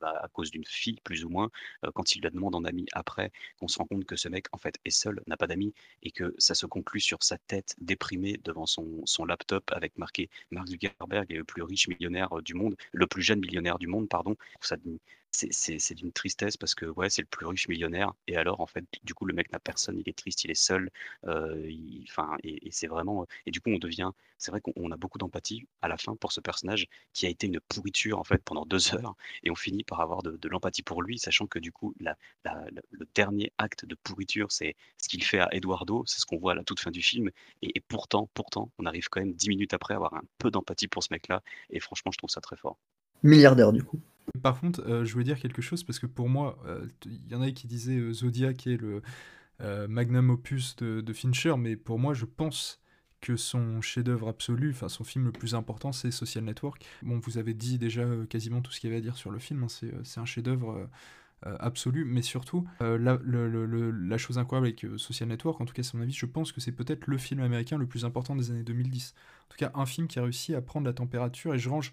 bah, 0.00 0.18
à 0.22 0.28
cause 0.28 0.50
d'une 0.50 0.64
fille, 0.64 0.98
plus 1.04 1.24
ou 1.24 1.28
moins, 1.28 1.50
euh, 1.84 1.90
quand 1.94 2.14
il 2.14 2.22
la 2.22 2.30
demande 2.30 2.54
en 2.54 2.64
ami 2.64 2.86
après, 2.92 3.30
qu'on 3.58 3.68
se 3.68 3.78
rend 3.78 3.86
compte 3.86 4.04
que 4.04 4.16
ce 4.16 4.28
mec, 4.28 4.46
en 4.52 4.58
fait, 4.58 4.76
est 4.84 4.90
seul, 4.90 5.22
n'a 5.26 5.36
pas 5.36 5.46
d'amis, 5.46 5.74
et 6.02 6.10
que 6.10 6.34
ça 6.38 6.54
se 6.54 6.66
conclut 6.66 7.00
sur 7.00 7.22
sa 7.22 7.38
tête 7.38 7.74
déprimée 7.80 8.38
devant 8.44 8.66
son, 8.66 9.02
son 9.06 9.24
laptop 9.24 9.70
avec 9.72 9.96
marqué 9.98 10.28
Mark 10.50 10.68
Zuckerberg 10.68 11.30
est 11.30 11.36
le 11.36 11.44
plus 11.44 11.62
riche 11.62 11.88
millionnaire 11.88 12.38
euh, 12.38 12.42
du 12.42 12.54
monde, 12.54 12.76
le 12.92 13.06
plus 13.06 13.22
jeune 13.22 13.40
millionnaire 13.40 13.78
du 13.78 13.86
monde, 13.86 14.08
pardon. 14.08 14.36
Ça, 14.60 14.76
c'est 15.32 15.94
d'une 15.94 16.12
tristesse 16.12 16.56
parce 16.56 16.74
que 16.74 16.86
ouais, 16.86 17.08
c'est 17.08 17.22
le 17.22 17.28
plus 17.28 17.46
riche 17.46 17.68
millionnaire. 17.68 18.12
Et 18.26 18.36
alors, 18.36 18.60
en 18.60 18.66
fait, 18.66 18.84
du 19.04 19.14
coup, 19.14 19.26
le 19.26 19.34
mec 19.34 19.52
n'a 19.52 19.60
personne, 19.60 19.98
il 19.98 20.08
est 20.08 20.16
triste, 20.16 20.44
il 20.44 20.50
est 20.50 20.54
seul. 20.54 20.90
Euh, 21.24 21.62
et, 22.42 22.66
et 22.66 22.70
c'est 22.70 22.88
vraiment. 22.88 23.26
Et 23.46 23.50
du 23.50 23.60
coup, 23.60 23.70
on 23.70 23.78
devient. 23.78 24.10
C'est 24.38 24.50
vrai 24.50 24.60
qu'on 24.60 24.90
a 24.90 24.96
beaucoup 24.96 25.18
d'empathie 25.18 25.66
à 25.82 25.88
la 25.88 25.98
fin 25.98 26.16
pour 26.16 26.32
ce 26.32 26.40
personnage 26.40 26.86
qui 27.12 27.26
a 27.26 27.28
été 27.28 27.46
une 27.46 27.60
pourriture 27.60 28.18
en 28.18 28.24
fait 28.24 28.42
pendant 28.42 28.64
deux 28.64 28.94
heures, 28.94 29.14
et 29.42 29.50
on 29.50 29.54
finit 29.54 29.84
par 29.90 30.00
avoir 30.00 30.22
de, 30.22 30.32
de 30.44 30.48
l'empathie 30.48 30.82
pour 30.82 31.02
lui, 31.02 31.18
sachant 31.18 31.46
que 31.46 31.58
du 31.58 31.72
coup, 31.72 31.92
la, 32.00 32.16
la, 32.44 32.54
le 32.90 33.06
dernier 33.14 33.52
acte 33.58 33.84
de 33.84 33.96
pourriture, 34.06 34.50
c'est 34.50 34.74
ce 35.02 35.08
qu'il 35.08 35.22
fait 35.30 35.40
à 35.40 35.48
Eduardo, 35.52 36.04
c'est 36.06 36.20
ce 36.20 36.26
qu'on 36.26 36.38
voit 36.38 36.52
à 36.52 36.54
la 36.54 36.64
toute 36.64 36.80
fin 36.80 36.92
du 36.92 37.02
film. 37.02 37.28
Et, 37.62 37.70
et 37.76 37.80
pourtant, 37.80 38.30
pourtant, 38.32 38.70
on 38.78 38.86
arrive 38.86 39.08
quand 39.10 39.20
même 39.20 39.34
dix 39.34 39.48
minutes 39.48 39.74
après 39.74 39.94
à 39.94 39.96
avoir 39.96 40.14
un 40.14 40.22
peu 40.38 40.50
d'empathie 40.50 40.88
pour 40.88 41.02
ce 41.02 41.12
mec-là. 41.12 41.42
Et 41.70 41.80
franchement, 41.80 42.12
je 42.12 42.18
trouve 42.18 42.30
ça 42.30 42.40
très 42.40 42.56
fort. 42.56 42.78
Milliardaire 43.22 43.72
du 43.72 43.82
coup. 43.82 44.00
Par 44.42 44.60
contre, 44.60 44.80
euh, 44.86 45.04
je 45.04 45.12
voulais 45.12 45.24
dire 45.24 45.40
quelque 45.40 45.62
chose 45.62 45.82
parce 45.82 45.98
que 45.98 46.06
pour 46.06 46.28
moi, 46.28 46.56
euh, 46.66 46.86
il 47.04 47.28
y 47.28 47.34
en 47.34 47.42
a 47.42 47.50
qui 47.50 47.66
disaient 47.66 47.98
euh, 47.98 48.12
Zodiac 48.12 48.66
est 48.66 48.76
le 48.76 49.02
euh, 49.60 49.88
magnum 49.88 50.30
opus 50.30 50.76
de, 50.76 51.00
de 51.00 51.12
Fincher, 51.12 51.54
mais 51.58 51.76
pour 51.76 51.98
moi, 51.98 52.14
je 52.14 52.26
pense 52.26 52.80
que 53.20 53.36
son 53.36 53.80
chef-d'œuvre 53.80 54.28
absolu, 54.28 54.70
enfin 54.70 54.88
son 54.88 55.04
film 55.04 55.26
le 55.26 55.32
plus 55.32 55.54
important, 55.54 55.92
c'est 55.92 56.10
Social 56.10 56.44
Network. 56.44 56.84
Bon, 57.02 57.18
vous 57.18 57.38
avez 57.38 57.54
dit 57.54 57.78
déjà 57.78 58.02
euh, 58.02 58.26
quasiment 58.26 58.60
tout 58.62 58.72
ce 58.72 58.80
qu'il 58.80 58.88
y 58.88 58.92
avait 58.92 58.98
à 58.98 59.02
dire 59.02 59.16
sur 59.16 59.30
le 59.30 59.38
film, 59.38 59.64
hein, 59.64 59.68
c'est 59.68 59.92
euh, 59.92 60.04
c'est 60.04 60.20
un 60.20 60.24
chef-d'œuvre 60.24 60.88
euh, 61.46 61.56
absolu, 61.58 62.04
mais 62.04 62.22
surtout, 62.22 62.66
la, 62.80 64.18
chose 64.18 64.38
incroyable 64.38 64.66
avec 64.66 64.86
Social 64.98 65.28
Network, 65.28 65.60
en 65.60 65.64
tout 65.64 65.72
cas 65.72 65.82
c'est 65.82 65.94
mon 65.94 66.02
avis, 66.02 66.12
je 66.12 66.26
pense 66.26 66.52
que 66.52 66.60
c'est 66.60 66.72
peut-être 66.72 67.06
le 67.06 67.16
film 67.16 67.40
américain 67.40 67.78
le 67.78 67.86
plus 67.86 68.04
important 68.04 68.36
des 68.36 68.50
années 68.50 68.62
2010. 68.62 69.14
En 69.14 69.48
tout 69.48 69.56
cas, 69.56 69.70
un 69.74 69.86
film 69.86 70.06
qui 70.06 70.18
a 70.18 70.22
réussi 70.22 70.54
à 70.54 70.60
prendre 70.60 70.86
la 70.86 70.92
température, 70.92 71.54
et 71.54 71.58
je 71.58 71.68
range 71.70 71.92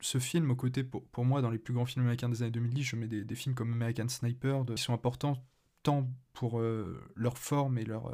ce 0.00 0.18
film 0.18 0.50
au 0.50 0.54
côté, 0.54 0.84
pour, 0.84 1.24
moi, 1.24 1.42
dans 1.42 1.50
les 1.50 1.58
plus 1.58 1.74
grands 1.74 1.86
films 1.86 2.04
américains 2.04 2.28
des 2.28 2.42
années 2.42 2.52
2010, 2.52 2.82
je 2.82 2.96
mets 2.96 3.08
des, 3.08 3.34
films 3.34 3.54
comme 3.54 3.72
American 3.72 4.08
Sniper, 4.08 4.64
qui 4.76 4.82
sont 4.82 4.92
importants 4.92 5.42
tant 5.82 6.08
pour 6.32 6.60
leur 7.16 7.38
forme 7.38 7.78
et 7.78 7.84
leur, 7.84 8.12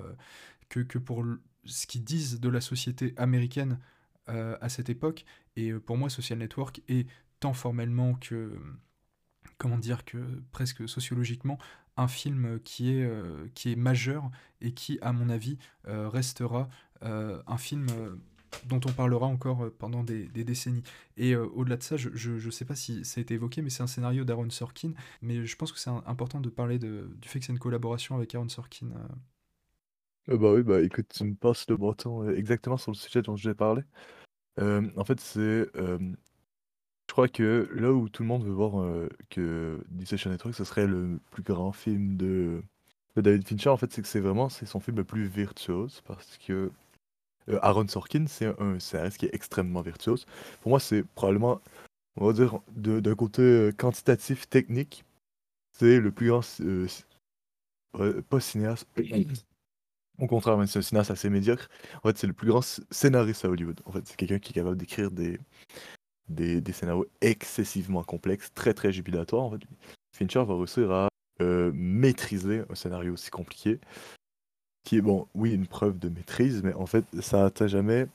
que, 0.69 0.99
pour 0.99 1.24
ce 1.64 1.86
qu'ils 1.86 2.05
disent 2.05 2.40
de 2.40 2.48
la 2.48 2.60
société 2.60 3.14
américaine 3.16 3.78
euh, 4.28 4.56
à 4.60 4.68
cette 4.68 4.89
époque. 4.89 5.24
Et 5.56 5.70
euh, 5.70 5.80
pour 5.80 5.97
moi, 5.97 6.09
Social 6.09 6.39
Network 6.39 6.80
est 6.89 7.09
tant 7.40 7.52
formellement 7.52 8.14
que, 8.14 8.52
comment 9.59 9.78
dire, 9.78 10.05
que 10.05 10.18
presque 10.52 10.89
sociologiquement, 10.89 11.59
un 11.97 12.09
film 12.09 12.60
qui 12.60 12.93
est, 12.93 13.02
euh, 13.02 13.76
majeur 13.76 14.30
et 14.60 14.72
qui, 14.72 14.98
à 15.02 15.12
mon 15.12 15.28
avis, 15.28 15.59
restera 15.84 16.68
un 17.01 17.59
film 17.59 17.89
dont 18.66 18.80
on 18.86 18.93
parlera 18.93 19.26
encore 19.26 19.72
pendant 19.76 20.05
des, 20.05 20.28
décennies. 20.28 20.84
Et 21.16 21.34
au-delà 21.34 21.76
de 21.76 21.82
ça, 21.82 21.97
je 21.97 22.30
ne 22.30 22.51
sais 22.51 22.64
pas 22.64 22.76
si 22.76 23.05
ça 23.05 23.18
a 23.18 23.22
été 23.22 23.34
évoqué, 23.34 23.60
mais 23.60 23.70
c'est 23.70 23.82
un 23.82 23.89
scénario 23.89 24.24
d'Aaron 24.24 24.51
Sorkin. 24.51 24.93
Mais 25.20 25.44
je 25.44 25.56
pense 25.56 25.72
que 25.72 25.80
c'est 25.80 25.90
important 25.90 26.40
de 26.40 26.48
parler 26.48 26.78
du 26.78 27.09
fait 27.26 27.40
que 27.40 27.47
c'est 27.47 27.52
une 27.52 27.59
collaboration 27.59 28.14
avec 28.14 28.34
Aaron 28.36 28.48
Sorkin. 28.48 28.86
Ah 30.28 30.36
bah 30.36 30.53
oui, 30.53 30.62
bah 30.62 30.81
écoute, 30.81 31.07
tu 31.09 31.24
me 31.24 31.35
passes 31.35 31.69
le 31.69 31.77
bâton 31.77 32.23
euh, 32.24 32.36
exactement 32.36 32.77
sur 32.77 32.93
le 32.93 32.97
sujet 32.97 33.23
dont 33.23 33.36
je 33.36 33.49
vais 33.49 33.55
parler. 33.55 33.82
En 34.59 35.05
fait, 35.05 35.20
c'est. 35.20 35.66
je 35.74 36.15
crois 37.09 37.28
que 37.28 37.69
là 37.74 37.93
où 37.93 38.09
tout 38.09 38.23
le 38.23 38.28
monde 38.28 38.44
veut 38.44 38.53
voir 38.53 38.85
que 39.31 39.82
Dissection 39.89 40.31
Network, 40.31 40.55
ce 40.55 40.65
serait 40.65 40.86
le 40.86 41.20
plus 41.31 41.43
grand 41.43 41.73
film 41.73 42.16
de, 42.16 42.62
David 43.16 43.47
Fincher, 43.47 43.70
en 43.70 43.77
fait, 43.77 43.93
c'est 43.93 44.03
que 44.03 44.09
c'est 44.09 44.20
vraiment 44.20 44.49
son 44.49 44.81
film 44.81 44.97
le 44.99 45.05
plus 45.05 45.27
virtuose 45.27 46.03
parce 46.07 46.39
que 46.39 46.70
Aaron 47.62 47.89
Sorkin, 47.89 48.27
c'est 48.27 48.47
un 48.61 48.78
scénariste 48.78 49.19
qui 49.19 49.27
est 49.27 49.35
extrêmement 49.35 49.82
virtuose. 49.82 50.27
Pour 50.61 50.70
moi, 50.70 50.81
c'est 50.81 51.03
probablement, 51.15 51.61
on 52.16 52.27
va 52.27 52.32
dire, 52.32 52.61
d'un 52.77 53.15
côté 53.15 53.70
quantitatif, 53.77 54.49
technique, 54.49 55.05
c'est 55.73 56.01
le 56.01 56.12
plus 56.12 56.28
grand. 56.28 56.43
euh, 56.61 56.86
euh, 57.97 58.23
pas 58.23 58.40
cinéaste. 58.40 58.89
Au 60.23 60.27
contraire, 60.28 60.57
même 60.57 60.66
si 60.66 60.74
c'est 60.74 60.78
un 60.78 60.82
cinéaste 60.82 61.11
assez 61.11 61.28
médiocre, 61.31 61.69
en 62.03 62.09
fait, 62.09 62.16
c'est 62.16 62.28
le 62.28 62.32
plus 62.32 62.49
grand 62.49 62.61
sc- 62.61 62.82
scénariste 62.90 63.44
à 63.44 63.49
Hollywood. 63.51 63.81
En 63.86 63.93
fait, 63.93 64.07
c'est 64.07 64.16
quelqu'un 64.16 64.39
qui 64.39 64.53
est 64.53 64.55
capable 64.55 64.77
d'écrire 64.78 65.11
des, 65.11 65.39
scénarios 66.73 67.07
excessivement 67.20 68.05
complexes, 68.05 68.53
très 68.55 68.74
très 68.74 68.93
jubilatoires. 68.93 69.51
Fincher 70.16 70.44
va 70.44 70.55
réussir 70.57 70.90
à 70.93 71.09
euh, 71.40 71.73
maîtriser 71.74 72.62
un 72.70 72.74
scénario 72.74 73.15
aussi 73.15 73.31
compliqué, 73.31 73.81
qui 74.85 74.97
est, 74.99 75.03
bon, 75.03 75.27
oui, 75.35 75.53
une 75.55 75.66
preuve 75.66 75.99
de 75.99 76.09
maîtrise, 76.09 76.62
mais 76.62 76.74
en 76.74 76.86
fait, 76.86 77.05
ça 77.20 77.44
atteint 77.47 77.66
jamais. 77.66 78.07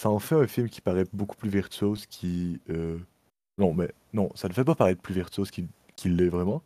Ça 0.00 0.10
en 0.10 0.18
fait 0.18 0.34
un 0.36 0.46
film 0.46 0.68
qui 0.68 0.80
paraît 0.80 1.06
beaucoup 1.12 1.36
plus 1.36 1.50
virtuose, 1.50 2.06
qui. 2.06 2.60
euh, 2.70 2.98
Non, 3.58 3.74
mais 3.74 3.92
non, 4.14 4.30
ça 4.36 4.48
ne 4.48 4.54
fait 4.54 4.64
pas 4.64 4.74
paraître 4.74 5.02
plus 5.02 5.14
virtuose 5.14 5.50
qu'il 5.50 5.68
qu'il 5.96 6.16
l'est 6.16 6.28
vraiment. 6.28 6.62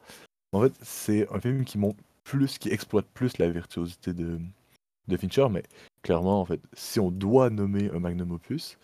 En 0.52 0.62
fait, 0.62 0.73
c'est 0.82 1.28
un 1.32 1.40
film 1.40 1.65
qui 1.65 1.78
montre 1.78 1.98
plus, 2.28 2.59
qui 2.59 2.68
exploite 2.68 3.06
plus 3.14 3.38
la 3.38 3.48
virtuosité 3.50 4.12
de, 4.12 4.38
de 5.09 5.16
Fincher, 5.16 5.48
mais 5.50 5.62
clairement, 6.02 6.40
en 6.42 6.44
fait, 6.44 6.60
si 6.74 7.00
on 7.00 7.10
doit 7.10 7.48
nommer 7.48 7.90
un 7.90 8.00
magnum 8.00 8.32
opus, 8.32 8.78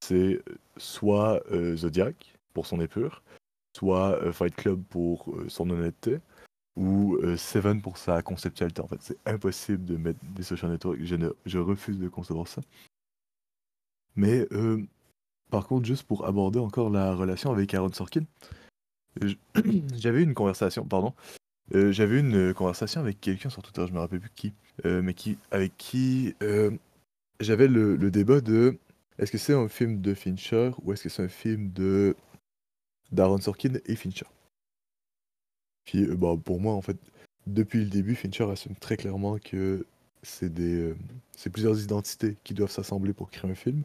c'est 0.00 0.40
soit 0.76 1.42
euh, 1.50 1.76
Zodiac 1.76 2.34
pour 2.54 2.66
son 2.66 2.80
épure, 2.80 3.22
soit 3.76 4.22
euh, 4.22 4.32
Fight 4.32 4.54
Club 4.54 4.80
pour 4.90 5.34
euh, 5.34 5.48
son 5.48 5.68
honnêteté, 5.70 6.20
ou 6.76 7.16
euh, 7.16 7.36
Seven 7.36 7.82
pour 7.82 7.98
sa 7.98 8.22
conceptualité. 8.22 8.80
En 8.80 8.86
fait, 8.86 9.02
c'est 9.02 9.18
impossible 9.26 9.84
de 9.84 9.96
mettre 9.96 10.20
des 10.22 10.44
social 10.44 10.70
networks. 10.70 11.02
Je, 11.02 11.16
ne, 11.16 11.30
je 11.46 11.58
refuse 11.58 11.98
de 11.98 12.08
concevoir 12.08 12.46
ça. 12.46 12.62
Mais 14.14 14.46
euh, 14.52 14.84
par 15.50 15.66
contre, 15.66 15.86
juste 15.86 16.04
pour 16.04 16.26
aborder 16.26 16.60
encore 16.60 16.90
la 16.90 17.12
relation 17.14 17.50
avec 17.50 17.74
Aaron 17.74 17.92
Sorkin, 17.92 18.24
j'avais 19.96 20.20
eu 20.20 20.22
une 20.22 20.34
conversation, 20.34 20.84
pardon, 20.84 21.12
euh, 21.74 21.92
j'avais 21.92 22.20
une 22.20 22.54
conversation 22.54 23.00
avec 23.00 23.20
quelqu'un 23.20 23.50
sur 23.50 23.62
Twitter, 23.62 23.84
je 23.86 23.92
me 23.92 23.98
rappelle 23.98 24.20
plus 24.20 24.30
qui, 24.34 24.52
euh, 24.84 25.02
mais 25.02 25.14
qui, 25.14 25.38
avec 25.50 25.76
qui 25.76 26.34
euh, 26.42 26.70
j'avais 27.40 27.68
le, 27.68 27.96
débat 28.10 28.40
de 28.40 28.78
est-ce 29.18 29.32
que 29.32 29.38
c'est 29.38 29.54
un 29.54 29.68
film 29.68 30.00
de 30.00 30.14
Fincher 30.14 30.70
ou 30.82 30.92
est-ce 30.92 31.04
que 31.04 31.08
c'est 31.08 31.22
un 31.22 31.28
film 31.28 31.70
de 31.72 32.16
d'Aaron 33.12 33.38
Sorkin 33.38 33.74
et 33.86 33.96
Fincher? 33.96 34.26
Puis 35.84 36.04
euh, 36.04 36.14
bah, 36.16 36.34
pour 36.42 36.60
moi, 36.60 36.74
en 36.74 36.82
fait, 36.82 36.96
depuis 37.46 37.80
le 37.80 37.90
début, 37.90 38.14
Fincher 38.14 38.50
assume 38.50 38.74
très 38.76 38.96
clairement 38.96 39.38
que 39.38 39.86
c'est 40.22 40.52
des, 40.52 40.74
euh, 40.74 40.96
c'est 41.36 41.50
plusieurs 41.50 41.80
identités 41.80 42.36
qui 42.44 42.54
doivent 42.54 42.70
s'assembler 42.70 43.12
pour 43.12 43.30
créer 43.30 43.50
un 43.50 43.54
film. 43.54 43.82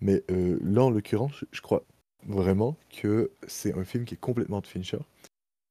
Mais 0.00 0.22
euh, 0.30 0.58
là, 0.62 0.84
en 0.84 0.90
l'occurrence, 0.90 1.44
je 1.52 1.60
crois 1.60 1.82
vraiment 2.26 2.76
que 2.90 3.30
c'est 3.46 3.74
un 3.74 3.84
film 3.84 4.04
qui 4.04 4.14
est 4.14 4.20
complètement 4.20 4.60
de 4.60 4.66
Fincher. 4.66 4.98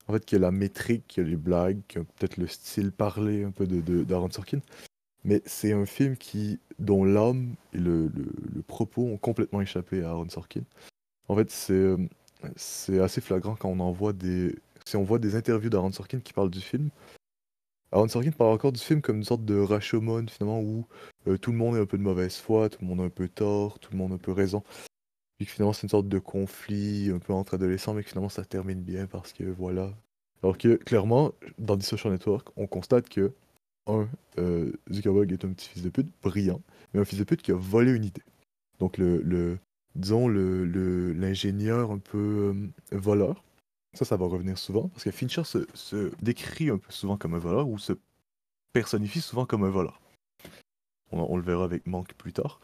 En 0.08 0.14
fait, 0.14 0.26
qui 0.26 0.36
a 0.36 0.40
la 0.40 0.52
métrique, 0.52 1.06
qui 1.08 1.20
a 1.20 1.24
les 1.24 1.36
blagues, 1.36 1.82
peut-être 1.88 2.38
le 2.38 2.48
style 2.48 2.92
parlé 2.92 3.44
un 3.44 3.52
peu 3.52 3.66
de, 3.66 4.04
d'Aaron 4.04 4.30
Sorkin. 4.30 4.60
Mais 5.24 5.42
c'est 5.46 5.74
un 5.74 5.88
film 5.88 6.16
dont 6.78 7.04
l'âme 7.04 7.56
et 7.74 7.80
le, 7.80 8.12
propos 8.68 9.04
ont 9.04 9.18
complètement 9.18 9.62
échappé 9.62 10.04
à 10.04 10.10
Aaron 10.10 10.30
Sorkin. 10.30 10.62
En 11.28 11.36
fait, 11.36 11.50
c'est 11.50 11.74
euh, 11.74 11.98
c'est 12.56 13.00
assez 13.00 13.22
flagrant 13.22 13.56
quand 13.56 13.70
on 13.70 13.80
en 13.80 13.92
voit 13.92 14.14
des... 14.14 14.56
Si 14.86 14.96
on 14.96 15.04
voit 15.04 15.18
des 15.18 15.36
interviews 15.36 15.70
d'Aaron 15.70 15.92
Sorkin 15.92 16.20
qui 16.20 16.34
parlent 16.34 16.52
du 16.52 16.62
film, 16.62 16.92
Aaron 17.92 18.08
Sorkin 18.08 18.32
parle 18.32 18.52
encore 18.52 18.72
du 18.72 18.80
film 18.80 19.02
comme 19.02 19.18
une 19.18 19.24
sorte 19.24 19.46
de 19.46 19.58
Rashomon, 19.58 20.28
finalement, 20.28 20.60
où 20.60 20.86
euh, 21.28 21.38
tout 21.38 21.52
le 21.52 21.58
monde 21.58 21.76
est 21.76 21.80
un 21.80 21.86
peu 21.86 21.98
de 21.98 22.04
mauvaise 22.04 22.36
foi, 22.38 22.70
tout 22.70 22.80
le 22.82 22.88
monde 22.88 23.02
a 23.02 23.04
un 23.04 23.10
peu 23.10 23.28
tort, 23.28 23.80
tout 23.80 23.92
le 23.92 23.98
monde 23.98 24.12
a 24.12 24.16
un 24.16 24.20
peu 24.20 24.32
raison. 24.32 24.64
Puis 25.38 25.46
que 25.46 25.52
finalement, 25.52 25.74
c'est 25.74 25.84
une 25.84 25.90
sorte 25.90 26.08
de 26.08 26.20
conflit 26.20 27.12
un 27.12 27.20
peu 27.20 27.34
entre 27.34 27.56
adolescents, 27.56 27.94
mais 27.94 28.04
que 28.04 28.10
finalement, 28.10 28.30
ça 28.30 28.46
termine 28.46 28.82
bien 28.82 29.06
parce 29.08 29.34
que 29.34 29.44
voilà. 29.44 29.94
Alors 30.44 30.58
que, 30.58 30.76
clairement, 30.76 31.34
dans 31.58 31.78
The 31.78 31.84
Social 31.84 32.14
Network, 32.14 32.50
on 32.56 32.68
constate 32.68 33.10
que, 33.10 33.34
un, 33.88 34.08
euh, 34.38 34.72
Zuckerberg 34.92 35.32
est 35.32 35.46
un 35.46 35.50
petit 35.54 35.70
fils 35.70 35.84
de 35.84 35.90
pute, 35.90 36.08
brillant, 36.24 36.62
mais 36.94 37.00
un 37.00 37.06
fils 37.06 37.20
de 37.20 37.24
pute 37.24 37.42
qui 37.42 37.52
a 37.52 37.56
volé 37.56 37.92
une 37.92 38.06
idée. 38.06 38.24
Donc, 38.80 38.98
le, 38.98 39.22
le 39.22 39.58
disons, 39.96 40.28
le, 40.28 40.66
le- 40.66 41.14
l'ingénieur 41.14 41.92
un 41.92 42.00
peu 42.00 42.54
euh, 42.54 42.98
voleur. 42.98 43.44
Ça, 43.94 44.06
ça 44.06 44.18
va 44.18 44.26
revenir 44.26 44.58
souvent, 44.58 44.90
parce 44.90 45.04
que 45.06 45.12
Fincher 45.12 45.44
se, 45.46 46.12
décrit 46.22 46.70
un 46.70 46.78
peu 46.78 46.92
souvent 46.92 47.18
comme 47.18 47.34
un 47.34 47.40
voleur, 47.40 47.68
ou 47.68 47.78
se 47.78 47.94
personnifie 48.74 49.22
souvent 49.22 49.46
comme 49.46 49.64
un 49.64 49.70
voleur. 49.70 50.02
On, 51.12 51.20
on 51.30 51.38
le 51.38 51.44
verra 51.44 51.64
avec 51.64 51.86
Monk 51.88 52.14
plus 52.14 52.34
tard. 52.34 52.60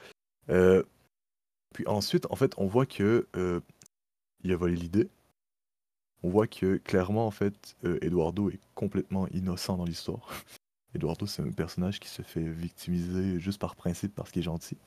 Euh, 0.49 0.83
puis 1.73 1.87
ensuite, 1.87 2.27
en 2.29 2.35
fait, 2.35 2.53
on 2.57 2.67
voit 2.67 2.85
que 2.85 3.27
euh, 3.35 3.61
il 4.43 4.51
a 4.51 4.55
volé 4.55 4.75
l'idée. 4.75 5.09
On 6.23 6.29
voit 6.29 6.47
que 6.47 6.77
clairement, 6.77 7.25
en 7.25 7.31
fait, 7.31 7.75
euh, 7.83 7.97
Eduardo 8.01 8.49
est 8.49 8.59
complètement 8.75 9.27
innocent 9.29 9.77
dans 9.77 9.85
l'histoire. 9.85 10.27
Eduardo, 10.95 11.25
c'est 11.25 11.41
un 11.41 11.51
personnage 11.51 11.99
qui 11.99 12.09
se 12.09 12.21
fait 12.21 12.43
victimiser 12.43 13.39
juste 13.39 13.59
par 13.59 13.75
principe 13.75 14.13
parce 14.13 14.31
qu'il 14.31 14.41
est 14.41 14.43
gentil. 14.43 14.77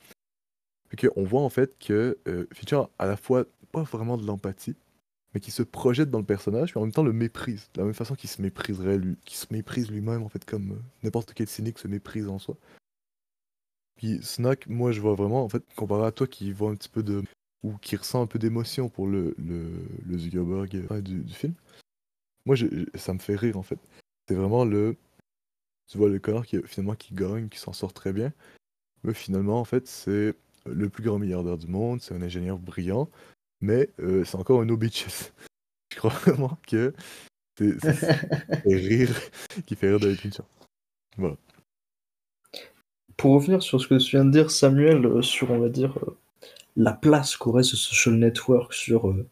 Fait 0.91 1.09
on 1.17 1.25
voit 1.25 1.41
en 1.41 1.49
fait 1.49 1.77
que 1.79 2.19
euh, 2.29 2.47
a 2.73 2.89
à 2.99 3.07
la 3.07 3.17
fois 3.17 3.45
pas 3.73 3.83
vraiment 3.83 4.17
de 4.17 4.27
l'empathie, 4.27 4.77
mais 5.33 5.41
qui 5.41 5.51
se 5.51 5.63
projette 5.63 6.11
dans 6.11 6.19
le 6.19 6.25
personnage, 6.25 6.75
mais 6.75 6.81
en 6.81 6.85
même 6.85 6.93
temps 6.93 7.03
le 7.03 7.13
méprise, 7.13 7.69
de 7.75 7.81
la 7.81 7.85
même 7.85 7.95
façon 7.95 8.15
qu'il 8.15 8.31
se 8.31 8.41
mépriserait 8.41 8.99
lui, 8.99 9.17
qu'il 9.25 9.37
se 9.37 9.47
méprise 9.51 9.91
lui-même 9.91 10.23
en 10.23 10.29
fait 10.29 10.45
comme 10.45 10.73
euh, 10.73 10.83
n'importe 11.03 11.33
quel 11.35 11.49
cynique 11.49 11.79
se 11.79 11.89
méprise 11.89 12.29
en 12.29 12.39
soi. 12.39 12.57
Puis 13.97 14.21
Snack, 14.23 14.67
moi 14.67 14.93
je 14.93 15.01
vois 15.01 15.15
vraiment 15.15 15.45
en 15.45 15.49
fait 15.49 15.63
comparé 15.77 16.07
à 16.07 16.13
toi 16.13 16.27
qui 16.27 16.53
voit 16.53 16.71
un 16.71 16.77
petit 16.77 16.89
peu 16.89 17.03
de 17.03 17.23
ou 17.63 17.77
qui 17.79 17.97
ressent 17.97 18.23
un 18.23 18.27
peu 18.27 18.39
d'émotion 18.39 18.89
pour 18.89 19.07
le 19.07 19.35
le, 19.39 19.71
le 20.07 20.19
Zuckerberg 20.19 20.87
euh, 20.91 21.01
du, 21.01 21.21
du 21.23 21.35
film. 21.35 21.55
Moi 22.47 22.57
je- 22.57 22.67
ça 22.95 23.15
me 23.15 23.19
fait 23.19 23.37
rire 23.37 23.57
en 23.59 23.63
fait. 23.63 23.79
C'est 24.29 24.35
vraiment 24.35 24.65
le 24.65 24.97
tu 25.89 25.99
vois 25.99 26.09
le 26.09 26.19
connard 26.19 26.47
qui 26.47 26.61
finalement 26.65 26.95
qui 26.97 27.15
gagne, 27.15 27.49
qui 27.49 27.59
s'en 27.59 27.73
sort 27.73 27.93
très 27.93 28.13
bien. 28.13 28.33
Mais 29.05 29.15
finalement 29.15 29.61
en 29.61 29.65
fait 29.65 29.87
c'est 29.87 30.35
le 30.67 30.89
plus 30.89 31.05
grand 31.05 31.19
milliardaire 31.19 31.59
du 31.59 31.67
monde, 31.69 32.01
c'est 32.03 32.15
un 32.15 32.23
ingénieur 32.23 32.59
brillant, 32.59 33.11
mais 33.61 33.91
euh, 34.01 34.25
c'est 34.25 34.37
encore 34.37 34.61
un 34.63 34.67
no 34.67 34.77
bitches. 34.77 35.07
Je 35.93 35.99
crois 35.99 36.11
vraiment 36.11 36.59
que 36.67 36.95
c'est 37.59 37.77
rire 38.67 39.21
qui 39.67 39.77
fait 39.77 39.89
rire 39.91 40.01
David 40.01 40.19
Fincher. 40.21 40.43
Voilà. 41.19 41.37
Pour 43.17 43.35
revenir 43.35 43.63
sur 43.63 43.81
ce 43.81 43.87
que 43.89 43.95
tu 43.95 44.17
viens 44.17 44.25
de 44.25 44.31
dire, 44.31 44.51
Samuel, 44.51 45.05
euh, 45.07 45.23
sur, 45.23 45.51
on 45.51 45.59
va 45.59 45.69
dire, 45.69 45.97
euh, 46.03 46.17
la 46.77 46.93
place 46.93 47.37
qu'aurait 47.37 47.63
ce 47.63 47.77
social 47.77 48.17
network 48.17 48.73
sur 48.73 49.09
euh, 49.09 49.27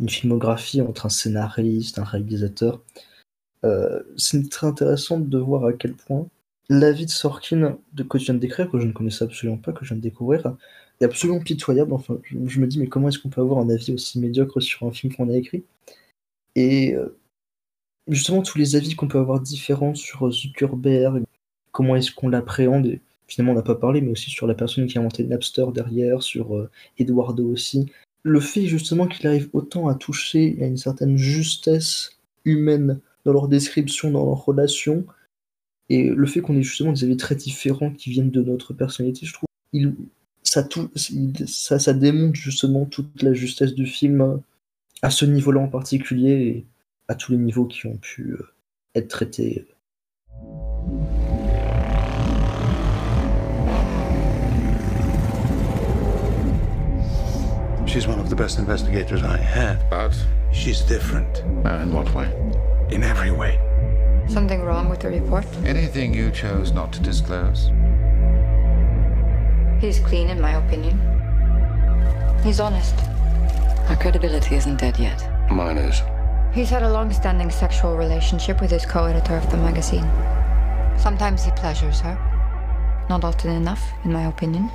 une 0.00 0.08
filmographie 0.08 0.80
entre 0.80 1.06
un 1.06 1.10
scénariste, 1.10 1.98
un 1.98 2.04
réalisateur, 2.04 2.82
c'est 4.16 4.48
très 4.48 4.66
intéressant 4.66 5.20
de 5.20 5.38
voir 5.38 5.66
à 5.66 5.74
quel 5.74 5.92
point 5.94 6.26
l'avis 6.70 7.04
de 7.04 7.10
Sorkin, 7.10 7.78
de, 7.92 8.02
que 8.02 8.16
tu 8.16 8.24
viens 8.24 8.34
de 8.34 8.38
décrire, 8.38 8.70
que 8.70 8.78
je 8.78 8.86
ne 8.86 8.92
connaissais 8.92 9.24
absolument 9.24 9.58
pas, 9.58 9.72
que 9.72 9.84
je 9.84 9.90
viens 9.90 9.98
de 9.98 10.02
découvrir, 10.02 10.56
est 11.00 11.04
absolument 11.04 11.40
pitoyable. 11.40 11.92
Enfin, 11.92 12.18
je, 12.22 12.38
je 12.46 12.60
me 12.60 12.66
dis, 12.66 12.78
mais 12.78 12.86
comment 12.86 13.08
est-ce 13.08 13.18
qu'on 13.18 13.28
peut 13.28 13.42
avoir 13.42 13.60
un 13.60 13.68
avis 13.68 13.92
aussi 13.92 14.18
médiocre 14.18 14.60
sur 14.60 14.86
un 14.86 14.92
film 14.92 15.14
qu'on 15.14 15.28
a 15.28 15.36
écrit? 15.36 15.62
Et 16.56 16.96
justement, 18.08 18.42
tous 18.42 18.56
les 18.56 18.76
avis 18.76 18.94
qu'on 18.94 19.08
peut 19.08 19.18
avoir 19.18 19.40
différents 19.40 19.94
sur 19.94 20.30
Zuckerberg, 20.30 21.24
comment 21.72 21.96
est-ce 21.96 22.12
qu'on 22.12 22.28
l'appréhende, 22.28 22.98
finalement 23.30 23.52
on 23.52 23.56
n'a 23.56 23.62
pas 23.62 23.76
parlé, 23.76 24.00
mais 24.00 24.10
aussi 24.10 24.30
sur 24.30 24.46
la 24.46 24.54
personne 24.54 24.86
qui 24.86 24.98
a 24.98 25.00
inventé 25.00 25.24
Napster 25.24 25.66
derrière, 25.72 26.22
sur 26.22 26.56
euh, 26.56 26.70
Eduardo 26.98 27.46
aussi. 27.46 27.90
Le 28.22 28.40
fait 28.40 28.66
justement 28.66 29.06
qu'il 29.06 29.26
arrive 29.26 29.48
autant 29.52 29.88
à 29.88 29.94
toucher 29.94 30.58
à 30.60 30.66
une 30.66 30.76
certaine 30.76 31.16
justesse 31.16 32.18
humaine 32.44 33.00
dans 33.24 33.32
leur 33.32 33.48
description, 33.48 34.10
dans 34.10 34.26
leurs 34.26 34.44
relations, 34.44 35.06
et 35.88 36.08
le 36.08 36.26
fait 36.26 36.40
qu'on 36.40 36.56
ait 36.56 36.62
justement 36.62 36.92
des 36.92 37.04
avis 37.04 37.16
très 37.16 37.34
différents 37.34 37.90
qui 37.90 38.10
viennent 38.10 38.30
de 38.30 38.42
notre 38.42 38.74
personnalité, 38.74 39.26
je 39.26 39.32
trouve, 39.32 39.48
ça, 40.42 40.62
tout, 40.62 40.90
ça, 41.46 41.78
ça 41.78 41.92
démontre 41.92 42.36
justement 42.36 42.84
toute 42.84 43.22
la 43.22 43.32
justesse 43.32 43.74
du 43.74 43.86
film 43.86 44.20
euh, 44.20 44.36
à 45.02 45.10
ce 45.10 45.24
niveau-là 45.24 45.60
en 45.60 45.68
particulier 45.68 46.30
et 46.30 46.66
à 47.08 47.14
tous 47.14 47.32
les 47.32 47.38
niveaux 47.38 47.66
qui 47.66 47.86
ont 47.86 47.96
pu 47.96 48.32
euh, 48.32 48.52
être 48.94 49.08
traités. 49.08 49.66
She's 57.90 58.06
one 58.06 58.20
of 58.20 58.30
the 58.30 58.36
best 58.36 58.60
investigators 58.60 59.24
I 59.24 59.36
have. 59.36 59.90
But 59.90 60.16
she's 60.52 60.80
different. 60.80 61.42
Uh, 61.66 61.82
in 61.82 61.92
what 61.92 62.14
way? 62.14 62.30
In 62.88 63.02
every 63.02 63.32
way. 63.32 63.58
Something 64.28 64.62
wrong 64.62 64.88
with 64.88 65.00
the 65.00 65.08
report? 65.08 65.44
Anything 65.64 66.14
you 66.14 66.30
chose 66.30 66.70
not 66.70 66.92
to 66.92 67.00
disclose? 67.00 67.72
He's 69.80 69.98
clean, 69.98 70.28
in 70.28 70.40
my 70.40 70.52
opinion. 70.52 71.00
He's 72.44 72.60
honest. 72.60 72.94
Our 73.88 73.96
credibility 73.96 74.54
isn't 74.54 74.76
dead 74.76 74.96
yet. 74.96 75.50
Mine 75.50 75.78
is. 75.78 76.00
He's 76.54 76.70
had 76.70 76.84
a 76.84 76.92
long 76.92 77.12
standing 77.12 77.50
sexual 77.50 77.96
relationship 77.96 78.60
with 78.60 78.70
his 78.70 78.86
co 78.86 79.06
editor 79.06 79.34
of 79.34 79.50
the 79.50 79.56
magazine. 79.56 80.08
Sometimes 80.96 81.44
he 81.44 81.50
pleasures 81.50 81.98
her. 82.02 82.16
Not 83.08 83.24
often 83.24 83.50
enough, 83.50 83.82
in 84.04 84.12
my 84.12 84.28
opinion. 84.28 84.70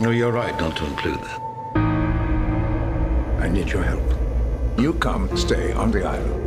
No, 0.00 0.08
you're 0.08 0.32
right 0.32 0.58
not 0.58 0.78
to 0.78 0.86
include 0.86 1.20
that. 1.20 1.49
Need 3.52 3.70
your 3.72 3.82
help. 3.82 4.04
You 4.78 4.94
come 4.94 5.28
stay 5.36 5.72
on 5.72 5.90
the 5.90 6.04
island. 6.04 6.46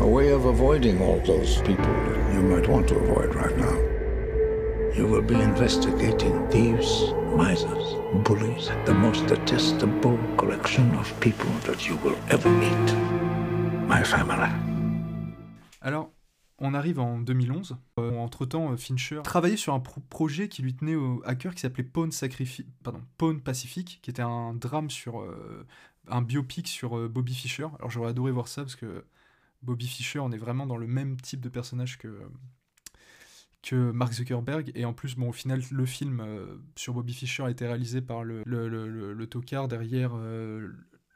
A 0.00 0.06
way 0.06 0.30
of 0.32 0.44
avoiding 0.46 1.00
all 1.00 1.20
those 1.24 1.60
people 1.62 1.86
you 2.34 2.42
might 2.42 2.68
want 2.68 2.88
to 2.88 2.96
avoid 2.96 3.34
right 3.34 3.56
now. 3.56 3.76
You 4.96 5.06
will 5.06 5.22
be 5.22 5.34
investigating 5.40 6.32
thieves, 6.50 7.12
misers, 7.36 7.96
bullies, 8.24 8.70
the 8.84 8.92
most 8.94 9.26
detestable 9.26 10.18
collection 10.36 10.90
of 10.98 11.12
people 11.20 11.50
that 11.66 11.86
you 11.86 11.96
will 12.04 12.16
ever 12.30 12.50
meet. 12.50 12.94
My 13.88 14.02
family. 14.04 14.50
Alors, 15.80 16.10
on 16.58 16.74
arrive 16.74 16.98
en 17.00 17.18
2011. 17.20 17.76
Euh, 17.98 18.16
entre-temps, 18.18 18.72
euh, 18.72 18.76
Fincher 18.76 19.20
travaillait 19.24 19.56
sur 19.56 19.74
un 19.74 19.80
pro- 19.80 20.00
projet 20.10 20.48
qui 20.48 20.62
lui 20.62 20.74
tenait 20.74 20.94
au, 20.94 21.22
à 21.24 21.34
cœur 21.34 21.54
qui 21.54 21.60
s'appelait 21.60 21.82
Pawn, 21.84 22.10
Pawn 23.18 23.40
Pacific, 23.40 23.98
qui 24.02 24.10
était 24.10 24.22
un 24.22 24.54
drame 24.54 24.90
sur... 24.90 25.20
euh, 25.20 25.66
un 26.08 26.22
biopic 26.22 26.68
sur 26.68 26.98
euh, 26.98 27.08
Bobby 27.08 27.34
Fischer. 27.34 27.66
Alors 27.78 27.90
j'aurais 27.90 28.10
adoré 28.10 28.32
voir 28.32 28.48
ça 28.48 28.62
parce 28.62 28.76
que 28.76 29.04
Bobby 29.62 29.86
Fischer, 29.86 30.18
on 30.18 30.32
est 30.32 30.38
vraiment 30.38 30.66
dans 30.66 30.76
le 30.76 30.86
même 30.86 31.20
type 31.20 31.40
de 31.40 31.48
personnage 31.48 31.98
que, 31.98 32.20
que 33.62 33.92
Mark 33.92 34.12
Zuckerberg. 34.12 34.72
Et 34.74 34.84
en 34.84 34.92
plus, 34.92 35.14
bon, 35.16 35.28
au 35.28 35.32
final, 35.32 35.62
le 35.70 35.86
film 35.86 36.20
euh, 36.20 36.56
sur 36.76 36.94
Bobby 36.94 37.14
Fischer 37.14 37.44
a 37.44 37.50
été 37.50 37.66
réalisé 37.66 38.00
par 38.00 38.24
le, 38.24 38.42
le, 38.44 38.68
le, 38.68 39.12
le- 39.12 39.26
tocard 39.26 39.68
derrière 39.68 40.12
euh, 40.14 40.68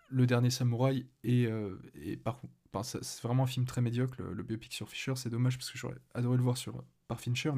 Le 0.08 0.26
Dernier 0.26 0.50
Samouraï. 0.50 1.06
Et, 1.24 1.48
et 1.94 2.16
par 2.16 2.40
enfin, 2.72 2.98
c'est 3.02 3.22
vraiment 3.22 3.44
un 3.44 3.48
film 3.48 3.66
très 3.66 3.80
médiocre, 3.80 4.22
le, 4.22 4.42
biopic 4.42 4.72
sur 4.72 4.88
Fischer. 4.88 5.14
C'est 5.16 5.30
dommage 5.30 5.58
parce 5.58 5.70
que 5.70 5.78
j'aurais 5.78 5.96
adoré 6.14 6.36
le 6.36 6.42
voir 6.42 6.56
sur, 6.56 6.84
par 7.08 7.20
Fincher, 7.20 7.50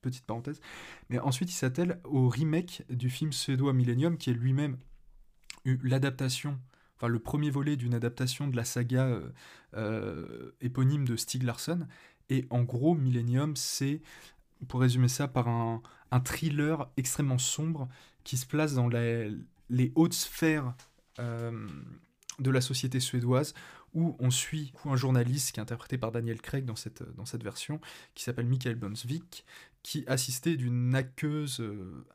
petite 0.00 0.24
parenthèse. 0.26 0.60
Mais 1.08 1.18
ensuite, 1.18 1.50
il 1.50 1.54
s'attelle 1.54 2.00
au 2.04 2.28
remake 2.28 2.84
du 2.88 3.10
film 3.10 3.32
suédois 3.32 3.72
Millennium, 3.72 4.16
qui 4.16 4.30
est 4.30 4.34
lui-même 4.34 4.78
l'adaptation, 5.64 6.58
enfin 6.96 7.08
le 7.08 7.18
premier 7.18 7.50
volet 7.50 7.76
d'une 7.76 7.94
adaptation 7.94 8.48
de 8.48 8.56
la 8.56 8.64
saga 8.64 9.06
euh, 9.06 9.28
euh, 9.74 10.50
éponyme 10.60 11.06
de 11.06 11.16
Stieg 11.16 11.42
Larsson. 11.42 11.86
Et 12.28 12.46
en 12.50 12.62
gros, 12.62 12.94
Millennium, 12.94 13.56
c'est, 13.56 14.00
pour 14.68 14.80
résumer 14.80 15.08
ça, 15.08 15.28
par 15.28 15.48
un, 15.48 15.82
thriller 16.24 16.88
extrêmement 16.96 17.38
sombre 17.38 17.88
qui 18.24 18.36
se 18.36 18.46
place 18.46 18.74
dans 18.74 18.88
les 18.88 19.92
hautes 19.94 20.12
sphères 20.12 20.74
euh, 21.18 21.68
de 22.38 22.50
la 22.50 22.60
société 22.60 23.00
suédoise, 23.00 23.54
où 23.94 24.16
on 24.20 24.30
suit 24.30 24.72
un 24.84 24.96
journaliste 24.96 25.52
qui 25.52 25.60
est 25.60 25.62
interprété 25.62 25.98
par 25.98 26.12
Daniel 26.12 26.40
Craig 26.40 26.64
dans 26.64 26.76
cette, 26.76 27.02
dans 27.16 27.24
cette 27.24 27.42
version, 27.42 27.80
qui 28.14 28.24
s'appelle 28.24 28.46
Michael 28.46 28.76
Bonsvik, 28.76 29.44
qui 29.82 30.04
assistait 30.06 30.56
d'une 30.56 30.94
aqueuse 30.94 31.60
euh, 31.60 32.06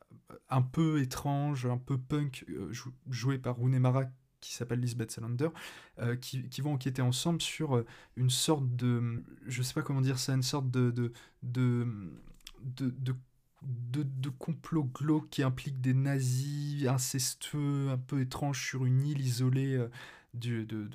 un 0.48 0.62
peu 0.62 1.00
étrange, 1.00 1.66
un 1.66 1.78
peu 1.78 1.98
punk, 1.98 2.44
euh, 2.48 2.72
jou- 2.72 2.94
jouée 3.10 3.38
par 3.38 3.56
Rooney 3.56 3.78
Mara, 3.78 4.04
qui 4.40 4.52
s'appelle 4.54 4.80
Lisbeth 4.80 5.10
Salander, 5.10 5.48
euh, 5.98 6.14
qui, 6.16 6.48
qui 6.48 6.60
vont 6.60 6.74
enquêter 6.74 7.02
ensemble 7.02 7.42
sur 7.42 7.84
une 8.16 8.30
sorte 8.30 8.76
de, 8.76 9.24
je 9.46 9.62
sais 9.62 9.74
pas 9.74 9.82
comment 9.82 10.00
dire 10.02 10.18
ça, 10.18 10.34
une 10.34 10.42
sorte 10.42 10.70
de, 10.70 10.90
de, 10.90 11.12
de, 11.42 11.86
de, 12.62 13.16
de, 13.62 14.28
complot 14.28 14.84
glauque 14.84 15.30
qui 15.30 15.42
implique 15.42 15.80
des 15.80 15.94
nazis 15.94 16.86
incestueux, 16.86 17.88
un 17.90 17.98
peu 17.98 18.20
étranges 18.20 18.64
sur 18.64 18.84
une 18.84 19.02
île 19.06 19.20
isolée 19.20 19.74
euh, 19.74 19.88
du, 20.34 20.64
de- 20.66 20.86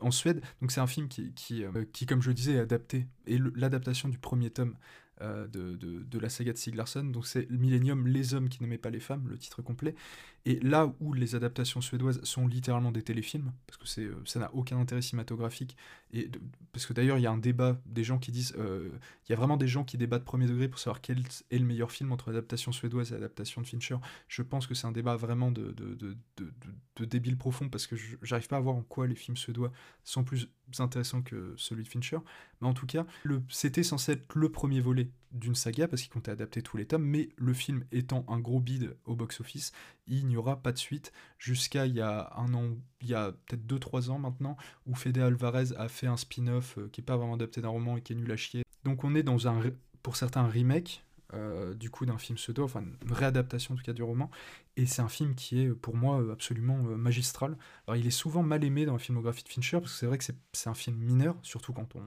en 0.00 0.10
Suède. 0.10 0.42
C'est 0.68 0.80
un 0.80 0.86
film 0.86 1.08
euh, 1.50 1.84
qui, 1.92 2.06
comme 2.06 2.22
je 2.22 2.28
le 2.28 2.34
disais, 2.34 2.54
est 2.54 2.60
adapté. 2.60 3.06
Et 3.26 3.38
l'adaptation 3.54 4.08
du 4.08 4.18
premier 4.18 4.50
tome 4.50 4.76
euh, 5.20 5.48
de, 5.48 6.18
la 6.18 6.28
saga 6.28 6.52
de 6.52 6.58
Stieg 6.58 6.74
Larsson. 6.74 7.04
Donc 7.04 7.26
c'est 7.26 7.50
Millennium, 7.50 8.06
les 8.06 8.34
hommes 8.34 8.48
qui 8.48 8.62
n'aimaient 8.62 8.78
pas 8.78 8.90
les 8.90 9.00
femmes, 9.00 9.26
le 9.28 9.38
titre 9.38 9.62
complet. 9.62 9.94
Et 10.44 10.60
là 10.60 10.94
où 11.00 11.12
les 11.12 11.34
adaptations 11.34 11.80
suédoises 11.80 12.22
sont 12.22 12.46
littéralement 12.46 12.92
des 12.92 13.02
téléfilms, 13.02 13.52
parce 13.66 13.76
que 13.76 14.00
euh, 14.00 14.14
ça 14.24 14.38
n'a 14.38 14.54
aucun 14.54 14.78
intérêt 14.78 15.02
cinématographique, 15.02 15.76
et 16.12 16.30
parce 16.72 16.86
que 16.86 16.92
d'ailleurs 16.92 17.18
il 17.18 17.22
y 17.22 17.26
a 17.26 17.30
un 17.30 17.38
débat 17.38 17.80
des 17.84 18.04
gens 18.04 18.18
qui 18.18 18.32
disent, 18.32 18.54
euh, 18.58 18.88
il 19.26 19.32
y 19.32 19.34
a 19.34 19.36
vraiment 19.36 19.56
des 19.56 19.68
gens 19.68 19.84
qui 19.84 19.98
débattent 19.98 20.24
premier 20.24 20.46
degré 20.46 20.68
pour 20.68 20.78
savoir 20.78 21.00
quel 21.00 21.18
est 21.50 21.58
le 21.58 21.64
meilleur 21.64 21.90
film 21.90 22.12
entre 22.12 22.30
adaptation 22.30 22.72
suédoise 22.72 23.12
et 23.12 23.16
adaptation 23.16 23.60
de 23.60 23.66
Fincher. 23.66 23.96
Je 24.28 24.42
pense 24.42 24.66
que 24.66 24.74
c'est 24.74 24.86
un 24.86 24.92
débat 24.92 25.16
vraiment 25.16 25.50
de, 25.50 25.72
de, 25.72 25.94
de, 25.94 26.16
de, 26.36 26.52
de 26.96 27.04
débile 27.04 27.36
profond, 27.36 27.68
parce 27.68 27.86
que 27.86 27.96
j'arrive 28.22 28.48
pas 28.48 28.56
à 28.56 28.60
voir 28.60 28.76
en 28.76 28.82
quoi 28.82 29.06
les 29.06 29.16
films 29.16 29.36
suédois 29.36 29.72
sont 30.04 30.24
plus 30.24 30.48
intéressants 30.78 31.22
que 31.22 31.54
celui 31.56 31.82
de 31.82 31.88
Fincher. 31.88 32.18
Mais 32.60 32.68
en 32.68 32.74
tout 32.74 32.86
cas, 32.86 33.06
le, 33.24 33.42
c'était 33.48 33.82
censé 33.82 34.12
être 34.12 34.34
le 34.34 34.50
premier 34.50 34.80
volet 34.80 35.10
d'une 35.32 35.54
saga 35.54 35.88
parce 35.88 36.02
qu'il 36.02 36.10
comptait 36.10 36.30
adapter 36.30 36.62
tous 36.62 36.76
les 36.76 36.86
tomes, 36.86 37.04
mais 37.04 37.28
le 37.36 37.52
film 37.52 37.84
étant 37.92 38.24
un 38.28 38.38
gros 38.38 38.60
bide 38.60 38.96
au 39.04 39.14
box-office, 39.16 39.72
il 40.06 40.26
n'y 40.26 40.36
aura 40.36 40.62
pas 40.62 40.72
de 40.72 40.78
suite 40.78 41.12
jusqu'à 41.38 41.86
il 41.86 41.94
y 41.94 42.00
a 42.00 42.32
un 42.36 42.54
an, 42.54 42.76
il 43.00 43.08
y 43.08 43.14
a 43.14 43.32
peut-être 43.32 43.66
2-3 43.66 44.10
ans 44.10 44.18
maintenant, 44.18 44.56
où 44.86 44.94
Fede 44.94 45.18
Alvarez 45.18 45.76
a 45.76 45.88
fait 45.88 46.06
un 46.06 46.16
spin-off 46.16 46.78
euh, 46.78 46.88
qui 46.90 47.00
n'est 47.00 47.04
pas 47.04 47.16
vraiment 47.16 47.34
adapté 47.34 47.60
d'un 47.60 47.68
roman 47.68 47.96
et 47.96 48.02
qui 48.02 48.12
est 48.12 48.16
nul 48.16 48.30
à 48.30 48.36
chier. 48.36 48.62
Donc 48.84 49.04
on 49.04 49.14
est 49.14 49.22
dans 49.22 49.48
un, 49.48 49.60
pour 50.02 50.16
certains, 50.16 50.46
remake, 50.46 51.04
euh, 51.34 51.74
du 51.74 51.90
coup 51.90 52.06
d'un 52.06 52.16
film 52.16 52.36
pseudo, 52.36 52.64
enfin 52.64 52.82
une 52.82 53.12
réadaptation 53.12 53.74
en 53.74 53.76
tout 53.76 53.84
cas 53.84 53.92
du 53.92 54.02
roman, 54.02 54.30
et 54.76 54.86
c'est 54.86 55.02
un 55.02 55.08
film 55.08 55.34
qui 55.34 55.60
est 55.60 55.68
pour 55.68 55.94
moi 55.94 56.22
absolument 56.32 56.78
euh, 56.86 56.96
magistral. 56.96 57.58
Alors 57.86 57.96
il 57.96 58.06
est 58.06 58.10
souvent 58.10 58.42
mal 58.42 58.64
aimé 58.64 58.86
dans 58.86 58.94
la 58.94 58.98
filmographie 58.98 59.44
de 59.44 59.48
Fincher, 59.50 59.78
parce 59.80 59.92
que 59.92 59.98
c'est 59.98 60.06
vrai 60.06 60.16
que 60.16 60.24
c'est 60.24 60.68
un 60.70 60.74
film 60.74 60.96
mineur, 60.96 61.36
surtout 61.42 61.74
quand 61.74 61.96
on, 61.96 62.02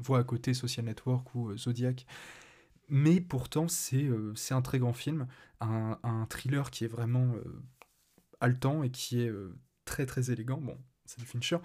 voit 0.00 0.18
à 0.18 0.24
côté 0.24 0.54
Social 0.54 0.86
Network 0.86 1.34
ou 1.34 1.56
Zodiac, 1.58 2.06
mais 2.88 3.20
pourtant 3.20 3.68
c'est 3.68 4.08
un 4.50 4.62
très 4.62 4.78
grand 4.78 4.94
film, 4.94 5.26
un, 5.60 5.98
un, 6.02 6.24
thriller 6.26 6.70
qui 6.70 6.84
est 6.84 6.88
vraiment 6.88 7.34
haletant 8.40 8.82
et 8.82 8.90
qui 8.90 9.20
est 9.20 9.30
très 9.84 10.06
très 10.06 10.30
élégant, 10.30 10.58
bon 10.58 10.78
c'est 11.04 11.20
du 11.20 11.26
Fincher. 11.26 11.58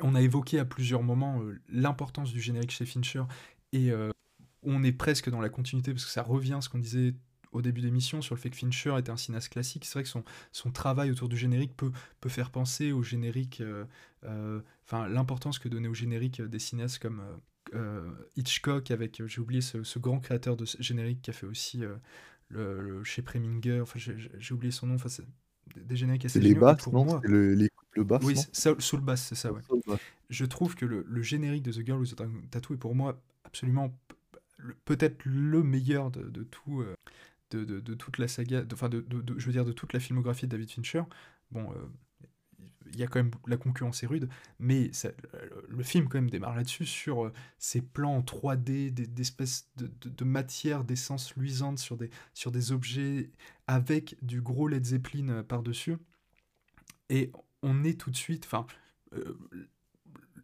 On 0.00 0.14
a 0.14 0.22
évoqué 0.22 0.60
à 0.60 0.64
plusieurs 0.64 1.02
moments 1.02 1.42
l'importance 1.68 2.32
du 2.32 2.40
générique 2.40 2.70
chez 2.70 2.86
Fincher 2.86 3.24
et 3.72 3.92
on 4.62 4.82
est 4.82 4.92
presque 4.92 5.30
dans 5.30 5.40
la 5.40 5.48
continuité 5.48 5.92
parce 5.92 6.04
que 6.04 6.10
ça 6.10 6.22
revient 6.22 6.54
à 6.54 6.60
ce 6.60 6.68
qu'on 6.68 6.78
disait 6.78 7.14
au 7.52 7.62
début 7.62 7.80
d'émission 7.80 8.20
sur 8.22 8.34
le 8.34 8.40
fait 8.40 8.50
que 8.50 8.56
Fincher 8.56 8.94
était 8.98 9.10
un 9.10 9.16
cinéaste 9.16 9.50
classique. 9.50 9.84
C'est 9.84 9.94
vrai 9.94 10.02
que 10.02 10.08
son, 10.08 10.24
son 10.52 10.70
travail 10.70 11.10
autour 11.10 11.28
du 11.28 11.36
générique 11.36 11.76
peut, 11.76 11.92
peut 12.20 12.28
faire 12.28 12.50
penser 12.50 12.92
au 12.92 13.02
générique, 13.02 13.60
euh, 13.60 13.84
euh, 14.24 14.60
enfin 14.84 15.08
l'importance 15.08 15.58
que 15.58 15.68
donnait 15.68 15.88
au 15.88 15.94
générique 15.94 16.42
des 16.42 16.58
cinéastes 16.58 16.98
comme 16.98 17.22
euh, 17.74 18.10
Hitchcock 18.36 18.90
avec, 18.90 19.22
j'ai 19.26 19.40
oublié 19.40 19.60
ce, 19.60 19.98
grand 19.98 20.20
créateur 20.20 20.56
de 20.56 20.64
générique 20.78 21.22
qui 21.22 21.30
a 21.30 21.32
fait 21.32 21.46
aussi 21.46 21.82
le, 22.50 23.02
chez 23.04 23.22
Preminger, 23.22 23.80
enfin 23.80 23.98
j'ai 23.98 24.54
oublié 24.54 24.70
son 24.70 24.86
nom, 24.86 24.94
enfin 24.94 25.08
des 25.76 25.96
génériques 25.96 26.24
assez 26.24 26.40
les 26.40 26.54
basses, 26.54 26.86
non 26.88 27.04
moi, 27.04 27.20
le, 27.24 27.54
les, 27.54 27.68
le 27.92 28.04
basse, 28.04 28.22
Oui, 28.24 28.36
sous 28.52 28.96
le 28.96 29.02
bass, 29.02 29.26
c'est 29.26 29.34
ça, 29.34 29.52
ouais. 29.52 29.60
Je 30.30 30.44
trouve 30.44 30.74
que 30.74 30.86
le, 30.86 31.04
le, 31.06 31.22
générique 31.22 31.62
de 31.62 31.72
The 31.72 31.84
Girl 31.84 32.00
with 32.00 32.14
the 32.14 32.50
Tattoo 32.50 32.74
est 32.74 32.78
pour 32.78 32.94
moi 32.94 33.20
absolument 33.44 33.94
peut-être 34.84 35.24
le 35.24 35.62
meilleur 35.62 36.10
de, 36.10 36.22
de 36.22 36.42
tout, 36.44 36.80
euh, 36.80 36.94
de, 37.50 37.64
de, 37.64 37.94
toute 37.94 38.18
la 38.18 38.28
saga, 38.28 38.64
enfin 38.72 38.88
de, 38.88 39.04
je 39.36 39.46
veux 39.46 39.52
dire 39.52 39.64
de 39.64 39.72
toute 39.72 39.92
la 39.92 40.00
filmographie 40.00 40.46
de 40.46 40.50
David 40.50 40.70
Fincher. 40.70 41.02
Bon, 41.50 41.72
euh, 41.72 41.76
il 42.92 42.98
y 42.98 43.02
a 43.02 43.06
quand 43.06 43.18
même 43.18 43.30
la 43.46 43.56
concurrence 43.56 44.02
est 44.02 44.06
rude, 44.06 44.28
mais 44.58 44.90
le 45.68 45.82
film 45.82 46.08
quand 46.08 46.18
même 46.18 46.30
démarre 46.30 46.56
là-dessus 46.56 46.86
sur 46.86 47.26
euh, 47.26 47.32
ces 47.58 47.82
plans 47.82 48.16
en 48.16 48.20
3D, 48.22 48.90
d'espèces 48.90 49.68
de, 49.76 49.90
de, 50.00 50.08
de, 50.08 50.24
matière, 50.24 50.84
d'essence 50.84 51.34
luisante 51.36 51.78
sur 51.78 51.96
des, 51.96 52.10
sur 52.34 52.50
des 52.50 52.72
objets 52.72 53.30
avec 53.66 54.16
du 54.22 54.40
gros 54.40 54.68
Led 54.68 54.84
Zeppelin 54.84 55.42
par-dessus. 55.42 55.96
Et 57.10 57.30
on 57.62 57.84
est 57.84 57.98
tout 57.98 58.10
de 58.10 58.16
suite, 58.16 58.44
enfin, 58.46 58.66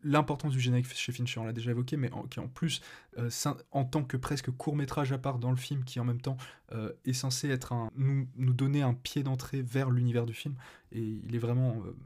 l'importance 0.05 0.53
du 0.53 0.61
générique 0.61 0.87
chez 0.95 1.13
Fincher, 1.13 1.41
on 1.41 1.45
l'a 1.45 1.53
déjà 1.53 1.71
évoqué, 1.71 1.97
mais 1.97 2.13
en, 2.13 2.23
qui 2.25 2.39
en 2.39 2.49
plus, 2.49 2.81
euh, 3.19 3.31
en 3.73 3.85
tant 3.85 4.05
que 4.05 4.17
presque 4.17 4.51
court 4.51 4.77
métrage 4.77 5.13
à 5.13 5.19
part 5.19 5.39
dans 5.39 5.51
le 5.51 5.57
film, 5.57 5.83
qui 5.85 5.99
en 5.99 6.05
même 6.05 6.21
temps 6.21 6.37
euh, 6.73 6.93
est 7.05 7.15
censé 7.15 7.49
être 7.49 7.73
un, 7.73 7.91
nous, 7.97 8.27
donner 8.37 8.83
un 8.83 8.95
pied 8.95 9.23
d'entrée 9.23 9.63
vers 9.63 9.91
l'univers 9.91 10.27
du 10.27 10.35
film, 10.35 10.55
et 10.93 11.01
il 11.01 11.35
est 11.35 11.39
vraiment 11.39 11.83
euh, 11.85 11.97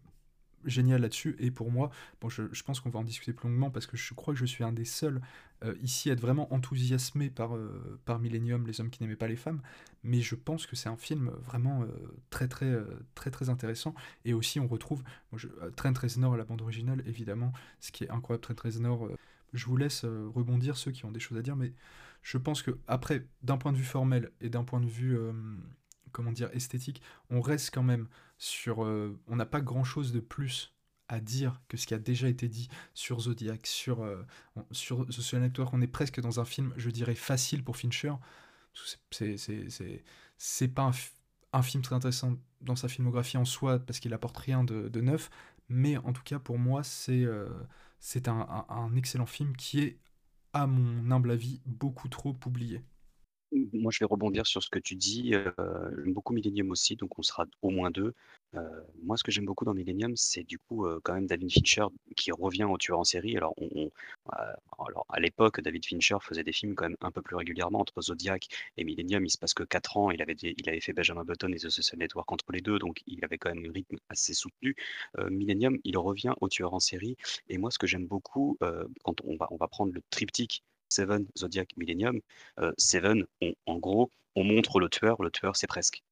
génial 0.69 1.03
là-dessus. 1.03 1.37
Et 1.39 1.51
pour 1.51 1.71
moi, 1.71 1.91
bon, 2.21 2.29
je, 2.29 2.63
pense 2.63 2.81
qu'on 2.81 2.91
va 2.91 3.01
en 3.01 3.05
discuter 3.05 3.33
plus 3.33 3.49
longuement 3.49 3.71
parce 3.71 3.87
que 3.87 3.97
je 3.97 4.15
crois 4.15 4.35
que 4.35 4.41
je 4.41 4.47
suis 4.47 4.65
un 4.65 4.73
des 4.73 4.85
seuls 4.85 5.21
euh, 5.65 5.75
ici 5.83 6.11
à 6.11 6.13
être 6.13 6.21
vraiment 6.21 6.53
enthousiasmé 6.53 7.31
par, 7.31 7.57
euh, 7.57 7.99
par 8.05 8.19
Millennium, 8.19 8.67
les 8.67 8.81
hommes 8.81 8.91
qui 8.91 9.03
n'aimaient 9.03 9.17
pas 9.17 9.29
les 9.29 9.37
femmes. 9.37 9.61
Mais 10.05 10.21
je 10.21 10.35
pense 10.35 10.67
que 10.67 10.77
c'est 10.77 10.89
un 10.89 10.97
film 10.97 11.31
vraiment 11.45 11.83
euh, 11.83 11.87
très, 12.31 12.49
très, 12.49 12.73
très, 13.15 13.31
très 13.31 13.49
intéressant. 13.49 13.95
Et 14.25 14.35
aussi, 14.35 14.61
on 14.61 14.67
retrouve 14.67 15.03
bon, 15.33 15.39
je, 15.39 15.49
Trent 15.77 15.93
à 15.93 16.37
la 16.37 16.45
bande 16.45 16.63
originale, 16.63 17.03
évidemment, 17.07 17.53
ce 17.81 17.93
qui 17.93 18.05
est 18.05 18.11
incroyable. 18.11 18.43
Trent 18.43 18.63
Reznor, 18.63 19.09
je 19.53 19.67
vous 19.67 19.77
laisse 19.77 20.05
rebondir 20.05 20.77
ceux 20.77 20.91
qui 20.91 21.05
ont 21.05 21.13
des 21.13 21.21
choses 21.21 21.39
à 21.39 21.43
dire, 21.43 21.57
mais 21.57 21.73
je 22.23 22.39
pense 22.39 22.63
que 22.63 22.79
après, 22.87 23.27
d'un 23.43 23.57
point 23.57 23.73
de 23.73 23.79
vue 23.79 23.85
formel 23.85 24.31
et 24.41 24.51
d'un 24.51 24.65
point 24.65 24.81
de 24.81 24.87
vue 24.87 25.17
comment 26.13 26.33
dire 26.33 26.51
esthétique, 26.53 27.03
on 27.31 27.41
reste 27.41 27.73
quand 27.73 27.83
même 27.83 28.09
sur. 28.39 28.85
Euh, 28.85 29.19
on 29.27 29.37
n'a 29.37 29.47
pas 29.47 29.61
grand 29.61 29.85
chose 29.85 30.13
de 30.13 30.21
plus 30.21 30.73
à 31.09 31.21
dire 31.21 31.61
que 31.69 31.77
ce 31.77 31.87
qui 31.87 31.95
a 31.95 31.99
déjà 31.99 32.29
été 32.29 32.49
dit 32.49 32.69
sur 32.95 33.21
Zodiac, 33.21 33.67
sur, 33.67 34.03
euh, 34.03 34.27
Social 34.73 35.41
Network. 35.41 35.73
On 35.73 35.81
est 35.81 35.87
presque 35.87 36.21
dans 36.21 36.39
un 36.39 36.45
film, 36.45 36.75
je 36.77 36.91
dirais, 36.91 37.15
facile 37.15 37.65
pour 37.65 37.77
Fincher. 37.77 38.13
C'est 40.37 40.69
pas 40.69 40.91
un, 41.53 41.63
film 41.63 41.83
très 41.83 41.95
intéressant 41.95 42.37
dans 42.61 42.77
sa 42.77 42.89
filmographie 42.89 43.39
en 43.39 43.45
soi, 43.45 43.79
parce 43.79 44.01
qu'il 44.01 44.13
apporte 44.13 44.37
rien 44.37 44.65
de, 44.65 45.01
neuf, 45.01 45.31
mais 45.69 45.97
en 45.97 46.13
tout 46.13 46.23
cas, 46.23 46.39
pour 46.39 46.59
moi, 46.59 46.83
c'est 46.85 47.25
euh, 47.25 47.49
un 48.69 48.95
excellent 48.95 49.27
film 49.27 49.57
qui 49.57 49.81
est, 49.81 49.99
à 50.53 50.67
mon 50.67 51.11
humble 51.11 51.31
avis, 51.31 51.61
beaucoup 51.65 52.09
trop 52.09 52.37
oublié. 52.47 52.83
Moi, 53.53 53.91
je 53.93 54.01
vais 54.01 54.07
rebondir 54.07 54.47
sur 54.47 54.63
ce 54.63 54.69
que 54.69 54.79
tu 54.79 54.95
dis. 54.95 55.35
Euh, 55.35 55.51
j'aime 55.97 56.13
beaucoup 56.13 56.35
Millennium 56.35 56.71
aussi, 56.71 56.97
donc 56.97 57.19
on 57.19 57.23
sera 57.23 57.47
au 57.63 57.71
moins 57.71 57.91
deux. 57.91 58.13
Euh, 58.55 58.61
moi, 59.03 59.17
ce 59.17 59.25
que 59.25 59.31
j'aime 59.31 59.47
beaucoup 59.47 59.65
dans 59.65 59.73
Millennium, 59.73 60.17
c'est 60.17 60.43
du 60.43 60.59
coup 60.59 60.87
euh, 60.87 61.01
quand 61.03 61.15
même 61.15 61.27
David 61.27 61.51
Fincher 61.51 61.87
qui 62.15 62.31
revient 62.31 62.65
au 62.65 62.77
tueur 62.77 62.99
en 62.99 63.05
série. 63.05 63.37
Alors, 63.39 63.55
on, 63.57 63.91
à 65.09 65.21
l'époque, 65.21 65.61
David 65.63 65.87
Fincher 65.87 66.17
faisait 66.21 66.45
des 66.45 66.53
films 66.53 66.75
quand 66.75 66.85
même 66.85 66.97
un 67.01 67.11
peu 67.11 67.23
plus 67.23 67.37
régulièrement 67.37 67.81
entre 67.81 68.03
Zodiac 68.03 68.49
et 68.77 68.85
Millennium. 68.85 69.25
Il 69.25 69.31
se 69.31 69.39
passe 69.39 69.55
que 69.55 69.63
4 69.63 69.97
ans. 69.97 70.11
Il 70.11 70.21
avait, 70.21 70.35
il 70.35 70.69
avait 70.69 70.81
fait 70.81 70.93
Benjamin 70.93 71.25
Button 71.25 71.53
et 71.53 71.57
The 71.57 71.71
Social 71.71 71.99
Network 71.99 72.31
entre 72.31 72.53
les 72.53 72.61
deux, 72.61 72.79
donc 72.79 73.03
il 73.07 73.25
avait 73.25 73.39
quand 73.39 73.55
même 73.55 73.65
un 73.65 73.73
rythme 73.73 73.97
assez 74.11 74.35
soutenu. 74.35 74.77
Millennium, 75.31 75.79
il 75.85 75.97
revient 75.97 76.35
au 76.43 76.49
tueur 76.49 76.75
en 76.75 76.81
série. 76.81 77.17
Et 77.49 77.57
moi, 77.57 77.71
ce 77.71 77.79
que 77.79 77.87
j'aime 77.87 78.07
beaucoup, 78.07 78.59
quand 79.05 79.21
on 79.25 79.37
va, 79.37 79.49
on 79.51 79.57
va 79.57 79.69
prendre 79.69 79.93
le 79.95 80.03
triptyque 80.11 80.63
Seven, 80.89 81.27
Zodiac, 81.37 81.77
Millennium. 81.77 82.21
Euh, 82.59 82.73
Seven, 82.79 83.27
en 83.67 83.79
gros, 83.79 84.11
on 84.35 84.45
montre 84.45 84.81
le 84.81 84.89
tueur. 84.89 85.23
Le 85.23 85.31
tueur, 85.31 85.57
c'est 85.57 85.67
presque. 85.67 86.03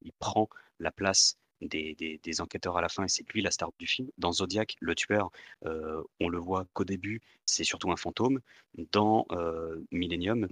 Il, 0.00 0.12
prend 0.18 0.48
la 0.78 0.90
place 0.90 1.36
des, 1.60 1.94
des, 2.22 2.40
enquêteurs 2.40 2.76
à 2.76 2.80
la 2.80 2.88
fin 2.88 3.04
et 3.04 3.08
c'est 3.08 3.28
lui 3.30 3.42
la 3.42 3.50
star 3.50 3.70
du 3.78 3.86
film. 3.86 4.08
Dans 4.18 4.32
Zodiac, 4.32 4.76
le 4.80 4.94
tueur, 4.94 5.30
euh, 5.64 6.02
on 6.20 6.28
le 6.28 6.38
voit 6.38 6.66
qu'au 6.72 6.84
début, 6.84 7.20
c'est 7.46 7.64
surtout 7.64 7.90
un 7.92 7.96
fantôme. 7.96 8.40
Dans 8.92 9.26
euh, 9.32 9.84
Millennium, 9.90 10.48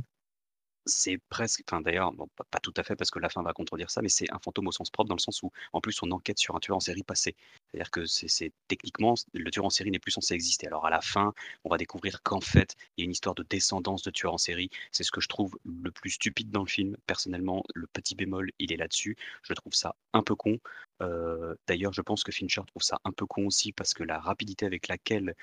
c'est 0.86 1.18
presque, 1.28 1.62
enfin 1.68 1.80
d'ailleurs, 1.80 2.12
pas, 2.50 2.60
tout 2.60 2.74
à 2.76 2.82
fait 2.82 2.96
parce 2.96 3.10
que 3.10 3.18
la 3.18 3.28
fin 3.28 3.42
va 3.42 3.52
contredire 3.52 3.90
ça, 3.90 4.02
mais 4.02 4.08
c'est 4.08 4.30
un 4.32 4.38
fantôme 4.38 4.68
au 4.68 4.72
sens 4.72 4.90
propre 4.90 5.08
dans 5.08 5.14
le 5.14 5.20
sens 5.20 5.42
où, 5.42 5.50
en 5.72 5.80
plus, 5.80 6.02
on 6.02 6.10
enquête 6.10 6.38
sur 6.38 6.56
un 6.56 6.60
tueur 6.60 6.76
en 6.76 6.80
série 6.80 7.02
passé. 7.02 7.36
C'est-à-dire 7.72 7.90
que 7.90 8.04
c'est 8.06 8.52
techniquement, 8.68 9.14
le 9.32 9.50
tueur 9.50 9.64
en 9.64 9.70
série 9.70 9.90
n'est 9.90 9.98
plus 9.98 10.10
censé 10.10 10.34
exister. 10.34 10.66
Alors 10.66 10.86
à 10.86 10.90
la 10.90 11.00
fin, 11.00 11.32
on 11.64 11.70
va 11.70 11.76
découvrir 11.76 12.22
qu'en 12.22 12.40
fait, 12.40 12.74
il 12.96 13.02
y 13.02 13.04
a 13.04 13.06
une 13.06 13.12
histoire 13.12 13.34
de 13.34 13.44
descendance 13.48 14.02
de 14.02 14.10
tueur 14.10 14.34
en 14.34 14.38
série. 14.38 14.70
C'est 14.92 15.04
ce 15.04 15.12
que 15.12 15.20
je 15.20 15.28
trouve 15.28 15.58
le 15.64 15.90
plus 15.90 16.10
stupide 16.10 16.50
dans 16.50 16.62
le 16.62 16.68
film. 16.68 16.96
Personnellement, 17.06 17.62
le 17.74 17.86
petit 17.86 18.14
bémol, 18.14 18.50
il 18.58 18.72
est 18.72 18.76
là-dessus. 18.76 19.16
Je 19.42 19.54
trouve 19.54 19.74
ça 19.74 19.94
un 20.12 20.22
peu 20.22 20.34
con. 20.34 20.58
D'ailleurs, 21.66 21.92
je 21.92 22.02
pense 22.02 22.24
que 22.24 22.32
Fincher 22.32 22.62
trouve 22.66 22.82
ça 22.82 22.98
un 23.04 23.12
peu 23.12 23.26
con 23.26 23.46
aussi 23.46 23.72
parce 23.72 23.94
que 23.94 24.02
la 24.02 24.18
rapidité 24.18 24.66
avec 24.66 24.88
laquelle 24.88 25.34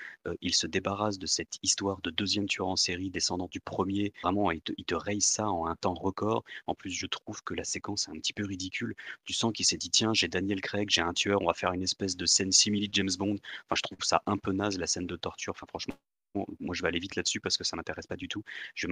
il 0.41 0.53
se 0.53 0.67
débarrasse 0.67 1.17
de 1.17 1.25
cette 1.25 1.57
histoire 1.63 2.01
de 2.01 2.11
deuxième 2.11 2.47
tueur 2.47 2.67
en 2.67 2.75
série 2.75 3.09
descendant 3.09 3.47
du 3.49 3.59
premier, 3.59 4.13
vraiment, 4.21 4.51
il 4.51 4.61
te, 4.61 4.73
il 4.77 4.85
raye 4.95 5.21
ça 5.21 5.49
en 5.49 5.65
un 5.67 5.75
temps 5.75 5.93
record. 5.95 6.43
En 6.67 6.75
plus, 6.75 6.91
je 6.91 7.07
trouve 7.07 7.41
que 7.43 7.53
la 7.53 7.63
séquence 7.63 8.07
est 8.07 8.11
un 8.11 8.19
petit 8.19 8.34
peu 8.34 8.45
ridicule. 8.45 8.95
Tu 9.25 9.34
sens 9.34 9.51
qu'il 9.53 9.65
s'est 9.65 9.77
dit 9.77 9.89
tiens, 9.89 10.13
j'ai 10.13 10.27
Daniel 10.27 10.61
Craig, 10.61 10.89
j'ai 10.89 11.01
un 11.01 11.13
tueur, 11.13 11.41
on 11.41 11.47
va 11.47 11.53
faire 11.53 11.73
une 11.73 11.84
espèce 11.84 12.15
de 12.15 12.25
scène 12.25 12.51
simili 12.51 12.89
James 12.91 13.09
Bond. 13.17 13.38
Enfin, 13.65 13.75
je 13.75 13.81
trouve 13.81 13.97
ça 14.01 14.21
un 14.25 14.38
peu 14.38 14.51
naze 14.51 14.77
la 14.77 14.88
scène 14.88 15.07
de 15.07 15.15
torture. 15.15 15.53
Enfin, 15.53 15.65
franchement, 15.67 15.95
moi 16.59 16.75
je 16.75 16.84
vais 16.84 16.88
aller 16.88 16.99
vite 16.99 17.15
là-dessus 17.15 17.39
parce 17.39 17.57
que 17.57 17.63
ça 17.63 17.75
m'intéresse 17.75 18.05
pas 18.07 18.15
du 18.15 18.27
tout. 18.27 18.43
Je 18.75 18.88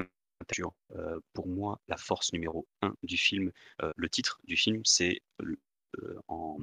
pour 1.34 1.48
moi, 1.48 1.80
la 1.88 1.98
force 1.98 2.34
numéro 2.34 2.68
un 2.82 2.94
du 3.04 3.18
film, 3.18 3.52
le 3.96 4.10
titre 4.10 4.40
du 4.44 4.58
film, 4.58 4.82
c'est 4.84 5.22
en, 6.28 6.58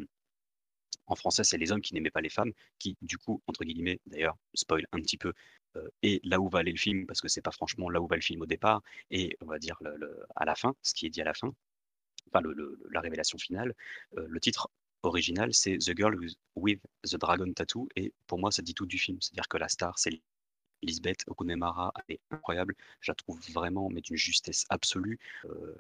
en 1.07 1.15
français, 1.17 1.45
c'est 1.45 1.59
les 1.59 1.73
hommes 1.73 1.81
qui 1.81 1.95
n'aimaient 1.95 2.11
pas 2.11 2.21
les 2.21 2.31
femmes, 2.31 2.53
qui, 2.79 2.97
du 3.03 3.19
coup, 3.19 3.43
entre 3.47 3.65
guillemets, 3.65 4.01
d'ailleurs, 4.07 4.37
spoil 4.55 4.87
un 4.93 5.01
petit 5.01 5.19
peu, 5.19 5.33
euh, 5.77 5.89
est 6.03 6.25
là 6.25 6.41
où 6.41 6.49
va 6.49 6.61
aller 6.61 6.73
le 6.73 6.79
film, 6.79 7.07
parce 7.07 7.21
que 7.21 7.29
c'est 7.29 7.43
pas 7.43 7.51
franchement 7.51 7.91
là 7.91 8.01
où 8.01 8.07
va 8.07 8.17
le 8.17 8.23
film 8.23 8.43
au 8.43 8.47
départ, 8.47 8.83
et 9.11 9.37
on 9.41 9.47
va 9.47 9.59
dire 9.59 9.79
à 10.37 10.45
la 10.45 10.55
fin, 10.55 10.75
ce 10.83 10.95
qui 10.95 11.07
est 11.07 11.11
dit 11.11 11.21
à 11.21 11.25
la 11.25 11.35
fin, 11.35 11.53
enfin 12.29 12.43
la 12.91 13.01
révélation 13.01 13.39
finale. 13.39 13.75
Euh, 14.17 14.27
le 14.29 14.41
titre 14.41 14.71
original, 15.03 15.53
c'est 15.53 15.79
The 15.79 15.97
Girl 15.97 16.17
with 16.55 16.81
the 17.05 17.17
Dragon 17.17 17.53
Tattoo, 17.53 17.89
et 17.97 18.13
pour 18.27 18.39
moi, 18.39 18.51
ça 18.53 18.63
dit 18.63 18.75
tout 18.75 18.87
du 18.87 18.99
film. 18.99 19.19
C'est-à-dire 19.21 19.49
que 19.49 19.59
la 19.59 19.69
star, 19.69 19.99
c'est 19.99 20.21
Lisbeth 20.83 21.25
Okunemara, 21.27 21.93
elle 21.97 22.17
est 22.17 22.21
incroyable. 22.31 22.75
Je 23.01 23.11
la 23.11 23.15
trouve 23.15 23.41
vraiment, 23.53 23.89
mais 23.89 24.01
d'une 24.01 24.17
justesse 24.17 24.65
absolue. 24.69 25.19
Euh, 25.45 25.75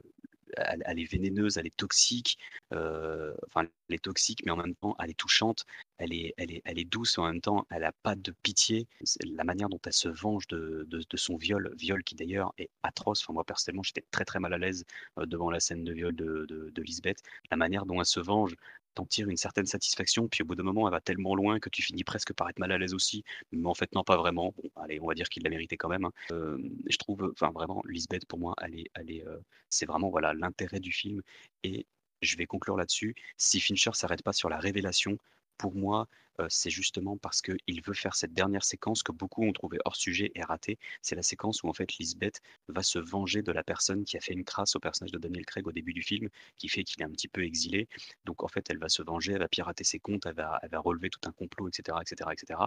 elle, 0.57 0.99
est 0.99 1.11
vénéneuse, 1.11 1.57
elle 1.59 1.67
est 1.67 1.77
toxique. 1.77 2.39
Euh, 2.73 3.35
enfin, 3.47 3.67
elle 3.89 3.95
est 3.97 4.05
toxique, 4.05 4.43
mais 4.45 4.53
en 4.53 4.57
même 4.57 4.75
temps, 4.75 4.97
elle 5.03 5.11
est 5.11 5.19
touchante. 5.19 5.65
Elle 5.99 6.13
est, 6.13 6.35
elle 6.37 6.51
est, 6.53 6.63
elle 6.65 6.79
est 6.79 6.85
douce, 6.85 7.19
en 7.19 7.27
même 7.27 7.41
temps, 7.41 7.67
elle 7.71 7.83
n'a 7.83 7.93
pas 8.03 8.15
de 8.15 8.33
pitié. 8.43 8.87
La 9.25 9.45
manière 9.45 9.69
dont 9.69 9.81
elle 9.85 9.93
se 9.93 10.09
venge 10.09 10.47
de, 10.49 10.87
de, 10.89 11.17
son 11.17 11.37
viol, 11.37 11.73
viol 11.77 12.03
qui 12.03 12.15
d'ailleurs 12.15 12.53
est 12.59 12.71
atroce. 12.83 13.23
Enfin, 13.23 13.35
moi, 13.35 13.45
personnellement, 13.45 13.83
j'étais 13.83 14.05
très 14.11 14.25
très 14.25 14.41
mal 14.41 14.53
à 14.53 14.59
l'aise 14.59 14.85
euh, 15.19 15.27
devant 15.27 15.51
la 15.51 15.61
scène 15.61 15.85
de 15.85 15.93
viol 15.93 16.15
de, 16.15 16.47
de, 16.49 16.83
Lisbeth. 16.83 17.23
La 17.51 17.57
manière 17.57 17.87
dont 17.87 18.01
elle 18.01 18.07
se 18.07 18.21
venge, 18.21 18.57
t'en 18.95 19.07
tires 19.07 19.29
une 19.29 19.37
certaine 19.37 19.67
satisfaction, 19.67 20.29
puis 20.29 20.43
au 20.43 20.47
bout 20.47 20.55
d'un 20.55 20.63
moment, 20.63 20.87
elle 20.87 20.93
va 20.93 21.01
tellement 21.01 21.35
loin 21.35 21.59
que 21.61 21.69
tu 21.69 21.83
finis 21.83 22.05
presque 22.05 22.33
par 22.33 22.49
être 22.49 22.59
mal 22.59 22.73
à 22.73 22.79
l'aise 22.79 22.95
aussi. 22.95 23.25
Mais 23.53 23.67
en 23.67 23.75
fait, 23.75 23.93
non, 23.95 24.05
pas 24.05 24.17
vraiment. 24.17 24.55
Bon, 24.57 24.71
allez, 24.77 25.01
on 25.01 25.07
va 25.07 25.15
dire 25.15 25.29
qu'il 25.29 25.43
l'a 25.43 25.51
mérité 25.51 25.77
quand 25.77 25.89
même. 25.89 26.05
Hein. 26.05 26.13
Je 26.31 26.97
trouve, 26.99 27.33
enfin, 27.33 27.51
vraiment, 27.53 27.83
Lisbeth, 27.89 28.27
pour 28.27 28.39
moi, 28.39 28.55
elle 28.63 28.75
est, 28.77 29.25
c'est 29.69 29.87
vraiment 29.87 30.11
voilà 30.11 30.35
l'intérêt 30.35 30.81
du 30.81 30.93
film. 30.93 31.23
Et 31.65 31.87
je 32.21 32.37
vais 32.37 32.47
conclure 32.47 32.77
là-dessus. 32.77 33.15
Si 33.37 33.61
Fincher 33.61 33.91
s'arrête 33.95 34.23
pas 34.23 34.33
sur 34.33 34.49
la 34.49 34.59
révélation, 34.59 35.19
pour 35.63 35.77
moi, 35.77 36.09
c'est 36.49 36.71
justement 36.71 37.17
parce 37.17 37.41
qu'il 37.41 37.83
veut 37.85 37.95
faire 37.95 38.17
cette 38.17 38.35
dernière 38.35 38.65
séquence 38.65 39.05
que 39.05 39.13
beaucoup 39.13 39.45
ont 39.45 39.53
trouvé 39.53 39.79
hors 39.85 39.95
sujet 39.95 40.33
et 40.35 40.43
ratée. 40.43 40.77
C'est 41.01 41.15
la 41.15 41.23
séquence 41.23 41.63
où 41.63 41.69
en 41.69 41.73
fait 41.73 41.99
Lisbeth 41.99 42.41
va 42.67 42.83
se 42.83 42.99
venger 42.99 43.43
de 43.43 43.53
la 43.53 43.63
personne 43.63 44.05
qui 44.05 44.17
a 44.17 44.21
fait 44.21 44.33
une 44.33 44.43
crasse 44.45 44.75
au 44.75 44.81
personnage 44.81 45.13
de 45.13 45.19
Daniel 45.19 45.47
Craig 45.47 45.65
au 45.69 45.71
début 45.71 45.93
du 45.93 46.03
film, 46.03 46.29
qui 46.57 46.69
fait 46.69 46.83
qu'il 46.83 47.01
est 47.01 47.05
un 47.05 47.11
petit 47.13 47.29
peu 47.29 47.45
exilé. 47.45 47.89
Donc 48.25 48.43
en 48.43 48.49
fait, 48.49 48.69
elle 48.71 48.79
va 48.79 48.89
se 48.89 49.03
venger, 49.03 49.35
elle 49.35 49.39
va 49.39 49.47
pirater 49.47 49.85
ses 49.85 50.01
comptes, 50.01 50.27
elle 50.27 50.35
va, 50.35 50.59
relever 50.81 51.11
tout 51.11 51.21
un 51.27 51.33
complot, 51.33 51.69
etc., 51.69 51.99
etc., 52.01 52.31
etc. 52.33 52.59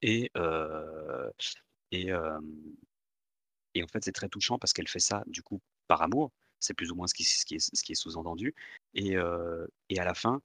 Et 0.00 0.30
en 3.82 3.88
fait, 3.88 4.02
c'est 4.04 4.12
très 4.12 4.30
touchant 4.30 4.58
parce 4.58 4.72
qu'elle 4.72 4.88
fait 4.88 5.00
ça 5.00 5.22
du 5.26 5.42
coup 5.42 5.60
par 5.86 6.00
amour. 6.00 6.32
C'est 6.60 6.72
plus 6.72 6.90
ou 6.90 6.94
moins 6.94 7.06
ce 7.08 7.14
qui, 7.14 7.24
est, 7.54 7.94
sous-entendu. 7.94 8.54
Et 8.94 9.16
à 9.18 10.04
la 10.04 10.14
fin, 10.14 10.40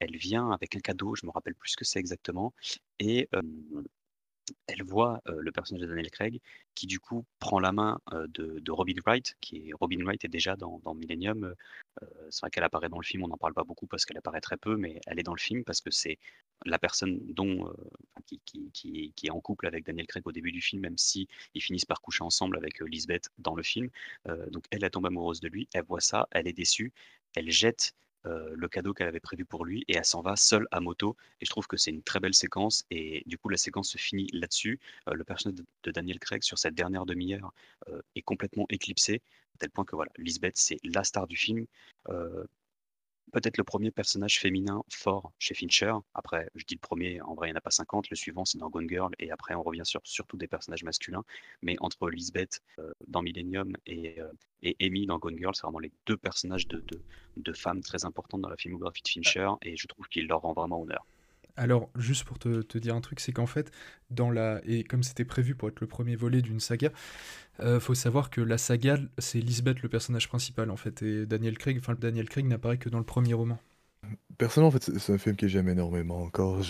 elle 0.00 0.16
vient 0.16 0.50
avec 0.50 0.76
un 0.76 0.80
cadeau, 0.80 1.14
je 1.14 1.26
me 1.26 1.30
rappelle 1.30 1.54
plus 1.54 1.70
ce 1.70 1.76
que 1.76 1.84
c'est 1.84 1.98
exactement, 1.98 2.52
et 2.98 3.28
elle 4.66 4.82
voit 4.82 5.20
le 5.26 5.52
personnage 5.52 5.82
de 5.82 5.86
Daniel 5.86 6.10
Craig 6.10 6.40
qui 6.74 6.86
du 6.86 6.98
coup 7.00 7.24
prend 7.38 7.60
la 7.60 7.72
main 7.72 8.00
de, 8.28 8.70
Robin 8.70 8.94
Wright, 9.04 9.36
qui 9.40 9.68
est 9.68 9.72
Robin 9.74 10.02
Wright 10.04 10.24
est 10.24 10.28
déjà 10.28 10.56
dans, 10.56 10.80
Millennium. 10.94 11.54
c'est 12.30 12.40
vrai 12.40 12.50
qu'elle 12.50 12.64
apparaît 12.64 12.88
dans 12.88 12.98
le 12.98 13.04
film, 13.04 13.24
on 13.24 13.28
n'en 13.28 13.36
parle 13.36 13.54
pas 13.54 13.64
beaucoup 13.64 13.86
parce 13.86 14.04
qu'elle 14.04 14.18
apparaît 14.18 14.40
très 14.40 14.56
peu, 14.56 14.76
mais 14.76 15.00
elle 15.06 15.18
est 15.18 15.22
dans 15.22 15.34
le 15.34 15.40
film 15.40 15.64
parce 15.64 15.80
que 15.80 15.90
c'est 15.90 16.18
la 16.66 16.78
personne 16.78 17.20
dont 17.32 17.72
qui, 18.26 19.12
est 19.22 19.30
en 19.30 19.40
couple 19.40 19.66
avec 19.66 19.84
Daniel 19.84 20.06
Craig 20.06 20.26
au 20.26 20.32
début 20.32 20.52
du 20.52 20.60
film, 20.60 20.82
même 20.82 20.98
si 20.98 21.28
ils 21.54 21.62
finissent 21.62 21.84
par 21.84 22.00
coucher 22.00 22.24
ensemble 22.24 22.56
avec 22.56 22.80
Lisbeth 22.80 23.30
dans 23.38 23.54
le 23.54 23.62
film. 23.62 23.88
donc 24.50 24.64
elle 24.70 24.88
tombe 24.90 25.06
amoureuse 25.06 25.40
de 25.40 25.48
lui, 25.48 25.68
elle 25.74 25.84
voit 25.84 26.00
ça, 26.00 26.28
elle 26.32 26.48
est 26.48 26.52
déçue, 26.52 26.92
elle 27.34 27.50
jette 27.50 27.94
euh, 28.26 28.50
le 28.54 28.68
cadeau 28.68 28.92
qu'elle 28.92 29.08
avait 29.08 29.20
prévu 29.20 29.44
pour 29.44 29.64
lui 29.64 29.84
et 29.88 29.96
elle 29.96 30.04
s'en 30.04 30.20
va 30.20 30.36
seule 30.36 30.66
à 30.70 30.80
moto. 30.80 31.16
Et 31.40 31.46
je 31.46 31.50
trouve 31.50 31.66
que 31.66 31.76
c'est 31.76 31.90
une 31.90 32.02
très 32.02 32.20
belle 32.20 32.34
séquence. 32.34 32.84
Et 32.90 33.22
du 33.26 33.38
coup, 33.38 33.48
la 33.48 33.56
séquence 33.56 33.90
se 33.90 33.98
finit 33.98 34.28
là-dessus. 34.32 34.78
Euh, 35.08 35.14
le 35.14 35.24
personnage 35.24 35.60
de, 35.84 35.90
Daniel 35.90 36.18
Craig 36.18 36.42
sur 36.42 36.58
cette 36.58 36.74
dernière 36.74 37.06
demi-heure 37.06 37.52
euh, 37.88 38.02
est 38.14 38.22
complètement 38.22 38.66
éclipsé, 38.68 39.22
à 39.54 39.58
tel 39.58 39.70
point 39.70 39.84
que 39.84 39.96
voilà, 39.96 40.10
Lisbeth, 40.18 40.56
c'est 40.56 40.78
la 40.84 41.04
star 41.04 41.26
du 41.26 41.36
film 41.36 41.66
peut-être 43.30 43.56
le 43.56 43.64
premier 43.64 43.90
personnage 43.90 44.38
féminin 44.38 44.82
fort 44.90 45.32
chez 45.38 45.54
Fincher. 45.54 45.94
Après, 46.14 46.48
je 46.54 46.64
dis 46.64 46.74
le 46.74 46.80
premier, 46.80 47.20
en 47.22 47.34
vrai, 47.34 47.48
il 47.48 47.52
n'y 47.52 47.56
en 47.56 47.58
a 47.58 47.60
pas 47.60 47.70
50. 47.70 48.10
Le 48.10 48.16
suivant, 48.16 48.44
c'est 48.44 48.58
dans 48.58 48.68
Gone 48.68 48.88
Girl. 48.88 49.12
Et 49.18 49.30
après, 49.30 49.54
on 49.54 49.62
revient 49.62 49.84
sur 49.84 50.00
surtout 50.04 50.36
des 50.36 50.46
personnages 50.46 50.84
masculins. 50.84 51.24
Mais 51.62 51.76
entre 51.80 52.08
Lisbeth 52.10 52.60
euh, 52.78 52.92
dans 53.06 53.22
Millennium 53.22 53.72
et, 53.86 54.20
euh, 54.20 54.30
et 54.62 54.76
Amy 54.80 55.06
dans 55.06 55.18
Gone 55.18 55.38
Girl, 55.38 55.54
c'est 55.54 55.62
vraiment 55.62 55.78
les 55.78 55.92
deux 56.06 56.16
personnages 56.16 56.66
de, 56.68 56.80
de, 56.80 57.00
de, 57.36 57.52
femmes 57.52 57.80
très 57.82 58.04
importantes 58.04 58.40
dans 58.40 58.48
la 58.48 58.56
filmographie 58.56 59.02
de 59.02 59.08
Fincher. 59.08 59.50
Et 59.62 59.76
je 59.76 59.86
trouve 59.86 60.08
qu'il 60.08 60.26
leur 60.26 60.42
rend 60.42 60.52
vraiment 60.52 60.80
honneur. 60.80 61.06
Alors, 61.56 61.90
juste 61.96 62.24
pour 62.24 62.38
te, 62.38 62.78
dire 62.78 62.94
un 62.94 63.00
truc, 63.00 63.20
c'est 63.20 63.32
qu'en 63.32 63.46
fait, 63.46 63.70
dans 64.10 64.30
la 64.30 64.60
et 64.64 64.84
comme 64.84 65.02
c'était 65.02 65.24
prévu 65.24 65.54
pour 65.54 65.68
être 65.68 65.80
le 65.80 65.86
premier 65.86 66.16
volet 66.16 66.42
d'une 66.42 66.60
saga, 66.60 66.90
euh, 67.60 67.80
faut 67.80 67.94
savoir 67.94 68.30
que 68.30 68.40
la 68.40 68.58
saga, 68.58 68.98
c'est 69.18 69.40
Lisbeth 69.40 69.82
le 69.82 69.88
personnage 69.88 70.28
principal 70.28 70.70
en 70.70 70.76
fait, 70.76 71.02
et 71.02 71.26
Daniel 71.26 71.58
Craig, 71.58 71.78
enfin 71.78 71.94
Daniel 71.94 72.28
Craig 72.28 72.46
n'apparaît 72.46 72.78
que 72.78 72.88
dans 72.88 72.98
le 72.98 73.04
premier 73.04 73.34
roman. 73.34 73.58
Personnellement, 74.38 74.68
en 74.68 74.78
fait, 74.78 74.98
c'est 74.98 75.12
un 75.12 75.18
film 75.18 75.36
que 75.36 75.46
j'aime 75.46 75.68
énormément. 75.68 76.22
Encore, 76.22 76.60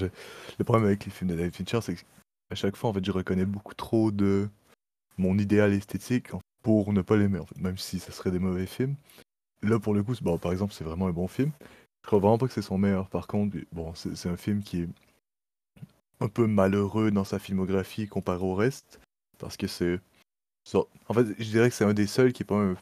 le 0.59 0.65
problème 0.65 0.87
avec 0.87 1.05
les 1.05 1.13
films 1.13 1.31
de 1.31 1.37
David 1.37 1.55
Fincher, 1.55 1.81
c'est 1.83 1.95
qu'à 1.95 2.55
chaque 2.55 2.77
fois, 2.77 2.91
en 2.91 2.93
fait, 2.93 3.05
je 3.05 3.13
reconnais 3.13 3.45
beaucoup 3.45 3.75
trop 3.75 4.11
de 4.11 4.49
mon 5.17 5.39
idéal 5.39 5.73
esthétique 5.73 6.29
pour 6.63 6.93
ne 6.93 7.03
pas 7.03 7.17
l'aimer, 7.17 7.39
en 7.39 7.47
fait, 7.47 7.59
même 7.61 7.79
si 7.79 8.01
ça 8.01 8.11
serait 8.11 8.33
des 8.33 8.41
mauvais 8.41 8.67
films. 8.67 8.97
Là, 9.63 9.79
pour 9.79 9.95
le 9.95 10.03
coup, 10.03 10.15
bon, 10.23 10.39
par 10.39 10.53
exemple, 10.53 10.73
c'est 10.73 10.85
vraiment 10.85 11.07
un 11.07 11.13
bon 11.13 11.29
film. 11.29 11.53
Je 12.03 12.07
crois 12.07 12.19
vraiment 12.19 12.39
pas 12.39 12.47
que 12.47 12.53
c'est 12.53 12.63
son 12.63 12.79
meilleur. 12.79 13.09
Par 13.09 13.27
contre, 13.27 13.57
bon, 13.73 13.95
c'est 13.95 14.29
un 14.29 14.37
film 14.37 14.63
qui 14.63 14.83
est 14.83 14.89
un 16.21 16.29
peu 16.29 16.47
malheureux 16.47 17.11
dans 17.11 17.25
sa 17.25 17.39
filmographie 17.39 18.07
comparé 18.07 18.43
au 18.43 18.55
reste. 18.55 19.01
Parce 19.39 19.57
que 19.57 19.67
c'est. 19.67 20.01
En 20.75 21.15
fait, 21.15 21.27
je 21.39 21.51
dirais 21.51 21.69
que 21.69 21.75
c'est 21.75 21.85
un 21.85 21.95
des 21.95 22.07
seuls 22.07 22.33
qui 22.33 22.43
est 22.43 22.47
pas 22.47 22.57
un, 22.57 22.77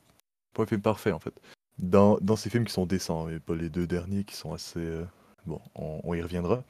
film 0.66 0.82
parfait, 0.82 1.12
en 1.12 1.20
fait. 1.20 1.32
Dans, 1.78 2.18
dans 2.20 2.34
ces 2.36 2.50
films 2.50 2.64
qui 2.64 2.72
sont 2.72 2.86
décents, 2.86 3.28
et 3.28 3.38
pas 3.38 3.54
les 3.54 3.70
deux 3.70 3.86
derniers 3.86 4.24
qui 4.24 4.34
sont 4.34 4.52
assez. 4.52 4.80
Euh, 4.80 5.04
bon, 5.46 5.60
on, 5.76 6.12
y 6.14 6.22
reviendra. 6.22 6.64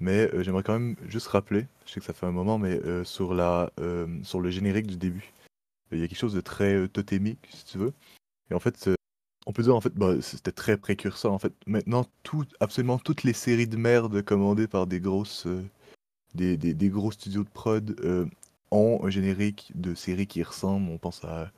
Mais 0.00 0.32
euh, 0.34 0.42
j'aimerais 0.42 0.62
quand 0.62 0.72
même 0.72 0.96
juste 1.06 1.26
rappeler, 1.28 1.66
je 1.86 1.92
sais 1.92 2.00
que 2.00 2.06
ça 2.06 2.12
fait 2.12 2.26
un 2.26 2.32
moment, 2.32 2.58
mais 2.58 2.80
euh, 2.84 3.04
sur, 3.04 3.34
la, 3.34 3.70
sur 4.22 4.40
le 4.40 4.50
générique 4.50 4.86
du 4.86 4.96
début, 4.96 5.32
il 5.92 5.98
y 5.98 6.04
a 6.04 6.08
quelque 6.08 6.18
chose 6.18 6.34
de 6.34 6.40
très 6.40 6.88
totémique, 6.88 7.46
si 7.50 7.64
tu 7.64 7.78
veux. 7.78 7.92
Et 8.50 8.54
en 8.54 8.60
fait, 8.60 8.90
on 9.46 9.52
peut 9.52 9.62
dire 9.62 9.74
en 9.74 9.80
fait, 9.80 9.94
bah, 9.94 10.20
c'était 10.20 10.52
très 10.52 10.76
précurseur 10.76 11.32
en 11.32 11.38
fait. 11.38 11.52
Maintenant, 11.66 12.04
tout, 12.24 12.44
absolument 12.60 12.98
toutes 12.98 13.22
les 13.22 13.32
séries 13.32 13.68
de 13.68 13.76
merde 13.76 14.22
commandées 14.22 14.66
par 14.66 14.86
des 14.86 15.00
grosses, 15.00 15.46
euh, 15.46 15.64
des, 16.34 16.56
des, 16.56 16.88
gros 16.88 17.12
studios 17.12 17.44
de 17.44 17.48
prod 17.48 17.96
euh, 18.04 18.26
ont 18.72 19.00
un 19.04 19.08
générique 19.08 19.72
de 19.76 19.94
séries 19.94 20.26
qui 20.26 20.42
ressemble. 20.42 20.90
On 20.90 20.98
pense 20.98 21.24
à, 21.24 21.52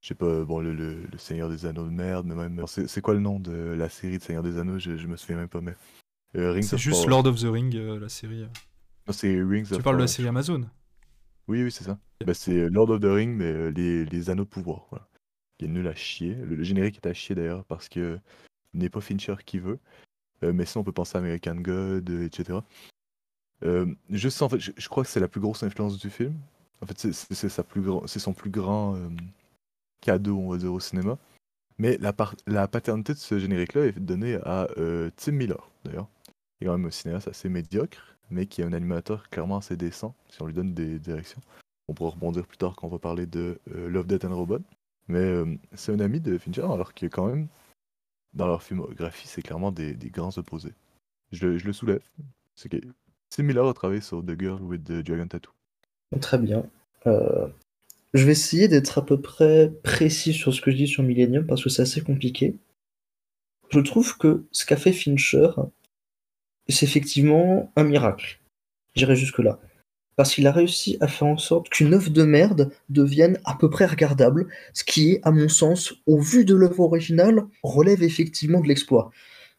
je 0.00 0.08
sais 0.08 0.14
pas, 0.14 0.44
bon, 0.44 0.60
le, 0.60 0.72
le, 0.72 1.18
Seigneur 1.18 1.48
des 1.48 1.66
Anneaux 1.66 1.84
de 1.84 1.90
merde, 1.90 2.26
mais 2.26 2.36
même. 2.36 2.64
C'est 2.66 3.00
quoi 3.02 3.14
le 3.14 3.20
nom 3.20 3.40
de 3.40 3.52
la 3.52 3.88
série 3.88 4.18
de 4.18 4.22
Seigneur 4.22 4.44
des 4.44 4.56
Anneaux? 4.58 4.78
Je, 4.78 4.96
je 4.96 5.06
me 5.08 5.16
souviens 5.16 5.36
même 5.36 5.48
pas, 5.48 5.60
mais. 5.60 5.74
Euh, 6.34 6.62
c'est 6.62 6.78
juste 6.78 7.06
Lord 7.06 7.26
of 7.26 7.40
the 7.40 7.46
Ring, 7.46 7.74
la 7.74 8.08
série. 8.08 8.46
Non, 9.06 9.12
c'est 9.12 9.42
Rings 9.42 9.66
Tu 9.66 9.82
parles 9.82 9.96
de 9.96 10.02
la 10.02 10.06
série 10.06 10.28
Amazon? 10.28 10.62
Oui, 11.48 11.64
oui, 11.64 11.72
c'est 11.72 11.84
ça. 11.84 11.98
Bah, 12.24 12.34
c'est 12.34 12.70
Lord 12.70 12.88
of 12.88 13.00
the 13.00 13.06
Ring, 13.06 13.36
mais 13.36 13.72
les, 13.72 14.04
les 14.04 14.30
Anneaux 14.30 14.44
de 14.44 14.48
pouvoir. 14.48 14.86
Voilà 14.90 15.08
est 15.64 15.68
nul 15.68 15.86
à 15.88 15.94
chier. 15.94 16.34
Le, 16.34 16.62
générique 16.62 16.96
est 16.96 17.08
à 17.08 17.14
chier 17.14 17.34
d'ailleurs 17.34 17.64
parce 17.64 17.88
que 17.88 18.18
n'est 18.74 18.90
pas 18.90 19.00
Fincher 19.00 19.36
qui 19.44 19.58
veut. 19.58 19.78
Euh, 20.42 20.52
mais 20.52 20.64
sinon, 20.64 20.82
on 20.82 20.84
peut 20.84 20.92
penser 20.92 21.16
à 21.16 21.20
American 21.20 21.54
God, 21.56 22.08
etc. 22.10 22.58
Euh, 23.64 23.86
je 24.10 24.88
crois 24.88 25.04
que 25.04 25.10
c'est 25.10 25.20
la 25.20 25.28
plus 25.28 25.40
grosse 25.40 25.62
influence 25.62 25.98
du 25.98 26.10
film. 26.10 26.34
En 26.80 26.86
fait, 26.86 26.98
c'est 26.98 28.18
son 28.18 28.32
plus 28.32 28.50
grand 28.50 28.96
euh, 28.96 29.08
cadeau, 30.00 30.36
on 30.36 30.50
va 30.50 30.56
dire, 30.58 30.72
au 30.72 30.80
cinéma. 30.80 31.16
Mais 31.78 31.96
la, 31.98 32.12
la 32.46 32.66
paternité 32.68 33.14
de 33.14 33.18
ce 33.18 33.38
générique-là 33.38 33.86
est 33.86 33.98
donnée 33.98 34.34
à 34.44 34.68
Tim 35.16 35.32
Miller, 35.32 35.70
d'ailleurs. 35.84 36.08
Il 36.60 36.64
est 36.64 36.66
quand 36.66 36.76
même 36.76 36.86
un 36.86 36.90
cinéaste 36.90 37.28
assez 37.28 37.48
médiocre, 37.48 38.16
mais 38.30 38.46
qui 38.46 38.60
est 38.60 38.64
un 38.64 38.72
animateur 38.72 39.28
clairement 39.30 39.58
assez 39.58 39.76
décent, 39.76 40.14
si 40.28 40.42
on 40.42 40.46
lui 40.46 40.54
donne 40.54 40.74
des 40.74 40.98
directions. 40.98 41.40
On 41.88 41.94
pourra 41.94 42.10
rebondir 42.10 42.46
plus 42.46 42.58
tard 42.58 42.74
quand 42.76 42.86
on 42.86 42.90
va 42.90 42.98
parler 42.98 43.26
de 43.26 43.58
Love, 43.66 44.06
Death 44.06 44.24
and 44.24 44.36
Robot. 44.36 44.60
Mais 45.08 45.18
euh, 45.18 45.56
c'est 45.74 45.92
un 45.92 46.00
ami 46.00 46.20
de 46.20 46.38
Fincher, 46.38 46.62
alors 46.62 46.94
que 46.94 47.06
quand 47.06 47.26
même, 47.26 47.48
dans 48.34 48.46
leur 48.46 48.62
filmographie, 48.62 49.26
c'est 49.26 49.42
clairement 49.42 49.72
des, 49.72 49.94
des, 49.94 50.10
grands 50.10 50.36
opposés. 50.38 50.74
Je, 51.32 51.46
le 51.46 51.72
soulève. 51.72 52.02
C'est 52.54 52.68
que 52.68 52.78
Miller 53.38 53.66
a 53.66 53.74
travaillé 53.74 54.00
sur 54.00 54.24
The 54.24 54.38
Girl 54.38 54.62
with 54.62 54.84
the 54.84 55.04
Dragon 55.04 55.26
Tattoo. 55.26 55.52
Très 56.20 56.38
bien. 56.38 56.64
Euh, 57.06 57.48
je 58.14 58.24
vais 58.24 58.32
essayer 58.32 58.68
d'être 58.68 58.98
à 58.98 59.04
peu 59.04 59.20
près 59.20 59.72
précis 59.82 60.34
sur 60.34 60.52
ce 60.52 60.60
que 60.60 60.70
je 60.70 60.76
dis 60.76 60.86
sur 60.86 61.02
Millennium 61.02 61.46
parce 61.46 61.64
que 61.64 61.70
c'est 61.70 61.82
assez 61.82 62.02
compliqué. 62.02 62.56
Je 63.70 63.80
trouve 63.80 64.18
que 64.18 64.44
ce 64.52 64.66
qu'a 64.66 64.76
fait 64.76 64.92
Fincher, 64.92 65.48
c'est 66.68 66.84
effectivement 66.84 67.72
un 67.76 67.84
miracle. 67.84 68.40
J'irai 68.94 69.16
jusque-là 69.16 69.58
parce 70.22 70.36
qu'il 70.36 70.46
a 70.46 70.52
réussi 70.52 70.98
à 71.00 71.08
faire 71.08 71.26
en 71.26 71.36
sorte 71.36 71.68
qu'une 71.68 71.94
œuvre 71.94 72.08
de 72.08 72.22
merde 72.22 72.70
devienne 72.90 73.40
à 73.44 73.56
peu 73.56 73.68
près 73.68 73.86
regardable, 73.86 74.46
ce 74.72 74.84
qui 74.84 75.18
à 75.24 75.32
mon 75.32 75.48
sens, 75.48 75.94
au 76.06 76.20
vu 76.20 76.44
de 76.44 76.54
l'œuvre 76.54 76.78
originale, 76.78 77.42
relève 77.64 78.04
effectivement 78.04 78.60
de 78.60 78.68
l'exploit. 78.68 79.10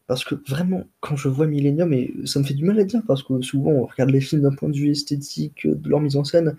parce 0.08 0.24
que 0.24 0.36
vraiment, 0.48 0.86
quand 1.02 1.18
je 1.18 1.28
vois 1.28 1.48
Millennium, 1.48 1.92
et 1.92 2.14
ça 2.24 2.40
me 2.40 2.46
fait 2.46 2.54
du 2.54 2.64
mal 2.64 2.80
à 2.80 2.86
dire, 2.86 3.02
parce 3.06 3.24
que 3.24 3.42
souvent 3.42 3.72
on 3.72 3.86
regarde 3.88 4.12
les 4.12 4.22
films 4.22 4.44
d'un 4.44 4.56
point 4.56 4.70
de 4.70 4.78
vue 4.78 4.92
esthétique, 4.92 5.68
de 5.68 5.90
leur 5.90 6.00
mise 6.00 6.16
en 6.16 6.24
scène, 6.24 6.56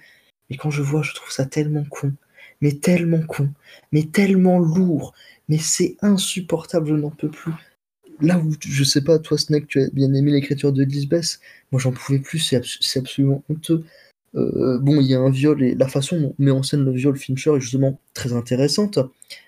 mais 0.51 0.59
quand 0.59 0.71
je 0.71 0.83
vois, 0.83 1.01
je 1.03 1.15
trouve 1.15 1.31
ça 1.31 1.47
tellement 1.47 1.85
con, 1.89 2.13
mais 2.61 2.73
tellement 2.73 3.23
con, 3.23 3.49
mais 3.91 4.03
tellement 4.03 4.59
lourd, 4.59 5.15
mais 5.49 5.57
c'est 5.57 5.97
insupportable, 6.03 6.89
je 6.89 6.95
n'en 6.95 7.11
peux 7.11 7.31
plus. 7.31 7.55
Là 8.21 8.39
où, 8.39 8.53
je 8.61 8.85
sais 8.85 9.03
pas, 9.03 9.19
toi 9.19 9.37
Snake, 9.37 9.67
tu 9.67 9.81
as 9.81 9.89
bien 9.91 10.13
aimé 10.15 10.31
l'écriture 10.31 10.73
de 10.73 10.85
Lisbeth, 10.85 11.41
moi 11.73 11.81
j'en 11.81 11.93
pouvais 11.93 12.21
plus, 12.21 12.39
c'est 12.39 12.57
abs- 12.57 12.79
c'est 12.81 13.01
absolument 13.01 13.43
honteux. 13.49 13.85
Euh, 14.37 14.79
bon, 14.79 15.01
il 15.01 15.07
y 15.07 15.15
a 15.15 15.21
un 15.21 15.31
viol, 15.31 15.63
et 15.63 15.75
la 15.75 15.89
façon 15.89 16.21
dont 16.21 16.35
met 16.39 16.51
en 16.51 16.63
scène 16.63 16.85
le 16.85 16.93
viol 16.93 17.17
Fincher 17.17 17.57
est 17.57 17.61
justement 17.61 17.99
très 18.15 18.33
intéressante, 18.33 18.99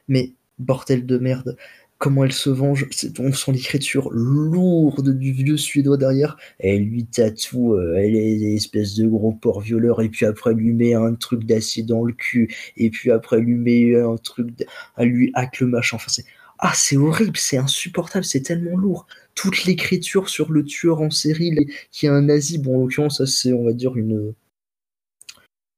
mais 0.09 0.33
bordel 0.59 1.07
de 1.07 1.19
merde, 1.19 1.57
comment 1.99 2.25
elle 2.25 2.33
se 2.33 2.51
venge, 2.51 2.89
on 3.19 3.33
sent 3.33 3.53
l'écriture 3.53 4.11
lourde 4.11 5.17
du 5.17 5.33
vieux 5.33 5.57
suédois 5.57 5.97
derrière, 5.97 6.37
elle 6.59 6.83
lui 6.83 7.05
tatoue, 7.05 7.75
euh, 7.75 7.95
elle 7.97 8.17
est 8.17 8.55
espèce 8.55 8.97
de 8.97 9.07
gros 9.07 9.33
porc 9.33 9.61
violeur, 9.61 10.03
et 10.03 10.09
puis 10.09 10.27
après 10.27 10.55
lui 10.55 10.73
met 10.73 10.95
un 10.95 11.15
truc 11.15 11.45
d'acier 11.45 11.85
dans 11.85 12.05
le 12.05 12.13
cul, 12.13 12.55
et 12.77 12.91
puis 12.91 13.11
après 13.13 13.39
lui 13.41 13.55
met 13.55 13.95
un 13.95 14.17
truc, 14.17 14.67
elle 14.97 15.09
lui 15.09 15.31
hack 15.35 15.61
le 15.61 15.69
machin, 15.69 15.97
enfin 15.97 16.11
c'est... 16.11 16.25
Ah, 16.59 16.73
c'est 16.74 16.97
horrible, 16.97 17.37
c'est 17.37 17.59
insupportable, 17.59 18.24
c'est 18.24 18.41
tellement 18.43 18.77
lourd. 18.77 19.07
Toute 19.35 19.65
l'écriture 19.65 20.28
sur 20.28 20.51
le 20.53 20.65
tueur 20.65 21.01
en 21.03 21.11
série 21.11 21.55
qui 21.91 22.07
est 22.07 22.09
un 22.09 22.23
nazi, 22.23 22.59
bon 22.59 22.77
en 22.77 22.81
l'occurrence 22.83 23.19
ça 23.19 23.27
c'est 23.27 23.53
on 23.53 23.65
va 23.65 23.73
dire 23.73 23.97
une 23.97 24.35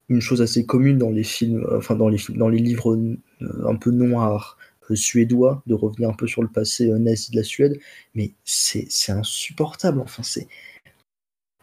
une 0.09 0.21
chose 0.21 0.41
assez 0.41 0.65
commune 0.65 0.97
dans 0.97 1.11
les 1.11 1.23
films, 1.23 1.65
enfin 1.71 1.95
dans 1.95 2.09
les 2.09 2.19
dans 2.29 2.49
les 2.49 2.59
livres 2.59 2.95
euh, 2.95 3.67
un 3.67 3.75
peu 3.75 3.91
noirs 3.91 4.57
euh, 4.91 4.95
suédois, 4.95 5.63
de 5.67 5.73
revenir 5.75 6.09
un 6.09 6.13
peu 6.13 6.27
sur 6.27 6.41
le 6.41 6.49
passé 6.49 6.89
euh, 6.89 6.97
nazi 6.97 7.31
de 7.31 7.37
la 7.37 7.43
Suède, 7.43 7.79
mais 8.15 8.33
c'est 8.43 8.87
c'est 8.89 9.11
insupportable. 9.11 9.99
Enfin, 10.01 10.23
c'est, 10.23 10.47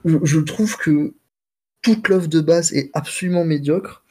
je, 0.04 0.18
je 0.22 0.40
trouve 0.40 0.76
que 0.76 1.14
toute 1.82 2.08
l'œuvre 2.08 2.28
de 2.28 2.40
base 2.40 2.72
est 2.72 2.90
absolument 2.94 3.44
médiocre 3.44 4.04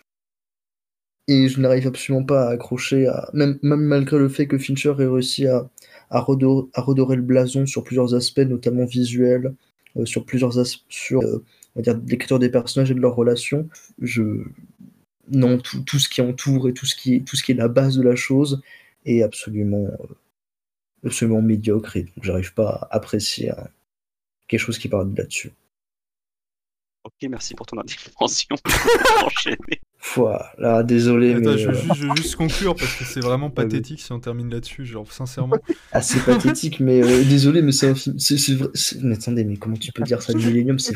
et 1.28 1.48
je 1.48 1.60
n'arrive 1.60 1.88
absolument 1.88 2.26
pas 2.26 2.48
à 2.48 2.52
accrocher, 2.52 3.08
à, 3.08 3.30
même, 3.34 3.58
même 3.62 3.82
malgré 3.82 4.18
le 4.18 4.30
fait 4.30 4.48
que 4.48 4.58
Fincher 4.58 4.94
ait 5.00 5.08
réussi 5.08 5.48
à, 5.48 5.70
à, 6.10 6.20
redorer, 6.20 6.68
à 6.74 6.82
redorer 6.82 7.16
le 7.16 7.22
blason 7.22 7.66
sur 7.66 7.84
plusieurs 7.84 8.14
aspects, 8.14 8.40
notamment 8.40 8.86
visuels, 8.86 9.54
euh, 9.98 10.06
sur 10.06 10.26
plusieurs 10.26 10.60
aspects, 10.60 10.84
sur 10.90 11.22
euh, 11.22 11.44
on 11.76 11.80
va 11.80 11.84
dire 11.84 12.00
l'écriture 12.08 12.40
des 12.40 12.50
personnages 12.50 12.92
et 12.92 12.94
de 12.94 13.00
leurs 13.00 13.16
relations. 13.16 13.68
Je 14.02 14.46
non 15.30 15.58
tout, 15.58 15.82
tout 15.82 16.00
ce 16.00 16.10
qui 16.10 16.22
entoure 16.22 16.70
et 16.70 16.74
tout 16.74 16.86
ce 16.86 16.96
qui 16.96 17.24
tout 17.24 17.36
ce 17.36 17.44
qui 17.44 17.52
est 17.52 17.56
la 17.56 17.68
base 17.68 17.98
de 17.98 18.04
la 18.04 18.16
chose 18.16 18.62
est 19.06 19.24
absolument 19.24 19.88
euh, 19.88 20.16
absolument 21.06 21.42
médiocre 21.42 21.98
et 21.98 22.04
donc 22.04 22.24
j'arrive 22.24 22.54
pas 22.54 22.88
à 22.90 22.96
apprécier 22.96 23.52
euh, 23.52 23.64
quelque 24.48 24.60
chose 24.60 24.78
qui 24.78 24.90
parle 24.90 25.14
de 25.14 25.18
là-dessus. 25.18 25.52
Ok, 27.04 27.30
merci 27.30 27.54
pour 27.54 27.66
ton 27.66 27.78
intervention. 27.78 28.56
Voilà, 30.14 30.84
désolé 30.84 31.34
Attends, 31.34 31.52
mais 31.52 31.58
je, 31.58 31.68
veux 31.68 31.74
euh, 31.74 31.82
juste, 31.82 31.96
je 31.96 32.08
veux 32.08 32.16
juste 32.16 32.36
conclure 32.36 32.76
parce 32.76 32.96
que 32.96 33.04
c'est 33.06 33.20
vraiment 33.22 33.50
pathétique 33.50 34.00
si 34.00 34.12
on 34.12 34.20
termine 34.20 34.50
là-dessus, 34.50 34.86
genre 34.86 35.12
sincèrement. 35.12 35.58
ah, 35.92 36.02
c'est 36.02 36.24
pathétique 36.24 36.80
mais 36.80 37.02
euh, 37.02 37.24
désolé 37.24 37.62
mais 37.62 37.72
c'est 37.72 37.90
un 37.90 37.96
film 37.96 38.18
c'est 38.20 38.38
c'est 38.38 38.54
vrai 38.54 38.70
c'est- 38.74 39.02
mais 39.02 39.16
attendez 39.16 39.44
mais 39.44 39.58
comment 39.58 39.76
tu 39.76 39.92
peux 39.92 40.04
dire 40.04 40.22
ça 40.22 40.34
de 40.34 40.38
Millennium? 40.38 40.80
C'est 40.80 40.94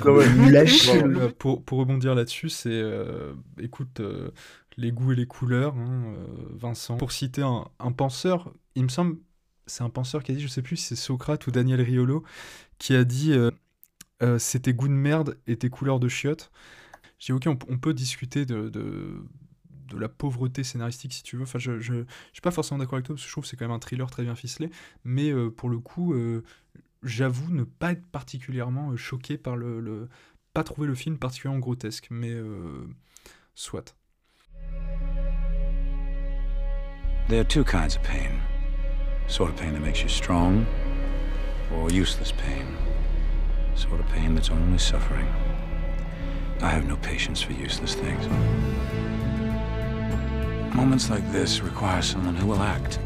chier. 0.68 1.02
Bon, 1.02 1.19
euh, 1.19 1.30
pour, 1.38 1.64
pour 1.64 1.80
rebondir 1.80 2.15
là-dessus, 2.15 2.49
c'est 2.49 2.69
euh, 2.72 3.34
écoute 3.60 3.99
euh, 3.99 4.30
les 4.77 4.91
goûts 4.91 5.11
et 5.11 5.15
les 5.15 5.26
couleurs, 5.26 5.76
hein, 5.76 6.14
euh, 6.15 6.26
Vincent. 6.56 6.98
Pour 6.98 7.11
citer 7.11 7.41
un, 7.41 7.65
un 7.80 7.91
penseur, 7.91 8.53
il 8.76 8.84
me 8.84 8.90
semble, 8.90 9.18
c'est 9.68 9.84
un 9.84 9.90
penseur 9.90 10.23
qui 10.23 10.31
a 10.31 10.36
dit, 10.36 10.41
je 10.41 10.48
sais 10.48 10.61
plus 10.61 10.77
si 10.77 10.86
c'est 10.86 10.95
Socrate 10.95 11.45
ou 11.48 11.52
Daniel 11.52 11.81
Riolo, 11.81 12.23
qui 12.77 12.95
a 12.95 13.03
dit 13.03 13.34
euh, 13.34 13.52
euh, 14.22 14.40
c'est 14.40 14.61
tes 14.61 14.73
goûts 14.73 14.88
de 14.88 14.94
merde 14.94 15.38
et 15.48 15.57
tes 15.57 15.69
couleurs 15.69 15.99
de 15.99 16.07
chiottes. 16.07 16.52
J'ai 17.20 17.34
ok, 17.34 17.48
on, 17.48 17.78
peut 17.78 17.94
discuter 17.94 18.46
de, 18.46 18.70
de, 18.70 19.24
la 19.98 20.10
pauvreté 20.10 20.64
scénaristique 20.64 21.14
si 21.14 21.24
tu 21.24 21.36
veux. 21.36 21.44
Enfin, 21.44 21.60
je, 21.60 21.80
je, 21.80 21.94
je 21.94 22.04
suis 22.32 22.41
pas 22.41 22.52
forcément 22.52 22.80
d'accord 22.80 22.96
avec 22.96 23.06
toi 23.06 23.16
parce 23.16 23.24
que 23.24 23.28
je 23.28 23.34
trouve 23.34 23.44
que 23.44 23.50
c'est 23.50 23.58
quand 23.58 23.66
même 23.66 23.76
un 23.76 23.80
thriller 23.80 24.10
très 24.10 24.24
bien 24.24 24.36
ficelé, 24.36 24.70
mais 25.04 25.32
euh, 25.32 25.50
pour 25.50 25.70
le 25.70 25.80
coup, 25.80 26.14
euh, 26.14 26.44
j'avoue 27.04 27.52
ne 27.52 27.64
pas 27.64 27.91
être 27.91 28.06
particulièrement 28.08 28.91
euh, 28.91 28.98
choqué 28.98 29.38
par 29.38 29.58
le, 29.58 29.80
le- 29.80 30.10
pas 30.54 30.64
trouver 30.64 30.88
le 30.88 30.96
film 30.96 31.18
particulièrement 31.18 31.60
grotesque, 31.60 32.08
mais 32.10 32.36
soit. 33.54 33.96
There 37.28 37.41
are 37.41 37.48
two 37.48 37.64
kinds 37.64 37.96
of 37.96 38.02
pain 38.02 38.40
sort 39.30 39.52
of 39.52 39.56
pain 39.58 39.74
that 39.74 39.82
makes 39.82 40.02
you 40.02 40.10
strong, 40.10 40.66
or 41.76 41.91
useless 41.91 42.32
pain. 42.32 42.66
Sort 43.76 44.00
of 44.00 44.08
pain 44.08 44.34
that's 44.36 44.49
only 44.49 44.80
suffering. 44.80 45.28
I 46.62 46.70
have 46.70 46.86
no 46.88 46.97
patience 46.97 47.41
for 47.41 47.54
useless 47.54 47.96
things. 47.96 48.28
Moments 50.76 51.10
like 51.10 51.29
this 51.31 51.62
require 51.62 52.02
someone 52.02 52.36
who 52.36 52.47
will 52.47 52.62
act, 52.62 52.99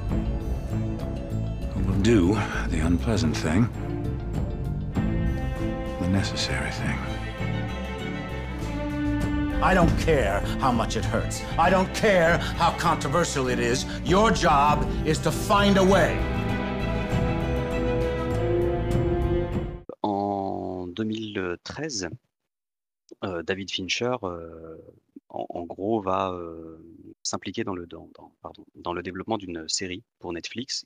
who 1.74 1.84
will 1.84 2.00
do 2.02 2.34
the 2.70 2.80
unpleasant 2.80 3.38
thing, 3.38 3.70
the 6.02 6.08
necessary 6.10 6.72
thing. 6.72 6.98
I 9.62 9.74
don't 9.74 9.98
care 10.00 10.40
how 10.60 10.72
much 10.72 10.98
it 10.98 11.06
hurts. 11.06 11.42
I 11.58 11.70
don't 11.70 11.94
care 11.94 12.38
how 12.38 12.72
controversial 12.72 13.48
it 13.48 13.60
is. 13.60 13.86
Your 14.04 14.32
job 14.32 14.86
is 15.06 15.20
to 15.20 15.32
find 15.32 15.78
a 15.78 15.84
way. 15.84 16.18
En 20.02 20.94
2013, 20.94 22.10
euh, 23.24 23.44
David 23.44 23.72
Fincher, 23.72 24.16
euh, 24.24 24.78
en, 25.30 25.64
gros, 25.64 26.00
va 26.00 26.32
euh, 26.32 26.78
s'impliquer 27.24 27.64
dans 27.64 27.74
le, 27.74 27.88
dans, 27.88 28.94
développement 29.02 29.38
d'une 29.38 29.68
série 29.68 30.04
pour 30.20 30.32
Netflix 30.32 30.86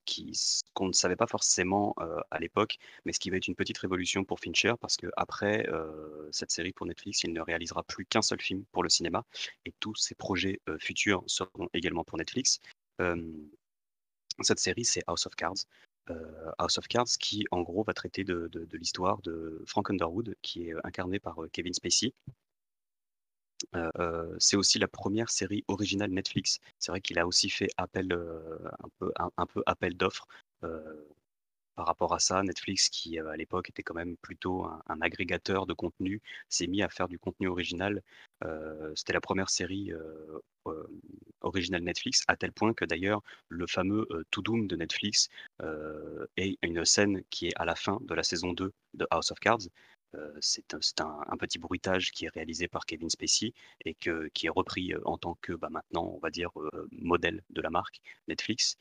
qu'on 0.74 0.88
ne 0.88 0.94
savait 0.94 1.16
pas 1.16 1.28
forcément 1.28 1.96
à 2.32 2.40
l'époque, 2.40 2.78
mais 3.06 3.12
ce 3.12 3.20
qui 3.20 3.30
va 3.30 3.38
être 3.38 3.48
une 3.48 3.56
petite 3.56 3.78
révolution 3.78 4.24
pour 4.24 4.40
Fincher 4.40 4.74
parce 4.80 4.96
que 4.96 5.08
après 5.18 5.68
euh, 5.70 6.30
cette 6.32 6.52
série 6.52 6.72
pour 6.72 6.86
Netflix, 6.86 7.24
il 7.24 7.34
ne 7.34 7.42
réalisera 7.42 7.84
plus 7.84 8.06
qu'un 8.06 8.22
seul 8.22 8.42
film 8.42 8.64
pour 8.72 8.84
le 8.84 8.90
cinéma 8.90 9.24
et 9.66 9.74
tous 9.80 9.96
ses 9.96 10.16
projets 10.16 10.60
futurs 10.80 11.24
seront 11.28 11.70
également 11.74 12.04
pour 12.04 12.18
Netflix. 12.18 12.60
Cette 14.42 14.60
série, 14.60 14.86
c'est 14.86 15.04
House 15.08 15.26
of 15.26 15.36
Cards. 15.36 15.66
Euh, 16.10 16.52
House 16.58 16.78
of 16.78 16.88
Cards 16.88 17.18
qui, 17.20 17.46
en 17.52 17.62
gros, 17.62 17.84
va 17.84 17.94
traiter 17.94 18.24
de, 18.24 18.50
l'histoire 18.74 19.22
de 19.22 19.62
Frank 19.66 19.90
Underwood, 19.90 20.36
qui 20.42 20.68
est 20.68 20.74
euh, 20.74 20.80
incarné 20.84 21.20
par 21.20 21.44
euh, 21.44 21.50
Kevin 21.52 21.74
Spacey. 21.74 22.14
C'est 24.40 24.56
aussi 24.56 24.80
la 24.80 24.88
première 24.88 25.30
série 25.30 25.64
originale 25.68 26.12
Netflix. 26.12 26.60
C'est 26.80 26.92
vrai 26.92 27.02
qu'il 27.02 27.18
a 27.20 27.26
aussi 27.28 27.50
fait 27.50 27.70
appel, 27.78 28.14
un, 29.18 29.46
peu, 29.48 29.64
appel 29.66 29.98
d'offres 29.98 30.28
par 31.78 31.86
rapport 31.86 32.14
à 32.14 32.20
ça. 32.20 32.44
Netflix, 32.44 32.90
qui 32.90 33.20
à 33.20 33.38
l'époque 33.38 33.70
était 33.70 33.84
quand 33.84 33.94
même 33.94 34.18
plutôt 34.18 34.66
un, 34.66 35.02
agrégateur 35.02 35.66
de 35.68 35.74
contenu, 35.74 36.22
s'est 36.50 36.68
mis 36.68 36.82
à 36.82 36.90
faire 36.90 37.08
du 37.08 37.20
contenu 37.20 37.48
original. 37.48 38.02
C'était 38.96 39.14
la 39.14 39.22
première 39.22 39.50
série 39.50 39.94
euh, 39.94 40.88
originale 41.42 41.84
Netflix, 41.84 42.24
à 42.28 42.36
tel 42.36 42.52
point 42.52 42.74
que 42.74 42.84
d'ailleurs 42.84 43.22
le 43.48 43.68
fameux 43.68 44.08
To 44.32 44.42
Doom 44.42 44.68
de 44.68 44.76
Netflix 44.76 45.30
est 46.36 46.58
une 46.62 46.84
scène 46.84 47.24
qui 47.30 47.48
est 47.48 47.54
à 47.56 47.66
la 47.66 47.76
fin 47.76 48.00
de 48.02 48.14
la 48.14 48.24
saison 48.24 48.54
2 48.54 48.74
de 48.96 49.08
House 49.12 49.32
of 49.32 49.40
Cards. 49.40 49.70
C'est 50.40 50.74
un, 51.02 51.38
petit 51.38 51.60
bruitage 51.60 52.12
qui 52.12 52.26
est 52.26 52.30
réalisé 52.30 52.68
par 52.68 52.86
Kevin 52.86 53.10
Spacey 53.10 53.54
et 53.86 53.94
qui 53.94 54.48
est 54.48 54.50
repris 54.50 54.94
en 55.06 55.18
tant 55.18 55.38
que 55.42 55.54
bah, 55.54 55.70
maintenant, 55.70 56.12
on 56.16 56.20
va 56.20 56.32
dire, 56.32 56.50
modèle 56.92 57.44
de 57.52 57.62
la 57.62 57.70
marque 57.70 58.02
Netflix. 58.28 58.78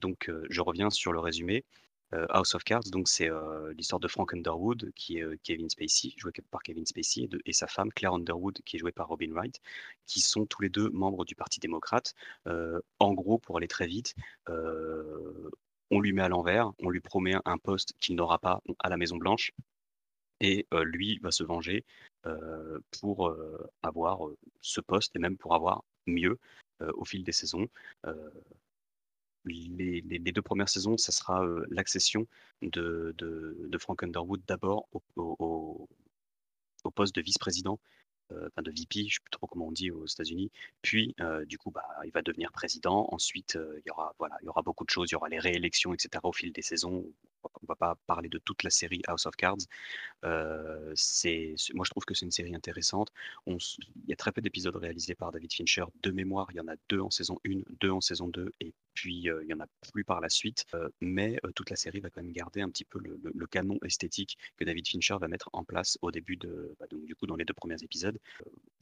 Donc, 0.00 0.30
je 0.50 0.60
reviens 0.60 0.90
sur 0.90 1.12
le 1.12 1.20
résumé. 1.20 1.64
Euh, 2.14 2.26
House 2.30 2.54
of 2.54 2.62
Cards, 2.62 2.84
donc 2.92 3.08
c'est 3.08 3.28
euh, 3.28 3.72
l'histoire 3.74 3.98
de 3.98 4.06
Frank 4.06 4.32
Underwood, 4.32 4.92
qui 4.94 5.18
est 5.18 5.22
euh, 5.22 5.36
Kevin 5.42 5.68
Spacey, 5.68 6.12
joué 6.16 6.30
par 6.50 6.62
Kevin 6.62 6.86
Spacey, 6.86 7.28
et, 7.44 7.52
sa 7.52 7.66
femme 7.66 7.92
Claire 7.92 8.14
Underwood, 8.14 8.60
qui 8.64 8.76
est 8.76 8.78
jouée 8.78 8.92
par 8.92 9.08
Robin 9.08 9.32
Wright, 9.32 9.60
qui 10.06 10.20
sont 10.20 10.46
tous 10.46 10.62
les 10.62 10.68
deux 10.68 10.88
membres 10.90 11.24
du 11.24 11.34
Parti 11.34 11.58
démocrate. 11.58 12.14
En 12.98 13.12
gros, 13.14 13.38
pour 13.38 13.56
aller 13.56 13.68
très 13.68 13.86
vite, 13.86 14.14
on 14.48 16.00
lui 16.00 16.12
met 16.12 16.22
à 16.22 16.28
l'envers, 16.28 16.72
on 16.78 16.90
lui 16.90 17.00
promet 17.00 17.34
un- 17.44 17.58
poste 17.58 17.94
qu'il 17.98 18.14
n'aura 18.14 18.38
pas 18.38 18.62
à 18.78 18.88
la 18.88 18.96
Maison 18.96 19.16
Blanche, 19.16 19.52
et 20.40 20.66
lui 20.72 21.18
va 21.18 21.30
se 21.30 21.42
venger 21.42 21.84
pour 23.00 23.34
avoir 23.82 24.20
ce 24.60 24.80
poste 24.80 25.16
et 25.16 25.18
même 25.18 25.36
pour 25.36 25.54
avoir 25.54 25.82
mieux 26.06 26.38
au 26.80 27.04
fil 27.04 27.24
des 27.24 27.32
saisons. 27.32 27.68
Les, 29.46 30.02
deux 30.32 30.42
premières 30.42 30.68
saisons, 30.68 30.96
ça 30.96 31.12
sera 31.12 31.44
euh, 31.44 31.64
l'accession 31.70 32.26
de, 32.62 33.14
Frank 33.78 34.02
Underwood 34.02 34.42
d'abord 34.46 34.88
au, 35.16 35.88
poste 36.94 37.14
de 37.16 37.20
vice-président, 37.20 37.78
euh, 38.32 38.48
de 38.62 38.70
VP, 38.70 39.00
je 39.00 39.04
ne 39.04 39.08
sais 39.08 39.20
plus 39.22 39.30
trop 39.30 39.46
comment 39.46 39.68
on 39.68 39.72
dit 39.72 39.90
aux 39.90 40.06
États-Unis. 40.06 40.50
Puis, 40.82 41.14
euh, 41.20 41.44
du 41.44 41.58
coup, 41.58 41.70
bah, 41.70 41.86
il 42.04 42.10
va 42.10 42.22
devenir 42.22 42.50
président. 42.52 43.08
Ensuite, 43.12 43.56
euh, 43.56 43.80
il 43.84 43.88
y 43.88 43.90
aura 44.48 44.62
beaucoup 44.62 44.84
de 44.84 44.90
choses. 44.90 45.10
Il 45.10 45.12
y 45.12 45.16
aura 45.16 45.28
les 45.28 45.38
réélections, 45.38 45.94
etc. 45.94 46.20
au 46.24 46.32
fil 46.32 46.52
des 46.52 46.62
saisons. 46.62 47.04
On 47.62 47.66
va 47.66 47.76
pas 47.76 47.96
parler 48.06 48.28
de 48.28 48.38
toute 48.38 48.62
la 48.62 48.70
série 48.70 49.02
House 49.06 49.26
of 49.26 49.36
Cards. 49.36 49.66
Euh, 50.24 50.92
c'est, 50.94 51.54
moi, 51.74 51.84
je 51.84 51.90
trouve 51.90 52.04
que 52.04 52.14
c'est 52.14 52.24
une 52.24 52.30
série 52.30 52.54
intéressante. 52.54 53.10
On 53.46 53.56
il 53.56 54.10
y 54.10 54.12
a 54.12 54.16
très 54.16 54.32
peu 54.32 54.40
d'épisodes 54.40 54.76
réalisés 54.76 55.14
par 55.14 55.32
David 55.32 55.52
Fincher. 55.52 55.84
De 56.02 56.10
mémoire, 56.10 56.48
il 56.52 56.56
y 56.56 56.60
en 56.60 56.68
a 56.68 56.76
deux 56.88 57.00
en 57.00 57.10
saison 57.10 57.38
1, 57.46 57.62
deux 57.80 57.90
en 57.90 58.00
saison 58.00 58.28
2, 58.28 58.52
et 58.60 58.72
puis 58.94 59.28
euh, 59.30 59.42
il 59.44 59.50
y 59.50 59.54
en 59.54 59.60
a 59.60 59.66
plus 59.92 60.04
par 60.04 60.20
la 60.20 60.28
suite. 60.28 60.64
Euh, 60.74 60.88
mais 61.00 61.38
toute 61.54 61.70
la 61.70 61.76
série 61.76 62.00
va 62.00 62.10
quand 62.10 62.22
même 62.22 62.32
garder 62.32 62.60
un 62.60 62.70
petit 62.70 62.84
peu 62.84 62.98
le, 62.98 63.46
canon 63.46 63.78
esthétique 63.84 64.36
que 64.56 64.64
David 64.64 64.88
Fincher 64.88 65.16
va 65.20 65.28
mettre 65.28 65.48
en 65.52 65.64
place 65.64 65.98
au 66.02 66.10
début 66.10 66.36
de, 66.36 66.74
bah, 66.80 66.86
donc, 66.90 67.04
du 67.04 67.14
coup, 67.14 67.26
dans 67.26 67.36
les 67.36 67.44
deux 67.44 67.54
premiers 67.54 67.82
épisodes. 67.82 68.18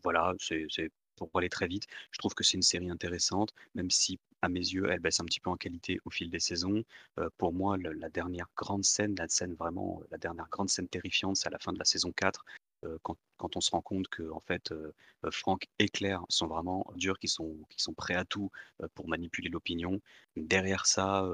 voilà, 0.03 0.35
c'est 0.39 0.91
pour 1.17 1.31
aller 1.35 1.49
très 1.49 1.67
vite. 1.67 1.87
Je 2.11 2.19
trouve 2.19 2.35
que 2.35 2.45
c'est 2.45 2.57
une 2.57 2.63
série 2.63 2.91
intéressante, 2.91 3.53
même 3.75 3.91
si 3.91 4.19
à 4.45 4.49
mes 4.49 4.61
yeux, 4.61 4.91
elle 4.91 5.01
baisse 5.01 5.21
un 5.21 5.25
petit 5.25 5.41
peu 5.41 5.51
en 5.51 5.57
qualité 5.57 5.99
au 6.05 6.11
fil 6.11 6.31
des 6.31 6.41
saisons. 6.41 6.85
Euh, 7.19 7.29
pour 7.39 7.53
moi, 7.53 7.77
la 7.79 8.09
dernière 8.11 8.49
grande 8.57 8.85
scène, 8.85 9.15
la 9.17 9.29
scène 9.29 9.55
vraiment, 9.55 10.03
la 10.11 10.19
dernière 10.19 10.49
grande 10.51 10.69
scène 10.71 10.89
terrifiante, 10.89 11.37
c'est 11.37 11.49
à 11.49 11.51
la 11.51 11.59
fin 11.59 11.73
de 11.73 11.79
la 11.79 11.85
saison 11.85 12.13
4, 12.13 12.45
euh, 12.85 12.99
quand, 13.03 13.17
quand, 13.39 13.57
on 13.57 13.61
se 13.61 13.71
rend 13.71 13.81
compte 13.81 14.09
que 14.09 14.31
en 14.31 14.41
fait, 14.41 14.73
euh, 14.73 14.93
Franck 15.31 15.67
et 15.79 15.89
Claire 15.89 16.25
sont 16.29 16.47
vraiment 16.47 16.87
durs, 16.95 17.19
qui 17.19 17.29
sont, 17.29 17.57
qui 17.71 17.83
sont 17.83 17.95
prêts 17.95 18.15
à 18.15 18.25
tout 18.25 18.51
pour 18.95 19.09
manipuler 19.09 19.49
l'opinion. 19.49 20.01
Derrière 20.37 20.87
ça, 20.87 21.27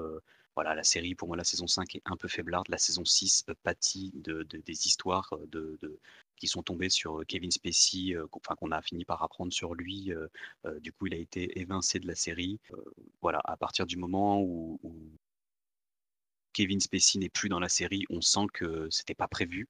voilà, 0.55 0.75
la 0.75 0.85
série, 0.85 1.15
pour 1.15 1.27
moi, 1.29 1.37
la 1.37 1.45
saison 1.45 1.67
5 1.67 1.97
est 1.97 2.03
un 2.05 2.17
peu 2.17 2.29
faiblarde. 2.29 2.69
La 2.69 2.79
saison 2.79 3.05
6 3.05 3.47
pâtit 3.65 4.13
de, 4.15 4.43
des 4.43 4.87
histoires 4.87 5.35
de, 5.49 5.79
qui 6.41 6.49
sont 6.49 6.63
tombés 6.63 6.89
sur 6.89 7.23
Kevin 7.29 7.51
Spacey, 7.51 8.17
qu'on 8.31 8.71
a 8.73 8.83
fini 8.83 9.05
par 9.05 9.23
apprendre 9.23 9.53
sur 9.53 9.75
lui. 9.75 10.13
du 10.81 10.93
coup, 10.93 11.07
il 11.07 11.15
a 11.15 11.19
été 11.19 11.61
évincé 11.61 12.01
de 12.01 12.09
la 12.09 12.15
série. 12.15 12.59
voilà, 13.21 13.41
à 13.45 13.57
partir 13.57 13.87
du 13.87 13.97
moment 13.97 14.41
où, 14.43 14.81
Kevin 16.53 16.81
Spacey 16.81 17.19
n'est 17.19 17.29
plus 17.29 17.49
dans 17.49 17.61
la 17.61 17.69
série, 17.69 18.05
on 18.11 18.21
sent 18.21 18.47
que 18.53 18.89
c'était 18.91 19.15
pas 19.15 19.29
prévu. 19.29 19.69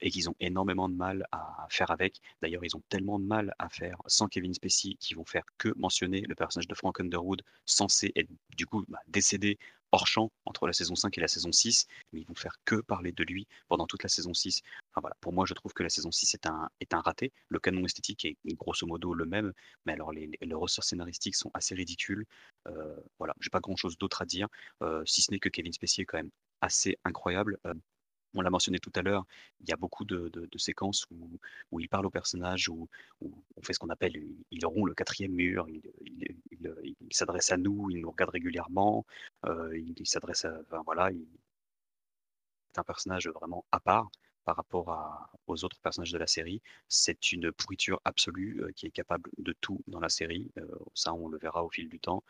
et 0.00 0.10
qu'ils 0.10 0.28
ont 0.28 0.34
énormément 0.40 0.88
de 0.88 0.94
mal 0.94 1.26
à 1.32 1.66
faire 1.70 1.90
avec. 1.90 2.20
D'ailleurs, 2.42 2.64
ils 2.64 2.76
ont 2.76 2.82
tellement 2.88 3.18
de 3.20 3.24
mal 3.24 3.54
à 3.58 3.68
faire 3.68 3.96
sans 4.06 4.26
Kevin 4.28 4.52
Spacey 4.54 4.96
qu'ils 4.98 5.16
vont 5.16 5.24
faire 5.24 5.44
que 5.58 5.72
mentionner 5.76 6.22
le 6.22 6.34
personnage 6.34 6.66
de 6.68 6.74
Frank 6.74 6.98
Underwood, 7.00 7.42
censé 7.66 8.12
être 8.16 8.30
du 8.56 8.66
coup 8.66 8.84
bah, 8.88 8.98
décédé 9.06 9.58
hors 9.92 10.06
champ 10.06 10.30
entre 10.44 10.66
la 10.66 10.72
saison 10.72 10.94
5 10.94 11.16
et 11.18 11.20
la 11.20 11.28
saison 11.28 11.52
6, 11.52 11.86
mais 12.12 12.20
ils 12.20 12.26
vont 12.26 12.34
faire 12.34 12.56
que 12.64 12.76
parler 12.76 13.12
de 13.12 13.24
lui 13.24 13.46
pendant 13.68 13.86
toute 13.86 14.02
la 14.02 14.08
saison 14.08 14.34
6. 14.34 14.62
Enfin, 14.90 15.00
voilà. 15.00 15.16
Pour 15.20 15.32
moi, 15.32 15.46
je 15.46 15.54
trouve 15.54 15.72
que 15.72 15.82
la 15.82 15.88
saison 15.88 16.10
6 16.10 16.34
est 16.34 16.46
un, 16.46 16.68
est 16.80 16.94
un 16.94 17.00
raté. 17.00 17.32
Le 17.48 17.58
canon 17.58 17.84
esthétique 17.84 18.24
est 18.24 18.36
grosso 18.54 18.86
modo 18.86 19.14
le 19.14 19.24
même, 19.24 19.52
mais 19.86 19.92
alors 19.92 20.12
les, 20.12 20.30
les 20.40 20.54
ressorts 20.54 20.84
scénaristiques 20.84 21.36
sont 21.36 21.50
assez 21.54 21.74
ridicules. 21.74 22.26
Euh, 22.68 22.96
voilà, 23.18 23.34
j'ai 23.40 23.50
pas 23.50 23.60
grand 23.60 23.76
chose 23.76 23.98
d'autre 23.98 24.22
à 24.22 24.26
dire, 24.26 24.48
euh, 24.82 25.02
si 25.06 25.22
ce 25.22 25.30
n'est 25.30 25.38
que 25.38 25.48
Kevin 25.48 25.72
Spacey 25.72 26.02
est 26.02 26.06
quand 26.06 26.18
même 26.18 26.30
assez 26.60 26.98
incroyable. 27.04 27.58
Euh, 27.66 27.74
on 28.34 28.40
l'a 28.42 28.50
mentionné 28.50 28.78
tout 28.78 28.92
à 28.94 29.02
l'heure, 29.02 29.24
il 29.60 29.68
y 29.68 29.72
a 29.72 29.76
beaucoup 29.76 30.04
de, 30.04 30.30
séquences 30.56 31.06
où, 31.70 31.80
il 31.80 31.88
parle 31.88 32.06
au 32.06 32.10
personnage, 32.10 32.68
où, 32.68 32.88
on 33.20 33.62
fait 33.62 33.72
ce 33.72 33.78
qu'on 33.78 33.88
appelle, 33.88 34.16
il, 34.50 34.66
rompt 34.66 34.86
le 34.86 34.94
quatrième 34.94 35.32
mur, 35.32 35.66
il, 35.68 35.82
s'adresse 37.10 37.50
à 37.50 37.56
nous, 37.56 37.90
il 37.90 38.00
nous 38.00 38.10
regarde 38.10 38.30
régulièrement, 38.30 39.04
euh, 39.46 39.76
il, 39.76 40.06
s'adresse 40.06 40.44
à... 40.44 40.60
Voilà, 40.84 41.10
il 41.10 41.22
est 41.22 42.78
un 42.78 42.84
personnage 42.84 43.28
vraiment 43.28 43.64
à 43.72 43.80
part 43.80 44.10
par 44.44 44.56
rapport 44.56 45.30
aux 45.46 45.64
autres 45.64 45.78
personnages 45.80 46.12
de 46.12 46.18
la 46.18 46.26
série. 46.26 46.62
C'est 46.88 47.32
une 47.32 47.52
pourriture 47.52 48.00
absolue 48.04 48.62
euh, 48.62 48.72
qui 48.72 48.86
est 48.86 48.90
capable 48.90 49.30
de 49.36 49.54
tout 49.60 49.82
dans 49.86 50.00
la 50.00 50.08
série. 50.08 50.50
Euh, 50.58 50.66
ça, 50.94 51.12
on 51.12 51.28
le 51.28 51.38
verra 51.38 51.62
au 51.62 51.70
fil 51.70 51.88
du 51.88 52.00
temps. 52.00 52.22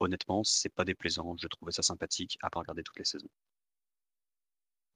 honnêtement, 0.00 0.42
c'est 0.44 0.68
pas 0.70 0.84
déplaisant. 0.84 1.36
Je 1.38 1.46
trouvais 1.48 1.72
ça 1.72 1.82
sympathique 1.82 2.38
à 2.42 2.50
pas 2.50 2.60
regarder 2.60 2.82
toutes 2.82 2.98
les 2.98 3.04
saisons. 3.04 3.28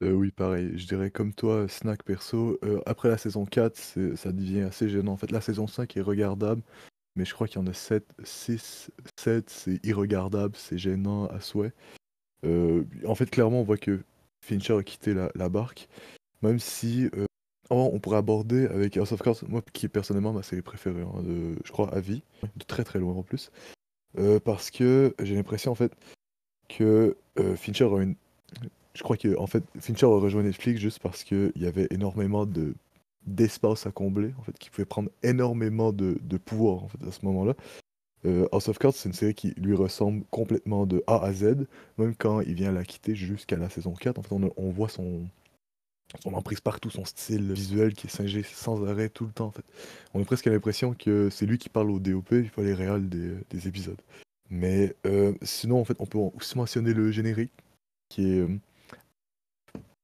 Euh, 0.03 0.13
oui, 0.13 0.33
pareil, 0.33 0.73
je 0.77 0.87
dirais 0.87 1.11
comme 1.11 1.33
toi, 1.33 1.69
Snack 1.69 2.03
perso, 2.03 2.59
euh, 2.65 2.81
après 2.87 3.09
la 3.09 3.19
saison 3.19 3.47
4, 3.47 3.77
ça 4.17 4.33
devient 4.33 4.63
assez 4.63 4.89
gênant. 4.89 5.13
En 5.13 5.17
fait, 5.17 5.31
la 5.31 5.41
saison 5.41 5.67
5 5.67 5.97
est 5.97 6.01
regardable, 6.01 6.63
mais 7.17 7.25
je 7.25 7.33
crois 7.33 7.47
qu'il 7.47 7.61
y 7.61 7.65
en 7.65 7.67
a 7.67 7.73
7, 7.73 8.05
6, 8.25 8.91
7, 9.19 9.51
c'est 9.51 9.85
irregardable, 9.87 10.57
c'est 10.57 10.79
gênant 10.79 11.27
à 11.27 11.41
souhait. 11.41 11.73
Euh, 12.45 12.85
en 13.07 13.15
fait, 13.15 13.31
clairement, 13.31 13.61
on 13.61 13.65
voit 13.65 13.79
que 13.79 14.01
Fincher 14.45 14.77
a 14.77 14.83
quitté 14.83 15.15
la, 15.15 15.49
barque, 15.49 15.89
même 16.43 16.59
si 16.59 17.09
on 17.71 17.99
pourrait 17.99 18.19
aborder 18.19 18.67
avec 18.67 18.97
House 18.97 19.13
of 19.13 19.23
Cards, 19.23 19.49
moi 19.49 19.63
qui 19.73 19.87
est 19.87 19.89
personnellement 19.89 20.33
ma 20.33 20.43
série 20.43 20.61
préférée, 20.61 21.03
hein, 21.03 21.23
je 21.65 21.73
crois 21.73 21.95
à 21.95 22.01
vie, 22.01 22.23
de 22.57 22.65
très 22.65 22.85
très 22.85 22.99
loin 22.99 23.15
en 23.15 23.23
plus, 23.23 23.51
parce 24.45 24.71
que 24.71 25.15
j'ai 25.23 25.35
l'impression 25.35 25.73
en 25.73 25.75
fait 25.75 25.97
que 26.69 27.17
Fincher 27.57 27.87
a 27.87 28.03
une 28.03 28.17
je 28.95 29.03
crois 29.03 29.17
que 29.17 29.37
en 29.39 29.47
fait, 29.47 29.65
Fincher 29.81 30.07
a 30.07 30.19
rejoint 30.19 30.43
Netflix 30.43 30.81
juste 30.81 31.01
parce 31.01 31.25
qu'il 31.25 31.53
y 31.57 31.67
avait 31.67 31.89
énormément 31.91 32.47
de 32.47 32.75
d'espace 33.27 33.87
à 33.87 33.91
combler, 33.91 34.35
en 34.39 34.43
fait, 34.43 34.59
qui 34.59 34.69
pouvait 34.71 34.85
prendre 34.85 35.11
énormément 35.23 35.93
de, 35.93 36.19
de 36.21 36.37
pouvoir 36.37 36.85
en 36.85 36.89
fait, 36.89 37.03
à 37.07 37.11
ce 37.11 37.25
moment-là. 37.25 37.55
Euh, 38.27 38.47
House 38.53 38.69
of 38.69 38.79
Cards, 38.79 38.95
c'est 38.95 39.09
une 39.09 39.15
série 39.15 39.35
qui 39.35 39.53
lui 39.57 39.75
ressemble 39.75 40.25
complètement 40.31 40.87
de 40.87 41.03
A 41.07 41.23
à 41.25 41.33
Z, 41.33 41.67
même 41.99 42.15
quand 42.15 42.41
il 42.41 42.55
vient 42.55 42.73
la 42.73 42.85
quitter 42.85 43.15
jusqu'à 43.15 43.57
la 43.57 43.69
saison 43.69 43.93
4. 43.93 44.19
En 44.19 44.23
fait, 44.23 44.35
on, 44.57 44.71
voit 44.71 44.89
son, 44.89 45.27
son 46.23 46.35
emprise 46.35 46.61
partout, 46.61 46.91
son 46.91 47.05
style 47.05 47.53
visuel 47.53 47.95
qui 47.95 48.07
est 48.07 48.11
singé 48.11 48.43
sans 48.43 48.87
arrêt 48.87 49.11
tout 49.11 49.27
le 49.27 49.33
temps. 49.33 49.47
En 49.47 49.51
fait. 49.51 49.65
On 50.15 50.23
a 50.23 50.25
presque 50.25 50.47
l'impression 50.47 50.95
que 50.95 51.29
c'est 51.31 51.47
lui 51.47 51.59
qui 51.59 51.69
parle 51.69 51.91
au 51.91 51.99
DOP, 51.99 52.33
il 52.33 52.49
faut 52.49 52.63
les 52.63 52.75
réels 52.75 53.09
des, 53.09 53.33
des 53.51 53.69
épisodes. 53.69 54.01
Mais 54.51 54.95
euh, 55.07 55.35
sinon, 55.43 55.81
en 55.81 55.85
fait, 55.85 55.97
on 55.99 56.07
peut 56.07 56.19
aussi 56.19 56.57
mentionner 56.57 56.95
le 56.95 57.11
générique, 57.11 57.53
qui 58.09 58.33
est 58.33 58.41
euh, 58.41 58.59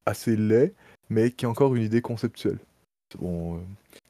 assez 0.06 0.36
laid, 0.36 0.74
mais 1.08 1.30
qui 1.30 1.46
a 1.46 1.50
encore 1.50 1.74
une 1.74 1.82
idée 1.82 2.02
conceptuelle. 2.02 2.58
Bon, 3.18 3.56
euh, 3.56 3.60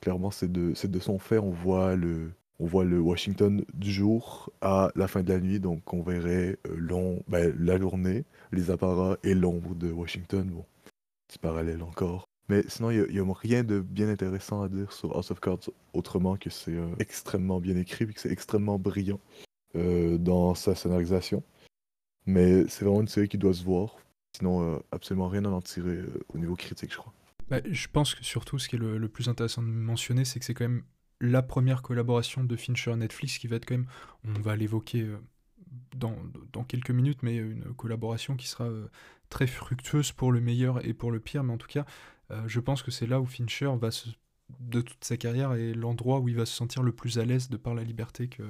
clairement, 0.00 0.30
c'est 0.30 0.50
de, 0.50 0.74
de 0.86 0.98
son 0.98 1.18
fait. 1.18 1.38
On 1.38 1.50
voit, 1.50 1.96
le, 1.96 2.30
on 2.58 2.66
voit 2.66 2.84
le 2.84 3.00
Washington 3.00 3.64
du 3.74 3.90
jour 3.90 4.50
à 4.60 4.90
la 4.94 5.08
fin 5.08 5.22
de 5.22 5.32
la 5.32 5.40
nuit, 5.40 5.60
donc 5.60 5.92
on 5.92 6.02
verrait 6.02 6.58
euh, 6.68 6.76
long, 6.76 7.22
ben, 7.28 7.54
la 7.58 7.78
journée, 7.78 8.24
les 8.52 8.70
apparats 8.70 9.16
et 9.22 9.34
l'ombre 9.34 9.74
de 9.74 9.90
Washington. 9.90 10.48
Bon, 10.48 10.64
petit 11.28 11.38
parallèle 11.38 11.82
encore. 11.82 12.26
Mais 12.48 12.64
sinon, 12.68 12.90
il 12.90 13.06
n'y 13.10 13.18
a, 13.20 13.32
rien 13.32 13.62
de 13.62 13.78
bien 13.78 14.08
intéressant 14.08 14.62
à 14.62 14.68
dire 14.68 14.92
sur 14.92 15.16
House 15.16 15.30
of 15.30 15.38
Cards, 15.40 15.70
autrement 15.94 16.36
que 16.36 16.50
c'est 16.50 16.74
euh, 16.74 16.88
extrêmement 16.98 17.60
bien 17.60 17.76
écrit 17.76 18.04
et 18.04 18.12
que 18.12 18.20
c'est 18.20 18.32
extrêmement 18.32 18.78
brillant 18.78 19.20
dans 19.72 20.56
sa 20.56 20.74
scénarisation. 20.74 21.44
Mais 22.26 22.66
c'est 22.66 22.84
vraiment 22.84 23.02
une 23.02 23.06
série 23.06 23.28
qui 23.28 23.38
doit 23.38 23.54
se 23.54 23.62
voir. 23.62 23.94
Sinon, 24.36 24.62
euh, 24.62 24.78
absolument 24.92 25.28
rien 25.28 25.44
à 25.44 25.48
en 25.48 25.60
tirer 25.60 25.96
euh, 25.96 26.24
au 26.32 26.38
niveau 26.38 26.56
critique, 26.56 26.92
je 26.92 26.98
crois. 26.98 27.12
Bah, 27.48 27.60
je 27.68 27.88
pense 27.88 28.14
que 28.14 28.24
surtout, 28.24 28.58
ce 28.58 28.68
qui 28.68 28.76
est 28.76 28.78
le, 28.78 29.08
plus 29.08 29.28
intéressant 29.28 29.62
de 29.62 29.68
mentionner, 29.68 30.24
c'est 30.24 30.38
que 30.38 30.44
c'est 30.44 30.54
quand 30.54 30.68
même 30.68 30.84
la 31.20 31.42
première 31.42 31.82
collaboration 31.82 32.44
de 32.44 32.56
Fincher 32.56 32.94
Netflix 32.96 33.38
qui 33.38 33.48
va 33.48 33.56
être 33.56 33.66
quand 33.66 33.74
même, 33.74 33.88
on 34.24 34.40
va 34.40 34.56
l'évoquer 34.56 35.02
euh, 35.02 35.18
dans, 35.96 36.64
quelques 36.64 36.90
minutes, 36.90 37.22
mais 37.22 37.36
une 37.36 37.74
collaboration 37.74 38.36
qui 38.36 38.46
sera 38.46 38.68
très 39.28 39.46
fructueuse 39.46 40.12
pour 40.12 40.32
le 40.32 40.40
meilleur 40.40 40.84
et 40.86 40.94
pour 40.94 41.10
le 41.10 41.20
pire. 41.20 41.44
Mais 41.44 41.52
en 41.52 41.58
tout 41.58 41.68
cas, 41.68 41.84
je 42.46 42.60
pense 42.60 42.82
que 42.82 42.90
c'est 42.90 43.06
là 43.06 43.20
où 43.20 43.26
Fincher 43.26 43.70
va 43.80 43.90
de 44.60 44.80
toute 44.80 45.04
sa 45.04 45.16
carrière 45.16 45.54
et 45.54 45.74
l'endroit 45.74 46.20
où 46.20 46.28
il 46.28 46.36
va 46.36 46.46
se 46.46 46.54
sentir 46.54 46.82
le 46.82 46.92
plus 46.92 47.18
à 47.18 47.24
l'aise 47.24 47.50
de 47.50 47.56
par 47.56 47.74
la 47.74 47.84
liberté 47.84 48.28
que, 48.28 48.42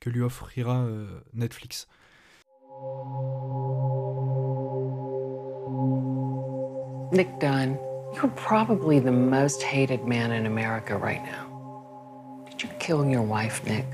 que 0.00 0.10
lui 0.10 0.22
offrira 0.22 0.88
Netflix. 1.34 1.86
Nick 7.12 7.40
Dunn, 7.40 7.76
you're 8.14 8.28
probably 8.36 9.00
the 9.00 9.10
most 9.10 9.62
hated 9.62 10.04
man 10.04 10.30
in 10.30 10.46
America 10.46 10.96
right 10.96 11.20
now. 11.24 12.44
Did 12.48 12.62
you 12.62 12.68
kill 12.78 13.04
your 13.04 13.22
wife, 13.22 13.64
Nick? 13.64 13.84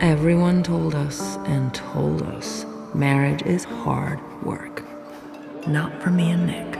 Everyone 0.00 0.62
told 0.62 0.94
us 0.94 1.38
and 1.46 1.74
told 1.74 2.22
us 2.22 2.64
marriage 2.94 3.42
is 3.42 3.64
hard 3.64 4.20
work. 4.44 4.84
Not 5.66 6.00
for 6.00 6.10
me 6.10 6.30
and 6.30 6.46
Nick. 6.46 6.78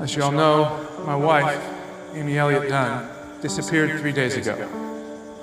As 0.00 0.16
you 0.16 0.24
all 0.24 0.32
know, 0.32 1.04
my 1.06 1.14
wife, 1.14 1.62
Amy 2.14 2.36
Elliott 2.36 2.68
Dunn, 2.68 3.08
disappeared 3.40 4.00
three 4.00 4.12
days 4.12 4.36
ago. 4.36 4.81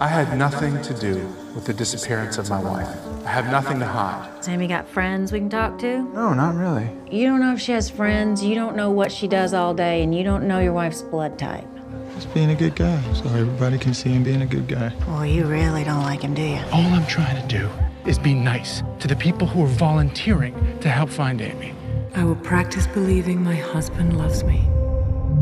I 0.01 0.07
had 0.07 0.37
nothing 0.37 0.81
to 0.81 0.93
do 0.93 1.15
with 1.53 1.65
the 1.65 1.73
disappearance 1.73 2.37
of 2.37 2.49
my 2.49 2.61
wife. 2.61 2.87
I 3.25 3.31
have 3.31 3.51
nothing 3.51 3.79
to 3.79 3.85
hide. 3.85 4.41
Sammy 4.41 4.65
got 4.65 4.87
friends 4.87 5.33
we 5.33 5.39
can 5.39 5.49
talk 5.49 5.77
to? 5.79 6.03
No, 6.13 6.33
not 6.33 6.55
really. 6.55 6.89
You 7.11 7.27
don't 7.27 7.41
know 7.41 7.53
if 7.53 7.59
she 7.59 7.73
has 7.73 7.89
friends, 7.89 8.41
you 8.41 8.55
don't 8.55 8.77
know 8.77 8.91
what 8.91 9.11
she 9.11 9.27
does 9.27 9.53
all 9.53 9.73
day, 9.73 10.01
and 10.01 10.15
you 10.15 10.23
don't 10.23 10.47
know 10.47 10.59
your 10.59 10.71
wife's 10.71 11.01
blood 11.01 11.37
type. 11.37 11.67
Just 12.15 12.33
being 12.33 12.51
a 12.51 12.55
good 12.55 12.77
guy, 12.77 13.01
so 13.13 13.25
everybody 13.25 13.77
can 13.77 13.93
see 13.93 14.09
him 14.09 14.23
being 14.23 14.41
a 14.41 14.45
good 14.45 14.69
guy. 14.69 14.93
Well, 15.05 15.25
you 15.25 15.45
really 15.45 15.83
don't 15.83 16.03
like 16.03 16.21
him, 16.21 16.33
do 16.33 16.43
you? 16.43 16.61
All 16.71 16.81
I'm 16.81 17.05
trying 17.07 17.45
to 17.45 17.57
do 17.57 17.69
is 18.05 18.17
be 18.17 18.33
nice 18.33 18.81
to 18.99 19.07
the 19.09 19.17
people 19.17 19.47
who 19.47 19.63
are 19.65 19.67
volunteering 19.67 20.79
to 20.79 20.89
help 20.89 21.09
find 21.09 21.41
Amy. 21.41 21.73
I 22.15 22.23
will 22.23 22.37
practice 22.37 22.87
believing 22.87 23.43
my 23.43 23.55
husband 23.55 24.17
loves 24.17 24.45
me, 24.45 24.61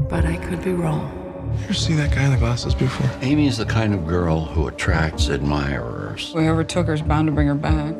but 0.09 0.25
I 0.25 0.37
could 0.37 0.63
be 0.63 0.73
wrong. 0.73 1.16
You 1.57 1.63
ever 1.63 1.73
see 1.73 1.95
that 1.95 2.11
guy 2.11 2.23
in 2.23 2.31
the 2.31 2.37
glasses 2.37 2.75
before? 2.75 3.09
Amy 3.21 3.47
is 3.47 3.57
the 3.57 3.65
kind 3.65 3.93
of 3.93 4.05
girl 4.05 4.45
who 4.45 4.67
attracts 4.67 5.27
admirers. 5.27 6.31
Whoever 6.33 6.63
took 6.63 6.87
her 6.87 6.93
is 6.93 7.01
bound 7.01 7.27
to 7.27 7.31
bring 7.31 7.47
her 7.47 7.55
back. 7.55 7.99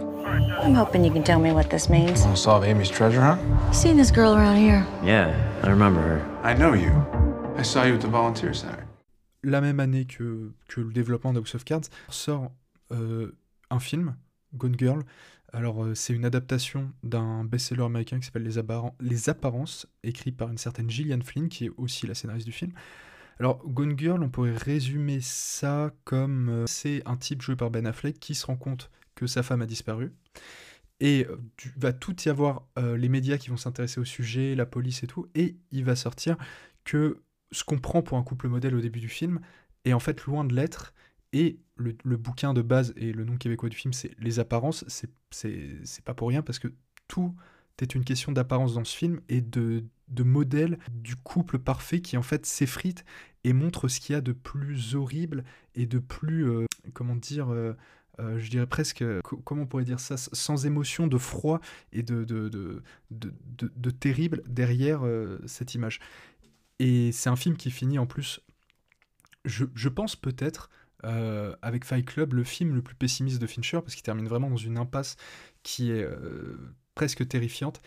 I'm 0.63 0.73
hoping 0.75 1.03
you 1.03 1.11
can 1.11 1.23
tell 1.23 1.39
me 1.39 1.51
what 1.51 1.69
this 1.69 1.89
means. 1.89 2.21
Want 2.21 2.35
to 2.35 2.41
solve 2.41 2.63
Amy's 2.63 2.89
treasure 2.89 3.19
hunt? 3.21 3.41
Seen 3.73 3.97
this 3.97 4.11
girl 4.11 4.35
around 4.35 4.57
here? 4.57 4.85
Yeah, 5.03 5.33
I 5.63 5.69
remember 5.69 6.01
her. 6.01 6.25
I 6.43 6.53
know 6.53 6.73
you. 6.73 6.91
I 7.57 7.63
saw 7.63 7.83
you 7.83 7.95
at 7.95 8.01
the 8.01 8.07
volunteer 8.07 8.53
center. 8.53 8.85
La 9.43 9.59
même 9.59 9.79
année 9.79 10.05
que, 10.05 10.53
que 10.67 10.81
le 10.81 10.93
développement 10.93 11.33
d'House 11.33 11.55
of 11.55 11.65
Cards, 11.65 11.89
sort 12.09 12.51
euh, 12.91 13.35
un 13.71 13.79
film, 13.79 14.15
Gone 14.55 14.75
Girl. 14.77 15.03
Alors, 15.51 15.83
euh, 15.83 15.95
c'est 15.95 16.13
une 16.13 16.25
adaptation 16.25 16.91
d'un 17.03 17.43
best-seller 17.43 17.83
américain 17.83 18.19
qui 18.19 18.25
s'appelle 18.25 18.43
Les, 18.43 18.61
Les 18.99 19.29
Apparences, 19.29 19.87
écrit 20.03 20.31
par 20.31 20.49
une 20.49 20.57
certaine 20.57 20.89
Gillian 20.89 21.19
Flynn, 21.23 21.49
qui 21.49 21.65
est 21.65 21.71
aussi 21.77 22.05
la 22.05 22.13
scénariste 22.13 22.45
du 22.45 22.51
film. 22.51 22.71
Alors, 23.39 23.63
Gone 23.67 23.97
Girl, 23.97 24.23
on 24.23 24.29
pourrait 24.29 24.55
résumer 24.55 25.19
ça 25.21 25.91
comme 26.05 26.49
euh, 26.49 26.65
c'est 26.67 27.03
un 27.05 27.17
type 27.17 27.41
joué 27.41 27.55
par 27.55 27.69
Ben 27.69 27.85
Affleck 27.85 28.19
qui 28.19 28.33
se 28.35 28.45
rend 28.45 28.55
compte 28.55 28.89
que 29.15 29.27
sa 29.27 29.43
femme 29.43 29.61
a 29.61 29.65
disparu. 29.67 30.11
Et 30.99 31.27
euh, 31.29 31.37
tu- 31.55 31.71
va 31.77 31.93
tout 31.93 32.15
y 32.23 32.29
avoir 32.29 32.67
euh, 32.79 32.97
les 32.97 33.09
médias 33.09 33.37
qui 33.37 33.49
vont 33.49 33.57
s'intéresser 33.57 33.99
au 33.99 34.05
sujet, 34.05 34.55
la 34.55 34.65
police 34.65 35.03
et 35.03 35.07
tout, 35.07 35.27
et 35.35 35.57
il 35.71 35.83
va 35.85 35.95
sortir 35.95 36.35
que 36.83 37.21
ce 37.51 37.63
qu'on 37.63 37.77
prend 37.77 38.01
pour 38.01 38.17
un 38.17 38.23
couple 38.23 38.47
modèle 38.47 38.73
au 38.75 38.81
début 38.81 38.99
du 38.99 39.09
film 39.09 39.39
est 39.85 39.93
en 39.93 39.99
fait 39.99 40.23
loin 40.25 40.43
de 40.43 40.55
l'être. 40.55 40.93
Et 41.33 41.59
le, 41.75 41.95
le 42.03 42.17
bouquin 42.17 42.53
de 42.53 42.61
base 42.63 42.93
et 42.97 43.11
le 43.13 43.23
nom 43.23 43.37
québécois 43.37 43.69
du 43.69 43.77
film, 43.77 43.93
c'est 43.93 44.11
Les 44.17 44.39
apparences. 44.39 44.83
C'est 44.87 46.03
pas 46.03 46.13
pour 46.15 46.29
rien 46.29 46.41
parce 46.41 46.57
que 46.57 46.69
tout 47.07 47.35
est 47.79 47.93
une 47.93 48.03
question 48.03 48.31
d'apparence 48.31 48.73
dans 48.73 48.83
ce 48.83 48.95
film 48.97 49.21
et 49.29 49.41
de, 49.41 49.83
de 50.07 50.23
modèle 50.23 50.77
du 50.91 51.15
couple 51.15 51.59
parfait 51.59 52.01
qui 52.01 52.17
en 52.17 52.21
fait 52.21 52.45
s'effrite 52.45 53.03
et 53.43 53.53
montre 53.53 53.87
ce 53.87 53.99
qu'il 53.99 54.13
y 54.13 54.15
a 54.17 54.21
de 54.21 54.33
plus 54.33 54.95
horrible 54.95 55.43
et 55.75 55.85
de 55.85 55.99
plus, 55.99 56.49
euh, 56.49 56.65
comment 56.93 57.15
dire, 57.15 57.49
euh, 57.53 57.73
euh, 58.19 58.39
je 58.39 58.49
dirais 58.49 58.67
presque, 58.67 59.03
co- 59.21 59.37
comment 59.37 59.63
on 59.63 59.67
pourrait 59.67 59.85
dire 59.85 59.99
ça, 59.99 60.17
sans 60.17 60.65
émotion, 60.65 61.07
de 61.07 61.17
froid 61.17 61.61
et 61.93 62.03
de, 62.03 62.23
de, 62.23 62.49
de, 62.49 62.83
de, 63.11 63.89
terrible 63.89 64.43
derrière 64.47 65.01
cette 65.45 65.75
image. 65.75 65.99
Et 66.79 67.11
c'est 67.11 67.29
un 67.29 67.35
film 67.35 67.55
qui 67.55 67.71
finit 67.71 67.99
en 67.99 68.05
plus, 68.05 68.41
je, 69.45 69.65
je 69.75 69.89
pense 69.89 70.15
peut-être, 70.15 70.69
avec 71.61 71.85
Fight 71.85 72.05
Club, 72.05 72.33
le 72.33 72.43
film 72.43 72.75
le 72.75 72.81
plus 72.81 72.95
pessimiste 72.95 73.39
de 73.39 73.47
Fincher, 73.47 73.79
parce 73.81 73.95
qu'il 73.95 74.03
termine 74.03 74.27
vraiment 74.27 74.49
dans 74.49 74.57
une 74.57 74.77
impasse 74.77 75.15
qui 75.63 75.91
est 75.91 76.07
presque 76.95 77.27
terrifiante. 77.27 77.81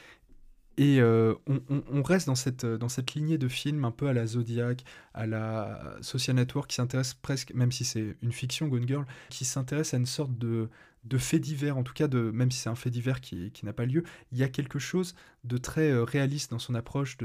Et 0.76 1.00
euh, 1.00 1.34
on, 1.47 2.02
reste 2.02 2.26
dans 2.26 2.34
cette, 2.34 2.65
dans 2.65 2.89
cette 2.89 3.15
lignée 3.15 3.36
de 3.36 3.49
films 3.49 3.84
un 3.84 3.90
peu 3.90 4.08
à 4.08 4.12
la 4.12 4.26
Zodiac, 4.26 4.84
à 5.12 5.26
la 5.26 5.97
Social 6.00 6.36
Network, 6.36 6.70
qui 6.70 6.76
s'intéresse 6.76 7.15
presque, 7.15 7.52
même 7.55 7.70
si 7.70 7.84
c'est 7.84 8.16
une 8.23 8.32
fiction, 8.32 8.68
Gone 8.68 8.86
Girl, 8.86 9.05
qui 9.28 9.44
s'intéresse 9.44 9.92
à 9.92 9.99
une 9.99 10.07
sorte 10.07 10.39
de, 10.39 10.70
de 11.05 11.18
fait 11.18 11.39
divers, 11.39 11.76
en 11.76 11.82
tout 11.82 11.92
cas, 11.92 12.08
même 12.08 12.50
si 12.50 12.58
c'est 12.58 12.68
un 12.68 12.74
fait 12.74 12.90
divers 12.90 13.20
qui, 13.20 13.50
qui 13.52 13.65
n'a 13.65 13.73
pas 13.73 13.86
lieu, 13.86 14.05
il 14.32 14.39
y 14.39 14.42
a 14.42 14.49
quelque 14.49 14.78
chose 14.78 15.15
de 15.44 15.57
très 15.57 15.90
euh, 15.90 16.05
réaliste 16.05 16.50
dans 16.50 16.58
son 16.58 16.74
approche. 16.74 17.16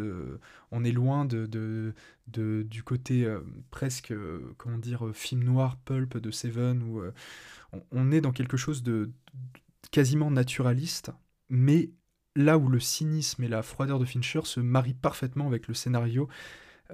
On 0.71 0.83
est 0.83 0.91
loin 0.91 1.25
de, 1.25 1.45
de, 2.27 2.63
du 2.63 2.83
côté 2.83 3.25
euh, 3.25 3.41
presque, 3.71 4.11
euh, 4.11 4.53
comment 4.57 4.77
dire, 4.77 5.07
euh, 5.07 5.13
film 5.13 5.43
noir, 5.43 5.77
pulp 5.77 6.17
de 6.17 6.31
Seven, 6.31 6.81
où 6.83 7.01
euh, 7.01 7.11
on, 7.91 8.11
est 8.11 8.21
dans 8.21 8.31
quelque 8.31 8.57
chose 8.57 8.83
de 8.83 9.11
quasiment 9.91 10.31
naturaliste, 10.31 11.11
mais 11.49 11.91
là 12.35 12.57
où 12.57 12.67
le 12.67 12.79
cynisme 12.79 13.43
et 13.43 13.47
la 13.47 13.63
froideur 13.63 13.99
de 13.99 14.05
Fincher 14.05 14.41
se 14.43 14.59
marient 14.59 14.93
parfaitement 14.93 15.47
avec 15.47 15.67
le 15.67 15.73
scénario. 15.73 16.27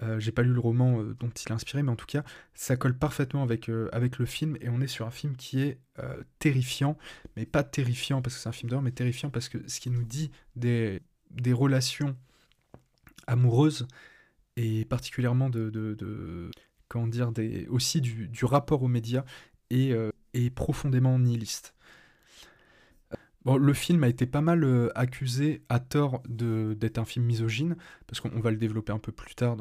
Euh, 0.02 0.20
J'ai 0.20 0.32
pas 0.32 0.44
lu 0.44 0.54
le 0.54 0.60
roman 0.60 1.02
euh, 1.02 1.16
dont 1.20 1.30
il 1.30 1.50
est 1.50 1.52
inspiré, 1.52 1.84
mais 1.84 1.92
en 1.92 1.96
tout 1.96 2.06
cas, 2.06 2.24
ça 2.54 2.78
colle 2.78 2.98
parfaitement 2.98 3.44
avec, 3.44 3.70
euh, 3.70 3.90
le 3.92 4.26
film, 4.26 4.58
et 4.62 4.70
on 4.70 4.80
est 4.82 4.88
sur 4.88 5.06
un 5.06 5.12
film 5.12 5.36
qui 5.36 5.62
est 5.62 5.80
terrifiant, 6.40 6.98
mais 7.36 7.46
pas 7.46 7.64
terrifiant 7.64 8.24
parce 8.24 8.36
que 8.36 8.42
c'est 8.42 8.50
un 8.50 8.54
film 8.54 8.72
d'horreur, 8.72 8.82
mais 8.82 8.92
terrifiant 8.92 9.30
parce 9.30 9.50
que 9.50 9.60
ce 9.68 9.80
qui 9.80 9.92
nous 9.92 10.04
dit 10.04 10.32
des, 10.56 11.02
relations 11.54 12.16
amoureuses, 13.28 13.88
et 14.58 14.86
particulièrement 14.86 15.52
de, 15.52 15.70
de, 15.70 16.50
dire, 17.08 17.32
aussi 17.70 18.02
du, 18.02 18.46
rapport 18.46 18.82
aux 18.82 18.88
médias, 18.88 19.24
est 19.70 20.50
profondément 20.56 21.20
nihiliste. 21.20 21.76
Bon, 23.44 23.58
le 23.58 23.74
film 23.74 24.04
a 24.04 24.08
été 24.08 24.28
pas 24.28 24.42
mal 24.42 24.64
euh, 24.64 24.90
accusé 24.94 25.64
à 25.68 25.80
tort 25.80 26.22
d'être 26.28 27.00
un 27.00 27.06
film 27.06 27.26
misogyne, 27.26 27.76
parce 28.06 28.20
qu'on 28.20 28.32
on 28.36 28.40
va 28.40 28.52
le 28.52 28.58
développer 28.58 28.92
un 28.92 29.00
peu 29.00 29.12
plus 29.12 29.34
tard 29.34 29.58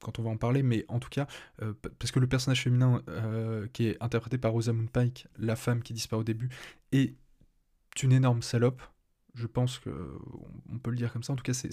quand 0.00 0.18
on 0.18 0.22
va 0.22 0.30
en 0.30 0.38
parler, 0.38 0.62
mais 0.62 0.86
en 0.88 0.98
tout 0.98 1.10
cas, 1.10 1.26
euh, 1.62 1.74
parce 1.98 2.10
que 2.10 2.20
le 2.20 2.26
personnage 2.26 2.62
féminin 2.62 3.02
euh, 3.08 3.66
qui 3.72 3.88
est 3.88 4.02
interprété 4.02 4.38
par 4.38 4.52
Rosamund 4.52 4.90
Pike, 4.90 5.26
la 5.38 5.56
femme 5.56 5.82
qui 5.82 5.92
disparaît 5.92 6.20
au 6.20 6.24
début, 6.24 6.48
est 6.92 7.14
une 8.02 8.12
énorme 8.12 8.42
salope. 8.42 8.80
Je 9.34 9.46
pense 9.46 9.78
que 9.78 9.90
on- 10.72 10.78
peut 10.78 10.90
le 10.90 10.96
dire 10.96 11.12
comme 11.12 11.22
ça. 11.22 11.32
En 11.32 11.36
tout 11.36 11.42
cas, 11.44 11.52
c'est 11.52 11.70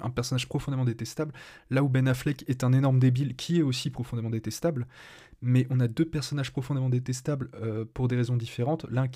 un 0.00 0.10
personnage 0.10 0.48
profondément 0.48 0.84
détestable. 0.84 1.32
Là 1.70 1.82
où 1.82 1.88
Ben 1.88 2.06
Affleck 2.06 2.44
est 2.48 2.64
un 2.64 2.72
énorme 2.72 2.98
débile 2.98 3.34
qui 3.36 3.58
est 3.58 3.62
aussi 3.62 3.90
profondément 3.90 4.30
détestable. 4.30 4.86
Mais 5.42 5.66
on 5.70 5.80
a 5.80 5.88
deux 5.88 6.04
personnages 6.04 6.52
profondément 6.52 6.88
détestables 6.90 7.50
euh, 7.54 7.84
pour 7.92 8.08
des 8.08 8.16
raisons 8.16 8.36
différentes. 8.36 8.86
L'un 8.90 9.08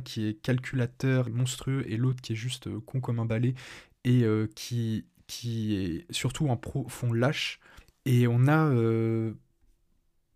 qui- 0.00 0.26
est 0.26 0.34
calculateur, 0.42 1.30
monstrueux, 1.30 1.84
et 1.90 1.96
l'autre 1.96 2.20
qui 2.22 2.32
est 2.32 2.36
juste 2.36 2.66
euh, 2.68 2.80
con 2.80 3.00
comme 3.00 3.18
un 3.20 3.26
balai 3.26 3.54
et 4.04 4.24
euh, 4.24 4.48
qui, 4.54 5.06
qui 5.26 5.74
est 5.76 6.06
surtout 6.12 6.50
un 6.50 6.56
profond 6.56 7.12
lâche. 7.12 7.60
Et 8.04 8.26
on 8.28 8.48
a, 8.48 8.68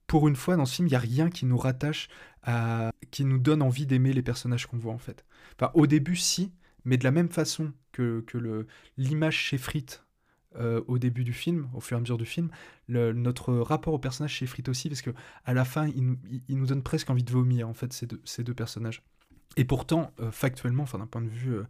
pour 0.07 0.29
une 0.29 0.37
fois 0.37 0.57
dans 0.57 0.67
ce 0.67 0.77
film, 0.77 0.89
il 0.89 0.91
n'y 0.91 0.97
a 0.97 1.01
rien 1.01 1.31
qui 1.31 1.47
nous 1.47 1.59
rattache 1.59 2.09
à. 2.43 2.91
qui 3.11 3.25
nous 3.25 3.39
donne 3.39 3.63
envie 3.63 3.87
d'aimer 3.87 4.13
les 4.13 4.23
personnages 4.23 4.67
qu'on 4.67 4.79
voit 4.79 4.93
en 4.93 4.99
fait. 4.99 5.25
Enfin, 5.59 5.71
au 5.75 5.87
début, 5.87 6.17
si, 6.17 6.53
mais 6.87 6.97
de 6.97 7.05
la 7.05 7.11
même 7.11 7.29
façon 7.29 7.73
que, 7.93 8.25
l'image 8.97 9.51
s'effrite 9.51 10.05
euh, 10.57 10.83
au 10.87 10.99
début 10.99 11.25
du 11.25 11.35
film, 11.35 11.69
au 11.75 11.81
fur 11.81 11.97
et 11.97 11.99
à 11.99 12.01
mesure 12.01 12.17
du 12.17 12.25
film, 12.25 12.49
notre 12.89 13.53
rapport 13.55 13.93
au 13.93 13.99
personnage 13.99 14.39
s'effrite 14.39 14.71
aussi 14.71 14.89
parce 14.89 15.03
que 15.03 15.11
à 15.45 15.53
la 15.53 15.65
fin, 15.65 15.89
il, 15.89 16.17
nous- 16.49 16.67
donne 16.67 16.83
presque 16.83 17.11
envie 17.11 17.25
de 17.25 17.33
vomir 17.33 17.69
en 17.69 17.75
fait 17.75 17.93
ces 17.93 18.45
deux, 18.45 18.55
personnages. 18.55 19.03
Et 19.57 19.65
pourtant, 19.65 20.13
euh, 20.21 20.31
factuellement, 20.31 20.85
enfin 20.85 20.99
d'un 20.99 21.07
point 21.07 21.23
de 21.23 21.29
vue 21.29 21.55
euh, 21.55 21.65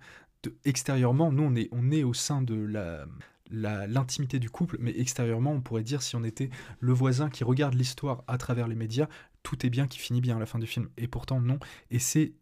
extérieurement, 0.64 1.32
nous 1.32 1.42
on 1.42 1.54
est, 1.56 1.68
on 1.72 1.90
est 1.90 2.04
au 2.04 2.14
sein 2.14 2.42
de 2.42 2.54
la- 2.54 3.06
l'intimité 3.50 4.38
du 4.38 4.50
couple, 4.50 4.76
mais 4.80 4.98
extérieurement, 4.98 5.52
on 5.52 5.60
pourrait 5.60 5.84
dire 5.84 6.02
si 6.02 6.14
on 6.16 6.24
était 6.24 6.50
le 6.80 6.92
voisin 6.92 7.30
qui 7.30 7.44
regarde 7.44 7.74
l'histoire 7.74 8.22
à 8.26 8.38
travers 8.38 8.68
les 8.68 8.74
médias, 8.74 9.08
tout 9.42 9.64
est 9.64 9.70
bien 9.70 9.86
qui 9.86 9.98
finit 9.98 10.20
bien 10.20 10.36
à 10.36 10.40
la 10.40 10.46
fin 10.46 10.58
du 10.58 10.66
film. 10.66 10.88
Et 10.96 11.06
pourtant, 11.06 11.40
non. 11.40 11.58
Et 11.90 12.00
c'est, 12.00 12.32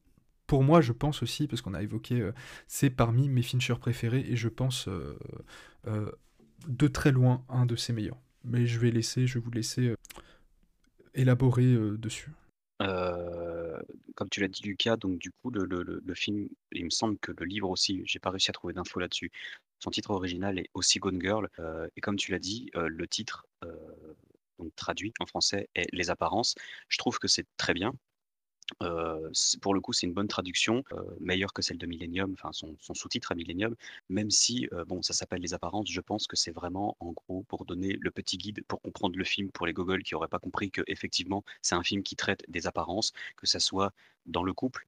pour 0.47 0.63
moi, 0.63 0.81
je 0.81 0.93
pense 0.93 1.23
aussi, 1.23 1.47
parce 1.47 1.63
qu'on 1.63 1.75
a 1.75 1.83
évoqué, 1.83 2.21
euh, 2.21 2.33
c'est 2.67 2.91
parmi 2.91 3.29
mes 3.29 3.43
Fincher 3.43 3.75
préférés, 3.81 4.25
et 4.29 4.37
je 4.37 4.49
pense 4.49 4.89
euh, 4.89 5.19
euh, 5.87 6.11
de 6.69 6.87
très 6.87 7.13
loin 7.13 7.45
un 7.49 7.67
de 7.67 7.77
ses 7.77 7.93
meilleurs. 7.93 8.21
Mais 8.45 8.67
je 8.67 8.79
vais 8.79 8.91
laisser, 8.91 9.27
je 9.27 9.39
vous 9.39 9.51
laisser 9.51 9.95
élaborer 11.15 11.75
dessus. 11.97 12.31
Comme 12.79 14.29
tu 14.31 14.41
l'as 14.41 14.49
dit, 14.49 14.63
Lucas, 14.65 14.97
donc 14.97 15.19
du 15.19 15.31
coup, 15.31 15.51
le, 15.51 15.65
le- 15.65 16.15
film, 16.15 16.49
il 16.73 16.85
me 16.85 16.91
semble 16.91 17.17
que 17.19 17.33
le 17.33 17.47
livre 17.47 17.71
aussi, 17.71 18.03
j'ai 18.05 18.19
pas 18.19 18.29
réussi 18.31 18.51
à 18.51 18.53
trouver 18.53 18.75
d'infos 18.75 19.01
là-dessus. 19.01 19.31
Son 19.79 19.91
titre 19.91 20.11
original 20.11 20.59
est 20.59 20.69
aussi 20.75 20.99
Gone 20.99 21.21
Girl, 21.21 21.49
et 21.97 22.01
comme 22.03 22.17
tu 22.17 22.33
l'as 22.33 22.39
dit, 22.39 22.71
le 22.75 23.09
titre, 23.09 23.47
donc 24.59 24.75
traduit 24.77 25.15
en 25.21 25.27
français, 25.27 25.69
est 25.75 25.89
Les 25.93 26.11
apparences. 26.11 26.55
Je 26.89 26.99
trouve 26.99 27.19
que 27.19 27.29
c'est 27.29 27.47
très 27.57 27.73
bien. 27.73 27.95
Pour 29.61 29.75
le 29.75 29.81
coup, 29.81 29.93
c'est 29.93 30.07
une 30.07 30.15
bonne 30.15 30.29
traduction, 30.29 30.85
meilleure 31.21 31.53
que 31.53 31.63
celle 31.63 31.79
de 31.79 31.87
Millennium, 31.87 32.33
enfin 32.33 32.51
son, 32.53 32.77
sous-titre 32.95 33.33
à 33.33 33.35
Millennium, 33.35 33.75
même 34.09 34.31
si 34.31 34.69
bon, 34.87 35.03
ça 35.03 35.13
s'appelle 35.13 35.43
Les 35.43 35.55
apparences, 35.55 35.91
je 35.91 36.01
pense 36.01 36.27
que 36.27 36.37
c'est 36.37 36.51
vraiment 36.51 36.97
en 37.01 37.13
gros 37.13 37.43
pour 37.45 37.65
donner 37.67 37.97
le 38.01 38.11
petit 38.11 38.39
guide 38.39 38.65
pour 38.67 38.81
comprendre 38.81 39.17
le 39.17 39.25
film 39.25 39.51
pour 39.51 39.67
les 39.67 39.73
gogoles 39.73 40.03
qui 40.03 40.15
n'auraient 40.15 40.29
pas 40.29 40.39
compris 40.39 40.71
que 40.71 40.83
effectivement 40.87 41.45
c'est 41.63 41.75
un 41.75 41.83
film 41.83 42.03
qui 42.03 42.17
traite 42.17 42.45
des 42.49 42.67
apparences, 42.67 43.13
que 43.37 43.47
ça 43.47 43.61
soit 43.61 43.93
dans 44.27 44.43
le 44.43 44.53
couple, 44.53 44.87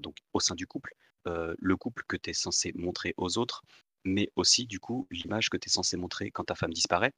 donc 0.00 0.16
au 0.32 0.40
sein 0.40 0.54
du 0.54 0.66
couple, 0.66 0.94
le 1.26 1.76
couple 1.76 2.04
que 2.06 2.16
tu 2.16 2.30
es 2.30 2.34
censé 2.34 2.72
montrer 2.74 3.14
aux 3.16 3.38
autres, 3.38 3.62
mais 4.04 4.30
aussi 4.36 4.66
du 4.66 4.80
coup 4.80 5.06
l'image 5.10 5.48
que 5.48 5.56
tu 5.56 5.68
es 5.68 5.72
censé 5.72 5.96
montrer 5.96 6.30
quand 6.30 6.44
ta 6.44 6.54
femme 6.54 6.72
disparaît. 6.72 7.12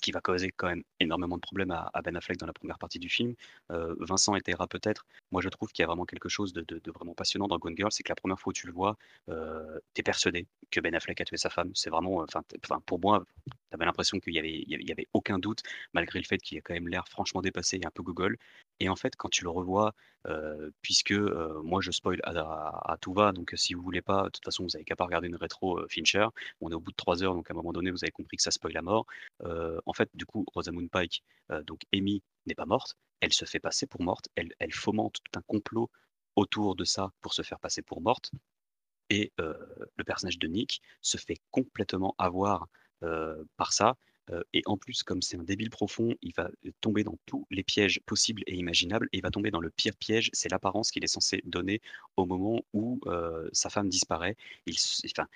Qui 0.00 0.12
va 0.12 0.20
causer 0.20 0.50
quand 0.56 0.68
même 0.68 0.82
énormément 1.00 1.36
de 1.36 1.40
problèmes 1.40 1.70
à, 1.70 1.90
Ben 2.02 2.16
Affleck 2.16 2.38
dans 2.38 2.46
la 2.46 2.52
première 2.52 2.78
partie 2.78 2.98
du 2.98 3.08
film. 3.08 3.34
Euh, 3.72 3.94
Vincent 4.00 4.34
étayera 4.36 4.66
peut-être. 4.66 5.06
Moi, 5.32 5.42
je 5.42 5.48
trouve 5.48 5.70
qu'il 5.72 5.82
y 5.82 5.84
a 5.84 5.86
vraiment 5.86 6.04
quelque 6.04 6.28
chose 6.28 6.52
de, 6.52 6.64
vraiment 6.92 7.14
passionnant 7.14 7.48
dans 7.48 7.58
Gone 7.58 7.76
Girl, 7.76 7.90
c'est 7.90 8.02
que 8.02 8.10
la 8.10 8.16
première 8.16 8.38
fois 8.38 8.50
où 8.50 8.54
tu 8.54 8.66
le 8.66 8.72
vois, 8.72 8.96
euh, 9.28 9.78
tu 9.94 10.00
es 10.00 10.02
persuadé 10.02 10.46
que 10.70 10.80
Ben 10.80 10.94
Affleck 10.94 11.20
a 11.20 11.24
tué 11.24 11.36
sa 11.36 11.50
femme. 11.50 11.70
C'est 11.74 11.90
vraiment, 11.90 12.22
euh, 12.22 12.78
pour 12.86 13.00
moi, 13.00 13.24
tu 13.46 13.52
avais 13.72 13.84
l'impression 13.84 14.18
qu'il 14.20 14.34
y 14.34 14.38
avait, 14.38 14.52
y 14.52 14.76
y 14.88 14.92
avait 14.92 15.08
aucun 15.12 15.38
doute, 15.38 15.62
malgré 15.92 16.18
le 16.18 16.24
fait 16.24 16.38
qu'il 16.38 16.58
a 16.58 16.60
quand 16.60 16.74
même 16.74 16.88
l'air 16.88 17.08
franchement 17.08 17.42
dépassé 17.42 17.78
et 17.82 17.86
un 17.86 17.90
peu 17.90 18.02
gogol. 18.02 18.36
Et 18.80 18.88
en 18.88 18.96
fait, 18.96 19.16
quand 19.16 19.28
tu 19.28 19.44
le 19.44 19.50
revois, 19.50 19.94
euh, 20.26 20.70
puisque 20.82 21.12
euh, 21.12 21.62
moi 21.62 21.80
je 21.80 21.90
spoil 21.90 22.20
à, 22.24 22.96
tout 23.00 23.12
va, 23.12 23.32
donc 23.32 23.54
euh, 23.54 23.56
si 23.56 23.74
vous 23.74 23.82
voulez 23.82 24.02
pas, 24.02 24.24
de 24.24 24.28
toute 24.30 24.44
façon, 24.44 24.64
vous 24.64 24.76
avez 24.76 24.84
qu'à 24.84 24.96
pas 24.96 25.04
regarder 25.04 25.28
une 25.28 25.36
rétro 25.36 25.80
Fincher. 25.88 26.26
On 26.60 26.70
est 26.70 26.74
au 26.74 26.80
bout 26.80 26.90
de 26.90 26.96
trois 26.96 27.22
heures, 27.22 27.34
donc 27.34 27.50
à 27.50 27.54
un 27.54 27.56
moment 27.56 27.72
donné, 27.72 27.90
vous 27.90 28.04
avez 28.04 28.10
compris 28.12 28.36
que 28.36 28.42
ça 28.42 28.50
spoil 28.50 28.76
à 28.76 28.82
mort. 28.82 29.06
En 29.86 29.92
fait, 29.92 30.10
du 30.14 30.26
coup, 30.26 30.44
Rosamund 30.54 30.90
Pike, 30.90 31.22
donc 31.64 31.80
Amy, 31.92 32.22
n'est 32.46 32.54
pas 32.54 32.66
morte. 32.66 32.96
Elle 33.20 33.32
se 33.32 33.44
fait 33.44 33.60
passer 33.60 33.86
pour 33.86 34.02
morte. 34.02 34.28
Elle, 34.36 34.52
elle 34.58 34.72
fomente 34.72 35.16
tout 35.24 35.38
un 35.38 35.42
complot 35.42 35.90
autour 36.36 36.76
de 36.76 36.84
ça 36.84 37.10
pour 37.20 37.34
se 37.34 37.42
faire 37.42 37.58
passer 37.58 37.82
pour 37.82 38.00
morte. 38.00 38.30
Et 39.10 39.32
le 39.38 40.04
personnage 40.04 40.38
de 40.38 40.46
Nick 40.46 40.82
se 41.00 41.16
fait 41.16 41.38
complètement 41.50 42.14
avoir 42.18 42.68
par 43.56 43.72
ça. 43.72 43.96
Et 44.52 44.62
en 44.66 44.76
plus, 44.76 45.02
comme 45.02 45.22
c'est 45.22 45.36
un 45.36 45.42
débile 45.42 45.70
profond, 45.70 46.14
il 46.22 46.32
va 46.34 46.50
tomber 46.80 47.04
dans 47.04 47.18
tous 47.26 47.46
les 47.50 47.62
pièges 47.62 48.00
possibles 48.06 48.42
et 48.46 48.54
imaginables. 48.54 49.08
Et 49.12 49.18
il 49.18 49.22
va 49.22 49.30
tomber 49.30 49.50
dans 49.50 49.60
le 49.60 49.70
pire 49.70 49.96
piège, 49.96 50.30
c'est 50.32 50.50
l'apparence 50.50 50.90
qu'il 50.90 51.04
est 51.04 51.08
censé 51.08 51.42
donner 51.44 51.80
au 52.16 52.26
moment 52.26 52.62
où 52.72 53.00
sa 53.52 53.70
femme 53.70 53.88
disparaît. 53.88 54.36
Il, 54.66 54.76
enfin, 55.06 55.28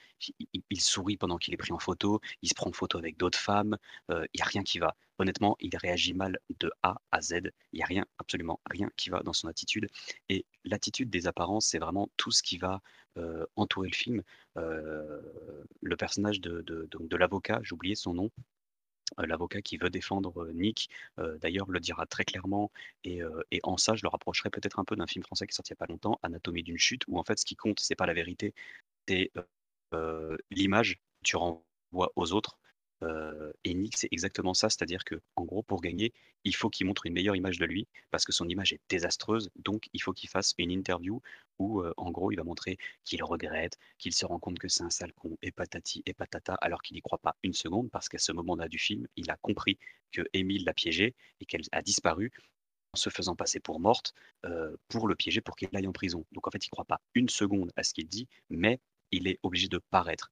il, 0.71 0.81
sourit 0.81 1.17
pendant 1.17 1.39
qu'il 1.39 1.55
est 1.55 1.57
pris 1.59 1.73
en 1.73 1.79
photo, 1.79 2.21
il 2.43 2.49
se 2.49 2.55
prend 2.55 2.69
en 2.69 2.73
photo 2.73 2.99
avec 2.99 3.17
d'autres 3.17 3.39
femmes. 3.39 3.77
Il 4.11 4.29
n'y 4.35 4.43
a 4.43 4.47
rien 4.47 4.63
qui 4.63 4.79
va. 4.79 4.97
Honnêtement, 5.19 5.57
il 5.61 5.77
réagit 5.77 6.15
mal 6.15 6.39
de 6.59 6.71
A 6.83 7.01
à 7.13 7.21
Z. 7.21 7.53
Il 7.73 7.77
n'y 7.77 7.83
a 7.83 7.87
rien, 7.87 8.05
absolument 8.19 8.61
rien 8.69 8.91
qui 8.97 9.11
va 9.11 9.23
dans 9.23 9.33
son 9.33 9.49
attitude. 9.49 9.89
Et 10.29 10.45
l'attitude 10.65 11.11
des 11.11 11.27
apparences, 11.27 11.67
c'est 11.67 11.79
vraiment 11.79 12.11
tout 12.17 12.31
ce 12.31 12.43
qui 12.43 12.59
va 12.59 12.81
entourer 13.57 13.89
le 13.89 13.95
film. 13.95 14.23
le 14.57 15.97
personnage 15.97 16.41
de, 16.41 17.17
l'avocat, 17.17 17.61
j'ai 17.63 17.73
oublié 17.73 17.95
son 17.95 18.15
nom, 18.15 18.31
l'avocat 19.19 19.63
qui 19.63 19.77
veut 19.77 19.91
défendre 19.91 20.49
Nick, 20.55 20.91
d'ailleurs, 21.41 21.71
le 21.71 21.81
dira 21.81 22.07
très 22.07 22.25
clairement. 22.25 22.71
Et, 23.05 23.21
en 23.63 23.77
ça, 23.77 23.95
je 23.95 24.03
le 24.03 24.09
rapprocherai 24.09 24.51
peut-être 24.51 24.79
un 24.79 24.85
peu 24.85 24.97
d'un 24.97 25.07
film 25.07 25.25
français 25.25 25.47
qui 25.47 25.53
est 25.53 25.57
sorti 25.57 25.73
il 25.73 25.75
n'y 25.75 25.79
a 25.79 25.87
pas 25.87 25.93
longtemps, 25.93 26.19
Anatomie 26.23 26.63
d'une 26.63 26.79
chute, 26.79 27.03
où 27.09 27.19
en 27.19 27.25
fait, 27.25 27.39
ce 27.39 27.45
qui 27.45 27.57
compte, 27.57 27.81
c'est 27.81 27.97
pas 27.97 28.07
la 28.07 28.15
vérité, 28.15 28.55
c'est 29.09 29.31
l'image 30.51 30.97
que 30.97 31.01
tu 31.25 31.37
renvoies 31.37 32.13
aux 32.17 32.33
autres. 32.33 32.59
Euh, 33.03 33.53
et 33.65 33.75
Nick, 33.75 33.97
c'est 33.97 34.09
exactement 34.11 34.55
ça, 34.55 34.71
c'est-à-dire 34.71 35.05
que, 35.05 35.21
en 35.37 35.45
gros, 35.45 35.63
pour 35.63 35.81
gagner, 35.81 36.13
il 36.45 36.55
faut 36.55 36.71
qu'il 36.71 36.87
montre 36.87 37.07
une 37.07 37.13
meilleure 37.15 37.37
image 37.37 37.59
de 37.59 37.65
lui, 37.65 37.87
parce 38.11 38.25
que 38.25 38.33
son 38.33 38.49
image 38.49 38.73
est 38.73 38.81
désastreuse, 38.89 39.51
donc 39.57 39.89
il 39.93 40.03
faut 40.03 40.13
qu'il 40.13 40.29
fasse 40.29 40.55
une 40.59 40.71
interview 40.71 41.21
où, 41.59 41.81
euh, 41.81 41.93
en 41.97 42.11
gros, 42.11 42.31
il 42.33 42.37
va 42.37 42.45
montrer 42.45 42.79
qu'il 43.05 43.23
regrette, 43.25 43.79
qu'il 43.99 44.15
se 44.15 44.27
rend 44.27 44.39
compte 44.39 44.59
que 44.59 44.69
c'est 44.69 44.85
un 44.85 44.91
sale 44.91 45.13
con, 45.13 45.37
et 45.43 45.53
patati 45.53 46.03
et 46.07 46.15
patata, 46.15 46.55
alors 46.55 46.83
qu'il 46.83 46.95
n'y 46.95 47.03
croit 47.03 47.19
pas 47.19 47.37
une 47.43 47.55
seconde, 47.55 47.91
parce 47.91 48.09
qu'à 48.09 48.19
ce 48.19 48.33
moment-là 48.33 48.69
du 48.69 48.79
film, 48.79 49.07
il 49.17 49.31
a 49.31 49.37
compris 49.37 49.79
que 50.13 50.23
Émile 50.33 50.65
l'a 50.65 50.75
piégé 50.75 51.15
et 51.41 51.47
qu'elle 51.47 51.63
a 51.73 51.83
disparu 51.83 52.31
en 52.95 52.99
se 52.99 53.11
faisant 53.11 53.35
passer 53.35 53.59
pour 53.59 53.81
morte 53.81 54.15
euh, 54.45 54.77
pour 54.89 55.09
le 55.09 55.17
piéger 55.17 55.41
pour 55.41 55.57
qu'il 55.57 55.69
aille 55.75 55.87
en 55.87 55.93
prison. 55.93 56.25
Donc 56.33 56.47
en 56.47 56.51
fait, 56.51 56.65
il 56.65 56.69
ne 56.69 56.73
croit 56.73 56.85
pas 56.85 57.01
une 57.15 57.29
seconde 57.29 57.73
à 57.77 57.83
ce 57.83 57.95
qu'il 57.95 58.07
dit, 58.07 58.29
mais 58.51 58.81
il 59.13 59.29
est 59.29 59.39
obligé 59.43 59.69
de 59.69 59.79
paraître. 59.79 60.31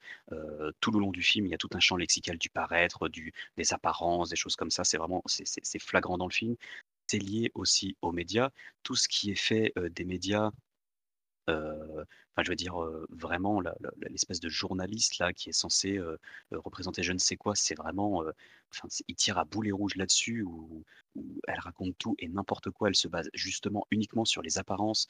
tout 0.81 0.91
le 0.91 1.01
long 1.01 1.11
du 1.11 1.23
film, 1.23 1.47
il 1.47 1.51
y 1.51 1.55
a 1.55 1.59
tout 1.59 1.71
un 1.73 1.81
champ 1.81 1.97
lexical 1.97 2.39
du 2.39 2.51
paraître, 2.51 3.09
du, 3.09 3.33
des 3.57 3.73
apparences, 3.73 4.31
des 4.31 4.37
choses 4.37 4.57
comme 4.57 4.71
ça. 4.71 4.85
C'est 4.85 4.99
vraiment 4.99 5.23
c'est 5.27 5.79
flagrant 5.79 6.19
dans 6.19 6.27
le 6.27 6.33
film. 6.33 6.57
C'est 7.07 7.19
lié 7.19 7.51
aussi 7.55 7.97
aux 8.03 8.13
médias. 8.13 8.51
Tout 8.83 8.97
ce 8.97 9.09
qui 9.09 9.31
est 9.31 9.35
fait 9.35 9.73
des 9.91 10.05
médias 10.05 10.51
je 12.43 12.51
veux 12.51 12.57
dire, 12.57 12.75
vraiment, 13.11 13.61
l'espèce 14.09 14.41
de 14.41 14.49
journaliste 14.49 15.19
là 15.19 15.33
qui 15.33 15.49
est 15.49 15.53
censé 15.53 16.01
représenter 16.53 17.03
je 17.03 17.13
ne 17.13 17.19
sais 17.19 17.37
quoi, 17.37 17.55
c'est 17.55 17.75
vraiment, 17.75 18.25
enfin, 18.73 18.89
il 19.09 19.15
tire 19.15 19.39
à 19.39 19.45
boulet 19.45 19.73
rouge 19.73 19.97
là-dessus 19.97 20.43
où, 20.43 20.85
elle 21.49 21.59
raconte 21.59 21.99
tout 21.99 22.15
et 22.21 22.29
n'importe 22.29 22.71
quoi. 22.71 22.89
Elle 22.89 22.95
se 22.95 23.09
base 23.09 23.31
justement 23.35 23.85
uniquement 23.91 24.25
sur 24.25 24.43
les 24.43 24.59
apparences 24.59 25.09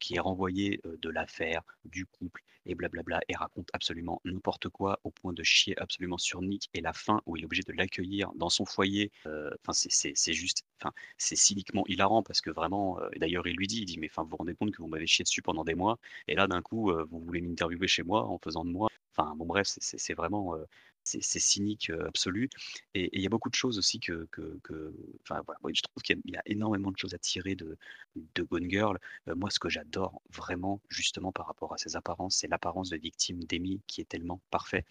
qui 0.00 0.16
est 0.16 0.20
renvoyé 0.20 0.80
de 0.84 1.10
l'affaire, 1.10 1.62
du 1.84 2.06
couple 2.06 2.42
et 2.66 2.74
blablabla 2.74 3.20
et 3.28 3.36
raconte 3.36 3.70
absolument 3.72 4.20
n'importe 4.24 4.68
quoi 4.68 5.00
au 5.04 5.10
point 5.10 5.32
de 5.32 5.42
chier 5.44 5.78
absolument 5.80 6.18
sur 6.18 6.42
Nick 6.42 6.68
et 6.74 6.80
la 6.80 6.92
fin 6.92 7.22
où 7.24 7.36
il 7.36 7.42
est 7.42 7.46
obligé 7.46 7.62
de 7.62 7.72
l'accueillir 7.72 8.30
dans 8.34 8.50
son 8.50 8.64
foyer. 8.64 9.12
Enfin, 9.24 9.72
c'est 9.72 10.32
juste, 10.32 10.64
enfin, 10.80 10.92
c'est 11.16 11.36
cyniquement 11.36 11.84
hilarant 11.86 12.22
parce 12.24 12.40
que 12.40 12.50
vraiment, 12.50 12.98
d'ailleurs, 13.16 13.46
il 13.46 13.56
lui 13.56 13.68
dit, 13.68 13.78
il 13.82 13.84
dit, 13.86 13.98
mais 13.98 14.08
enfin, 14.10 14.24
vous 14.24 14.30
vous 14.30 14.36
rendez 14.36 14.54
compte 14.54 14.72
que 14.72 14.82
vous 14.82 14.88
m'avez 14.88 15.06
chié 15.06 15.22
dessus 15.22 15.40
pendant 15.40 15.64
des 15.64 15.74
mois? 15.74 15.98
et 16.26 16.34
là, 16.34 16.46
d'un 16.46 16.57
coup, 16.62 16.92
vous 17.10 17.20
voulez 17.20 17.40
m'interviewer 17.40 17.88
chez 17.88 18.02
moi 18.02 18.26
en 18.26 18.38
faisant 18.38 18.64
de 18.64 18.70
moi. 18.70 18.88
Enfin, 19.16 19.34
bon, 19.36 19.46
bref, 19.46 19.66
c'est 19.66 20.14
vraiment. 20.14 20.54
c'est 21.04 21.22
cynique 21.22 21.90
absolu. 22.06 22.48
Et 22.94 23.10
il 23.16 23.22
y 23.22 23.26
a 23.26 23.28
beaucoup 23.30 23.50
de 23.50 23.54
choses 23.54 23.78
aussi 23.78 24.00
que. 24.00 24.28
que, 24.30 24.58
que 24.62 24.94
voilà, 25.28 25.42
je 25.72 25.82
trouve 25.82 26.02
qu'il 26.02 26.20
y, 26.24 26.36
a 26.36 26.42
énormément 26.46 26.90
de 26.90 26.96
choses 26.96 27.14
à 27.14 27.18
tirer 27.18 27.54
de, 27.56 27.76
de 28.16 28.42
Gone 28.42 28.70
Girl. 28.70 28.98
moi, 29.26 29.50
ce 29.50 29.58
que 29.58 29.68
j'adore 29.68 30.22
vraiment, 30.30 30.80
justement, 30.88 31.32
par 31.32 31.46
rapport 31.46 31.72
à 31.74 31.78
ses 31.78 31.96
apparences, 31.96 32.36
c'est 32.36 32.48
l'apparence 32.48 32.90
de 32.90 32.96
victime 32.96 33.42
d'Amy 33.44 33.82
qui 33.86 34.00
est 34.00 34.08
tellement 34.08 34.40
parfait. 34.50 34.84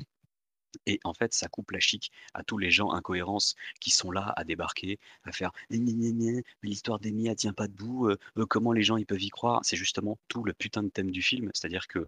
Et 0.86 1.00
en 1.04 1.14
fait, 1.14 1.34
ça 1.34 1.48
coupe 1.48 1.72
la 1.72 1.80
chic 1.80 2.12
à 2.34 2.44
tous 2.44 2.58
les 2.58 2.72
gens 2.72 2.92
incohérences 2.92 3.56
qui 3.80 3.92
sont 3.92 4.12
là 4.12 4.34
à 4.36 4.44
débarquer, 4.44 5.00
à 5.24 5.32
faire 5.32 5.52
mais 5.70 6.44
l'histoire 6.64 7.00
d'Amy, 7.00 7.28
elle 7.28 7.36
tient 7.36 7.54
pas 7.54 7.68
debout, 7.68 8.10
comment 8.50 8.72
les 8.72 8.84
gens 8.84 8.98
ils 8.98 9.06
peuvent 9.06 9.22
y 9.22 9.30
croire? 9.30 9.62
C'est 9.64 9.78
justement 9.78 10.18
tout 10.28 10.44
le 10.44 10.54
putain 10.54 10.84
de 10.84 10.90
thème 10.90 11.12
du 11.12 11.22
film, 11.22 11.50
c'est-à-dire 11.54 11.88
que 11.88 12.08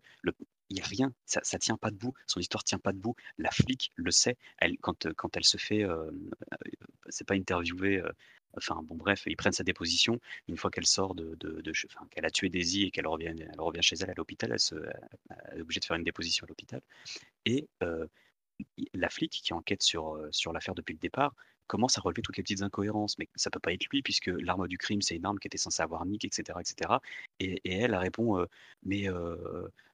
il 0.71 0.75
n'y 0.75 0.81
a 0.81 0.85
rien, 0.85 1.11
ça, 1.25 1.39
ça 1.43 1.57
tient 1.57 1.77
pas 1.77 1.89
debout, 1.89 2.13
son 2.27 2.39
histoire 2.39 2.63
tient 2.63 2.77
pas 2.77 2.93
debout. 2.93 3.15
La 3.39 3.49
flic 3.49 3.91
le 3.95 4.11
sait, 4.11 4.37
elle, 4.59 4.77
quand, 4.77 5.11
quand 5.13 5.35
elle 5.35 5.43
se 5.43 5.57
fait, 5.57 5.83
c'est 7.09 7.25
pas 7.25 7.33
interviewée, 7.33 8.03
enfin 8.55 8.81
bon 8.83 8.95
bref, 8.95 9.23
ils 9.25 9.35
prennent 9.35 9.53
sa 9.53 9.63
déposition. 9.63 10.19
Une 10.47 10.57
fois 10.57 10.69
qu'elle 10.69 10.85
sort 10.85 11.15
de, 11.15 11.35
de, 11.39 11.71
qu'elle 12.11 12.25
a 12.25 12.31
tué 12.31 12.49
Daisy 12.49 12.83
et 12.83 12.91
qu'elle 12.91 13.07
revient, 13.07 13.33
elle 13.37 13.59
revient 13.59 13.81
chez 13.81 13.95
elle 13.99 14.11
à 14.11 14.13
l'hôpital, 14.15 14.55
elle, 14.55 15.57
est 15.57 15.61
obligée 15.61 15.79
de 15.79 15.85
faire 15.85 15.95
une 15.97 16.03
déposition 16.03 16.45
à 16.45 16.47
l'hôpital. 16.47 16.81
Et 17.45 17.67
la 18.93 19.09
flic 19.09 19.31
qui 19.31 19.53
enquête 19.53 19.83
sur, 19.83 20.19
sur 20.31 20.53
l'affaire 20.53 20.75
depuis 20.75 20.93
le 20.93 20.99
départ 20.99 21.33
commence 21.69 21.97
à 21.99 22.01
relever 22.01 22.23
toutes 22.23 22.35
les 22.35 22.43
petites 22.43 22.63
incohérences. 22.63 23.17
Mais 23.19 23.29
ça 23.35 23.49
peut 23.49 23.59
pas 23.59 23.71
être 23.71 23.85
lui, 23.91 24.01
puisque 24.01 24.27
l'arme 24.27 24.67
du 24.67 24.77
crime, 24.77 25.01
c'est 25.01 25.15
une 25.15 25.25
arme 25.25 25.39
qui 25.39 25.47
était 25.47 25.57
censée 25.57 25.83
avoir 25.83 26.05
Nick, 26.05 26.25
etc. 26.25 26.59
etc. 26.59 26.95
Et, 27.39 27.61
elle, 27.63 27.95
répond 27.95 28.45
Mais 28.83 29.07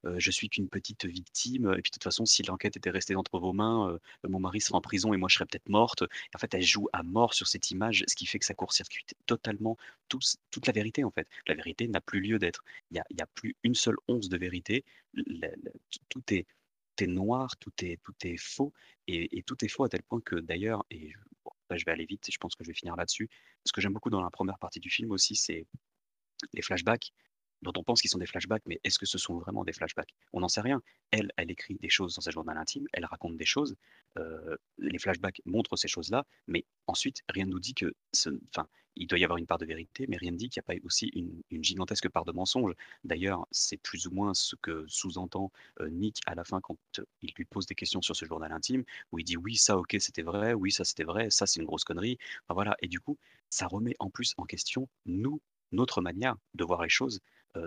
je 0.03 0.31
suis 0.31 0.49
qu'une 0.49 0.69
petite 0.69 1.05
victime, 1.05 1.73
et 1.77 1.81
puis 1.81 1.91
de 1.91 1.95
toute 1.95 2.03
façon, 2.03 2.25
si 2.25 2.41
l'enquête 2.43 2.77
était 2.77 2.89
restée 2.89 3.15
entre 3.15 3.39
vos 3.39 3.53
mains, 3.53 3.99
mon 4.27 4.39
mari 4.39 4.61
serait 4.61 4.75
en 4.75 4.81
prison 4.81 5.13
et 5.13 5.17
moi 5.17 5.29
je 5.29 5.35
serais 5.35 5.45
peut-être 5.45 5.69
morte. 5.69 6.03
en 6.33 6.39
fait, 6.39 6.53
elle 6.53 6.63
joue 6.63 6.87
à 6.93 7.03
mort 7.03 7.33
sur 7.33 7.47
cette 7.47 7.69
image, 7.71 8.03
ce 8.07 8.15
qui 8.15 8.25
fait 8.25 8.39
que 8.39 8.45
ça 8.45 8.53
court-circuite 8.53 9.13
totalement 9.25 9.77
toute 10.07 10.67
la 10.67 10.73
vérité, 10.73 11.03
en 11.03 11.11
fait. 11.11 11.27
La 11.47 11.55
vérité 11.55 11.87
n'a 11.89 12.01
plus 12.01 12.21
lieu 12.21 12.39
d'être. 12.39 12.63
Il 12.91 12.95
n'y 12.95 13.21
a, 13.21 13.23
a, 13.23 13.27
plus 13.27 13.55
une 13.63 13.75
seule 13.75 13.97
once 14.07 14.29
de 14.29 14.37
vérité. 14.37 14.85
tout 16.09 16.23
est 16.33 16.45
est 17.03 17.07
noir, 17.07 17.55
tout 17.57 17.73
est, 17.81 18.01
tout 18.03 18.15
est 18.23 18.37
faux, 18.37 18.73
et, 19.07 19.43
tout 19.43 19.63
est 19.63 19.67
faux 19.67 19.83
à 19.83 19.89
tel 19.89 20.03
point 20.03 20.21
que 20.21 20.35
d'ailleurs, 20.35 20.83
et 20.89 21.11
je 21.71 21.85
vais 21.85 21.91
aller 21.91 22.05
vite, 22.05 22.27
je 22.31 22.37
pense 22.37 22.55
que 22.55 22.63
je 22.63 22.69
vais 22.69 22.75
finir 22.75 22.95
là-dessus, 22.95 23.29
ce 23.65 23.71
que 23.71 23.81
j'aime 23.81 23.93
beaucoup 23.93 24.09
dans 24.09 24.21
la 24.21 24.29
première 24.29 24.59
partie 24.59 24.79
du 24.79 24.89
film 24.89 25.11
aussi, 25.11 25.35
c'est 25.35 25.65
les 26.53 26.61
flashbacks 26.61 27.11
dont 27.61 27.73
on 27.77 27.83
pense 27.83 28.01
qu'ils 28.01 28.09
sont 28.09 28.17
des 28.17 28.25
flashbacks, 28.25 28.63
mais 28.65 28.79
est-ce 28.83 28.99
que 28.99 29.05
ce 29.05 29.17
sont 29.17 29.37
vraiment 29.37 29.63
des 29.63 29.73
flashbacks? 29.73 30.13
On 30.33 30.39
n'en 30.39 30.47
sait 30.47 30.61
rien. 30.61 30.81
Elle, 31.11 31.31
elle 31.37 31.51
écrit 31.51 31.75
des 31.75 31.89
choses 31.89 32.15
dans 32.15 32.21
sa 32.21 32.31
journal 32.31 32.57
intime, 32.57 32.87
elle 32.93 33.05
raconte 33.05 33.37
des 33.37 33.45
choses, 33.45 33.75
euh, 34.17 34.55
les 34.77 34.99
flashbacks 34.99 35.41
montrent 35.45 35.75
ces 35.75 35.87
choses-là, 35.87 36.25
mais 36.47 36.65
ensuite, 36.87 37.21
rien 37.29 37.45
ne 37.45 37.51
nous 37.51 37.59
dit 37.59 37.73
que, 37.73 37.93
enfin, 38.49 38.67
il 38.95 39.07
doit 39.07 39.19
y 39.19 39.23
avoir 39.23 39.37
une 39.37 39.45
part 39.45 39.57
de 39.57 39.65
vérité, 39.65 40.05
mais 40.07 40.17
rien 40.17 40.31
ne 40.31 40.37
dit 40.37 40.49
qu'il 40.49 40.61
n'y 40.61 40.73
a 40.73 40.79
pas 40.79 40.85
aussi 40.85 41.07
une, 41.07 41.41
gigantesque 41.63 42.09
part 42.09 42.25
de 42.25 42.31
mensonge. 42.31 42.73
D'ailleurs, 43.03 43.45
c'est 43.51 43.77
plus 43.77 44.07
ou 44.07 44.11
moins 44.11 44.33
ce 44.33 44.55
que 44.55 44.85
sous-entend 44.87 45.51
euh, 45.81 45.89
Nick 45.89 46.21
à 46.25 46.35
la 46.35 46.43
fin 46.43 46.61
quand 46.61 46.77
il 47.21 47.33
lui 47.35 47.45
pose 47.45 47.65
des 47.65 47.75
questions 47.75 48.01
sur 48.01 48.15
ce 48.15 48.25
journal 48.25 48.51
intime, 48.51 48.83
où 49.11 49.19
il 49.19 49.23
dit 49.23 49.37
oui, 49.37 49.57
ça, 49.57 49.77
ok, 49.77 49.97
c'était 49.99 50.21
vrai, 50.21 50.53
oui, 50.53 50.71
ça, 50.71 50.85
c'était 50.85 51.03
vrai, 51.03 51.29
ça, 51.29 51.45
c'est 51.45 51.59
une 51.59 51.65
grosse 51.65 51.83
connerie. 51.83 52.17
Enfin, 52.43 52.53
voilà, 52.53 52.77
et 52.81 52.87
du 52.87 52.99
coup, 52.99 53.17
ça 53.49 53.67
remet 53.67 53.95
en 53.99 54.09
plus 54.09 54.33
en 54.37 54.45
question 54.45 54.87
nous, 55.05 55.41
notre 55.71 56.01
manière 56.01 56.35
de 56.53 56.63
voir 56.63 56.81
les 56.81 56.89
choses, 56.89 57.19
euh, 57.19 57.19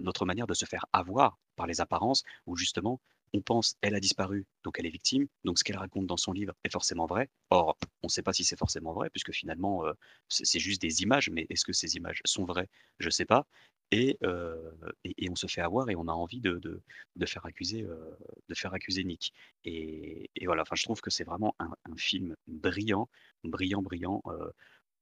notre 0.03 0.27
manière 0.27 0.47
de 0.47 0.55
se 0.55 0.65
faire 0.65 0.87
avoir 0.93 1.39
par 1.57 1.67
les 1.67 1.81
apparences, 1.81 2.23
où 2.47 2.57
justement, 2.57 3.01
on 3.35 3.41
pense 3.41 3.77
elle 3.83 3.95
a 3.95 4.01
disparu, 4.01 4.47
donc 4.65 4.79
elle 4.79 4.87
est 4.87 4.91
victime, 4.91 5.27
donc 5.45 5.59
ce 5.59 5.65
qu'elle 5.65 5.77
raconte 5.77 6.07
dans 6.07 6.17
son 6.17 6.33
livre 6.33 6.55
est 6.65 6.73
forcément 6.73 7.07
vrai. 7.07 7.29
Or, 7.51 7.77
on 8.03 8.07
ne 8.07 8.11
sait 8.11 8.23
pas 8.23 8.33
si 8.33 8.45
c'est 8.45 8.59
forcément 8.59 8.93
vrai, 8.93 9.11
puisque 9.11 9.33
finalement, 9.33 9.85
euh, 9.87 9.93
c'est 10.29 10.59
juste 10.59 10.81
des 10.81 11.03
images, 11.03 11.31
mais 11.31 11.47
est-ce 11.51 11.65
que 11.65 11.73
ces 11.73 11.97
images 11.97 12.21
sont 12.25 12.45
vraies? 12.45 12.69
Je 12.99 13.07
ne 13.07 13.11
sais 13.11 13.27
pas. 13.27 13.47
Euh, 13.95 14.71
et, 15.05 15.31
on 15.31 15.35
se 15.35 15.47
fait 15.47 15.63
avoir 15.63 15.89
et 15.89 15.97
on 15.97 16.09
a 16.09 16.13
envie 16.13 16.41
de, 16.41 16.83
faire, 17.27 17.47
accuser, 17.47 17.83
de 17.83 18.55
faire 18.55 18.75
accuser 18.75 19.03
Nick. 19.03 19.33
Et, 19.65 20.29
voilà, 20.45 20.63
enfin, 20.63 20.77
je 20.77 20.85
trouve 20.85 21.01
que 21.01 21.11
c'est 21.11 21.25
vraiment 21.25 21.55
un, 21.59 21.71
film 21.97 22.37
brillant, 22.47 23.09
brillant, 23.45 23.83
brillant 23.83 24.23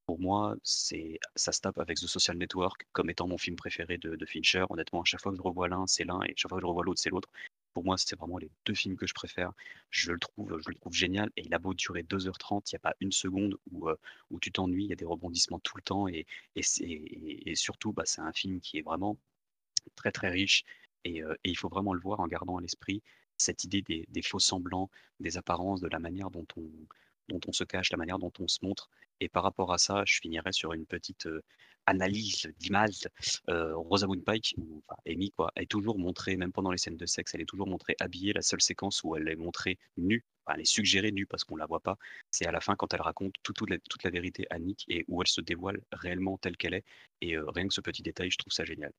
pour 0.06 0.20
moi, 0.20 0.56
ça 0.62 1.52
se 1.52 1.60
tape 1.60 1.78
avec 1.78 1.98
The 1.98 2.06
Social 2.06 2.36
Network 2.38 2.86
comme 2.92 3.10
étant 3.10 3.26
mon 3.26 3.38
film 3.38 3.56
préféré 3.56 3.98
de, 3.98 4.24
Fincher. 4.24 4.64
Honnêtement, 4.70 5.02
à 5.02 5.04
chaque 5.04 5.20
fois 5.20 5.32
que 5.32 5.38
je 5.38 5.42
revois 5.42 5.68
l'un, 5.68 5.86
c'est 5.86 6.04
l'un, 6.04 6.22
et 6.22 6.30
à 6.30 6.34
chaque 6.36 6.48
fois 6.48 6.58
que 6.58 6.62
je 6.62 6.66
revois 6.66 6.84
l'autre, 6.84 7.00
c'est 7.00 7.10
l'autre. 7.10 7.28
Pour 7.74 7.84
moi, 7.84 7.98
c'est 7.98 8.16
vraiment 8.16 8.38
les 8.38 8.50
deux 8.64 8.74
films 8.74 8.96
que 8.96 9.06
je 9.06 9.14
préfère. 9.14 9.52
Je 9.90 10.12
le 10.12 10.18
trouve, 10.18 10.60
je 10.60 10.68
le 10.68 10.74
trouve 10.76 10.94
génial, 10.94 11.30
et 11.36 11.44
il 11.44 11.52
a 11.54 11.58
beau 11.58 11.74
durer 11.74 12.02
2h30, 12.04 12.70
il 12.70 12.74
n'y 12.74 12.76
a 12.76 12.80
pas 12.80 12.94
une 13.00 13.12
seconde 13.12 13.58
où, 13.72 13.88
euh, 13.88 13.96
où 14.30 14.38
tu 14.40 14.52
t'ennuies, 14.52 14.84
il 14.84 14.90
y 14.90 14.92
a 14.92 14.96
des 14.96 15.04
rebondissements 15.04 15.58
tout 15.58 15.76
le 15.76 15.82
temps, 15.82 16.06
et, 16.08 16.24
et, 16.54 17.54
surtout, 17.56 17.92
bah, 17.92 18.04
c'est 18.06 18.22
un 18.22 18.32
film 18.32 18.60
qui 18.60 18.78
est 18.78 18.82
vraiment 18.82 19.18
très 19.96 20.12
très 20.12 20.30
riche, 20.30 20.64
euh, 21.06 21.34
et, 21.44 21.50
il 21.50 21.56
faut 21.56 21.68
vraiment 21.68 21.94
le 21.94 22.00
voir 22.00 22.20
en 22.20 22.28
gardant 22.28 22.58
à 22.58 22.60
l'esprit 22.60 23.02
cette 23.38 23.64
idée 23.64 23.82
des, 23.82 24.06
des 24.08 24.22
faux 24.22 24.38
semblants, 24.38 24.88
des 25.20 25.36
apparences, 25.36 25.80
de 25.80 25.88
la 25.88 25.98
manière 25.98 26.30
dont 26.30 26.46
on, 26.56 26.70
dont 27.28 27.40
on 27.46 27.52
se 27.52 27.64
cache, 27.64 27.90
la 27.90 27.98
manière 27.98 28.18
dont 28.18 28.32
on 28.38 28.48
se 28.48 28.58
montre. 28.62 28.88
Et 29.20 29.28
par 29.28 29.42
rapport 29.42 29.72
à 29.72 29.78
ça, 29.78 30.02
je 30.06 30.18
finirais 30.20 30.52
sur 30.52 30.72
une 30.72 30.86
petite, 30.86 31.28
analyse 31.86 32.48
d'image. 32.58 33.08
Heu, 33.48 33.76
Rosamund 33.76 34.22
Pike 34.24 34.54
ou 34.58 34.82
enfin 34.86 35.00
Amy 35.06 35.30
quoi, 35.30 35.52
est 35.56 35.70
toujours 35.70 35.98
montrée, 35.98 36.36
même 36.36 36.52
pendant 36.52 36.70
les 36.70 36.78
scènes 36.78 36.96
de 36.96 37.06
sexe, 37.06 37.34
elle 37.34 37.40
est 37.40 37.46
toujours 37.46 37.68
montrée 37.68 37.96
habillée. 38.00 38.32
La 38.32 38.42
seule 38.42 38.60
séquence 38.60 39.02
où 39.04 39.16
elle 39.16 39.28
est 39.28 39.36
montrée 39.36 39.78
nue, 39.96 40.24
elle 40.52 40.60
est 40.60 40.64
suggérée 40.64 41.12
nue 41.12 41.26
parce 41.26 41.44
qu'on 41.44 41.56
la 41.56 41.66
voit 41.66 41.80
pas, 41.80 41.96
c'est 42.30 42.46
à 42.46 42.52
la 42.52 42.60
fin 42.60 42.74
quand 42.76 42.92
elle 42.92 43.02
raconte 43.02 43.34
tout 43.42 43.52
toute 43.52 44.04
la 44.04 44.10
vérité 44.10 44.46
à 44.50 44.58
Nick 44.58 44.84
et 44.88 45.04
où 45.08 45.22
elle 45.22 45.28
se 45.28 45.40
dévoile 45.40 45.80
réellement 45.92 46.38
telle 46.38 46.56
qu'elle 46.56 46.74
est 46.74 46.84
et 47.20 47.38
rien 47.38 47.66
que 47.66 47.74
ce 47.74 47.80
petit 47.80 48.02
détail, 48.02 48.30
je 48.30 48.38
trouve 48.38 48.52
ça 48.52 48.64
génial. 48.64 48.92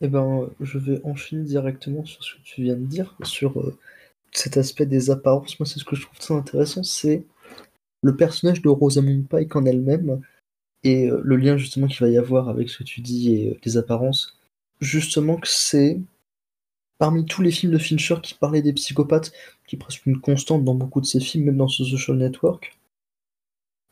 Eh 0.00 0.08
ben, 0.08 0.50
je 0.60 0.78
vais 0.78 1.00
enchaîner 1.04 1.44
directement 1.44 2.04
sur 2.04 2.24
ce 2.24 2.34
que 2.34 2.42
tu 2.42 2.62
viens 2.62 2.74
de 2.74 2.86
dire, 2.86 3.16
sur, 3.22 3.54
cet 4.32 4.56
aspect 4.56 4.86
des 4.86 5.10
apparences. 5.10 5.60
Moi, 5.60 5.66
c'est 5.66 5.78
ce 5.78 5.84
que 5.84 5.94
je 5.94 6.02
trouve 6.02 6.18
très 6.18 6.34
intéressant, 6.34 6.82
c'est 6.82 7.24
le 8.02 8.16
personnage 8.16 8.62
de 8.62 8.68
Rosamund 8.68 9.26
Pike 9.28 9.56
en 9.56 9.64
elle-même 9.64 10.20
et 10.84 11.08
heu, 11.08 11.20
le 11.24 11.36
lien 11.36 11.56
justement 11.56 11.86
qu'il 11.86 12.00
va 12.00 12.08
y 12.08 12.18
avoir 12.18 12.48
avec 12.48 12.68
ce 12.68 12.78
que 12.78 12.84
tu 12.84 13.00
dis 13.00 13.34
et 13.34 13.50
heu, 13.50 13.56
les 13.64 13.76
apparences. 13.76 14.38
Justement 14.80 15.36
que 15.36 15.48
c'est 15.48 16.00
parmi 16.98 17.24
tous 17.24 17.42
les 17.42 17.50
films 17.50 17.72
de 17.72 17.78
Fincher 17.78 18.16
qui 18.22 18.34
parlaient 18.34 18.62
des 18.62 18.72
psychopathes, 18.72 19.32
qui 19.66 19.76
est 19.76 19.78
presque 19.78 20.06
une 20.06 20.20
constante 20.20 20.64
dans 20.64 20.74
beaucoup 20.74 21.00
de 21.00 21.06
ses 21.06 21.20
films, 21.20 21.46
même 21.46 21.56
dans 21.56 21.66
The 21.66 21.84
Social 21.84 22.16
Network 22.16 22.78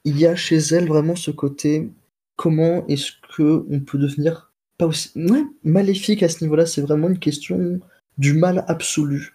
il 0.04 0.18
y 0.18 0.26
a 0.26 0.34
chez 0.34 0.56
elle 0.56 0.88
vraiment 0.88 1.16
ce 1.16 1.30
côté, 1.30 1.90
comment 2.36 2.86
est-ce 2.86 3.12
qu'on 3.36 3.80
peut 3.80 3.98
devenir 3.98 4.52
pas 4.78 4.86
aussi 4.86 5.10
maléfique 5.62 6.22
à 6.22 6.28
ce 6.28 6.42
niveau-là? 6.42 6.66
C'est 6.66 6.80
vraiment 6.80 7.08
une 7.08 7.18
question 7.18 7.80
du 8.18 8.34
mal 8.34 8.64
absolu 8.68 9.32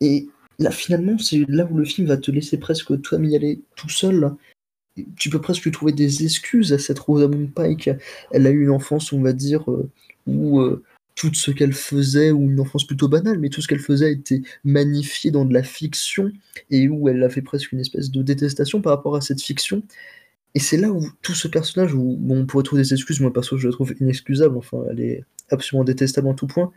et 0.00 0.28
là, 0.58 0.70
finalement, 0.70 1.18
c'est 1.18 1.44
là 1.48 1.66
où 1.70 1.76
le 1.76 1.84
film 1.84 2.08
va 2.08 2.16
te 2.16 2.30
laisser 2.30 2.58
presque 2.58 3.00
toi 3.02 3.18
y 3.22 3.36
aller 3.36 3.60
tout 3.76 3.88
seul. 3.88 4.32
Tu 5.16 5.30
peux 5.30 5.40
presque 5.40 5.70
trouver 5.70 5.92
des 5.92 6.24
excuses 6.24 6.72
à 6.72 6.78
cette 6.78 6.98
Rosamund 6.98 7.52
Pike. 7.52 7.90
Elle 8.32 8.46
a 8.46 8.50
eu 8.50 8.62
une 8.64 8.70
enfance, 8.70 9.12
on 9.12 9.20
va 9.20 9.32
dire, 9.32 9.70
heu, 9.70 9.90
où, 10.26 10.60
heu, 10.60 10.82
tout 11.14 11.32
ce 11.34 11.50
qu'elle 11.50 11.72
faisait 11.72 12.30
ou 12.30 12.50
une 12.50 12.60
enfance 12.60 12.86
plutôt 12.86 13.08
banale, 13.08 13.38
mais 13.38 13.48
tout 13.50 13.60
ce 13.62 13.68
qu'elle 13.68 13.80
faisait 13.80 14.12
était 14.12 14.42
magnifié 14.64 15.30
dans 15.30 15.44
de 15.44 15.54
la 15.54 15.62
fiction 15.62 16.30
et 16.70 16.88
où 16.88 17.08
elle 17.08 17.22
avait 17.22 17.42
presque 17.42 17.72
une 17.72 17.80
espèce 17.80 18.10
de 18.10 18.22
détestation 18.22 18.80
par 18.82 18.94
rapport 18.94 19.16
à 19.16 19.20
cette 19.20 19.40
fiction 19.42 19.82
et 20.56 20.58
c'est 20.58 20.78
là 20.78 20.90
où 20.90 21.06
tout 21.20 21.34
ce 21.34 21.48
personnage 21.48 21.92
où 21.92 22.18
on 22.30 22.46
pourrait 22.46 22.64
trouver 22.64 22.80
des 22.80 22.94
excuses, 22.94 23.20
moi 23.20 23.30
perso 23.30 23.58
je 23.58 23.68
la 23.68 23.74
trouve 23.74 23.94
inexcusable, 24.00 24.56
enfin 24.56 24.78
elle 24.90 25.00
est 25.00 25.24
absolument 25.50 25.84
détestable 25.84 26.28
en 26.28 26.34
tout 26.34 26.46
point, 26.46 26.72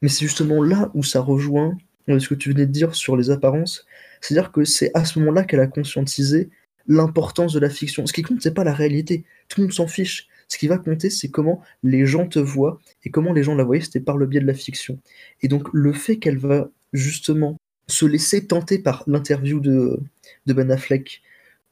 mais 0.00 0.08
c'est 0.08 0.26
justement 0.26 0.62
là 0.62 0.92
où 0.94 1.02
ça 1.02 1.20
rejoint, 1.20 1.76
ce 2.18 2.28
que 2.28 2.34
tu 2.34 2.50
venais 2.50 2.66
de 2.66 2.72
dire 2.72 2.94
sur 2.94 3.16
les 3.16 3.30
apparences. 3.30 3.86
C'est-à-dire 4.20 4.52
que 4.52 4.64
c'est 4.64 4.90
à 4.94 5.04
ce 5.04 5.18
moment-là 5.20 5.44
qu'elle 5.44 5.60
a 5.60 5.66
conscientisé 5.66 6.50
l'importance 6.86 7.52
de 7.52 7.60
la 7.60 7.70
fiction. 7.70 8.06
Ce 8.06 8.12
qui 8.12 8.22
compte, 8.22 8.42
c'est 8.42 8.54
pas 8.54 8.64
la 8.64 8.74
réalité, 8.74 9.24
tout 9.48 9.60
le 9.60 9.66
monde 9.66 9.72
s'en 9.72 9.86
fiche. 9.86 10.28
Ce 10.48 10.58
qui 10.58 10.66
va 10.66 10.78
compter, 10.78 11.10
c'est 11.10 11.28
comment 11.28 11.62
les 11.84 12.06
gens 12.06 12.26
te 12.26 12.40
voient 12.40 12.80
et 13.04 13.10
comment 13.10 13.32
les 13.32 13.44
gens 13.44 13.54
la 13.54 13.62
voyaient, 13.62 13.82
c'était 13.82 14.00
par 14.00 14.16
le 14.16 14.26
biais 14.26 14.40
de 14.40 14.46
la 14.46 14.54
fiction 14.54 14.98
et 15.42 15.48
donc 15.48 15.68
le 15.72 15.92
fait 15.92 16.16
qu'elle 16.18 16.38
va 16.38 16.70
justement 16.92 17.56
se 17.86 18.04
laisser 18.06 18.46
tenter 18.46 18.78
par 18.78 19.04
l'interview 19.06 19.60
de 19.60 20.00
de 20.46 20.52
Ben 20.52 20.70
Affleck 20.70 21.22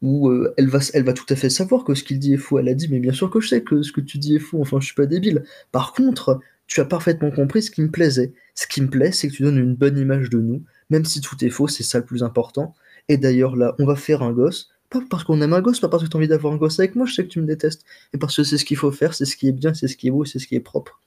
où, 0.03 0.29
heu, 0.31 0.55
elle 0.57 0.69
va 0.69 0.79
elle 0.95 1.05
va 1.05 1.13
tout 1.13 1.27
à 1.29 1.37
fait 1.37 1.51
savoir 1.51 1.85
que 1.85 1.95
ce 1.95 2.05
qu'il 2.05 2.19
dit 2.19 2.35
est 2.35 2.37
faux. 2.39 2.59
Elle 2.59 2.69
a 2.69 2.75
dit: 2.75 2.89
«Mais 2.89 3.01
bien 3.01 3.13
sûr 3.13 3.31
que 3.31 3.41
je 3.41 3.49
sais 3.49 3.63
que 3.63 3.83
ce 3.83 3.93
que 3.93 4.01
tu 4.01 4.19
dis 4.19 4.37
est 4.37 4.39
faux, 4.39 4.61
enfin 4.61 4.79
je 4.81 4.87
suis 4.87 4.95
pas 4.95 5.07
débile. 5.07 5.45
Par 5.73 5.93
contre, 5.93 6.41
tu 6.69 6.81
as 6.81 6.85
parfaitement 6.85 7.33
compris 7.33 7.63
ce 7.63 7.71
qui 7.73 7.83
me 7.83 7.91
plaisait. 7.91 8.33
Ce 8.55 8.67
qui 8.67 8.81
me 8.81 8.89
plaît, 8.89 9.13
c'est 9.13 9.29
que 9.29 9.33
tu 9.33 9.43
donnes 9.43 9.59
une 9.59 9.75
bonne 9.75 9.99
image 9.99 10.31
de 10.31 10.39
nous, 10.39 10.63
même 10.91 11.05
si 11.05 11.21
tout 11.21 11.45
est 11.45 11.51
faux, 11.51 11.67
c'est 11.69 11.83
ça 11.83 11.99
le 11.99 12.05
plus 12.05 12.23
important. 12.23 12.75
Et 13.09 13.17
d'ailleurs 13.17 13.57
là, 13.57 13.75
on 13.79 13.87
va 13.87 13.97
faire 13.97 14.23
un 14.23 14.33
gosse, 14.33 14.71
pas 14.91 15.01
parce 15.11 15.25
qu'on 15.25 15.41
aime 15.43 15.53
un 15.53 15.61
gosse, 15.61 15.81
pas 15.81 15.89
parce 15.89 16.05
que 16.05 16.09
tu 16.09 16.17
as 16.17 16.19
envie 16.19 16.29
d'avoir 16.29 16.55
un 16.55 16.57
gosse 16.59 16.79
avec 16.79 16.95
moi, 16.95 17.07
je 17.07 17.15
sais 17.15 17.25
que 17.25 17.29
tu 17.29 17.41
me 17.41 17.47
détestes, 17.47 17.85
mais 18.13 18.19
parce 18.19 18.37
que 18.37 18.45
c'est 18.45 18.59
ce 18.59 18.65
qu'il 18.65 18.77
faut 18.77 18.93
faire, 18.93 19.15
c'est 19.15 19.25
ce 19.25 19.37
qui 19.37 19.49
est 19.49 19.53
bien, 19.53 19.75
c'est 19.75 19.89
ce 19.89 19.97
qui 19.97 20.09
est 20.09 20.11
beau, 20.11 20.25
c'est 20.25 20.39
ce 20.39 20.47
qui 20.47 20.55
est 20.55 20.61
propre» 20.61 21.01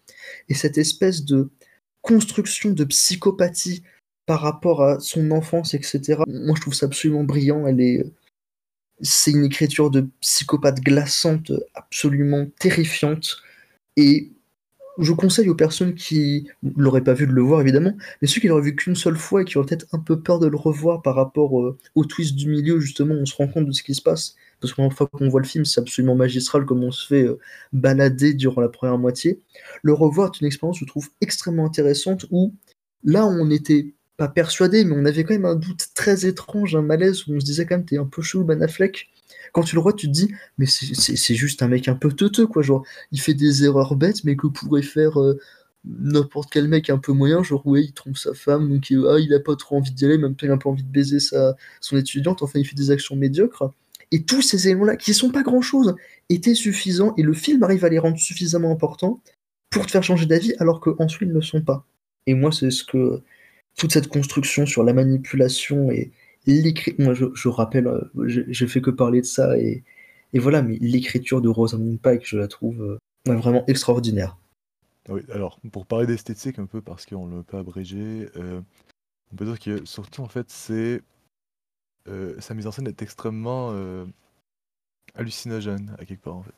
et 0.49 0.53
cette 0.53 0.77
espèce 0.77 1.23
de 1.25 1.49
construction 2.01 2.72
de 2.72 2.83
psychopathie 2.83 3.83
par 4.25 4.41
rapport 4.41 4.83
à 4.83 4.99
son 4.99 5.31
enfance 5.31 5.73
et 5.73 5.81
cetera, 5.81 6.23
moi 6.27 6.56
je 6.56 6.61
trouve 6.61 6.73
ça 6.73 6.85
absolument 6.85 7.23
brillant. 7.23 7.67
Elle 7.67 7.81
est, 7.81 8.06
c'est 9.01 9.31
une 9.31 9.45
écriture 9.45 9.91
de 9.91 10.07
psychopathe 10.22 10.81
glaçante, 10.81 11.51
absolument 11.73 12.48
terrifiante. 12.59 13.38
Et 13.98 14.31
je 15.00 15.14
conseille 15.14 15.50
aux 15.50 15.56
personnes 15.56 15.95
qui 15.95 16.48
l'auraient 16.78 17.03
pas 17.03 17.14
vu 17.14 17.28
de 17.28 17.32
le 17.32 17.42
voir 17.42 17.61
évidemment, 17.61 17.95
mais 18.22 18.28
ceux 18.28 18.42
qui 18.42 18.48
l'auraient 18.48 18.61
vu 18.64 18.76
qu'une 18.76 18.95
seule 18.95 19.16
fois 19.18 19.42
et 19.42 19.45
qui 19.45 19.58
auraient 19.58 19.68
peut-être 19.68 19.88
un 19.94 20.00
peu 20.00 20.20
peur 20.20 20.40
de 20.40 20.48
le 20.48 20.58
revoir 20.58 21.02
par 21.02 21.16
rapport, 21.16 21.60
heu, 21.61 21.78
au 21.95 22.06
twist 22.06 22.36
du 22.36 22.50
milieu 22.50 22.80
justement, 22.80 23.16
on 23.16 23.26
se 23.26 23.36
rend 23.36 23.48
compte 23.48 23.68
de 23.68 23.72
ce 23.72 23.84
qui 23.84 23.95
se 23.95 24.02
passe. 24.02 24.36
Parce 24.60 24.74
qu'une 24.74 24.92
fois 24.92 25.08
qu'on 25.08 25.30
voit 25.30 25.42
le 25.42 25.48
film, 25.48 25.66
c'est 25.66 25.80
absolument 25.82 26.16
magistral 26.16 26.66
comme 26.66 26.84
on 26.84 26.92
se 26.92 27.08
fait, 27.08 27.24
heu, 27.24 27.40
balader 27.74 28.34
durant 28.34 28.61
la 28.61 28.70
1re 28.70 28.98
moitié. 29.00 29.40
Le 29.84 29.94
revoir 29.94 30.32
est 30.34 30.40
une 30.42 30.48
expérience, 30.48 30.78
je 30.80 30.86
trouve, 30.86 31.10
extrêmement 31.22 31.66
intéressante 31.66 32.26
où, 32.32 32.53
là, 33.03 33.26
on 33.28 33.50
était 33.50 33.94
pas 34.18 34.28
persuadé, 34.28 34.86
mais 34.86 34.95
on 34.95 35.06
avait 35.06 35.24
quand 35.24 35.34
même 35.34 35.45
un 35.45 35.56
doute 35.56 35.88
très 35.95 36.26
étrange, 36.28 36.76
un 36.76 36.82
malaise 36.84 37.28
où 37.28 37.34
on 37.36 37.40
se 37.40 37.45
disait 37.45 37.66
quand 37.66 37.78
même: 37.78 37.86
«Tu 37.86 37.95
es 37.95 37.98
un 37.98 38.06
peu 38.06 38.22
chelou 38.22 38.44
Ben 38.45 38.61
Affleck». 38.61 39.10
Quand 39.53 39.64
tu 39.64 39.76
le 39.76 39.80
revois, 39.80 39.93
tu 39.93 40.08
te 40.08 40.11
dis: 40.11 40.34
«Mais 40.58 40.66
c'est 40.68 41.35
juste 41.35 41.61
un 41.61 41.68
mec 41.68 41.88
un 41.88 41.95
peu 41.95 42.11
teuteux 42.11 42.48
quoi», 42.48 42.61
genre, 42.61 42.85
il 43.11 43.19
fait 43.22 43.34
des 43.34 43.64
erreurs 43.64 43.95
bêtes, 43.95 44.24
mais 44.24 44.35
que 44.35 44.48
pourrait 44.48 44.82
faire, 44.82 45.19
heu, 45.19 45.40
n'importe 45.85 46.51
quel 46.51 46.68
mec 46.68 46.90
un 46.90 46.98
peu 46.98 47.11
moyen, 47.11 47.43
genre 47.43 47.66
ouais, 47.68 47.84
il 47.84 47.93
trompe 47.93 48.18
sa 48.18 48.34
femme, 48.34 48.69
donc 48.69 48.92
heu, 48.92 49.10
ah, 49.10 49.19
il 49.19 49.34
a 49.34 49.40
pas 49.40 49.56
trop 49.56 49.77
envie 49.77 49.92
d'y 49.92 50.06
aller, 50.06 50.18
même 50.18 50.35
il 50.42 50.50
a 50.50 50.53
un 50.53 50.58
peu 50.58 50.69
envie 50.69 50.84
de 50.84 50.92
baiser 50.92 51.19
sa 51.19 51.56
son 51.80 51.98
étudiante, 51.98 52.42
enfin 52.43 52.60
il 52.60 52.66
fait 52.66 52.76
des 52.76 52.92
actions 52.92 53.16
médiocres. 53.16 53.72
Et 54.11 54.24
tous 54.24 54.42
ces 54.42 54.68
éléments-là, 54.68 54.98
qui 54.98 55.14
sont 55.14 55.32
pas 55.32 55.42
grand 55.43 55.61
chose, 55.61 55.95
étaient 56.30 56.53
suffisants 56.56 57.14
et 57.18 57.24
le 57.24 57.34
film 57.34 57.64
arrive 57.64 57.85
à 57.85 57.90
les 57.90 58.00
rendre 58.00 58.18
suffisamment 58.18 58.72
importants 58.72 59.22
pour 59.69 59.85
te 59.85 59.92
faire 59.92 60.03
changer 60.03 60.26
d'avis 60.26 60.53
alors 60.60 60.82
qu'ensuite 60.82 61.22
ils 61.24 61.30
ne 61.30 61.34
le 61.35 61.42
sont 61.42 61.61
pas. 61.61 61.85
Et 62.27 62.34
moi, 62.35 62.51
c'est 62.51 62.72
ce 62.72 62.84
que 62.84 63.22
toute 63.77 63.93
cette 63.93 64.08
construction 64.10 64.66
sur 64.66 64.84
la 64.84 64.93
manipulation 64.93 65.92
et 65.92 66.11
l'écri 66.45 66.95
moi 67.00 67.14
je 67.14 67.26
je 67.34 67.48
rappelle, 67.50 67.88
heu, 67.88 68.11
j'ai 68.28 68.45
j'ai 68.50 68.68
fait 68.68 68.82
que 68.82 68.92
parler 68.92 69.22
de 69.22 69.26
ça 69.26 69.58
et 69.58 69.84
et 70.34 70.40
voilà, 70.40 70.61
mais 70.61 70.78
l'écriture 70.80 71.42
de 71.42 71.50
Rosamund 71.50 72.00
Pike, 72.02 72.26
je 72.28 72.38
la 72.38 72.48
trouve, 72.48 72.98
ouais, 73.28 73.36
vraiment 73.36 73.66
extraordinaire. 73.68 74.38
Oui, 75.10 75.22
alors 75.32 75.60
pour 75.72 75.86
parler 75.86 76.06
d'esthétique 76.08 76.60
un 76.60 76.66
peu 76.68 76.82
parce 76.82 77.06
qu'on 77.06 77.28
l'a 77.28 77.38
un 77.38 77.44
peu 77.44 77.58
abrégé, 77.58 78.30
heu, 78.36 78.64
on 79.34 79.38
peut 79.38 79.45
dire 79.45 79.60
que 79.60 79.86
surtout 79.86 80.24
en 80.24 80.30
fait 80.30 80.50
c'est, 80.52 81.02
heu, 82.08 82.36
sa 82.40 82.53
mise 82.53 82.68
en 82.68 82.72
scène 82.72 82.88
est 82.88 83.02
extrêmement, 83.02 83.72
heu, 83.74 84.08
hallucinogène 85.16 85.95
à 86.00 86.06
quelque 86.06 86.22
part 86.24 86.36
en 86.36 86.44
fait. 86.44 86.53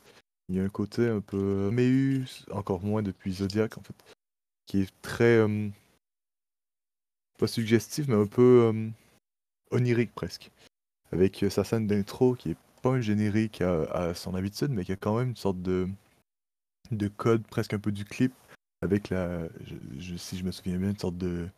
Il 0.48 0.56
y 0.56 0.60
a 0.60 0.64
un 0.64 0.68
côté 0.68 1.08
un 1.08 1.20
peu 1.20 1.70
eu 1.78 2.24
encore 2.50 2.82
moins 2.82 3.02
depuis 3.02 3.34
Zodiac 3.34 3.78
en 3.78 3.82
fait, 3.82 3.94
qui 4.66 4.80
est 4.82 4.90
très, 5.02 5.36
hem 5.38 5.72
pas 7.38 7.46
suggestif, 7.46 8.06
mais 8.08 8.14
un 8.14 8.26
peu, 8.26 8.72
onirique 9.74 10.14
presque. 10.14 10.50
Avec, 11.12 11.42
heu, 11.44 11.50
sa 11.50 11.64
scène 11.64 11.86
d'intro 11.88 12.34
qui 12.34 12.52
est 12.52 12.56
pas 12.82 12.90
un 12.92 13.00
générique 13.02 13.62
à 13.62 14.14
son 14.14 14.34
habitude, 14.34 14.70
mais 14.72 14.84
qui 14.84 14.92
a 14.92 14.96
quand 14.96 15.18
même 15.18 15.30
une 15.30 15.36
sorte 15.36 15.62
de 15.62 15.88
de 16.90 17.08
code 17.08 17.46
presque 17.48 17.74
un 17.74 17.78
peu 17.78 17.92
du 17.92 18.04
clip 18.04 18.32
avec 18.82 19.10
la 19.10 19.40
si 20.18 20.38
je 20.38 20.44
me 20.44 20.52
souviens 20.52 20.78
bien, 20.78 20.90
une 20.90 20.98
sorte 20.98 21.18
de 21.18 21.48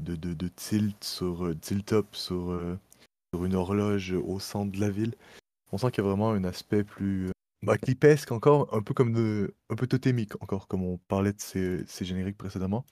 de 0.00 0.48
tilt 0.48 1.02
sur, 1.04 1.46
heu, 1.46 1.56
tilt-up 1.56 2.06
sur, 2.14 2.50
heu, 2.52 2.78
sur 3.34 3.44
une 3.46 3.54
horloge 3.56 4.12
au 4.12 4.40
centre 4.40 4.72
de 4.72 4.80
la 4.80 4.90
ville. 4.90 5.14
On 5.72 5.78
sent 5.78 5.90
qu'il 5.92 6.04
y 6.04 6.06
a 6.06 6.10
vraiment 6.10 6.32
un 6.32 6.44
aspect 6.44 6.84
plus, 6.84 7.30
bah, 7.62 7.78
clipesque 7.78 8.32
encore, 8.32 8.74
un 8.74 8.82
peu 8.82 8.94
comme 8.94 9.12
de 9.14 9.54
un 9.70 9.76
peu 9.76 9.86
totémique 9.88 10.34
encore, 10.42 10.68
comme 10.68 10.84
on 10.84 10.98
parlait 11.08 11.32
de 11.34 11.40
ces 11.40 11.84
ces 11.86 12.04
génériques 12.06 12.38
précédemment. 12.38 12.84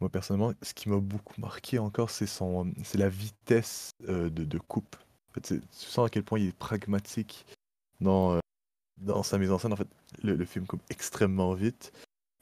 Moi 0.00 0.10
personnellement, 0.10 0.52
ce 0.62 0.74
qui 0.74 0.88
m'a 0.88 0.98
beaucoup 1.00 1.40
marqué 1.40 1.78
encore, 1.78 2.10
c'est 2.10 2.26
son 2.26 2.72
c'est 2.84 2.98
la 2.98 3.08
vitesse, 3.08 3.90
heu, 4.08 4.30
de 4.30 4.44
de 4.44 4.58
coupe. 4.58 4.96
C'est 5.42 5.60
tu 5.60 5.66
sens 5.86 6.06
à 6.06 6.10
quel 6.10 6.22
point 6.24 6.38
il 6.38 6.48
est 6.48 6.56
pragmatique 6.56 7.46
dans, 8.00 8.36
heu, 8.36 8.40
dans 8.98 9.22
sa 9.24 9.38
mise 9.38 9.52
en 9.52 9.58
scène. 9.58 9.72
En 9.74 9.76
fait, 9.76 9.88
le 10.24 10.44
film 10.46 10.66
coupe 10.66 10.82
extrêmement 10.90 11.54
vite. 11.54 11.92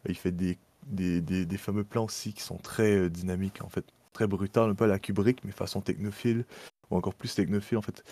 Il 0.08 0.16
fait 0.16 0.32
des 0.32 0.58
des 0.86 1.20
des 1.22 1.58
fameux 1.58 1.84
plans 1.84 2.05
aussi 2.06 2.32
qui 2.34 2.42
sont 2.42 2.58
très, 2.58 2.92
heu, 2.97 3.10
dynamiques 3.10 3.62
en 3.64 3.68
fait, 3.70 3.84
très 4.14 4.26
brutal, 4.26 4.70
un 4.70 4.74
peu 4.74 4.84
à 4.84 4.89
la 4.89 4.98
Kubrick, 4.98 5.44
mais 5.44 5.52
façon 5.52 5.81
technophile 5.82 6.44
ou 6.90 6.97
encore 6.97 7.14
plus 7.14 7.34
technophile 7.34 7.78
en 7.78 7.82
fait. 7.82 8.05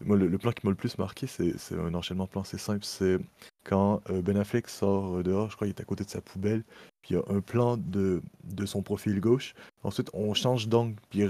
Moi 0.00 0.16
le 0.16 0.38
plan 0.38 0.52
qui 0.52 0.66
m'a 0.66 0.70
le 0.70 0.76
plus 0.76 0.98
marqué, 0.98 1.26
c'est 1.28 1.58
c'est 1.58 1.76
un 1.78 1.94
enchaînement 1.94 2.24
de 2.26 2.30
plans 2.30 2.42
assez 2.42 2.58
simple, 2.58 2.84
c'est 2.84 3.18
quand, 3.64 4.02
Ben 4.10 4.36
Affleck 4.38 4.68
sort, 4.68 5.22
dehors, 5.24 5.50
je 5.50 5.56
crois 5.56 5.66
il 5.68 5.70
est 5.70 5.80
à 5.80 5.84
côté 5.84 6.04
de 6.04 6.10
sa 6.10 6.20
poubelle, 6.20 6.64
puis 7.04 7.14
il 7.14 7.18
y 7.18 7.20
a 7.20 7.36
un 7.36 7.40
plan 7.42 7.76
de 7.76 8.22
son 8.64 8.82
profil 8.82 9.20
gauche. 9.20 9.54
Ensuite 9.82 10.08
on 10.14 10.32
change 10.32 10.68
d'angle, 10.68 10.94
puis 11.10 11.24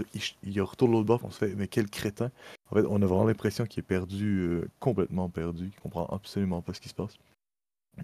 il 0.45 0.63
retourne 0.63 0.93
l'autre 0.93 1.07
bord, 1.07 1.21
on 1.25 1.31
se 1.31 1.39
fait: 1.39 1.55
«Mais 1.57 1.67
quel 1.67 1.91
crétin!» 1.91 2.31
en 2.71 2.77
fait, 2.77 2.87
on 2.89 3.03
a 3.03 3.07
vraiment 3.07 3.25
l'impression 3.25 3.67
qu'il 3.67 3.81
est 3.81 3.87
perdu, 3.87 4.39
heu, 4.41 4.69
complètement 4.81 5.29
perdu, 5.29 5.71
qu'il 5.71 5.81
comprend 5.81 6.07
absolument 6.07 6.63
pas 6.63 6.75
ce 6.75 6.81
qui 6.81 6.89
se 6.89 6.95
passe. 6.95 7.17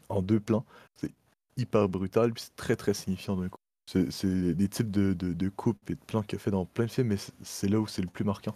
En 0.08 0.22
2 0.22 0.40
plans, 0.40 0.64
c'est 0.96 1.12
hyper 1.56 1.88
brutal, 1.88 2.32
puis 2.32 2.42
c'est 2.44 2.56
très, 2.56 2.76
très 2.76 2.94
signifiant 2.94 3.36
d'un 3.36 3.48
coup. 3.48 3.58
C'est 3.86 4.54
des 4.54 4.68
types 4.68 4.90
de 4.90 5.14
de 5.14 5.48
coupes 5.48 5.90
et 5.90 5.94
de 5.94 6.00
plans 6.06 6.22
qu'il 6.22 6.36
a 6.36 6.38
fait 6.40 6.50
dans 6.52 6.64
plein 6.64 6.86
de 6.86 6.90
films, 6.90 7.08
mais 7.08 7.16
c'est 7.42 7.68
là 7.68 7.80
où 7.80 7.86
c'est 7.88 8.02
le 8.02 8.08
plus 8.08 8.24
marquant. 8.24 8.54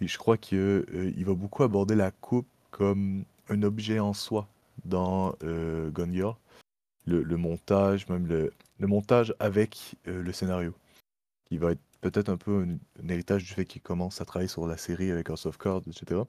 Je 0.00 0.18
crois 0.18 0.36
qu'il 0.36 0.84
il 1.16 1.24
va 1.24 1.34
beaucoup 1.34 1.62
aborder 1.62 1.94
la 1.94 2.10
coupe 2.10 2.48
comme 2.70 3.24
un 3.48 3.62
objet 3.62 3.98
en 4.00 4.12
soi 4.14 4.48
dans 4.84 5.34
euh, 5.44 5.90
Gone 5.90 6.12
Girl. 6.14 6.36
Le, 7.06 7.36
montage, 7.36 8.08
même 8.08 8.26
le, 8.26 8.52
montage 8.80 9.34
avec 9.38 9.96
euh, 10.08 10.22
le 10.22 10.32
scénario, 10.32 10.74
qui 11.44 11.58
va 11.58 11.72
être 11.72 11.82
peut-être 12.00 12.28
un 12.28 12.36
peu 12.36 12.66
un, 13.02 13.08
héritage 13.08 13.44
du 13.44 13.52
fait 13.52 13.64
qu'il 13.64 13.82
commence 13.82 14.20
à 14.20 14.24
travailler 14.24 14.48
sur 14.48 14.66
la 14.66 14.76
série 14.76 15.10
avec 15.10 15.28
House 15.30 15.46
of 15.46 15.58
Cards, 15.58 15.82
etc. 15.86 16.22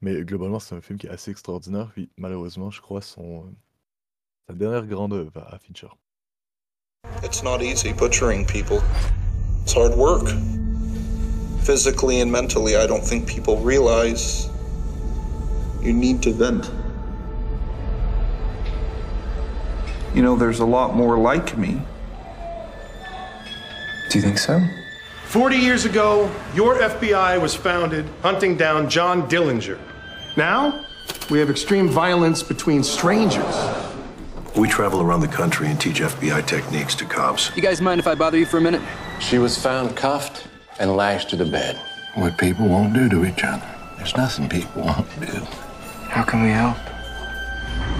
Mais 0.00 0.24
globalement, 0.24 0.58
c'est 0.58 0.74
un 0.74 0.80
film 0.80 0.98
qui 0.98 1.06
est 1.06 1.10
assez 1.10 1.30
extraordinaire. 1.30 1.90
Puis 1.92 2.10
malheureusement, 2.16 2.70
je 2.70 2.80
crois, 2.80 3.00
son, 3.00 3.44
euh, 3.44 3.50
sa 4.48 4.54
dernière 4.54 4.86
grande 4.86 5.12
œuvre 5.12 5.38
à 5.38 5.58
Fincher. 5.58 5.88
It's 7.22 7.42
not 7.42 7.62
easy 7.62 7.92
butchering 7.92 8.44
people. 8.46 8.80
It's 9.62 9.72
hard 9.72 9.96
work. 9.96 10.28
Physically 11.62 12.20
and 12.20 12.30
mentally, 12.30 12.76
I 12.76 12.86
don't 12.86 13.04
think 13.04 13.26
people 13.26 13.56
realize 13.56 14.48
you 15.80 15.92
need 15.92 16.20
to 16.22 16.32
vent. 16.32 16.70
You 20.14 20.22
know, 20.22 20.36
there's 20.36 20.60
a 20.60 20.66
lot 20.66 20.94
more 20.94 21.18
like 21.18 21.56
me. 21.56 21.80
Do 24.10 24.18
you 24.18 24.22
think 24.22 24.38
so? 24.38 24.60
40 25.26 25.56
years 25.56 25.86
ago, 25.86 26.30
your 26.54 26.76
FBI 26.76 27.40
was 27.40 27.54
founded 27.54 28.06
hunting 28.20 28.56
down 28.56 28.90
John 28.90 29.28
Dillinger. 29.28 29.78
Now, 30.36 30.84
we 31.30 31.38
have 31.38 31.48
extreme 31.48 31.88
violence 31.88 32.42
between 32.42 32.82
strangers. 32.82 33.56
We 34.54 34.68
travel 34.68 35.00
around 35.00 35.20
the 35.20 35.28
country 35.28 35.68
and 35.68 35.80
teach 35.80 36.00
FBI 36.00 36.46
techniques 36.46 36.94
to 36.96 37.06
cops. 37.06 37.50
You 37.56 37.62
guys 37.62 37.80
mind 37.80 37.98
if 37.98 38.06
I 38.06 38.14
bother 38.14 38.36
you 38.36 38.44
for 38.44 38.58
a 38.58 38.60
minute? 38.60 38.82
She 39.18 39.38
was 39.38 39.56
found 39.56 39.96
cuffed 39.96 40.46
and 40.78 40.94
lashed 40.94 41.30
to 41.30 41.36
the 41.36 41.46
bed. 41.46 41.80
What 42.14 42.36
people 42.36 42.68
won't 42.68 42.92
do 42.92 43.08
to 43.08 43.24
each 43.24 43.42
other. 43.42 43.66
There's 43.96 44.14
nothing 44.14 44.50
people 44.50 44.82
won't 44.82 45.08
do. 45.20 45.38
How 46.10 46.22
can 46.22 46.42
we 46.42 46.50
help? 46.50 46.76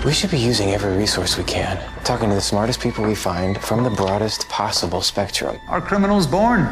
We 0.05 0.13
should 0.13 0.31
be 0.31 0.39
using 0.39 0.73
every 0.73 0.97
resource 0.97 1.39
we 1.39 1.45
can, 1.45 1.79
talking 2.05 2.29
to 2.29 2.35
the 2.35 2.41
smartest 2.41 2.81
people 2.81 3.05
we 3.05 3.15
find 3.15 3.57
from 3.59 3.85
the 3.85 3.91
broadest 3.91 4.49
possible 4.49 5.01
spectrum. 5.01 5.57
Our 5.69 5.81
criminals 5.81 6.27
born? 6.27 6.69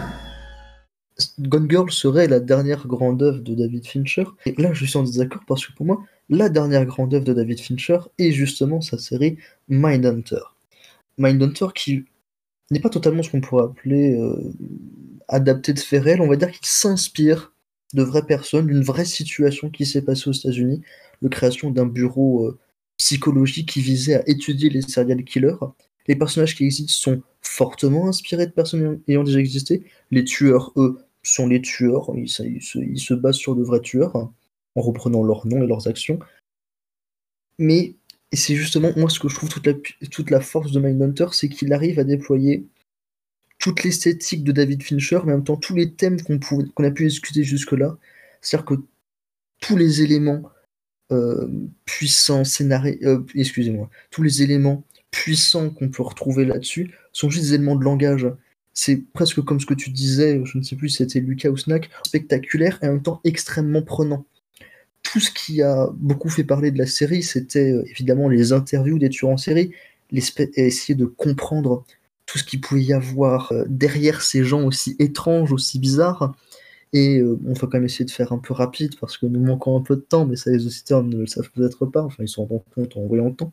Gone 1.40 1.68
Girl 1.68 1.90
serait 1.90 2.26
la 2.26 2.40
dernière 2.40 2.86
grande 2.86 3.22
œuvre 3.22 3.40
de 3.40 3.55
David 3.55 3.86
Fincher. 3.86 4.24
Et 4.47 4.55
là, 4.60 4.72
je 4.72 4.84
suis 4.84 4.97
en 4.97 5.02
désaccord 5.02 5.42
parce 5.47 5.66
que 5.66 5.72
pour 5.72 5.86
moi, 5.86 6.02
la 6.28 6.48
dernière 6.48 6.84
grande 6.86 7.14
œuvre 7.14 7.24
de 7.24 7.32
David 7.32 7.60
Fincher 7.60 7.98
est 8.18 8.32
justement 8.32 8.80
sa 8.80 8.98
série 8.98 9.36
Mindhunter. 9.68 10.42
Mindhunter 11.18 11.66
qui 11.74 12.05
n'est 12.70 12.80
pas 12.80 12.89
totalement 12.89 13.22
ce 13.22 13.30
qu'on 13.30 13.40
pourrait 13.40 13.64
appeler 13.64 14.18
euh, 14.18 14.52
adapté 15.28 15.72
de 15.72 15.80
faits 15.80 16.02
réels, 16.02 16.20
on 16.20 16.28
va 16.28 16.36
dire 16.36 16.50
qu'il 16.50 16.66
s'inspire 16.66 17.52
de 17.94 18.02
vraies 18.02 18.26
personnes, 18.26 18.66
d'une 18.66 18.82
vraie 18.82 19.05
situation 19.05 19.70
qui 19.70 19.84
s'est 19.84 20.02
passée 20.02 20.28
aux 20.28 20.32
États-Unis, 20.32 20.82
la 21.22 21.28
création 21.28 21.70
d'un 21.70 21.86
bureau 21.86 22.47
euh, 22.47 22.58
psychologique 23.00 23.70
qui 23.70 23.80
visait 23.80 24.16
à 24.16 24.28
étudier 24.28 24.68
les 24.68 24.82
serial 24.82 25.24
killers. 25.24 25.56
Les 26.06 26.16
personnages 26.16 26.54
qui 26.54 26.64
existent 26.64 26.92
sont 26.92 27.22
fortement 27.40 28.08
inspirés 28.08 28.46
de 28.46 28.52
personnes 28.52 29.00
ayant 29.08 29.24
déjà 29.24 29.40
existé. 29.40 29.84
Les 30.10 30.22
tueurs, 30.22 30.70
eux, 30.76 30.98
sont 31.22 31.46
les 31.46 31.62
tueurs. 31.62 32.10
Ils, 32.14 32.28
se- 32.28 33.14
basent 33.14 33.36
sur 33.36 33.56
de 33.56 33.62
vrais 33.62 33.80
tueurs, 33.80 34.14
hein, 34.16 34.30
en 34.74 34.82
reprenant 34.82 35.22
leurs 35.22 35.46
noms 35.46 35.62
et 35.62 35.66
leurs 35.66 35.88
actions. 35.88 36.18
Mais 37.58 37.94
c'est 38.34 38.54
justement, 38.54 38.92
moi, 38.96 39.08
ce 39.08 39.18
que 39.18 39.30
je 39.30 39.34
trouve 39.34 39.48
toute 39.48 40.30
la, 40.30 40.40
force 40.42 40.70
de 40.70 40.78
Mindhunter, 40.78 41.28
c'est 41.32 41.48
qu'il 41.48 41.72
arrive 41.72 41.98
à 41.98 42.04
déployer 42.04 42.66
toute 43.58 43.82
l'esthétique 43.82 44.44
de 44.44 44.52
David 44.52 44.82
Fincher, 44.82 45.20
mais 45.24 45.32
en 45.32 45.36
même 45.36 45.44
temps 45.44 45.56
tous 45.56 45.74
les 45.74 45.94
thèmes 45.94 46.20
qu'on 46.20 46.84
a 46.84 46.90
pu 46.90 47.06
discuter 47.06 47.44
jusque-là. 47.44 47.96
C'est-à-dire 48.42 48.66
que 48.66 48.74
tous 49.60 49.78
les 49.78 50.02
éléments 50.02 50.42
puissants, 51.84 52.44
scénarii, 52.44 52.98
euh, 53.02 53.20
excusez-moi, 53.34 53.90
tous 54.10 54.22
les 54.22 54.42
éléments 54.42 54.84
puissants 55.10 55.70
qu'on 55.70 55.89
peut 55.89 56.02
retrouver 56.02 56.44
là-dessus 56.44 56.92
sont 57.12 57.30
juste 57.30 57.47
des 57.47 57.55
éléments 57.55 57.76
de 57.76 57.84
langage. 57.84 58.28
C'est 58.74 59.02
presque 59.12 59.40
comme 59.42 59.60
ce 59.60 59.66
que 59.66 59.74
tu 59.74 59.90
disais, 59.90 60.40
je 60.44 60.58
ne 60.58 60.62
sais 60.62 60.76
plus 60.76 60.89
si 60.89 60.98
c'était 60.98 61.20
Lucas 61.20 61.50
ou 61.50 61.56
Snack, 61.56 61.90
spectaculaire 62.06 62.78
et 62.82 62.86
en 62.86 62.92
même 62.92 63.02
temps 63.02 63.20
extrêmement 63.24 63.82
prenant. 63.82 64.24
Tout 65.02 65.18
ce 65.18 65.30
qui 65.30 65.62
a 65.62 65.89
beaucoup 65.94 66.28
fait 66.28 66.44
parler 66.44 66.70
de 66.70 66.78
la 66.78 66.86
série, 66.86 67.22
c'était 67.22 67.72
euh, 67.72 67.82
évidemment 67.90 68.28
les 68.28 68.52
interviews 68.52 68.98
des 68.98 69.08
tueurs 69.08 69.32
en 69.32 69.36
série, 69.36 69.72
et 70.12 70.66
essayer 70.66 70.94
de 70.94 71.06
comprendre 71.06 71.84
tout 72.26 72.39
ce 72.39 72.44
qu'il 72.44 72.60
pouvait 72.60 72.82
y 72.82 72.92
avoir 72.92 73.52
euh, 73.52 73.64
derrière 73.68 74.22
ces 74.22 74.44
gens 74.44 74.62
aussi 74.62 74.97
étranges, 74.98 75.52
aussi 75.52 75.78
bizarres. 75.78 76.34
Et 76.92 77.18
euh, 77.18 77.38
on 77.46 77.52
va 77.52 77.60
quand 77.60 77.74
même 77.74 77.84
essayer 77.84 78.04
de 78.04 78.10
faire 78.10 78.32
un 78.32 78.38
peu 78.38 78.52
rapide 78.52 78.98
parce 78.98 79.16
que 79.16 79.26
nous 79.26 79.40
manquons 79.40 79.78
un 79.78 79.82
peu 79.82 79.96
de 79.96 80.00
temps, 80.00 80.26
mais 80.26 80.36
ça 80.36 80.50
les 80.50 80.66
auditeurs 80.66 81.04
ne 81.04 81.18
le 81.18 81.26
savent 81.26 81.50
peut-être 81.50 81.86
pas, 81.86 82.02
enfin 82.02 82.24
ils 82.24 82.28
s'en 82.28 82.44
rendent 82.44 82.64
compte 82.74 82.96
en 82.96 83.06
voyant 83.06 83.26
le 83.26 83.34
temps. 83.34 83.52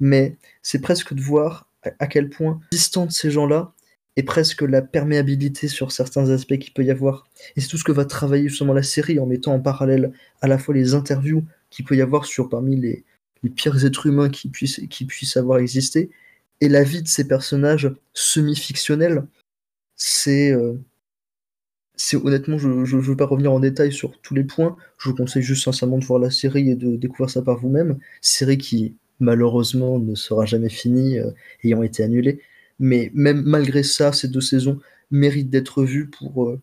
Mais 0.00 0.36
c'est 0.62 0.80
presque 0.80 1.14
de 1.14 1.20
voir 1.20 1.68
à, 1.82 2.06
quel 2.06 2.30
point 2.30 2.60
distant 2.72 3.06
de 3.06 3.12
ces 3.12 3.30
gens-là 3.30 3.72
est 4.16 4.22
presque 4.24 4.62
la 4.62 4.82
perméabilité 4.82 5.68
sur 5.68 5.92
certains 5.92 6.30
aspects 6.30 6.58
qu'il 6.58 6.72
peut 6.72 6.84
y 6.84 6.90
avoir. 6.90 7.28
Et 7.56 7.60
c'est 7.60 7.68
tout 7.68 7.78
ce 7.78 7.84
que 7.84 7.92
va 7.92 8.04
travailler 8.04 8.48
justement 8.48 8.72
la 8.72 8.82
série 8.82 9.18
en 9.18 9.26
mettant 9.26 9.54
en 9.54 9.60
parallèle 9.60 10.12
à 10.40 10.48
la 10.48 10.58
fois 10.58 10.74
les 10.74 10.94
interviews 10.94 11.44
qu'il 11.70 11.84
peut 11.84 11.96
y 11.96 12.02
avoir 12.02 12.24
sur 12.24 12.48
parmi 12.48 12.76
les, 12.76 13.04
les 13.42 13.50
pires 13.50 13.84
êtres 13.84 14.06
humains 14.06 14.30
qui 14.30 14.48
puissent, 14.48 14.80
qui 14.90 15.04
puissent 15.04 15.36
avoir 15.36 15.58
existé 15.58 16.10
et 16.60 16.68
la 16.68 16.82
vie 16.84 17.02
de 17.02 17.08
ces 17.08 17.26
personnages 17.28 17.92
semi-fictionnels. 18.14 19.26
C'est. 19.96 20.50
euh, 20.52 20.74
c'est 21.96 22.16
honnêtement, 22.16 22.58
je 22.58 22.68
ne 22.68 23.00
veux 23.00 23.16
pas 23.16 23.26
revenir 23.26 23.52
en 23.52 23.60
détail 23.60 23.92
sur 23.92 24.18
tous 24.20 24.34
les 24.34 24.44
points. 24.44 24.76
Je 24.98 25.08
vous 25.08 25.14
conseille 25.14 25.42
juste 25.42 25.64
sincèrement 25.64 25.98
de 25.98 26.04
voir 26.04 26.18
la 26.18 26.30
série 26.30 26.70
et 26.70 26.74
de 26.76 26.96
découvrir 26.96 27.30
ça 27.30 27.42
par 27.42 27.58
vous-même. 27.58 27.98
Série 28.20 28.58
qui, 28.58 28.96
malheureusement, 29.20 29.98
ne 29.98 30.14
sera 30.14 30.44
jamais 30.44 30.68
finie, 30.68 31.18
euh, 31.18 31.30
ayant 31.62 31.82
été 31.82 32.02
annulée. 32.02 32.40
Mais 32.80 33.10
même 33.14 33.42
malgré 33.42 33.82
ça, 33.82 34.12
ces 34.12 34.28
deux 34.28 34.40
saisons 34.40 34.80
méritent 35.10 35.50
d'être 35.50 35.84
vues 35.84 36.10
pour 36.10 36.44
euh, 36.46 36.60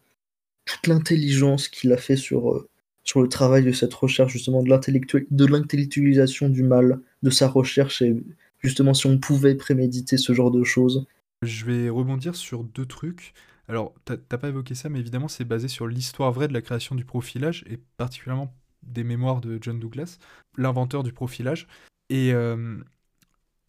toute 0.65 0.87
l'intelligence 0.87 1.69
qu'il 1.69 1.93
a 1.93 1.97
fait 1.97 2.17
sur, 2.17 2.51
euh, 2.51 2.67
sur 3.03 3.21
le 3.21 3.29
travail 3.29 3.63
de 3.63 3.71
cette 3.71 3.93
recherche, 3.93 4.33
justement, 4.33 4.63
de 4.63 5.45
l'intellectualisation 5.45 6.49
du 6.49 6.63
mal, 6.63 6.99
de 7.23 7.29
sa 7.29 7.47
recherche, 7.47 8.01
et 8.01 8.15
justement, 8.59 8.93
si 8.93 9.07
on 9.07 9.17
pouvait 9.17 9.55
préméditer 9.55 10.17
ce 10.17 10.33
genre 10.33 10.51
de 10.51 10.63
choses. 10.63 11.05
Je 11.41 11.65
vais 11.65 11.89
rebondir 11.89 12.35
sur 12.35 12.63
deux 12.63 12.85
trucs. 12.85 13.33
Alors, 13.67 13.93
t'as 14.05 14.37
pas 14.37 14.49
évoqué 14.49 14.75
ça, 14.75 14.89
mais 14.89 14.99
évidemment, 14.99 15.27
c'est 15.27 15.45
basé 15.45 15.67
sur 15.67 15.87
l'histoire 15.87 16.31
vraie 16.31 16.47
de 16.47 16.53
la 16.53 16.61
création 16.61 16.93
du 16.93 17.05
profilage, 17.05 17.63
et 17.67 17.77
particulièrement 17.97 18.53
des 18.83 19.03
mémoires 19.03 19.41
de 19.41 19.57
John 19.61 19.79
Douglas, 19.79 20.17
l'inventeur 20.57 21.03
du 21.03 21.13
profilage, 21.13 21.67
et, 22.09 22.33
euh, 22.33 22.77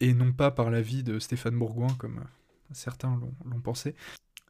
et 0.01 0.13
non 0.13 0.33
pas 0.33 0.51
par 0.51 0.69
la 0.71 0.81
vie 0.81 1.03
de 1.03 1.19
Stéphane 1.19 1.57
Bourgoin, 1.57 1.87
comme 1.97 2.23
certains 2.73 3.19
l'ont 3.45 3.61
pensé. 3.61 3.95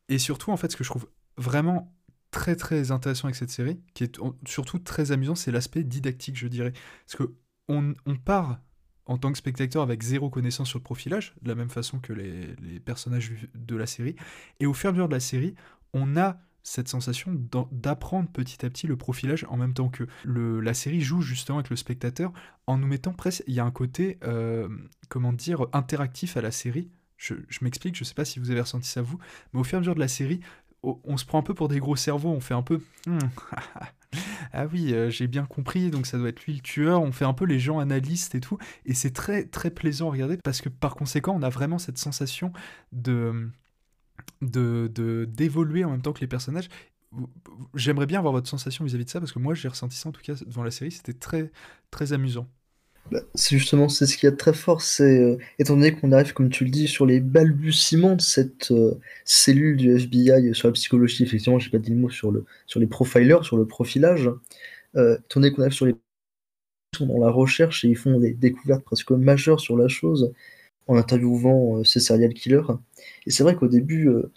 Et 0.10 0.18
surtout, 0.18 0.52
en 0.52 0.58
fait, 0.58 0.72
ce 0.72 0.78
que 0.78 0.84
je 0.84 0.90
trouve 0.90 1.08
vraiment 1.38 1.94
très 2.32 2.56
très 2.56 2.92
intéressant 2.92 3.26
avec 3.26 3.36
cette 3.36 3.52
série, 3.52 3.80
qui 3.94 4.04
est 4.04 4.20
surtout 4.48 4.80
très 4.80 5.12
amusant, 5.12 5.36
c'est 5.36 5.52
l'aspect 5.52 5.84
didactique, 5.84 6.38
je 6.38 6.48
dirais. 6.48 6.74
Parce 7.06 7.16
que 7.16 7.36
on, 7.70 7.94
on 8.06 8.16
part 8.16 8.60
en 9.06 9.18
tant 9.18 9.32
que 9.32 9.38
spectateur 9.38 9.84
avec 9.84 10.02
zéro 10.02 10.30
connaissance 10.30 10.70
sur 10.70 10.80
le 10.80 10.84
profilage, 10.84 11.34
de 11.42 11.50
la 11.50 11.56
même 11.56 11.70
façon 11.70 12.00
que 12.00 12.14
les, 12.14 12.80
personnages 12.80 13.32
de 13.54 13.76
la 13.76 13.86
série, 13.86 14.16
et 14.60 14.66
au 14.66 14.74
fur 14.74 14.88
et 14.88 14.90
à 14.90 14.92
mesure 14.94 15.08
de 15.08 15.14
la 15.14 15.20
série, 15.20 15.56
on 15.94 16.18
a 16.18 16.38
cette 16.64 16.88
sensation 16.88 17.36
d'apprendre 17.72 18.30
petit 18.30 18.66
à 18.66 18.70
petit 18.70 18.88
le 18.88 18.96
profilage 18.96 19.46
en 19.50 19.58
même 19.58 19.74
temps 19.74 19.90
que 19.90 20.08
la 20.26 20.74
série 20.74 21.02
joue 21.02 21.22
justement 21.22 21.58
avec 21.58 21.70
le 21.70 21.76
spectateur 21.76 22.32
en 22.68 22.78
nous 22.78 22.88
mettant 22.88 23.12
presque, 23.12 23.44
il 23.48 23.54
y 23.54 23.60
a 23.60 23.66
un 23.66 23.72
côté, 23.72 24.18
euh, 24.24 24.70
comment 25.10 25.34
dire, 25.34 25.68
interactif 25.74 26.38
à 26.38 26.42
la 26.42 26.52
série. 26.52 26.90
Je, 27.18 27.36
m'explique, 27.62 27.96
je 27.98 28.04
sais 28.04 28.14
pas 28.14 28.26
si 28.26 28.40
vous 28.40 28.52
avez 28.52 28.62
ressenti 28.62 28.88
ça 28.88 29.02
vous, 29.02 29.18
mais 29.54 29.60
au 29.60 29.64
fur 29.64 29.76
et 29.76 29.78
à 29.78 29.80
mesure 29.80 29.96
de 29.96 30.00
la 30.00 30.10
série, 30.10 30.42
on 30.84 31.18
se 31.18 31.26
prend 31.26 31.40
un 31.40 31.44
peu 31.44 31.54
pour 31.54 31.68
des 31.68 31.80
gros 31.80 31.96
cerveaux, 31.96 32.30
on 32.30 32.40
fait 32.40 32.54
un 32.54 32.62
peu 32.62 32.82
Hmm, 33.06 33.20
ah 34.54 34.66
oui, 34.72 34.94
euh, 34.94 35.10
j'ai 35.10 35.28
bien 35.28 35.46
compris, 35.46 35.90
donc 35.90 36.06
ça 36.06 36.18
doit 36.18 36.30
être 36.30 36.46
lui 36.46 36.54
le 36.54 36.62
tueur. 36.62 37.02
On 37.02 37.12
fait 37.12 37.26
un 37.26 37.34
peu 37.34 37.46
les 37.46 37.60
gens 37.60 37.80
analystes 37.80 38.36
et 38.36 38.40
tout, 38.40 38.58
et 38.86 38.94
c'est 38.94 39.12
très 39.12 39.46
très 39.46 39.72
plaisant 39.72 40.08
à 40.08 40.12
regarder 40.12 40.38
parce 40.38 40.62
que 40.62 40.70
par 40.70 40.96
conséquent, 40.96 41.36
on 41.38 41.42
a 41.44 41.50
vraiment 41.50 41.80
cette 41.80 41.98
sensation 41.98 42.54
de 42.92 43.50
de 44.42 45.28
d'évoluer 45.30 45.84
en 45.84 45.92
même 45.92 46.02
temps 46.02 46.14
que 46.14 46.22
les 46.22 46.28
personnages. 46.28 46.70
J'aimerais 47.76 48.08
bien 48.08 48.20
avoir 48.20 48.34
votre 48.34 48.50
sensation 48.50 48.86
vis-à-vis 48.86 49.06
de 49.06 49.10
ça 49.10 49.20
parce 49.20 49.32
que 49.32 49.40
moi 49.40 49.54
j'ai 49.54 49.68
ressenti 49.68 49.96
ça 49.96 50.10
en 50.10 50.12
tout 50.12 50.22
cas 50.22 50.34
devant 50.34 50.64
la 50.64 50.72
série, 50.72 50.92
c'était 50.92 51.14
très 51.14 51.52
très 51.92 52.14
amusant. 52.14 52.48
Bah, 53.12 53.20
c'est 53.36 53.58
justement 53.58 53.90
c'est 53.90 54.06
ce 54.06 54.18
qu'il 54.18 54.28
y 54.28 54.30
a 54.30 54.32
de 54.32 54.38
très 54.38 54.54
fort, 54.54 54.82
c'est 54.82 55.20
euh, 55.20 55.38
étant 55.60 55.76
donné 55.76 55.94
qu'on 55.94 56.12
arrive, 56.14 56.34
comme 56.34 56.50
tu 56.50 56.64
le 56.64 56.70
dis, 56.72 56.88
sur 56.88 57.06
les 57.06 57.20
balbutiements 57.20 58.16
de 58.16 58.22
cette 58.22 58.72
euh, 58.72 59.00
cellule 59.26 59.78
du 59.78 59.92
FBI 59.96 60.56
sur 60.56 60.70
la 60.70 60.72
psychologie, 60.74 61.24
effectivement, 61.24 61.60
j'ai 61.60 61.70
pas 61.70 61.80
dit 61.80 61.92
le 61.92 61.98
mot 61.98 62.10
sur 62.10 62.32
le 62.32 62.46
sur 62.66 62.80
les 62.80 62.88
profilers, 62.88 63.44
sur 63.44 63.58
le 63.58 63.66
profilage, 63.68 64.30
euh, 64.96 65.18
étant 65.18 65.42
donné 65.42 65.52
qu'on 65.54 65.62
arrive 65.64 65.74
sur 65.74 65.86
les 65.86 65.96
sont 66.96 67.08
dans 67.08 67.20
la 67.20 67.30
recherche 67.32 67.84
et 67.86 67.90
ils 67.90 67.96
font 67.98 68.20
des 68.20 68.34
découvertes 68.34 68.84
presque 68.84 69.12
majeures 69.12 69.60
sur 69.60 69.78
la 69.78 69.88
chose 69.88 70.32
en 70.88 70.98
interviewant 70.98 71.80
euh, 71.80 71.84
ces 71.84 72.00
serial 72.00 72.34
killers. 72.34 72.62
Et 73.26 73.32
c'est 73.32 73.44
vrai 73.44 73.56
qu'au 73.56 73.68
début, 73.68 74.08
euh, 74.10 74.32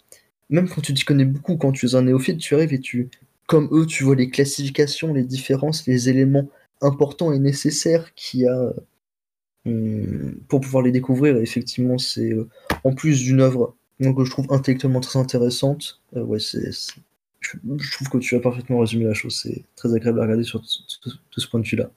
même 0.49 0.69
quand 0.69 0.81
tu 0.81 0.93
t'y 0.93 1.05
connais 1.05 1.25
beaucoup, 1.25 1.57
quand 1.57 1.71
tu 1.71 1.87
es 1.87 1.95
un 1.95 2.03
néophyte, 2.03 2.39
tu 2.39 2.55
arrives 2.55 2.73
et 2.73 2.79
tu 2.79 3.09
comme 3.47 3.69
eux, 3.71 3.85
tu 3.85 4.03
vois 4.03 4.15
les 4.15 4.29
classifications, 4.29 5.13
les 5.13 5.23
différences, 5.23 5.87
les 5.87 6.09
éléments 6.09 6.49
importants 6.81 7.31
et 7.31 7.39
nécessaires 7.39 8.13
qu'il 8.15 8.47
a 8.47 8.73
hum, 9.65 10.39
pour 10.47 10.61
pouvoir 10.61 10.83
les 10.83 10.91
découvrir. 10.91 11.37
Effectivement, 11.37 11.97
c'est 11.97 12.31
euh, 12.31 12.49
en 12.83 12.93
plus 12.93 13.21
d'une 13.23 13.41
œuvre 13.41 13.75
que 13.99 14.23
je 14.23 14.31
trouve 14.31 14.47
intellectuellement 14.49 14.99
très 14.99 15.19
intéressante. 15.19 16.01
euh, 16.15 16.23
ouais, 16.23 16.39
c'est, 16.39 16.71
je, 17.41 17.57
trouve 17.91 18.09
que 18.09 18.17
tu 18.17 18.35
as 18.35 18.39
parfaitement 18.39 18.79
résumé 18.79 19.05
la 19.05 19.13
chose. 19.13 19.39
C'est 19.41 19.63
très 19.75 19.93
agréable 19.93 20.19
à 20.19 20.23
regarder 20.23 20.43
sur 20.43 20.59
de 20.59 20.65
ce 21.37 21.47
point 21.47 21.59
de 21.59 21.67
vue-là. 21.67 21.89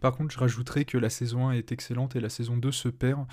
Par 0.00 0.16
contre, 0.16 0.32
je 0.32 0.38
rajouterais 0.38 0.84
que 0.84 0.96
la 0.96 1.10
saison 1.10 1.48
1 1.48 1.52
est 1.52 1.72
excellente 1.72 2.14
et 2.16 2.20
la 2.20 2.28
saison 2.28 2.56
2 2.56 2.70
se 2.70 2.88
perd. 2.88 3.26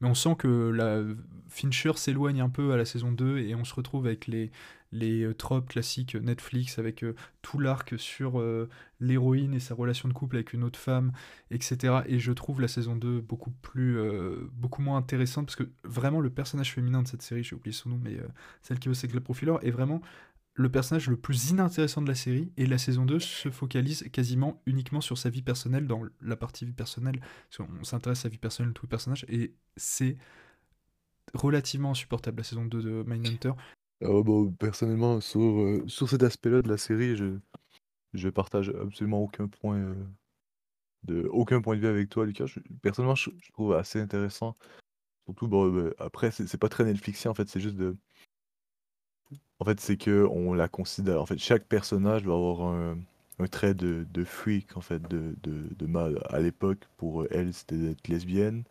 Mais 0.00 0.08
on 0.08 0.14
sent 0.14 0.36
que 0.38 0.70
la 0.70 1.02
Fincher 1.48 1.92
s'éloigne 1.96 2.40
un 2.40 2.50
peu 2.50 2.72
à 2.72 2.76
la 2.76 2.84
saison 2.84 3.12
2 3.12 3.38
et 3.38 3.54
on 3.54 3.64
se 3.64 3.74
retrouve 3.74 4.06
avec 4.06 4.26
les, 4.26 4.50
les 4.92 5.22
euh, 5.22 5.34
tropes 5.34 5.68
classiques 5.68 6.14
Netflix, 6.14 6.78
avec 6.78 7.04
euh, 7.04 7.14
tout 7.42 7.58
l'arc 7.58 7.98
sur 7.98 8.40
euh, 8.40 8.68
l'héroïne 9.00 9.54
et 9.54 9.60
sa 9.60 9.74
relation 9.74 10.08
de 10.08 10.14
couple 10.14 10.36
avec 10.36 10.52
une 10.52 10.64
autre 10.64 10.78
femme, 10.78 11.12
etc. 11.50 12.00
Et 12.06 12.18
je 12.18 12.32
trouve 12.32 12.60
la 12.60 12.68
saison 12.68 12.96
2 12.96 13.20
beaucoup, 13.20 13.50
plus, 13.50 13.98
beaucoup 14.52 14.82
moins 14.82 14.96
intéressante 14.96 15.46
parce 15.46 15.56
que 15.56 15.68
vraiment 15.84 16.20
le 16.20 16.30
personnage 16.30 16.72
féminin 16.72 17.02
de 17.02 17.08
cette 17.08 17.22
série, 17.22 17.44
j'ai 17.44 17.54
oublié 17.54 17.72
son 17.72 17.90
nom, 17.90 18.00
mais 18.02 18.16
celle 18.62 18.78
qui 18.78 18.88
veut 18.88 18.94
le 19.12 19.20
profileur, 19.20 19.64
est 19.64 19.70
vraiment 19.70 20.00
le 20.56 20.70
personnage 20.70 21.08
le 21.08 21.16
plus 21.16 21.50
inintéressant 21.50 22.00
de 22.00 22.08
la 22.08 22.14
série 22.14 22.50
et 22.56 22.66
la 22.66 22.78
saison 22.78 23.04
2 23.04 23.20
se 23.20 23.50
focalise 23.50 24.08
quasiment 24.10 24.62
uniquement 24.64 25.02
sur 25.02 25.18
sa 25.18 25.28
vie 25.28 25.42
personnelle 25.42 25.86
dans 25.86 26.02
la 26.22 26.36
partie 26.36 26.64
vie 26.64 26.72
personnelle 26.72 27.20
qu'on 27.54 27.84
s'intéresse 27.84 28.24
à 28.24 28.28
la 28.28 28.32
vie 28.32 28.38
personnelle 28.38 28.72
de 28.72 28.74
tout 28.74 28.86
le 28.86 28.90
personnage 28.90 29.26
et 29.28 29.54
c'est 29.76 30.16
relativement 31.34 31.90
insupportable 31.90 32.38
la 32.38 32.44
saison 32.44 32.64
2 32.64 32.82
de 32.82 33.04
Mindhunter 33.06 33.52
Euh, 34.02 34.50
personnellement, 34.58 35.20
sur, 35.20 35.40
euh, 35.40 35.84
sur 35.86 36.08
cet 36.08 36.22
aspect-là 36.22 36.62
de 36.62 36.68
la 36.68 36.78
série, 36.78 37.16
je, 37.16 37.38
je 38.14 38.28
partage 38.28 38.70
absolument 38.70 39.22
aucun 39.22 39.48
point, 39.48 39.78
euh, 39.78 39.94
de, 41.04 41.28
aucun 41.30 41.60
point 41.60 41.76
de 41.76 41.80
vue 41.80 41.86
avec 41.86 42.08
toi, 42.08 42.24
Lucas. 42.24 42.46
Personnellement, 42.82 43.14
je, 43.14 43.30
je 43.42 43.52
trouve 43.52 43.74
assez 43.74 44.00
intéressant. 44.00 44.56
Surtout, 45.26 45.48
bon, 45.48 45.68
ben, 45.70 45.94
après, 45.98 46.30
c'est 46.30 46.58
pas 46.58 46.68
très 46.68 46.84
Netflixien, 46.84 47.30
en 47.30 47.34
fait, 47.34 47.48
c'est 47.48 47.60
juste 47.60 47.76
de. 47.76 47.96
En 49.60 49.64
fait, 49.64 49.80
c'est 49.80 49.96
que 49.96 50.26
on 50.30 50.52
la 50.54 50.68
considère. 50.68 51.20
En 51.20 51.26
fait, 51.26 51.38
chaque 51.38 51.64
personnage 51.64 52.22
va 52.24 52.34
avoir 52.34 52.62
un, 52.62 52.98
trait 53.50 53.74
de, 53.74 54.06
de 54.12 54.24
freak, 54.24 54.76
en 54.76 54.80
fait, 54.80 55.02
de, 55.08 55.34
de, 55.42 55.74
de 55.74 55.86
mâle. 55.86 56.22
À 56.30 56.40
l'époque, 56.40 56.86
pour 56.96 57.26
elle, 57.30 57.52
c'était 57.54 57.76
d'être 57.76 58.08
lesbienne. 58.08 58.64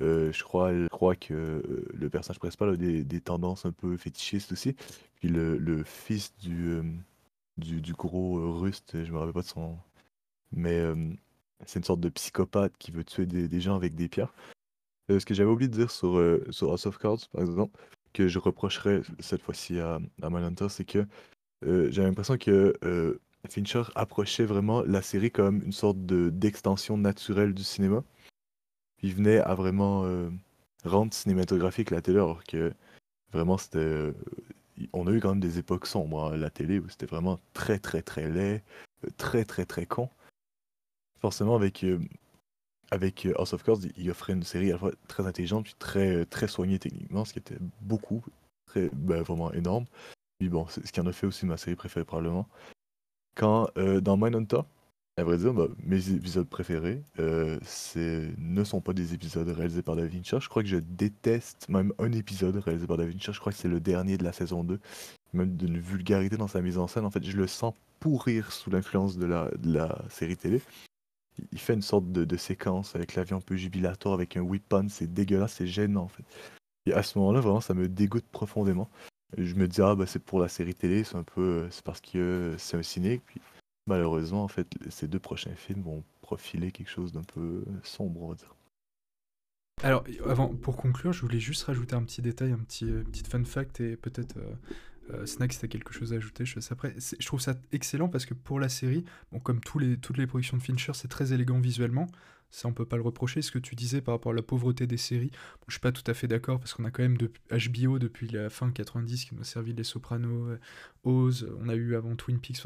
Euh, 0.00 0.32
je 0.32 0.42
crois, 0.42 0.72
je 0.72 0.88
crois 0.88 1.14
que 1.14 1.34
euh, 1.34 1.86
le 1.94 2.10
personnage 2.10 2.38
principal 2.38 2.70
a 2.70 2.76
des, 2.76 3.20
tendances 3.20 3.64
un 3.66 3.72
peu 3.72 3.96
fétichistes 3.96 4.52
aussi. 4.52 4.74
Puis 5.16 5.28
le, 5.28 5.84
fils 5.84 6.34
du, 6.38 6.70
euh, 6.70 6.82
du, 7.58 7.92
gros 7.92 8.38
euh, 8.38 8.50
Rust, 8.50 9.04
je 9.04 9.12
me 9.12 9.18
rappelle 9.18 9.34
pas 9.34 9.42
de 9.42 9.46
son. 9.46 9.78
Mais 10.52 10.82
c'est 11.66 11.80
une 11.80 11.84
sorte 11.84 12.00
de 12.00 12.08
psychopathe 12.08 12.76
qui 12.78 12.92
veut 12.92 13.04
tuer 13.04 13.26
des, 13.26 13.60
gens 13.60 13.74
avec 13.76 13.94
des 13.94 14.08
pierres. 14.08 14.32
Ce 15.08 15.24
que 15.24 15.34
j'avais 15.34 15.50
oublié 15.50 15.68
de 15.68 15.74
dire 15.76 15.90
sur 15.90 16.16
House 16.16 16.86
of 16.86 16.98
Cards, 16.98 17.28
par 17.32 17.42
exemple, 17.42 17.80
que 18.14 18.28
je 18.28 18.38
reprocherais 18.38 19.02
cette 19.18 19.42
fois-ci 19.42 19.78
à, 19.80 19.98
à 20.22 20.30
c'est 20.70 20.86
que 20.86 21.06
euh, 21.66 21.90
j'ai 21.90 22.02
l'impression 22.02 22.38
que 22.38 22.72
euh, 22.84 23.20
Fincher 23.50 23.82
approchait 23.94 24.46
vraiment 24.46 24.82
la 24.82 25.02
série 25.02 25.30
comme 25.30 25.62
une 25.62 25.72
sorte 25.72 26.06
de 26.06 26.30
d'extension 26.30 26.96
naturelle 26.96 27.52
du 27.52 27.64
cinéma. 27.64 28.02
Il 29.02 29.14
venait 29.14 29.38
à 29.40 29.54
vraiment 29.54 30.04
euh, 30.06 30.30
rendre 30.84 31.12
cinématographique 31.12 31.90
la 31.90 32.00
télé, 32.00 32.16
alors 32.16 32.44
que 32.44 32.72
vraiment 33.32 33.58
c'était. 33.58 33.78
euh, 33.78 34.12
on 34.92 35.06
a 35.06 35.12
eu 35.12 35.20
quand 35.20 35.30
même 35.30 35.40
des 35.40 35.58
époques 35.58 35.86
sombres, 35.86 36.32
hein, 36.32 36.36
la 36.36 36.50
télé, 36.50 36.78
où 36.78 36.88
c'était 36.88 37.06
vraiment 37.06 37.38
très 37.52 37.78
très 37.78 38.02
très 38.02 38.30
laid, 38.30 38.62
très 39.18 39.44
très 39.44 39.66
très 39.66 39.86
con. 39.86 40.08
Forcément, 41.20 41.56
avec, 41.56 41.84
avec 42.90 43.26
euh, 43.26 43.34
House 43.38 43.52
of 43.52 43.62
Cards, 43.62 43.78
il 43.96 44.10
offrait 44.10 44.32
une 44.32 44.42
série 44.42 44.70
à 44.70 44.72
la 44.74 44.78
fois 44.78 44.92
très 45.08 45.26
intelligente 45.26 45.64
puis 45.64 45.74
très, 45.78 46.16
euh, 46.16 46.24
très 46.24 46.48
soignée 46.48 46.78
techniquement, 46.78 47.24
ce 47.24 47.32
qui 47.32 47.38
était 47.38 47.58
beaucoup, 47.80 48.22
très, 48.66 48.90
ben, 48.92 49.22
vraiment 49.22 49.52
énorme. 49.52 49.86
Puis 50.38 50.48
bon, 50.48 50.66
c'est 50.68 50.86
ce 50.86 50.92
qui 50.92 51.00
en 51.00 51.06
a 51.06 51.12
fait 51.12 51.26
aussi 51.26 51.46
ma 51.46 51.56
série 51.56 51.76
préférée 51.76 52.04
probablement. 52.04 52.48
Quand 53.34 53.68
euh, 53.78 54.00
dans 54.00 54.16
Mindhunter, 54.16 54.60
à 55.16 55.22
vrai 55.22 55.38
dire, 55.38 55.54
bah, 55.54 55.68
mes 55.84 56.10
épisodes 56.10 56.48
préférés 56.48 57.02
euh, 57.20 57.58
ne 58.38 58.64
sont 58.64 58.80
pas 58.80 58.92
des 58.92 59.14
épisodes 59.14 59.48
réalisés 59.48 59.82
par 59.82 59.96
David 59.96 60.12
Fincher. 60.12 60.38
Je 60.40 60.48
crois 60.48 60.62
que 60.62 60.68
je 60.68 60.76
déteste 60.76 61.68
même 61.68 61.92
un 61.98 62.10
épisode 62.12 62.56
réalisé 62.56 62.86
par 62.86 62.96
David 62.96 63.14
Fincher. 63.14 63.32
Je 63.32 63.40
crois 63.40 63.52
que 63.52 63.58
c'est 63.58 63.68
le 63.68 63.80
dernier 63.80 64.18
de 64.18 64.24
la 64.24 64.32
saison 64.32 64.64
2. 64.64 64.80
Même 65.32 65.56
d'une 65.56 65.78
vulgarité 65.78 66.36
dans 66.36 66.48
sa 66.48 66.60
mise 66.60 66.78
en 66.78 66.88
scène. 66.88 67.04
En 67.04 67.10
fait, 67.10 67.24
je 67.24 67.36
le 67.36 67.46
sens 67.46 67.74
pourrir 68.00 68.52
sous 68.52 68.70
l'influence 68.70 69.16
de 69.16 69.26
la 69.26 70.04
série 70.10 70.36
télé. 70.36 70.60
Il- 71.52 71.58
fait 71.58 71.74
une 71.74 71.82
sorte 71.82 72.10
de, 72.12 72.36
séquence 72.36 72.94
avec 72.94 73.14
l'avion 73.14 73.38
un 73.38 73.40
peu 73.40 73.56
jubilatoire, 73.56 74.14
avec 74.14 74.36
un 74.36 74.40
whip-on. 74.42 74.88
C'est 74.88 75.12
dégueulasse, 75.12 75.54
c'est 75.54 75.66
gênant 75.66 76.04
en 76.04 76.08
fait. 76.08 76.24
Et 76.86 76.92
à 76.92 77.02
ce 77.02 77.18
moment-là, 77.18 77.40
vraiment, 77.40 77.60
ça 77.60 77.74
me 77.74 77.88
dégoûte 77.88 78.26
profondément. 78.30 78.90
Je 79.38 79.54
me 79.54 79.66
dis, 79.66 79.80
ah 79.82 79.94
bah 79.94 80.06
c'est 80.06 80.22
pour 80.22 80.38
la 80.38 80.48
série 80.48 80.74
télé, 80.74 81.04
c'est 81.04 81.16
un 81.16 81.24
peu. 81.24 81.40
euh, 81.40 81.70
C'est 81.70 81.84
parce 81.84 82.00
que 82.00 82.18
euh, 82.18 82.58
c'est 82.58 82.76
un 82.76 82.82
ciné. 82.82 83.20
Puis 83.24 83.40
malheureusement, 83.86 84.44
en 84.44 84.48
fait, 84.48 84.68
ces 84.90 85.08
deux 85.08 85.18
prochains 85.18 85.54
films 85.54 85.82
vont 85.82 86.04
profiler 86.20 86.72
quelque 86.72 86.90
chose 86.90 87.12
d'un 87.12 87.22
peu 87.22 87.40
euh, 87.40 87.80
sombre, 87.82 88.22
on 88.22 88.28
va 88.28 88.34
dire. 88.34 88.54
Alors, 89.82 90.04
avant, 90.24 90.48
pour 90.48 90.76
conclure, 90.76 91.12
je 91.12 91.20
voulais 91.20 91.40
juste 91.40 91.64
rajouter 91.64 91.94
un 91.96 92.02
petit 92.04 92.22
détail, 92.22 92.52
un 92.52 92.58
petit, 92.58 92.84
euh, 92.84 93.02
petit 93.02 93.24
fun 93.24 93.44
fact, 93.44 93.80
et 93.80 93.96
peut-être 93.96 94.36
euh, 95.12 95.26
Snack, 95.26 95.52
si 95.52 95.60
t'as 95.60 95.68
quelque 95.68 95.92
chose 95.92 96.12
à 96.12 96.16
ajouter, 96.16 96.44
je 96.44 96.58
après. 96.70 96.94
Je 96.98 97.26
trouve 97.26 97.40
ça 97.40 97.54
excellent 97.72 98.08
parce 98.08 98.26
que 98.26 98.34
pour 98.34 98.60
la 98.60 98.68
série, 98.68 99.04
bon, 99.32 99.40
comme 99.40 99.60
toutes 99.60 100.16
les 100.16 100.26
productions 100.26 100.56
de 100.56 100.62
Fincher, 100.62 100.92
c'est 100.94 101.08
très 101.08 101.32
élégant 101.32 101.60
visuellement. 101.60 102.06
Ça, 102.54 102.68
on 102.68 102.72
peut 102.72 102.86
pas 102.86 102.94
le 102.94 103.02
reprocher. 103.02 103.42
Ce 103.42 103.50
que 103.50 103.58
tu 103.58 103.74
disais 103.74 104.00
par 104.00 104.14
rapport 104.14 104.30
à 104.30 104.34
la 104.36 104.42
pauvreté 104.42 104.86
des 104.86 104.96
séries, 104.96 105.30
bon, 105.30 105.64
je 105.66 105.72
suis 105.72 105.80
pas 105.80 105.90
tout 105.90 106.08
à 106.08 106.14
fait 106.14 106.28
d'accord 106.28 106.60
parce 106.60 106.72
qu'on 106.72 106.84
a 106.84 106.92
quand 106.92 107.02
même 107.02 107.16
de, 107.16 107.32
HBO 107.50 107.98
depuis 107.98 108.28
la 108.28 108.48
fin 108.48 108.70
90 108.70 109.24
qui 109.24 109.34
nous 109.34 109.40
a 109.40 109.44
servi 109.44 109.72
Les 109.72 109.82
Sopranos, 109.82 110.50
euh, 110.50 110.58
Oz, 111.02 111.48
on 111.60 111.68
a 111.68 111.74
eu 111.74 111.96
avant 111.96 112.14
Twin 112.14 112.38
Peaks. 112.38 112.62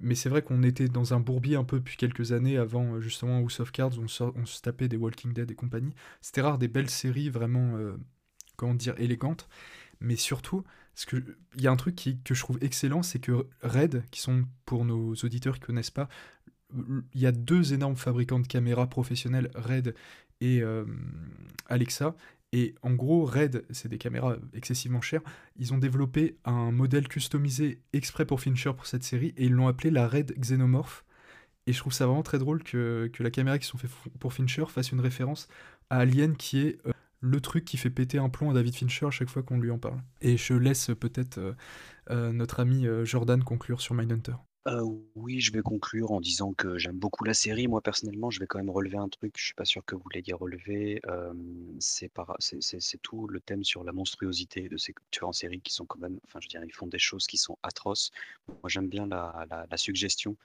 mais 0.00 0.14
c'est 0.14 0.28
vrai 0.28 0.42
qu'on 0.42 0.62
était 0.62 0.88
dans 0.88 1.14
un 1.14 1.20
bourbier 1.20 1.56
un 1.56 1.64
peu 1.64 1.78
depuis 1.78 1.96
quelques 1.96 2.32
années 2.32 2.58
avant 2.58 2.96
euh, 2.96 3.00
justement 3.00 3.38
House 3.38 3.60
of 3.60 3.72
Cards, 3.72 3.98
on, 3.98 4.04
on 4.36 4.44
se 4.44 4.60
tapait 4.60 4.88
des 4.88 4.98
Walking 4.98 5.32
Dead 5.32 5.50
et 5.50 5.54
compagnie. 5.54 5.94
C'était 6.20 6.42
rare 6.42 6.58
des 6.58 6.68
belles 6.68 6.90
séries 6.90 7.30
vraiment, 7.30 7.78
euh, 7.78 7.96
comment 8.56 8.74
dire, 8.74 8.94
élégantes. 8.98 9.48
Mais 10.00 10.16
surtout, 10.16 10.64
ce 10.98 11.06
que 11.06 11.16
il 11.54 11.62
y 11.62 11.68
a 11.68 11.70
un 11.70 11.76
truc 11.76 11.94
que 12.24 12.34
je 12.34 12.40
trouve 12.40 12.58
excellent, 12.60 13.04
c'est 13.04 13.20
que 13.20 13.46
Red, 13.62 14.02
qui 14.10 14.20
sont 14.20 14.44
pour 14.64 14.84
nos 14.84 15.14
auditeurs 15.14 15.54
qui 15.54 15.60
connaissent 15.60 15.92
pas, 15.92 16.08
il 16.74 17.20
y 17.20 17.26
a 17.26 17.30
deux 17.30 17.72
énormes 17.72 17.94
fabricants 17.94 18.40
de 18.40 18.48
caméras 18.48 18.88
professionnels, 18.88 19.48
Red 19.54 19.94
et 20.40 20.60
euh, 20.60 20.84
Alexa. 21.66 22.16
Et 22.52 22.74
en 22.82 22.94
gros, 22.94 23.24
Red, 23.24 23.64
c'est 23.70 23.88
des 23.88 23.98
caméras 23.98 24.38
excessivement 24.54 25.00
chères. 25.00 25.20
Ils 25.56 25.72
ont 25.72 25.78
développé 25.78 26.36
un 26.44 26.72
modèle 26.72 27.06
customisé 27.06 27.80
exprès 27.92 28.26
pour 28.26 28.40
Fincher 28.40 28.72
pour 28.74 28.86
cette 28.86 29.04
série 29.04 29.34
et 29.36 29.44
ils 29.44 29.52
l'ont 29.52 29.68
appelé 29.68 29.92
la 29.92 30.08
Red 30.08 30.34
Xenomorph. 30.36 31.04
Et 31.68 31.72
je 31.72 31.78
trouve 31.78 31.92
ça 31.92 32.06
vraiment 32.06 32.24
très 32.24 32.40
drôle 32.40 32.64
que, 32.64 33.08
que 33.12 33.22
la 33.22 33.30
caméra 33.30 33.56
qui 33.60 33.68
sont 33.68 33.78
faite 33.78 33.92
pour 34.18 34.32
Fincher 34.32 34.64
fasse 34.66 34.90
une 34.90 35.00
référence 35.00 35.46
à 35.90 35.98
Alien 35.98 36.36
qui 36.36 36.58
est 36.58 36.78
euh, 36.86 36.92
le 37.20 37.40
truc 37.40 37.64
qui 37.64 37.76
fait 37.76 37.90
péter 37.90 38.18
un 38.18 38.28
plomb 38.28 38.50
à 38.50 38.54
David 38.54 38.74
Fincher 38.74 39.06
à 39.06 39.10
chaque 39.10 39.28
fois 39.28 39.42
qu'on 39.42 39.58
lui 39.58 39.70
en 39.70 39.78
parle. 39.78 40.00
Et 40.20 40.36
je 40.36 40.54
laisse 40.54 40.90
peut-être 40.98 41.38
euh, 41.38 41.52
euh, 42.10 42.32
notre 42.32 42.60
ami 42.60 42.86
euh, 42.86 43.04
Jordan 43.04 43.42
conclure 43.42 43.80
sur 43.80 43.94
Mindhunter. 43.94 44.34
Euh, 44.66 44.82
oui, 45.14 45.40
je 45.40 45.52
vais 45.52 45.62
conclure 45.62 46.10
en 46.10 46.20
disant 46.20 46.52
que 46.52 46.76
j'aime 46.78 46.98
beaucoup 46.98 47.24
la 47.24 47.32
série. 47.32 47.68
Moi, 47.68 47.80
personnellement, 47.80 48.30
je 48.30 48.38
vais 48.38 48.46
quand 48.46 48.58
même 48.58 48.70
relever 48.70 48.98
un 48.98 49.08
truc. 49.08 49.34
Je 49.36 49.44
suis 49.46 49.54
pas 49.54 49.64
sûr 49.64 49.84
que 49.84 49.94
vous 49.94 50.08
l'ayez 50.12 50.34
relevé. 50.34 51.00
C'est 51.78 52.10
tout 53.02 53.26
le 53.28 53.40
thème 53.40 53.64
sur 53.64 53.82
la 53.84 53.92
monstruosité 53.92 54.68
de 54.68 54.76
ces 54.76 54.94
tueurs 55.10 55.30
en 55.30 55.32
série 55.32 55.60
qui 55.60 55.72
sont 55.72 55.86
quand 55.86 55.98
même, 55.98 56.18
enfin, 56.24 56.38
je 56.40 56.46
veux 56.46 56.50
dire, 56.50 56.64
ils 56.64 56.74
font 56.74 56.86
des 56.86 56.98
choses 56.98 57.26
qui 57.26 57.38
sont 57.38 57.56
atroces. 57.62 58.10
Moi, 58.48 58.68
j'aime 58.68 58.88
bien 58.88 59.06
la, 59.06 59.66
suggestion 59.76 60.36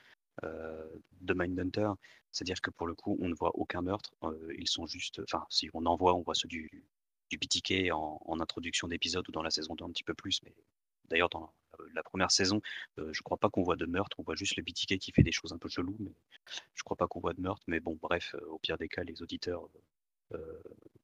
de 0.42 1.34
Mindhunter, 1.34 1.90
c'est-à-dire 2.34 2.62
que 2.62 2.72
pour 2.72 2.88
le 2.88 2.96
coup, 2.96 3.18
on 3.22 3.30
ne 3.30 3.36
voit 3.36 3.52
aucun 3.56 3.82
meurtre. 3.82 4.12
euh, 4.24 4.54
ils 4.58 4.68
sont 4.68 4.86
juste, 4.88 5.22
enfin, 5.22 5.46
si 5.50 5.70
on 5.74 5.86
en 5.86 5.96
voit, 5.96 6.16
on 6.16 6.22
voit 6.22 6.36
ceux 6.36 6.48
du, 6.48 6.84
du 7.30 7.38
BTK 7.38 7.92
en, 7.94 8.40
introduction 8.40 8.88
d'épisode 8.88 9.28
ou 9.30 9.32
dans 9.32 9.44
la 9.44 9.52
saison 9.52 9.76
2 9.76 9.86
un 9.86 9.90
petit 9.90 10.04
peu 10.04 10.14
plus, 10.14 10.42
mais 10.44 10.54
d'ailleurs 11.06 11.30
dans 11.30 11.54
euh, 11.80 11.86
la 11.94 12.04
première 12.04 12.32
saison, 12.32 12.62
euh, 13.00 13.12
je 13.14 13.22
crois 13.22 13.38
pas 13.38 13.50
qu'on 13.50 13.64
voit 13.64 13.76
de 13.76 13.86
meurtre, 13.86 14.20
on 14.20 14.24
voit 14.24 14.36
juste 14.36 14.56
le 14.58 14.64
BTK 14.64 14.98
qui 14.98 15.12
fait 15.12 15.24
des 15.24 15.32
choses 15.32 15.54
un 15.54 15.58
peu 15.58 15.70
cheloues, 15.70 15.98
mais 16.00 16.14
je 16.74 16.84
crois 16.84 16.98
pas 16.98 17.08
qu'on 17.08 17.20
voit 17.20 17.34
de 17.34 17.42
meurtre, 17.42 17.64
mais 17.68 17.80
bon, 17.80 17.98
bref, 18.02 18.36
euh, 18.36 18.46
au 18.48 18.60
pire 18.60 18.78
des 18.78 18.90
cas, 18.90 19.04
les 19.04 19.22
auditeurs 19.22 19.64
euh, 19.66 19.82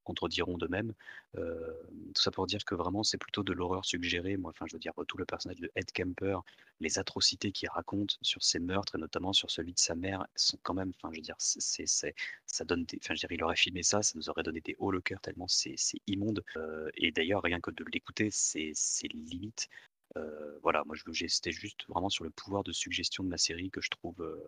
contrediront 0.10 0.58
de 0.58 0.68
même. 0.68 0.94
Euh, 1.38 1.74
tout 2.16 2.22
ça 2.24 2.32
pour 2.32 2.48
dire 2.48 2.66
que 2.66 2.74
vraiment, 2.74 3.04
c'est 3.04 3.20
plutôt 3.20 3.44
de 3.44 3.54
l'horreur 3.54 3.86
suggérée. 3.86 4.38
Moi, 4.38 4.52
enfin, 4.52 4.66
je 4.68 4.74
veux 4.74 4.80
dire, 4.80 4.94
tout 5.08 5.18
le 5.18 5.26
personnage 5.26 5.60
de 5.60 5.72
Ed 5.76 5.92
Kemper, 5.92 6.40
les 6.80 6.98
atrocités 6.98 7.52
qu'il 7.52 7.70
raconte 7.70 8.18
sur 8.24 8.42
ses 8.42 8.60
meurtres 8.60 8.96
et 8.96 8.98
notamment 8.98 9.34
sur 9.34 9.52
celui 9.52 9.74
de 9.74 9.80
sa 9.80 9.94
mère, 9.96 10.26
sont 10.36 10.58
quand 10.64 10.74
même, 10.74 10.92
enfin, 10.96 11.10
je 11.12 11.18
veux 11.18 11.22
dire, 11.22 11.36
c'est, 11.38 11.86
c'est, 11.86 12.16
ça 12.46 12.66
donne 12.66 12.86
enfin, 12.96 13.14
je 13.14 13.22
veux 13.22 13.28
dire, 13.28 13.32
il 13.32 13.44
aurait 13.44 13.56
filmé 13.56 13.84
ça, 13.84 14.02
ça 14.02 14.14
nous 14.16 14.30
aurait 14.30 14.44
donné 14.44 14.62
des 14.62 14.76
hauts 14.80 14.92
le 14.92 15.02
cœur 15.02 15.22
tellement 15.22 15.48
c'est, 15.48 15.76
immonde. 16.08 16.44
Euh, 16.58 16.90
et 16.96 17.12
d'ailleurs, 17.12 17.44
rien 17.44 17.60
que 17.60 17.72
de 17.72 17.86
l'écouter, 17.94 18.30
c'est, 18.32 18.74
limite. 19.14 19.70
Euh, 20.18 20.58
voilà, 20.64 20.84
moi, 20.86 20.96
je 20.96 21.28
c'était 21.28 21.52
juste 21.52 21.86
vraiment 21.88 22.10
sur 22.10 22.24
le 22.24 22.32
pouvoir 22.32 22.64
de 22.64 22.72
suggestion 22.72 23.24
de 23.24 23.30
la 23.30 23.38
série 23.38 23.70
que 23.70 23.82
je 23.82 23.90
trouve, 23.90 24.20
euh, 24.22 24.48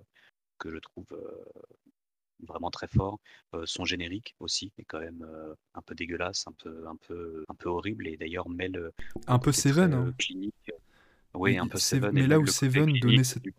que 0.58 0.72
je 0.72 0.78
trouve 0.78 1.06
euh, 1.12 1.44
vraiment 2.48 2.70
très 2.72 2.88
fort. 2.88 3.20
Euh, 3.54 3.64
son 3.66 3.86
générique 3.86 4.36
aussi 4.40 4.72
est 4.78 4.84
quand 4.86 5.00
même 5.00 5.26
euh, 5.28 5.54
un 5.76 5.82
peu 5.82 5.96
dégueulasse, 5.96 6.46
un 6.48 6.54
peu, 6.54 6.88
un 6.88 6.96
peu, 7.08 7.46
un 7.50 7.56
peu 7.56 7.70
horrible 7.70 8.08
et 8.08 8.18
d'ailleurs 8.18 8.50
mêle 8.50 8.78
euh, 8.78 8.92
Un 9.28 9.40
peu 9.40 9.52
Seven, 9.52 9.94
hein. 9.94 10.14
clinique. 10.18 10.72
Oui, 11.34 11.58
un 11.58 11.68
peu 11.68 11.78
Sev- 11.78 12.02
Seven. 12.02 12.12
mais 12.14 12.28
là 12.28 12.40
où 12.40 12.46
Seven 12.48 12.92
donnait 13.00 13.24
cette- 13.24 13.44
du 13.44 13.54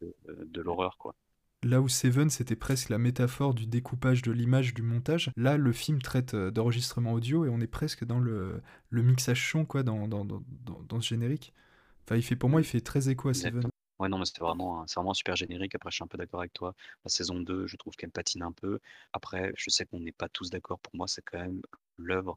de, 0.00 0.14
de 0.44 0.60
l'horreur, 0.62 0.96
quoi. 0.98 1.14
Là 1.64 1.80
où 1.80 1.88
Seven, 1.88 2.28
c'était 2.28 2.56
presque 2.56 2.88
la 2.88 2.98
métaphore 2.98 3.54
du 3.54 3.66
découpage 3.66 4.22
de 4.22 4.32
l'image, 4.32 4.74
du 4.74 4.82
montage, 4.82 5.30
là, 5.36 5.56
le 5.56 5.72
film 5.72 6.02
traite 6.02 6.34
d'enregistrement 6.34 7.12
audio 7.12 7.44
et 7.44 7.48
on 7.48 7.60
est 7.60 7.68
presque 7.68 8.04
dans 8.04 8.18
le, 8.18 8.60
le 8.90 9.02
mixage 9.02 9.50
son, 9.50 9.64
quoi, 9.64 9.82
dans, 9.84 10.08
dans, 10.08 10.24
dans, 10.24 10.42
dans- 10.64 10.82
dans 10.88 11.00
ce 11.00 11.08
générique. 11.10 11.54
Enfin, 12.04 12.16
il 12.16 12.22
fait, 12.22 12.34
pour 12.34 12.48
moi, 12.50 12.60
il 12.60 12.64
fait 12.64 12.80
très 12.80 13.08
écho 13.08 13.28
à 13.28 13.34
Seven. 13.34 13.62
Ouais, 14.02 14.08
non, 14.08 14.18
mais 14.18 14.24
c'est 14.24 14.40
vraiment, 14.40 14.84
vraiment 14.96 15.14
super 15.14 15.36
générique. 15.36 15.76
Après, 15.76 15.88
je 15.92 15.94
suis 15.94 16.02
un 16.02 16.08
peu 16.08 16.18
d'accord 16.18 16.40
avec 16.40 16.52
toi. 16.52 16.74
La 17.04 17.08
saison 17.08 17.38
2, 17.38 17.68
je 17.68 17.76
trouve 17.76 17.94
qu'elle 17.94 18.10
patine 18.10 18.42
un 18.42 18.50
peu. 18.50 18.80
Après, 19.12 19.52
je 19.56 19.70
sais 19.70 19.86
qu'on 19.86 20.00
n'est 20.00 20.10
pas 20.10 20.28
tous 20.28 20.50
d'accord. 20.50 20.80
Pour 20.80 20.96
moi, 20.96 21.06
c'est 21.06 21.22
quand 21.22 21.38
même 21.38 21.62
l'œuvre 21.98 22.36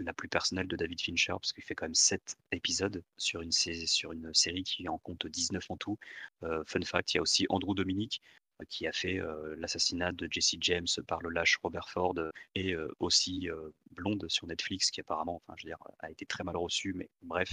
la 0.00 0.12
plus 0.12 0.28
personnelle 0.28 0.66
de 0.66 0.74
David 0.74 1.00
Fincher, 1.00 1.34
parce 1.34 1.52
qu'il 1.52 1.62
fait 1.62 1.76
quand 1.76 1.84
même 1.84 1.94
7 1.94 2.36
épisodes 2.50 3.00
sur 3.16 3.42
une, 3.42 3.52
série 3.52 4.64
qui 4.64 4.88
en 4.88 4.98
compte 4.98 5.28
19 5.28 5.70
en 5.70 5.76
tout. 5.76 5.98
Euh, 6.42 6.64
fun 6.66 6.82
fact, 6.82 7.14
il 7.14 7.18
y 7.18 7.20
a 7.20 7.22
aussi 7.22 7.46
Andrew 7.48 7.76
Dominic, 7.76 8.20
euh, 8.60 8.64
qui 8.68 8.88
a 8.88 8.92
fait 8.92 9.20
euh, 9.20 9.54
l'assassinat 9.56 10.10
de 10.10 10.26
Jesse 10.28 10.56
James 10.60 10.88
par 11.06 11.20
le 11.22 11.30
lâche 11.30 11.58
Robert 11.62 11.88
Ford, 11.90 12.16
et 12.56 12.74
aussi 12.98 13.48
Blonde 13.92 14.26
sur 14.28 14.48
Netflix, 14.48 14.90
qui 14.90 15.00
apparemment, 15.00 15.36
enfin, 15.46 15.54
je 15.58 15.64
veux 15.64 15.70
dire, 15.70 15.78
a 16.00 16.10
été 16.10 16.26
très 16.26 16.42
mal 16.42 16.56
reçu, 16.56 16.92
mais 16.92 17.08
bref, 17.22 17.50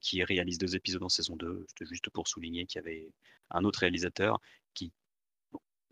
qui 0.00 0.22
réalise 0.24 0.58
deux 0.58 0.76
épisodes 0.76 1.02
en 1.02 1.08
saison 1.08 1.36
2. 1.36 1.64
C'était 1.68 1.86
juste 1.86 2.10
pour 2.10 2.28
souligner 2.28 2.66
qu'il 2.66 2.80
y 2.80 2.84
avait 2.84 3.12
un 3.50 3.64
autre 3.64 3.80
réalisateur 3.80 4.40
qui, 4.74 4.92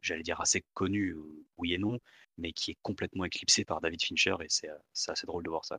j'allais 0.03 0.23
dire 0.23 0.41
assez 0.41 0.65
connu, 0.75 1.11
euh, 1.11 1.45
oui 1.57 1.75
et 1.75 1.79
non, 1.79 1.99
mais 2.37 2.53
qui 2.53 2.73
est 2.73 2.79
complètement 2.83 3.25
éclipsé 3.25 3.65
par 3.65 3.81
David 3.81 4.03
Fincher, 4.03 4.37
et 4.41 4.47
c'est 4.49 4.71
euh, 4.71 4.77
assez 5.09 5.27
drôle 5.27 5.45
de 5.45 5.51
voir 5.51 5.65
ça. 5.65 5.79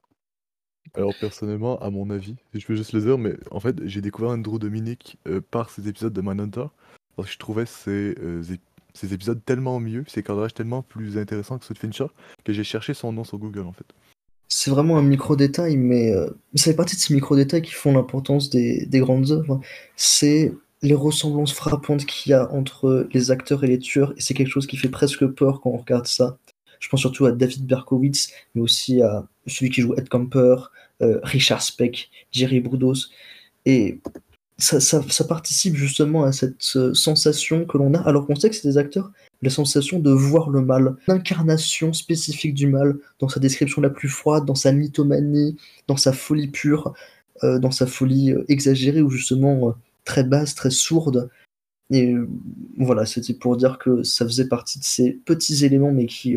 Alors 0.96 1.14
personnellement, 1.20 1.78
à 1.80 1.90
mon 1.90 2.10
avis, 2.10 2.36
je 2.54 2.66
peux 2.66 2.76
juste 2.76 2.94
le 2.94 3.02
dire, 3.02 3.18
mais 3.18 3.36
en 3.52 3.60
fait, 3.60 3.76
j'ai 3.86 4.02
découvert 4.02 4.32
Andrew 4.32 4.58
Dominic 4.58 5.18
euh, 5.28 5.42
par 5.42 5.70
ces 5.70 5.88
épisodes 5.88 6.14
de 6.14 6.22
Manhunter, 6.22 6.66
parce 7.16 7.28
que 7.28 7.34
je 7.34 7.40
trouvais 7.40 7.66
euh, 7.88 8.44
ces 8.94 9.14
épisodes 9.14 9.44
tellement 9.46 9.80
mieux, 9.80 10.04
ces 10.08 10.24
cadrages 10.24 10.54
tellement 10.54 10.82
plus 10.82 11.18
intéressants 11.18 11.60
que 11.60 11.66
ceux 11.66 11.74
de 11.74 11.80
Fincher, 11.80 12.08
que 12.44 12.54
j'ai 12.54 12.64
cherché 12.64 12.94
son 12.94 13.14
nom 13.14 13.24
sur 13.24 13.38
Google 13.38 13.68
en 13.68 13.74
fait. 13.74 13.86
C'est 14.50 14.72
vraiment 14.72 14.98
un 14.98 15.04
micro-détail, 15.04 15.78
mais 15.78 16.12
euh, 16.12 16.30
ça 16.56 16.66
fait 16.66 16.76
partie 16.76 16.96
de 16.96 17.02
ces 17.02 17.14
micro-détails 17.14 17.62
qui 17.62 17.72
font 17.72 17.94
l'importance 17.94 18.50
des, 18.50 18.86
des 18.88 19.00
grandes 19.00 19.32
œuvres. 19.32 19.62
C'est 19.96 20.52
les 20.82 20.96
ressemblances 20.96 21.54
frappantes 21.54 22.06
qu'il 22.06 22.32
y 22.32 22.34
a 22.34 22.52
entre 22.52 23.08
les 23.14 23.32
acteurs 23.32 23.64
et 23.64 23.68
les 23.68 23.80
tueurs, 23.80 24.14
et 24.18 24.22
c'est 24.22 24.34
quelque 24.34 24.50
chose 24.50 24.66
qui 24.68 24.78
fait 24.78 24.90
presque 24.90 25.26
peur 25.28 25.62
quand 25.62 25.70
on 25.72 25.78
regarde 25.78 26.08
ça. 26.08 26.38
Je 26.80 26.88
pense 26.90 27.02
surtout 27.02 27.26
à 27.26 27.32
David 27.32 27.66
Berkowitz, 27.68 28.32
mais 28.56 28.62
aussi 28.62 29.02
à 29.02 29.28
celui 29.48 29.70
qui 29.70 29.82
joue 29.82 29.94
Ed 29.96 30.10
Camper, 30.10 30.56
euh, 31.02 31.20
Richard 31.24 31.62
Speck, 31.62 32.10
Jerry 32.32 32.62
Brudos. 32.62 33.10
Et 33.66 34.00
ça, 34.58 34.80
ça, 34.80 35.04
ça 35.10 35.26
participe 35.26 35.76
justement 35.76 36.24
à 36.24 36.32
cette 36.32 36.76
euh, 36.76 36.94
sensation 36.94 37.66
que 37.66 37.78
l'on 37.78 37.94
a, 37.94 38.00
alors 38.00 38.26
qu'on 38.26 38.36
sait 38.36 38.50
que 38.50 38.56
c'est 38.56 38.68
des 38.68 38.78
acteurs, 38.78 39.12
la 39.42 39.50
sensation 39.50 40.00
de 40.00 40.12
voir 40.12 40.50
le 40.50 40.62
mal, 40.62 40.96
l'incarnation 41.08 41.94
spécifique 41.94 42.54
du 42.54 42.68
mal, 42.68 42.98
dans 43.20 43.30
sa 43.30 43.40
description 43.40 43.82
la 43.82 43.90
plus 43.90 44.10
froide, 44.10 44.46
dans 44.46 44.56
sa 44.56 44.72
mythomanie, 44.72 45.58
dans 45.88 45.98
sa 45.98 46.12
folie 46.12 46.50
pure, 46.50 46.94
euh, 47.44 47.60
dans 47.60 47.72
sa 47.72 47.88
folie 47.88 48.34
euh, 48.34 48.44
exagérée 48.50 49.02
ou 49.02 49.10
justement 49.10 49.70
euh, 49.70 49.72
très 50.04 50.24
basse, 50.24 50.56
très 50.56 50.72
sourde. 50.72 51.30
Et 51.92 52.14
voilà, 52.78 53.06
c'était 53.06 53.34
pour 53.34 53.58
dire 53.58 53.80
que 53.80 54.04
ça 54.04 54.26
faisait 54.26 54.48
partie 54.48 54.78
de 54.80 54.84
ces 54.84 55.14
petits 55.14 55.66
éléments, 55.66 55.92
mais 55.92 56.06
qui, 56.06 56.36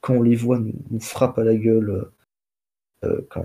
quand 0.00 0.14
on 0.14 0.22
les 0.22 0.36
voit, 0.36 0.58
nous, 0.58 1.00
frappent 1.00 1.38
à 1.38 1.44
la 1.44 1.56
gueule 1.56 2.06
quand, 3.28 3.44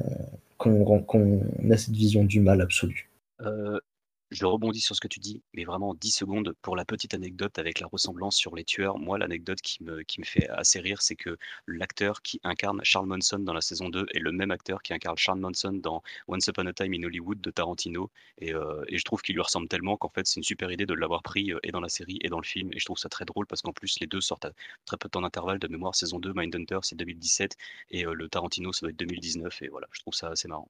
on, 0.66 1.02
quand 1.02 1.20
on 1.20 1.70
a 1.70 1.76
cette 1.76 1.96
vision 1.96 2.24
du 2.24 2.40
mal 2.40 2.62
absolu. 2.62 3.10
Je 4.32 4.46
rebondis 4.46 4.80
sur 4.80 4.96
ce 4.96 5.02
que 5.02 5.08
tu 5.08 5.20
dis, 5.20 5.42
mais 5.54 5.64
vraiment 5.64 5.90
en 5.90 5.94
10 5.96 6.12
secondes 6.12 6.56
pour 6.62 6.76
la 6.76 6.86
petite 6.86 7.16
anecdote 7.16 7.58
avec 7.58 7.80
la 7.80 7.88
ressemblance 7.88 8.36
sur 8.36 8.56
les 8.56 8.64
tueurs. 8.64 9.00
Moi, 9.00 9.18
l'anecdote 9.18 9.60
qui 9.62 9.84
me, 9.84 10.04
fait 10.24 10.48
assez 10.50 10.80
rire, 10.80 11.02
c'est 11.02 11.16
que 11.16 11.36
l'acteur 11.66 12.22
qui 12.22 12.40
incarne 12.44 12.80
Charles 12.84 13.08
Manson 13.08 13.40
dans 13.40 13.54
la 13.54 13.62
saison 13.62 13.90
2 13.90 14.06
est 14.14 14.20
le 14.20 14.32
même 14.32 14.52
acteur 14.52 14.84
qui 14.84 14.94
incarne 14.94 15.18
Charles 15.18 15.40
Manson 15.40 15.74
dans 15.74 16.04
Once 16.28 16.46
Upon 16.48 16.68
a 16.68 16.74
Time 16.74 16.94
in 16.94 17.04
Hollywood 17.04 17.42
de 17.42 17.50
Tarantino. 17.50 18.12
Et, 18.38 18.54
euh, 18.54 18.84
je 18.92 19.04
trouve 19.04 19.24
qu'il 19.24 19.34
lui 19.34 19.42
ressemble 19.42 19.68
tellement 19.68 19.98
qu'en 19.98 20.10
fait, 20.10 20.28
c'est 20.28 20.38
une 20.38 20.44
super 20.44 20.72
idée 20.72 20.86
de 20.86 20.94
l'avoir 20.94 21.24
pris 21.24 21.52
euh, 21.52 21.60
et 21.64 21.72
dans 21.72 21.82
la 21.82 21.90
série 21.90 22.20
et 22.22 22.30
dans 22.30 22.40
le 22.40 22.46
film. 22.46 22.72
Et 22.74 22.80
je 22.80 22.86
trouve 22.86 23.00
ça 23.00 23.10
très 23.10 23.26
drôle 23.26 23.48
parce 23.48 23.64
qu'en 23.64 23.74
plus, 23.74 24.00
les 24.00 24.08
deux 24.08 24.22
sortent 24.22 24.46
à 24.46 24.52
très 24.86 24.98
peu 24.98 25.08
de 25.08 25.12
temps 25.12 25.22
d'intervalle 25.22 25.58
de 25.60 25.68
mémoire. 25.68 25.96
Saison 25.96 26.20
2, 26.20 26.34
Mindhunter, 26.36 26.80
c'est 26.84 26.96
2017 26.96 27.58
et 27.90 28.06
euh, 28.06 28.14
le 28.14 28.30
Tarantino, 28.30 28.74
ça 28.74 28.82
doit 28.82 28.92
être 28.92 29.00
2019. 29.00 29.64
Et 29.64 29.70
voilà, 29.70 29.88
je 29.92 30.02
trouve 30.02 30.14
ça 30.14 30.30
assez 30.30 30.48
marrant. 30.48 30.70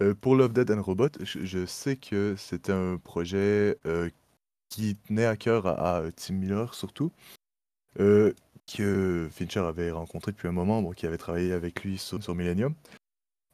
Euh, 0.00 0.14
pour 0.14 0.36
Love, 0.36 0.52
Dead 0.52 0.70
and 0.70 0.82
Robot, 0.82 1.08
je, 1.20 1.66
sais 1.66 1.96
que 1.96 2.34
c'était 2.36 2.72
un 2.72 2.98
projet 2.98 3.78
euh, 3.86 4.08
qui 4.68 4.96
tenait 4.96 5.26
à 5.26 5.36
cœur 5.36 5.66
à, 5.66 5.98
à 5.98 6.12
Tim 6.12 6.34
Miller 6.34 6.74
surtout, 6.74 7.10
euh, 8.00 8.32
que 8.66 9.28
Fincher 9.30 9.60
avait 9.60 9.90
rencontré 9.90 10.32
depuis 10.32 10.48
un 10.48 10.52
moment, 10.52 10.92
qui 10.92 11.06
avait 11.06 11.18
travaillé 11.18 11.52
avec 11.52 11.82
lui 11.82 11.98
sur, 11.98 12.34
Millennium. 12.34 12.74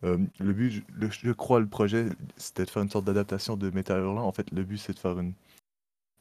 Euh, 0.03 0.19
le 0.39 0.53
but, 0.53 0.85
je, 1.01 1.33
crois, 1.33 1.61
le 1.61 1.67
projet, 1.67 2.07
c'était 2.37 2.65
de 2.65 2.71
faire 2.71 2.83
une 2.83 2.91
sorte 2.91 3.05
d'adaptation 3.05 3.57
de 3.57 3.71
Metal 3.71 4.01
Hurlant. 4.01 4.27
En 4.27 4.33
fait, 4.33 4.51
le 4.51 4.65
but, 4.65 4.79
c'est 4.79 4.93
de 4.93 4.99
faire 4.99 5.19
une, 5.19 5.33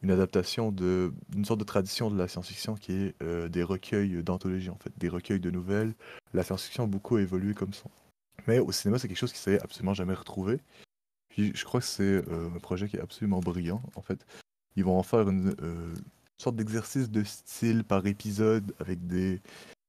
une 0.03 0.11
adaptation 0.11 0.71
de 0.71 1.11
une 1.35 1.45
sorte 1.45 1.59
de 1.59 1.65
tradition 1.65 2.11
de 2.11 2.17
la 2.17 2.27
science-fiction 2.27 2.75
qui 2.75 2.93
est 2.93 3.15
euh, 3.23 3.49
des 3.49 3.63
recueils 3.63 4.23
d'anthologie, 4.23 4.69
en 4.69 4.77
fait, 4.77 4.93
des 4.97 5.09
recueils 5.09 5.39
de 5.39 5.51
nouvelles. 5.51 5.93
La 6.33 6.43
science-fiction 6.43 6.83
a 6.83 6.87
beaucoup 6.87 7.17
évolué 7.17 7.53
comme 7.53 7.73
ça. 7.73 7.85
Mais 8.47 8.59
au 8.59 8.71
cinéma, 8.71 8.99
c'est 8.99 9.07
quelque 9.07 9.17
chose 9.17 9.33
qui 9.33 9.39
s'est 9.39 9.59
absolument 9.61 9.93
jamais 9.93 10.13
retrouvé. 10.13 10.59
Puis 11.29 11.51
je 11.55 11.65
crois 11.65 11.79
que 11.79 11.85
c'est 11.85 12.03
euh, 12.03 12.49
un 12.55 12.59
projet 12.59 12.87
qui 12.87 12.97
est 12.97 13.01
absolument 13.01 13.39
brillant, 13.39 13.81
en 13.95 14.01
fait. 14.01 14.25
Ils 14.75 14.83
vont 14.83 14.97
en 14.97 15.03
faire 15.03 15.29
une 15.29 15.55
euh, 15.61 15.93
sorte 16.37 16.55
d'exercice 16.55 17.09
de 17.09 17.23
style 17.23 17.83
par 17.83 18.05
épisode 18.05 18.73
avec 18.79 19.05
des, 19.07 19.41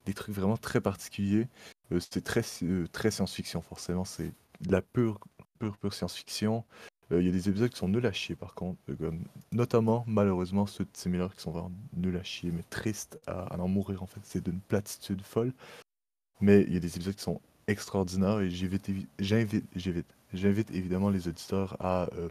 des 0.05 0.15
trucs 0.15 0.35
vraiment 0.35 0.57
très 0.57 0.81
particuliers. 0.81 1.49
Euh, 1.93 2.01
c'est 2.01 2.23
très, 2.23 2.43
euh, 2.63 2.87
très 2.89 3.11
science-fiction, 3.11 3.63
forcément. 3.63 4.05
C'est 4.05 4.33
de 4.61 4.73
la 4.73 4.83
pure, 4.83 5.21
pure, 5.59 5.77
pure 5.79 5.95
science-fiction. 5.95 6.65
Il 7.11 7.21
y 7.23 7.29
a 7.29 7.33
des 7.33 7.49
épisodes 7.51 7.69
qui 7.69 7.77
sont 7.77 7.89
nuls 7.89 8.07
à 8.07 8.13
chier, 8.13 8.35
par 8.35 8.55
contre. 8.55 8.81
notamment, 9.53 10.05
malheureusement, 10.09 10.67
ceux 10.67 10.85
de 10.85 10.91
Tim 10.91 11.29
qui 11.29 11.41
sont 11.41 11.51
vraiment 11.53 11.71
nuls 11.95 12.17
à 12.17 12.23
chier, 12.23 12.51
mais 12.51 12.63
tristes 12.71 13.21
à, 13.27 13.43
à 13.55 13.59
en 13.59 13.69
mourir, 13.69 14.03
en 14.03 14.07
fait. 14.07 14.21
C'est 14.25 14.43
d'une 14.43 14.59
platitude 14.61 15.21
folle. 15.23 15.53
Mais 16.41 16.63
il 16.63 16.73
y 16.73 16.77
a 16.77 16.81
des 16.81 16.97
épisodes 16.97 17.15
qui 17.15 17.23
sont 17.23 17.41
extraordinaires 17.67 18.41
et 18.41 18.51
j'invite, 18.51 18.91
j'invite, 19.19 19.65
j'invite, 20.33 20.71
évidemment 20.71 21.11
les 21.11 21.29
auditeurs 21.29 21.77
à, 21.81 22.09
euh, 22.15 22.29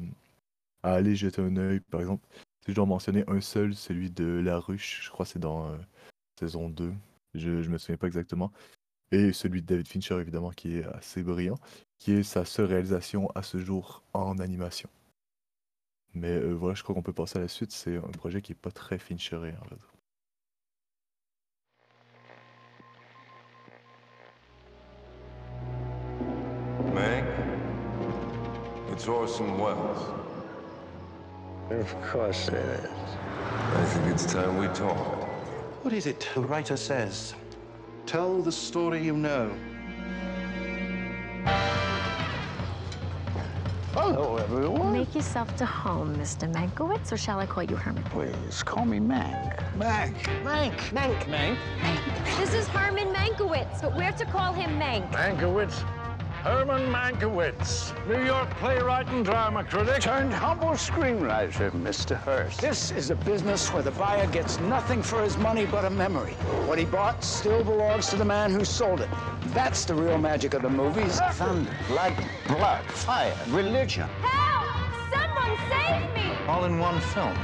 à 0.84 0.94
aller 0.94 1.16
jeter 1.16 1.42
un 1.42 1.58
œil. 1.58 1.80
Par 1.80 2.02
exemple, 2.02 2.26
si 2.66 2.72
je 2.72 2.76
dois 2.76 2.86
en 2.86 2.88
mentionner 2.88 3.24
un 3.28 3.42
seul, 3.42 3.76
celui 3.76 4.10
de 4.10 4.26
La 4.26 4.60
Ruche, 4.60 5.02
je 5.06 5.10
crois 5.12 5.26
que 5.26 5.32
c'est 5.34 5.40
dans 5.40 5.68
euh, 5.70 5.78
saison 6.40 6.70
2, 6.70 6.94
je, 7.36 7.62
je 7.62 7.70
me 7.70 7.78
souviens 7.78 7.98
pas 7.98 8.08
exactement. 8.08 8.52
Et 9.12 9.34
celui 9.34 9.62
de 9.62 9.68
David 9.68 9.88
Fincher, 9.88 10.20
évidemment, 10.20 10.52
qui 10.52 10.78
est 10.78 10.86
assez 10.86 11.24
brillant, 11.24 11.60
qui 12.00 12.14
est 12.14 12.24
sa 12.24 12.46
seule 12.46 12.66
réalisation 12.66 13.30
à 13.36 13.44
ce 13.44 13.60
jour 13.60 14.04
en 14.14 14.40
animation. 14.40 14.90
Mais 16.14 16.30
euh, 16.30 16.54
voilà, 16.54 16.76
je 16.76 16.84
crois 16.84 16.96
qu'on 16.96 17.04
peut 17.04 17.14
passer 17.14 17.38
à 17.38 17.42
la 17.42 17.48
suite. 17.48 17.72
C'est 17.72 17.98
un 17.98 18.02
projet 18.02 18.42
qui 18.42 18.54
est 18.54 18.56
pas 18.56 18.72
très 18.72 18.98
Fincheré, 18.98 19.54
en 19.62 19.66
fait. 19.66 19.93
It's 29.04 29.10
Orson 29.10 29.58
Welles. 29.58 30.14
Of 31.72 32.02
course 32.04 32.48
it 32.48 32.54
is. 32.54 32.90
I 33.74 33.84
think 33.86 34.14
it's 34.14 34.26
time 34.26 34.58
we 34.58 34.68
talked. 34.68 35.28
What 35.82 35.94
is 35.94 36.06
it 36.06 36.30
the 36.34 36.42
writer 36.42 36.78
says? 36.78 37.34
Tell 38.06 38.42
the 38.42 38.52
story 38.52 39.04
you 39.04 39.18
know. 39.18 39.52
Hello, 43.94 44.38
everyone. 44.38 44.94
Make 44.94 45.16
yourself 45.16 45.54
to 45.58 45.66
home, 45.66 46.16
Mr. 46.16 46.50
Mankiewicz, 46.54 47.12
or 47.12 47.18
shall 47.18 47.40
I 47.40 47.46
call 47.46 47.64
you 47.64 47.76
Herman? 47.76 48.04
Please, 48.04 48.64
call 48.64 48.86
me 48.86 49.00
Mank. 49.00 49.58
Mank. 49.76 50.16
Mank. 50.44 50.78
Mank. 50.92 51.26
Mank. 51.26 52.38
This 52.38 52.54
is 52.54 52.68
Herman 52.68 53.14
Mankiewicz, 53.14 53.82
but 53.82 53.96
we're 53.98 54.12
to 54.12 54.26
call 54.26 54.54
him 54.54 54.80
Mank. 54.80 55.12
Mankiewicz. 55.12 56.03
Herman 56.44 56.92
Mankiewicz, 56.92 57.94
New 58.06 58.22
York 58.26 58.50
playwright 58.58 59.08
and 59.08 59.24
drama 59.24 59.64
critic, 59.64 60.02
turned 60.02 60.34
humble 60.34 60.72
screenwriter, 60.72 61.72
Mr. 61.72 62.18
Hearst. 62.18 62.60
This 62.60 62.92
is 62.92 63.12
a 63.12 63.16
business 63.16 63.72
where 63.72 63.82
the 63.82 63.92
buyer 63.92 64.28
gets 64.28 64.60
nothing 64.60 65.02
for 65.02 65.24
his 65.24 65.38
money 65.38 65.66
but 65.66 65.86
a 65.86 65.90
memory. 65.90 66.34
What 66.68 66.78
he 66.78 66.84
bought 66.84 67.24
still 67.24 67.64
belongs 67.64 68.10
to 68.10 68.18
the 68.18 68.26
man 68.26 68.52
who 68.52 68.66
sold 68.66 69.00
it. 69.00 69.08
That's 69.54 69.86
the 69.86 69.96
real 69.96 70.18
magic 70.18 70.54
of 70.54 70.64
the 70.64 70.70
movies. 70.70 71.18
Thunder, 71.32 71.72
lightning, 71.90 72.28
blood, 72.46 72.84
fire, 72.92 73.34
religion. 73.48 74.10
Help! 74.20 75.14
Someone 75.14 75.58
save 75.70 76.14
me! 76.14 76.36
All 76.50 76.66
in 76.66 76.78
one 76.78 77.00
film. 77.00 77.38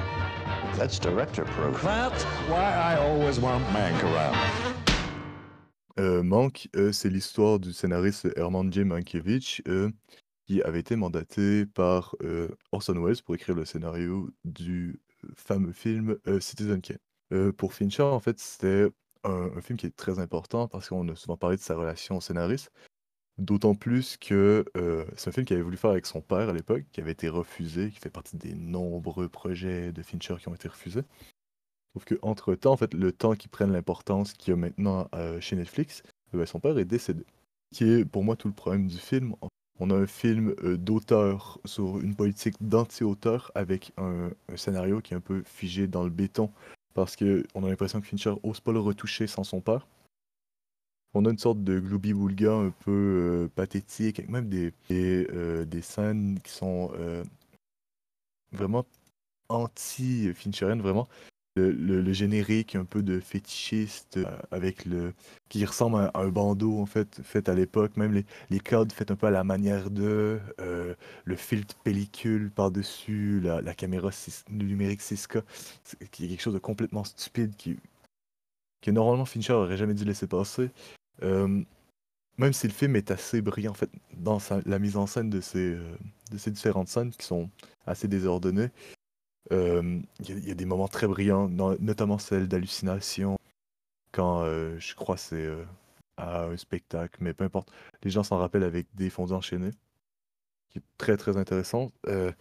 That's 0.76 1.00
director 1.00 1.46
proof. 1.46 1.82
That's 1.84 2.24
why 2.50 2.74
I 2.74 2.98
always 2.98 3.40
want 3.40 3.66
Mank 3.68 4.04
around. 4.04 4.89
Euh, 6.00 6.24
Manque, 6.24 6.70
euh, 6.78 6.94
c'est 6.94 7.10
l'histoire 7.10 7.60
du 7.60 7.74
scénariste 7.74 8.30
Herman 8.38 8.72
J. 8.72 8.86
Mankiewicz, 8.86 9.62
euh, 9.68 9.92
qui 10.48 10.62
avait 10.62 10.80
été 10.80 10.96
mandaté 10.96 11.66
par 11.66 12.16
Orson 12.72 13.04
Welles 13.04 13.22
pour 13.24 13.36
écrire 13.36 13.56
le 13.56 13.66
scénario 13.66 14.30
du 14.46 15.02
fameux 15.36 15.74
film 15.74 16.18
Citizen 16.40 16.82
Kane. 16.82 17.52
Pour 17.54 17.74
Fincher, 17.74 18.04
en 18.04 18.20
fait, 18.20 18.40
c'était 18.40 18.88
un, 19.24 19.62
film 19.62 19.78
qui 19.78 19.86
est 19.86 19.96
très 19.96 20.18
important 20.18 20.68
parce 20.68 20.90
qu'on 20.90 21.08
a 21.10 21.16
souvent 21.16 21.38
parlé 21.38 21.58
de 21.58 21.62
sa 21.62 21.76
relation 21.76 22.18
au 22.18 22.22
scénariste. 22.22 22.72
D'autant 23.38 23.76
plus 23.76 24.18
que 24.18 24.66
c'est 25.18 25.30
un 25.30 25.32
film 25.32 25.46
qu'il 25.46 25.56
avait 25.56 25.64
voulu 25.64 25.78
faire 25.78 25.92
avec 25.92 26.08
son 26.08 26.22
père 26.22 26.50
à 26.50 26.54
l'époque, 26.54 26.86
qui 26.92 27.02
avait 27.02 27.12
été 27.12 27.30
refusé, 27.30 27.92
qui 27.92 28.00
fait 28.00 28.10
partie 28.10 28.38
des 28.38 28.56
nombreux 28.56 29.30
projets 29.30 29.92
de 29.92 30.02
Fincher 30.02 30.38
qui 30.40 30.48
ont 30.48 30.56
été 30.56 30.68
refusés. 30.68 31.04
Sauf 32.00 32.18
qu'entre-temps, 32.18 32.72
en 32.72 32.78
fait, 32.78 32.94
le 32.94 33.12
temps 33.12 33.36
qui 33.36 33.50
prenne 33.50 33.74
l'importance 33.74 34.34
qu'il 34.34 34.52
y 34.52 34.54
a 34.54 34.56
maintenant 34.56 35.10
euh, 35.16 35.42
chez 35.42 35.58
Netflix, 35.58 36.02
euh, 36.34 36.38
ben, 36.38 36.46
son 36.46 36.60
père 36.60 36.78
est 36.78 36.86
décédé. 36.86 37.26
Qui 37.74 37.84
est 37.84 38.06
pour 38.06 38.24
moi 38.24 38.38
tout 38.38 38.48
le 38.48 38.54
problème 38.54 38.88
du 38.88 38.98
film. 38.98 39.36
On 39.80 39.90
a 39.90 39.96
un 39.96 40.08
film 40.08 40.56
euh, 40.64 40.78
d'auteur 40.78 41.60
sur 41.66 42.00
une 42.00 42.16
politique 42.16 42.56
d'anti-auteur 42.62 43.52
avec 43.54 43.92
un, 43.98 44.30
scénario 44.56 45.02
qui 45.02 45.14
est 45.14 45.18
un 45.18 45.22
peu 45.22 45.44
figé 45.44 45.88
dans 45.88 46.04
le 46.04 46.10
béton 46.10 46.52
parce 46.94 47.16
qu'on 47.18 47.64
a 47.64 47.70
l'impression 47.70 48.00
que 48.00 48.08
Fincher 48.08 48.34
ose 48.44 48.62
pas 48.62 48.72
le 48.72 48.80
retoucher 48.80 49.28
sans 49.28 49.44
son 49.44 49.60
père. 49.60 49.86
On 51.14 51.26
a 51.26 51.32
une 51.32 51.38
sorte 51.38 51.64
de 51.64 51.82
glooby-boulga 51.82 52.54
un 52.54 52.70
peu 52.70 52.92
euh, 52.92 53.48
pathétique, 53.56 54.20
avec 54.20 54.30
même 54.30 54.48
des, 54.48 54.72
des, 54.90 55.82
scènes 55.82 56.40
qui 56.44 56.52
sont 56.52 56.92
vraiment 58.52 58.86
anti-Fincheriennes, 59.50 60.82
vraiment. 60.82 61.08
Le, 61.60 62.14
générique 62.14 62.76
un 62.76 62.86
peu 62.86 63.04
de 63.04 63.20
fétichiste 63.20 64.18
euh, 64.18 64.26
avec 64.52 64.86
le 64.86 65.14
qui 65.50 65.64
ressemble 65.66 65.98
à 65.98 66.12
un 66.16 66.30
bandeau 66.30 66.80
en 66.80 66.86
fait 66.86 67.22
fait 67.24 67.50
à 67.50 67.54
l'époque. 67.56 67.98
Même 67.98 68.14
les, 68.14 68.26
les 68.50 68.60
codes 68.60 68.92
faits 68.92 69.12
un 69.12 69.16
peu 69.16 69.28
à 69.28 69.32
la 69.32 69.44
manière 69.44 69.90
de 69.90 70.40
euh, 70.60 70.96
le 71.26 71.36
filtre 71.36 71.76
pellicule 71.84 72.52
par 72.52 72.72
dessus 72.72 73.40
la, 73.42 73.74
caméra 73.74 74.10
numérique 74.50 75.02
6K 75.02 75.44
c'est- 75.84 76.10
qui 76.12 76.26
est 76.26 76.28
quelque 76.30 76.42
chose 76.42 76.54
de 76.54 76.60
complètement 76.60 77.04
stupide 77.04 77.56
qui 77.56 77.78
que 78.82 78.92
normalement 78.92 79.26
Fincher 79.26 79.54
aurait 79.54 79.78
jamais 79.78 79.94
dû 79.94 80.06
laisser 80.06 80.28
passer. 80.28 80.70
Euh, 81.24 81.62
même 82.38 82.54
si 82.54 82.68
le 82.68 82.74
film 82.74 82.96
est 82.96 83.12
assez 83.12 83.42
brillant 83.42 83.72
en 83.72 83.76
fait 83.76 83.90
dans 84.14 84.40
la 84.66 84.80
mise 84.80 84.96
en 84.98 85.06
scène 85.08 85.30
de 85.30 85.42
ces 85.42 85.78
de 86.32 86.38
ces 86.38 86.52
différentes 86.52 86.88
scènes 86.88 87.12
qui 87.12 87.26
sont 87.26 87.50
assez 87.86 88.08
désordonnées 88.08 88.70
Il 89.52 90.04
il 90.20 90.48
y 90.48 90.52
a 90.52 90.56
des 90.56 90.66
moments 90.66 90.88
très 90.88 91.08
brillants, 91.08 91.50
no- 91.50 91.78
notamment 91.80 92.18
celle 92.18 92.48
d'hallucination, 92.48 93.38
quand 94.12 94.44
euh, 94.44 94.78
je 94.80 94.96
crois 94.96 95.18
c'est 95.18 95.46
euh, 95.46 95.64
à 96.18 96.46
un 96.46 96.58
spectacle, 96.58 97.18
mais 97.22 97.34
peu 97.34 97.44
importe. 97.46 97.72
Les 98.04 98.12
gens 98.12 98.24
s'en 98.24 98.38
rappellent 98.38 98.64
avec 98.64 98.88
des 98.96 99.10
fondus 99.10 99.34
enchaînés, 99.34 99.72
qui 100.70 100.80
est 100.80 100.84
très 100.98 101.18
très 101.18 101.38
intéressant. 101.38 101.92
Euh, 102.08 102.32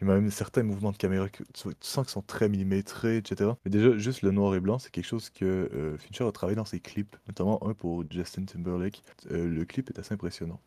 il 0.00 0.06
y 0.06 0.10
a 0.10 0.14
même 0.14 0.30
certains 0.30 0.62
mouvements 0.62 0.92
de 0.92 0.96
caméra 0.96 1.28
que 1.28 1.42
tu, 1.54 1.70
sens 1.80 2.04
qu'ils 2.06 2.12
sont 2.12 2.22
très 2.22 2.48
millimétrés, 2.48 3.16
etc. 3.18 3.52
Mais 3.64 3.70
déjà, 3.70 3.96
juste 3.98 4.22
le 4.22 4.30
noir 4.30 4.54
et 4.54 4.60
blanc, 4.60 4.78
c'est 4.78 4.90
quelque 4.90 5.06
chose 5.06 5.28
que 5.30 5.44
euh, 5.74 5.98
Fincher 5.98 6.24
a 6.24 6.32
travaillé 6.32 6.56
dans 6.56 6.64
ses 6.64 6.80
clips, 6.80 7.16
notamment 7.26 7.66
un 7.66 7.74
pour 7.74 8.04
Justin 8.10 8.44
Timberlake. 8.44 9.02
Euh, 9.32 9.48
le 9.48 9.64
clip 9.64 9.90
est 9.90 9.98
assez 9.98 10.14
impressionnant, 10.14 10.60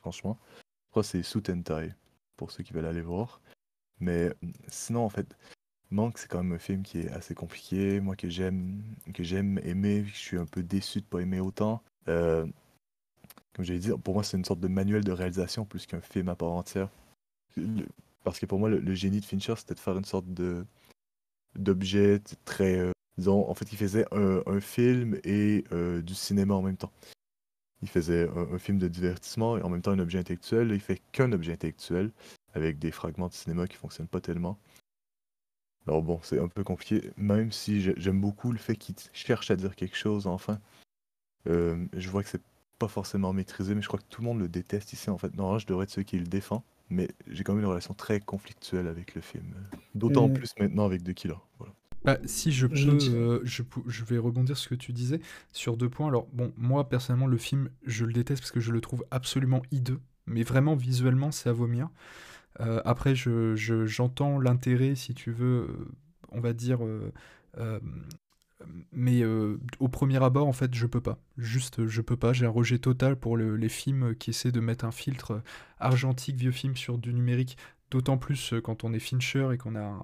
franchement. 0.00 0.38
Je 0.86 0.90
crois 0.90 1.02
que 1.04 1.08
c'est 1.22 1.50
and 1.50 1.62
Tie, 1.62 1.94
pour 2.36 2.50
ceux 2.50 2.64
qui 2.64 2.72
veulent 2.72 2.86
aller 2.86 3.02
voir. 3.02 3.40
Mais 4.02 4.32
sinon, 4.66 5.04
en 5.04 5.08
fait, 5.08 5.36
Manque, 5.92 6.18
c'est 6.18 6.28
quand 6.28 6.42
même 6.42 6.52
un 6.52 6.58
film 6.58 6.82
qui 6.82 7.00
est 7.00 7.10
assez 7.10 7.34
compliqué. 7.34 8.00
Moi, 8.00 8.16
que 8.16 8.28
j'aime, 8.28 8.82
que 9.14 9.22
j'aime 9.22 9.60
aimer, 9.62 10.04
je 10.06 10.16
suis 10.16 10.38
un 10.38 10.44
peu 10.44 10.62
déçu 10.62 11.00
de 11.00 11.06
pas 11.06 11.20
aimer 11.20 11.38
autant. 11.38 11.82
Euh, 12.08 12.44
comme 13.54 13.64
j'avais 13.64 13.78
dit, 13.78 13.90
pour 14.02 14.14
moi, 14.14 14.24
c'est 14.24 14.36
une 14.36 14.44
sorte 14.44 14.60
de 14.60 14.68
manuel 14.68 15.04
de 15.04 15.12
réalisation 15.12 15.64
plus 15.64 15.86
qu'un 15.86 16.00
film 16.00 16.28
à 16.28 16.34
part 16.34 16.50
entière. 16.50 16.88
Parce 18.24 18.40
que 18.40 18.46
pour 18.46 18.58
moi, 18.58 18.70
le, 18.70 18.94
génie 18.94 19.20
de 19.20 19.24
Fincher, 19.24 19.54
c'était 19.56 19.74
de 19.74 19.80
faire 19.80 19.96
une 19.96 20.04
sorte 20.04 20.26
de 20.32 20.66
d'objet 21.54 22.18
très, 22.46 22.78
euh, 22.78 22.92
disons, 23.18 23.48
en 23.48 23.54
fait, 23.54 23.70
il 23.72 23.78
faisait 23.78 24.06
un, 24.12 24.42
un 24.46 24.60
film 24.60 25.20
et 25.22 25.64
euh, 25.72 26.00
du 26.02 26.14
cinéma 26.14 26.54
en 26.54 26.62
même 26.62 26.78
temps. 26.78 26.92
Il 27.82 27.88
faisait 27.88 28.28
un, 28.30 28.54
un 28.54 28.58
film 28.58 28.78
de 28.78 28.88
divertissement 28.88 29.58
et 29.58 29.62
en 29.62 29.68
même 29.68 29.82
temps 29.82 29.90
un 29.92 29.98
objet 29.98 30.18
intellectuel. 30.18 30.72
Il 30.72 30.80
fait 30.80 31.00
qu'un 31.12 31.30
objet 31.32 31.52
intellectuel 31.52 32.10
avec 32.54 32.78
des 32.78 32.90
fragments 32.90 33.28
de 33.28 33.32
cinéma 33.32 33.66
qui 33.66 33.76
fonctionnent 33.76 34.08
pas 34.08 34.20
tellement. 34.20 34.58
Alors 35.86 36.02
bon, 36.02 36.20
c'est 36.22 36.38
un 36.38 36.48
peu 36.48 36.62
compliqué, 36.62 37.10
même 37.16 37.50
si 37.50 37.80
j'ai- 37.80 37.94
j'aime 37.96 38.20
beaucoup 38.20 38.52
le 38.52 38.58
fait 38.58 38.76
qu'il 38.76 38.94
cherche 39.12 39.50
à 39.50 39.56
dire 39.56 39.74
quelque 39.74 39.96
chose, 39.96 40.26
enfin. 40.26 40.60
Euh, 41.48 41.86
je 41.96 42.08
vois 42.08 42.22
que 42.22 42.28
c'est 42.28 42.42
pas 42.78 42.86
forcément 42.88 43.32
maîtrisé, 43.32 43.74
mais 43.74 43.82
je 43.82 43.88
crois 43.88 43.98
que 43.98 44.04
tout 44.08 44.20
le 44.22 44.28
monde 44.28 44.38
le 44.38 44.48
déteste 44.48 44.92
ici, 44.92 45.10
en 45.10 45.18
fait. 45.18 45.34
Normalement, 45.36 45.58
je 45.58 45.66
devrais 45.66 45.84
être 45.84 45.90
ceux 45.90 46.04
qui 46.04 46.18
le 46.18 46.26
défend, 46.26 46.64
mais 46.88 47.08
j'ai 47.28 47.42
quand 47.42 47.52
même 47.54 47.62
une 47.62 47.68
relation 47.68 47.94
très 47.94 48.20
conflictuelle 48.20 48.86
avec 48.86 49.16
le 49.16 49.20
film. 49.20 49.54
D'autant 49.96 50.28
Mm. 50.28 50.32
plus 50.34 50.50
maintenant 50.60 50.84
avec 50.84 51.02
The 51.02 51.14
Killer. 51.14 51.34
Voilà. 51.58 51.74
Bah, 52.04 52.18
si 52.24 52.50
je 52.52 52.66
peux, 52.68 52.76
euh, 52.76 53.40
je, 53.44 53.62
je 53.86 54.04
vais 54.04 54.18
rebondir 54.18 54.56
sur 54.56 54.64
ce 54.64 54.68
que 54.70 54.74
tu 54.76 54.92
disais 54.92 55.20
sur 55.52 55.76
deux 55.76 55.88
points. 55.88 56.08
Alors, 56.08 56.26
bon, 56.32 56.52
moi, 56.56 56.88
personnellement, 56.88 57.26
le 57.28 57.38
film, 57.38 57.70
je 57.84 58.04
le 58.04 58.12
déteste 58.12 58.40
parce 58.40 58.50
que 58.52 58.60
je 58.60 58.70
le 58.72 58.80
trouve 58.80 59.04
absolument 59.10 59.62
hideux, 59.72 60.00
mais 60.26 60.42
vraiment 60.44 60.74
visuellement, 60.76 61.30
c'est 61.32 61.48
à 61.48 61.52
vomir. 61.52 61.88
Euh, 62.60 62.80
après, 62.84 63.14
je, 63.14 63.54
je- 63.56 63.86
j'entends 63.86 64.38
l'intérêt, 64.38 64.94
si 64.94 65.14
tu 65.14 65.32
veux, 65.32 65.68
euh, 65.70 65.88
on 66.32 66.40
va 66.40 66.52
dire, 66.52 66.80
euh, 66.84 67.10
mais 68.92 69.22
au 69.80 69.88
premier 69.88 70.22
abord, 70.22 70.46
en 70.46 70.52
fait, 70.52 70.74
je 70.74 70.86
peux 70.86 71.00
pas. 71.00 71.18
Juste, 71.38 71.86
je 71.86 72.00
peux 72.00 72.16
pas. 72.16 72.32
J'ai 72.32 72.46
un 72.46 72.50
rejet 72.50 72.78
total 72.78 73.16
pour 73.16 73.36
le- 73.36 73.56
les 73.56 73.68
films 73.68 74.14
qui 74.16 74.30
essaient 74.30 74.52
de 74.52 74.60
mettre 74.60 74.84
un 74.84 74.92
filtre 74.92 75.42
argentique, 75.78 76.36
vieux 76.36 76.52
film, 76.52 76.76
sur 76.76 76.98
du 76.98 77.12
numérique, 77.14 77.56
d'autant 77.90 78.18
plus 78.18 78.54
quand 78.64 78.84
on 78.84 78.92
est 78.92 78.98
Fincher 78.98 79.48
et 79.52 79.58
qu'on 79.58 79.76
a 79.76 80.02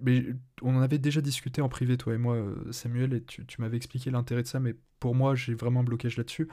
mais 0.00 0.24
on 0.62 0.76
en 0.76 0.80
avait 0.82 0.98
déjà 0.98 1.20
discuté 1.20 1.60
en 1.62 1.68
privé, 1.68 1.96
toi 1.96 2.14
et 2.14 2.18
moi, 2.18 2.36
Samuel, 2.72 3.12
et 3.14 3.22
tu, 3.22 3.46
tu 3.46 3.60
m'avais 3.60 3.76
expliqué 3.76 4.10
l'intérêt 4.10 4.42
de 4.42 4.48
ça, 4.48 4.58
mais 4.60 4.74
pour 5.00 5.14
moi, 5.14 5.36
j'ai 5.36 5.54
vraiment 5.54 5.80
un 5.80 5.84
blocage 5.84 6.16
là-dessus. 6.16 6.48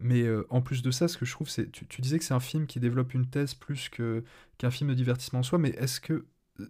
Mais 0.00 0.22
euh, 0.22 0.46
en 0.50 0.62
plus 0.62 0.82
de 0.82 0.90
ça, 0.90 1.08
ce 1.08 1.16
que 1.16 1.24
je 1.24 1.32
trouve, 1.32 1.48
c'est. 1.48 1.70
Tu, 1.70 1.86
tu 1.86 2.00
disais 2.00 2.18
que 2.18 2.24
c'est 2.24 2.34
un 2.34 2.40
film 2.40 2.66
qui 2.66 2.80
développe 2.80 3.14
une 3.14 3.26
thèse 3.26 3.54
plus 3.54 3.88
que, 3.88 4.24
qu'un 4.58 4.70
film 4.70 4.90
de 4.90 4.94
divertissement 4.94 5.40
en 5.40 5.42
soi, 5.42 5.58
mais 5.58 5.70
est-ce 5.70 6.00
que, 6.00 6.24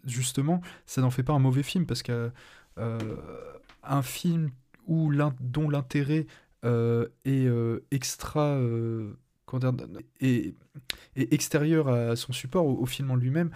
justement, 0.05 0.61
ça 0.87 1.01
n'en 1.01 1.11
fait 1.11 1.23
pas 1.23 1.33
un 1.33 1.39
mauvais 1.39 1.63
film? 1.63 1.87
Parce 1.87 2.03
que 2.03 2.31
euh, 2.79 2.99
film 4.03 4.51
où 4.87 5.13
dont 5.41 5.71
l'intérêt 5.71 6.27
euh, 6.65 7.09
est 7.25 7.49
extra. 7.91 8.59
est, 10.21 10.55
est 11.17 11.33
extérieur 11.33 11.89
à 11.89 12.17
son 12.17 12.33
support, 12.33 12.67
au 12.67 12.87
film 12.87 13.11
en 13.11 13.17
lui-même. 13.17 13.51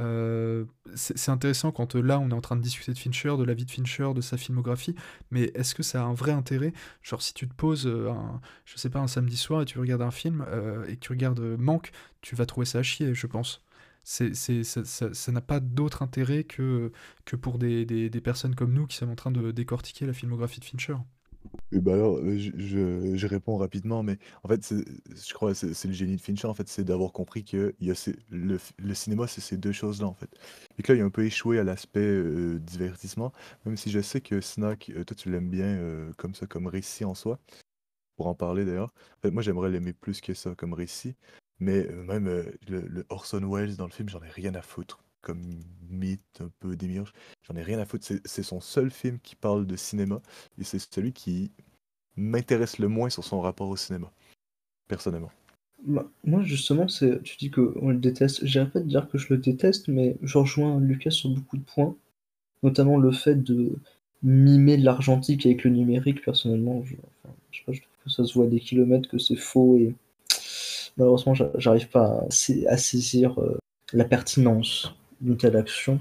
Euh, 0.00 0.64
c'est 0.94 1.30
intéressant 1.30 1.72
quand 1.72 1.94
euh, 1.94 2.00
là 2.00 2.18
on 2.18 2.30
est 2.30 2.34
en 2.34 2.40
train 2.40 2.56
de 2.56 2.62
discuter 2.62 2.92
de 2.92 2.98
Fincher, 2.98 3.36
de 3.38 3.44
la 3.44 3.54
vie 3.54 3.66
de 3.66 3.70
Fincher, 3.70 4.12
de 4.14 4.20
sa 4.20 4.36
filmographie, 4.36 4.94
mais 5.30 5.52
est-ce 5.54 5.74
que 5.74 5.82
ça 5.82 6.02
a 6.02 6.04
un 6.04 6.14
vrai 6.14 6.32
intérêt? 6.32 6.72
Genre 7.02 7.20
si 7.22 7.34
tu 7.34 7.48
te 7.48 7.54
poses, 7.54 7.86
euh, 7.86 8.10
un, 8.10 8.40
je 8.64 8.76
sais 8.78 8.90
pas, 8.90 9.00
un 9.00 9.08
samedi 9.08 9.36
soir 9.36 9.62
et 9.62 9.64
tu 9.66 9.78
regardes 9.78 10.02
un 10.02 10.10
film 10.10 10.44
et 10.88 10.94
que 10.96 11.00
tu 11.00 11.12
regardes 11.12 11.40
Manque, 11.40 11.92
tu 12.22 12.34
vas 12.34 12.46
trouver 12.46 12.66
ça 12.66 12.78
à 12.78 12.82
chier, 12.82 13.14
je 13.14 13.26
pense. 13.26 13.62
C'est, 14.02 14.34
ça, 14.34 15.32
n'a 15.32 15.40
pas 15.42 15.60
d'autre 15.60 16.02
intérêt 16.02 16.44
que, 16.44 16.90
que 17.26 17.36
pour 17.36 17.58
des, 17.58 17.84
des 17.84 18.20
personnes 18.20 18.54
comme 18.54 18.72
nous 18.72 18.86
qui 18.86 18.96
sommes 18.96 19.10
en 19.10 19.16
train 19.16 19.30
de 19.30 19.50
décortiquer 19.50 20.06
la 20.06 20.12
filmographie 20.14 20.60
de 20.60 20.64
Fincher. 20.64 20.96
Et 21.72 21.80
bah 21.80 21.94
alors, 21.94 22.18
je, 22.24 22.50
je- 23.16 23.26
réponds 23.26 23.56
rapidement, 23.56 24.02
mais 24.02 24.18
en 24.42 24.48
fait, 24.48 24.72
je 24.72 25.34
crois 25.34 25.52
que 25.54 25.72
c'est 25.72 25.88
le 25.88 25.94
génie 25.94 26.16
de 26.16 26.20
Fincher, 26.20 26.48
en 26.48 26.54
fait, 26.54 26.68
c'est 26.68 26.84
d'avoir 26.84 27.12
compris 27.12 27.44
que 27.44 27.74
il 27.80 27.86
y 27.88 27.90
a 27.90 27.94
ces- 27.94 28.16
le, 28.30 28.58
le 28.78 28.94
cinéma, 28.94 29.26
c'est 29.28 29.40
ces 29.40 29.56
deux 29.56 29.72
choses-là, 29.72 30.06
en 30.06 30.14
fait. 30.14 30.30
Et 30.78 30.82
que 30.82 30.92
là, 30.92 30.98
il 30.98 31.02
a 31.02 31.04
un 31.04 31.10
peu 31.10 31.24
échoué 31.24 31.58
à 31.58 31.64
l'aspect 31.64 32.00
euh, 32.00 32.58
divertissement, 32.58 33.32
même 33.66 33.76
si 33.76 33.90
je 33.90 34.00
sais 34.00 34.20
que 34.20 34.40
Snack, 34.40 34.90
euh, 34.96 35.04
toi, 35.04 35.16
tu 35.16 35.30
l'aimes 35.30 35.48
bien 35.50 35.66
euh, 35.66 36.12
comme 36.16 36.34
ça, 36.34 36.46
comme 36.46 36.66
récit 36.66 37.04
en 37.04 37.14
soi, 37.14 37.38
pour 38.16 38.28
en 38.28 38.34
parler 38.34 38.64
d'ailleurs. 38.64 38.92
Fait, 39.22 39.30
moi, 39.32 39.42
j'aimerais 39.42 39.70
l'aimer 39.70 39.92
plus 39.94 40.20
que 40.20 40.34
ça 40.34 40.54
comme 40.56 40.74
récit, 40.74 41.16
mais 41.60 41.84
même 41.88 42.26
le 42.68 43.06
Orson 43.10 43.40
Welles 43.50 43.76
dans 43.76 43.86
le 43.86 43.92
film, 43.92 44.08
j'en 44.10 44.22
ai 44.22 44.30
rien 44.30 44.54
à 44.56 44.62
foutre. 44.62 45.00
Comme 45.22 45.42
mythe, 45.88 46.40
un 46.40 46.50
peu 46.60 46.76
démiurge, 46.76 47.12
j'en 47.42 47.56
ai 47.56 47.62
rien 47.62 47.78
à 47.78 47.84
foutre. 47.84 48.06
C'est 48.24 48.42
son 48.42 48.60
seul 48.60 48.90
film 48.90 49.18
qui 49.20 49.36
parle 49.36 49.66
de 49.66 49.76
cinéma, 49.76 50.20
et 50.58 50.64
c'est 50.64 50.78
celui 50.78 51.12
qui 51.12 51.50
m'intéresse 52.16 52.78
le 52.78 52.88
moins 52.88 53.10
sur 53.10 53.24
son 53.24 53.40
rapport 53.40 53.68
au 53.68 53.76
cinéma, 53.76 54.10
personnellement. 54.88 55.32
Bah, 55.84 56.06
moi, 56.24 56.42
justement, 56.42 56.88
c'est, 56.88 57.22
tu 57.22 57.36
dis 57.36 57.50
qu'on 57.50 57.88
le 57.88 57.98
déteste. 57.98 58.44
J'irais 58.44 58.68
pas 58.68 58.80
te 58.80 58.86
dire 58.86 59.08
que 59.08 59.18
je 59.18 59.28
le 59.30 59.38
déteste, 59.38 59.88
mais 59.88 60.16
je 60.22 60.38
rejoins 60.38 60.78
Lucas 60.80 61.10
sur 61.10 61.30
beaucoup 61.30 61.56
de 61.56 61.62
points, 61.62 61.96
notamment 62.62 62.98
le 62.98 63.12
fait 63.12 63.42
de 63.42 63.74
mimer 64.22 64.76
l'argentique 64.76 65.46
avec 65.46 65.64
le 65.64 65.70
numérique. 65.70 66.24
Personnellement, 66.24 66.82
je, 66.84 66.96
je 67.52 67.58
sais 67.58 67.64
pas, 67.66 67.72
je 67.72 67.80
trouve 67.80 68.04
que 68.04 68.10
ça 68.10 68.24
se 68.24 68.34
voit 68.34 68.46
des 68.46 68.60
kilomètres 68.60 69.08
que 69.08 69.18
c'est 69.18 69.36
faux 69.36 69.76
et 69.76 69.94
malheureusement, 70.96 71.34
j'a- 71.34 71.52
j'arrive 71.56 71.88
pas 71.88 72.26
à 72.68 72.76
saisir 72.76 73.40
euh, 73.40 73.58
la 73.92 74.04
pertinence 74.04 74.94
d'une 75.20 75.36
telle 75.36 75.56
action. 75.56 76.00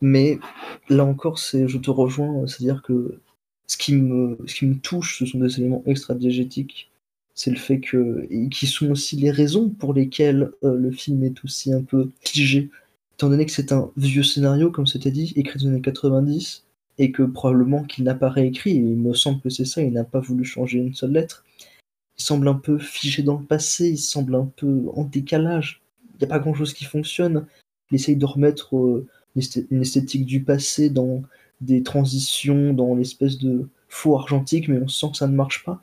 Mais 0.00 0.38
là 0.88 1.04
encore, 1.04 1.38
c'est, 1.38 1.68
je 1.68 1.78
te 1.78 1.90
rejoins, 1.90 2.46
c'est-à-dire 2.46 2.82
que 2.82 3.20
ce 3.66 3.76
qui 3.76 3.94
me, 3.94 4.78
touche, 4.80 5.18
ce 5.18 5.26
sont 5.26 5.38
des 5.38 5.58
éléments 5.58 5.82
extra-diégétiques. 5.86 6.90
C'est 7.34 7.50
le 7.50 7.56
fait 7.56 7.80
que, 7.80 8.26
qui 8.48 8.66
sont 8.66 8.90
aussi 8.90 9.16
les 9.16 9.30
raisons 9.30 9.68
pour 9.68 9.92
lesquelles 9.92 10.50
euh, 10.64 10.76
le 10.76 10.90
film 10.90 11.22
est 11.24 11.44
aussi 11.44 11.72
un 11.72 11.82
peu 11.82 12.10
figé. 12.20 12.70
Étant 13.14 13.28
donné 13.28 13.44
que 13.44 13.52
c'est 13.52 13.72
un 13.72 13.90
vieux 13.96 14.22
scénario, 14.22 14.70
comme 14.70 14.86
c'était 14.86 15.10
dit, 15.10 15.32
écrit 15.36 15.58
dans 15.58 15.66
les 15.66 15.72
années 15.72 15.82
90, 15.82 16.64
et 16.98 17.12
que 17.12 17.22
probablement 17.22 17.84
qu'il 17.84 18.04
n'a 18.04 18.14
pas 18.14 18.30
réécrit, 18.30 18.72
et 18.72 18.76
il 18.76 18.96
me 18.96 19.12
semble 19.12 19.40
que 19.40 19.50
c'est 19.50 19.64
ça, 19.64 19.82
il 19.82 19.92
n'a 19.92 20.04
pas 20.04 20.20
voulu 20.20 20.44
changer 20.44 20.78
une 20.78 20.94
seule 20.94 21.12
lettre. 21.12 21.44
Il 22.18 22.22
semble 22.22 22.48
un 22.48 22.54
peu 22.54 22.78
figé 22.78 23.22
dans 23.22 23.38
le 23.38 23.44
passé, 23.44 23.90
il 23.90 23.98
semble 23.98 24.34
un 24.34 24.50
peu 24.56 24.84
en 24.94 25.04
décalage. 25.04 25.82
Il 26.14 26.18
n'y 26.20 26.24
a 26.24 26.28
pas 26.28 26.38
grand-chose 26.38 26.72
qui 26.72 26.84
fonctionne. 26.84 27.46
Il 27.90 27.96
essaye 27.96 28.16
de 28.16 28.26
remettre 28.26 28.76
euh, 28.76 29.06
une 29.34 29.42
esthé- 29.42 29.66
une 29.70 29.82
esthétique 29.82 30.26
du 30.26 30.42
passé 30.42 30.90
dans 30.90 31.22
des 31.60 31.82
transitions, 31.82 32.72
dans 32.74 32.94
l'espèce 32.94 33.38
de 33.38 33.68
faux 33.88 34.16
argentique, 34.16 34.68
mais 34.68 34.78
on 34.80 34.88
sent 34.88 35.08
que 35.12 35.16
ça 35.18 35.28
ne 35.28 35.34
marche 35.34 35.64
pas. 35.64 35.80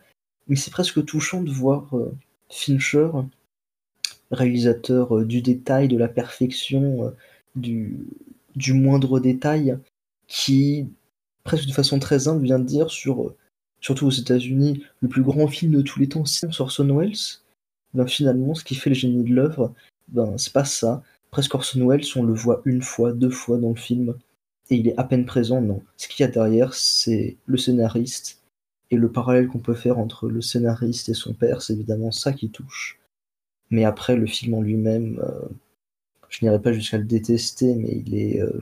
Mais 0.47 0.55
c'est 0.55 0.71
presque 0.71 1.03
touchant 1.05 1.41
de 1.41 1.51
voir 1.51 1.95
euh, 1.97 2.13
Fincher, 2.49 3.09
réalisateur 4.31 5.17
euh, 5.17 5.25
du 5.25 5.41
détail, 5.41 5.87
de 5.87 5.97
la 5.97 6.07
perfection, 6.07 7.13
du, 7.55 8.05
moindre 8.67 9.19
détail, 9.19 9.77
qui, 10.27 10.87
presque 11.43 11.67
de 11.67 11.73
façon 11.73 11.99
très 11.99 12.27
humble, 12.27 12.43
vient 12.45 12.59
de 12.59 12.65
dire 12.65 12.89
sur, 12.89 13.33
surtout 13.79 14.07
aux 14.07 14.11
États-Unis, 14.11 14.83
le 15.01 15.07
plus 15.07 15.21
grand 15.23 15.47
film 15.47 15.73
de 15.73 15.81
tous 15.81 15.99
les 15.99 16.09
temps, 16.09 16.25
c'est 16.25 16.47
Orson 16.59 16.97
Welles. 16.97 17.39
Ben, 17.93 18.07
finalement, 18.07 18.55
ce 18.55 18.63
qui 18.63 18.75
fait 18.75 18.89
le 18.89 18.95
génie 18.95 19.23
de 19.23 19.33
l'œuvre, 19.35 19.73
ben, 20.07 20.37
c'est 20.37 20.53
pas 20.53 20.65
ça. 20.65 21.03
Presque 21.33 21.55
Orson 21.55 21.87
Welles, 21.87 22.05
on 22.15 22.21
le 22.21 22.33
voit 22.35 22.61
une 22.63 22.83
fois, 22.83 23.11
deux 23.11 23.31
fois 23.31 23.57
dans 23.57 23.69
le 23.69 23.75
film, 23.75 24.13
et 24.69 24.75
il 24.75 24.87
est 24.87 24.99
à 24.99 25.03
peine 25.03 25.25
présent, 25.25 25.61
non. 25.61 25.81
Ce 25.97 26.07
qu'il 26.07 26.23
y 26.23 26.29
a 26.29 26.31
derrière, 26.31 26.75
c'est 26.75 27.37
le 27.47 27.57
scénariste, 27.57 28.43
et 28.91 28.97
le 28.97 29.11
parallèle 29.11 29.47
qu'on 29.47 29.57
peut 29.57 29.73
faire 29.73 29.97
entre 29.97 30.29
le 30.29 30.41
scénariste 30.41 31.09
et 31.09 31.15
son 31.15 31.33
père, 31.33 31.63
c'est 31.63 31.73
évidemment 31.73 32.11
ça 32.11 32.33
qui 32.33 32.51
touche. 32.51 32.99
Mais 33.71 33.83
après, 33.83 34.15
le 34.15 34.27
film 34.27 34.53
en 34.53 34.61
lui-même, 34.61 35.19
euh, 35.23 35.49
je 36.29 36.45
n'irai 36.45 36.61
pas 36.61 36.71
jusqu'à 36.71 36.99
le 36.99 37.03
détester, 37.03 37.73
mais 37.73 38.03
il 38.05 38.13
est, 38.13 38.39
euh, 38.39 38.61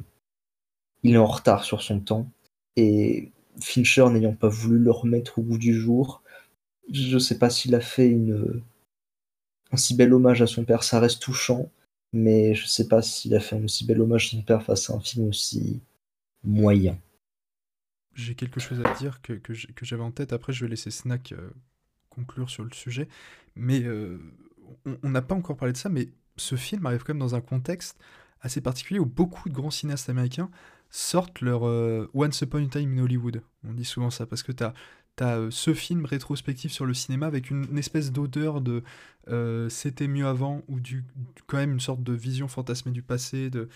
il 1.03 1.15
est 1.15 1.17
en 1.17 1.25
retard 1.25 1.65
sur 1.65 1.81
son 1.81 1.99
temps. 1.99 2.29
Et 2.77 3.33
Fincher 3.59 4.05
n'ayant 4.11 4.33
pas 4.33 4.47
voulu 4.47 4.79
le 4.79 4.91
remettre 4.91 5.39
au 5.39 5.41
goût 5.41 5.57
du 5.57 5.73
jour, 5.73 6.23
je 6.89 7.17
sais 7.17 7.37
pas 7.37 7.49
s'il 7.49 7.75
a 7.75 7.81
fait 7.81 8.07
une, 8.07 8.61
un 9.73 9.77
si 9.77 9.93
bel 9.93 10.13
hommage 10.13 10.41
à 10.41 10.47
son 10.47 10.63
père. 10.63 10.83
Ça 10.83 11.01
reste 11.01 11.21
touchant, 11.21 11.69
mais 12.13 12.53
je 12.55 12.67
sais 12.67 12.87
pas 12.87 13.01
s'il 13.01 13.35
a 13.35 13.39
fait 13.39 13.55
un 13.55 13.63
aussi 13.63 13.85
bel 13.85 14.01
hommage 14.01 14.27
à 14.27 14.29
son 14.31 14.41
père 14.41 14.63
face 14.63 14.89
à 14.89 14.95
un 14.95 14.99
film 14.99 15.27
aussi 15.29 15.81
moyen. 16.43 16.97
J'ai 18.13 18.35
quelque 18.35 18.59
chose 18.59 18.81
à 18.83 18.93
dire 18.95 19.21
que, 19.21 19.39
j'avais 19.81 20.03
en 20.03 20.11
tête. 20.11 20.33
Après, 20.33 20.51
je 20.51 20.65
vais 20.65 20.69
laisser 20.69 20.91
Snack 20.91 21.31
euh, 21.31 21.49
conclure 22.09 22.49
sur 22.49 22.63
le 22.63 22.71
sujet. 22.73 23.07
Mais 23.55 23.83
euh, 23.83 24.19
on 24.85 24.97
on 25.03 25.09
n'a 25.09 25.21
pas 25.21 25.35
encore 25.35 25.55
parlé 25.57 25.73
de 25.73 25.77
ça, 25.77 25.89
mais 25.89 26.09
ce 26.37 26.55
film 26.55 26.85
arrive 26.85 27.03
quand 27.03 27.13
même 27.13 27.19
dans 27.19 27.35
un 27.35 27.41
contexte 27.41 27.97
assez 28.41 28.61
particulier 28.61 28.99
où 28.99 29.05
beaucoup 29.05 29.49
de 29.49 29.53
grands 29.53 29.71
cinéastes 29.71 30.09
américains 30.09 30.49
sortent 30.89 31.41
leur 31.41 31.65
euh, 31.65 32.09
Once 32.13 32.41
Upon 32.41 32.65
a 32.65 32.67
Time 32.67 32.97
in 32.97 33.03
Hollywood. 33.03 33.41
On 33.63 33.73
dit 33.73 33.85
souvent 33.85 34.09
ça 34.09 34.25
parce 34.25 34.43
que 34.43 34.51
tu 34.51 34.63
as, 34.63 34.73
ce 35.49 35.73
film 35.73 36.05
rétrospectif 36.05 36.71
sur 36.71 36.85
le 36.85 36.93
cinéma 36.93 37.27
avec 37.27 37.49
une, 37.51 37.77
espèce 37.77 38.11
d'odeur 38.11 38.61
de 38.61 38.83
euh, 39.29 39.69
c'était 39.69 40.07
mieux 40.07 40.25
avant 40.25 40.63
ou 40.67 40.79
du, 40.79 41.03
quand 41.47 41.57
même 41.57 41.73
une 41.73 41.79
sorte 41.79 42.01
de 42.03 42.13
vision 42.13 42.47
fantasmée 42.47 42.91
du 42.91 43.03
passé, 43.03 43.49
de 43.51 43.69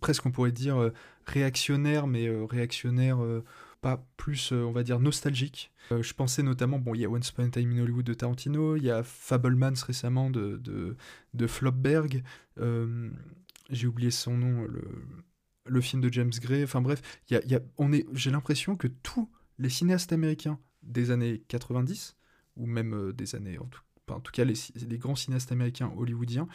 presque 0.00 0.26
on 0.26 0.32
pourrait 0.32 0.52
dire 0.52 0.76
euh, 0.76 0.92
réactionnaire, 1.24 2.06
mais 2.06 2.26
euh, 2.26 2.44
réactionnaire 2.44 3.22
euh, 3.22 3.44
pas 3.80 4.04
plus, 4.16 4.52
euh, 4.52 4.64
on 4.64 4.72
va 4.72 4.82
dire, 4.82 4.98
nostalgique. 4.98 5.70
Euh, 5.92 6.02
je 6.02 6.12
pensais 6.14 6.42
notamment, 6.42 6.78
bon, 6.80 6.94
il 6.94 7.00
y 7.00 7.04
a 7.04 7.08
Once 7.08 7.28
Upon 7.30 7.44
a 7.44 7.48
Time 7.50 7.70
in 7.70 7.78
Hollywood 7.82 8.04
de 8.04 8.14
Tarantino, 8.14 8.74
il 8.76 8.82
y 8.82 8.90
a 8.90 9.02
Fablemans 9.04 9.74
récemment 9.86 10.30
de, 10.30 10.56
de, 10.56 10.96
de 11.34 11.46
Flopberg, 11.46 12.24
euh, 12.58 13.08
j'ai 13.70 13.86
oublié 13.86 14.10
son 14.10 14.36
nom, 14.36 14.62
le, 14.64 14.82
le 15.66 15.80
film 15.80 16.02
de 16.02 16.12
James 16.12 16.32
Gray, 16.40 16.64
enfin 16.64 16.80
bref, 16.80 17.00
y 17.30 17.36
a, 17.36 17.44
y 17.46 17.54
a- 17.54 17.60
on 17.76 17.92
est, 17.92 18.04
j'ai 18.14 18.30
l'impression 18.32 18.74
que 18.76 18.88
tous 18.88 19.30
les 19.58 19.68
cinéastes 19.68 20.12
américains 20.12 20.58
des 20.88 21.10
années 21.10 21.42
90, 21.48 22.16
ou 22.56 22.66
même 22.66 22.94
euh, 22.94 23.12
des 23.12 23.34
années, 23.34 23.58
en 23.58 23.66
tout, 24.20 24.32
cas 24.32 24.44
les, 24.44 24.98
grands 24.98 25.14
cinéastes 25.14 25.52
américains 25.52 25.92
hollywoodiens, 25.96 26.48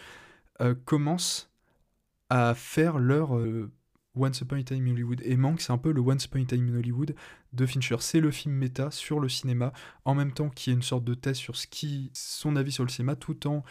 euh, 0.62 0.76
commencent 0.86 1.52
à 2.30 2.54
faire 2.56 3.00
leur 3.00 3.38
euh, 3.38 3.72
Once 4.16 4.42
Upon 4.42 4.58
a 4.58 4.64
Time 4.64 4.88
in 4.88 4.92
Hollywood. 4.92 5.22
Et 5.24 5.38
Manque, 5.38 5.62
c'est 5.62 5.72
un 5.72 5.78
peu 5.78 5.92
le 5.92 6.02
Once 6.02 6.26
Upon 6.26 6.42
a 6.42 6.46
Time 6.46 6.70
in 6.70 6.78
Hollywood 6.78 7.16
de 7.54 7.66
Fincher. 7.66 7.98
C'est 8.00 8.20
le 8.20 8.32
film 8.32 8.56
méta 8.56 8.92
sur 8.92 9.20
le 9.20 9.30
cinéma, 9.30 9.72
en 10.06 10.16
même 10.16 10.34
temps 10.34 10.50
qu'il 10.50 10.72
y 10.72 10.76
a 10.76 10.78
une 10.78 10.84
sorte 10.84 11.04
de 11.04 11.14
thèse 11.14 11.38
sur 11.38 11.56
ce 11.56 11.68
qui, 11.68 12.12
son 12.14 12.56
avis 12.56 12.72
sur 12.72 12.84
le 12.84 12.90
cinéma, 12.90 13.16
tout 13.16 13.48
en 13.48 13.64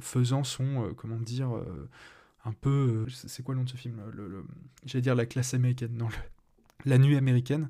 faisant 0.00 0.44
son, 0.44 0.92
comment 0.96 1.18
dire, 1.18 1.50
un 2.44 2.52
peu... 2.52 3.06
c'est 3.08 3.42
quoi 3.42 3.54
le 3.54 3.60
nom 3.60 3.64
de 3.64 3.70
ce 3.70 3.76
film 3.76 4.02
le- 4.12 4.44
J'allais 4.84 5.02
dire 5.02 5.14
la 5.14 5.24
classe 5.26 5.54
américaine, 5.54 5.96
non, 5.96 6.08
le- 6.08 6.90
la 6.90 6.98
nuit 6.98 7.16
américaine. 7.16 7.68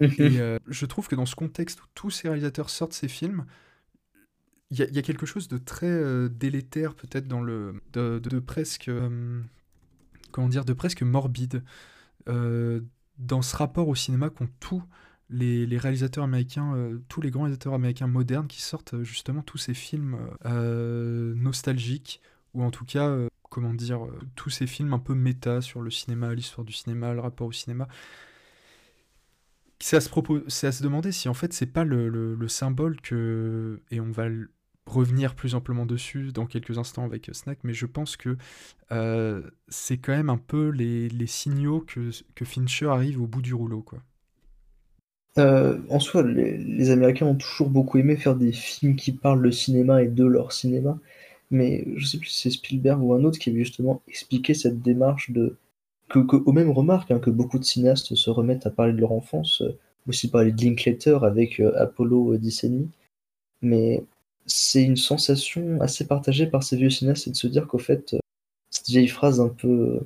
Et 0.00 0.38
euh, 0.40 0.58
je 0.68 0.86
trouve 0.86 1.08
que 1.08 1.14
dans 1.16 1.26
ce 1.26 1.34
contexte 1.36 1.82
où 1.82 1.86
tous 1.94 2.10
ces 2.10 2.28
réalisateurs 2.28 2.70
sortent 2.70 2.92
ces 2.92 3.08
films, 3.08 3.46
il 4.70 4.78
y, 4.78 4.82
a- 4.82 4.86
il 4.88 4.94
y 4.94 4.98
a 4.98 5.02
quelque 5.02 5.26
chose 5.26 5.48
de 5.48 5.58
très 5.58 5.86
euh, 5.86 6.28
délétère 6.28 6.94
peut-être 6.94 7.26
dans 7.28 7.40
le 7.40 7.80
de, 7.92 8.18
de- 8.18 8.28
de 8.28 8.38
presque 8.38 8.88
euh, 8.88 9.40
comment 10.32 10.48
dire 10.48 10.64
de 10.64 10.72
presque 10.74 11.02
morbide 11.02 11.62
dans 13.18 13.42
ce 13.42 13.56
rapport 13.56 13.88
au 13.88 13.94
cinéma 13.94 14.30
qu'ont 14.30 14.48
tous 14.60 14.82
les, 15.30 15.66
les 15.66 15.78
réalisateurs 15.78 16.24
américains 16.24 16.74
euh, 16.74 16.98
tous 17.08 17.20
les 17.20 17.30
grands 17.30 17.42
réalisateurs 17.42 17.74
américains 17.74 18.06
modernes 18.06 18.46
qui 18.46 18.62
sortent 18.62 18.94
euh, 18.94 19.04
justement 19.04 19.42
tous 19.42 19.58
ces 19.58 19.74
films 19.74 20.16
euh, 20.46 21.34
nostalgiques 21.36 22.22
ou 22.54 22.62
en 22.62 22.70
tout 22.70 22.84
cas 22.84 23.14
comment 23.50 23.74
dire 23.74 24.00
tous 24.36 24.50
ces 24.50 24.66
films 24.66 24.92
un 24.94 24.98
peu 24.98 25.14
méta 25.14 25.60
sur 25.60 25.82
le 25.82 25.90
cinéma 25.90 26.34
l'histoire 26.34 26.64
du 26.64 26.72
cinéma 26.72 27.12
le 27.12 27.20
rapport 27.20 27.46
au 27.46 27.52
cinéma 27.52 27.88
c'est 29.80 29.96
à, 29.96 30.00
se 30.00 30.10
c'est 30.48 30.66
à 30.68 30.72
se 30.72 30.82
demander 30.82 31.12
si 31.12 31.28
en 31.28 31.34
fait 31.34 31.52
c'est 31.52 31.66
pas 31.66 31.84
le, 31.84 32.08
le- 32.08 32.34
le 32.34 32.48
symbole 32.48 33.00
que 33.00 33.80
et 33.90 34.00
on 34.00 34.10
va 34.10 34.26
revenir 34.86 35.34
plus 35.34 35.54
amplement 35.54 35.86
dessus 35.86 36.32
dans 36.32 36.46
quelques 36.46 36.78
instants 36.78 37.04
avec 37.04 37.28
euh, 37.28 37.32
Snack 37.34 37.58
mais 37.64 37.74
je 37.74 37.86
pense 37.86 38.16
que 38.16 38.36
euh, 38.92 39.42
c'est 39.68 39.98
quand 39.98 40.12
même 40.12 40.30
un 40.30 40.38
peu 40.38 40.68
les, 40.70 41.08
les 41.10 41.26
signaux 41.28 41.80
que, 41.82 42.10
que 42.34 42.44
Fincher 42.44 42.88
arrive 42.88 43.20
au 43.22 43.26
bout 43.28 43.42
du 43.42 43.54
rouleau 43.54 43.82
quoi. 43.82 44.00
Euh, 45.38 45.78
en 45.88 46.00
soi, 46.00 46.22
les, 46.22 46.90
Américains 46.90 47.26
ont 47.26 47.36
toujours 47.36 47.70
beaucoup 47.70 47.98
aimé 47.98 48.16
faire 48.16 48.34
des 48.34 48.52
films 48.52 48.96
qui 48.96 49.12
parlent 49.12 49.42
de 49.44 49.50
cinéma 49.50 50.02
et 50.02 50.08
de 50.08 50.24
leur 50.24 50.52
cinéma, 50.52 50.98
mais 51.50 51.84
je 51.96 52.04
sais 52.06 52.18
plus 52.18 52.28
si 52.28 52.42
c'est 52.42 52.50
Spielberg 52.50 53.00
ou 53.02 53.12
un 53.14 53.22
autre 53.24 53.38
qui 53.38 53.50
avait 53.50 53.60
justement 53.60 54.02
expliqué 54.08 54.54
cette 54.54 54.80
démarche 54.82 55.30
de 55.30 55.56
que, 56.08 56.18
que 56.20 56.36
aux 56.36 56.52
mêmes 56.52 56.70
remarques 56.70 57.10
hein, 57.10 57.18
que 57.20 57.30
beaucoup 57.30 57.58
de 57.58 57.64
cinéastes 57.64 58.14
se 58.14 58.30
remettent 58.30 58.66
à 58.66 58.70
parler 58.70 58.92
de 58.92 59.00
leur 59.00 59.12
enfance, 59.12 59.62
euh, 59.62 59.76
aussi 60.08 60.30
parler 60.30 60.52
de 60.52 60.62
Linklater 60.64 61.18
avec 61.24 61.60
euh, 61.60 61.72
Apollo 61.76 62.34
Odyssey, 62.34 62.70
mais 63.62 64.04
c'est 64.46 64.82
une 64.82 64.96
sensation 64.96 65.80
assez 65.80 66.06
partagée 66.06 66.46
par 66.46 66.62
ces 66.64 66.76
vieux 66.76 66.90
cinéastes, 66.90 67.24
c'est 67.24 67.30
de 67.32 67.36
se 67.36 67.46
dire 67.48 67.66
qu'au 67.68 67.78
fait, 67.78 68.14
euh, 68.14 68.18
cette 68.70 68.88
vieille 68.88 69.08
phrase 69.08 69.40
un 69.40 69.48
peu 69.50 70.00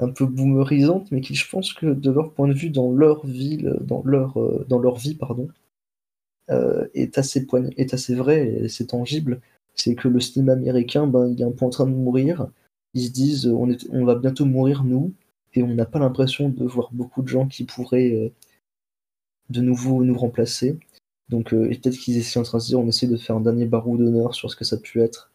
un 0.00 0.10
peu 0.10 0.26
boomerisante, 0.26 1.12
mais 1.12 1.20
qui, 1.22 1.34
je 1.36 1.48
pense 1.48 1.74
que 1.74 1.86
de 1.86 2.10
leur 2.10 2.32
point 2.32 2.48
de 2.48 2.54
vue, 2.54 2.70
dans 2.70 2.92
leur 2.92 3.26
ville, 3.26 3.76
dans 3.82 4.02
leur, 4.04 4.40
euh, 4.40 4.66
dans 4.68 4.78
leur 4.80 4.96
vie, 4.96 5.14
pardon, 5.14 5.48
euh, 6.50 6.88
est, 6.94 7.18
assez 7.18 7.44
poign- 7.46 7.72
est 7.76 7.94
assez 7.94 8.14
vrai 8.14 8.46
et 8.64 8.68
c'est 8.68 8.86
tangible. 8.86 9.40
C'est 9.74 9.94
que 9.94 10.08
le 10.08 10.20
cinéma 10.20 10.52
américain, 10.52 11.06
ben, 11.06 11.28
il 11.28 11.40
est 11.40 11.44
un 11.44 11.52
peu 11.52 11.64
en 11.64 11.70
train 11.70 11.86
de 11.86 11.92
mourir. 11.94 12.48
Ils 12.94 13.06
se 13.06 13.12
disent, 13.12 13.46
euh, 13.46 13.52
on, 13.52 13.70
est- 13.70 13.86
on 13.90 14.04
va 14.04 14.16
bientôt 14.16 14.44
mourir, 14.46 14.84
nous, 14.84 15.12
et 15.54 15.62
on 15.62 15.74
n'a 15.74 15.86
pas 15.86 15.98
l'impression 15.98 16.48
de 16.48 16.64
voir 16.64 16.90
beaucoup 16.92 17.22
de 17.22 17.28
gens 17.28 17.46
qui 17.46 17.64
pourraient 17.64 18.12
euh, 18.12 18.32
de 19.50 19.60
nouveau 19.60 20.04
nous 20.04 20.16
remplacer. 20.16 20.78
Donc, 21.28 21.52
euh, 21.52 21.68
peut-être 21.68 21.96
qu'ils 21.96 22.16
essaient 22.18 22.40
en 22.40 22.44
train 22.44 22.58
de 22.58 22.76
on 22.76 22.88
essaie 22.88 23.06
de 23.06 23.16
faire 23.16 23.36
un 23.36 23.40
dernier 23.40 23.66
barreau 23.66 23.96
d'honneur 23.96 24.34
sur 24.34 24.50
ce 24.50 24.56
que 24.56 24.64
ça 24.64 24.76
a 24.76 24.78
pu 24.78 25.00
être. 25.00 25.30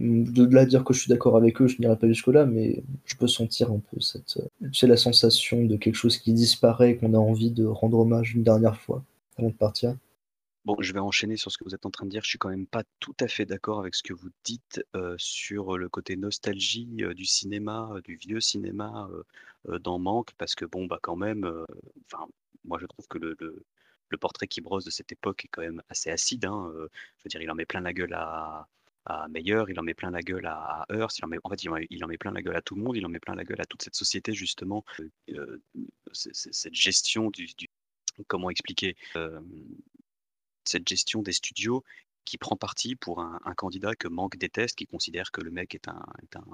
Hum, 0.00 0.24
De 0.24 0.44
là 0.46 0.62
à 0.62 0.66
dire 0.66 0.84
que 0.84 0.94
je 0.94 1.00
suis 1.00 1.08
d'accord 1.08 1.36
avec 1.36 1.60
eux, 1.60 1.68
je 1.68 1.78
n'irai 1.78 1.96
pas 1.98 2.08
jusque-là, 2.08 2.46
mais 2.46 2.82
je 3.04 3.16
peux 3.16 3.28
sentir 3.28 3.70
un 3.72 3.80
peu 3.80 4.00
cette, 4.00 4.38
euh, 4.38 4.68
c'est 4.72 4.86
la 4.86 4.96
sensation 4.96 5.64
de 5.64 5.76
quelque 5.76 5.94
chose 5.96 6.18
qui 6.18 6.32
disparaît 6.32 6.92
et 6.92 6.96
qu'on 6.96 7.14
a 7.14 7.18
envie 7.18 7.50
de 7.50 7.64
rendre 7.64 7.98
hommage 7.98 8.34
une 8.34 8.42
dernière 8.42 8.80
fois 8.80 9.04
avant 9.36 9.48
de 9.50 9.54
partir. 9.54 9.96
Bon, 10.64 10.76
je 10.80 10.92
vais 10.94 11.00
enchaîner 11.00 11.36
sur 11.36 11.52
ce 11.52 11.58
que 11.58 11.64
vous 11.64 11.74
êtes 11.74 11.84
en 11.84 11.90
train 11.90 12.06
de 12.06 12.10
dire. 12.10 12.22
Je 12.22 12.28
suis 12.30 12.38
quand 12.38 12.48
même 12.48 12.66
pas 12.66 12.84
tout 12.98 13.14
à 13.20 13.28
fait 13.28 13.44
d'accord 13.44 13.80
avec 13.80 13.94
ce 13.94 14.02
que 14.02 14.14
vous 14.14 14.30
dites 14.44 14.82
euh, 14.96 15.14
sur 15.18 15.76
le 15.76 15.88
côté 15.90 16.16
nostalgie 16.16 16.88
euh, 17.02 17.12
du 17.12 17.26
cinéma, 17.26 17.90
euh, 17.92 18.00
du 18.00 18.16
vieux 18.16 18.40
cinéma 18.40 19.08
dans 19.80 19.98
Manque, 19.98 20.32
parce 20.38 20.54
que 20.54 20.64
bon, 20.66 20.86
bah 20.86 20.98
quand 21.02 21.16
même, 21.16 21.50
enfin, 22.06 22.26
moi 22.64 22.78
je 22.80 22.86
trouve 22.86 23.06
que 23.08 23.18
le, 23.18 23.36
le- 23.40 23.64
portrait 24.20 24.46
qui 24.46 24.60
brosse 24.60 24.84
de 24.84 24.90
cette 24.90 25.10
époque 25.10 25.44
est 25.44 25.48
quand 25.48 25.62
même 25.62 25.82
assez 25.88 26.08
acide. 26.10 26.44
hein, 26.44 26.70
je 26.72 27.24
veux 27.24 27.28
dire, 27.28 27.42
il 27.42 27.50
en 27.50 27.54
met 27.56 27.66
plein 27.66 27.80
la 27.80 27.92
gueule 27.92 28.12
à, 28.14 28.68
à 29.06 29.26
Meyer, 29.28 29.64
il 29.68 29.80
en 29.80 29.82
met 29.82 29.94
plein 29.94 30.10
la 30.10 30.20
gueule 30.22 30.46
à, 30.46 30.84
à 30.88 30.94
Hearst, 30.94 31.18
il 31.18 31.24
en 31.24 31.28
met, 31.28 31.38
en 31.42 31.50
fait, 31.50 31.64
il 31.64 31.70
en, 32.04 32.06
met 32.06 32.18
plein 32.18 32.30
la 32.30 32.40
gueule 32.42 32.54
à 32.56 32.62
tout 32.62 32.76
le 32.76 32.82
monde, 32.82 32.96
il 32.96 33.04
en 33.04 33.08
met 33.08 33.18
plein 33.18 33.34
la 33.34 33.42
gueule 33.44 33.60
à 33.60 33.64
toute 33.66 33.82
cette 33.82 33.96
société 33.96 34.32
justement. 34.34 34.84
Cette 36.12 36.74
gestion 36.74 37.30
du, 37.30 37.48
comment 38.28 38.50
expliquer 38.50 38.96
cette 40.68 40.88
gestion 40.88 41.22
des 41.22 41.32
studios 41.32 41.84
qui 42.24 42.38
prend 42.38 42.56
parti 42.56 42.96
pour 42.96 43.20
un, 43.20 43.54
candidat 43.56 43.94
que 43.94 44.08
Manque 44.08 44.38
déteste, 44.38 44.76
qui 44.76 44.86
considère 44.86 45.30
que 45.30 45.40
le 45.40 45.50
mec 45.50 45.74
est 45.74 45.88
un, 45.88 46.02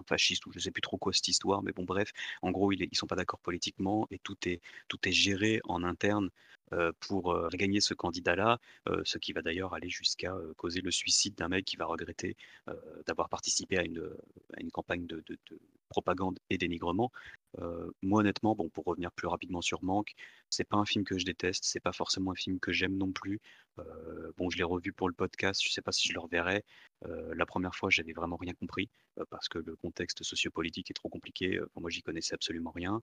fasciste 0.07 0.45
ou 0.47 0.53
je 0.53 0.59
sais 0.59 0.71
plus 0.71 0.83
trop 0.83 0.99
quoi 0.99 1.13
cette 1.13 1.29
histoire, 1.29 1.63
mais 1.63 1.73
bon 1.73 1.85
bref, 1.85 2.13
en 2.43 2.51
gros 2.51 2.73
ils 2.73 2.89
sont 2.93 3.07
pas 3.07 3.17
d'accord 3.17 3.41
politiquement 3.41 4.07
et 4.11 4.19
tout 4.19 4.37
est 4.47 4.61
tout 4.89 4.99
est 5.09 5.13
géré 5.13 5.61
en 5.65 5.85
interne 5.85 6.31
euh, 6.73 6.93
pour 7.01 7.33
euh, 7.33 7.49
gagner 7.53 7.81
ce 7.81 7.95
candidat-là, 7.95 8.59
euh, 8.89 9.01
ce 9.05 9.19
qui 9.19 9.33
va 9.33 9.43
d'ailleurs 9.43 9.75
aller 9.75 9.89
jusqu'à 9.89 10.35
causer 10.57 10.81
le 10.81 10.91
suicide 10.91 11.35
d'un 11.35 11.49
mec 11.49 11.65
qui 11.65 11.77
va 11.77 11.87
regretter 11.87 12.37
d'avoir 13.07 13.29
participé 13.29 13.79
à 13.79 13.85
une, 13.85 14.11
à 14.57 14.61
une 14.61 14.71
campagne 14.71 15.07
de 15.07 15.23
propagande 15.91 16.39
et 16.49 16.57
dénigrement. 16.57 17.12
Euh, 17.59 17.91
moi 18.02 18.20
honnêtement, 18.20 18.55
bon 18.55 18.70
pour 18.70 18.85
revenir 18.86 19.12
plus 19.12 19.27
rapidement 19.27 19.60
sur 19.60 19.83
Manque, 19.83 20.12
c'est 20.49 20.65
pas 20.65 20.78
un 20.78 20.86
film 20.86 21.05
que 21.05 21.19
je 21.19 21.25
déteste, 21.25 21.65
c'est 21.65 21.81
pas 21.81 21.93
forcément 21.93 22.33
un 22.33 22.36
film 22.36 22.59
que 22.60 22.73
j'aime 22.73 22.97
non 22.97 23.12
plus. 23.12 23.41
Euh, 23.78 24.33
bon, 24.36 24.51
je 24.51 24.59
l'ai 24.59 24.65
revu 24.65 24.93
pour 24.93 25.09
le 25.09 25.15
podcast, 25.15 25.62
je 25.65 25.70
sais 25.70 25.83
pas 25.83 25.93
si 25.93 26.09
je 26.09 26.15
le 26.15 26.20
reverrai. 26.20 26.65
Euh, 27.07 27.35
la 27.35 27.47
première 27.47 27.75
fois, 27.75 27.91
j'avais 27.91 28.12
vraiment 28.12 28.36
rien 28.36 28.55
compris 28.55 28.91
parce 29.31 29.49
que 29.49 29.59
le 29.59 29.77
contexte 29.77 30.23
sociopolitique 30.23 30.91
est 30.91 30.94
trop 30.94 31.09
compliqué. 31.09 31.59
Euh, 31.59 31.69
moi, 31.77 31.91
j'y 31.91 32.02
connaissais 32.02 32.35
absolument 32.35 32.70
rien. 32.70 33.01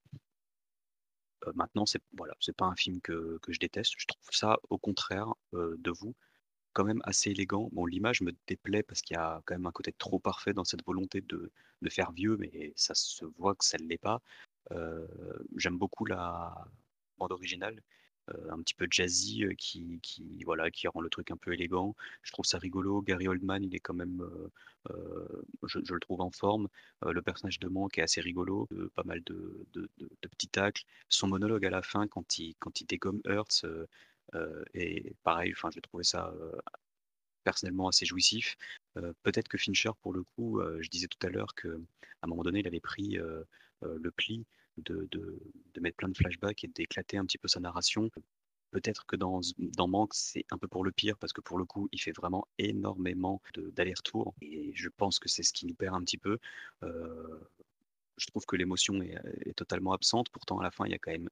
Maintenant, 1.55 1.85
c'est 1.85 2.01
voilà, 2.17 2.33
c'est 2.39 2.55
pas 2.55 2.65
un 2.65 2.75
film 2.75 2.99
que, 3.01 3.37
que 3.41 3.53
je 3.53 3.59
déteste. 3.59 3.93
Je 3.97 4.05
trouve 4.07 4.29
ça, 4.31 4.57
au 4.69 4.77
contraire 4.77 5.33
de 5.53 5.91
vous, 5.91 6.15
quand 6.77 6.85
même 6.85 7.01
assez 7.05 7.31
élégant. 7.31 7.69
Bon, 7.71 7.87
l'image 7.87 8.21
me 8.21 8.31
déplaît 8.45 8.83
parce 8.83 9.01
qu'il 9.01 9.15
y 9.15 9.19
a 9.19 9.41
quand 9.45 9.55
même 9.55 9.65
un 9.65 9.71
côté 9.71 9.91
trop 9.91 10.19
parfait 10.19 10.53
dans 10.53 10.63
cette 10.63 10.85
volonté 10.85 11.21
de, 11.21 11.51
de 11.81 11.89
faire 11.89 12.11
vieux, 12.11 12.37
mais 12.37 12.71
ça 12.75 12.93
se 12.93 13.25
voit 13.39 13.55
que 13.55 13.65
ça 13.65 13.79
ne 13.79 13.87
l'est 13.87 13.97
pas. 13.97 14.21
Euh, 14.71 15.07
j'aime 15.55 15.79
beaucoup 15.79 16.05
la 16.05 16.53
bande 17.17 17.31
originale, 17.31 17.81
euh, 18.29 18.51
un 18.51 18.61
petit 18.61 18.75
peu 18.75 18.87
jazzy, 18.91 19.43
euh, 19.43 19.55
qui, 19.57 19.99
qui, 20.03 20.43
voilà, 20.43 20.69
qui 20.69 20.87
rend 20.87 21.01
le 21.01 21.09
truc 21.09 21.31
un 21.31 21.37
peu 21.37 21.51
élégant. 21.51 21.95
Je 22.21 22.31
trouve 22.31 22.45
ça 22.45 22.59
rigolo. 22.59 23.01
Gary 23.01 23.27
Oldman, 23.27 23.63
il 23.63 23.73
est 23.73 23.79
quand 23.79 23.95
même, 23.95 24.23
je, 25.63 25.79
le 25.79 25.99
trouve 25.99 26.21
en 26.21 26.29
forme. 26.29 26.67
Le 27.01 27.21
personnage 27.23 27.57
de 27.59 27.69
Manque 27.69 27.97
est 27.97 28.03
assez 28.03 28.21
rigolo, 28.21 28.69
pas 28.93 29.03
mal 29.03 29.23
de, 29.23 29.65
de- 29.73 29.89
de- 29.97 30.11
de 30.21 30.27
petits 30.27 30.49
tacles. 30.49 30.83
Son 31.09 31.27
monologue 31.27 31.65
à 31.65 31.71
la 31.71 31.81
fin, 31.81 32.07
quand 32.07 32.37
il, 32.37 32.53
quand 32.59 32.81
il 32.81 32.85
dégomme 32.85 33.21
Hertz, 33.25 33.65
euh, 34.35 34.63
est 34.73 35.15
pareil. 35.23 35.53
Enfin, 35.55 35.69
j'ai 35.71 35.81
trouvé 35.81 36.03
ça 36.03 36.33
euh, 36.39 36.51
personnellement 37.43 37.87
assez 37.87 38.05
jouissif. 38.05 38.57
Euh, 38.97 39.13
peut-être 39.23 39.47
que 39.47 39.57
Fincher, 39.57 39.91
pour 40.01 40.13
le 40.13 40.23
coup, 40.23 40.61
je 40.79 40.89
disais 40.89 41.07
tout 41.07 41.25
à 41.25 41.29
l'heure 41.29 41.53
que 41.55 41.69
à 41.69 42.25
un 42.25 42.27
moment 42.27 42.43
donné, 42.43 42.59
il 42.59 42.67
avait 42.67 42.79
pris 42.79 43.17
le 43.81 44.11
pli 44.11 44.45
de, 44.77 45.07
de- 45.11 45.39
mettre 45.79 45.97
plein 45.97 46.09
de 46.09 46.17
flashbacks 46.17 46.63
et 46.63 46.67
d'éclater 46.67 47.17
un 47.17 47.25
petit 47.25 47.37
peu 47.37 47.47
sa 47.47 47.59
narration. 47.59 48.09
Peut-être 48.71 49.05
que 49.05 49.15
dans, 49.15 49.39
dans 49.57 49.87
Manque, 49.87 50.13
c'est 50.13 50.45
un 50.51 50.57
peu 50.57 50.67
pour 50.67 50.83
le 50.83 50.91
pire, 50.91 51.17
parce 51.17 51.31
que 51.31 51.41
pour 51.41 51.57
le 51.57 51.65
coup, 51.65 51.87
il 51.91 52.01
fait 52.01 52.11
vraiment 52.11 52.47
énormément 52.57 53.41
d'allers-retours. 53.55 54.33
Et 54.41 54.71
je 54.75 54.89
pense 54.89 55.19
que 55.19 55.29
c'est 55.29 55.43
ce 55.43 55.53
qui 55.53 55.65
nous 55.67 55.75
perd 55.75 55.95
un 55.95 56.01
petit 56.01 56.17
peu. 56.17 56.37
Je 56.81 58.25
trouve 58.27 58.45
que 58.45 58.55
l'émotion 58.55 59.01
est 59.01 59.53
totalement 59.55 59.93
absente. 59.93 60.29
Pourtant, 60.29 60.59
à 60.59 60.63
la 60.63 60.71
fin, 60.71 60.85
il 60.85 60.91
y 60.91 60.95
a 60.95 60.99
quand 60.99 61.11
même 61.11 61.29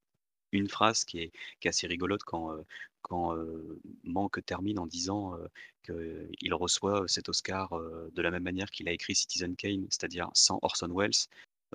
une 0.59 0.69
phrase 0.69 1.05
qui 1.05 1.19
est, 1.19 1.31
assez 1.65 1.87
rigolote 1.87 2.23
quand, 2.23 2.51
euh, 2.51 2.63
quand 3.01 3.35
euh, 3.35 3.79
Manque 4.03 4.43
termine 4.45 4.79
en 4.79 4.87
disant 4.87 5.35
euh, 5.35 5.47
qu'il 5.83 6.53
reçoit 6.53 7.05
cet 7.07 7.29
Oscar 7.29 7.73
euh, 7.73 8.11
de 8.13 8.21
la 8.21 8.31
même 8.31 8.43
manière 8.43 8.71
qu'il 8.71 8.87
a 8.89 8.91
écrit 8.91 9.15
Citizen 9.15 9.55
Kane, 9.55 9.87
c'est-à-dire 9.89 10.29
sans 10.33 10.59
Orson 10.61 10.93
Welles. 10.95 11.11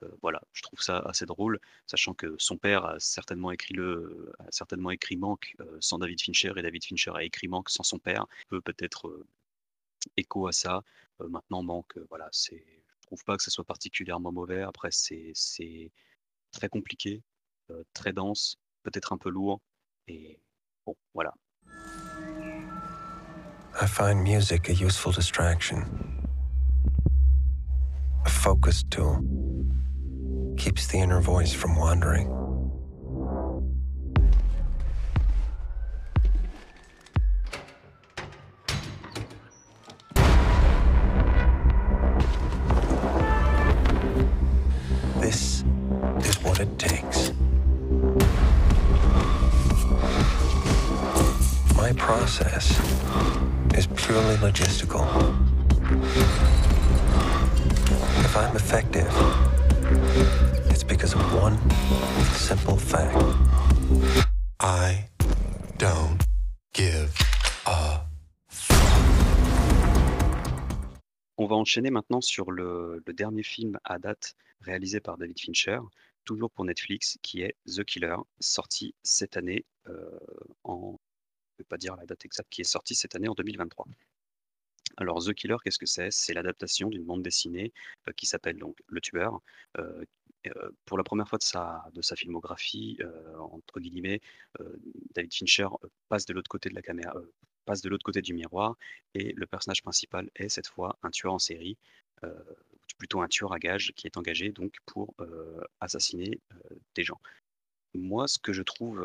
Euh, 0.02 0.08
voilà, 0.22 0.40
je 0.52 0.62
trouve 0.62 0.80
ça 0.80 0.98
assez 1.00 1.26
drôle, 1.26 1.58
sachant 1.86 2.14
que 2.14 2.34
son 2.38 2.56
père 2.56 2.84
a 2.84 3.00
certainement 3.00 3.50
écrit 3.50 3.74
le, 3.74 4.32
certainement 4.50 4.90
écrit 4.90 5.16
Manque 5.16 5.54
euh, 5.60 5.76
sans 5.80 5.98
David 5.98 6.20
Fincher 6.22 6.52
et 6.56 6.62
David 6.62 6.84
Fincher 6.84 7.12
a 7.14 7.24
écrit 7.24 7.48
Manque 7.48 7.70
sans 7.70 7.82
son 7.82 7.98
père. 7.98 8.26
Peut 8.48 8.60
peut-être 8.60 9.08
euh, 9.08 9.26
écho 10.16 10.46
à 10.46 10.52
ça. 10.52 10.82
Euh, 11.20 11.28
maintenant, 11.28 11.62
Manque, 11.62 11.96
euh, 11.96 12.06
voilà, 12.08 12.28
c'est, 12.32 12.64
je 13.00 13.06
trouve 13.06 13.24
pas 13.24 13.36
que 13.36 13.42
ce 13.42 13.50
soit 13.50 13.64
particulièrement 13.64 14.32
mauvais. 14.32 14.62
Après, 14.62 14.90
c'est, 14.90 15.32
très 16.52 16.68
compliqué, 16.68 17.22
euh, 17.70 17.84
très 17.94 18.12
dense, 18.12 18.58
peut-être 18.82 19.12
un 19.12 19.18
peu 19.18 19.30
lourd. 19.30 19.60
Et 20.08 20.40
bon, 20.86 20.94
voilà. 21.14 21.32
I 23.80 23.86
find 23.86 24.22
music 24.22 24.68
a 24.68 24.72
useful 24.72 25.12
distraction, 25.12 25.84
a 28.24 28.28
focus 28.28 28.84
tool. 28.90 29.24
Keeps 30.56 30.88
the 30.88 30.98
inner 30.98 31.20
voice 31.20 31.54
from 31.54 31.76
wandering. 31.76 32.49
Enchaîner 71.70 71.90
maintenant 71.92 72.20
sur 72.20 72.50
le, 72.50 73.00
dernier 73.14 73.44
film 73.44 73.78
à 73.84 74.00
date 74.00 74.34
réalisé 74.60 74.98
par 74.98 75.16
David 75.16 75.38
Fincher, 75.38 75.78
toujours 76.24 76.50
pour 76.50 76.64
Netflix, 76.64 77.16
qui 77.22 77.42
est 77.42 77.54
The 77.64 77.84
Killer, 77.84 78.16
sorti 78.40 78.92
cette 79.04 79.36
année 79.36 79.64
euh, 79.86 80.18
en... 80.64 80.98
Je 81.52 81.62
ne 81.62 81.64
vais 81.64 81.68
pas 81.68 81.76
dire 81.76 81.94
la 81.94 82.06
date 82.06 82.24
exacte, 82.24 82.50
qui 82.50 82.62
est 82.62 82.64
sorti 82.64 82.96
cette 82.96 83.14
année 83.14 83.28
en 83.28 83.34
2023. 83.34 83.86
Alors 84.96 85.24
The 85.24 85.32
Killer, 85.32 85.58
qu'est-ce 85.62 85.78
que 85.78 85.86
c'est? 85.86 86.10
C'est 86.10 86.34
l'adaptation 86.34 86.88
d'une 86.88 87.04
bande 87.04 87.22
dessinée 87.22 87.72
euh, 88.08 88.12
qui 88.16 88.26
s'appelle 88.26 88.58
donc 88.58 88.76
Le 88.88 89.00
Tueur. 89.00 89.40
Euh, 89.78 90.04
pour 90.86 90.98
la 90.98 91.04
première 91.04 91.28
fois 91.28 91.38
de 91.38 91.44
sa, 91.44 91.84
de 91.94 92.02
sa 92.02 92.16
filmographie, 92.16 92.98
entre 93.38 93.78
guillemets, 93.78 94.22
David 95.14 95.34
Fincher 95.34 95.68
passe 96.08 96.24
de 96.24 96.32
l'autre 96.32 96.48
côté 96.48 96.70
de 96.70 96.74
la 96.74 96.80
caméra, 96.80 97.12
passe 97.64 97.82
de 97.82 97.88
l'autre 97.88 98.04
côté 98.04 98.22
du 98.22 98.34
miroir, 98.34 98.76
et 99.14 99.32
le 99.36 99.46
personnage 99.46 99.82
principal 99.82 100.30
est 100.34 100.48
cette 100.48 100.66
fois 100.66 100.98
un 101.02 101.10
tueur 101.10 101.32
en 101.32 101.38
série, 101.38 101.76
euh, 102.24 102.34
plutôt 102.98 103.22
un 103.22 103.28
tueur 103.28 103.52
à 103.54 103.58
gages 103.58 103.92
qui 103.96 104.06
est 104.06 104.18
engagé 104.18 104.50
donc 104.50 104.74
pour 104.84 105.14
euh, 105.20 105.60
assassiner 105.80 106.38
euh, 106.52 106.74
des 106.94 107.02
gens. 107.02 107.18
Moi, 107.94 108.28
ce 108.28 108.38
que 108.38 108.52
je 108.52 108.62
trouve, 108.62 109.00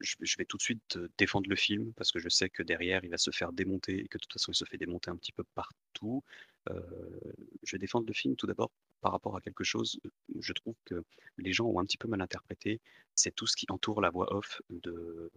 je, 0.00 0.36
vais 0.36 0.44
tout 0.44 0.56
de 0.56 0.62
suite 0.62 0.98
défendre 1.18 1.48
le 1.48 1.54
film 1.54 1.92
parce 1.92 2.10
que 2.10 2.18
je 2.18 2.28
sais 2.28 2.48
que 2.48 2.64
derrière, 2.64 3.04
il 3.04 3.10
va 3.10 3.18
se 3.18 3.30
faire 3.30 3.52
démonter 3.52 4.00
et 4.00 4.08
que 4.08 4.18
de 4.18 4.22
toute 4.22 4.32
façon, 4.32 4.50
il 4.50 4.56
se 4.56 4.64
fait 4.64 4.76
démonter 4.76 5.10
un 5.10 5.16
petit 5.16 5.30
peu 5.30 5.44
partout. 5.54 6.24
Je 6.66 7.70
vais 7.70 7.78
défendre 7.78 8.06
le 8.08 8.12
film 8.12 8.34
tout 8.34 8.48
d'abord 8.48 8.72
par 9.02 9.12
rapport 9.12 9.36
à 9.36 9.40
quelque 9.40 9.62
chose. 9.62 10.00
Je 10.40 10.52
trouve 10.52 10.74
que 10.84 11.04
les 11.38 11.52
gens 11.52 11.66
ont 11.66 11.78
un 11.78 11.84
petit 11.84 11.96
peu 11.96 12.08
mal 12.08 12.20
interprété. 12.20 12.80
C'est 13.14 13.34
tout 13.36 13.46
ce 13.46 13.54
qui 13.54 13.66
entoure 13.68 14.00
la 14.00 14.10
voix 14.10 14.34
off 14.34 14.60
de, 14.70 15.30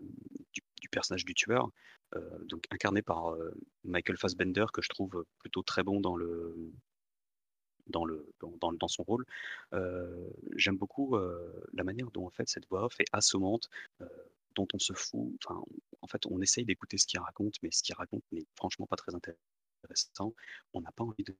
du, 0.52 0.62
personnage 0.90 1.26
du 1.26 1.34
tueur, 1.34 1.70
euh, 2.16 2.44
donc 2.46 2.66
incarné 2.72 3.02
par 3.02 3.34
euh, 3.34 3.52
Michael 3.84 4.18
Fassbender, 4.18 4.66
que 4.74 4.82
je 4.82 4.90
trouve 4.90 5.26
plutôt 5.40 5.64
très 5.64 5.84
bon 5.84 6.00
dans 6.00 6.16
le, 6.16 6.72
dans, 7.88 8.06
le, 8.06 8.28
dans, 8.40 8.88
son 8.88 9.04
rôle. 9.04 9.26
Euh, 9.74 10.30
j'aime 10.56 10.78
beaucoup 10.78 11.18
la 11.74 11.84
manière 11.84 12.10
dont 12.12 12.26
en 12.26 12.32
fait 12.32 12.48
cette 12.50 12.68
voix 12.70 12.86
off 12.86 13.00
est 13.00 13.10
assommante, 13.12 13.70
dont 14.56 14.68
on 14.74 14.80
se 14.80 14.94
fout. 14.94 15.38
En 16.02 16.08
fait, 16.08 16.26
on 16.28 16.42
essaye 16.42 16.66
d'écouter 16.66 16.98
ce 16.98 17.08
qu'il 17.08 17.20
raconte, 17.20 17.56
mais 17.62 17.72
ce 17.72 17.84
qu'il 17.84 17.96
raconte 17.96 18.24
n'est 18.32 18.46
franchement 18.56 18.88
pas 18.88 18.96
très 18.96 19.14
intéressant. 19.14 20.34
On 20.74 20.82
n'a 20.82 20.92
pas 20.92 21.04
envie 21.04 21.24
de 21.24 21.36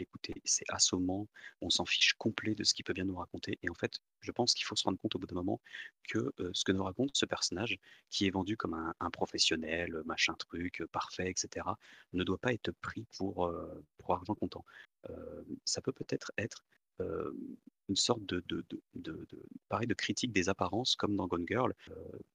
l'écouter. 0.00 0.34
C'est 0.44 0.64
assommant, 0.68 1.28
on 1.60 1.70
s'en 1.70 1.84
fiche 1.84 2.14
complet 2.14 2.54
de 2.54 2.64
ce 2.64 2.74
qu'il 2.74 2.84
peut 2.84 2.92
bien 2.92 3.04
nous 3.04 3.16
raconter. 3.16 3.58
Et 3.62 3.70
en 3.70 3.74
fait, 3.74 3.98
je 4.20 4.32
pense 4.32 4.54
qu'il 4.54 4.64
faut 4.64 4.76
se 4.76 4.84
rendre 4.84 4.98
compte 4.98 5.14
au 5.14 5.18
bout 5.18 5.26
d'un 5.26 5.36
moment 5.36 5.60
que 6.08 6.32
ce 6.52 6.64
que 6.64 6.72
nous 6.72 6.82
raconte 6.82 7.10
ce 7.14 7.26
personnage, 7.26 7.78
qui 8.10 8.26
est 8.26 8.30
vendu 8.30 8.56
comme 8.56 8.74
un, 8.74 9.10
professionnel, 9.10 10.02
machin 10.04 10.34
truc, 10.34 10.82
parfait, 10.92 11.30
etc., 11.30 11.66
ne 12.12 12.24
doit 12.24 12.38
pas 12.38 12.52
être 12.52 12.72
pris 12.80 13.06
pour, 13.16 13.52
pour 13.98 14.14
argent 14.14 14.34
comptant. 14.34 14.64
ça 15.64 15.80
peut 15.80 15.92
peut-être 15.92 16.32
être, 16.38 16.64
une 17.88 17.96
sorte 17.96 18.24
de, 18.26 18.42
de, 18.46 18.64
de, 18.94 19.26
pareil, 19.68 19.86
de 19.86 19.94
critique 19.94 20.32
des 20.32 20.48
apparences, 20.48 20.96
comme 20.96 21.16
dans 21.16 21.26
Gone 21.26 21.46
Girl. 21.46 21.74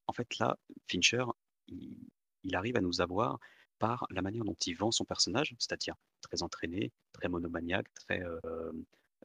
en 0.07 0.13
fait, 0.13 0.37
là, 0.39 0.57
Fincher, 0.87 1.25
il 1.67 2.55
arrive 2.55 2.77
à 2.77 2.81
nous 2.81 3.01
avoir 3.01 3.39
par 3.79 4.05
la 4.09 4.21
manière 4.21 4.43
dont 4.43 4.55
il 4.65 4.75
vend 4.75 4.91
son 4.91 5.05
personnage, 5.05 5.55
c'est-à-dire 5.59 5.95
très 6.21 6.43
entraîné, 6.43 6.91
très 7.13 7.27
monomaniaque, 7.27 7.93
très 7.93 8.21
euh, 8.23 8.39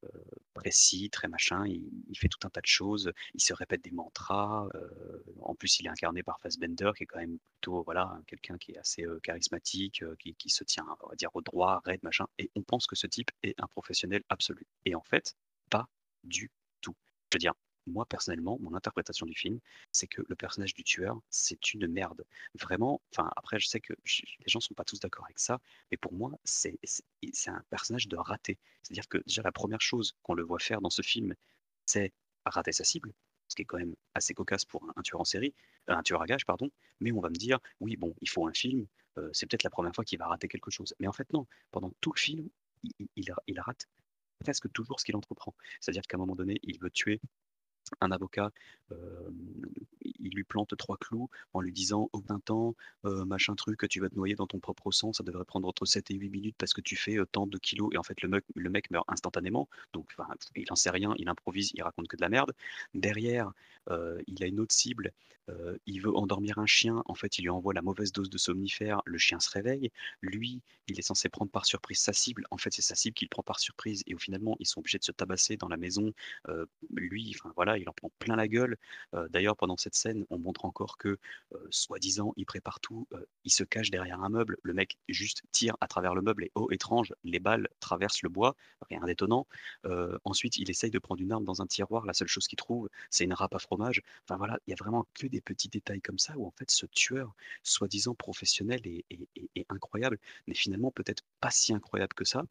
euh, 0.05 0.09
précis, 0.55 1.11
très 1.11 1.29
machin. 1.29 1.67
Il, 1.67 2.19
fait 2.19 2.29
tout 2.29 2.47
un 2.47 2.51
tas 2.51 2.61
de 2.61 2.67
choses. 2.67 3.13
Il 3.35 3.43
se 3.43 3.55
répète 3.55 3.83
des 3.83 3.91
mantras. 3.91 4.69
Euh, 4.75 5.23
en 5.41 5.55
plus, 5.55 5.81
il 5.81 5.87
est 5.87 5.91
incarné 5.91 6.23
par 6.23 6.41
Fassbender, 6.41 6.91
qui 6.97 7.05
est 7.05 7.07
quand 7.07 7.19
même 7.19 7.39
plutôt 7.55 7.83
voilà 7.85 8.21
quelqu'un 8.27 8.59
qui 8.59 8.73
est 8.73 8.79
assez 8.79 9.05
charismatique, 9.23 10.03
qui, 10.19 10.35
qui, 10.35 10.51
se 10.51 10.65
tient, 10.65 10.87
on 11.03 11.09
va 11.09 11.17
dire, 11.17 11.31
au 11.35 11.43
droit, 11.43 11.81
raide, 11.85 12.03
machin. 12.03 12.27
Et 12.39 12.51
on 12.57 12.63
pense 12.63 12.87
que 12.87 12.97
ce 12.97 13.07
type 13.07 13.31
est 13.43 13.61
un 13.61 13.67
professionnel 13.69 14.23
absolu. 14.29 14.67
Et 14.85 14.95
en 14.95 15.03
fait, 15.03 15.35
pas 15.71 15.89
du 16.25 16.51
tout. 16.81 16.95
Je 17.31 17.37
veux 17.37 17.41
dire, 17.41 17.55
moi 17.91 18.07
personnellement, 18.07 18.59
mon 18.61 18.75
interprétation 18.75 19.27
du 19.27 19.35
film, 19.35 19.59
c'est 19.93 20.07
que 20.07 20.23
le 20.29 20.37
personnage 20.37 20.75
du 20.75 20.85
tueur, 20.85 21.21
c'est 21.31 21.75
une 21.75 21.87
merde. 21.87 22.25
Vraiment, 22.55 23.01
enfin 23.13 23.31
après 23.37 23.59
je 23.61 23.67
sais 23.67 23.81
que 23.81 23.95
les 24.05 24.47
gens 24.47 24.61
sont 24.61 24.75
pas 24.75 24.85
tous 24.85 25.01
d'accord 25.01 25.25
avec 25.25 25.39
ça, 25.39 25.61
mais 25.91 25.97
pour 25.97 26.13
moi, 26.13 26.33
c'est 26.45 26.79
un 27.47 27.63
personnage 27.71 28.09
de 28.09 28.17
raté. 28.17 28.59
C'est-à-dire 28.83 29.09
que 29.09 29.19
déjà 29.27 29.43
la 29.43 29.53
première 29.53 29.81
chose 29.81 30.15
qu'on 30.23 30.35
le 30.35 30.43
voit 30.43 30.59
faire 30.59 30.81
dans 30.81 30.91
ce 30.91 31.03
film, 31.03 31.35
c'est 31.87 32.13
rater 32.45 32.73
sa 32.73 32.85
cible, 32.85 33.13
ce 33.49 33.57
qui 33.57 33.63
est 33.63 33.65
quand 33.65 33.79
même 33.79 33.95
assez 34.15 34.35
cocasse 34.35 34.65
pour 34.65 34.85
un, 34.97 35.03
tueur 35.03 35.21
en 35.21 35.25
série, 35.25 35.55
euh, 35.89 35.95
un 35.95 36.03
tueur 36.03 36.23
à 36.23 36.27
gage, 36.27 36.47
pardon, 36.47 36.71
mais 37.01 37.13
on 37.13 37.21
va 37.21 37.29
me 37.29 37.35
dire, 37.35 37.59
oui, 37.81 37.97
bon, 37.97 38.15
il 38.21 38.29
faut 38.29 38.47
un 38.47 38.53
film, 38.53 38.87
euh, 39.19 39.29
c'est 39.33 39.47
peut-être 39.47 39.65
la 39.65 39.71
première 39.71 39.95
fois 39.95 40.05
qu'il 40.05 40.19
va 40.19 40.27
rater 40.27 40.49
quelque 40.49 40.71
chose. 40.71 40.95
Mais 41.01 41.07
en 41.09 41.13
fait, 41.13 41.33
non, 41.33 41.47
pendant 41.71 41.93
tout 42.01 42.13
le 42.15 42.21
film, 42.21 42.49
il, 42.83 43.09
il, 43.17 43.35
il 43.47 43.61
rate 43.61 43.87
presque 44.41 44.71
toujours 44.73 44.99
ce 44.99 45.05
qu'il 45.05 45.17
entreprend. 45.17 45.55
C'est-à-dire 45.81 46.03
qu'à 46.03 46.17
un 46.17 46.21
moment 46.21 46.35
donné, 46.35 46.59
il 46.63 46.79
veut 46.81 46.91
tuer 46.91 47.21
un 48.01 48.11
avocat, 48.11 48.51
il 50.03 50.31
lui 50.35 50.45
plante 50.45 50.77
trois 50.77 50.97
clous 50.97 51.29
en 51.53 51.61
lui 51.61 51.73
disant 51.73 52.09
au 52.13 52.21
d'un 52.23 52.41
temps, 52.41 52.75
machin 53.05 53.55
truc, 53.55 53.89
tu 53.89 54.01
vas 54.01 54.09
te 54.09 54.15
noyer 54.15 54.35
dans 54.35 54.47
ton 54.47 54.59
propre 54.59 54.91
sang, 54.93 55.13
ça 55.13 55.23
devrait 55.23 55.45
prendre 55.45 55.69
entre 55.69 55.85
7 55.85 56.11
et 56.11 56.15
8 56.15 56.29
minutes 56.29 56.57
parce 56.59 56.73
que 56.73 56.81
tu 56.81 56.97
fais 56.97 57.19
tant 57.33 57.47
de 57.47 57.59
kilos. 57.59 57.91
Et 57.93 57.99
en 57.99 58.03
fait, 58.03 58.21
le 58.23 58.29
mec, 58.29 58.45
le 58.55 58.71
mec 58.71 58.91
meurt 58.91 59.05
instantanément. 59.09 59.69
Donc, 59.93 60.13
il 60.57 60.67
n'en 60.69 60.77
sait 60.77 60.91
rien, 60.91 61.15
il 61.19 61.29
improvise, 61.29 61.71
il 61.75 61.83
raconte 61.83 62.09
que 62.09 62.17
de 62.17 62.23
la 62.23 62.29
merde. 62.29 62.53
Derrière, 62.95 63.53
il 63.89 64.43
a 64.43 64.47
une 64.47 64.61
autre 64.61 64.75
cible, 64.75 65.13
il 65.87 66.01
veut 66.01 66.15
endormir 66.17 66.59
un 66.59 66.67
chien. 66.67 67.03
En 67.07 67.15
fait, 67.15 67.39
il 67.39 67.43
lui 67.43 67.51
envoie 67.51 67.75
la 67.75 67.83
mauvaise 67.83 68.13
dose 68.13 68.31
de 68.31 68.39
somnifère, 68.39 69.03
le 69.05 69.19
chien 69.19 69.41
se 69.41 69.51
réveille. 69.51 69.91
Lui, 70.21 70.63
il 70.87 70.99
est 70.99 71.03
censé 71.03 71.29
prendre 71.29 71.51
par 71.51 71.67
surprise 71.67 71.99
sa 71.99 72.13
cible. 72.13 72.45
En 72.51 72.57
fait, 72.57 72.73
c'est 72.73 72.83
sa 72.83 72.95
cible 72.95 73.15
qu'il 73.15 73.29
prend 73.29 73.43
par 73.43 73.59
surprise. 73.61 74.03
Et 74.07 74.15
au 74.15 74.19
finalement, 74.19 74.57
ils 74.59 74.67
sont 74.67 74.81
obligés 74.81 74.99
de 74.99 75.05
se 75.05 75.13
tabasser 75.13 75.57
dans 75.57 75.69
la 75.69 75.77
maison. 75.77 76.13
lui, 76.95 77.37
voilà, 77.57 77.70
il 77.79 77.89
en 77.89 77.93
prend 77.93 78.11
plein 78.19 78.37
la 78.37 78.49
gueule. 78.49 78.77
D'ailleurs, 79.31 79.57
pendant 79.57 79.77
cette 79.77 79.95
scène, 79.95 80.25
on 80.31 80.39
montre 80.39 80.65
encore 80.65 80.99
que, 80.99 81.19
soi-disant, 81.71 82.33
il 82.37 82.47
prépare 82.47 82.81
tout, 82.81 83.07
il 83.45 83.51
se 83.51 83.65
cache 83.65 83.91
derrière 83.91 84.23
un 84.23 84.29
meuble, 84.29 84.57
le 84.63 84.75
mec 84.75 84.99
juste 85.09 85.43
tire 85.53 85.77
à 85.81 85.87
travers 85.87 86.15
le 86.15 86.23
meuble 86.23 86.45
et 86.45 86.53
oh 86.55 86.69
étrange, 86.71 87.15
les 87.25 87.41
balles 87.41 87.69
traversent 87.81 88.23
le 88.23 88.29
bois, 88.29 88.57
rien 88.89 89.01
d'étonnant. 89.01 89.47
ensuite, 90.25 90.57
il 90.57 90.71
essaye 90.71 90.91
de 90.91 90.99
prendre 90.99 91.21
une 91.23 91.33
arme 91.33 91.45
dans 91.45 91.63
un 91.63 91.67
tiroir, 91.67 92.07
la 92.07 92.15
seule 92.15 92.29
chose 92.29 92.47
qu'il 92.47 92.57
trouve, 92.57 92.89
c'est 93.11 93.25
une 93.25 93.35
râpe 93.35 93.55
à 93.55 93.59
fromage. 93.59 94.03
Enfin 94.25 94.37
voilà, 94.37 94.59
il 94.67 94.71
y 94.71 94.75
a 94.75 94.77
vraiment 94.77 95.07
que 95.15 95.27
des 95.27 95.41
petits 95.41 95.69
détails 95.69 96.01
comme 96.01 96.19
ça 96.19 96.37
où 96.37 96.47
en 96.47 96.51
fait 96.53 96.71
ce 96.71 96.87
tueur, 96.87 97.35
soi-disant 97.63 98.15
professionnel, 98.15 98.81
est 98.87 99.67
incroyable, 99.69 100.19
mais 100.47 100.55
finalement 100.55 100.91
peut-être 100.91 101.23
pas 101.41 101.51
si 101.51 101.73
incroyable 101.73 102.15
que 102.15 102.25
ça 102.25 102.45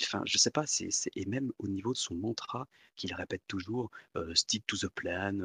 enfin, 0.00 0.22
je 0.26 0.38
sais 0.38 0.50
pas, 0.50 0.66
c'est, 0.66 0.90
et 1.14 1.26
même 1.26 1.52
au 1.58 1.68
niveau 1.68 1.92
de 1.92 1.98
son 1.98 2.14
mantra 2.14 2.66
qu'il 2.96 3.14
répète 3.14 3.42
toujours, 3.48 3.90
stick 4.34 4.66
to 4.66 4.76
the 4.76 4.88
plan, 4.88 5.38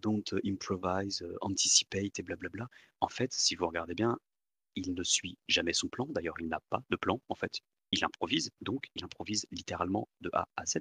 don't 0.00 0.24
improvise, 0.44 1.24
anticipate 1.40 2.18
et 2.18 2.22
blablabla. 2.22 2.68
En 3.00 3.08
fait, 3.08 3.32
si 3.32 3.54
vous 3.54 3.66
regardez 3.66 3.94
bien, 3.94 4.18
il 4.74 4.94
ne 4.94 5.02
suit 5.02 5.36
jamais 5.48 5.72
son 5.72 5.88
plan. 5.88 6.06
D'ailleurs, 6.06 6.36
il 6.40 6.48
n'a 6.48 6.60
pas 6.70 6.82
de 6.90 6.96
plan. 6.96 7.20
En 7.28 7.34
fait, 7.34 7.60
il 7.92 8.04
improvise. 8.04 8.50
Donc, 8.60 8.90
il 8.94 9.04
improvise 9.04 9.46
littéralement 9.50 10.08
de 10.20 10.30
A 10.32 10.48
à 10.56 10.66
Z. 10.66 10.78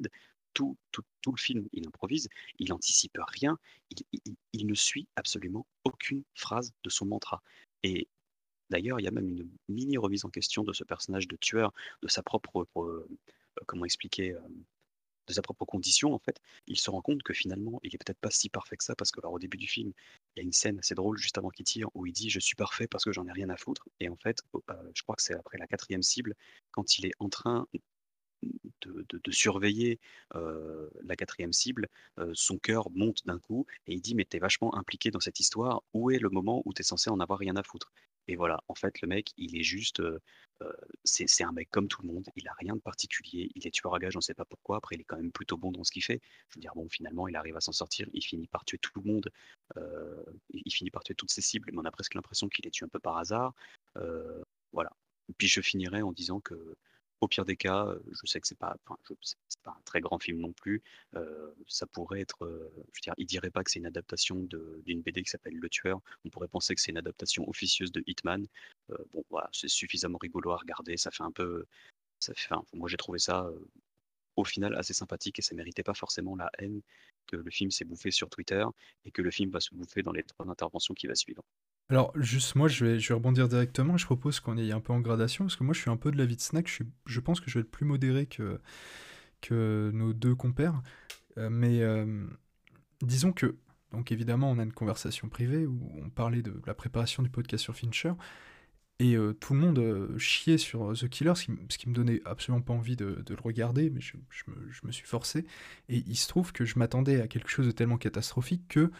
Tout, 0.53 0.77
tout, 0.91 1.03
tout 1.21 1.31
le 1.31 1.37
film, 1.37 1.67
il 1.71 1.87
improvise. 1.87 2.29
Il 2.59 2.73
anticipe 2.73 3.17
rien. 3.27 3.57
Il, 3.91 4.35
il 4.53 4.67
ne 4.67 4.73
suit 4.75 5.07
absolument 5.15 5.65
aucune 5.83 6.23
phrase 6.35 6.73
de 6.83 6.89
son 6.89 7.05
mantra. 7.05 7.41
Et 7.83 8.07
D'ailleurs, 8.69 8.99
il 8.99 9.03
y 9.03 9.07
a 9.07 9.11
même 9.11 9.27
une 9.27 9.49
mini 9.69 9.97
remise 9.97 10.25
en 10.25 10.29
question 10.29 10.63
de 10.63 10.73
ce 10.73 10.83
personnage 10.83 11.27
de 11.27 11.35
tueur, 11.37 11.73
de 12.01 12.07
sa 12.07 12.21
propre, 12.21 12.67
euh, 12.77 13.07
comment 13.65 13.85
expliquer, 13.85 14.33
euh, 14.33 14.39
de 15.27 15.33
sa 15.33 15.41
propre 15.41 15.65
condition 15.65 16.13
en 16.13 16.19
fait. 16.19 16.39
Il 16.67 16.79
se 16.79 16.89
rend 16.89 17.01
compte 17.01 17.23
que 17.23 17.33
finalement, 17.33 17.79
il 17.83 17.93
est 17.93 17.97
peut-être 17.97 18.19
pas 18.19 18.31
si 18.31 18.49
parfait 18.49 18.77
que 18.77 18.83
ça 18.83 18.95
parce 18.95 19.11
que 19.11 19.25
au 19.25 19.39
début 19.39 19.57
du 19.57 19.67
film, 19.67 19.93
il 20.35 20.39
y 20.39 20.41
a 20.41 20.43
une 20.43 20.53
scène 20.53 20.79
assez 20.79 20.95
drôle 20.95 21.17
juste 21.17 21.37
avant 21.37 21.49
qu'il 21.49 21.65
tire 21.65 21.89
où 21.95 22.05
il 22.05 22.13
dit 22.13 22.29
je 22.29 22.39
suis 22.39 22.55
parfait 22.55 22.87
parce 22.87 23.03
que 23.03 23.11
j'en 23.11 23.27
ai 23.27 23.31
rien 23.31 23.49
à 23.49 23.57
foutre. 23.57 23.87
Et 23.99 24.09
en 24.09 24.15
fait, 24.17 24.41
euh, 24.69 24.73
je 24.93 25.03
crois 25.03 25.15
que 25.15 25.21
c'est 25.21 25.35
après 25.35 25.57
la 25.57 25.67
quatrième 25.67 26.03
cible 26.03 26.35
quand 26.71 26.97
il 26.97 27.05
est 27.07 27.13
en 27.19 27.29
train 27.29 27.67
de, 28.81 29.31
surveiller 29.31 29.99
la 30.33 31.15
quatrième 31.15 31.51
cible, 31.51 31.87
son 32.33 32.57
cœur 32.57 32.89
monte 32.91 33.25
d'un 33.25 33.39
coup 33.39 33.65
et 33.87 33.93
il 33.93 34.01
dit 34.01 34.15
mais 34.15 34.25
t'es 34.25 34.39
vachement 34.39 34.75
impliqué 34.75 35.11
dans 35.11 35.19
cette 35.19 35.39
histoire, 35.39 35.83
où 35.93 36.11
est 36.11 36.19
le 36.19 36.29
moment 36.29 36.61
où 36.65 36.73
t'es 36.73 36.83
censé 36.83 37.09
en 37.09 37.19
avoir 37.19 37.39
rien 37.39 37.55
à 37.55 37.63
foutre? 37.63 37.91
Et 38.27 38.35
voilà, 38.35 38.59
en 38.67 38.75
fait, 38.75 39.01
le 39.01 39.07
mec, 39.07 39.31
il 39.37 39.57
est 39.57 39.63
juste. 39.63 40.01
c'est 41.03 41.43
un 41.43 41.51
mec 41.51 41.69
comme 41.71 41.87
tout 41.87 42.01
le 42.01 42.07
monde, 42.09 42.27
il 42.35 42.47
a 42.47 42.53
rien 42.59 42.75
de 42.75 42.81
particulier, 42.81 43.51
il 43.55 43.65
est 43.67 43.71
tueur 43.71 43.95
à 43.95 43.99
gage, 43.99 44.15
on 44.15 44.19
ne 44.19 44.23
sait 44.23 44.33
pas 44.33 44.45
pourquoi. 44.45 44.77
Après, 44.77 44.95
il 44.95 45.01
est 45.01 45.05
quand 45.05 45.17
même 45.17 45.31
plutôt 45.31 45.57
bon 45.57 45.71
dans 45.71 45.83
ce 45.83 45.91
qu'il 45.91 46.03
fait. 46.03 46.21
Je 46.49 46.55
veux 46.55 46.61
dire, 46.61 46.73
bon, 46.75 46.87
finalement, 46.89 47.27
il 47.27 47.35
arrive 47.35 47.55
à 47.57 47.61
s'en 47.61 47.71
sortir, 47.71 48.07
il 48.13 48.21
finit 48.21 48.47
par 48.47 48.65
tuer 48.65 48.77
tout 48.79 48.91
le 48.95 49.03
monde, 49.03 49.31
il 50.49 50.71
finit 50.71 50.91
par 50.91 51.03
tuer 51.03 51.15
toutes 51.15 51.31
ses 51.31 51.41
cibles, 51.41 51.69
mais 51.71 51.79
on 51.79 51.85
a 51.85 51.91
presque 51.91 52.15
l'impression 52.15 52.49
qu'il 52.49 52.65
les 52.65 52.71
tue 52.71 52.83
un 52.83 52.89
peu 52.89 52.99
par 52.99 53.17
hasard. 53.17 53.53
voilà. 54.73 54.91
Puis 55.37 55.47
je 55.47 55.61
finirai 55.61 56.01
en 56.01 56.11
disant 56.11 56.39
que 56.39 56.77
au 57.21 57.27
pire 57.27 57.45
des 57.45 57.55
cas, 57.55 57.87
je 58.11 58.27
sais 58.27 58.39
que 58.39 58.47
c'est 58.47 58.57
pas, 58.57 58.77
pas 58.85 58.97
un 59.71 59.81
très 59.85 60.01
grand 60.01 60.19
film 60.19 60.39
non 60.39 60.53
plus. 60.53 60.83
ça 61.67 61.87
pourrait 61.87 62.21
être, 62.21 62.37
je 62.41 62.99
veux 62.99 63.01
dire, 63.01 63.13
il 63.17 63.25
dirait 63.25 63.49
pas 63.49 63.63
que 63.63 63.71
c'est 63.71 63.79
une 63.79 63.85
adaptation 63.85 64.47
d'une 64.85 65.01
BD 65.01 65.23
qui 65.23 65.29
s'appelle 65.29 65.55
Le 65.55 65.69
Tueur. 65.69 65.99
On 66.25 66.29
pourrait 66.29 66.47
penser 66.47 66.75
que 66.75 66.81
c'est 66.81 66.91
une 66.91 66.97
adaptation 66.97 67.47
officieuse 67.49 67.91
de 67.91 68.03
Hitman. 68.07 68.45
bon, 69.13 69.23
voilà, 69.29 69.49
c'est 69.51 69.67
suffisamment 69.67 70.19
rigolo 70.19 70.51
à 70.51 70.57
regarder. 70.57 70.97
Ça 70.97 71.11
fait 71.11 71.23
un 71.23 71.31
peu, 71.31 71.65
ça 72.19 72.33
fait, 72.33 72.55
moi 72.73 72.89
j'ai 72.89 72.97
trouvé 72.97 73.19
ça 73.19 73.49
au 74.37 74.43
final 74.43 74.75
assez 74.75 74.93
sympathique 74.93 75.39
et 75.39 75.41
ça 75.41 75.55
méritait 75.55 75.83
pas 75.83 75.93
forcément 75.95 76.35
la 76.35 76.49
haine 76.59 76.81
que 77.25 77.35
le 77.35 77.51
film 77.51 77.71
s'est 77.71 77.85
bouffé 77.85 78.11
sur 78.11 78.29
Twitter 78.29 78.63
et 79.03 79.11
que 79.11 79.21
le 79.21 79.31
film 79.31 79.51
va 79.51 79.59
se 79.59 79.73
bouffer 79.75 80.03
dans 80.03 80.13
les 80.13 80.23
trois 80.23 80.47
interventions 80.49 80.93
qui 80.93 81.07
va 81.07 81.15
suivre. 81.15 81.43
Alors, 81.89 82.11
juste 82.19 82.55
moi, 82.55 82.67
je 82.67 82.83
vais, 82.85 82.99
je 82.99 83.07
vais 83.09 83.13
rebondir 83.13 83.47
directement. 83.47 83.95
Je 83.97 84.05
propose 84.05 84.39
qu'on 84.41 84.57
aille 84.57 84.73
un 84.73 84.81
peu 84.81 84.91
en 84.91 84.99
gradation, 84.99 85.45
parce 85.45 85.55
que 85.55 85.63
moi, 85.63 85.73
je 85.73 85.79
suis 85.79 85.89
un 85.89 85.95
peu 85.97 86.11
de 86.11 86.17
l'avis 86.17 86.35
de 86.35 86.41
Snack. 86.41 86.67
Je, 86.67 86.83
je 87.05 87.19
pense 87.21 87.39
que 87.39 87.49
je 87.49 87.59
vais 87.59 87.61
être 87.61 87.71
plus 87.71 87.85
modéré 87.85 88.25
que, 88.25 88.59
que 89.41 89.91
nos 89.93 90.13
deux 90.13 90.35
compères. 90.35 90.81
Euh, 91.37 91.49
mais 91.49 91.81
euh, 91.81 92.25
disons 93.01 93.31
que, 93.31 93.57
donc 93.91 94.11
évidemment, 94.11 94.51
on 94.51 94.59
a 94.59 94.63
une 94.63 94.73
conversation 94.73 95.29
privée 95.29 95.65
où 95.65 95.91
on 96.03 96.09
parlait 96.09 96.41
de 96.41 96.61
la 96.65 96.73
préparation 96.73 97.23
du 97.23 97.29
podcast 97.29 97.63
sur 97.63 97.75
Fincher. 97.75 98.13
Et 98.99 99.15
euh, 99.15 99.33
tout 99.33 99.53
le 99.53 99.59
monde 99.59 100.17
chiait 100.17 100.57
sur 100.57 100.91
The 100.93 101.07
Killer, 101.07 101.35
ce 101.35 101.77
qui, 101.77 101.87
me 101.87 101.93
donnait 101.93 102.19
absolument 102.25 102.63
pas 102.63 102.73
envie 102.73 102.95
de, 102.95 103.23
de 103.25 103.33
le 103.35 103.41
regarder, 103.41 103.91
mais 103.91 104.01
je, 104.01 104.17
je, 104.29 104.43
me, 104.47 104.71
je, 104.71 104.81
me, 104.85 104.91
suis 104.91 105.05
forcé. 105.05 105.45
Et 105.87 106.03
il 106.07 106.17
se 106.17 106.27
trouve 106.27 106.51
que 106.51 106.65
je 106.65 106.79
m'attendais 106.79 107.21
à 107.21 107.27
quelque 107.27 107.49
chose 107.49 107.67
de 107.67 107.71
tellement 107.71 107.97
catastrophique 107.97 108.67
que 108.67 108.91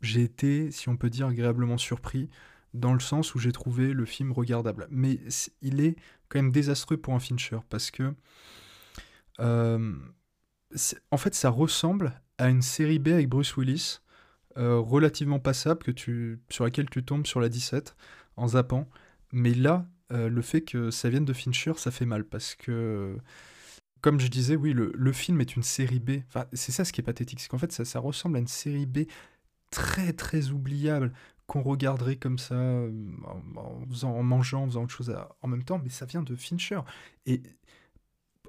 j'ai 0.00 0.22
été, 0.22 0.70
si 0.70 0.88
on 0.88 0.96
peut 0.96 1.10
dire, 1.10 1.26
agréablement 1.26 1.78
surpris, 1.78 2.28
dans 2.74 2.94
le 2.94 3.00
sens 3.00 3.34
où 3.34 3.38
j'ai 3.38 3.52
trouvé 3.52 3.92
le 3.92 4.04
film 4.04 4.32
regardable. 4.32 4.86
Mais 4.90 5.18
il 5.60 5.80
est 5.80 5.96
quand 6.28 6.38
même 6.38 6.52
désastreux 6.52 6.96
pour 6.96 7.14
un 7.14 7.20
Fincher, 7.20 7.58
parce 7.68 7.90
que... 7.90 8.14
Euh, 9.40 9.94
en 11.10 11.16
fait, 11.16 11.34
ça 11.34 11.50
ressemble 11.50 12.20
à 12.38 12.48
une 12.48 12.62
série 12.62 12.98
B 12.98 13.08
avec 13.08 13.28
Bruce 13.28 13.56
Willis, 13.56 13.98
euh, 14.56 14.78
relativement 14.78 15.38
passable 15.38 15.82
que 15.82 15.90
tu, 15.90 16.40
sur 16.48 16.64
laquelle 16.64 16.88
tu 16.88 17.04
tombes 17.04 17.26
sur 17.26 17.40
la 17.40 17.48
17 17.48 17.96
en 18.36 18.48
zappant. 18.48 18.88
Mais 19.32 19.54
là, 19.54 19.86
euh, 20.12 20.28
le 20.28 20.42
fait 20.42 20.62
que 20.62 20.90
ça 20.90 21.08
vienne 21.08 21.24
de 21.24 21.32
Fincher, 21.32 21.72
ça 21.76 21.90
fait 21.90 22.06
mal 22.06 22.24
parce 22.24 22.54
que, 22.54 23.16
comme 24.00 24.20
je 24.20 24.28
disais, 24.28 24.56
oui, 24.56 24.72
le, 24.72 25.12
film 25.12 25.40
est 25.40 25.56
une 25.56 25.62
série 25.62 26.00
B. 26.00 26.22
C'est 26.52 26.72
ça 26.72 26.84
ce 26.84 26.92
qui 26.92 27.00
est 27.00 27.04
pathétique, 27.04 27.40
c'est 27.40 27.48
qu'en 27.48 27.58
fait, 27.58 27.72
ça 27.72 28.00
ressemble 28.00 28.36
à 28.36 28.40
une 28.40 28.46
série 28.46 28.86
B 28.86 29.00
très 29.70 30.12
très 30.12 30.50
oubliable 30.50 31.12
qu'on 31.46 31.62
regarderait 31.62 32.16
comme 32.16 32.38
ça 32.38 32.54
euh, 32.54 32.90
en, 33.24 34.06
en 34.06 34.22
mangeant, 34.22 34.62
en 34.62 34.66
faisant 34.66 34.84
autre 34.84 34.94
chose 34.94 35.10
à- 35.10 35.34
en 35.42 35.48
même 35.48 35.64
temps, 35.64 35.80
mais 35.82 35.90
ça 35.90 36.06
vient 36.06 36.22
de 36.22 36.36
Fincher. 36.36 36.80
Et 37.26 37.42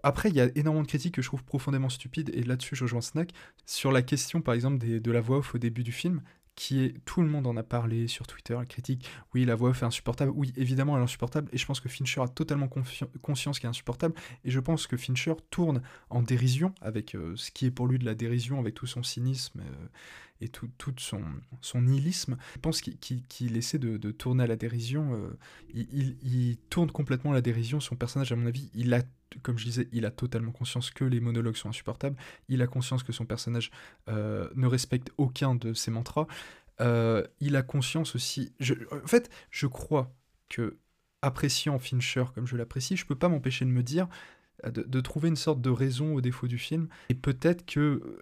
après, 0.04 0.30
il 0.30 0.36
y 0.36 0.42
a 0.42 0.50
énormément 0.56 0.84
de 0.84 0.88
critiques 0.88 1.16
que 1.16 1.22
je 1.22 1.28
trouve 1.28 1.44
profondément 1.44 1.90
stupides, 1.90 2.32
et 2.34 2.44
là-dessus, 2.44 2.76
je 2.76 2.84
rejoins 2.84 3.02
Snack, 3.02 3.32
sur 3.66 3.92
la 3.92 4.02
question, 4.02 4.42
par 4.42 4.54
exemple, 4.56 4.78
de 5.00 5.12
la 5.12 5.22
voix 5.22 5.38
off 5.38 5.56
au 5.56 5.58
début 5.58 5.84
du 5.84 5.92
film, 5.92 6.22
qui 6.56 6.84
est, 6.84 7.06
tout 7.06 7.22
le 7.22 7.28
monde 7.28 7.48
en 7.48 7.56
a 7.56 7.64
parlé 7.64 8.08
sur 8.08 8.28
Twitter, 8.28 8.56
la 8.56 8.66
critique, 8.66 9.08
oui, 9.34 9.46
la 9.46 9.56
voix 9.56 9.70
off 9.70 9.84
est 9.84 9.86
insupportable, 9.86 10.32
oui, 10.36 10.54
évidemment, 10.58 10.96
elle 10.96 11.02
est 11.02 11.06
insupportable, 11.06 11.50
et 11.54 11.58
je 11.58 11.66
pense 11.66 11.80
que 11.80 11.88
Fincher 11.90 12.22
a 12.22 12.28
totalement 12.28 12.68
conscience 12.68 13.60
qu'elle 13.60 13.68
est 13.68 13.70
insupportable, 13.70 14.16
et 14.44 14.50
je 14.52 14.60
pense 14.60 14.88
que 14.88 14.98
Fincher 14.98 15.36
tourne 15.50 15.82
en 16.10 16.22
dérision, 16.24 16.74
avec 16.82 17.16
euh, 17.16 17.36
ce 17.36 17.52
qui 17.52 17.68
est 17.68 17.72
pour 17.72 17.88
lui 17.88 18.00
de 18.00 18.06
la 18.06 18.16
dérision, 18.16 18.60
avec 18.60 18.74
tout 18.74 18.88
son 18.88 19.04
cynisme 19.04 19.62
euh, 19.62 19.88
et 20.42 20.50
tout, 20.50 20.70
son, 20.98 21.82
nihilisme. 21.82 22.38
Je 22.56 22.60
pense 22.60 22.82
qu'il 22.82 23.58
essaie 23.58 23.80
de, 23.80 24.12
tourner 24.12 24.44
à 24.44 24.48
la 24.48 24.56
dérision, 24.56 25.14
euh, 25.14 25.38
il, 25.74 26.58
tourne 26.70 26.92
complètement 26.92 27.32
à 27.32 27.36
la 27.36 27.42
dérision, 27.42 27.80
son 27.80 27.96
personnage, 27.96 28.32
à 28.32 28.36
mon 28.36 28.48
avis, 28.48 28.70
il 28.74 28.94
a 28.94 29.02
comme 29.44 29.58
je 29.58 29.64
disais, 29.64 29.88
il 29.94 30.06
a 30.06 30.12
totalement 30.12 30.52
conscience 30.52 30.92
que 30.92 31.06
les 31.06 31.22
monologues 31.22 31.56
sont 31.56 31.70
insupportables. 31.70 32.18
Il 32.50 32.62
a 32.62 32.68
conscience 32.68 33.02
que 33.02 33.14
son 33.14 33.26
personnage 33.26 33.72
euh, 34.10 34.50
ne 34.56 34.68
respecte 34.68 35.10
aucun 35.18 35.56
de 35.56 35.74
ses 35.74 35.90
mantras. 35.90 36.28
Euh, 36.82 37.26
il 37.40 37.56
a 37.56 37.62
conscience 37.62 38.14
aussi. 38.14 38.52
je- 38.60 38.74
en 38.92 39.08
fait, 39.08 39.30
je 39.50 39.68
crois 39.68 40.14
que 40.50 40.78
appréciant 41.22 41.80
Fincher 41.80 42.26
comme 42.36 42.46
je 42.46 42.58
l'apprécie, 42.58 42.98
je 42.98 43.06
peux 43.06 43.16
pas 43.16 43.30
m'empêcher 43.30 43.64
de 43.64 43.70
me 43.70 43.84
dire 43.84 44.10
de 44.66 45.02
trouver 45.02 45.30
une 45.30 45.36
sorte 45.36 45.62
de 45.62 45.72
raison 45.72 46.14
au 46.14 46.22
défaut 46.22 46.48
du 46.48 46.58
film. 46.60 46.88
Et 47.10 47.16
peut-être 47.16 47.66
que 47.66 48.22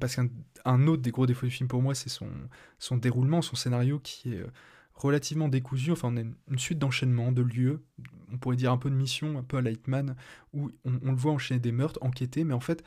parce 0.00 0.16
qu'un 0.16 0.28
un 0.64 0.86
autre 0.86 1.02
des 1.02 1.10
gros 1.10 1.26
défauts 1.26 1.46
du 1.46 1.52
film 1.52 1.68
pour 1.68 1.82
moi, 1.82 1.94
c'est 1.94 2.08
son, 2.08 2.96
déroulement, 2.96 3.42
son 3.42 3.56
scénario 3.56 3.98
qui 3.98 4.32
est 4.32 4.38
euh, 4.38 4.46
relativement 4.94 5.48
décousu. 5.48 5.92
Enfin, 5.92 6.08
on 6.12 6.16
a 6.16 6.20
une, 6.20 6.58
suite 6.58 6.78
d'enchaînements, 6.78 7.32
de 7.32 7.42
lieux, 7.42 7.84
on 8.32 8.38
pourrait 8.38 8.56
dire 8.56 8.72
un 8.72 8.78
peu 8.78 8.90
de 8.90 8.94
mission, 8.94 9.38
un 9.38 9.42
peu 9.42 9.58
à 9.58 9.60
Lightman, 9.60 10.16
où 10.52 10.70
on, 10.84 11.10
le 11.10 11.16
voit 11.16 11.32
enchaîner 11.32 11.60
des 11.60 11.72
meurtres, 11.72 11.98
enquêter, 12.02 12.44
mais 12.44 12.54
en 12.54 12.60
fait, 12.60 12.82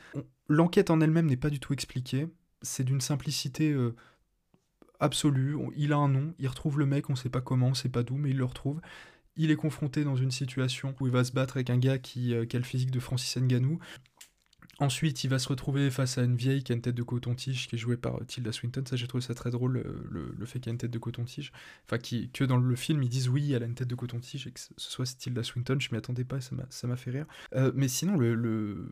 l'enquête 0.48 0.90
en 0.90 1.02
elle-même 1.02 1.28
n'est 1.28 1.38
pas 1.38 1.50
du 1.50 1.60
tout 1.60 1.74
expliquée. 1.74 2.28
C'est 2.62 2.84
d'une 2.84 3.02
simplicité 3.02 3.72
euh, 3.72 3.96
absolue. 5.00 5.58
Il 5.76 5.94
a 5.94 5.98
un 5.98 6.10
nom, 6.10 6.34
il 6.40 6.48
retrouve 6.48 6.80
le 6.80 6.86
mec, 6.86 7.10
on 7.10 7.16
sait 7.16 7.30
pas 7.30 7.42
comment, 7.42 7.68
on 7.68 7.74
sait 7.74 7.90
pas 7.90 8.04
d'où, 8.04 8.16
mais 8.16 8.32
il 8.32 8.38
le 8.38 8.46
retrouve. 8.46 8.82
Il 9.36 9.52
est 9.52 9.58
confronté 9.58 10.06
dans 10.06 10.16
une 10.16 10.32
situation 10.32 10.96
où 11.00 11.08
il 11.08 11.12
va 11.12 11.26
se 11.26 11.34
battre 11.34 11.58
avec 11.58 11.70
un 11.70 11.78
gars 11.78 11.98
qui, 11.98 12.34
euh, 12.34 12.46
qui 12.46 12.56
a 12.56 12.60
le 12.60 12.66
physique 12.66 12.92
de 12.92 13.00
Francis 13.00 13.36
Ngannou. 13.38 13.80
Ensuite, 14.80 15.24
il 15.24 15.30
va 15.30 15.40
se 15.40 15.48
retrouver 15.48 15.90
face 15.90 16.18
à 16.18 16.24
une 16.24 16.36
vieille 16.36 16.62
qui 16.62 16.74
a 16.74 16.76
une 16.76 16.82
tête 16.82 16.96
de 16.96 17.04
coton-tige 17.04 17.70
qui 17.70 17.76
est 17.76 17.80
jouée 17.80 17.96
par 17.96 18.16
euh, 18.18 18.26
Tilda 18.26 18.52
Swinton. 18.52 18.84
Ça, 18.86 18.98
j'ai 18.98 19.08
trouvé 19.08 19.24
ça 19.24 19.34
très 19.34 19.50
drôle, 19.50 19.78
euh, 19.78 20.06
le, 20.12 20.36
le 20.38 20.46
fait 20.46 20.66
y 20.66 20.70
ait 20.70 20.72
une 20.72 20.78
tête 20.78 20.92
de 20.92 21.00
coton-tige. 21.00 21.54
Enfin, 21.86 21.98
qui, 21.98 22.30
que 22.30 22.44
dans 22.44 22.58
le 22.58 22.76
film, 22.76 23.02
ils 23.02 23.08
disent 23.10 23.30
oui, 23.30 23.54
elle 23.54 23.64
a 23.64 23.68
une 23.68 23.76
tête 23.76 23.88
de 23.88 23.96
coton-tige 23.96 24.48
et 24.48 24.52
que 24.52 24.60
ce 24.60 24.74
soit 24.78 25.06
Tilda 25.18 25.44
Swinton. 25.44 25.78
Je 25.80 25.90
m'y 25.92 25.98
attendais 25.98 26.26
pas 26.26 26.42
ça 26.42 26.56
m'a- 26.88 26.96
fait 26.98 27.12
rire. 27.12 27.26
Euh, 27.56 27.72
mais 27.74 27.88
sinon, 27.88 28.18
le, 28.18 28.36
le, 28.36 28.90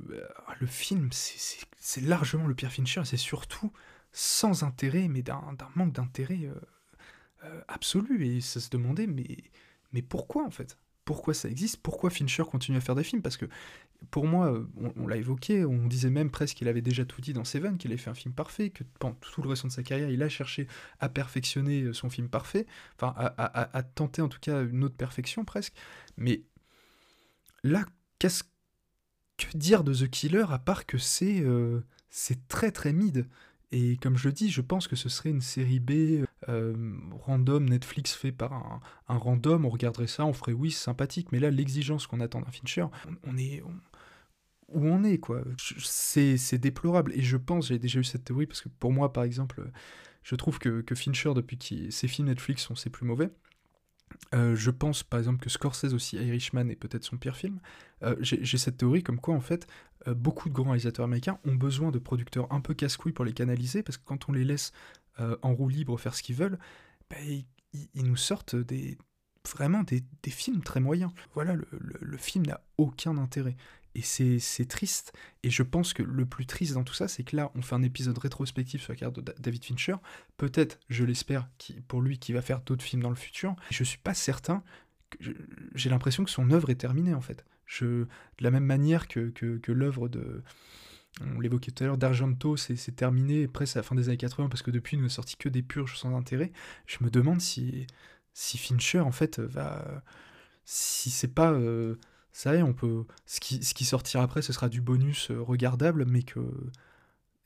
le 0.60 0.68
film, 0.68 1.10
c'est- 1.12 2.02
largement 2.02 2.48
le 2.48 2.56
Pierre 2.56 2.72
Fincher. 2.72 3.02
C'est 3.04 3.18
surtout 3.18 3.72
sans 4.14 4.64
intérêt, 4.64 5.10
mais 5.10 5.22
d'un 5.22 5.42
manque 5.76 5.92
d'intérêt 5.94 6.50
absolu. 7.68 8.26
Et 8.26 8.42
ça 8.42 8.60
se 8.60 8.70
demandait, 8.70 9.08
mais, 9.08 9.38
mais 9.92 10.02
pourquoi 10.02 10.46
en 10.46 10.52
fait? 10.52 10.78
Pourquoi 11.06 11.34
ça 11.34 11.50
existe? 11.50 11.78
Pourquoi 11.82 12.10
Fincher 12.10 12.44
continue 12.50 12.78
à 12.78 12.82
faire 12.82 12.96
des 12.96 13.04
films? 13.04 13.22
Parce 13.22 13.36
que 13.36 13.46
pour 14.12 14.28
moi, 14.28 14.54
on, 14.98 15.08
l'a 15.08 15.18
évoqué, 15.18 15.66
on 15.66 15.88
disait 15.88 16.10
même 16.10 16.30
presque 16.30 16.58
qu'il 16.58 16.68
avait 16.68 16.82
déjà 16.82 17.06
tout 17.06 17.22
dit 17.22 17.34
dans 17.34 17.44
Seven, 17.44 17.78
qu'il 17.78 17.92
avait 17.92 17.98
fait 17.98 18.10
un 18.10 18.16
film 18.16 18.34
parfait, 18.34 18.70
que 18.70 18.84
pendant 19.00 19.16
tout 19.16 19.42
le 19.42 19.50
restant 19.50 19.68
de 19.68 19.74
sa 19.74 19.84
carrière, 19.84 20.10
il 20.10 20.22
a 20.24 20.30
cherché 20.30 20.68
à 21.00 21.10
perfectionner 21.10 21.84
euh, 21.84 21.94
son 21.94 22.10
film 22.10 22.30
parfait, 22.30 22.66
enfin 22.96 23.14
à, 23.18 23.78
à- 23.78 23.84
tenter 23.84 24.22
en 24.22 24.30
tout 24.30 24.40
cas 24.40 24.64
une 24.64 24.84
autre 24.84 24.96
perfection 24.96 25.46
presque. 25.46 25.74
Mais 26.18 26.44
là, 27.64 27.86
qu'est-ce 28.20 28.44
que 29.38 29.58
dire 29.58 29.84
de 29.84 29.94
The 29.94 30.10
Killer 30.10 30.46
à 30.50 30.60
part 30.60 30.86
que 30.86 30.98
c'est 30.98 31.42
euh, 31.42 31.82
très 32.48 32.72
très 32.72 32.94
mid? 32.94 33.28
Et 33.72 33.98
comme 33.98 34.18
je 34.18 34.28
le 34.28 34.34
dis, 34.34 34.52
je 34.52 34.62
pense 34.62 34.88
que 34.88 34.96
ce 34.96 35.10
serait 35.10 35.32
une 35.32 35.42
série 35.42 35.80
B 35.80 36.24
euh, 36.48 36.96
random, 37.26 37.68
Netflix 37.68 38.14
fait 38.14 38.32
par 38.32 38.54
un, 38.54 38.80
un 39.08 39.18
random, 39.18 39.66
on 39.66 39.70
regarderait 39.70 40.06
ça, 40.06 40.26
on 40.26 40.34
ferait 40.34 40.54
oui, 40.54 40.70
sympathique, 40.70 41.32
mais 41.32 41.40
là, 41.40 41.50
l'exigence 41.50 42.06
qu'on 42.06 42.20
attend 42.20 42.42
d'un 42.42 42.52
Fincher, 42.52 42.86
on, 43.26 43.36
est... 43.36 43.64
où 44.74 44.86
on 44.86 45.04
est, 45.04 45.18
quoi. 45.18 45.44
C'est 45.58 46.58
déplorable. 46.58 47.14
Et 47.16 47.22
je 47.22 47.38
pense, 47.38 47.68
j'ai 47.68 47.80
déjà 47.80 48.00
eu 48.00 48.04
cette 48.04 48.26
théorie, 48.26 48.48
parce 48.48 48.62
que 48.62 48.70
pour 48.70 48.92
moi, 48.92 49.14
par 49.14 49.24
exemple, 49.24 49.64
je 50.24 50.36
trouve 50.36 50.60
que, 50.60 50.82
que 50.82 50.96
Fincher, 50.96 51.34
depuis 51.36 51.58
que 51.58 51.90
ses 51.92 52.08
films 52.08 52.28
Netflix 52.28 52.64
sont 52.64 52.76
ses 52.76 52.90
plus 52.90 53.06
mauvais, 53.06 53.30
euh, 54.34 54.56
je 54.56 54.72
pense 54.72 55.04
par 55.04 55.20
exemple 55.20 55.44
que 55.44 55.50
Scorsese 55.50 55.94
aussi, 55.94 56.18
Irishman 56.18 56.70
est 56.70 56.76
peut-être 56.76 57.04
son 57.04 57.18
pire 57.18 57.36
film. 57.36 57.60
Euh, 58.04 58.16
J'ai 58.20 58.58
cette 58.58 58.78
théorie 58.78 59.04
comme 59.04 59.20
quoi 59.20 59.36
en 59.36 59.42
fait 59.42 59.68
euh, 60.08 60.14
beaucoup 60.14 60.50
de 60.50 60.54
grands 60.54 60.72
réalisateurs 60.72 61.06
américains 61.06 61.40
ont 61.46 61.56
besoin 61.56 61.92
de 61.92 62.00
producteurs 62.00 62.52
un 62.52 62.62
peu 62.62 62.74
casse-couilles 62.74 63.14
pour 63.14 63.26
les 63.26 63.34
canaliser 63.34 63.84
parce 63.84 63.98
que 63.98 64.04
quand 64.06 64.30
on 64.30 64.32
les 64.32 64.44
laisse 64.44 64.72
en 65.44 65.54
roue 65.54 65.70
libre 65.70 65.96
faire 66.00 66.16
ce 66.16 66.24
qu'ils 66.24 66.36
veulent, 66.36 66.58
bah, 67.08 67.18
ils, 67.24 68.04
nous 68.04 68.16
sortent 68.16 68.56
des 68.56 68.98
vraiment 69.48 69.84
des, 69.84 70.04
films 70.28 70.64
très 70.64 70.80
moyens. 70.80 71.12
Voilà, 71.36 71.56
le 71.56 72.18
film 72.18 72.48
n'a 72.48 72.62
aucun 72.80 73.20
intérêt. 73.20 73.56
Et 73.96 74.02
c'est 74.02 74.66
triste. 74.68 75.14
Et 75.44 75.50
je 75.52 75.62
pense 75.62 75.94
que 75.94 76.02
le 76.02 76.26
plus 76.26 76.46
triste 76.48 76.74
dans 76.74 76.84
tout 76.84 76.96
ça, 76.96 77.08
c'est 77.08 77.24
que 77.24 77.36
là, 77.36 77.52
on 77.56 77.62
fait 77.62 77.76
un 77.76 77.84
épisode 77.84 78.18
rétrospectif 78.18 78.82
sur 78.82 78.92
la 78.94 78.98
carrière 78.98 79.14
de 79.14 79.22
Da- 79.22 79.34
David 79.40 79.64
Fincher. 79.64 79.96
Peut-être, 80.38 80.80
je 80.90 81.04
l'espère, 81.04 81.48
pour 81.88 82.02
lui, 82.02 82.18
qui 82.18 82.34
va 82.34 82.42
faire 82.42 82.62
d'autres 82.62 82.84
films 82.84 83.04
dans 83.04 83.10
le 83.12 83.16
futur. 83.16 83.56
Je 83.70 83.84
suis 83.84 84.00
pas 84.00 84.14
certain. 84.16 84.64
J'ai 85.76 85.90
l'impression 85.90 86.24
que 86.24 86.32
son 86.32 86.50
œuvre 86.52 86.72
est 86.72 86.76
terminée, 86.76 87.14
en 87.14 87.22
fait. 87.22 87.46
Je, 87.68 87.86
de 87.86 88.08
la 88.42 88.50
même 88.52 88.66
manière 88.66 89.08
que, 89.08 89.30
que, 89.30 89.72
l'œuvre 89.72 90.10
de. 90.10 90.44
On 91.22 91.40
l'évoquait 91.40 91.72
tout 91.72 91.84
à 91.84 91.88
l'heure, 91.88 91.98
d'Argento, 92.00 92.58
c'est 92.58 92.96
terminé 92.96 93.48
presque 93.48 93.76
à 93.76 93.80
la 93.80 93.84
fin 93.84 93.94
des 93.96 94.10
années 94.10 94.18
80 94.18 94.50
parce 94.50 94.64
que 94.64 94.72
depuis, 94.72 94.98
il 94.98 95.06
a 95.06 95.10
sorti 95.10 95.38
que 95.38 95.48
des 95.50 95.62
purges 95.62 95.98
sans 96.00 96.16
intérêt. 96.18 96.52
Je 96.88 96.98
me 97.02 97.12
demande 97.12 97.40
si, 97.42 97.86
si 98.34 98.58
Fincher, 98.58 99.00
en 99.02 99.12
fait, 99.12 99.40
va. 99.40 100.04
Si 100.66 101.12
c'est 101.12 101.28
pas. 101.34 101.52
euh, 101.52 101.96
ça 102.34 102.54
y 102.56 102.60
est, 102.60 102.64
on 102.64 102.74
peut. 102.74 103.06
Ce 103.26 103.40
qui, 103.40 103.86
sortira 103.86 104.24
après, 104.24 104.42
ce 104.42 104.52
sera 104.54 104.68
du 104.70 104.82
bonus 104.82 105.32
euh, 105.32 105.42
regardable, 105.42 106.06
mais 106.06 106.24
que. 106.24 106.40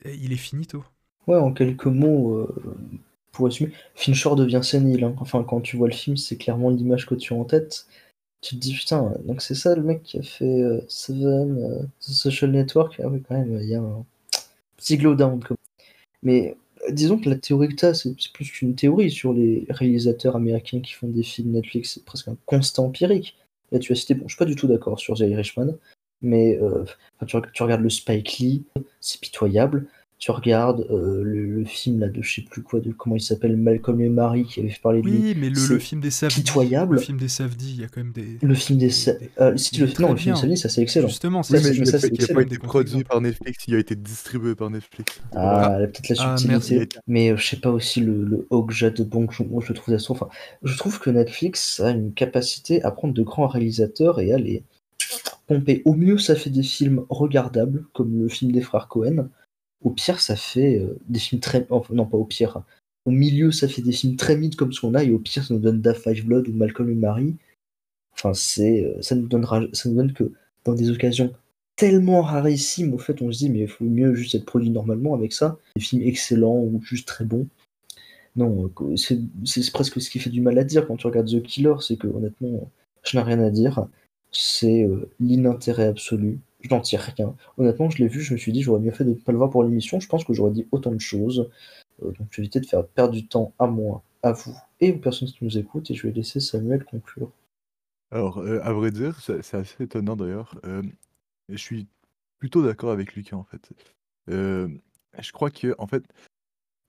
eh, 0.04 0.14
Il 0.16 0.32
est 0.32 0.36
finito. 0.36 0.84
Ouais, 1.26 1.36
en 1.36 1.52
quelques 1.52 1.86
mots, 1.86 2.34
euh, 2.36 2.76
pour 3.32 3.46
résumer, 3.46 3.72
Fincher 3.94 4.30
devient 4.36 4.60
sénile. 4.62 5.04
hein. 5.04 5.14
Enfin, 5.20 5.44
quand 5.44 5.60
tu 5.60 5.76
vois 5.76 5.88
le 5.88 5.94
film, 5.94 6.16
c'est 6.16 6.36
clairement 6.36 6.70
l'image 6.70 7.06
que 7.06 7.14
tu 7.14 7.34
as 7.34 7.36
en 7.36 7.44
tête. 7.44 7.86
Tu 8.42 8.56
te 8.56 8.60
dis, 8.60 8.74
putain, 8.74 9.14
donc 9.26 9.42
c'est 9.42 9.54
ça 9.56 9.74
le 9.76 9.82
mec 9.82 10.02
qui 10.04 10.18
a 10.18 10.22
fait 10.22 10.62
euh, 10.62 10.80
Seven, 10.88 11.58
euh, 11.58 11.82
The 12.00 12.10
Social 12.12 12.52
Network. 12.52 13.00
Ah 13.02 13.08
oui, 13.08 13.22
quand 13.28 13.36
même, 13.36 13.58
il 13.62 13.68
y 13.68 13.74
a 13.76 13.80
un 13.82 14.04
petit 14.78 14.98
glow 14.98 15.14
down. 15.16 15.40
Mais 16.22 16.56
disons 16.90 17.18
que 17.18 17.28
la 17.30 17.36
théorie 17.36 17.68
que 17.68 17.74
tu 17.76 17.84
as, 17.86 17.94
c'est 17.94 18.14
plus 18.32 18.50
qu'une 18.50 18.74
théorie 18.76 19.10
sur 19.10 19.32
les 19.32 19.66
réalisateurs 19.70 20.36
américains 20.36 20.80
qui 20.80 20.92
font 20.94 21.08
des 21.08 21.22
films 21.24 21.52
Netflix. 21.52 21.94
C'est 21.94 22.04
presque 22.04 22.28
un 22.28 22.36
constat 22.46 22.82
empirique. 22.82 23.36
Là, 23.72 23.78
tu 23.78 23.92
as 23.92 23.96
cité, 23.96 24.14
bon, 24.14 24.26
je 24.26 24.34
suis 24.34 24.38
pas 24.38 24.44
du 24.44 24.56
tout 24.56 24.66
d'accord 24.66 24.98
sur 24.98 25.14
The 25.14 25.20
Irishman, 25.20 25.76
mais 26.22 26.58
euh, 26.60 26.84
tu 27.26 27.62
regardes 27.62 27.82
le 27.82 27.90
Spike 27.90 28.38
Lee, 28.38 28.64
c'est 29.00 29.20
pitoyable. 29.20 29.88
Tu 30.20 30.32
regardes 30.32 30.84
euh, 30.90 31.22
le, 31.22 31.46
le 31.46 31.64
film 31.64 32.00
là 32.00 32.08
de 32.08 32.20
je 32.22 32.34
sais 32.34 32.42
plus 32.42 32.62
quoi, 32.62 32.80
de 32.80 32.90
comment 32.90 33.14
il 33.14 33.20
s'appelle, 33.20 33.56
Malcolm 33.56 34.00
et 34.00 34.08
Marie 34.08 34.44
qui 34.46 34.58
avait 34.58 34.68
fait 34.70 34.80
parler 34.82 35.00
de 35.00 35.06
lui. 35.06 35.16
Oui, 35.16 35.34
mais 35.38 35.48
le, 35.48 35.78
film 35.78 36.00
des 36.00 36.10
Safdie. 36.10 36.40
pitoyable. 36.42 36.96
Le 36.96 37.00
film 37.00 37.18
des 37.18 37.28
Safdie, 37.28 37.74
il 37.76 37.80
y 37.82 37.84
a 37.84 37.86
quand 37.86 38.02
même 38.02 38.10
des. 38.12 38.36
Le 38.42 38.54
film 38.54 38.80
des. 38.80 38.90
Sa- 38.90 39.12
euh, 39.40 39.56
si 39.56 39.70
tu 39.70 39.80
le... 39.86 39.92
Très 39.92 40.02
Non, 40.02 40.10
le 40.10 40.16
film 40.16 40.34
des 40.34 40.40
Savini, 40.40 40.56
ça 40.58 40.68
c'est 40.68 40.82
excellent. 40.82 41.06
Justement, 41.06 41.44
Ça, 41.44 41.58
c'est- 41.58 41.62
ça, 41.62 41.68
le 41.78 41.84
c'est 41.84 41.98
fait 42.00 42.10
qu'il 42.10 42.18
n'a 42.18 42.24
excellent. 42.24 42.34
pas 42.34 42.42
été 42.42 42.58
produit 42.58 43.04
par 43.04 43.20
Netflix, 43.20 43.64
il 43.68 43.76
a 43.76 43.78
été 43.78 43.94
distribué 43.94 44.56
par 44.56 44.70
Netflix. 44.70 45.20
Ah, 45.36 45.78
peut-être 45.82 46.08
la 46.08 46.16
Ah, 46.18 46.36
subtilité. 46.36 46.88
mais 47.06 47.30
euh, 47.30 47.36
je 47.36 47.46
sais 47.46 47.60
pas 47.60 47.70
aussi 47.70 48.00
le, 48.00 48.24
le 48.24 48.44
Okja 48.50 48.90
de 48.90 49.04
Bong 49.04 49.30
Joon, 49.30 49.46
moi 49.48 49.62
je 49.64 49.72
trouve 49.72 49.94
assez. 49.94 50.06
Enfin, 50.10 50.28
je 50.64 50.76
trouve 50.76 50.98
que 50.98 51.10
Netflix 51.10 51.78
a 51.78 51.90
une 51.90 52.12
capacité 52.12 52.82
à 52.82 52.90
prendre 52.90 53.14
de 53.14 53.22
grands 53.22 53.46
réalisateurs 53.46 54.18
et 54.18 54.32
à 54.32 54.36
les 54.38 54.64
pomper. 55.46 55.80
Au 55.84 55.94
mieux, 55.94 56.18
ça 56.18 56.34
fait 56.34 56.50
des 56.50 56.64
films 56.64 57.04
regardables, 57.08 57.84
comme 57.94 58.20
le 58.20 58.28
film 58.28 58.50
des 58.50 58.62
frères 58.62 58.88
Cohen. 58.88 59.28
Au 59.82 59.90
pire, 59.90 60.20
ça 60.20 60.36
fait 60.36 60.78
euh, 60.78 60.98
des 61.08 61.18
films 61.18 61.40
très. 61.40 61.66
Non, 61.90 62.06
pas 62.06 62.16
au 62.16 62.24
pire. 62.24 62.62
Au 63.04 63.10
milieu, 63.10 63.52
ça 63.52 63.68
fait 63.68 63.82
des 63.82 63.92
films 63.92 64.16
très 64.16 64.36
mid 64.36 64.56
comme 64.56 64.72
ce 64.72 64.80
qu'on 64.80 64.94
a, 64.94 65.04
et 65.04 65.12
au 65.12 65.18
pire, 65.18 65.44
ça 65.44 65.54
nous 65.54 65.60
donne 65.60 65.80
Da 65.80 65.94
Five 65.94 66.26
Blood 66.26 66.48
ou 66.48 66.52
Malcolm 66.52 66.90
et 66.90 66.94
Marie. 66.94 67.36
Enfin, 68.12 68.34
c'est, 68.34 68.84
euh, 68.84 69.00
ça 69.00 69.14
nous 69.14 69.28
donnera, 69.28 69.62
ça 69.72 69.88
nous 69.88 69.96
donne 69.96 70.12
que 70.12 70.32
dans 70.64 70.74
des 70.74 70.90
occasions 70.90 71.32
tellement 71.78 72.22
rarissimes, 72.22 72.92
au 72.92 72.98
fait, 72.98 73.22
on 73.22 73.30
se 73.30 73.38
dit, 73.38 73.50
mais 73.50 73.60
il 73.60 73.68
faut 73.68 73.84
mieux 73.84 74.12
juste 74.14 74.34
être 74.34 74.44
produit 74.44 74.70
normalement 74.70 75.14
avec 75.14 75.32
ça. 75.32 75.58
Des 75.76 75.80
films 75.80 76.02
excellents 76.02 76.58
ou 76.58 76.80
juste 76.82 77.06
très 77.06 77.24
bons. 77.24 77.46
Non, 78.36 78.70
euh, 78.80 78.96
c'est 78.96 79.20
c'est 79.44 79.70
presque 79.72 80.00
ce 80.00 80.10
qui 80.10 80.18
fait 80.18 80.30
du 80.30 80.40
mal 80.40 80.58
à 80.58 80.64
dire 80.64 80.86
quand 80.86 80.96
tu 80.96 81.06
regardes 81.06 81.28
The 81.28 81.42
Killer, 81.42 81.74
c'est 81.80 81.96
que 81.96 82.08
honnêtement, 82.08 82.70
je 83.04 83.16
n'ai 83.16 83.22
rien 83.22 83.40
à 83.40 83.50
dire. 83.50 83.86
C'est 84.32 84.82
euh, 84.84 85.08
l'inintérêt 85.20 85.86
absolu. 85.86 86.40
Je 86.60 86.68
n'en 86.70 86.80
tire 86.80 87.00
rien. 87.16 87.36
Honnêtement, 87.56 87.88
je 87.88 87.98
l'ai 87.98 88.08
vu, 88.08 88.20
je 88.20 88.32
me 88.32 88.38
suis 88.38 88.50
dit, 88.50 88.62
j'aurais 88.62 88.80
mieux 88.80 88.90
fait 88.90 89.04
de 89.04 89.10
ne 89.10 89.14
pas 89.14 89.30
le 89.30 89.38
voir 89.38 89.50
pour 89.50 89.62
l'émission. 89.62 90.00
Je 90.00 90.08
pense 90.08 90.24
que 90.24 90.32
j'aurais 90.32 90.50
dit 90.50 90.66
autant 90.72 90.90
de 90.90 91.00
choses. 91.00 91.50
Euh, 92.02 92.10
donc, 92.12 92.28
je 92.30 92.36
vais 92.36 92.42
éviter 92.42 92.60
de 92.60 92.66
faire 92.66 92.84
perdre 92.84 93.12
du 93.12 93.26
temps 93.26 93.52
à 93.58 93.66
moi, 93.66 94.02
à 94.22 94.32
vous 94.32 94.56
et 94.80 94.92
aux 94.92 94.98
personnes 94.98 95.28
qui 95.28 95.44
nous 95.44 95.56
écoutent. 95.56 95.90
Et 95.90 95.94
je 95.94 96.06
vais 96.06 96.12
laisser 96.12 96.40
Samuel 96.40 96.84
conclure. 96.84 97.30
Alors, 98.10 98.38
euh, 98.38 98.60
à 98.64 98.72
vrai 98.72 98.90
dire, 98.90 99.20
c'est 99.20 99.54
assez 99.54 99.84
étonnant 99.84 100.16
d'ailleurs. 100.16 100.58
euh, 100.64 100.82
je 101.48 101.56
suis 101.56 101.86
plutôt 102.38 102.62
d'accord 102.62 102.90
avec 102.90 103.14
Lucas 103.14 103.36
en 103.36 103.44
fait. 103.44 103.70
Je 104.26 105.32
crois 105.32 105.50
que, 105.50 105.74
en 105.78 105.86
fait, 105.86 106.04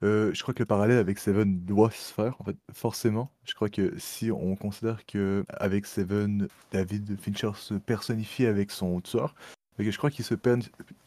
je 0.02 0.42
crois 0.42 0.54
que 0.54 0.64
le 0.64 0.66
parallèle 0.66 0.98
avec 0.98 1.20
Seven 1.20 1.60
doit 1.66 1.92
se 1.92 2.14
faire, 2.14 2.36
en 2.40 2.44
fait, 2.44 2.58
forcément. 2.74 3.32
Je 3.46 3.54
crois 3.54 3.70
que 3.70 3.98
si 3.98 4.32
on 4.32 4.56
considère 4.56 5.06
que 5.06 5.46
avec 5.50 5.86
Seven, 5.86 6.48
David 6.72 7.20
Fincher 7.20 7.52
se 7.56 7.76
personnifie 7.76 8.46
avec 8.46 8.72
son 8.72 9.00
tueur, 9.02 9.36
je 9.84 9.98
crois 9.98 10.10
qu'il 10.12 10.26
se, 10.26 10.36
per- 10.36 10.60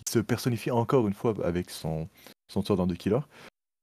se 0.09 0.18
personnifie 0.18 0.70
encore 0.70 1.07
une 1.07 1.15
fois 1.15 1.34
avec 1.44 1.70
son, 1.70 2.09
son 2.52 2.62
tueur 2.62 2.76
dans 2.76 2.86
The 2.86 2.94
Killer. 2.97 3.20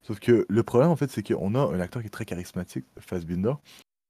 Sauf 0.05 0.19
que 0.19 0.45
le 0.47 0.63
problème, 0.63 0.89
en 0.89 0.95
fait, 0.95 1.11
c'est 1.11 1.23
qu'on 1.23 1.55
a 1.55 1.59
un 1.59 1.79
acteur 1.79 2.01
qui 2.01 2.07
est 2.07 2.11
très 2.11 2.25
charismatique, 2.25 2.85
Fassbinder, 2.99 3.53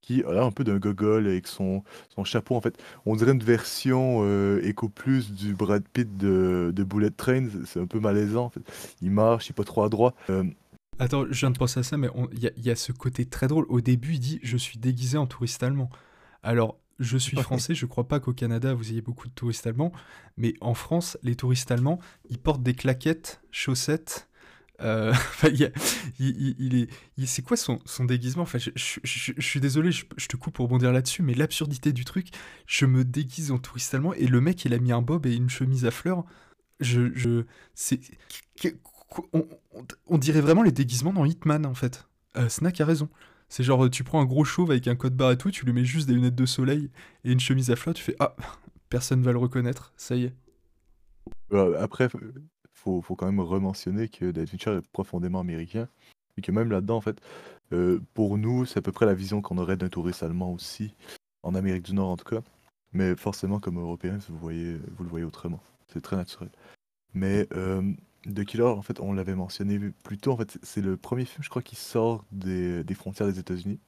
qui 0.02 0.24
a 0.24 0.44
un 0.44 0.52
peu 0.52 0.64
d'un 0.64 0.78
gogol 0.78 1.28
avec 1.28 1.48
son, 1.48 1.84
son 2.16 2.24
chapeau. 2.24 2.56
En 2.56 2.62
fait, 2.62 2.82
on 3.06 3.16
dirait 3.16 3.34
une 3.34 3.44
version 3.44 4.20
euh, 4.24 4.62
Echo 4.64 4.88
Plus 4.88 5.32
du 5.34 5.54
Brad 5.54 5.84
Pitt 5.92 6.16
de, 6.18 6.72
de 6.74 6.84
Bullet 6.84 7.10
Train. 7.10 7.48
C'est 7.66 7.80
un 7.82 7.86
peu 7.88 8.00
malaisant. 8.00 8.46
En 8.46 8.50
fait. 8.50 8.62
Il 9.02 9.12
marche, 9.12 9.48
il 9.48 9.52
est 9.52 9.54
pas 9.54 9.64
trop 9.66 9.84
adroit. 9.84 10.14
Euh, 10.30 10.46
Attends, 11.00 11.26
je 11.30 11.40
viens 11.40 11.52
de 11.52 11.58
penser 11.58 11.80
à 11.80 11.84
ça, 11.84 11.98
mais 11.98 12.10
il 12.34 12.52
y, 12.58 12.68
y 12.68 12.70
a 12.72 12.76
ce 12.76 12.92
côté 12.92 13.26
très 13.26 13.48
drôle. 13.48 13.66
Au 13.70 13.82
début, 13.82 14.14
il 14.14 14.20
dit 14.20 14.40
Je 14.42 14.58
suis 14.58 14.78
déguisé 14.80 15.18
en 15.18 15.28
touriste 15.28 15.64
allemand. 15.64 15.90
Alors, 16.44 16.78
je 17.00 17.18
suis 17.18 17.38
français, 17.38 17.74
je 17.76 17.86
crois 17.86 18.08
pas 18.08 18.20
qu'au 18.20 18.34
Canada 18.34 18.74
vous 18.74 18.92
ayez 18.92 19.02
beaucoup 19.02 19.28
de 19.28 19.34
touristes 19.34 19.66
allemands, 19.68 19.92
mais 20.38 20.54
en 20.62 20.74
France, 20.74 21.18
les 21.24 21.36
touristes 21.36 21.72
allemands, 21.72 22.00
ils 22.30 22.38
portent 22.40 22.64
des 22.64 22.74
claquettes, 22.76 23.42
chaussettes. 23.52 24.28
euh, 24.82 25.12
enfin, 25.14 25.50
il 25.50 25.58
y 25.60 25.66
a- 25.66 25.72
il- 26.20 26.42
il- 26.42 26.56
il 26.60 26.76
est, 26.76 26.90
il- 27.18 27.28
c'est 27.28 27.42
quoi 27.42 27.58
son, 27.58 27.80
son 27.86 28.06
déguisement? 28.06 28.44
Enfin, 28.44 28.58
je, 28.60 28.70
je- 28.76 29.00
je- 29.04 29.34
je 29.38 29.42
suis 29.46 29.60
désolé, 29.60 29.92
je, 29.92 30.06
te 30.28 30.38
coupe 30.38 30.54
pour 30.56 30.66
rebondir 30.66 30.92
là-dessus, 30.94 31.22
mais 31.24 31.34
l'absurdité 31.34 31.92
du 31.94 32.06
truc, 32.06 32.30
je 32.68 32.86
me 32.86 33.04
déguise 33.04 33.52
en 33.52 33.58
touriste 33.60 33.94
allemand 33.94 34.14
et 34.14 34.28
le 34.28 34.40
mec, 34.42 34.64
il 34.66 34.74
a 34.74 34.80
mis 34.80 34.92
un 34.94 35.02
bob 35.02 35.26
et 35.26 35.36
une 35.36 35.50
chemise 35.50 35.86
à 35.86 35.92
fleurs. 35.92 36.24
Je, 36.80 37.12
je, 37.14 37.44
c'est, 37.76 38.00
on, 39.34 39.46
on- 39.74 39.86
on 40.08 40.18
dirait 40.18 40.42
vraiment 40.42 40.64
les 40.64 40.72
déguisements 40.72 41.14
dans 41.14 41.26
Hitman 41.26 41.66
en 41.66 41.74
fait. 41.74 42.06
Euh, 42.38 42.48
Snack 42.50 42.80
a 42.82 42.86
raison. 42.86 43.10
C'est 43.50 43.64
genre, 43.64 43.90
tu 43.90 44.04
prends 44.04 44.22
un 44.22 44.26
gros 44.26 44.46
chauve 44.46 44.72
avec 44.72 44.88
un 44.88 44.96
code 44.96 45.16
barre 45.16 45.32
et 45.32 45.38
tout, 45.38 45.52
tu 45.52 45.66
lui 45.66 45.74
mets 45.74 45.86
juste 45.86 46.08
des 46.08 46.14
lunettes 46.14 46.36
de 46.36 46.46
soleil 46.46 46.90
et 47.24 47.32
une 47.32 47.40
chemise 47.40 47.72
à 47.72 47.76
fleurs, 47.76 47.96
tu 47.96 48.04
fais 48.04 48.16
Ah, 48.20 48.36
personne 48.90 49.22
va 49.22 49.32
le 49.32 49.40
reconnaître, 49.40 49.92
ça 49.98 50.16
y 50.16 50.26
est. 50.26 50.34
Euh, 51.52 51.82
après, 51.82 52.08
faut, 52.74 53.02
faut 53.02 53.16
quand 53.16 53.26
même 53.26 53.40
rementionner 53.40 54.08
que 54.08 54.32
David 54.32 54.68
est 54.68 54.88
profondément 54.92 55.40
américain. 55.40 55.88
Et 56.38 56.42
que 56.42 56.52
même 56.52 56.72
là-dedans, 56.72 56.98
en 56.98 57.02
fait, 57.02 57.20
euh, 57.74 58.00
pour 58.14 58.38
nous, 58.38 58.66
c'est 58.66 58.80
à 58.80 58.82
peu 58.82 58.92
près 58.92 59.06
la 59.06 59.14
vision 59.14 59.42
qu'on 59.42 59.58
aurait 59.58 59.78
d'un 59.78 59.90
touriste 59.90 60.24
allemand 60.24 60.54
aussi, 60.54 60.96
en 61.44 61.54
Amérique 61.54 61.84
du 61.84 61.94
Nord 61.94 62.10
en 62.10 62.18
tout 62.18 62.24
cas. 62.24 62.42
Mais 62.94 63.16
forcément, 63.16 63.60
comme 63.60 63.78
Européens, 63.78 64.18
vous 64.30 64.50
le 64.50 64.80
voyez 65.10 65.26
autrement. 65.26 65.62
C'est 65.88 66.02
très 66.02 66.16
naturel. 66.16 66.50
Mais 67.14 67.48
euh, 67.54 67.82
The 68.26 68.44
Killer, 68.46 68.64
en 68.64 68.82
fait, 68.82 69.00
on 69.00 69.14
l'avait 69.14 69.36
mentionné 69.36 69.80
plus 70.04 70.18
tôt. 70.18 70.32
En 70.34 70.38
fait, 70.38 70.58
c'est 70.64 70.82
le 70.82 70.98
premier 70.98 71.26
film, 71.26 71.44
je 71.44 71.50
crois, 71.50 71.62
qui 71.62 71.76
sort 71.76 72.26
des, 72.32 72.84
des 72.84 72.94
frontières 72.94 73.28
des 73.28 73.40
États-Unis, 73.40 73.80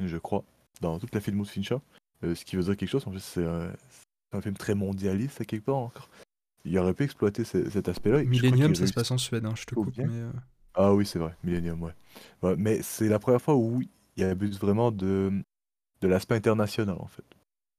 je 0.00 0.16
crois, 0.18 0.44
dans 0.80 0.98
toute 0.98 1.14
la 1.14 1.20
filmo 1.20 1.44
de 1.44 1.48
Fincher. 1.48 1.78
Euh, 2.24 2.34
ce 2.34 2.44
qui 2.44 2.56
veut 2.56 2.62
dire 2.62 2.76
quelque 2.76 2.88
chose. 2.90 3.06
En 3.06 3.12
fait, 3.12 3.18
c'est 3.18 3.44
un, 3.44 3.72
film 4.40 4.56
très 4.56 4.74
mondialiste, 4.74 5.40
à 5.40 5.44
quelque 5.44 5.64
part 5.64 5.76
encore. 5.76 6.08
Il 6.64 6.78
aurait 6.78 6.94
pu 6.94 7.02
exploiter 7.04 7.44
ce- 7.44 7.68
cet 7.70 7.88
aspect-là. 7.88 8.22
Millennium, 8.24 8.74
ça 8.74 8.86
se 8.86 8.92
passe 8.92 9.10
en 9.10 9.18
Suède, 9.18 9.44
hein, 9.44 9.54
je 9.56 9.64
te 9.64 9.74
coupe, 9.74 9.96
mais. 9.96 10.04
euh, 10.08 10.30
Ah 10.74 10.94
oui, 10.94 11.04
c'est 11.04 11.18
vrai, 11.18 11.34
Millennium, 11.44 11.82
ouais. 11.82 11.92
Ouais, 12.42 12.54
mais 12.56 12.82
c'est 12.82 13.08
la 13.08 13.18
première 13.18 13.42
fois 13.42 13.56
où 13.56 13.82
il 14.16 14.24
abuse 14.24 14.58
vraiment 14.58 14.90
de, 14.92 15.32
de 16.00 16.08
l'aspect 16.08 16.34
international, 16.36 16.96
en 16.98 17.06
fait. 17.06 17.24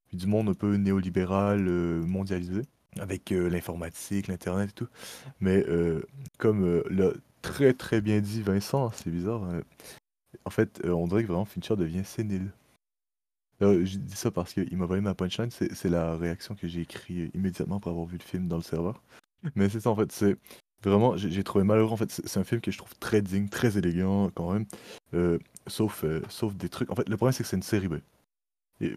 Puis 0.08 0.18
du 0.18 0.28
monde 0.28 0.50
un 0.50 0.54
peu 0.54 0.76
néolibéral, 0.76 1.66
euh, 1.68 2.04
mondialisé, 2.06 2.62
avec 3.00 3.32
euh, 3.32 3.50
l'informatique, 3.50 4.28
l'Internet 4.28 4.70
et 4.70 4.74
tout. 4.74 4.88
Mais 5.40 5.64
euh, 5.68 6.02
comme 6.38 6.64
euh, 6.66 6.84
l'a 6.90 7.12
très 7.42 7.74
très 7.74 8.02
bien 8.02 8.22
dit 8.22 8.42
Vincent, 8.42 8.92
c'est 8.92 9.10
bizarre, 9.10 9.44
euh, 9.46 9.62
en 10.46 10.50
fait, 10.50 10.82
on 10.86 11.08
dirait 11.08 11.24
que 11.24 11.28
vraiment 11.28 11.46
Fincher 11.46 11.76
devient 11.76 12.06
sénile. 12.06 12.52
Je 13.62 13.98
dis 13.98 14.16
ça 14.16 14.30
parce 14.30 14.54
qu'il 14.54 14.76
m'a 14.78 14.86
volé 14.86 15.00
ma 15.00 15.14
punchline, 15.16 15.50
c'est 15.50 15.90
la 15.90 16.18
réaction 16.18 16.54
que 16.54 16.68
j'ai 16.68 16.82
écrit 16.82 17.32
immédiatement 17.34 17.78
après 17.78 17.92
avoir 17.92 18.06
vu 18.06 18.18
le 18.18 18.24
film 18.24 18.50
dans 18.50 18.58
le 18.58 18.64
serveur. 18.64 19.02
Mais 19.56 19.70
c'est 19.70 19.80
ça 19.80 19.90
en 19.90 19.96
fait, 19.96 20.12
c'est 20.12 20.36
vraiment, 20.84 21.16
j'ai 21.16 21.44
trouvé 21.46 21.64
malheureux 21.64 21.94
en 21.94 21.96
fait, 21.98 22.12
c'est 22.12 22.40
un 22.40 22.44
film 22.44 22.60
que 22.60 22.72
je 22.72 22.78
trouve 22.78 22.94
très 23.00 23.22
digne, 23.22 23.48
très 23.48 23.78
élégant 23.78 24.30
quand 24.36 24.52
même, 24.52 24.66
sauf, 25.68 26.04
sauf 26.28 26.54
des 26.56 26.68
trucs. 26.68 26.92
En 26.92 26.96
fait, 26.96 27.08
le 27.08 27.16
problème 27.16 27.32
c'est 27.32 27.44
que 27.44 27.50
c'est 27.50 27.56
une 27.56 27.64
série 27.64 27.88
B. 27.88 27.96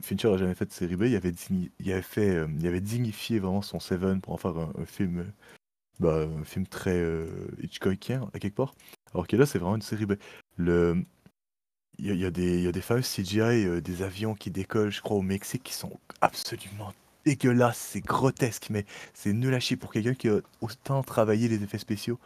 Fincher 0.03 0.29
a 0.33 0.37
jamais 0.37 0.55
fait 0.55 0.67
de 0.67 0.73
série 0.73 0.97
B, 0.97 1.05
il 1.05 1.17
avait, 1.17 1.31
digni- 1.33 1.71
il 1.79 1.93
avait, 1.93 2.03
fait, 2.03 2.31
euh, 2.31 2.49
il 2.59 2.67
avait 2.67 2.81
dignifié 2.81 3.39
vraiment 3.39 3.63
son 3.63 3.79
Seven 3.81 4.21
pour 4.21 4.33
en 4.33 4.37
faire 4.37 4.57
un, 4.57 4.73
film, 4.87 5.19
euh, 5.21 5.25
bah, 6.01 6.27
un 6.41 6.45
film 6.45 6.67
très 6.67 6.97
euh, 6.99 7.27
Hitchcockien 7.63 8.29
à 8.35 8.39
quelque 8.39 8.57
part. 8.57 8.75
Alors 9.15 9.27
que 9.27 9.37
là 9.37 9.47
c'est 9.47 9.59
vraiment 9.59 9.77
une 9.77 9.83
série 9.83 10.07
B. 10.07 10.15
Le, 10.57 11.05
il 11.99 12.15
y, 12.15 12.25
a- 12.27 12.31
des, 12.31 12.59
il 12.59 12.65
y 12.65 12.67
a 12.69 12.73
des 12.73 12.81
fameux 12.83 13.03
CGI, 13.03 13.81
des 13.81 14.03
avions 14.03 14.35
qui 14.35 14.51
décollent, 14.51 14.93
je 14.93 15.01
crois, 15.01 15.17
au 15.17 15.23
Mexique, 15.23 15.63
qui 15.63 15.73
sont 15.73 15.99
absolument 16.21 16.93
dégueulasses, 17.25 17.79
c'est 17.79 18.01
grotesque, 18.01 18.69
mais 18.71 18.85
c'est 19.15 19.33
nul 19.33 19.55
à 19.55 19.61
chier 19.61 19.77
pour 19.77 19.93
quelqu'un 19.93 20.15
qui 20.15 20.29
a 20.29 20.41
autant 20.61 21.03
travaillé 21.03 21.49
les 21.49 21.63
effets 21.63 21.79
spéciaux. 21.79 22.19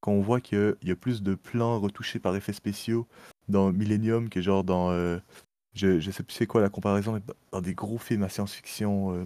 Quand 0.00 0.12
on 0.12 0.20
voit 0.22 0.40
qu'il 0.40 0.76
y 0.82 0.90
a 0.90 0.96
plus 0.96 1.22
de 1.22 1.34
plans 1.34 1.78
retouchés 1.78 2.18
par 2.18 2.34
effets 2.36 2.52
spéciaux 2.52 3.06
dans 3.48 3.72
Millennium 3.72 4.28
que 4.28 4.40
genre 4.40 4.64
dans. 4.64 4.90
Je, 5.74 6.00
je 6.00 6.10
sais 6.10 6.22
plus 6.22 6.34
c'est 6.34 6.46
quoi 6.46 6.60
la 6.60 6.68
comparaison, 6.68 7.12
mais 7.12 7.20
dans 7.52 7.60
des 7.60 7.74
gros 7.74 7.98
films 7.98 8.22
à 8.22 8.28
science-fiction 8.28 9.14
euh, 9.14 9.24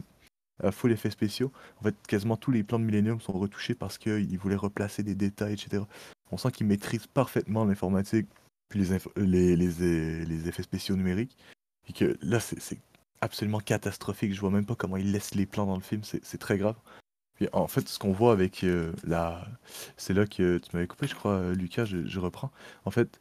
à 0.62 0.72
full 0.72 0.92
effets 0.92 1.10
spéciaux. 1.10 1.52
En 1.80 1.84
fait, 1.84 1.94
quasiment 2.06 2.36
tous 2.36 2.50
les 2.50 2.62
plans 2.62 2.78
de 2.78 2.84
Millennium 2.84 3.20
sont 3.20 3.32
retouchés 3.32 3.74
parce 3.74 3.98
qu'ils 3.98 4.38
voulaient 4.38 4.56
replacer 4.56 5.02
des 5.02 5.14
détails, 5.14 5.54
etc. 5.54 5.82
On 6.30 6.36
sent 6.36 6.50
qu'ils 6.52 6.66
maîtrisent 6.66 7.06
parfaitement 7.06 7.64
l'informatique 7.64 8.28
puis 8.68 8.80
les, 8.80 10.48
effets 10.48 10.62
spéciaux 10.62 10.96
numériques. 10.96 11.36
Et 11.88 11.92
que 11.92 12.16
là, 12.22 12.40
c'est 12.40 12.78
absolument 13.20 13.60
catastrophique. 13.60 14.32
Je 14.32 14.40
vois 14.40 14.50
même 14.50 14.64
pas 14.64 14.74
comment 14.74 14.96
ils 14.96 15.12
laissent 15.12 15.34
les 15.34 15.46
plans 15.46 15.66
dans 15.66 15.76
le 15.76 15.82
film. 15.82 16.02
C'est 16.04 16.38
très 16.38 16.56
grave. 16.56 16.76
En 17.52 17.66
fait, 17.66 17.88
ce 17.88 17.98
qu'on 17.98 18.12
voit 18.12 18.32
avec 18.32 18.62
euh, 18.62 18.92
la. 19.04 19.46
C'est 19.96 20.14
là 20.14 20.26
que 20.26 20.58
tu 20.58 20.70
m'avais 20.72 20.86
coupé, 20.86 21.08
je 21.08 21.14
crois, 21.14 21.32
euh, 21.32 21.54
Lucas, 21.54 21.84
je 21.86 22.20
reprends. 22.20 22.52
En 22.84 22.90
fait, 22.92 23.18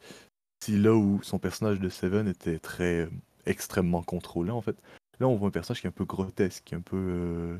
là 0.70 0.94
où 0.94 1.20
son 1.22 1.40
personnage 1.40 1.80
de 1.80 1.88
Seven 1.88 2.28
était 2.28 2.60
très 2.60 3.00
euh, 3.02 3.10
extrêmement 3.46 4.02
contrôlant, 4.02 4.56
en 4.56 4.62
fait, 4.62 4.76
là 5.18 5.26
on 5.26 5.34
voit 5.36 5.48
un 5.48 5.50
personnage 5.50 5.80
qui 5.80 5.86
est 5.86 5.90
un 5.90 5.92
peu 5.92 6.04
grotesque, 6.04 6.72
un 6.72 6.80
peu 6.80 6.96
euh, 6.96 7.58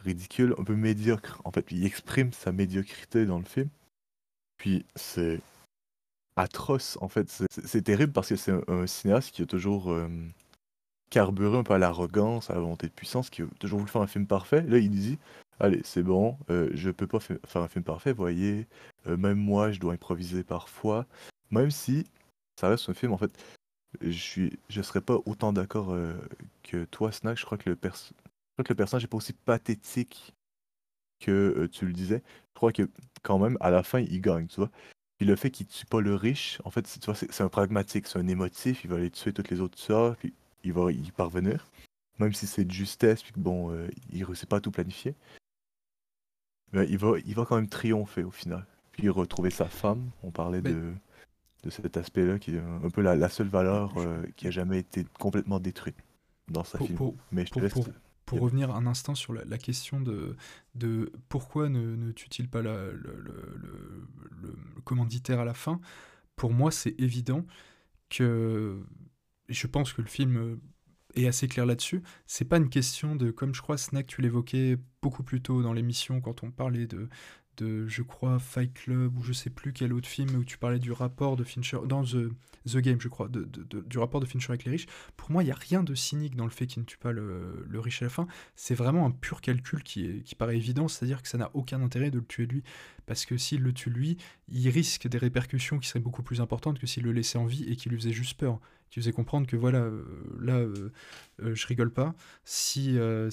ridicule, 0.00 0.54
un 0.58 0.64
peu 0.64 0.74
médiocre. 0.74 1.40
En 1.44 1.52
fait, 1.52 1.66
il 1.70 1.86
exprime 1.86 2.32
sa 2.32 2.50
médiocrité 2.50 3.26
dans 3.26 3.38
le 3.38 3.44
film. 3.44 3.68
Puis 4.56 4.84
c'est 4.96 5.40
atroce, 6.36 6.98
en 7.00 7.08
fait. 7.08 7.28
C'est- 7.28 7.82
terrible 7.82 8.12
parce 8.12 8.28
que 8.28 8.36
c'est 8.36 8.52
un, 8.68 8.86
cinéaste 8.86 9.32
qui 9.32 9.42
a 9.42 9.46
toujours 9.46 9.92
euh, 9.92 10.08
carburé 11.10 11.58
un 11.58 11.62
peu 11.62 11.74
à 11.74 11.78
l'arrogance, 11.78 12.50
à 12.50 12.54
la 12.54 12.60
volonté 12.60 12.88
de 12.88 12.92
puissance, 12.92 13.30
qui 13.30 13.42
a 13.42 13.46
toujours 13.60 13.78
voulu 13.80 13.90
faire 13.90 14.02
un 14.02 14.06
film 14.06 14.26
parfait. 14.26 14.62
Là, 14.62 14.78
il 14.78 14.90
dit 14.90 15.18
Allez, 15.60 15.82
c'est 15.84 16.02
bon, 16.02 16.36
je 16.48 16.90
peux 16.90 17.06
pas 17.06 17.20
fa- 17.20 17.34
faire 17.46 17.62
un 17.62 17.68
film 17.68 17.84
parfait, 17.84 18.12
voyez. 18.12 18.66
même 19.06 19.38
moi, 19.38 19.70
je 19.70 19.78
dois 19.78 19.92
improviser 19.92 20.42
parfois. 20.42 21.06
Même 21.52 21.70
si 21.70 22.06
ça 22.60 22.68
reste 22.68 22.88
un 22.88 22.94
film, 22.94 23.12
en 23.12 23.18
fait, 23.18 23.32
je 24.00 24.10
suis, 24.10 24.58
je 24.68 24.82
serais 24.82 25.00
pas 25.00 25.18
autant 25.26 25.52
d'accord 25.52 25.92
euh, 25.92 26.14
que 26.62 26.84
toi, 26.84 27.12
Snack. 27.12 27.38
Je 27.38 27.44
crois 27.44 27.58
que 27.58 27.68
le, 27.70 27.76
pers 27.76 27.94
je 27.96 28.12
crois 28.54 28.64
que 28.64 28.72
le 28.72 28.76
personnage 28.76 29.04
est 29.04 29.08
pas 29.08 29.16
aussi 29.18 29.32
pathétique 29.32 30.34
que 31.20 31.30
euh, 31.58 31.68
tu 31.68 31.86
le 31.86 31.92
disais. 31.92 32.22
Je 32.50 32.54
crois 32.54 32.72
que 32.72 32.88
quand 33.22 33.38
même, 33.38 33.56
à 33.60 33.70
la 33.70 33.82
fin, 33.82 34.00
il 34.00 34.20
gagne, 34.20 34.46
tu 34.46 34.56
vois. 34.56 34.70
Puis 35.18 35.26
le 35.26 35.36
fait 35.36 35.50
qu'il 35.50 35.66
tue 35.66 35.86
pas 35.86 36.00
le 36.00 36.14
riche, 36.14 36.60
en 36.64 36.70
fait, 36.70 36.86
c'est- 36.86 37.00
tu 37.00 37.06
vois, 37.06 37.14
c'est 37.14 37.30
c'est 37.32 37.42
un 37.44 37.48
pragmatique, 37.48 38.06
c'est 38.06 38.18
un 38.18 38.28
émotif. 38.28 38.82
Il 38.84 38.90
va 38.90 38.96
aller 38.96 39.10
tuer 39.10 39.32
toutes 39.32 39.50
les 39.50 39.60
autres 39.60 39.76
tueurs, 39.78 40.16
puis 40.16 40.32
il 40.64 40.72
va 40.72 40.90
y 40.92 41.10
parvenir. 41.12 41.66
Même 42.18 42.32
si 42.34 42.46
c'est 42.46 42.64
de 42.64 42.70
justesse, 42.72 43.22
puis 43.22 43.32
que 43.32 43.40
bon, 43.40 43.70
euh, 43.72 43.88
il 44.12 44.24
réussit 44.24 44.48
pas 44.48 44.56
à 44.56 44.60
tout 44.60 44.70
planifier. 44.70 45.14
Mais 46.72 46.86
il 46.88 46.98
va, 46.98 47.12
il 47.24 47.34
va 47.34 47.44
quand 47.44 47.56
même 47.56 47.68
triompher 47.68 48.24
au 48.24 48.30
final. 48.30 48.66
Puis 48.92 49.08
retrouver 49.08 49.50
sa 49.50 49.66
femme. 49.68 50.10
On 50.22 50.30
parlait 50.30 50.60
Mais- 50.62 50.72
de, 50.72 50.92
de 51.62 51.70
cet 51.70 51.96
aspect-là, 51.96 52.38
qui 52.38 52.56
est 52.56 52.58
un, 52.58 52.90
peu 52.90 53.02
la, 53.02 53.14
la 53.16 53.28
seule 53.28 53.48
valeur 53.48 53.96
euh, 53.98 54.22
qui 54.36 54.46
a 54.48 54.50
jamais 54.50 54.78
été 54.80 55.04
complètement 55.18 55.60
détruite 55.60 55.96
dans 56.48 56.64
sa 56.64 56.78
Pour, 56.78 56.86
film. 56.86 56.96
pour- 56.98 57.16
Mais 57.30 57.42
je 57.46 57.50
te 57.50 57.52
pour- 57.54 57.62
laisse. 57.62 57.72
pour- 57.72 57.88
pour 58.24 58.38
Yep. 58.38 58.44
revenir 58.44 58.74
un 58.74 58.86
instant 58.86 59.14
sur 59.14 59.32
la, 59.32 59.44
la 59.44 59.58
question 59.58 60.00
de, 60.00 60.36
de 60.74 61.12
pourquoi 61.28 61.68
ne, 61.68 61.96
ne 61.96 62.12
tue-t-il 62.12 62.48
pas 62.48 62.62
la- 62.62 62.86
le, 62.86 62.92
le- 62.92 63.58
le- 63.60 64.08
le- 64.42 64.56
le 64.76 64.80
commanditaire 64.82 65.40
à 65.40 65.44
la 65.44 65.54
fin, 65.54 65.80
pour 66.36 66.52
moi 66.52 66.70
c'est 66.70 66.94
évident, 67.00 67.44
que 68.10 68.80
et 69.48 69.54
je 69.54 69.66
pense 69.66 69.92
que 69.92 70.00
le 70.02 70.08
film 70.08 70.60
est 71.14 71.26
assez 71.26 71.46
clair 71.48 71.66
là-dessus. 71.66 72.02
C'est 72.26 72.44
pas 72.46 72.56
une 72.56 72.70
question 72.70 73.16
de, 73.16 73.30
comme 73.30 73.54
je 73.54 73.60
crois, 73.60 73.76
Snack, 73.76 74.06
tu 74.06 74.22
l'évoquais 74.22 74.78
beaucoup 75.02 75.24
plus 75.24 75.42
tôt 75.42 75.60
dans 75.62 75.72
l'émission 75.72 76.20
quand 76.20 76.42
on 76.42 76.50
parlait 76.50 76.86
de, 76.86 77.08
de, 77.56 77.86
je 77.86 78.02
crois, 78.02 78.38
Fight 78.38 78.72
Club 78.72 79.16
ou 79.18 79.22
je 79.22 79.32
sais 79.32 79.50
plus 79.50 79.72
quel 79.72 79.92
autre 79.92 80.08
film 80.08 80.34
où 80.36 80.44
tu 80.44 80.58
parlais 80.58 80.78
du 80.78 80.92
rapport 80.92 81.36
de 81.36 81.44
Fincher, 81.44 81.78
dans 81.86 82.02
The, 82.04 82.28
The 82.66 82.78
Game, 82.78 83.00
je 83.00 83.08
crois, 83.08 83.28
de, 83.28 83.44
de- 83.44 83.80
du 83.82 83.98
rapport 83.98 84.20
de 84.20 84.26
Fincher 84.26 84.50
avec 84.50 84.64
les 84.64 84.70
riches. 84.72 84.86
Pour 85.16 85.30
moi, 85.30 85.42
il 85.42 85.46
n'y 85.46 85.52
a 85.52 85.56
rien 85.56 85.82
de 85.82 85.94
cynique 85.94 86.36
dans 86.36 86.44
le 86.44 86.50
fait 86.50 86.66
qu'il 86.66 86.80
ne 86.82 86.86
tue 86.86 86.98
pas 86.98 87.12
le, 87.12 87.64
le 87.68 87.80
riche 87.80 88.02
à 88.02 88.06
la 88.06 88.10
fin. 88.10 88.26
C'est 88.56 88.74
vraiment 88.74 89.06
un 89.06 89.10
pur 89.10 89.40
calcul 89.40 89.82
qui, 89.82 90.06
est, 90.06 90.22
qui 90.22 90.34
paraît 90.34 90.56
évident, 90.56 90.88
c'est-à-dire 90.88 91.22
que 91.22 91.28
ça 91.28 91.38
n'a 91.38 91.50
aucun 91.54 91.82
intérêt 91.82 92.10
de 92.10 92.18
le 92.18 92.24
tuer 92.24 92.46
lui. 92.46 92.62
Parce 93.06 93.26
que 93.26 93.36
s'il 93.36 93.62
le 93.62 93.72
tue 93.72 93.90
lui, 93.90 94.16
il 94.48 94.68
risque 94.68 95.08
des 95.08 95.18
répercussions 95.18 95.78
qui 95.78 95.88
seraient 95.88 96.00
beaucoup 96.00 96.22
plus 96.22 96.40
importantes 96.40 96.78
que 96.78 96.86
s'il 96.86 97.02
le 97.04 97.12
laissait 97.12 97.38
en 97.38 97.46
vie 97.46 97.64
et 97.64 97.76
qui 97.76 97.88
lui 97.88 97.96
faisait 97.98 98.12
juste 98.12 98.38
peur. 98.38 98.60
Qui 98.90 99.00
faisait 99.00 99.12
comprendre 99.12 99.46
que 99.46 99.56
voilà, 99.56 99.78
euh, 99.78 100.04
là, 100.38 100.56
euh, 100.56 100.92
euh, 101.42 101.54
je 101.54 101.66
rigole 101.66 101.90
pas. 101.90 102.14
Si, 102.44 102.98
euh, 102.98 103.30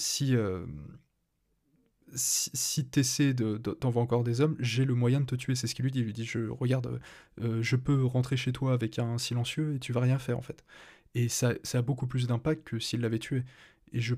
si, 2.16 2.50
euh, 2.52 2.52
si, 2.52 2.52
si 2.54 2.86
t'essaies 2.86 3.34
de, 3.34 3.58
de- 3.58 3.72
t'envoies 3.72 4.02
encore 4.02 4.24
des 4.24 4.42
hommes, 4.42 4.56
j'ai 4.60 4.86
le 4.86 4.96
moyen 4.96 5.22
de 5.22 5.26
te 5.26 5.36
tuer. 5.36 5.56
C'est 5.56 5.68
ce 5.68 5.76
qu'il 5.76 5.84
lui 5.86 5.92
dit. 5.92 6.00
Il 6.00 6.06
lui 6.06 6.14
dit, 6.14 6.26
je 6.26 6.50
regarde, 6.50 7.00
euh, 7.42 7.62
je 7.62 7.76
peux 7.76 8.04
rentrer 8.06 8.38
chez 8.38 8.52
toi 8.54 8.74
avec 8.74 9.00
un 9.00 9.18
silencieux 9.18 9.76
et 9.76 9.80
tu 9.80 9.94
vas 9.94 10.02
rien 10.02 10.20
faire 10.20 10.38
en 10.38 10.42
fait. 10.42 10.64
Et 11.16 11.30
ça, 11.30 11.54
ça 11.64 11.80
a 11.80 11.82
beaucoup 11.82 12.08
plus 12.08 12.28
d'impact 12.28 12.66
que 12.68 12.80
s'il 12.80 13.02
l'avait 13.02 13.20
tué. 13.20 13.44
Et 13.94 14.02
je, 14.02 14.16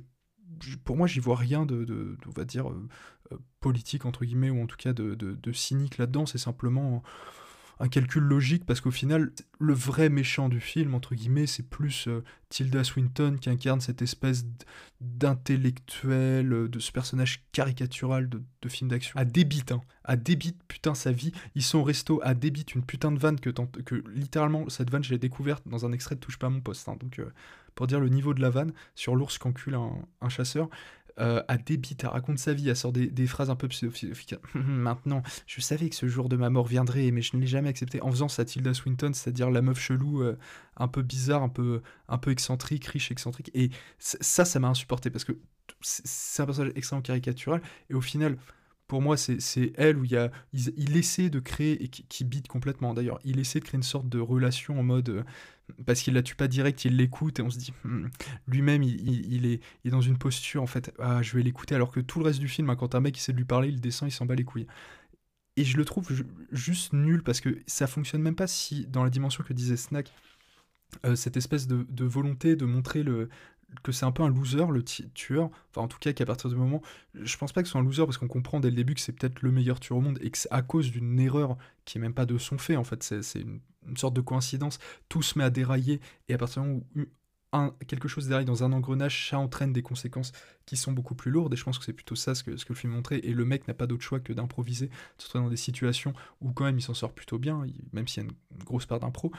pour 0.83 0.97
moi, 0.97 1.07
j'y 1.07 1.19
vois 1.19 1.35
rien 1.35 1.65
de, 1.65 1.85
de- 1.85 2.17
on 2.27 2.31
va 2.31 2.45
dire, 2.45 2.69
euh, 2.69 2.87
euh, 3.31 3.37
politique 3.59 4.05
entre 4.05 4.25
guillemets 4.25 4.49
ou 4.49 4.61
en 4.61 4.67
tout 4.67 4.77
cas 4.77 4.93
de- 4.93 5.15
de 5.15 5.51
cynique 5.53 5.97
là-dedans. 5.97 6.25
C'est 6.25 6.37
simplement 6.37 7.03
un 7.81 7.87
calcul 7.87 8.21
logique 8.21 8.63
parce 8.65 8.79
qu'au 8.79 8.91
final, 8.91 9.31
le 9.59 9.73
vrai 9.73 10.09
méchant 10.09 10.49
du 10.49 10.59
film, 10.59 10.93
entre 10.93 11.15
guillemets, 11.15 11.47
c'est 11.47 11.67
plus 11.67 12.07
euh, 12.07 12.23
Tilda 12.49 12.83
Swinton 12.83 13.37
qui 13.41 13.49
incarne 13.49 13.81
cette 13.81 14.03
espèce 14.03 14.45
d'intellectuel, 15.01 16.53
euh, 16.53 16.69
de 16.69 16.77
ce 16.77 16.91
personnage 16.91 17.43
caricatural 17.51 18.29
de, 18.29 18.69
film 18.69 18.87
d'action. 18.91 19.19
À 19.19 19.25
débite, 19.25 19.71
hein. 19.71 19.81
À 20.03 20.15
débite, 20.15 20.61
putain, 20.67 20.93
sa 20.93 21.11
vie. 21.11 21.31
Ils 21.55 21.63
sont 21.63 21.79
au 21.79 21.83
resto, 21.83 22.21
à 22.23 22.35
débite, 22.35 22.75
une 22.75 22.85
putain 22.85 23.11
de 23.11 23.17
vanne 23.17 23.39
que, 23.39 23.49
que 23.49 23.95
littéralement, 24.13 24.69
cette 24.69 24.91
vanne, 24.91 25.03
je 25.03 25.09
l'ai 25.09 25.19
découverte 25.19 25.67
dans 25.67 25.83
un 25.83 25.91
extrait 25.91 26.13
de 26.13 26.19
Touche 26.19 26.37
pas 26.37 26.47
à 26.47 26.51
mon 26.51 26.61
poste. 26.61 26.87
hein. 26.87 26.97
donc, 27.01 27.17
euh, 27.17 27.31
pour 27.73 27.87
dire 27.87 27.99
le 27.99 28.09
niveau 28.09 28.35
de 28.35 28.41
la 28.41 28.51
vanne 28.51 28.73
sur 28.93 29.15
l'ours 29.15 29.39
qu'encule 29.39 29.75
un 29.75 30.29
chasseur. 30.29 30.69
Euh, 31.21 31.43
à 31.47 31.57
débite, 31.57 32.03
elle 32.03 32.09
raconte 32.09 32.39
sa 32.39 32.53
vie, 32.53 32.69
elle 32.69 32.75
sort 32.75 32.91
des, 32.91 33.27
phrases 33.27 33.49
un 33.49 33.55
peu 33.55 33.67
pseudo-philosophiques. 33.67 34.35
Maintenant, 34.55 35.21
je 35.45 35.61
savais 35.61 35.89
que 35.89 35.95
ce 35.95 36.07
jour 36.07 36.29
de 36.29 36.35
ma 36.35 36.49
mort 36.49 36.65
viendrait, 36.65 37.11
mais 37.11 37.21
je 37.21 37.35
ne 37.35 37.41
l'ai 37.41 37.47
jamais 37.47 37.69
accepté. 37.69 38.01
En 38.01 38.09
faisant 38.09 38.27
sa 38.27 38.43
Tilda 38.43 38.73
Swinton, 38.73 39.13
c'est-à-dire 39.13 39.51
la 39.51 39.61
meuf 39.61 39.79
chelou, 39.79 40.23
euh, 40.23 40.37
un 40.77 40.87
peu 40.87 41.03
bizarre, 41.03 41.43
un 41.43 41.49
peu, 41.49 41.81
un 42.07 42.17
peu 42.17 42.31
excentrique, 42.31 42.85
riche, 42.85 43.11
excentrique. 43.11 43.51
Et 43.53 43.69
ça, 43.99 44.45
ça 44.45 44.59
m'a 44.59 44.69
insupporté 44.69 45.11
parce 45.11 45.25
que 45.25 45.37
c'est 45.81 46.41
un 46.41 46.45
personnage 46.45 46.73
extrêmement 46.75 47.03
caricatural. 47.03 47.61
Et 47.89 47.93
au 47.93 48.01
final, 48.01 48.37
pour 48.87 49.01
moi, 49.01 49.15
c'est 49.15 49.71
elle 49.75 49.97
où 49.97 50.03
il, 50.03 50.11
y 50.11 50.17
a, 50.17 50.31
il, 50.51 50.97
essaie 50.97 51.29
de 51.29 51.39
créer, 51.39 51.81
et 51.83 51.87
qui, 51.87 52.03
qui 52.07 52.43
complètement 52.43 52.93
d'ailleurs, 52.93 53.19
il 53.23 53.39
essaie 53.39 53.59
de 53.59 53.63
créer 53.65 53.77
une 53.77 53.83
sorte 53.83 54.09
de 54.09 54.19
relation 54.19 54.79
en 54.79 54.83
mode. 54.83 55.23
Parce 55.85 56.01
qu'il 56.01 56.13
la 56.13 56.23
tue 56.23 56.35
pas 56.35 56.47
direct, 56.47 56.85
il 56.85 56.97
l'écoute 56.97 57.39
et 57.39 57.41
on 57.41 57.49
se 57.49 57.57
dit, 57.57 57.73
Hmm, 57.83 58.07
lui-même, 58.47 58.83
il, 58.83 59.45
est, 59.45 59.61
dans 59.89 60.01
une 60.01 60.17
posture 60.17 60.61
en 60.63 60.67
fait, 60.67 60.93
ah, 60.99 61.21
je 61.21 61.35
vais 61.35 61.43
l'écouter, 61.43 61.75
alors 61.75 61.91
que 61.91 61.99
tout 61.99 62.19
le 62.19 62.25
reste 62.25 62.39
du 62.39 62.47
film, 62.47 62.69
hein, 62.69 62.75
quand 62.75 62.95
un 62.95 62.99
mec 63.01 63.17
essaie 63.17 63.31
de 63.33 63.37
lui 63.37 63.45
parler, 63.45 63.69
il 63.69 63.81
descend, 63.81 64.09
il 64.09 64.11
s'en 64.11 64.25
bat 64.25 64.35
les 64.35 64.43
couilles. 64.45 64.67
Et 65.57 65.63
je 65.65 65.77
le 65.77 65.85
trouve 65.85 66.11
ju- 66.13 66.25
juste 66.51 66.93
nul 66.93 67.23
parce 67.23 67.41
que 67.41 67.59
ça 67.67 67.87
fonctionne 67.87 68.21
même 68.21 68.35
pas 68.35 68.47
si, 68.47 68.87
dans 68.87 69.03
la 69.03 69.09
dimension 69.09 69.43
que 69.43 69.53
disait 69.53 69.77
Snack, 69.77 70.13
euh, 71.05 71.15
cette 71.15 71.37
espèce 71.37 71.67
de, 71.67 72.05
volonté 72.05 72.55
de 72.55 72.65
montrer 72.65 73.03
le, 73.03 73.29
que 73.83 73.91
c'est 73.91 74.05
un 74.05 74.11
peu 74.11 74.23
un 74.23 74.29
loser, 74.29 74.65
le 74.71 74.83
tueur. 74.83 75.49
Enfin, 75.69 75.81
en 75.81 75.87
tout 75.87 75.99
cas, 75.99 76.13
qu'à 76.13 76.25
partir 76.25 76.49
du 76.49 76.55
moment. 76.55 76.81
Je 77.13 77.37
pense 77.37 77.53
pas 77.53 77.61
que 77.61 77.67
ce 77.67 77.71
soit 77.73 77.81
un 77.81 77.83
loser 77.83 78.05
parce 78.05 78.17
qu'on 78.17 78.27
comprend 78.27 78.59
dès 78.59 78.69
le 78.69 78.75
début 78.75 78.93
que 78.93 79.01
c'est 79.01 79.13
peut-être 79.13 79.41
le 79.41 79.51
meilleur 79.51 79.79
tueur 79.79 79.97
au 79.99 80.01
monde 80.01 80.19
et 80.21 80.31
que 80.31 80.37
c'est 80.37 80.51
à 80.51 80.61
cause 80.61 80.91
d'une 80.91 81.19
erreur 81.19 81.57
qui 81.85 81.97
est 81.97 82.01
même 82.01 82.13
pas 82.13 82.25
de 82.25 82.37
son 82.37 82.57
fait, 82.57 82.75
en 82.75 82.83
fait. 82.83 83.03
C'est 83.03 83.41
une, 83.41 83.61
une 83.87 83.97
sorte 83.97 84.13
de 84.13 84.21
coïncidence. 84.21 84.79
Tout 85.09 85.21
se 85.21 85.37
met 85.37 85.43
à 85.43 85.49
dérailler 85.49 85.99
et 86.27 86.33
à 86.33 86.37
partir 86.37 86.61
du 86.61 86.69
moment 86.69 86.83
où 86.95 87.05
quelque 87.85 88.07
chose 88.07 88.27
déraille 88.27 88.45
dans 88.45 88.63
un 88.63 88.71
engrenage, 88.71 89.29
ça 89.29 89.37
entraîne 89.37 89.73
des 89.73 89.81
conséquences 89.81 90.31
qui 90.65 90.77
sont 90.77 90.93
beaucoup 90.93 91.15
plus 91.15 91.31
lourdes. 91.31 91.53
Et 91.53 91.57
je 91.57 91.63
pense 91.63 91.77
que 91.77 91.85
c'est 91.85 91.93
plutôt 91.93 92.15
ça 92.15 92.33
ce 92.33 92.43
que, 92.43 92.55
ce 92.55 92.65
que 92.65 92.73
le 92.73 92.77
film 92.77 92.93
montrait. 92.93 93.19
Et 93.19 93.33
le 93.33 93.45
mec 93.45 93.67
n'a 93.67 93.73
pas 93.73 93.87
d'autre 93.87 94.03
choix 94.03 94.19
que 94.19 94.33
d'improviser, 94.33 94.89
se 95.17 95.37
dans 95.37 95.49
des 95.49 95.57
situations 95.57 96.13
où 96.39 96.51
quand 96.53 96.63
même 96.63 96.77
il 96.77 96.81
s'en 96.81 96.93
sort 96.93 97.13
plutôt 97.13 97.39
bien, 97.39 97.65
même 97.91 98.07
s'il 98.07 98.23
y 98.23 98.25
a 98.25 98.29
une 98.29 98.63
grosse 98.63 98.85
part 98.85 98.99
d'impro. 98.99 99.31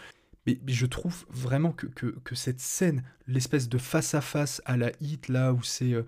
Mais, 0.47 0.59
je 0.67 0.87
trouve 0.87 1.25
vraiment 1.31 1.71
que, 1.71 1.87
que, 1.87 2.35
cette 2.35 2.59
scène, 2.59 3.05
l'espèce 3.29 3.69
de 3.69 3.79
face-à-face 3.79 4.61
à 4.65 4.77
la 4.77 4.91
hit, 5.01 5.29
là, 5.29 5.53
où 5.53 5.63
c'est 5.63 5.93
euh, 5.93 6.03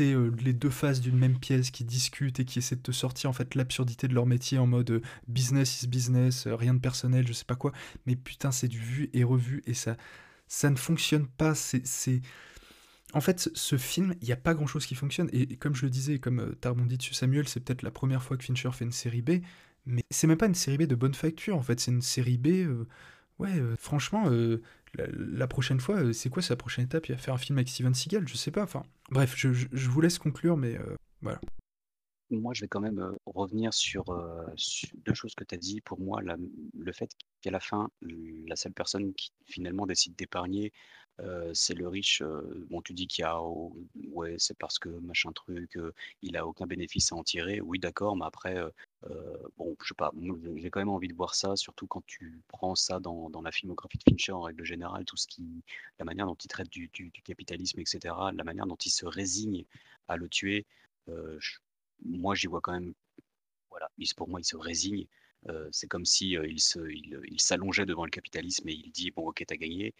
euh, 0.00 0.30
les 0.42 0.52
deux 0.52 0.70
faces 0.70 1.00
d'une 1.00 1.16
même 1.16 1.38
pièce 1.38 1.70
qui 1.70 1.84
discutent 1.84 2.40
et 2.40 2.44
qui 2.44 2.58
essaient 2.58 2.76
de 2.76 2.82
te 2.82 2.90
sortir 2.90 3.30
en 3.30 3.32
fait 3.32 3.54
l'absurdité 3.54 4.08
de 4.08 4.14
leur 4.14 4.26
métier 4.26 4.58
en 4.58 4.66
mode 4.66 4.90
euh, 4.90 5.02
business 5.28 5.82
is 5.82 5.86
business, 5.86 6.48
euh, 6.48 6.56
rien 6.56 6.74
de 6.74 6.80
personnel, 6.80 7.26
je 7.28 7.32
sais 7.32 7.44
pas 7.44 7.54
quoi. 7.54 7.72
Mais 8.06 8.16
putain, 8.16 8.50
c'est 8.50 8.66
du 8.66 8.80
vu 8.80 9.10
et 9.12 9.22
revu 9.22 9.62
et 9.66 9.74
ça, 9.74 9.96
ça 10.48 10.70
ne 10.70 10.76
fonctionne 10.76 11.28
pas. 11.28 11.54
C'est. 11.54 12.20
En 13.14 13.20
fait, 13.20 13.48
ce, 13.54 13.78
film, 13.78 14.14
il 14.20 14.26
n'y 14.26 14.32
a 14.32 14.36
pas 14.36 14.54
grand-chose 14.54 14.86
qui 14.86 14.94
fonctionne. 14.94 15.30
Et, 15.32 15.56
comme 15.56 15.74
je 15.74 15.86
le 15.86 15.90
disais, 15.90 16.18
comme 16.18 16.54
tu 16.60 16.68
as 16.68 16.72
rebondi 16.72 16.98
dessus, 16.98 17.14
Samuel, 17.14 17.48
c'est 17.48 17.60
peut-être 17.60 17.82
la 17.82 17.90
première 17.90 18.22
fois 18.22 18.36
que 18.36 18.44
Fincher 18.44 18.70
fait 18.72 18.84
une 18.84 18.92
série 18.92 19.22
B. 19.22 19.40
Mais 19.86 20.04
c'est 20.10 20.26
même 20.26 20.36
pas 20.36 20.46
une 20.46 20.54
série 20.54 20.76
B 20.76 20.82
de 20.82 20.94
bonne 20.94 21.14
facture, 21.14 21.56
en 21.56 21.62
fait. 21.62 21.80
C'est 21.80 21.90
une 21.90 22.02
série 22.02 22.36
B. 22.36 22.48
ouais, 23.38 23.58
euh, 23.58 23.76
franchement, 23.76 24.30
euh, 24.30 24.62
la, 24.94 25.46
prochaine 25.46 25.80
fois, 25.80 25.96
euh, 25.96 26.12
c'est 26.12 26.30
quoi 26.30 26.42
sa 26.42 26.56
prochaine 26.56 26.84
étape? 26.84 27.08
Il 27.08 27.12
va 27.12 27.18
faire 27.18 27.34
un 27.34 27.38
film 27.38 27.58
avec 27.58 27.68
Steven 27.68 27.94
Seagal? 27.94 28.26
Je 28.28 28.36
sais 28.36 28.50
pas. 28.50 28.62
Enfin, 28.62 28.82
bref, 29.10 29.34
je, 29.36 29.88
vous 29.88 30.00
laisse 30.00 30.18
conclure, 30.18 30.56
mais 30.56 30.78
voilà. 31.22 31.40
Moi, 32.30 32.52
je 32.52 32.60
vais 32.60 32.68
quand 32.68 32.80
même 32.80 33.14
revenir 33.24 33.72
sur, 33.72 34.04
deux 35.06 35.14
choses 35.14 35.34
que 35.34 35.44
tu 35.44 35.54
as 35.54 35.58
dit. 35.58 35.80
Pour 35.80 35.98
moi, 35.98 36.20
le 36.22 36.92
fait 36.92 37.10
qu'à 37.40 37.50
la 37.50 37.60
fin, 37.60 37.90
la 38.02 38.56
seule 38.56 38.74
personne 38.74 39.14
qui 39.14 39.32
finalement 39.46 39.86
décide 39.86 40.14
d'épargner, 40.14 40.72
c'est 41.54 41.74
le 41.74 41.88
riche. 41.88 42.22
bon, 42.68 42.82
tu 42.82 42.92
dis 42.92 43.06
qu'il 43.06 43.22
y 43.22 43.24
a, 43.24 43.40
oh, 43.40 43.74
ouais, 44.12 44.34
c'est 44.38 44.58
parce 44.58 44.78
que 44.78 44.90
machin 44.90 45.32
truc, 45.32 45.78
il 46.20 46.36
a 46.36 46.46
aucun 46.46 46.66
bénéfice 46.66 47.12
à 47.12 47.16
en 47.16 47.24
tirer. 47.24 47.62
Oui, 47.62 47.78
d'accord, 47.78 48.14
mais 48.14 48.26
après, 48.26 48.62
bon, 49.56 49.76
je 49.80 49.88
sais 49.88 49.94
pas, 49.94 50.12
j'ai 50.56 50.70
quand 50.70 50.80
même 50.80 50.88
envie 50.88 51.08
de 51.08 51.14
voir 51.14 51.34
ça, 51.34 51.56
surtout 51.56 51.86
quand 51.86 52.04
tu 52.06 52.40
prends 52.48 52.74
ça 52.74 53.00
dans, 53.00 53.30
la 53.42 53.52
filmographie 53.52 53.98
de 53.98 54.04
Fincher 54.10 54.32
en 54.32 54.42
règle 54.42 54.64
générale, 54.64 55.04
tout 55.04 55.16
ce 55.16 55.26
qui, 55.26 55.62
la 55.98 56.04
manière 56.04 56.26
dont 56.26 56.34
il 56.34 56.48
traite 56.48 56.68
du, 56.68 56.90
capitalisme, 57.24 57.80
etc., 57.80 58.14
la 58.34 58.44
manière 58.44 58.66
dont 58.66 58.76
il 58.76 58.90
se 58.90 59.06
résigne 59.06 59.64
à 60.08 60.16
le 60.16 60.28
tuer. 60.28 60.66
euh, 61.08 61.38
moi, 62.04 62.34
j'y 62.34 62.46
vois 62.46 62.60
quand 62.60 62.72
même 62.72 62.94
voilà, 63.70 63.90
pour 64.16 64.28
moi, 64.28 64.40
il 64.40 64.44
se 64.44 64.56
résigne. 64.56 65.06
Euh, 65.48 65.68
c'est 65.72 65.86
comme 65.86 66.04
si 66.04 66.36
euh, 66.36 66.48
il 66.48 67.40
s'allongeait 67.40 67.86
devant 67.86 68.04
le 68.04 68.10
capitalisme 68.10 68.68
et 68.68 68.72
il 68.72 68.90
dit 68.90 69.10
bon, 69.10 69.28
ok, 69.28 69.44
t'as 69.46 69.56
gagné. 69.56 69.94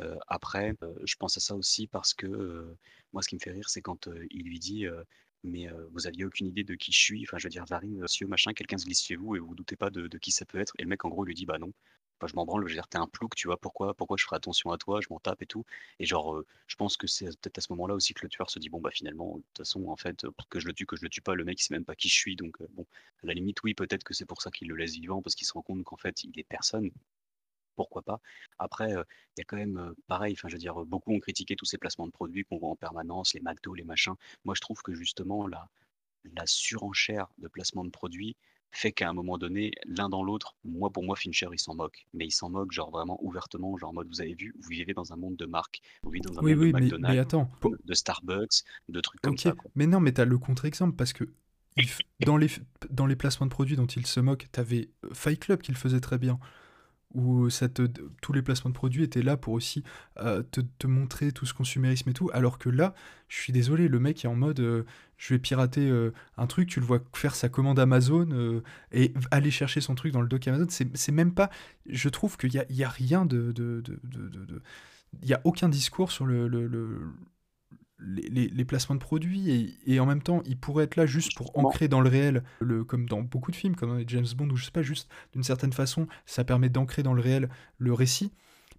Euh, 0.00 0.16
après, 0.28 0.74
euh, 0.82 0.94
je 1.04 1.16
pense 1.16 1.36
à 1.36 1.40
ça 1.40 1.54
aussi 1.54 1.86
parce 1.86 2.14
que 2.14 2.26
euh, 2.26 2.76
moi, 3.12 3.22
ce 3.22 3.28
qui 3.28 3.36
me 3.36 3.40
fait 3.40 3.52
rire, 3.52 3.68
c'est 3.68 3.82
quand 3.82 4.08
euh, 4.08 4.26
il 4.30 4.44
lui 4.44 4.58
dit 4.58 4.86
euh, 4.86 5.02
mais 5.44 5.68
euh, 5.70 5.86
vous 5.92 6.06
aviez 6.06 6.24
aucune 6.24 6.46
idée 6.46 6.64
de 6.64 6.74
qui 6.74 6.92
je 6.92 6.98
suis. 6.98 7.22
Enfin, 7.24 7.38
je 7.38 7.44
veux 7.44 7.50
dire, 7.50 7.66
j'arrive, 7.66 7.92
monsieur, 7.92 8.26
machin, 8.26 8.52
quelqu'un 8.52 8.78
se 8.78 8.84
glisse 8.86 9.02
chez 9.04 9.16
vous 9.16 9.36
et 9.36 9.38
vous 9.38 9.48
vous 9.48 9.54
doutez 9.54 9.76
pas 9.76 9.90
de, 9.90 10.08
qui 10.18 10.32
ça 10.32 10.44
peut 10.46 10.58
être. 10.58 10.74
Et 10.78 10.82
le 10.82 10.88
mec, 10.88 11.04
en 11.04 11.08
gros, 11.08 11.24
lui 11.24 11.34
dit 11.34 11.46
bah 11.46 11.58
non. 11.58 11.72
Enfin, 12.18 12.28
je 12.28 12.36
m'en 12.36 12.44
branle, 12.46 12.62
je 12.66 12.68
veux 12.68 12.74
dire, 12.74 12.88
t'es 12.88 12.98
un 12.98 13.08
plouc, 13.08 13.34
tu 13.34 13.48
vois, 13.48 13.56
pourquoi, 13.58 13.94
pourquoi 13.94 14.16
je 14.16 14.24
ferai 14.24 14.36
attention 14.36 14.70
à 14.70 14.78
toi, 14.78 15.00
je 15.00 15.08
m'en 15.10 15.18
tape 15.20 15.42
et 15.42 15.46
tout. 15.46 15.64
Et 15.98 16.06
genre, 16.06 16.34
euh, 16.36 16.46
je 16.68 16.76
pense 16.76 16.96
que 16.96 17.06
c'est 17.08 17.26
peut-être 17.26 17.58
à 17.58 17.60
ce 17.60 17.72
moment-là 17.72 17.94
aussi 17.94 18.14
que 18.14 18.22
le 18.22 18.28
tueur 18.28 18.50
se 18.50 18.58
dit, 18.60 18.68
bon, 18.68 18.80
bah 18.80 18.90
finalement, 18.92 19.36
de 19.36 19.42
toute 19.42 19.58
façon, 19.58 19.88
en 19.88 19.96
fait, 19.96 20.24
euh, 20.24 20.30
que 20.48 20.60
je 20.60 20.66
le 20.66 20.72
tue, 20.72 20.86
que 20.86 20.96
je 20.96 21.02
le 21.02 21.08
tue 21.10 21.20
pas, 21.22 21.34
le 21.34 21.44
mec, 21.44 21.64
il 21.64 21.72
même 21.72 21.84
pas 21.84 21.96
qui 21.96 22.08
je 22.08 22.14
suis. 22.14 22.36
Donc, 22.36 22.60
euh, 22.60 22.68
bon, 22.72 22.86
à 23.22 23.26
la 23.26 23.34
limite, 23.34 23.62
oui, 23.64 23.74
peut-être 23.74 24.04
que 24.04 24.14
c'est 24.14 24.26
pour 24.26 24.42
ça 24.42 24.50
qu'il 24.50 24.68
le 24.68 24.76
laisse 24.76 24.92
vivant, 24.94 25.22
parce 25.22 25.34
qu'il 25.34 25.46
se 25.46 25.52
rend 25.52 25.62
compte 25.62 25.82
qu'en 25.84 25.96
fait, 25.96 26.22
il 26.24 26.38
est 26.38 26.44
personne. 26.44 26.90
Pourquoi 27.76 28.02
pas 28.02 28.20
Après, 28.58 28.92
euh, 28.96 29.02
il 29.36 29.40
y 29.40 29.42
a 29.42 29.44
quand 29.44 29.56
même, 29.56 29.78
euh, 29.78 29.92
pareil, 30.06 30.34
enfin, 30.36 30.48
je 30.48 30.54
veux 30.54 30.58
dire, 30.60 30.74
beaucoup 30.86 31.12
ont 31.12 31.20
critiqué 31.20 31.56
tous 31.56 31.64
ces 31.64 31.78
placements 31.78 32.06
de 32.06 32.12
produits 32.12 32.44
qu'on 32.44 32.58
voit 32.58 32.70
en 32.70 32.76
permanence, 32.76 33.34
les 33.34 33.40
McDo, 33.40 33.74
les 33.74 33.84
machins. 33.84 34.14
Moi, 34.44 34.54
je 34.54 34.60
trouve 34.60 34.80
que 34.82 34.94
justement, 34.94 35.46
la, 35.46 35.68
la 36.36 36.46
surenchère 36.46 37.26
de 37.38 37.48
placement 37.48 37.84
de 37.84 37.90
produits 37.90 38.36
fait 38.76 38.90
qu'à 38.92 39.08
un 39.08 39.12
moment 39.12 39.38
donné, 39.38 39.70
l'un 39.86 40.08
dans 40.08 40.24
l'autre, 40.24 40.56
moi 40.64 40.90
pour 40.90 41.04
moi 41.04 41.14
Fincher 41.14 41.46
il 41.52 41.60
s'en 41.60 41.76
moque, 41.76 42.06
mais 42.12 42.26
il 42.26 42.32
s'en 42.32 42.50
moque 42.50 42.72
genre 42.72 42.90
vraiment 42.90 43.22
ouvertement, 43.22 43.76
genre 43.76 43.90
en 43.90 43.92
mode 43.92 44.08
vous 44.08 44.20
avez 44.20 44.34
vu, 44.34 44.52
vous 44.58 44.68
vivez 44.68 44.94
dans 44.94 45.12
un 45.12 45.16
monde 45.16 45.36
de 45.36 45.46
marques, 45.46 45.80
vous 46.02 46.10
vivez 46.10 46.22
dans 46.22 46.40
un 46.40 46.42
Oui, 46.42 46.54
monde 46.54 46.60
oui, 46.62 46.66
de 46.68 46.72
mais- 46.72 46.80
mais 46.80 46.84
McDonald's, 46.86 47.20
attends, 47.20 47.50
pour- 47.60 47.76
de, 47.84 47.94
Starbucks, 47.94 48.64
de 48.88 49.00
trucs 49.00 49.20
comme 49.20 49.38
ça. 49.38 49.52
quoi. 49.52 49.70
mais 49.76 49.86
non, 49.86 50.00
mais 50.00 50.10
t'as 50.10 50.24
le 50.24 50.38
contre-exemple 50.38 50.96
parce 50.96 51.12
que 51.12 51.22
les, 51.76 52.48
dans 52.90 53.06
les 53.06 53.14
placements 53.16 53.46
de 53.46 53.50
produits 53.52 53.76
dont 53.76 53.86
il 53.86 54.06
se 54.06 54.18
moque, 54.18 54.46
t'avais 54.50 54.88
euh, 55.04 55.10
Fight 55.14 55.38
Club 55.38 55.60
qui 55.62 55.70
le 55.70 55.78
faisait 55.78 56.00
très 56.00 56.18
bien. 56.18 56.40
Où 57.14 57.48
tous 58.20 58.32
les 58.32 58.42
placements 58.42 58.70
de 58.70 58.74
produits 58.74 59.02
étaient 59.02 59.22
là 59.22 59.36
pour 59.36 59.54
aussi 59.54 59.82
euh, 60.20 60.42
te, 60.42 60.86
montrer 60.86 61.32
tout 61.32 61.46
ce 61.46 61.54
consumérisme 61.54 62.10
et 62.10 62.12
tout, 62.12 62.30
alors 62.32 62.58
que 62.58 62.68
là, 62.68 62.94
je 63.28 63.40
suis 63.40 63.52
désolé, 63.52 63.88
le 63.88 63.98
mec 64.00 64.24
est 64.24 64.28
en 64.28 64.34
mode 64.34 64.60
euh, 64.60 64.84
je 65.16 65.34
vais 65.34 65.38
pirater 65.38 65.88
euh, 65.88 66.12
un 66.36 66.46
truc, 66.46 66.68
tu 66.68 66.80
le 66.80 66.86
vois 66.86 67.00
faire 67.14 67.34
sa 67.34 67.48
commande 67.48 67.78
Amazon 67.78 68.62
et 68.92 69.14
aller 69.30 69.50
chercher 69.50 69.80
son 69.80 69.94
truc 69.94 70.12
dans 70.12 70.20
le 70.20 70.28
dock 70.28 70.46
Amazon, 70.48 70.66
c'est 70.68 71.12
même 71.12 71.32
pas. 71.34 71.50
Je 71.88 72.08
trouve 72.08 72.36
qu'il 72.36 72.52
y 72.52 72.58
a, 72.58 72.66
y 72.70 72.84
a 72.84 72.88
rien 72.88 73.24
de. 73.24 73.54
il 75.22 75.28
y 75.28 75.34
a 75.34 75.40
aucun 75.44 75.68
discours 75.68 76.10
sur 76.10 76.26
le- 76.26 76.48
le- 76.48 76.66
les, 78.06 78.28
les- 78.28 78.48
les 78.48 78.64
placements 78.64 78.94
de 78.94 79.00
produits 79.00 79.50
et, 79.50 79.74
et 79.86 80.00
en 80.00 80.06
même 80.06 80.22
temps 80.22 80.42
il 80.46 80.56
pourrait 80.58 80.84
être 80.84 80.96
là 80.96 81.06
juste 81.06 81.34
pour 81.36 81.56
ancrer 81.58 81.88
dans 81.88 82.00
le 82.00 82.08
réel 82.08 82.44
le, 82.60 82.84
comme 82.84 83.08
dans 83.08 83.22
beaucoup 83.22 83.50
de 83.50 83.56
films 83.56 83.74
comme 83.76 83.90
dans 83.90 83.96
les 83.96 84.04
James 84.08 84.26
Bond 84.36 84.48
ou 84.50 84.56
je 84.56 84.64
sais 84.66 84.70
pas 84.70 84.82
juste 84.82 85.08
d'une 85.32 85.42
certaine 85.42 85.72
façon 85.72 86.06
ça 86.26 86.44
permet 86.44 86.68
d'ancrer 86.68 87.02
dans 87.02 87.14
le 87.14 87.22
réel 87.22 87.48
le 87.78 87.92
récit 87.92 88.32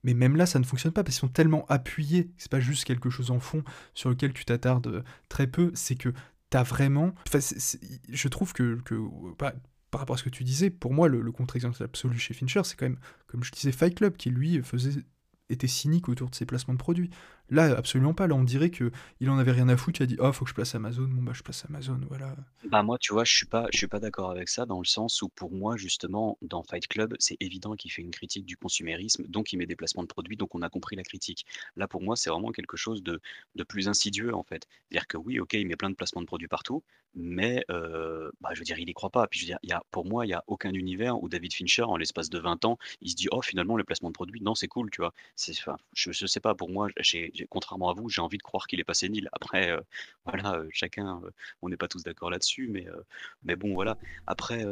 mais 0.03 0.13
même 0.13 0.35
là 0.35 0.45
ça 0.45 0.59
ne 0.59 0.63
fonctionne 0.63 0.91
pas 0.91 1.03
parce 1.03 1.15
qu'ils 1.15 1.27
sont 1.27 1.33
tellement 1.33 1.65
appuyés 1.67 2.29
c'est 2.37 2.51
pas 2.51 2.59
juste 2.59 2.83
quelque 2.85 3.09
chose 3.09 3.31
en 3.31 3.39
fond 3.39 3.63
sur 3.93 4.09
lequel 4.09 4.33
tu 4.33 4.45
t'attardes 4.45 4.87
euh, 4.87 5.03
très 5.29 5.47
peu 5.47 5.71
c'est 5.73 5.95
que 5.95 6.13
t'as 6.49 6.63
vraiment 6.63 7.13
enfin, 7.27 7.39
je 8.09 8.27
trouve 8.27 8.53
que, 8.53 8.79
par 9.37 9.53
rapport 10.01 10.15
à 10.15 10.17
ce 10.17 10.23
que 10.23 10.29
tu 10.29 10.43
disais 10.43 10.69
pour 10.69 10.93
moi 10.93 11.07
le, 11.07 11.21
le 11.21 11.31
contre-exemple 11.31 11.81
absolu 11.83 12.17
chez 12.19 12.33
Fincher 12.33 12.61
c'est 12.63 12.75
quand 12.77 12.85
même 12.85 12.99
comme 13.27 13.43
je 13.43 13.51
disais 13.51 13.71
Fight 13.71 13.95
Club 13.95 14.15
qui 14.17 14.29
lui 14.29 14.61
faisait 14.61 15.01
était 15.49 15.67
cynique 15.67 16.09
autour 16.09 16.31
de 16.31 16.33
ses 16.35 16.47
placements 16.47 16.73
de 16.73 16.79
produits. 16.79 17.11
Là, 17.49 17.75
absolument 17.77 18.13
pas. 18.13 18.27
Là, 18.27 18.35
on 18.35 18.43
dirait 18.43 18.71
que 18.71 18.91
il 19.19 19.29
en 19.29 19.37
avait 19.37 19.51
rien 19.51 19.69
à 19.69 19.77
foutre. 19.77 20.01
Il 20.01 20.03
a 20.03 20.07
dit, 20.07 20.17
oh, 20.19 20.31
faut 20.31 20.45
que 20.45 20.49
je 20.49 20.55
place 20.55 20.75
Amazon. 20.75 21.07
Bon, 21.07 21.21
bah, 21.23 21.33
je 21.33 21.43
place 21.43 21.65
Amazon. 21.69 21.99
Voilà. 22.09 22.35
Bah 22.63 22.81
moi, 22.81 22.97
tu 22.97 23.13
vois, 23.13 23.23
je 23.25 23.31
suis 23.35 23.45
pas, 23.45 23.67
je 23.71 23.77
suis 23.77 23.87
pas 23.87 23.99
d'accord 23.99 24.31
avec 24.31 24.49
ça 24.49 24.65
dans 24.65 24.79
le 24.79 24.85
sens 24.85 25.21
où 25.21 25.29
pour 25.29 25.51
moi, 25.51 25.77
justement, 25.77 26.35
dans 26.41 26.63
Fight 26.63 26.87
Club, 26.87 27.15
c'est 27.19 27.37
évident 27.39 27.75
qu'il 27.75 27.91
fait 27.91 28.01
une 28.01 28.09
critique 28.09 28.43
du 28.45 28.57
consumérisme, 28.57 29.23
donc 29.27 29.53
il 29.53 29.57
met 29.57 29.67
des 29.67 29.75
placements 29.75 30.01
de 30.01 30.07
produits, 30.07 30.35
donc 30.35 30.55
on 30.55 30.63
a 30.63 30.69
compris 30.69 30.95
la 30.95 31.03
critique. 31.03 31.45
Là, 31.75 31.87
pour 31.87 32.01
moi, 32.01 32.15
c'est 32.15 32.31
vraiment 32.31 32.51
quelque 32.51 32.75
chose 32.75 33.03
de, 33.03 33.21
de 33.53 33.63
plus 33.63 33.87
insidieux 33.87 34.33
en 34.33 34.41
fait. 34.43 34.65
C'est-à-dire 34.89 35.05
que 35.05 35.17
oui, 35.17 35.39
ok, 35.39 35.53
il 35.53 35.67
met 35.67 35.75
plein 35.75 35.91
de 35.91 35.95
placements 35.95 36.21
de 36.21 36.25
produits 36.25 36.47
partout, 36.47 36.83
mais 37.13 37.63
euh, 37.69 38.31
bah, 38.41 38.49
je 38.53 38.59
veux 38.59 38.65
dire, 38.65 38.79
il 38.79 38.89
y 38.89 38.93
croit 38.93 39.11
pas. 39.11 39.27
Puis 39.27 39.39
je 39.39 39.45
veux 39.45 39.49
dire, 39.49 39.59
y 39.61 39.71
a, 39.71 39.83
pour 39.91 40.05
moi, 40.05 40.25
il 40.25 40.29
y 40.29 40.33
a 40.33 40.43
aucun 40.47 40.73
univers 40.73 41.21
où 41.21 41.29
David 41.29 41.53
Fincher, 41.53 41.83
en 41.83 41.97
l'espace 41.97 42.29
de 42.31 42.39
20 42.39 42.65
ans, 42.65 42.79
il 43.01 43.11
se 43.11 43.15
dit, 43.15 43.27
oh, 43.31 43.43
finalement, 43.43 43.77
les 43.77 43.83
placements 43.83 44.09
de 44.09 44.13
produits, 44.13 44.41
non, 44.41 44.55
c'est 44.55 44.67
cool, 44.67 44.89
tu 44.89 45.01
vois. 45.01 45.13
Enfin, 45.51 45.77
je, 45.93 46.11
je 46.11 46.25
sais 46.25 46.39
pas, 46.39 46.55
pour 46.55 46.69
moi, 46.71 46.87
j'ai- 46.99 47.29
contrairement 47.49 47.89
à 47.89 47.93
vous, 47.93 48.09
j'ai 48.09 48.21
envie 48.21 48.37
de 48.37 48.43
croire 48.43 48.67
qu'il 48.67 48.79
est 48.79 48.85
pas 48.85 48.93
sénile. 48.93 49.29
Après, 49.31 49.71
euh, 49.71 49.81
voilà, 50.25 50.55
euh, 50.55 50.67
chacun, 50.71 51.21
euh, 51.23 51.29
on 51.61 51.69
n'est 51.69 51.77
pas 51.77 51.87
tous 51.87 52.03
d'accord 52.03 52.29
là-dessus, 52.29 52.67
mais, 52.69 52.87
mais 53.43 53.55
bon, 53.55 53.73
voilà. 53.73 53.97
Après. 54.27 54.65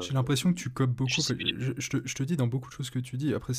J'ai 0.00 0.14
l'impression 0.14 0.54
que 0.54 0.58
tu 0.58 0.70
copes 0.70 0.90
beaucoup. 0.90 1.20
je 1.20 1.88
te, 1.88 2.00
je 2.04 2.14
te 2.14 2.22
dis 2.22 2.36
dans 2.36 2.46
beaucoup 2.46 2.68
de 2.70 2.74
choses 2.74 2.90
que 2.90 2.98
tu 2.98 3.16
dis. 3.16 3.34
Après, 3.34 3.52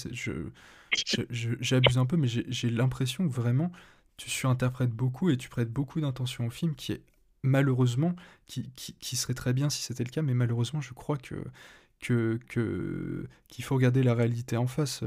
j'abuse 1.30 1.98
un 1.98 2.06
peu, 2.06 2.18
mais 2.18 2.28
j'ai 2.28 2.70
l'impression 2.70 3.28
que 3.28 3.34
vraiment 3.34 3.72
tu 4.18 4.30
surinterprètes 4.30 4.92
beaucoup 4.92 5.30
et 5.30 5.38
tu 5.38 5.50
prêtes 5.50 5.72
beaucoup 5.72 6.00
d'intention 6.02 6.46
au 6.48 6.50
film 6.50 6.76
qui 6.76 6.92
est 6.94 7.02
malheureusement, 7.44 8.16
qui, 8.48 8.70
qui, 8.76 8.94
qui 8.94 9.16
serait 9.16 9.34
très 9.34 9.54
bien 9.54 9.70
si 9.70 9.82
c'était 9.82 10.04
le 10.04 10.10
cas, 10.10 10.22
mais 10.22 10.34
malheureusement, 10.34 10.82
je 10.82 10.94
crois 10.94 11.18
que 11.18 11.36
que 12.00 12.40
que- 12.48 13.28
qu'il 13.48 13.64
faut 13.64 13.76
regarder 13.76 14.04
la 14.04 14.14
réalité 14.14 14.58
en 14.58 14.68
face. 14.68 15.04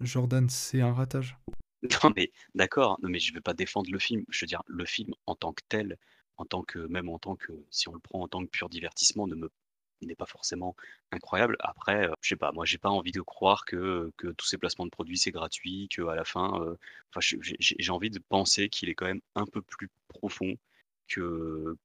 Jordan, 0.00 0.48
c'est 0.48 0.80
un 0.80 0.92
ratage. 0.92 1.36
Non 2.04 2.10
mais 2.16 2.30
d'accord, 2.54 2.98
non 3.02 3.08
mais 3.08 3.18
je 3.20 3.32
vais 3.32 3.40
pas 3.40 3.54
défendre 3.54 3.90
le 3.90 3.98
film. 3.98 4.24
Je 4.28 4.44
veux 4.44 4.46
dire, 4.48 4.62
le 4.66 4.84
film 4.84 5.14
en 5.26 5.34
tant 5.34 5.52
que 5.52 5.62
tel, 5.68 5.96
en 6.36 6.44
tant 6.44 6.62
que 6.62 6.78
même 6.78 7.08
en 7.08 7.18
tant 7.18 7.36
que 7.36 7.52
si 7.70 7.88
on 7.88 7.92
le 7.94 8.00
prend 8.00 8.22
en 8.22 8.28
tant 8.28 8.40
que 8.44 8.50
pur 8.50 8.68
divertissement, 8.68 9.26
ne 9.26 9.34
me 9.34 9.50
n'est 10.02 10.14
pas 10.14 10.26
forcément 10.26 10.74
incroyable. 11.12 11.56
Après, 11.60 12.08
euh, 12.08 12.14
je 12.22 12.30
sais 12.30 12.36
pas, 12.36 12.52
moi 12.52 12.64
j'ai 12.64 12.78
pas 12.78 12.88
envie 12.90 13.12
de 13.12 13.20
croire 13.20 13.64
que, 13.66 14.10
tous 14.36 14.46
ces 14.46 14.56
placements 14.58 14.86
de 14.86 14.90
produits 14.90 15.18
c'est 15.18 15.30
gratuit, 15.30 15.88
que 15.90 16.02
à 16.06 16.14
la 16.14 16.24
fin, 16.24 16.58
euh, 16.62 16.76
j'ai 17.20 17.90
envie 17.90 18.10
de 18.10 18.18
penser 18.18 18.68
qu'il 18.70 18.88
est 18.88 18.94
quand 18.94 19.06
même 19.06 19.20
un 19.34 19.44
peu 19.46 19.60
plus 19.62 19.88
profond 20.08 20.54
que 21.08 21.76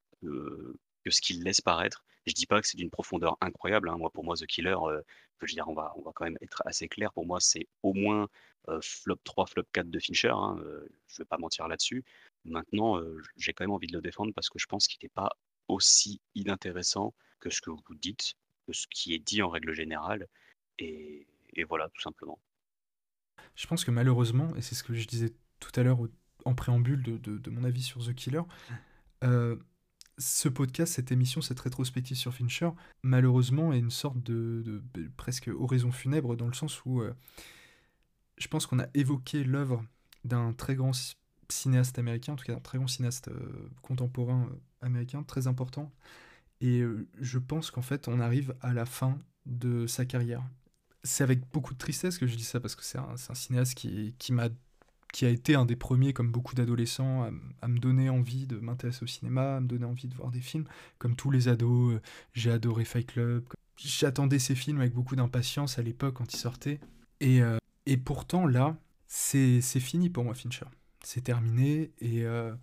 ce 1.10 1.22
qu'il 1.22 1.44
laisse 1.44 1.62
paraître. 1.62 2.04
Je 2.26 2.34
dis 2.34 2.46
pas 2.46 2.62
que 2.62 2.68
c'est 2.68 2.78
d'une 2.78 2.90
profondeur 2.90 3.38
incroyable. 3.42 3.90
hein. 3.90 3.98
Moi, 3.98 4.10
pour 4.10 4.24
moi, 4.24 4.36
The 4.36 4.46
Killer, 4.46 4.76
euh, 4.84 5.02
dire, 5.44 5.68
on 5.68 5.74
va, 5.74 5.94
on 5.96 6.02
va 6.02 6.12
quand 6.14 6.26
même 6.26 6.38
être 6.42 6.64
assez 6.66 6.88
clair. 6.88 7.14
Pour 7.14 7.26
moi, 7.26 7.40
c'est 7.40 7.68
au 7.84 7.94
moins 7.94 8.28
euh, 8.68 8.80
flop 8.82 9.20
3, 9.24 9.46
flop 9.46 9.64
4 9.74 9.90
de 9.90 10.00
Fincher. 10.00 10.30
Hein. 10.30 10.58
euh, 10.62 10.88
je 11.08 11.18
vais 11.20 11.26
pas 11.26 11.38
mentir 11.38 11.68
là-dessus. 11.68 12.04
Maintenant, 12.46 13.02
j'ai 13.38 13.54
quand 13.54 13.64
même 13.64 13.72
envie 13.72 13.88
de 13.88 13.94
le 13.94 14.02
défendre 14.02 14.32
parce 14.34 14.50
que 14.50 14.60
je 14.60 14.66
pense 14.68 14.88
qu'il 14.88 15.00
n'est 15.04 15.10
pas 15.10 15.32
aussi 15.68 16.22
inintéressant 16.36 17.14
que 17.40 17.50
ce 17.50 17.60
que 17.60 17.72
vous 17.72 17.96
dites, 17.96 18.36
que 18.68 18.74
ce 18.74 18.86
qui 18.88 19.14
est 19.14 19.20
dit 19.20 19.42
en 19.42 19.50
règle 19.50 19.74
générale. 19.74 20.28
Et, 20.78 21.28
voilà, 21.68 21.90
tout 21.90 22.02
simplement. 22.02 22.40
Je 23.56 23.66
pense 23.66 23.86
que 23.86 23.92
malheureusement, 23.92 24.54
et 24.56 24.62
c'est 24.62 24.76
ce 24.76 24.84
que 24.84 24.94
je 24.94 25.08
disais 25.08 25.34
tout 25.60 25.72
à 25.76 25.84
l'heure 25.84 26.00
en 26.44 26.54
préambule 26.54 27.02
de, 27.02 27.50
mon 27.50 27.64
avis 27.64 27.82
sur 27.82 28.06
The 28.06 28.14
Killer, 28.14 28.42
ce 30.18 30.50
podcast, 30.50 30.94
cette 30.94 31.12
émission, 31.12 31.42
cette 31.42 31.60
rétrospective 31.60 32.18
sur 32.18 32.34
Fincher, 32.34 32.70
malheureusement 33.04 33.74
est 33.74 33.80
une 33.80 33.92
sorte 33.92 34.22
de, 34.24 34.84
presque 35.18 35.50
oraison 35.54 35.92
funèbre 35.92 36.36
dans 36.36 36.48
le 36.48 36.54
sens 36.54 36.86
où 36.86 37.02
euh, 37.02 37.14
je 38.38 38.48
pense 38.48 38.66
qu'on 38.66 38.80
a 38.80 38.88
évoqué 38.94 39.44
l'œuvre 39.44 39.84
d'un 40.24 40.54
très 40.54 40.76
grand 40.76 40.94
ci- 40.94 41.16
cinéaste 41.50 42.00
américain, 42.00 42.34
en 42.34 42.36
tout 42.36 42.46
cas 42.46 42.54
d'un 42.54 42.62
très 42.62 42.78
grand 42.78 42.88
cinéaste 42.88 43.28
euh, 43.28 43.70
contemporain 43.82 44.48
euh, 44.52 44.86
américain, 44.86 45.24
très 45.24 45.48
important. 45.48 45.92
Et 46.62 46.84
je 47.20 47.38
pense 47.38 47.70
qu'en 47.70 47.82
fait, 47.82 48.08
on 48.08 48.22
arrive 48.22 48.56
à 48.62 48.74
la 48.74 48.86
fin 48.86 49.20
de 49.46 49.88
sa 49.88 50.06
carrière. 50.06 50.42
C'est 51.04 51.24
avec 51.24 51.42
beaucoup 51.52 51.74
de 51.74 51.78
tristesse 51.78 52.18
que 52.18 52.28
je 52.28 52.36
dis 52.36 52.46
ça, 52.46 52.62
parce 52.62 52.76
que 52.76 52.84
c'est 52.84 52.98
un, 52.98 53.14
un 53.30 53.36
cinéaste 53.36 53.76
qui 53.76 54.34
m'a 54.34 54.48
qui 55.16 55.26
a 55.26 55.30
été 55.30 55.56
un 55.56 55.64
des 55.64 55.78
premiers, 55.78 56.12
comme 56.12 56.30
beaucoup 56.30 56.56
d'adolescents, 56.56 57.32
à, 57.62 57.68
me 57.70 57.80
donner 57.80 58.10
envie 58.10 58.48
de 58.48 58.58
m'intéresser 58.58 59.02
au 59.02 59.08
cinéma, 59.08 59.56
à 59.56 59.60
me 59.62 59.66
donner 59.66 59.86
envie 59.86 60.10
de 60.10 60.14
voir 60.14 60.30
des 60.30 60.42
films. 60.42 60.66
Comme 60.98 61.16
tous 61.16 61.32
les 61.32 61.48
ados, 61.48 61.94
euh, 61.94 62.02
j'ai 62.34 62.52
adoré 62.52 62.84
Fight 62.84 63.08
Club. 63.08 63.46
J'attendais 63.78 64.40
ces 64.40 64.56
films 64.56 64.82
avec 64.82 64.94
beaucoup 64.94 65.16
d'impatience 65.16 65.80
à 65.80 65.84
l'époque 65.84 66.16
quand 66.16 66.34
ils 66.34 66.38
sortaient. 66.38 66.82
Et, 67.22 67.42
euh, 67.42 67.58
et 67.86 67.96
pourtant, 67.96 68.46
là, 68.46 68.76
c'est 69.08 69.62
fini 69.62 70.10
pour 70.10 70.26
moi, 70.26 70.34
Fincher. 70.34 70.66
C'est 71.02 71.22
terminé. 71.22 71.94
Et, 72.02 72.26
euh, 72.26 72.54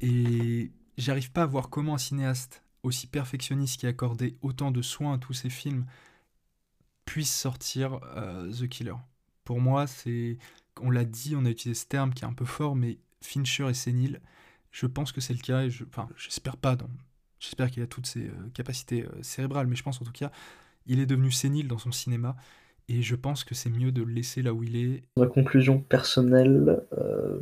et 0.00 0.72
j'arrive 0.96 1.32
pas 1.32 1.42
à 1.42 1.46
voir 1.46 1.68
comment 1.68 1.96
un 1.96 1.98
cinéaste 1.98 2.62
aussi 2.82 3.06
perfectionniste 3.06 3.78
qui 3.78 3.86
accordait 3.86 4.36
autant 4.40 4.70
de 4.70 4.80
soins 4.80 5.16
à 5.16 5.18
tous 5.18 5.34
ses 5.34 5.50
films 5.50 5.84
puisse 7.04 7.34
sortir 7.34 8.00
The 8.58 8.66
Killer. 8.68 8.96
Pour 9.44 9.60
moi, 9.60 9.86
c'est. 9.86 10.38
On 10.80 10.90
l'a 10.90 11.04
dit, 11.04 11.34
on 11.36 11.44
a 11.44 11.50
utilisé 11.50 11.80
ce 11.80 11.86
terme 11.86 12.14
qui 12.14 12.24
est 12.24 12.28
un 12.28 12.32
peu 12.32 12.44
fort, 12.44 12.76
mais 12.76 12.98
Fincher 13.20 13.68
est 13.68 13.74
sénile. 13.74 14.20
Je 14.70 14.86
pense 14.86 15.12
que 15.12 15.20
c'est 15.20 15.34
le 15.34 15.40
cas, 15.40 15.64
et 15.64 15.70
enfin, 15.88 16.08
j'espère 16.16 16.56
pas. 16.56 16.76
J'espère 17.38 17.70
qu'il 17.70 17.82
a 17.82 17.86
toutes 17.86 18.06
ses 18.06 18.26
euh, 18.26 18.48
capacités 18.54 19.02
euh, 19.04 19.22
cérébrales, 19.22 19.66
mais 19.66 19.76
je 19.76 19.82
pense 19.82 20.00
en 20.00 20.04
tout 20.04 20.12
cas, 20.12 20.30
il 20.86 21.00
est 21.00 21.06
devenu 21.06 21.30
sénile 21.30 21.68
dans 21.68 21.78
son 21.78 21.92
cinéma, 21.92 22.36
et 22.88 23.02
je 23.02 23.14
pense 23.14 23.44
que 23.44 23.54
c'est 23.54 23.70
mieux 23.70 23.92
de 23.92 24.02
le 24.02 24.12
laisser 24.12 24.42
là 24.42 24.54
où 24.54 24.62
il 24.62 24.76
est. 24.76 25.02
Ma 25.16 25.26
conclusion 25.26 25.78
personnelle, 25.80 26.82
euh, 26.98 27.40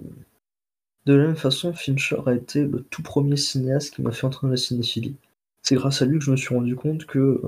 de 1.06 1.14
la 1.14 1.26
même 1.26 1.36
façon, 1.36 1.72
Fincher 1.72 2.16
a 2.26 2.34
été 2.34 2.66
le 2.66 2.82
tout 2.82 3.02
premier 3.02 3.36
cinéaste 3.36 3.94
qui 3.94 4.02
m'a 4.02 4.12
fait 4.12 4.26
entrer 4.26 4.46
dans 4.46 4.52
la 4.52 4.56
cinéphilie. 4.56 5.16
C'est 5.62 5.74
grâce 5.74 6.02
à 6.02 6.06
lui 6.06 6.18
que 6.18 6.24
je 6.24 6.30
me 6.30 6.36
suis 6.36 6.54
rendu 6.54 6.76
compte 6.76 7.06
que, 7.06 7.42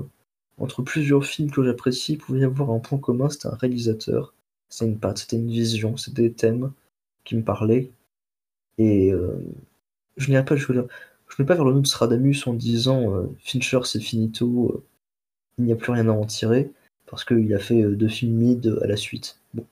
entre 0.57 0.81
plusieurs 0.81 1.25
films 1.25 1.51
que 1.51 1.63
j'apprécie, 1.63 2.13
il 2.13 2.17
pouvait 2.19 2.41
y 2.41 2.43
avoir 2.43 2.71
un 2.71 2.79
point 2.79 2.99
commun, 2.99 3.29
c'était 3.29 3.47
un 3.47 3.55
réalisateur, 3.55 4.33
c'était 4.73 4.89
une 4.89 4.99
patte, 4.99 5.19
c'était 5.19 5.35
une 5.35 5.51
vision, 5.51 5.97
c'était 5.97 6.23
des 6.23 6.33
thèmes 6.33 6.71
qui 7.25 7.35
me 7.35 7.43
parlaient. 7.43 7.91
Et 8.79 9.11
euh, 9.11 9.37
je 10.17 10.29
n'irai 10.29 10.43
pas, 10.43 10.55
je 10.55 10.65
je 10.65 10.73
ne 10.73 11.37
vais 11.37 11.47
pas 11.47 11.55
vers 11.55 11.65
le 11.65 11.73
nom 11.73 11.81
de 11.81 11.87
Stradamus 11.87 12.47
en 12.47 12.53
disant 12.53 13.15
euh, 13.15 13.27
Fincher 13.39 13.81
c'est 13.85 13.99
finito, 13.99 14.71
euh, 14.73 14.83
il 15.59 15.65
n'y 15.65 15.71
a 15.71 15.75
plus 15.75 15.91
rien 15.91 16.07
à 16.07 16.11
en 16.11 16.25
tirer, 16.25 16.71
parce 17.05 17.23
qu'il 17.23 17.53
a 17.53 17.59
fait 17.59 17.83
euh, 17.83 17.95
deux 17.95 18.07
films 18.07 18.35
mid 18.35 18.79
à 18.81 18.87
la 18.87 18.97
suite. 18.97 19.39
Bon. 19.53 19.65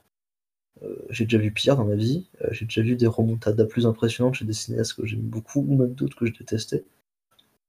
J'ai 1.11 1.25
déjà 1.25 1.38
vu 1.38 1.51
pire 1.51 1.75
dans 1.75 1.85
ma 1.85 1.95
vie, 1.95 2.27
j'ai 2.49 2.65
déjà 2.65 2.81
vu 2.81 2.95
des 2.95 3.05
remontadas 3.05 3.65
plus 3.65 3.85
impressionnantes 3.85 4.35
chez 4.35 4.45
des 4.45 4.53
cinéastes 4.53 4.93
que 4.93 5.05
j'aime 5.05 5.21
beaucoup, 5.21 5.63
ou 5.67 5.75
même 5.77 5.93
d'autres 5.93 6.17
que 6.17 6.25
je 6.25 6.33
détestais. 6.33 6.83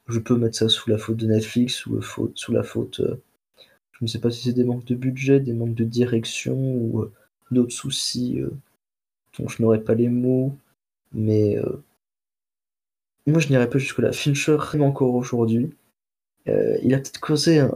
Je 0.09 0.19
peux 0.19 0.37
mettre 0.37 0.57
ça 0.57 0.71
sous 0.71 0.89
la 0.89 0.97
faute 0.97 1.19
de 1.19 1.27
Netflix, 1.27 1.85
ou 1.85 2.01
sous 2.01 2.53
la 2.53 2.63
faute, 2.63 3.03
je 3.93 3.99
ne 4.01 4.07
sais 4.07 4.19
pas 4.19 4.31
si 4.31 4.43
c'est 4.45 4.55
des 4.55 4.65
manques 4.65 4.87
de 4.87 4.95
budget, 4.95 5.41
des 5.41 5.53
manques 5.53 5.75
de 5.75 5.85
direction, 5.85 6.57
ou 6.57 7.11
d'autres 7.53 7.73
soucis 7.75 8.41
euh, 8.41 8.51
dont 9.39 9.49
je 9.49 9.63
n'aurais 9.63 9.83
pas 9.83 9.95
les 9.95 10.09
mots, 10.09 10.55
mais 11.13 11.59
euh, 11.59 11.83
moi 13.27 13.41
je 13.41 13.49
n'irais 13.49 13.71
pas 13.71 13.79
jusque-là. 13.79 14.13
Fincher, 14.13 14.59
même 14.75 14.83
encore 14.83 15.15
aujourd'hui, 15.15 15.71
euh, 16.49 16.79
il 16.83 16.95
a 16.95 16.99
peut-être 16.99 17.21
causé 17.21 17.61
un, 17.61 17.73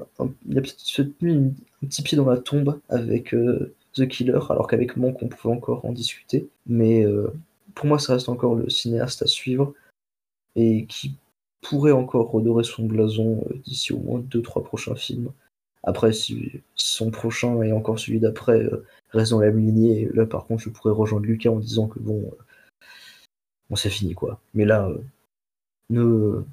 il 0.49 0.59
a 0.59 0.63
peut-être 0.63 0.85
tenu 1.19 1.31
une- 1.33 1.55
un 1.83 1.87
petit 1.87 2.03
pied 2.03 2.17
dans 2.17 2.29
la 2.29 2.39
tombe 2.39 2.81
avec 2.89 3.35
The 3.95 4.09
Killer, 4.09 4.41
alors 4.51 4.67
qu'avec 4.67 4.97
Monk 4.97 5.23
on 5.23 5.29
pouvait 5.29 5.55
encore 5.55 5.85
en 5.85 5.93
discuter. 5.93 6.49
Mais 6.67 7.05
pour 7.75 7.87
moi, 7.87 7.99
ça 7.99 8.15
reste 8.15 8.29
encore 8.29 8.55
le 8.55 8.69
cinéaste 8.71 9.23
à 9.23 9.27
suivre 9.27 9.75
et 10.57 10.87
qui 10.87 11.13
pourrait 11.61 11.93
encore 11.93 12.31
redorer 12.31 12.65
son 12.65 12.87
blason 12.87 13.45
d'ici 13.65 13.93
au 13.93 13.99
moins 13.99 14.21
2-3 14.21 14.63
prochains 14.65 14.95
films. 14.97 15.31
Après, 15.87 16.13
si 16.13 16.63
son 16.75 17.11
prochain 17.11 17.63
et 17.63 17.73
encore 17.73 17.99
celui 17.99 18.21
d'après 18.21 18.61
euh, 18.61 18.85
restent 19.11 19.31
dans 19.33 19.41
la 19.41 19.47
même 19.47 19.61
lignée, 19.61 20.09
là 20.15 20.27
par 20.27 20.47
contre, 20.47 20.63
je 20.63 20.71
pourrais 20.71 20.93
rejoindre 20.93 21.27
Lucas 21.27 21.51
en 21.51 21.61
disant 21.61 21.89
que 21.89 22.01
bon, 22.01 22.31
euh, 22.33 22.45
bon 23.71 23.77
c'est 23.77 23.91
fini 23.91 24.15
quoi. 24.15 24.41
Mais 24.55 24.65
là, 24.65 24.89
euh, 24.89 24.99
ne, 25.91 26.45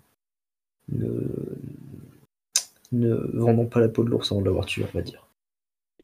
ne, 0.89 1.09
ne 2.91 3.15
vendons 3.33 3.65
pas 3.67 3.79
la 3.81 3.89
peau 3.89 4.03
de 4.03 4.09
l'ours 4.09 4.31
avant 4.31 4.41
de 4.41 4.45
l'avoir 4.45 4.65
tué, 4.65 4.85
on 4.87 4.97
va 4.97 5.01
dire. 5.03 5.27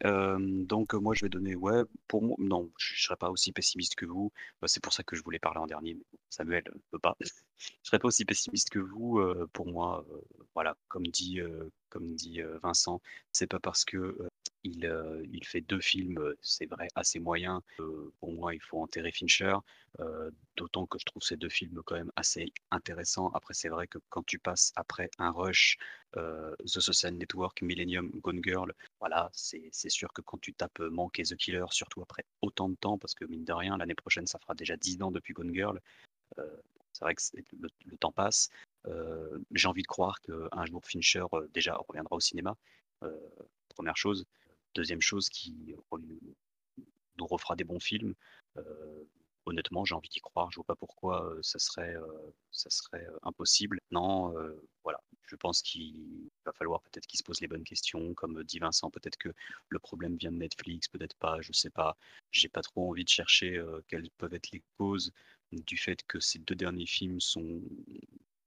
Euh, 0.06 0.38
donc 0.66 0.94
moi 0.94 1.14
je 1.14 1.26
vais 1.26 1.30
donner 1.30 1.56
ouais 1.56 1.84
pour 2.08 2.24
moi 2.24 2.36
non 2.40 2.72
je, 2.78 2.94
je 2.96 3.04
serais 3.04 3.18
pas 3.18 3.30
aussi 3.32 3.52
pessimiste 3.52 3.96
que 3.96 4.06
vous. 4.06 4.32
Bah, 4.62 4.68
c'est 4.70 4.82
pour 4.82 4.94
ça 4.94 5.04
que 5.04 5.16
je 5.16 5.24
voulais 5.24 5.40
parler 5.40 5.60
en 5.60 5.68
dernier 5.68 5.96
mais 5.96 6.06
Samuel 6.30 6.64
ne 6.74 6.80
peut 6.92 7.00
pas. 7.00 7.18
Je 7.60 7.90
serais 7.90 8.00
pas 8.00 8.08
aussi 8.08 8.24
pessimiste 8.24 8.70
que 8.70 8.80
vous 8.80 9.20
euh, 9.20 9.50
pour 9.52 9.68
moi 9.68 10.06
euh, 10.12 10.22
voilà 10.56 10.78
comme 10.88 11.06
dit 11.08 11.42
euh, 11.42 11.70
comme 11.90 12.16
dit 12.16 12.42
euh, 12.42 12.58
Vincent 12.64 13.02
c'est 13.34 13.48
pas 13.48 13.60
parce 13.60 13.84
que 13.84 13.98
euh, 13.98 14.30
il, 14.64 14.86
euh, 14.86 15.22
il 15.32 15.46
fait 15.46 15.60
deux 15.62 15.82
films 15.82 16.18
euh, 16.20 16.38
c'est 16.42 16.68
vrai 16.70 16.88
assez 16.96 17.20
moyens 17.20 17.60
euh, 17.82 18.14
pour 18.22 18.32
moi 18.32 18.54
il 18.56 18.62
faut 18.62 18.82
enterrer 18.82 19.12
Fincher 19.12 19.56
euh, 20.00 20.32
d'autant 20.56 20.86
que 20.86 21.00
je 21.00 21.06
trouve 21.06 21.22
ces 21.24 21.38
deux 21.38 21.50
films 21.50 21.82
quand 21.86 21.96
même 21.96 22.12
assez 22.16 22.52
intéressants. 22.72 23.30
Après 23.34 23.54
c'est 23.54 23.70
vrai 23.70 23.88
que 23.88 23.98
quand 24.10 24.26
tu 24.26 24.40
passes 24.40 24.72
après 24.76 25.10
un 25.18 25.32
rush 25.32 25.78
euh, 26.18 26.56
The 26.62 26.80
Social 26.80 27.14
Network, 27.14 27.62
Millennium, 27.62 28.10
Gone 28.22 28.42
Girl, 28.44 28.74
voilà, 29.00 29.30
c'est 29.34 29.90
sûr 29.90 30.12
que 30.12 30.22
quand 30.22 30.40
tu 30.40 30.54
tapes 30.54 30.80
euh, 30.80 30.90
Mank 30.90 31.20
et 31.20 31.24
The 31.24 31.36
Killer, 31.36 31.66
surtout 31.70 32.02
après 32.02 32.26
autant 32.42 32.70
de 32.70 32.76
temps, 32.76 32.98
parce 32.98 33.14
que 33.14 33.26
mine 33.26 33.46
de 33.46 33.54
rien, 33.54 33.78
l'année 33.78 33.96
prochaine, 33.96 34.26
ça 34.26 34.40
fera 34.40 34.56
déjà 34.56 34.76
10 34.76 35.04
ans 35.04 35.12
depuis 35.12 35.34
Gone 35.34 35.54
Girl, 35.54 35.80
euh, 36.40 36.58
c'est 36.94 37.06
vrai 37.06 37.16
que 37.16 37.22
le, 37.60 37.98
temps 37.98 38.12
passe. 38.12 38.50
J'ai 39.52 39.68
envie 39.68 39.84
de 39.84 39.88
croire 39.88 40.20
qu'un 40.22 40.66
jour 40.66 40.84
Fincher 40.84 41.26
déjà 41.54 41.76
reviendra 41.88 42.16
au 42.16 42.20
cinéma, 42.20 42.56
première 43.70 43.96
chose. 43.96 44.26
Deuxième 44.74 45.02
chose, 45.02 45.30
qui 45.30 45.76
nous 47.18 47.26
refera 47.28 47.56
des 47.56 47.64
bons 47.64 47.80
films. 47.80 48.16
Honnêtement, 49.50 49.86
j'ai 49.86 49.96
envie 49.96 50.10
d'y 50.10 50.20
croire. 50.22 50.52
Je 50.52 50.56
vois 50.58 50.66
pas 50.66 50.76
pourquoi 50.76 51.26
euh, 51.26 51.40
ça 51.42 51.60
serait, 51.60 51.96
euh, 51.96 52.32
euh, 52.94 53.20
impossible. 53.24 53.80
Non, 53.92 54.34
voilà. 54.84 55.02
Je 55.28 55.36
pense 55.36 55.62
qu'il 55.62 56.30
va 56.46 56.54
falloir 56.54 56.82
peut-être 56.82 57.06
qu'il 57.06 57.20
se 57.20 57.24
pose 57.24 57.42
les 57.42 57.48
bonnes 57.48 57.64
questions, 57.64 58.14
comme 58.14 58.44
dit 58.44 58.60
Vincent. 58.60 58.90
Peut-être 58.90 59.18
que 59.18 59.30
le 59.70 59.80
problème 59.80 60.16
vient 60.18 60.32
de 60.32 60.38
Netflix, 60.38 60.88
peut-être 60.88 61.16
pas. 61.18 61.42
Je 61.42 61.52
sais 61.54 61.70
pas. 61.70 61.98
J'ai 62.32 62.50
pas 62.50 62.62
trop 62.62 62.90
envie 62.90 63.04
de 63.04 63.10
chercher 63.10 63.64
quelles 63.88 64.10
peuvent 64.18 64.34
être 64.34 64.52
les 64.52 64.64
causes 64.78 65.12
du 65.52 65.78
fait 65.78 66.04
que 66.08 66.20
ces 66.20 66.40
deux 66.40 66.56
derniers 66.56 66.88
films 66.88 67.20
sont 67.20 67.62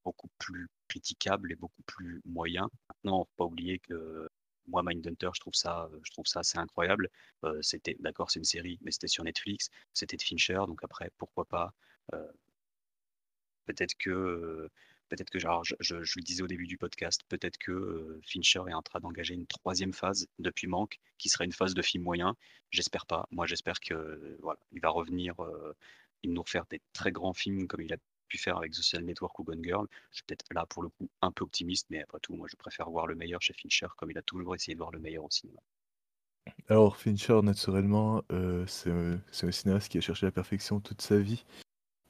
beaucoup 0.04 0.28
plus 0.38 0.68
critiquables 0.88 1.52
et 1.52 1.56
beaucoup 1.56 1.82
plus 1.86 2.20
moyens. 2.24 2.68
Maintenant, 2.88 3.24
faut 3.24 3.30
pas 3.36 3.44
oublier 3.44 3.78
que 3.78 4.28
moi, 4.66 4.82
Mindhunter, 4.84 5.30
je 5.34 5.40
trouve 5.40 5.54
ça, 5.54 5.90
je 6.04 6.10
trouve 6.12 6.26
ça 6.26 6.40
assez 6.40 6.58
incroyable. 6.58 7.08
Euh, 7.44 7.60
c'était, 7.62 7.96
d'accord, 8.00 8.30
c'est 8.30 8.38
une 8.40 8.44
série, 8.44 8.78
mais 8.82 8.90
c'était 8.92 9.08
sur 9.08 9.24
Netflix, 9.24 9.70
c'était 9.92 10.16
de 10.16 10.22
Fincher, 10.22 10.60
donc 10.66 10.80
après, 10.84 11.10
pourquoi 11.18 11.44
pas. 11.46 11.72
euh, 12.14 12.26
peut-être 13.66 13.94
que, 13.98 14.10
euh, 14.10 14.70
peut-être 15.08 15.30
que, 15.30 15.38
je, 15.38 15.46
je- 15.80 16.02
je 16.02 16.14
le 16.18 16.22
disais 16.22 16.42
au 16.42 16.46
début 16.46 16.66
du 16.66 16.78
podcast, 16.78 17.22
peut-être 17.28 17.58
que 17.58 17.72
euh, 17.72 18.20
Fincher 18.26 18.62
est 18.68 18.74
en 18.74 18.82
train 18.82 19.00
d'engager 19.00 19.34
une 19.34 19.46
troisième 19.46 19.92
phase 19.92 20.26
depuis 20.38 20.66
Manque, 20.66 20.98
qui 21.18 21.28
serait 21.28 21.44
une 21.44 21.52
phase 21.52 21.74
de 21.74 21.82
film 21.82 22.04
moyen. 22.04 22.36
J'espère 22.70 23.06
pas. 23.06 23.26
Moi, 23.30 23.46
j'espère 23.46 23.80
que, 23.80 23.94
euh, 23.94 24.36
voilà, 24.42 24.60
il 24.72 24.80
va 24.80 24.90
revenir, 24.90 25.40
euh, 25.42 25.74
il 26.22 26.32
nous 26.32 26.42
refaire 26.42 26.66
des 26.70 26.80
très 26.92 27.12
grands 27.12 27.34
films 27.34 27.66
comme 27.68 27.82
il 27.82 27.92
a 27.92 27.96
faire 28.38 28.56
avec 28.56 28.74
Social 28.74 29.04
Network 29.04 29.38
ou 29.38 29.44
Gone 29.44 29.62
Girl. 29.62 29.86
Je 30.10 30.16
suis 30.16 30.24
peut-être 30.24 30.44
là 30.52 30.66
pour 30.66 30.82
le 30.82 30.88
coup 30.88 31.08
un 31.20 31.30
peu 31.30 31.44
optimiste, 31.44 31.86
mais 31.90 32.02
après 32.02 32.20
tout, 32.20 32.34
moi, 32.34 32.46
je 32.50 32.56
préfère 32.56 32.90
voir 32.90 33.06
le 33.06 33.14
meilleur 33.14 33.40
chez 33.42 33.54
Fincher, 33.54 33.88
comme 33.96 34.10
il 34.10 34.18
a 34.18 34.22
toujours 34.22 34.54
essayé 34.54 34.74
de 34.74 34.78
voir 34.78 34.90
le 34.90 34.98
meilleur 34.98 35.24
au 35.24 35.30
cinéma. 35.30 35.60
Alors, 36.68 36.96
Fincher, 36.96 37.40
naturellement, 37.42 38.22
euh, 38.32 38.66
c'est 38.66 38.90
un, 38.90 39.52
cinéaste 39.52 39.88
qui 39.90 39.98
a 39.98 40.00
cherché 40.00 40.26
la 40.26 40.32
perfection 40.32 40.80
toute 40.80 41.02
sa 41.02 41.18
vie. 41.18 41.44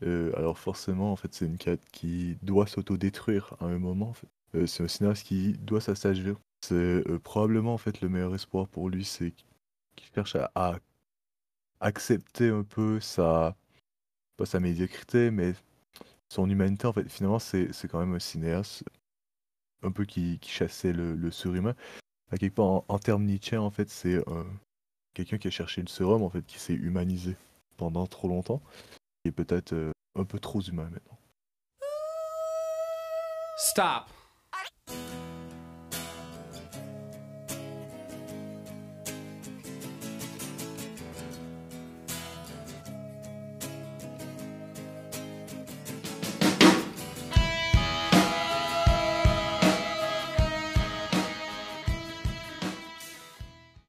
Euh, 0.02 0.33
alors 0.36 0.59
forcément, 0.59 1.12
en 1.12 1.17
fait, 1.17 1.33
c'est 1.33 1.47
une 1.47 1.59
quête 1.59 1.84
qui 1.92 2.36
doit 2.42 2.67
s'autodétruire 2.67 3.55
à 3.60 3.67
un 3.67 3.78
moment. 3.78 4.15
Euh, 4.55 4.67
c'est 4.67 4.83
un 4.83 4.89
cinéaste 4.89 5.26
qui 5.26 5.52
doit 5.55 5.81
s'assagir. 5.81 6.36
C'est 6.60 6.75
euh, 6.75 7.18
probablement 7.18 7.75
en 7.75 7.78
fait 7.78 8.01
le 8.01 8.09
meilleur 8.09 8.34
espoir 8.34 8.68
pour 8.68 8.89
lui, 8.89 9.05
c'est 9.05 9.33
qu'il 9.97 10.09
cherche 10.15 10.36
à, 10.36 10.51
à 10.55 10.78
accepter 11.81 12.49
un 12.49 12.62
peu 12.65 13.01
sa, 13.01 13.57
pas 14.36 14.47
sa 14.47 14.60
médiocrité, 14.60 15.31
mais 15.31 15.55
son 16.32 16.48
humanité. 16.48 16.86
En 16.86 16.92
fait, 16.92 17.08
finalement, 17.08 17.38
c'est 17.38 17.88
quand 17.88 18.00
même 18.00 18.14
un 18.14 18.18
cinéaste 18.18 18.84
un 19.82 19.92
peu 19.92 20.04
qui, 20.04 20.38
qui 20.38 20.50
chassait 20.50 20.92
le, 20.92 21.30
surhumain. 21.30 21.74
À 22.30 22.38
quelque 22.38 22.54
part, 22.54 22.82
en, 22.88 22.98
termes 22.98 23.24
Nietzsche, 23.24 23.56
en 23.56 23.70
fait, 23.70 23.90
c'est 23.90 24.16
euh, 24.16 24.44
quelqu'un 25.12 25.36
qui 25.36 25.48
a 25.48 25.50
cherché 25.50 25.82
le 25.82 25.88
surhomme, 25.88 26.22
en 26.22 26.30
fait, 26.30 26.44
qui 26.46 26.58
s'est 26.58 26.72
humanisé 26.72 27.36
pendant 27.76 28.06
trop 28.06 28.28
longtemps, 28.28 28.62
et 29.24 29.32
peut-être 29.32 29.74
euh, 29.74 29.92
un 30.14 30.24
peu 30.24 30.38
trop 30.38 30.62
humain 30.62 30.88
maintenant. 30.90 31.18
Stop. 33.58 34.08